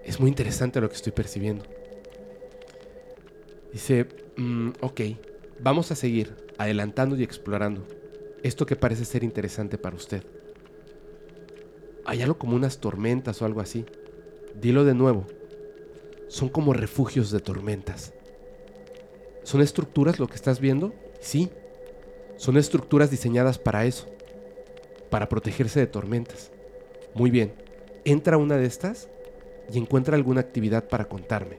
es 0.06 0.20
muy 0.20 0.30
interesante 0.30 0.80
lo 0.80 0.88
que 0.88 0.96
estoy 0.96 1.12
percibiendo. 1.12 1.66
Dice, 3.74 4.08
mm, 4.38 4.70
ok, 4.82 5.02
vamos 5.60 5.92
a 5.92 5.96
seguir 5.96 6.36
adelantando 6.58 7.18
y 7.18 7.24
explorando 7.24 7.86
esto 8.44 8.68
que 8.68 8.76
parece 8.76 9.06
ser 9.06 9.24
interesante 9.24 9.80
para 9.80 9.96
usted. 9.96 10.24
Hay 12.06 12.22
algo 12.22 12.38
como 12.38 12.56
unas 12.56 12.78
tormentas 12.78 13.42
o 13.42 13.46
algo 13.46 13.62
así. 13.62 13.86
Dilo 14.62 14.86
de 14.86 14.94
nuevo. 14.94 15.26
Son 16.28 16.50
como 16.50 16.72
refugios 16.72 17.32
de 17.32 17.40
tormentas. 17.40 18.14
¿Son 19.42 19.62
estructuras 19.62 20.20
lo 20.20 20.28
que 20.28 20.36
estás 20.36 20.60
viendo? 20.60 20.94
Sí. 21.20 21.50
Son 22.38 22.58
estructuras 22.58 23.10
diseñadas 23.10 23.58
para 23.58 23.86
eso. 23.86 24.06
Para 25.10 25.28
protegerse 25.28 25.80
de 25.80 25.88
tormentas. 25.88 26.52
Muy 27.16 27.32
bien. 27.32 27.54
Entra 28.04 28.38
una 28.38 28.58
de 28.58 28.68
estas 28.68 29.10
y 29.72 29.78
encuentra 29.78 30.16
alguna 30.16 30.42
actividad 30.42 30.88
para 30.88 31.06
contarme. 31.06 31.58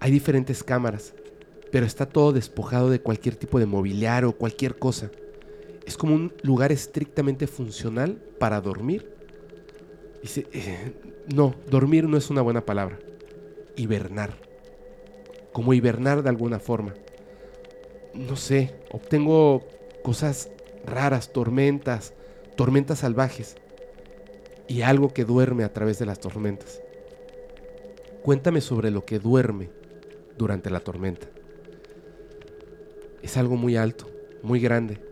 Hay 0.00 0.10
diferentes 0.10 0.64
cámaras, 0.64 1.14
pero 1.70 1.86
está 1.86 2.06
todo 2.06 2.32
despojado 2.32 2.90
de 2.90 3.00
cualquier 3.00 3.36
tipo 3.36 3.58
de 3.58 3.66
mobiliario 3.66 4.30
o 4.30 4.36
cualquier 4.36 4.78
cosa. 4.78 5.10
Es 5.86 5.96
como 5.96 6.14
un 6.14 6.32
lugar 6.42 6.72
estrictamente 6.72 7.46
funcional 7.46 8.14
para 8.38 8.60
dormir. 8.60 9.14
Dice, 10.22 10.46
eh, 10.52 10.92
no, 11.34 11.54
dormir 11.68 12.08
no 12.08 12.16
es 12.16 12.30
una 12.30 12.42
buena 12.42 12.64
palabra. 12.64 12.98
Hibernar. 13.76 14.34
Como 15.52 15.74
hibernar 15.74 16.22
de 16.22 16.28
alguna 16.28 16.58
forma. 16.58 16.94
No 18.14 18.36
sé, 18.36 18.74
obtengo 18.90 19.66
cosas 20.02 20.50
raras, 20.84 21.32
tormentas, 21.32 22.14
tormentas 22.56 23.00
salvajes. 23.00 23.56
Y 24.70 24.82
algo 24.82 25.12
que 25.12 25.24
duerme 25.24 25.64
a 25.64 25.72
través 25.72 25.98
de 25.98 26.06
las 26.06 26.20
tormentas. 26.20 26.80
Cuéntame 28.22 28.60
sobre 28.60 28.92
lo 28.92 29.04
que 29.04 29.18
duerme 29.18 29.68
durante 30.38 30.70
la 30.70 30.78
tormenta. 30.78 31.26
Es 33.20 33.36
algo 33.36 33.56
muy 33.56 33.76
alto, 33.76 34.08
muy 34.44 34.60
grande. 34.60 35.02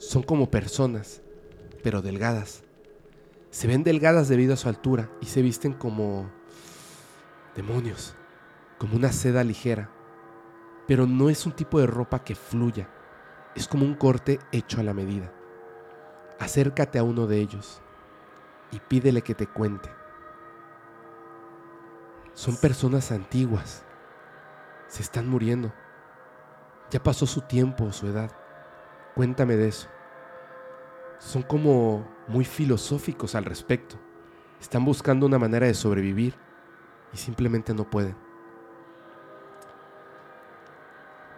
Son 0.00 0.22
como 0.22 0.50
personas, 0.50 1.22
pero 1.82 2.02
delgadas. 2.02 2.62
Se 3.48 3.66
ven 3.66 3.84
delgadas 3.84 4.28
debido 4.28 4.52
a 4.52 4.58
su 4.58 4.68
altura 4.68 5.10
y 5.22 5.26
se 5.26 5.40
visten 5.40 5.72
como 5.72 6.30
demonios, 7.56 8.14
como 8.76 8.96
una 8.96 9.12
seda 9.12 9.42
ligera. 9.44 9.88
Pero 10.86 11.06
no 11.06 11.30
es 11.30 11.46
un 11.46 11.52
tipo 11.52 11.80
de 11.80 11.86
ropa 11.86 12.22
que 12.22 12.34
fluya, 12.34 12.90
es 13.56 13.66
como 13.66 13.86
un 13.86 13.94
corte 13.94 14.40
hecho 14.52 14.78
a 14.78 14.84
la 14.84 14.92
medida. 14.92 15.32
Acércate 16.38 16.98
a 16.98 17.02
uno 17.02 17.26
de 17.26 17.40
ellos 17.40 17.80
y 18.70 18.80
pídele 18.80 19.22
que 19.22 19.34
te 19.34 19.46
cuente. 19.46 19.90
Son 22.34 22.56
personas 22.56 23.12
antiguas, 23.12 23.84
se 24.86 25.02
están 25.02 25.28
muriendo. 25.28 25.72
Ya 26.90 27.02
pasó 27.02 27.26
su 27.26 27.42
tiempo 27.42 27.84
o 27.84 27.92
su 27.92 28.06
edad. 28.06 28.30
Cuéntame 29.14 29.56
de 29.56 29.68
eso. 29.68 29.88
Son 31.18 31.42
como 31.42 32.08
muy 32.26 32.44
filosóficos 32.44 33.34
al 33.34 33.44
respecto. 33.44 33.96
Están 34.60 34.84
buscando 34.84 35.26
una 35.26 35.38
manera 35.38 35.66
de 35.66 35.74
sobrevivir 35.74 36.34
y 37.12 37.16
simplemente 37.16 37.74
no 37.74 37.88
pueden. 37.88 38.16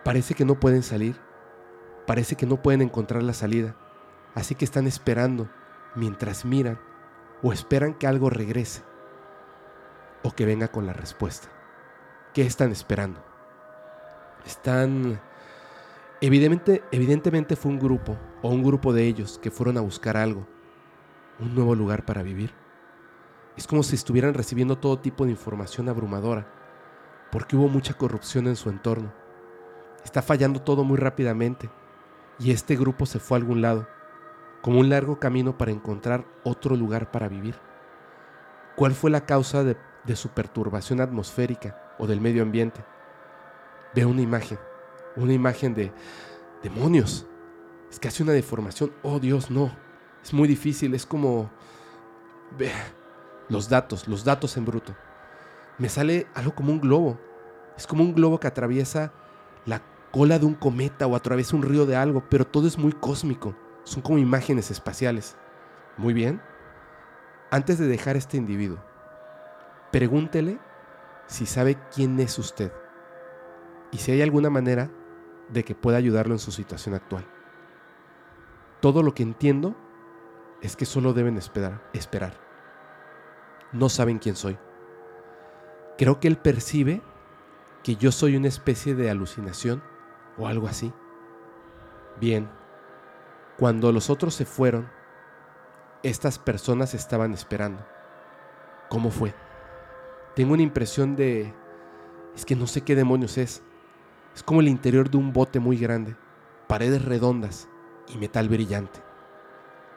Parece 0.05 0.35
que 0.35 0.44
no 0.44 0.59
pueden 0.59 0.83
salir. 0.83 1.17
Parece 2.07 2.36
que 2.36 2.47
no 2.47 2.62
pueden 2.62 2.83
encontrar 2.83 3.23
la 3.23 3.35
salida. 3.35 3.77
Así 4.35 4.55
que 4.55 4.65
están 4.65 4.86
esperando 4.86 5.51
mientras 5.94 6.44
miran 6.44 6.78
o 7.43 7.53
esperan 7.53 7.95
que 7.95 8.07
algo 8.07 8.31
regrese 8.31 8.83
o 10.23 10.33
que 10.33 10.47
venga 10.47 10.69
con 10.69 10.87
la 10.87 10.93
respuesta. 10.93 11.49
¿Qué 12.33 12.43
están 12.43 12.71
esperando? 12.71 13.23
Están 14.47 15.21
Evidentemente, 16.25 16.85
evidentemente 16.93 17.57
fue 17.57 17.73
un 17.73 17.81
grupo, 17.81 18.17
o 18.43 18.51
un 18.51 18.62
grupo 18.62 18.93
de 18.93 19.05
ellos, 19.09 19.41
que 19.43 19.51
fueron 19.51 19.77
a 19.77 19.81
buscar 19.81 20.17
algo, 20.17 20.47
un 21.41 21.53
nuevo 21.53 21.75
lugar 21.75 22.05
para 22.05 22.23
vivir. 22.23 22.55
Es 23.57 23.67
como 23.67 23.83
si 23.83 23.97
estuvieran 23.97 24.33
recibiendo 24.33 24.79
todo 24.79 25.01
tipo 25.01 25.25
de 25.25 25.33
información 25.33 25.89
abrumadora, 25.89 26.47
porque 27.33 27.57
hubo 27.57 27.67
mucha 27.67 27.95
corrupción 27.95 28.47
en 28.47 28.55
su 28.55 28.71
entorno. 28.71 29.12
Está 30.05 30.23
fallando 30.23 30.62
todo 30.62 30.85
muy 30.85 30.97
rápidamente, 30.97 31.69
y 32.39 32.53
este 32.53 32.77
grupo 32.77 33.05
se 33.05 33.19
fue 33.19 33.37
a 33.37 33.41
algún 33.41 33.61
lado, 33.61 33.89
como 34.63 34.81
un 34.81 34.89
largo 34.89 35.19
camino 35.19 35.59
para 35.59 35.73
encontrar 35.73 36.25
otro 36.45 36.77
lugar 36.77 37.11
para 37.11 37.29
vivir. 37.29 37.57
¿Cuál 38.77 38.93
fue 38.93 39.11
la 39.11 39.27
causa 39.27 39.65
de, 39.65 39.77
su 40.17 40.31
perturbación 40.31 41.01
atmosférica 41.01 41.95
o 41.99 42.07
del 42.07 42.21
medio 42.21 42.43
ambiente? 42.43 42.85
Veo 43.95 44.09
una 44.09 44.23
imagen 44.23 44.59
una 45.17 45.33
imagen 45.33 45.75
de 45.75 45.93
demonios. 46.63 47.27
Es 47.91 47.99
casi 47.99 48.23
una 48.23 48.33
deformación. 48.33 48.93
Oh 49.03 49.19
Dios, 49.19 49.51
no. 49.51 49.71
Es 50.23 50.33
muy 50.33 50.49
difícil. 50.49 50.95
Es 50.95 51.07
como... 51.07 51.51
Los 53.49 53.69
datos, 53.69 54.09
los 54.09 54.25
datos 54.25 54.57
en 54.57 54.65
bruto. 54.65 54.95
Me 55.79 55.89
sale 55.89 56.27
algo 56.35 56.55
como 56.55 56.73
un 56.73 56.81
globo. 56.81 57.19
Es 57.77 57.87
como 57.87 58.03
un 58.03 58.15
globo 58.15 58.39
que 58.39 58.47
atraviesa 58.47 59.13
la 59.67 59.83
cola 60.11 60.39
de 60.39 60.47
un 60.47 60.55
cometa 60.55 61.07
o 61.07 61.17
atraviesa 61.17 61.57
un 61.57 61.63
río 61.63 61.87
de 61.87 61.97
algo, 61.97 62.23
pero 62.29 62.47
todo 62.47 62.67
es 62.67 62.79
muy 62.79 62.93
cósmico. 62.93 63.55
Son 63.85 64.02
como 64.02 64.19
imágenes 64.19 64.70
espaciales. 64.70 65.36
Muy 65.97 66.15
bien. 66.15 66.41
Antes 67.51 67.78
de 67.78 67.86
dejar 67.86 68.17
a 68.17 68.19
este 68.19 68.36
individuo, 68.36 68.78
pregúntele 69.91 70.59
si 71.27 71.47
sabe 71.47 71.78
quién 71.94 72.19
es 72.20 72.39
usted 72.39 72.73
y 73.91 73.99
si 73.99 74.12
hay 74.12 74.23
alguna 74.23 74.51
manera 74.51 74.91
de 75.51 75.65
que 75.65 75.75
pueda 75.75 75.99
ayudarlo 75.99 76.35
en 76.35 76.39
su 76.39 76.51
situación 76.51 76.94
actual. 76.94 77.27
Todo 78.81 79.02
lo 79.02 79.15
que 79.15 79.23
entiendo 79.23 79.77
es 80.62 80.77
que 80.77 80.86
solo 80.86 81.12
deben 81.12 81.36
esperar, 81.36 81.83
esperar. 81.93 82.35
No 83.73 83.89
saben 83.89 84.19
quién 84.19 84.35
soy. 84.35 84.59
Creo 85.99 86.20
que 86.20 86.28
él 86.28 86.39
percibe 86.39 87.02
que 87.83 87.97
yo 87.97 88.12
soy 88.12 88.36
una 88.36 88.49
especie 88.49 88.94
de 88.94 89.11
alucinación 89.11 89.83
o 90.39 90.47
algo 90.47 90.69
así. 90.69 90.93
Bien, 92.19 92.49
cuando 93.59 93.93
los 93.93 94.11
otros 94.11 94.35
se 94.35 94.45
fueron, 94.45 94.89
estas 96.03 96.39
personas 96.39 96.95
estaban 96.95 97.33
esperando. 97.33 97.87
¿Cómo 98.89 99.11
fue? 99.11 99.35
Tengo 100.35 100.55
una 100.55 100.63
impresión 100.63 101.17
de... 101.17 101.55
Es 102.35 102.45
que 102.45 102.57
no 102.57 102.67
sé 102.67 102.81
qué 102.81 102.95
demonios 102.95 103.37
es 103.37 103.63
Es 104.35 104.43
como 104.43 104.61
el 104.61 104.69
interior 104.69 105.11
de 105.11 105.19
un 105.19 105.33
bote 105.33 105.61
muy 105.61 105.77
grande, 105.77 106.17
paredes 106.67 107.05
redondas 107.05 107.69
y 108.13 108.19
metal 108.19 108.49
brillante. 108.49 109.01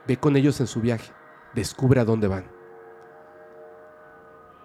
Ve 0.08 0.18
con 0.18 0.36
ellos 0.36 0.60
en 0.60 0.68
su 0.68 0.82
viaje, 0.82 1.12
descubre 1.54 2.00
a 2.02 2.06
dónde 2.06 2.28
van. 2.28 2.46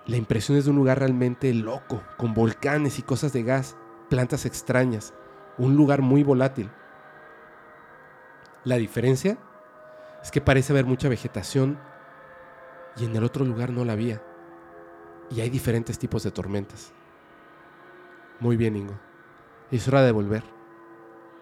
La 0.06 0.16
impresión 0.16 0.58
es 0.58 0.64
de 0.64 0.70
un 0.70 0.76
lugar 0.76 0.98
realmente 0.98 1.54
loco, 1.54 2.02
con 2.16 2.34
volcanes 2.34 2.98
y 2.98 3.02
cosas 3.02 3.32
de 3.32 3.44
gas, 3.44 3.76
plantas 4.08 4.44
extrañas, 4.44 5.14
un 5.56 5.76
lugar 5.76 6.02
muy 6.02 6.24
volátil. 6.24 6.70
La 8.64 8.76
diferencia 8.76 9.38
es 10.22 10.30
que 10.30 10.42
parece 10.42 10.74
haber 10.74 10.84
mucha 10.84 11.08
vegetación 11.08 11.78
y 12.96 13.06
en 13.06 13.16
el 13.16 13.24
otro 13.24 13.42
lugar 13.46 13.70
no 13.70 13.86
la 13.86 13.94
había. 13.94 14.22
Y 15.30 15.40
hay 15.40 15.48
diferentes 15.48 15.98
tipos 15.98 16.24
de 16.24 16.30
tormentas. 16.30 16.92
Muy 18.38 18.58
bien, 18.58 18.76
Ingo. 18.76 19.00
Es 19.70 19.88
hora 19.88 20.02
de 20.02 20.12
volver. 20.12 20.42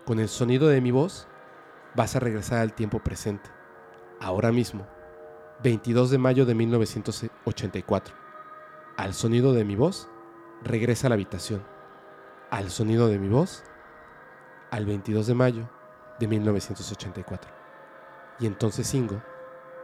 Con 0.05 0.21
el 0.21 0.29
sonido 0.29 0.69
de 0.69 0.81
mi 0.81 0.93
voz 0.93 1.27
vas 1.97 2.15
a 2.15 2.21
regresar 2.21 2.61
al 2.61 2.73
tiempo 2.73 3.01
presente. 3.01 3.51
Ahora 4.21 4.53
mismo, 4.53 4.87
22 5.65 6.11
de 6.11 6.19
mayo 6.19 6.47
de 6.47 6.55
1984. 6.55 8.15
Al 8.97 9.13
sonido 9.13 9.53
de 9.55 9.65
mi 9.65 9.75
voz, 9.75 10.09
regresa 10.63 11.09
a 11.09 11.11
la 11.11 11.15
habitación. 11.15 11.65
Al 12.51 12.71
sonido 12.71 13.09
de 13.09 13.19
mi 13.19 13.29
voz, 13.29 13.65
al 14.71 14.87
22 14.87 15.27
de 15.27 15.35
mayo 15.35 15.78
de 16.19 16.27
1984. 16.27 17.51
Y 18.41 18.47
entonces 18.47 18.93
Ingo 18.95 19.23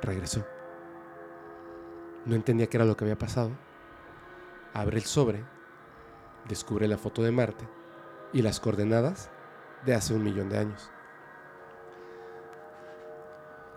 regresó. 0.03 0.47
No 2.25 2.35
entendía 2.35 2.69
qué 2.69 2.77
era 2.77 2.87
lo 2.87 2.97
que 2.97 3.05
había 3.05 3.19
pasado. 3.19 3.51
Abre 4.73 4.99
el 4.99 5.05
sobre, 5.05 5.45
descubre 6.49 6.89
la 6.89 6.99
foto 6.99 7.23
de 7.23 7.33
Marte 7.33 7.69
y 8.33 8.43
las 8.43 8.61
coordenadas 8.61 9.31
de 9.85 9.95
hace 9.95 10.15
un 10.15 10.23
millón 10.23 10.49
de 10.49 10.59
años. 10.59 10.91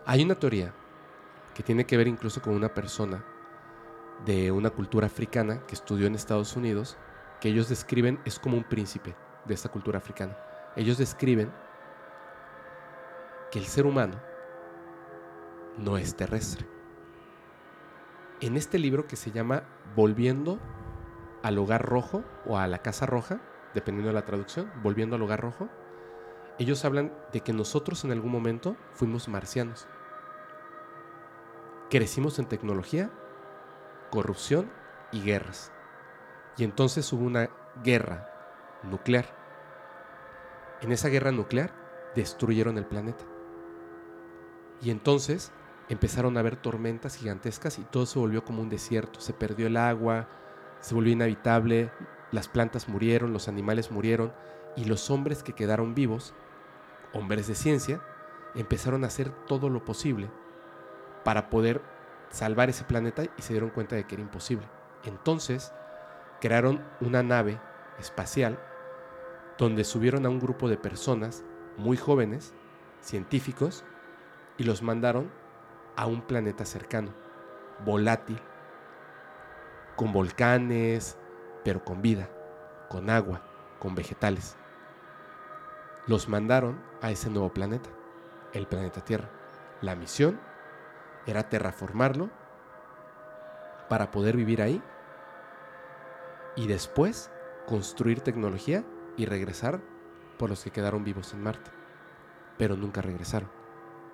Hay 0.06 0.24
una 0.24 0.36
teoría 0.36 0.74
que 1.54 1.64
tiene 1.64 1.86
que 1.86 1.98
ver 1.98 2.08
incluso 2.08 2.42
con 2.42 2.54
una 2.54 2.74
persona 2.74 3.26
de 4.26 4.52
una 4.52 4.70
cultura 4.70 5.08
africana 5.08 5.62
que 5.68 5.76
estudió 5.76 6.08
en 6.08 6.16
Estados 6.16 6.56
Unidos, 6.56 6.98
que 7.42 7.50
ellos 7.50 7.70
describen 7.70 8.20
es 8.26 8.40
como 8.40 8.58
un 8.58 8.64
príncipe 8.64 9.16
de 9.46 9.54
esta 9.54 9.70
cultura 9.70 10.00
africana. 10.00 10.38
Ellos 10.76 10.98
describen 10.98 11.52
que 13.52 13.60
el 13.60 13.66
ser 13.66 13.86
humano 13.86 14.20
no 15.78 15.98
es 15.98 16.16
terrestre. 16.16 16.68
En 18.42 18.58
este 18.58 18.78
libro 18.78 19.08
que 19.08 19.16
se 19.16 19.32
llama 19.32 19.64
Volviendo 19.96 20.60
al 21.44 21.58
hogar 21.58 21.86
rojo 21.86 22.24
o 22.46 22.58
a 22.58 22.68
la 22.68 22.80
casa 22.80 23.06
roja, 23.06 23.40
dependiendo 23.74 24.10
de 24.10 24.16
la 24.16 24.26
traducción, 24.26 24.72
Volviendo 24.84 25.16
al 25.16 25.22
hogar 25.22 25.42
rojo, 25.42 25.70
ellos 26.60 26.84
hablan 26.86 27.14
de 27.32 27.42
que 27.42 27.54
nosotros 27.54 28.04
en 28.04 28.12
algún 28.12 28.32
momento 28.32 28.76
fuimos 28.94 29.28
marcianos. 29.28 29.88
Crecimos 31.90 32.40
en 32.40 32.48
tecnología, 32.48 33.12
corrupción 34.10 34.70
y 35.12 35.22
guerras. 35.22 35.72
Y 36.58 36.64
entonces 36.64 37.12
hubo 37.14 37.24
una 37.24 37.50
guerra 37.84 38.30
nuclear. 38.84 39.26
En 40.82 40.92
esa 40.92 41.10
guerra 41.10 41.32
nuclear 41.32 41.72
destruyeron 42.16 42.78
el 42.78 42.86
planeta. 42.86 43.24
Y 44.82 44.92
entonces 44.92 45.52
empezaron 45.90 46.38
a 46.38 46.42
haber 46.42 46.56
tormentas 46.56 47.16
gigantescas 47.16 47.80
y 47.80 47.84
todo 47.84 48.06
se 48.06 48.20
volvió 48.20 48.44
como 48.44 48.62
un 48.62 48.70
desierto. 48.70 49.20
Se 49.22 49.34
perdió 49.34 49.68
el 49.68 49.78
agua, 49.78 50.28
se 50.82 50.96
volvió 50.96 51.14
inhabitable, 51.14 51.92
las 52.32 52.48
plantas 52.48 52.90
murieron, 52.90 53.34
los 53.34 53.48
animales 53.48 53.92
murieron 53.92 54.34
y 54.76 54.86
los 54.86 55.10
hombres 55.10 55.44
que 55.44 55.54
quedaron 55.54 55.96
vivos, 55.96 56.34
hombres 57.14 57.48
de 57.48 57.56
ciencia, 57.56 58.02
empezaron 58.56 59.04
a 59.04 59.08
hacer 59.08 59.32
todo 59.48 59.70
lo 59.70 59.84
posible 59.86 60.30
para 61.24 61.50
poder 61.50 61.82
salvar 62.30 62.70
ese 62.70 62.84
planeta 62.84 63.24
y 63.24 63.42
se 63.42 63.54
dieron 63.54 63.70
cuenta 63.70 63.96
de 63.96 64.06
que 64.06 64.16
era 64.16 64.22
imposible. 64.22 64.68
Entonces 65.04 65.72
crearon 66.42 66.84
una 67.02 67.24
nave 67.24 67.60
espacial 68.00 68.60
donde 69.58 69.84
subieron 69.84 70.26
a 70.26 70.30
un 70.30 70.40
grupo 70.40 70.70
de 70.70 70.78
personas 70.78 71.44
muy 71.78 71.98
jóvenes, 71.98 72.54
científicos, 73.02 73.84
y 74.58 74.64
los 74.64 74.82
mandaron 74.82 75.32
a 75.96 76.06
un 76.06 76.22
planeta 76.22 76.66
cercano, 76.66 77.14
volátil, 77.86 78.40
con 79.96 80.14
volcanes, 80.14 81.18
pero 81.64 81.84
con 81.84 82.02
vida, 82.02 82.30
con 82.90 83.10
agua, 83.10 83.42
con 83.80 83.96
vegetales. 83.96 84.56
Los 86.06 86.30
mandaron 86.30 86.82
a 87.02 87.12
ese 87.12 87.30
nuevo 87.30 87.54
planeta, 87.54 87.90
el 88.54 88.68
planeta 88.68 89.02
Tierra. 89.02 89.30
La 89.82 89.96
misión 89.96 90.40
era 91.26 91.50
terraformarlo 91.50 92.30
para 93.90 94.12
poder 94.12 94.38
vivir 94.38 94.62
ahí 94.62 94.82
y 96.56 96.68
después 96.68 97.30
construir 97.66 98.22
tecnología 98.22 98.84
y 99.18 99.26
regresar 99.26 99.82
por 100.38 100.50
los 100.50 100.64
que 100.64 100.72
quedaron 100.72 101.04
vivos 101.04 101.34
en 101.34 101.44
Marte. 101.44 101.72
Pero 102.58 102.76
nunca 102.76 103.02
regresaron, 103.02 103.50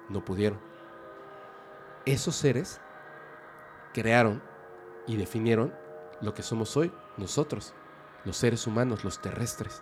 no 0.09 0.23
pudieron. 0.23 0.59
Esos 2.05 2.35
seres 2.35 2.81
crearon 3.93 4.41
y 5.07 5.17
definieron 5.17 5.73
lo 6.21 6.33
que 6.33 6.43
somos 6.43 6.75
hoy, 6.77 6.91
nosotros, 7.17 7.73
los 8.25 8.37
seres 8.37 8.67
humanos, 8.67 9.03
los 9.03 9.21
terrestres. 9.21 9.81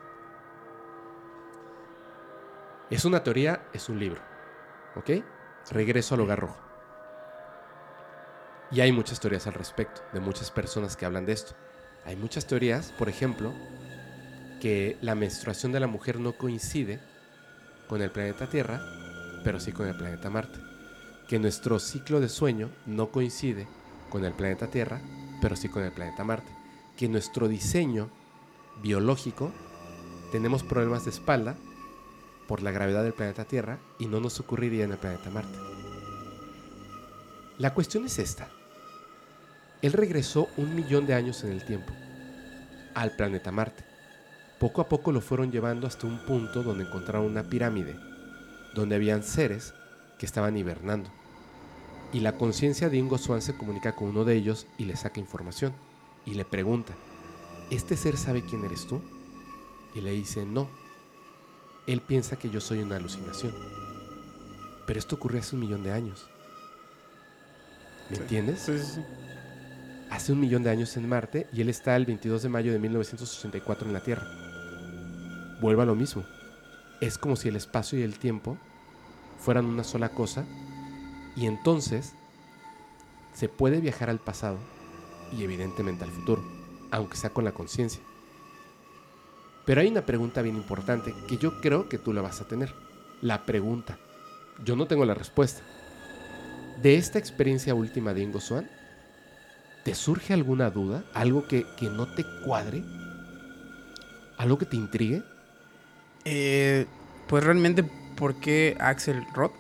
Es 2.90 3.06
una 3.06 3.24
teoría, 3.24 3.67
es 3.74 3.90
un 3.90 4.00
libro. 4.00 4.22
¿Ok? 4.95 5.24
Regreso 5.72 6.16
al 6.16 6.22
hogar 6.22 6.40
rojo. 6.40 6.59
Y 8.72 8.82
hay 8.82 8.91
muchas 8.91 9.19
teorías 9.19 9.48
al 9.48 9.53
respecto, 9.53 10.01
de 10.14 10.19
muchas 10.19 10.51
personas 10.51 10.95
que 10.95 11.06
hablan 11.06 11.25
de 11.25 11.33
esto. 11.33 11.53
Hay 12.06 12.16
muchas 12.16 12.48
teorías, 12.48 12.91
por 12.93 13.09
ejemplo, 13.09 13.53
que 14.61 14.98
la 15.01 15.16
menstruación 15.16 15.72
de 15.72 15.80
la 15.80 15.88
mujer 15.88 16.19
no 16.19 16.33
coincide 16.33 17.00
con 17.88 18.01
el 18.01 18.11
planeta 18.11 18.48
Tierra, 18.48 18.82
pero 19.44 19.60
sí 19.60 19.72
con 19.72 19.88
el 19.88 19.95
planeta 19.95 20.30
Marte. 20.30 20.60
Que 21.28 21.40
nuestro 21.40 21.80
ciclo 21.80 22.20
de 22.20 22.30
sueño 22.30 22.70
no 22.86 23.11
coincide 23.11 23.68
con 24.10 24.26
el 24.26 24.34
planeta 24.34 24.68
Tierra, 24.68 25.02
pero 25.42 25.56
sí 25.56 25.70
con 25.70 25.84
el 25.84 25.92
planeta 25.92 26.24
Marte. 26.24 26.52
Que 26.98 27.08
nuestro 27.08 27.48
diseño 27.48 28.10
biológico 28.82 29.52
tenemos 30.32 30.64
problemas 30.64 31.06
de 31.06 31.11
espalda 31.11 31.56
por 32.48 32.61
la 32.61 32.72
gravedad 32.72 33.03
del 33.03 33.14
planeta 33.14 33.45
Tierra 33.45 33.80
y 34.00 34.08
no 34.08 34.20
nos 34.20 34.40
ocurriría 34.40 34.84
en 34.84 34.92
el 34.92 34.98
planeta 34.98 35.30
Marte. 35.30 35.58
La 37.58 37.74
cuestión 37.74 38.06
es 38.06 38.20
esta. 38.20 38.50
Él 39.82 39.94
regresó 39.94 40.48
un 40.58 40.76
millón 40.76 41.06
de 41.06 41.14
años 41.14 41.44
en 41.44 41.52
el 41.52 41.66
tiempo 41.66 41.94
al 42.94 43.11
planeta 43.16 43.52
Marte. 43.52 43.84
Poco 44.60 44.82
a 44.82 44.88
poco 44.88 45.11
lo 45.11 45.22
fueron 45.22 45.52
llevando 45.52 45.88
hasta 45.88 46.08
un 46.08 46.20
punto 46.26 46.61
donde 46.61 46.84
encontraron 46.84 47.26
una 47.26 47.44
pirámide, 47.44 47.95
donde 48.74 48.95
habían 48.95 49.24
seres 49.24 49.74
que 50.17 50.25
estaban 50.25 50.58
hibernando. 50.58 51.09
Y 52.14 52.19
la 52.19 52.33
conciencia 52.38 52.90
de 52.90 52.98
Ingo 52.98 53.17
Swan 53.17 53.41
se 53.41 53.56
comunica 53.56 53.95
con 53.95 54.09
uno 54.09 54.25
de 54.25 54.35
ellos 54.35 54.67
y 54.77 54.85
le 54.85 54.95
saca 54.95 55.19
información. 55.19 55.74
Y 56.25 56.33
le 56.33 56.45
pregunta, 56.45 56.93
¿este 57.69 57.95
ser 57.95 58.17
sabe 58.17 58.43
quién 58.43 58.66
eres 58.66 58.85
tú? 58.85 59.01
Y 59.95 60.01
le 60.01 60.11
dice, 60.11 60.45
no. 60.45 60.69
Él 61.88 62.01
piensa 62.01 62.38
que 62.38 62.50
yo 62.50 62.61
soy 62.61 62.80
una 62.80 62.98
alucinación. 62.98 63.53
Pero 64.85 65.00
esto 65.00 65.16
ocurrió 65.16 65.40
hace 65.40 65.56
un 65.56 65.61
millón 65.61 65.83
de 65.83 65.91
años. 65.91 66.30
¿Me 68.09 68.17
entiendes? 68.17 68.59
Sí, 68.59 68.77
sí, 68.77 68.85
sí. 68.95 69.01
Hace 70.09 70.33
un 70.33 70.41
millón 70.41 70.64
de 70.64 70.69
años 70.69 70.98
en 70.98 71.08
Marte 71.08 71.48
y 71.53 71.61
él 71.61 71.69
está 71.69 71.95
el 71.95 72.06
22 72.06 72.43
de 72.43 72.50
mayo 72.50 72.74
de 72.74 72.80
1984 72.80 73.88
en 73.88 73.93
la 73.93 74.01
Tierra. 74.01 74.27
Vuelve 75.61 75.83
a 75.83 75.85
lo 75.85 75.95
mismo. 75.95 76.25
Es 77.02 77.18
como 77.18 77.36
si 77.36 77.50
el 77.50 77.56
espacio 77.56 78.00
y 78.00 78.04
el 78.04 78.20
tiempo 78.20 78.58
fueran 79.40 79.66
una 79.66 79.84
sola 79.84 80.10
cosa 80.10 80.46
y 81.36 81.48
entonces 81.48 82.14
se 83.34 83.50
puede 83.50 83.82
viajar 83.82 84.10
al 84.10 84.20
pasado 84.20 84.58
y 85.36 85.44
evidentemente 85.44 86.04
al 86.04 86.12
futuro, 86.12 86.44
aunque 86.92 87.18
sea 87.18 87.32
con 87.32 87.44
la 87.44 87.54
conciencia. 87.54 88.02
Pero 89.66 89.82
hay 89.82 89.88
una 89.88 90.06
pregunta 90.06 90.42
bien 90.42 90.56
importante 90.56 91.14
que 91.28 91.38
yo 91.38 91.60
creo 91.62 91.90
que 91.90 91.98
tú 91.98 92.14
la 92.14 92.22
vas 92.22 92.42
a 92.42 92.48
tener. 92.48 92.74
La 93.22 93.46
pregunta. 93.46 93.98
Yo 94.64 94.76
no 94.76 94.86
tengo 94.88 95.06
la 95.06 95.14
respuesta. 95.14 95.62
De 96.82 96.96
esta 96.96 97.20
experiencia 97.20 97.76
última 97.76 98.14
de 98.14 98.22
Ingo 98.22 98.40
Swan, 98.40 98.70
¿te 99.84 99.96
surge 99.96 100.34
alguna 100.34 100.70
duda? 100.70 101.04
¿Algo 101.14 101.48
que, 101.48 101.66
que 101.78 101.90
no 101.90 102.08
te 102.14 102.26
cuadre? 102.46 102.84
¿Algo 104.38 104.58
que 104.58 104.66
te 104.66 104.76
intrigue? 104.76 105.24
Eh, 106.25 106.85
pues 107.27 107.43
realmente, 107.43 107.83
¿por 108.16 108.35
qué 108.35 108.77
Axel 108.80 109.25
Roth? 109.33 109.53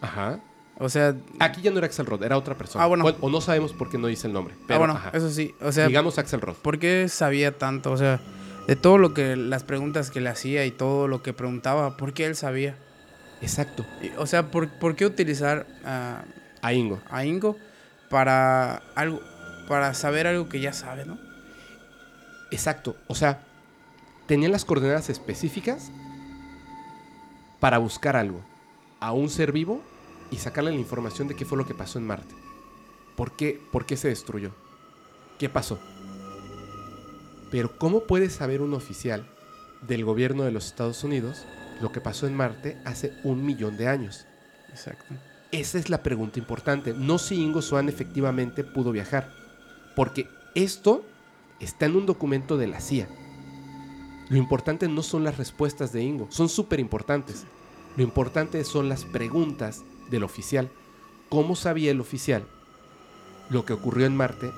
Ajá. 0.00 0.40
O 0.78 0.88
sea, 0.88 1.14
Aquí 1.40 1.60
ya 1.60 1.70
no 1.70 1.78
era 1.78 1.86
Axel 1.86 2.06
Roth, 2.06 2.22
era 2.22 2.38
otra 2.38 2.56
persona. 2.56 2.82
Ah, 2.84 2.86
bueno. 2.88 3.04
O, 3.04 3.26
o 3.26 3.30
no 3.30 3.40
sabemos 3.40 3.72
por 3.74 3.90
qué 3.90 3.98
no 3.98 4.06
dice 4.06 4.26
el 4.26 4.32
nombre. 4.32 4.54
ah, 4.58 4.64
Pero, 4.66 4.78
bueno, 4.80 4.94
ajá. 4.94 5.10
eso 5.12 5.28
sí. 5.30 5.54
O 5.60 5.72
sea, 5.72 5.86
digamos 5.88 6.18
Axel 6.18 6.40
Roth. 6.40 6.56
¿por 6.56 6.78
qué 6.78 7.08
sabía 7.08 7.58
tanto? 7.58 7.92
O 7.92 7.96
sea, 7.96 8.20
de 8.66 8.76
todo 8.76 8.96
lo 8.98 9.12
que, 9.12 9.36
las 9.36 9.62
preguntas 9.64 10.10
que 10.10 10.20
le 10.20 10.30
hacía 10.30 10.64
y 10.64 10.70
todo 10.70 11.06
lo 11.06 11.22
que 11.22 11.32
preguntaba, 11.34 11.96
¿por 11.98 12.12
qué 12.14 12.24
él 12.26 12.34
sabía? 12.34 12.76
Exacto. 13.42 13.84
Y, 14.02 14.08
o 14.16 14.26
sea, 14.26 14.50
¿por, 14.50 14.68
por 14.78 14.96
qué 14.96 15.04
utilizar 15.06 15.66
a, 15.84 16.24
A 16.62 16.72
Ingo. 16.72 17.00
a 17.10 17.24
Ingo 17.24 17.56
para 18.08 18.76
algo, 18.94 19.20
para 19.68 19.92
saber 19.94 20.26
algo 20.26 20.48
que 20.48 20.60
ya 20.60 20.72
sabe, 20.72 21.04
¿no? 21.04 21.18
Exacto. 22.50 22.96
O 23.06 23.14
sea, 23.14 23.42
tenían 24.26 24.50
las 24.52 24.64
coordenadas 24.64 25.10
específicas 25.10 25.90
para 27.60 27.78
buscar 27.78 28.16
algo 28.16 28.40
a 28.98 29.12
un 29.12 29.28
ser 29.28 29.52
vivo 29.52 29.82
y 30.30 30.36
sacarle 30.36 30.70
la 30.70 30.78
información 30.78 31.28
de 31.28 31.36
qué 31.36 31.44
fue 31.44 31.58
lo 31.58 31.66
que 31.66 31.74
pasó 31.74 31.98
en 31.98 32.06
Marte. 32.06 32.34
¿Por 33.16 33.32
qué, 33.32 33.60
por 33.70 33.86
qué 33.86 33.96
se 33.96 34.08
destruyó? 34.08 34.52
¿Qué 35.38 35.48
pasó? 35.48 35.78
Pero 37.50 37.78
¿cómo 37.78 38.04
puede 38.04 38.30
saber 38.30 38.62
un 38.62 38.74
oficial 38.74 39.26
del 39.82 40.04
gobierno 40.04 40.44
de 40.44 40.52
los 40.52 40.66
Estados 40.66 41.02
Unidos 41.04 41.44
lo 41.80 41.92
que 41.92 42.00
pasó 42.00 42.26
en 42.26 42.34
Marte 42.34 42.78
hace 42.84 43.12
un 43.24 43.44
millón 43.44 43.76
de 43.76 43.88
años? 43.88 44.26
Exacto. 44.68 45.14
Esa 45.50 45.78
es 45.78 45.90
la 45.90 46.02
pregunta 46.02 46.38
importante. 46.38 46.94
No 46.94 47.18
si 47.18 47.42
Ingo 47.42 47.60
Swan 47.60 47.88
efectivamente 47.88 48.62
pudo 48.62 48.92
viajar. 48.92 49.32
Porque 49.96 50.28
esto 50.54 51.04
está 51.58 51.86
en 51.86 51.96
un 51.96 52.06
documento 52.06 52.56
de 52.56 52.68
la 52.68 52.80
CIA. 52.80 53.08
Lo 54.30 54.36
importante 54.36 54.86
no 54.86 55.02
son 55.02 55.24
las 55.24 55.36
respuestas 55.38 55.92
de 55.92 56.04
Ingo, 56.04 56.28
son 56.30 56.48
súper 56.48 56.78
importantes. 56.78 57.44
Lo 57.96 58.04
importante 58.04 58.62
son 58.62 58.88
las 58.88 59.04
preguntas 59.04 59.82
del 60.08 60.22
oficial. 60.22 60.70
¿Cómo 61.28 61.56
sabía 61.56 61.90
el 61.90 62.00
oficial 62.00 62.44
lo 63.50 63.64
que 63.64 63.72
ocurrió 63.72 64.06
en 64.06 64.16
Marte 64.16 64.52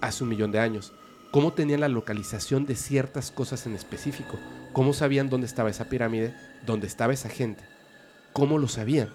hace 0.00 0.22
un 0.22 0.30
millón 0.30 0.52
de 0.52 0.60
años? 0.60 0.92
¿Cómo 1.32 1.52
tenían 1.52 1.80
la 1.80 1.88
localización 1.88 2.66
de 2.66 2.76
ciertas 2.76 3.32
cosas 3.32 3.66
en 3.66 3.74
específico? 3.74 4.38
¿Cómo 4.72 4.92
sabían 4.92 5.28
dónde 5.28 5.48
estaba 5.48 5.70
esa 5.70 5.88
pirámide? 5.88 6.32
¿Dónde 6.64 6.86
estaba 6.86 7.12
esa 7.12 7.28
gente? 7.28 7.64
¿Cómo 8.32 8.58
lo 8.58 8.68
sabían? 8.68 9.12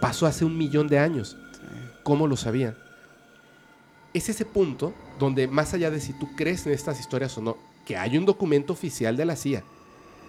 Pasó 0.00 0.26
hace 0.26 0.44
un 0.44 0.58
millón 0.58 0.88
de 0.88 0.98
años. 0.98 1.36
¿Cómo 2.02 2.26
lo 2.26 2.36
sabían? 2.36 2.76
Es 4.14 4.28
ese 4.28 4.44
punto 4.44 4.94
donde, 5.20 5.46
más 5.46 5.74
allá 5.74 5.92
de 5.92 6.00
si 6.00 6.12
tú 6.18 6.34
crees 6.34 6.66
en 6.66 6.72
estas 6.72 6.98
historias 6.98 7.38
o 7.38 7.40
no, 7.40 7.56
que 7.86 7.96
hay 7.96 8.18
un 8.18 8.26
documento 8.26 8.72
oficial 8.72 9.16
de 9.16 9.24
la 9.24 9.36
CIA, 9.36 9.62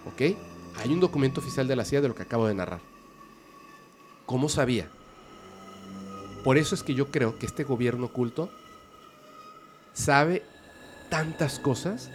¿ok? 0.06 0.36
Hay 0.80 0.92
un 0.92 1.00
documento 1.00 1.40
oficial 1.40 1.66
de 1.66 1.76
la 1.76 1.84
CIA 1.84 2.00
de 2.00 2.08
lo 2.08 2.14
que 2.14 2.22
acabo 2.22 2.46
de 2.46 2.54
narrar. 2.54 2.80
¿Cómo 4.24 4.48
sabía? 4.48 4.88
Por 6.44 6.56
eso 6.56 6.74
es 6.74 6.84
que 6.84 6.94
yo 6.94 7.10
creo 7.10 7.38
que 7.38 7.46
este 7.46 7.64
gobierno 7.64 8.06
oculto 8.06 8.48
sabe 9.92 10.44
tantas 11.10 11.58
cosas, 11.58 12.10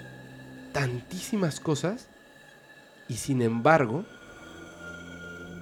tantísimas 0.72 1.59
cosas, 1.59 2.07
y 3.09 3.15
sin 3.15 3.41
embargo, 3.41 4.05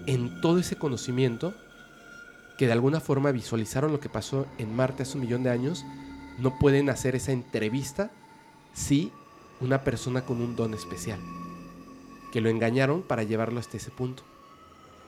en 0.05 0.41
todo 0.41 0.59
ese 0.59 0.75
conocimiento, 0.75 1.55
que 2.59 2.67
de 2.67 2.73
alguna 2.73 2.99
forma 2.99 3.31
visualizaron 3.31 3.91
lo 3.91 3.99
que 3.99 4.09
pasó 4.09 4.45
en 4.59 4.75
Marte 4.75 5.01
hace 5.01 5.17
un 5.17 5.23
millón 5.23 5.41
de 5.41 5.49
años, 5.49 5.83
no 6.37 6.59
pueden 6.59 6.91
hacer 6.91 7.15
esa 7.15 7.31
entrevista 7.31 8.11
si 8.73 9.11
una 9.61 9.83
persona 9.83 10.25
con 10.25 10.41
un 10.41 10.55
don 10.55 10.73
especial, 10.73 11.19
que 12.31 12.41
lo 12.41 12.49
engañaron 12.49 13.01
para 13.01 13.23
llevarlo 13.23 13.59
hasta 13.59 13.77
ese 13.77 13.91
punto. 13.91 14.23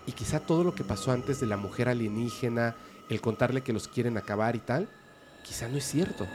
Y 0.05 0.11
quizá 0.11 0.39
todo 0.39 0.63
lo 0.63 0.75
que 0.75 0.83
pasó 0.83 1.11
antes 1.11 1.39
de 1.39 1.47
la 1.47 1.57
mujer 1.57 1.89
alienígena, 1.89 2.75
el 3.09 3.21
contarle 3.21 3.61
que 3.61 3.73
los 3.73 3.87
quieren 3.87 4.17
acabar 4.17 4.55
y 4.55 4.59
tal, 4.59 4.89
quizá 5.43 5.67
no 5.67 5.77
es 5.77 5.85
cierto. 5.85 6.27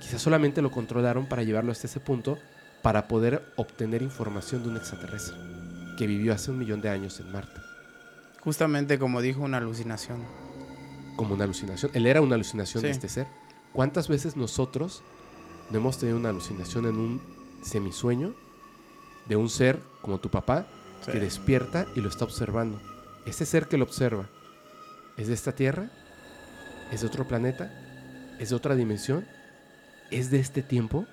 Quizá 0.00 0.18
solamente 0.18 0.62
lo 0.62 0.70
controlaron 0.70 1.26
para 1.26 1.42
llevarlo 1.42 1.72
hasta 1.72 1.86
ese 1.86 2.00
punto 2.00 2.38
para 2.82 3.08
poder 3.08 3.52
obtener 3.56 4.02
información 4.02 4.62
de 4.62 4.68
un 4.70 4.76
extraterrestre 4.76 5.36
que 5.96 6.06
vivió 6.06 6.32
hace 6.32 6.50
un 6.50 6.58
millón 6.58 6.80
de 6.80 6.88
años 6.88 7.20
en 7.20 7.30
Marte, 7.30 7.60
Justamente 8.40 8.98
como 8.98 9.20
dijo, 9.20 9.42
una 9.42 9.58
alucinación. 9.58 10.24
como 11.16 11.34
una 11.34 11.44
alucinación. 11.44 11.92
Él 11.94 12.06
era 12.06 12.20
una 12.20 12.34
alucinación 12.34 12.82
de 12.82 12.90
este 12.90 13.08
ser. 13.08 13.26
¿Cuántas 13.72 14.08
veces 14.08 14.36
nosotros 14.36 15.02
no 15.72 15.78
hemos 15.78 15.98
tenido 15.98 16.18
una 16.18 16.28
alucinación 16.28 16.86
en 16.86 16.96
un 16.96 17.20
semisueño 17.62 18.34
de 19.26 19.36
un 19.36 19.48
ser 19.48 19.78
como 20.02 20.18
tu 20.18 20.28
papá 20.30 20.66
Sí. 21.04 21.10
que 21.12 21.18
despierta 21.18 21.86
y 21.96 22.00
lo 22.00 22.08
está 22.08 22.24
observando? 22.24 22.80
Ese 23.26 23.44
ser 23.46 23.66
que 23.66 23.76
lo 23.76 23.84
observa, 23.84 24.28
¿es 25.16 25.26
de 25.26 25.34
esta 25.34 25.52
tierra? 25.52 25.90
¿Es 26.92 27.00
de 27.00 27.06
otro 27.08 27.26
planeta? 27.26 27.72
¿Es 28.38 28.50
de 28.50 28.54
otra 28.56 28.76
dimensión? 28.76 29.26
¿Es 30.12 30.30
de 30.30 30.38
este 30.38 30.62
tiempo? 30.62 31.06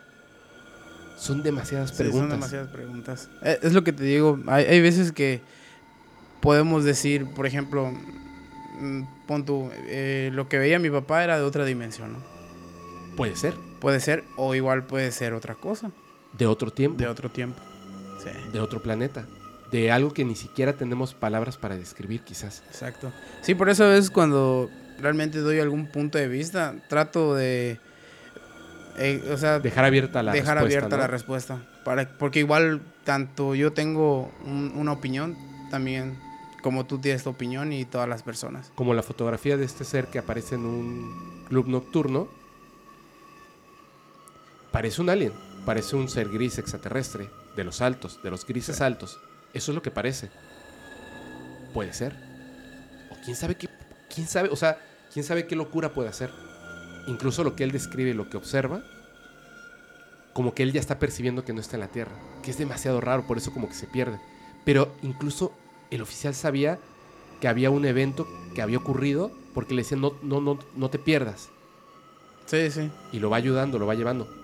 Son 1.17 1.41
demasiadas 1.41 1.89
Sí, 1.91 1.97
preguntas. 1.97 2.19
son 2.21 2.29
demasiadas 2.29 2.67
preguntas. 2.69 3.29
Eh, 3.43 3.59
Es 3.63 3.73
lo 3.73 3.83
que 3.83 3.91
te 3.93 4.03
digo. 4.03 4.39
Hay, 4.47 4.65
hay 4.65 4.81
veces 4.81 5.11
que 5.11 5.41
podemos 6.41 6.83
decir, 6.83 7.25
por 7.33 7.45
ejemplo, 7.47 7.91
mm, 8.79 9.03
pon 9.27 9.43
tú, 9.45 9.69
eh, 9.87 10.29
lo 10.33 10.47
que 10.49 10.57
veía 10.59 10.77
mi 10.79 10.89
papá 10.89 11.23
era 11.23 11.37
de 11.37 11.43
otra 11.43 11.65
dimensión, 11.65 12.13
¿no? 12.13 12.19
Puede 13.17 13.35
ser, 13.35 13.53
Puede 13.79 13.99
ser, 13.99 14.23
o 14.35 14.55
igual 14.55 14.85
puede 14.85 15.11
ser 15.11 15.33
otra 15.33 15.55
cosa, 15.55 15.91
de 16.37 16.45
otro 16.47 16.71
tiempo, 16.71 16.97
de 16.97 17.05
de, 17.05 17.09
otro 17.11 17.29
tiempo. 17.29 17.59
Sí, 18.23 18.57
otro 18.59 18.81
planeta, 18.81 19.25
de 19.71 19.91
algo 19.91 20.11
que 20.13 20.25
ni 20.25 20.35
siquiera 20.35 20.73
tenemos 20.73 21.13
palabras 21.13 21.57
para 21.57 21.75
describir 21.77 22.21
quizás. 22.21 22.63
exacto. 22.67 23.11
Sí, 23.41 23.55
por 23.55 23.69
eso 23.69 23.85
a 23.85 23.89
veces 23.89 24.11
cuando 24.11 24.69
realmente 24.99 25.39
doy 25.39 25.59
algún 25.59 25.87
punto 25.87 26.17
de 26.17 26.27
vista, 26.27 26.75
trato 26.89 27.33
de, 27.35 27.79
eh, 28.97 29.23
o 29.31 29.37
sea, 29.37 29.59
Dejar 29.59 29.85
abierta 29.85 30.21
la 30.23 30.33
dejar 30.33 30.57
respuesta, 30.57 30.77
abierta 30.79 30.95
¿no? 30.97 31.01
la 31.01 31.07
respuesta. 31.07 31.63
Para, 31.85 32.09
porque 32.17 32.39
igual, 32.39 32.81
tanto 33.05 33.55
yo 33.55 33.71
tengo 33.71 34.31
un- 34.45 34.73
una 34.75 34.91
opinión, 34.91 35.37
también 35.71 36.17
como 36.61 36.85
tú 36.85 36.99
tienes 36.99 37.23
tu 37.23 37.29
opinión 37.29 37.71
y 37.71 37.85
todas 37.85 38.09
las 38.09 38.21
personas. 38.23 38.71
Como 38.75 38.93
la 38.93 39.01
fotografía 39.03 39.55
de 39.55 39.63
este 39.63 39.85
ser 39.85 40.07
que 40.07 40.19
aparece 40.19 40.55
en 40.55 40.65
un 40.65 41.45
club 41.47 41.67
nocturno. 41.67 42.27
Parece 44.71 45.01
un 45.01 45.09
alien, 45.09 45.33
parece 45.65 45.95
un 45.95 46.09
ser 46.09 46.29
gris 46.29 46.57
extraterrestre, 46.57 47.29
de 47.55 47.63
los 47.63 47.81
altos, 47.81 48.21
de 48.23 48.31
los 48.31 48.45
grises 48.45 48.81
altos. 48.81 49.19
Eso 49.53 49.71
es 49.71 49.75
lo 49.75 49.81
que 49.81 49.91
parece. 49.91 50.29
Puede 51.73 51.93
ser. 51.93 52.15
O 53.11 53.15
quién 53.23 53.35
sabe 53.35 53.55
qué, 53.55 53.69
quién 54.13 54.27
sabe, 54.27 54.49
o 54.49 54.55
sea, 54.55 54.79
quién 55.11 55.25
sabe 55.25 55.47
qué 55.47 55.55
locura 55.55 55.93
puede 55.93 56.09
hacer. 56.09 56.31
Incluso 57.07 57.43
lo 57.43 57.55
que 57.55 57.63
él 57.63 57.71
describe 57.71 58.13
lo 58.13 58.29
que 58.29 58.37
observa, 58.37 58.83
como 60.33 60.53
que 60.53 60.63
él 60.63 60.71
ya 60.71 60.79
está 60.79 60.99
percibiendo 60.99 61.43
que 61.43 61.53
no 61.53 61.61
está 61.61 61.75
en 61.75 61.81
la 61.81 61.87
Tierra, 61.87 62.13
que 62.43 62.51
es 62.51 62.57
demasiado 62.57 63.01
raro, 63.01 63.25
por 63.25 63.37
eso 63.37 63.51
como 63.51 63.67
que 63.67 63.75
se 63.75 63.87
pierde. 63.87 64.19
Pero 64.63 64.95
incluso 65.01 65.53
el 65.91 66.01
oficial 66.01 66.35
sabía 66.35 66.79
que 67.41 67.47
había 67.47 67.71
un 67.71 67.85
evento 67.85 68.27
que 68.53 68.61
había 68.61 68.77
ocurrido 68.77 69.31
porque 69.53 69.73
le 69.73 69.81
decían 69.81 70.01
no, 70.01 70.13
no, 70.21 70.39
no, 70.39 70.59
no 70.75 70.89
te 70.89 70.99
pierdas. 70.99 71.49
Sí, 72.45 72.69
sí. 72.71 72.91
Y 73.11 73.19
lo 73.19 73.29
va 73.29 73.37
ayudando, 73.37 73.79
lo 73.79 73.85
va 73.85 73.95
llevando. 73.95 74.38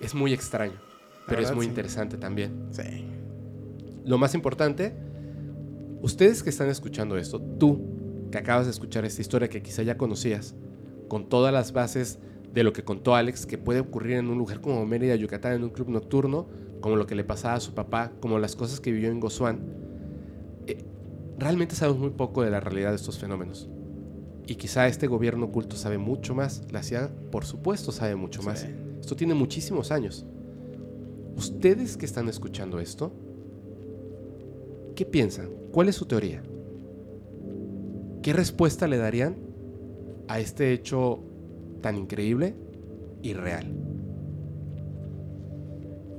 Es 0.00 0.14
muy 0.14 0.32
extraño, 0.32 0.74
pero 1.26 1.42
es 1.42 1.54
muy 1.54 1.66
sí. 1.66 1.70
interesante 1.70 2.16
también. 2.16 2.68
Sí. 2.70 3.04
Lo 4.04 4.18
más 4.18 4.34
importante, 4.34 4.94
ustedes 6.02 6.42
que 6.42 6.50
están 6.50 6.68
escuchando 6.68 7.16
esto, 7.16 7.40
tú 7.40 8.28
que 8.30 8.38
acabas 8.38 8.66
de 8.66 8.72
escuchar 8.72 9.04
esta 9.04 9.20
historia 9.20 9.48
que 9.48 9.62
quizá 9.62 9.82
ya 9.82 9.96
conocías, 9.96 10.54
con 11.08 11.28
todas 11.28 11.52
las 11.52 11.72
bases 11.72 12.18
de 12.52 12.62
lo 12.64 12.72
que 12.72 12.82
contó 12.82 13.14
Alex, 13.14 13.46
que 13.46 13.58
puede 13.58 13.80
ocurrir 13.80 14.16
en 14.16 14.28
un 14.28 14.38
lugar 14.38 14.60
como 14.60 14.84
Mérida, 14.86 15.14
Yucatán, 15.16 15.54
en 15.54 15.64
un 15.64 15.70
club 15.70 15.88
nocturno, 15.88 16.48
como 16.80 16.96
lo 16.96 17.06
que 17.06 17.14
le 17.14 17.24
pasaba 17.24 17.54
a 17.54 17.60
su 17.60 17.74
papá, 17.74 18.12
como 18.20 18.38
las 18.38 18.56
cosas 18.56 18.80
que 18.80 18.90
vivió 18.92 19.10
en 19.10 19.20
Gozuán, 19.20 19.60
eh, 20.66 20.84
realmente 21.38 21.74
sabemos 21.74 22.00
muy 22.00 22.10
poco 22.10 22.42
de 22.42 22.50
la 22.50 22.60
realidad 22.60 22.90
de 22.90 22.96
estos 22.96 23.18
fenómenos. 23.18 23.68
Y 24.46 24.56
quizá 24.56 24.88
este 24.88 25.06
gobierno 25.06 25.46
oculto 25.46 25.76
sabe 25.76 25.98
mucho 25.98 26.34
más. 26.34 26.64
La 26.72 26.82
CIA, 26.82 27.10
por 27.30 27.44
supuesto, 27.44 27.92
sabe 27.92 28.16
mucho 28.16 28.42
más. 28.42 28.66
Esto 29.00 29.16
tiene 29.16 29.34
muchísimos 29.34 29.90
años. 29.90 30.26
Ustedes 31.36 31.96
que 31.96 32.06
están 32.06 32.28
escuchando 32.28 32.78
esto, 32.78 33.12
¿qué 34.94 35.06
piensan? 35.06 35.48
¿Cuál 35.72 35.88
es 35.88 35.96
su 35.96 36.06
teoría? 36.06 36.42
¿Qué 38.22 38.32
respuesta 38.32 38.86
le 38.86 38.98
darían 38.98 39.36
a 40.28 40.40
este 40.40 40.72
hecho 40.72 41.20
tan 41.80 41.96
increíble 41.96 42.54
y 43.22 43.32
real? 43.32 43.66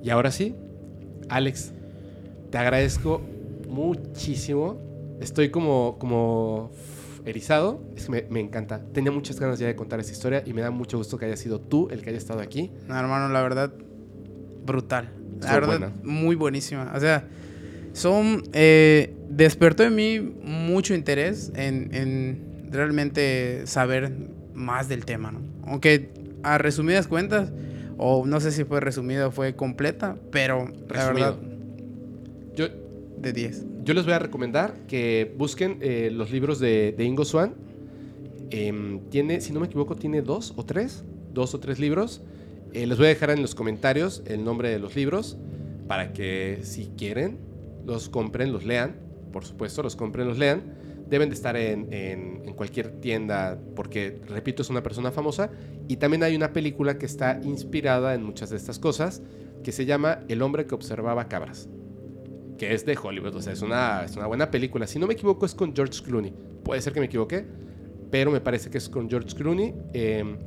Y 0.03 0.09
ahora 0.09 0.31
sí, 0.31 0.55
Alex, 1.29 1.71
te 2.49 2.57
agradezco 2.57 3.21
muchísimo. 3.69 4.77
Estoy 5.19 5.51
como, 5.51 5.97
como 5.99 6.71
erizado. 7.25 7.81
Es 7.95 8.05
que 8.05 8.11
me, 8.11 8.25
me 8.29 8.39
encanta. 8.39 8.81
Tenía 8.93 9.11
muchas 9.11 9.39
ganas 9.39 9.59
ya 9.59 9.67
de 9.67 9.75
contar 9.75 9.99
esta 9.99 10.11
historia 10.11 10.43
y 10.45 10.53
me 10.53 10.61
da 10.61 10.71
mucho 10.71 10.97
gusto 10.97 11.17
que 11.17 11.25
haya 11.25 11.37
sido 11.37 11.59
tú 11.59 11.87
el 11.91 12.01
que 12.01 12.09
haya 12.09 12.17
estado 12.17 12.39
aquí. 12.41 12.71
No, 12.87 12.97
hermano, 12.97 13.29
la 13.29 13.41
verdad, 13.41 13.71
brutal. 14.65 15.09
La 15.41 15.53
verdad, 15.53 15.67
buena. 15.67 15.91
muy 16.03 16.35
buenísima. 16.35 16.91
O 16.95 16.99
sea, 16.99 17.27
son. 17.93 18.43
eh, 18.53 19.13
despertó 19.29 19.83
en 19.83 19.95
mí 19.95 20.19
mucho 20.43 20.93
interés 20.93 21.51
en, 21.55 21.93
en 21.93 22.67
realmente 22.71 23.65
saber 23.65 24.11
más 24.53 24.87
del 24.89 25.05
tema, 25.05 25.31
¿no? 25.31 25.39
Aunque 25.65 26.09
a 26.43 26.57
resumidas 26.57 27.07
cuentas, 27.07 27.51
O 27.97 28.25
no 28.25 28.39
sé 28.39 28.51
si 28.51 28.63
fue 28.63 28.79
resumida 28.79 29.27
o 29.27 29.31
fue 29.31 29.55
completa, 29.55 30.15
pero 30.31 30.67
la 30.89 31.05
verdad, 31.05 31.35
Yo, 32.55 32.67
de 33.17 33.31
10. 33.31 33.65
Yo 33.83 33.93
les 33.93 34.05
voy 34.05 34.13
a 34.13 34.19
recomendar 34.19 34.75
que 34.87 35.33
busquen 35.37 35.77
eh, 35.81 36.09
los 36.11 36.31
libros 36.31 36.59
de, 36.59 36.93
de 36.97 37.03
Ingo 37.03 37.25
Swan. 37.25 37.55
Em, 38.49 38.99
tiene, 39.09 39.41
si 39.41 39.53
no 39.53 39.59
me 39.59 39.67
equivoco, 39.67 39.95
tiene 39.95 40.21
dos 40.21 40.53
o 40.57 40.65
tres. 40.65 41.03
Dos 41.33 41.53
o 41.53 41.59
tres 41.59 41.79
libros. 41.79 42.21
Eh, 42.73 42.85
les 42.85 42.97
voy 42.97 43.07
a 43.07 43.09
dejar 43.09 43.31
en 43.31 43.41
los 43.41 43.55
comentarios 43.55 44.23
el 44.27 44.43
nombre 44.43 44.69
de 44.69 44.79
los 44.79 44.95
libros 44.95 45.37
para 45.87 46.13
que 46.13 46.59
si 46.63 46.91
quieren 46.97 47.39
los 47.85 48.09
compren, 48.09 48.51
los 48.53 48.65
lean. 48.65 48.95
Por 49.31 49.45
supuesto, 49.45 49.81
los 49.83 49.95
compren, 49.95 50.27
los 50.27 50.37
lean. 50.37 50.61
Deben 51.09 51.29
de 51.29 51.35
estar 51.35 51.55
en, 51.57 51.91
en- 51.91 52.41
en 52.45 52.53
cualquier 52.53 52.91
tienda 53.01 53.59
porque, 53.75 54.21
repito, 54.27 54.61
es 54.61 54.69
una 54.69 54.83
persona 54.83 55.11
famosa. 55.11 55.49
Y 55.87 55.97
también 55.97 56.23
hay 56.23 56.35
una 56.35 56.53
película 56.53 56.97
que 56.97 57.05
está 57.05 57.39
inspirada 57.43 58.13
en 58.13 58.23
muchas 58.23 58.49
de 58.49 58.57
estas 58.57 58.79
cosas 58.79 59.21
que 59.63 59.71
se 59.71 59.85
llama 59.85 60.19
El 60.27 60.41
hombre 60.41 60.65
que 60.67 60.75
observaba 60.75 61.27
cabras 61.27 61.67
que 62.61 62.75
es 62.75 62.85
de 62.85 62.95
Hollywood, 62.95 63.33
o 63.33 63.41
sea, 63.41 63.53
es 63.53 63.63
una, 63.63 64.03
es 64.03 64.15
una 64.15 64.27
buena 64.27 64.51
película. 64.51 64.85
Si 64.85 64.99
no 64.99 65.07
me 65.07 65.15
equivoco, 65.15 65.47
es 65.47 65.55
con 65.55 65.75
George 65.75 66.03
Clooney. 66.03 66.31
Puede 66.63 66.79
ser 66.79 66.93
que 66.93 66.99
me 66.99 67.07
equivoque, 67.07 67.43
pero 68.11 68.29
me 68.29 68.39
parece 68.39 68.69
que 68.69 68.77
es 68.77 68.87
con 68.87 69.09
George 69.09 69.35
Clooney, 69.35 69.73
eh, 69.95 70.37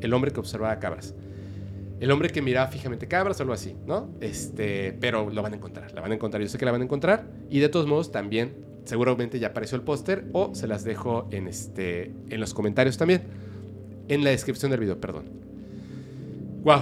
el 0.00 0.12
hombre 0.12 0.32
que 0.32 0.40
observaba 0.40 0.76
cabras. 0.80 1.14
El 2.00 2.10
hombre 2.10 2.30
que 2.30 2.42
miraba 2.42 2.66
fijamente 2.66 3.06
cabras, 3.06 3.40
algo 3.40 3.52
así, 3.52 3.76
¿no? 3.86 4.10
Este, 4.20 4.96
pero 5.00 5.30
lo 5.30 5.40
van 5.40 5.52
a 5.52 5.56
encontrar, 5.56 5.94
la 5.94 6.00
van 6.00 6.10
a 6.10 6.14
encontrar, 6.16 6.42
yo 6.42 6.48
sé 6.48 6.58
que 6.58 6.64
la 6.64 6.72
van 6.72 6.80
a 6.80 6.84
encontrar. 6.84 7.28
Y 7.48 7.60
de 7.60 7.68
todos 7.68 7.86
modos, 7.86 8.10
también, 8.10 8.56
seguramente 8.84 9.38
ya 9.38 9.46
apareció 9.46 9.76
el 9.76 9.84
póster 9.84 10.24
o 10.32 10.56
se 10.56 10.66
las 10.66 10.82
dejo 10.82 11.28
en, 11.30 11.46
este, 11.46 12.10
en 12.28 12.40
los 12.40 12.54
comentarios 12.54 12.98
también. 12.98 13.22
En 14.08 14.24
la 14.24 14.30
descripción 14.30 14.72
del 14.72 14.80
video, 14.80 15.00
perdón. 15.00 15.26
Wow, 16.64 16.80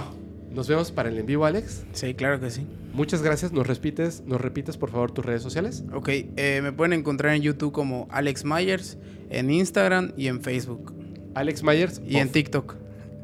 nos 0.53 0.67
vemos 0.67 0.91
para 0.91 1.09
el 1.09 1.17
en 1.17 1.25
vivo, 1.25 1.45
Alex. 1.45 1.83
Sí, 1.93 2.13
claro 2.13 2.39
que 2.39 2.49
sí. 2.49 2.65
Muchas 2.93 3.21
gracias. 3.21 3.51
¿Nos 3.51 3.67
repites, 3.67 4.23
nos 4.25 4.41
repites 4.41 4.77
por 4.77 4.91
favor 4.91 5.11
tus 5.11 5.25
redes 5.25 5.41
sociales? 5.41 5.83
Ok, 5.93 6.09
eh, 6.09 6.59
me 6.61 6.71
pueden 6.71 6.93
encontrar 6.93 7.35
en 7.35 7.41
YouTube 7.41 7.71
como 7.71 8.07
Alex 8.11 8.43
Myers, 8.45 8.97
en 9.29 9.49
Instagram 9.49 10.11
y 10.17 10.27
en 10.27 10.41
Facebook. 10.41 10.93
Alex 11.35 11.63
Myers 11.63 12.01
Y 12.05 12.17
en. 12.17 12.29
TikTok. 12.29 12.75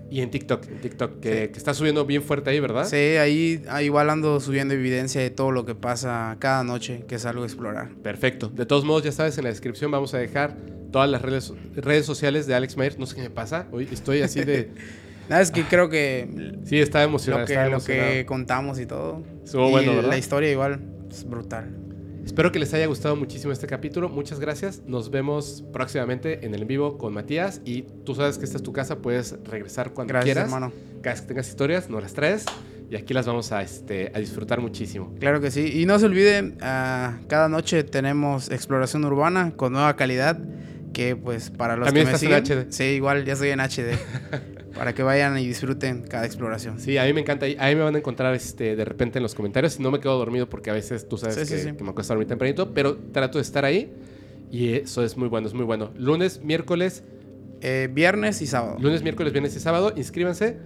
y 0.09 0.21
en 0.21 0.31
TikTok, 0.31 0.65
en 0.69 0.79
TikTok 0.79 1.19
que, 1.19 1.29
Sí. 1.47 1.51
que 1.51 1.57
está 1.57 1.73
subiendo 1.73 2.05
bien 2.05 2.23
fuerte 2.23 2.49
ahí, 2.49 2.61
¿verdad? 2.61 2.85
Sí, 2.85 2.95
ahí 2.95 3.61
ah, 3.67 3.83
igual 3.83 4.09
ando 4.09 4.39
subiendo 4.39 4.73
evidencia 4.73 5.19
de 5.19 5.29
todo 5.29 5.51
lo 5.51 5.65
que 5.65 5.75
pasa 5.75 6.37
cada 6.39 6.63
noche 6.63 7.03
que 7.09 7.19
salgo 7.19 7.43
a 7.43 7.45
explorar. 7.45 7.89
Perfecto. 8.01 8.47
De 8.47 8.65
todos 8.65 8.85
modos, 8.85 9.03
ya 9.03 9.11
sabes, 9.11 9.37
en 9.37 9.43
la 9.43 9.49
descripción 9.49 9.91
vamos 9.91 10.13
a 10.13 10.17
dejar 10.19 10.55
todas 10.93 11.09
las 11.09 11.21
redes, 11.21 11.51
redes 11.75 12.05
sociales 12.05 12.47
de 12.47 12.55
Alex 12.55 12.77
Myers. 12.77 12.97
No 12.97 13.05
sé 13.05 13.15
qué 13.17 13.21
me 13.23 13.29
pasa. 13.29 13.67
Hoy 13.73 13.89
estoy 13.91 14.21
así 14.21 14.45
de. 14.45 14.71
Nada, 15.29 15.41
es 15.41 15.51
que 15.51 15.63
creo 15.63 15.89
que 15.89 16.55
Sí, 16.63 16.79
estaba 16.79 17.03
emocionado. 17.03 17.41
lo 17.41 17.47
que, 17.47 17.53
estaba 17.53 17.69
lo 17.69 17.79
que 17.83 17.93
emocionado. 17.97 18.25
contamos 18.27 18.79
y 18.79 18.85
todo. 18.85 19.23
Estuvo 19.43 19.67
y 19.67 19.71
bueno, 19.71 19.95
¿verdad? 19.95 20.09
La 20.09 20.17
historia 20.17 20.51
igual 20.51 20.79
es 21.09 21.23
brutal. 21.27 21.75
Espero 22.25 22.51
que 22.51 22.59
les 22.59 22.73
haya 22.73 22.85
gustado 22.87 23.15
muchísimo 23.15 23.53
este 23.53 23.67
capítulo. 23.67 24.09
Muchas 24.09 24.39
gracias. 24.41 24.81
Nos 24.85 25.09
vemos 25.11 25.63
próximamente 25.71 26.45
en 26.45 26.53
el 26.53 26.63
en 26.63 26.67
vivo 26.67 26.97
con 26.97 27.13
Matías. 27.13 27.61
Y 27.63 27.83
tú 28.03 28.15
sabes 28.15 28.37
que 28.37 28.43
esta 28.43 28.57
es 28.57 28.63
tu 28.63 28.73
casa. 28.73 28.97
Puedes 28.97 29.37
regresar 29.45 29.93
cuando 29.93 30.11
Gracias, 30.11 30.25
quieras. 30.35 30.43
hermano. 30.53 30.73
Cada 31.01 31.13
vez 31.13 31.21
que 31.21 31.27
tengas 31.29 31.47
historias, 31.47 31.89
nos 31.89 32.01
las 32.03 32.13
traes. 32.13 32.43
Y 32.91 32.97
aquí 32.97 33.13
las 33.13 33.25
vamos 33.27 33.53
a, 33.53 33.61
este, 33.61 34.11
a 34.13 34.19
disfrutar 34.19 34.59
muchísimo. 34.59 35.13
Claro 35.21 35.39
que 35.39 35.51
sí. 35.51 35.79
Y 35.81 35.85
no 35.85 35.99
se 35.99 36.05
olviden, 36.05 36.57
ah, 36.61 37.17
cada 37.27 37.47
noche 37.47 37.83
tenemos 37.85 38.51
exploración 38.51 39.05
urbana 39.05 39.53
con 39.55 39.71
nueva 39.71 39.95
calidad. 39.95 40.37
Que 40.93 41.15
pues 41.15 41.49
para 41.49 41.77
los 41.77 41.85
También 41.85 42.07
que 42.07 42.11
me 42.11 42.15
estás 42.15 42.29
en 42.29 42.45
siguen. 42.45 42.63
HD. 42.67 42.71
Sí, 42.73 42.83
igual, 42.83 43.23
ya 43.23 43.33
estoy 43.33 43.49
en 43.49 43.59
HD. 43.61 43.97
para 44.77 44.93
que 44.93 45.03
vayan 45.03 45.37
y 45.39 45.47
disfruten 45.47 46.03
cada 46.03 46.25
exploración. 46.25 46.79
Sí, 46.79 46.97
a 46.97 47.05
mí 47.05 47.13
me 47.13 47.21
encanta. 47.21 47.45
Ahí 47.57 47.75
me 47.75 47.81
van 47.81 47.95
a 47.95 47.97
encontrar 47.97 48.33
este, 48.35 48.75
de 48.75 48.85
repente 48.85 49.19
en 49.19 49.23
los 49.23 49.33
comentarios. 49.35 49.79
No 49.79 49.91
me 49.91 49.99
quedo 49.99 50.17
dormido 50.17 50.47
porque 50.49 50.69
a 50.69 50.73
veces 50.73 51.07
tú 51.09 51.17
sabes 51.17 51.35
Sí, 51.35 51.41
que, 51.41 51.59
sí. 51.61 51.71
que 51.75 51.83
me 51.83 51.89
acuesto 51.89 52.13
dormir 52.13 52.27
tempranito. 52.27 52.73
Pero 52.73 52.97
trato 53.11 53.37
de 53.37 53.41
estar 53.41 53.65
ahí. 53.65 53.91
Y 54.51 54.73
eso 54.73 55.03
es 55.03 55.17
muy 55.17 55.27
bueno, 55.27 55.47
es 55.47 55.53
muy 55.53 55.65
bueno. 55.65 55.91
Lunes, 55.97 56.41
miércoles, 56.43 57.03
Eh, 57.61 57.89
viernes 57.91 58.41
y 58.41 58.47
sábado. 58.47 58.77
lunes, 58.79 59.01
miércoles, 59.03 59.33
viernes 59.33 59.55
y 59.55 59.59
sábado. 59.59 59.91
Inscríbanse 59.95 60.57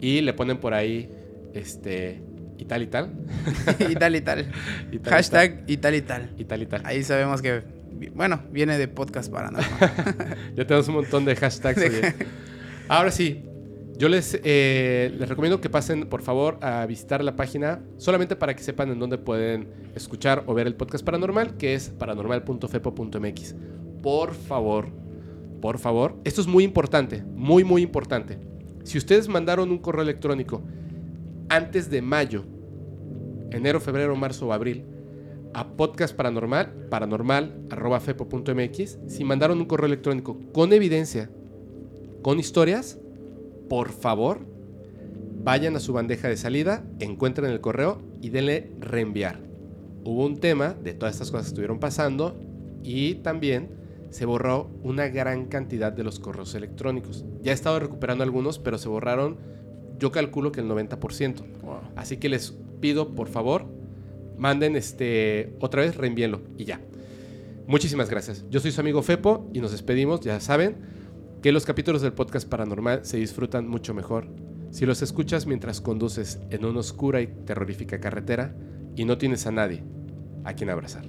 y 0.00 0.20
le 0.20 0.34
ponen 0.34 0.58
por 0.58 0.74
ahí 0.74 1.08
este 1.54 2.20
y 2.58 2.66
tal 2.66 2.82
y 2.82 2.86
tal. 2.86 3.10
y 3.90 3.94
tal 3.94 4.14
y 4.16 4.20
tal. 4.20 4.46
Y 4.92 4.98
tal, 4.98 5.12
Hashtag 5.12 5.64
y 5.66 5.76
tal 5.78 5.94
y 5.94 6.02
tal. 6.02 6.30
Y 6.38 6.44
tal 6.44 6.62
y 6.62 6.66
tal. 6.66 6.82
Ahí 6.84 7.02
sabemos 7.02 7.40
que, 7.42 7.62
bueno, 8.14 8.42
viene 8.52 8.76
de 8.78 8.86
podcast 8.88 9.32
paranormal. 9.32 9.66
Ya 10.54 10.64
tenemos 10.66 10.86
un 10.88 10.94
montón 10.94 11.24
de 11.24 11.34
hashtags. 11.34 11.78
oye. 11.78 12.14
Ahora 12.88 13.10
sí, 13.10 13.42
yo 13.96 14.08
les, 14.08 14.40
eh, 14.42 15.14
les 15.16 15.28
recomiendo 15.28 15.60
que 15.60 15.70
pasen, 15.70 16.08
por 16.08 16.22
favor, 16.22 16.58
a 16.62 16.84
visitar 16.86 17.22
la 17.22 17.36
página 17.36 17.82
solamente 17.96 18.34
para 18.34 18.56
que 18.56 18.62
sepan 18.62 18.90
en 18.90 18.98
dónde 18.98 19.18
pueden 19.18 19.68
escuchar 19.94 20.42
o 20.46 20.54
ver 20.54 20.66
el 20.66 20.74
podcast 20.74 21.04
paranormal, 21.04 21.56
que 21.56 21.74
es 21.74 21.90
paranormal.fepo.mx. 21.90 23.54
Por 24.02 24.34
favor, 24.34 24.88
por 25.60 25.78
favor, 25.78 26.16
esto 26.24 26.40
es 26.40 26.46
muy 26.46 26.64
importante, 26.64 27.22
muy, 27.22 27.62
muy 27.62 27.82
importante. 27.82 28.38
Si 28.82 28.98
ustedes 28.98 29.28
mandaron 29.28 29.70
un 29.70 29.78
correo 29.78 30.02
electrónico 30.02 30.62
antes 31.48 31.88
de 31.88 32.02
mayo, 32.02 32.44
enero, 33.50 33.80
febrero, 33.80 34.16
marzo 34.16 34.48
o 34.48 34.52
abril, 34.52 34.84
a 35.54 35.68
podcast 35.68 36.16
paranormal, 36.16 36.88
paranormal.fepo.mx, 36.90 38.98
si 39.06 39.24
mandaron 39.24 39.58
un 39.58 39.66
correo 39.66 39.86
electrónico 39.86 40.40
con 40.52 40.72
evidencia, 40.72 41.30
con 42.22 42.40
historias, 42.40 42.98
por 43.68 43.90
favor, 43.90 44.40
vayan 45.42 45.76
a 45.76 45.80
su 45.80 45.92
bandeja 45.92 46.28
de 46.28 46.36
salida, 46.36 46.84
encuentren 47.00 47.50
el 47.50 47.60
correo 47.60 48.00
y 48.20 48.30
denle 48.30 48.72
reenviar. 48.80 49.40
Hubo 50.04 50.24
un 50.24 50.38
tema 50.38 50.74
de 50.74 50.94
todas 50.94 51.14
estas 51.14 51.30
cosas 51.30 51.46
que 51.46 51.50
estuvieron 51.50 51.80
pasando 51.80 52.38
y 52.82 53.16
también 53.16 53.70
se 54.10 54.26
borró 54.26 54.70
una 54.82 55.08
gran 55.08 55.46
cantidad 55.46 55.92
de 55.92 56.04
los 56.04 56.20
correos 56.20 56.54
electrónicos. 56.54 57.24
Ya 57.42 57.52
he 57.52 57.54
estado 57.54 57.80
recuperando 57.80 58.22
algunos, 58.22 58.58
pero 58.58 58.78
se 58.78 58.88
borraron, 58.88 59.38
yo 59.98 60.12
calculo 60.12 60.52
que 60.52 60.60
el 60.60 60.68
90%. 60.68 61.42
Wow. 61.62 61.78
Así 61.96 62.18
que 62.18 62.28
les 62.28 62.54
pido, 62.80 63.14
por 63.14 63.28
favor, 63.28 63.66
manden 64.38 64.76
este 64.76 65.56
otra 65.60 65.82
vez, 65.82 65.96
reenvíenlo 65.96 66.42
y 66.56 66.64
ya. 66.64 66.80
Muchísimas 67.66 68.10
gracias. 68.10 68.44
Yo 68.50 68.60
soy 68.60 68.72
su 68.72 68.80
amigo 68.80 69.02
Fepo 69.02 69.50
y 69.52 69.60
nos 69.60 69.72
despedimos. 69.72 70.20
Ya 70.20 70.38
saben 70.38 70.76
que 71.44 71.52
los 71.52 71.66
capítulos 71.66 72.00
del 72.00 72.14
podcast 72.14 72.48
paranormal 72.48 73.04
se 73.04 73.18
disfrutan 73.18 73.68
mucho 73.68 73.92
mejor 73.92 74.28
si 74.70 74.86
los 74.86 75.02
escuchas 75.02 75.44
mientras 75.44 75.82
conduces 75.82 76.40
en 76.48 76.64
una 76.64 76.80
oscura 76.80 77.20
y 77.20 77.26
terrorífica 77.26 78.00
carretera 78.00 78.56
y 78.96 79.04
no 79.04 79.18
tienes 79.18 79.46
a 79.46 79.50
nadie 79.50 79.84
a 80.44 80.54
quien 80.54 80.70
abrazar. 80.70 81.04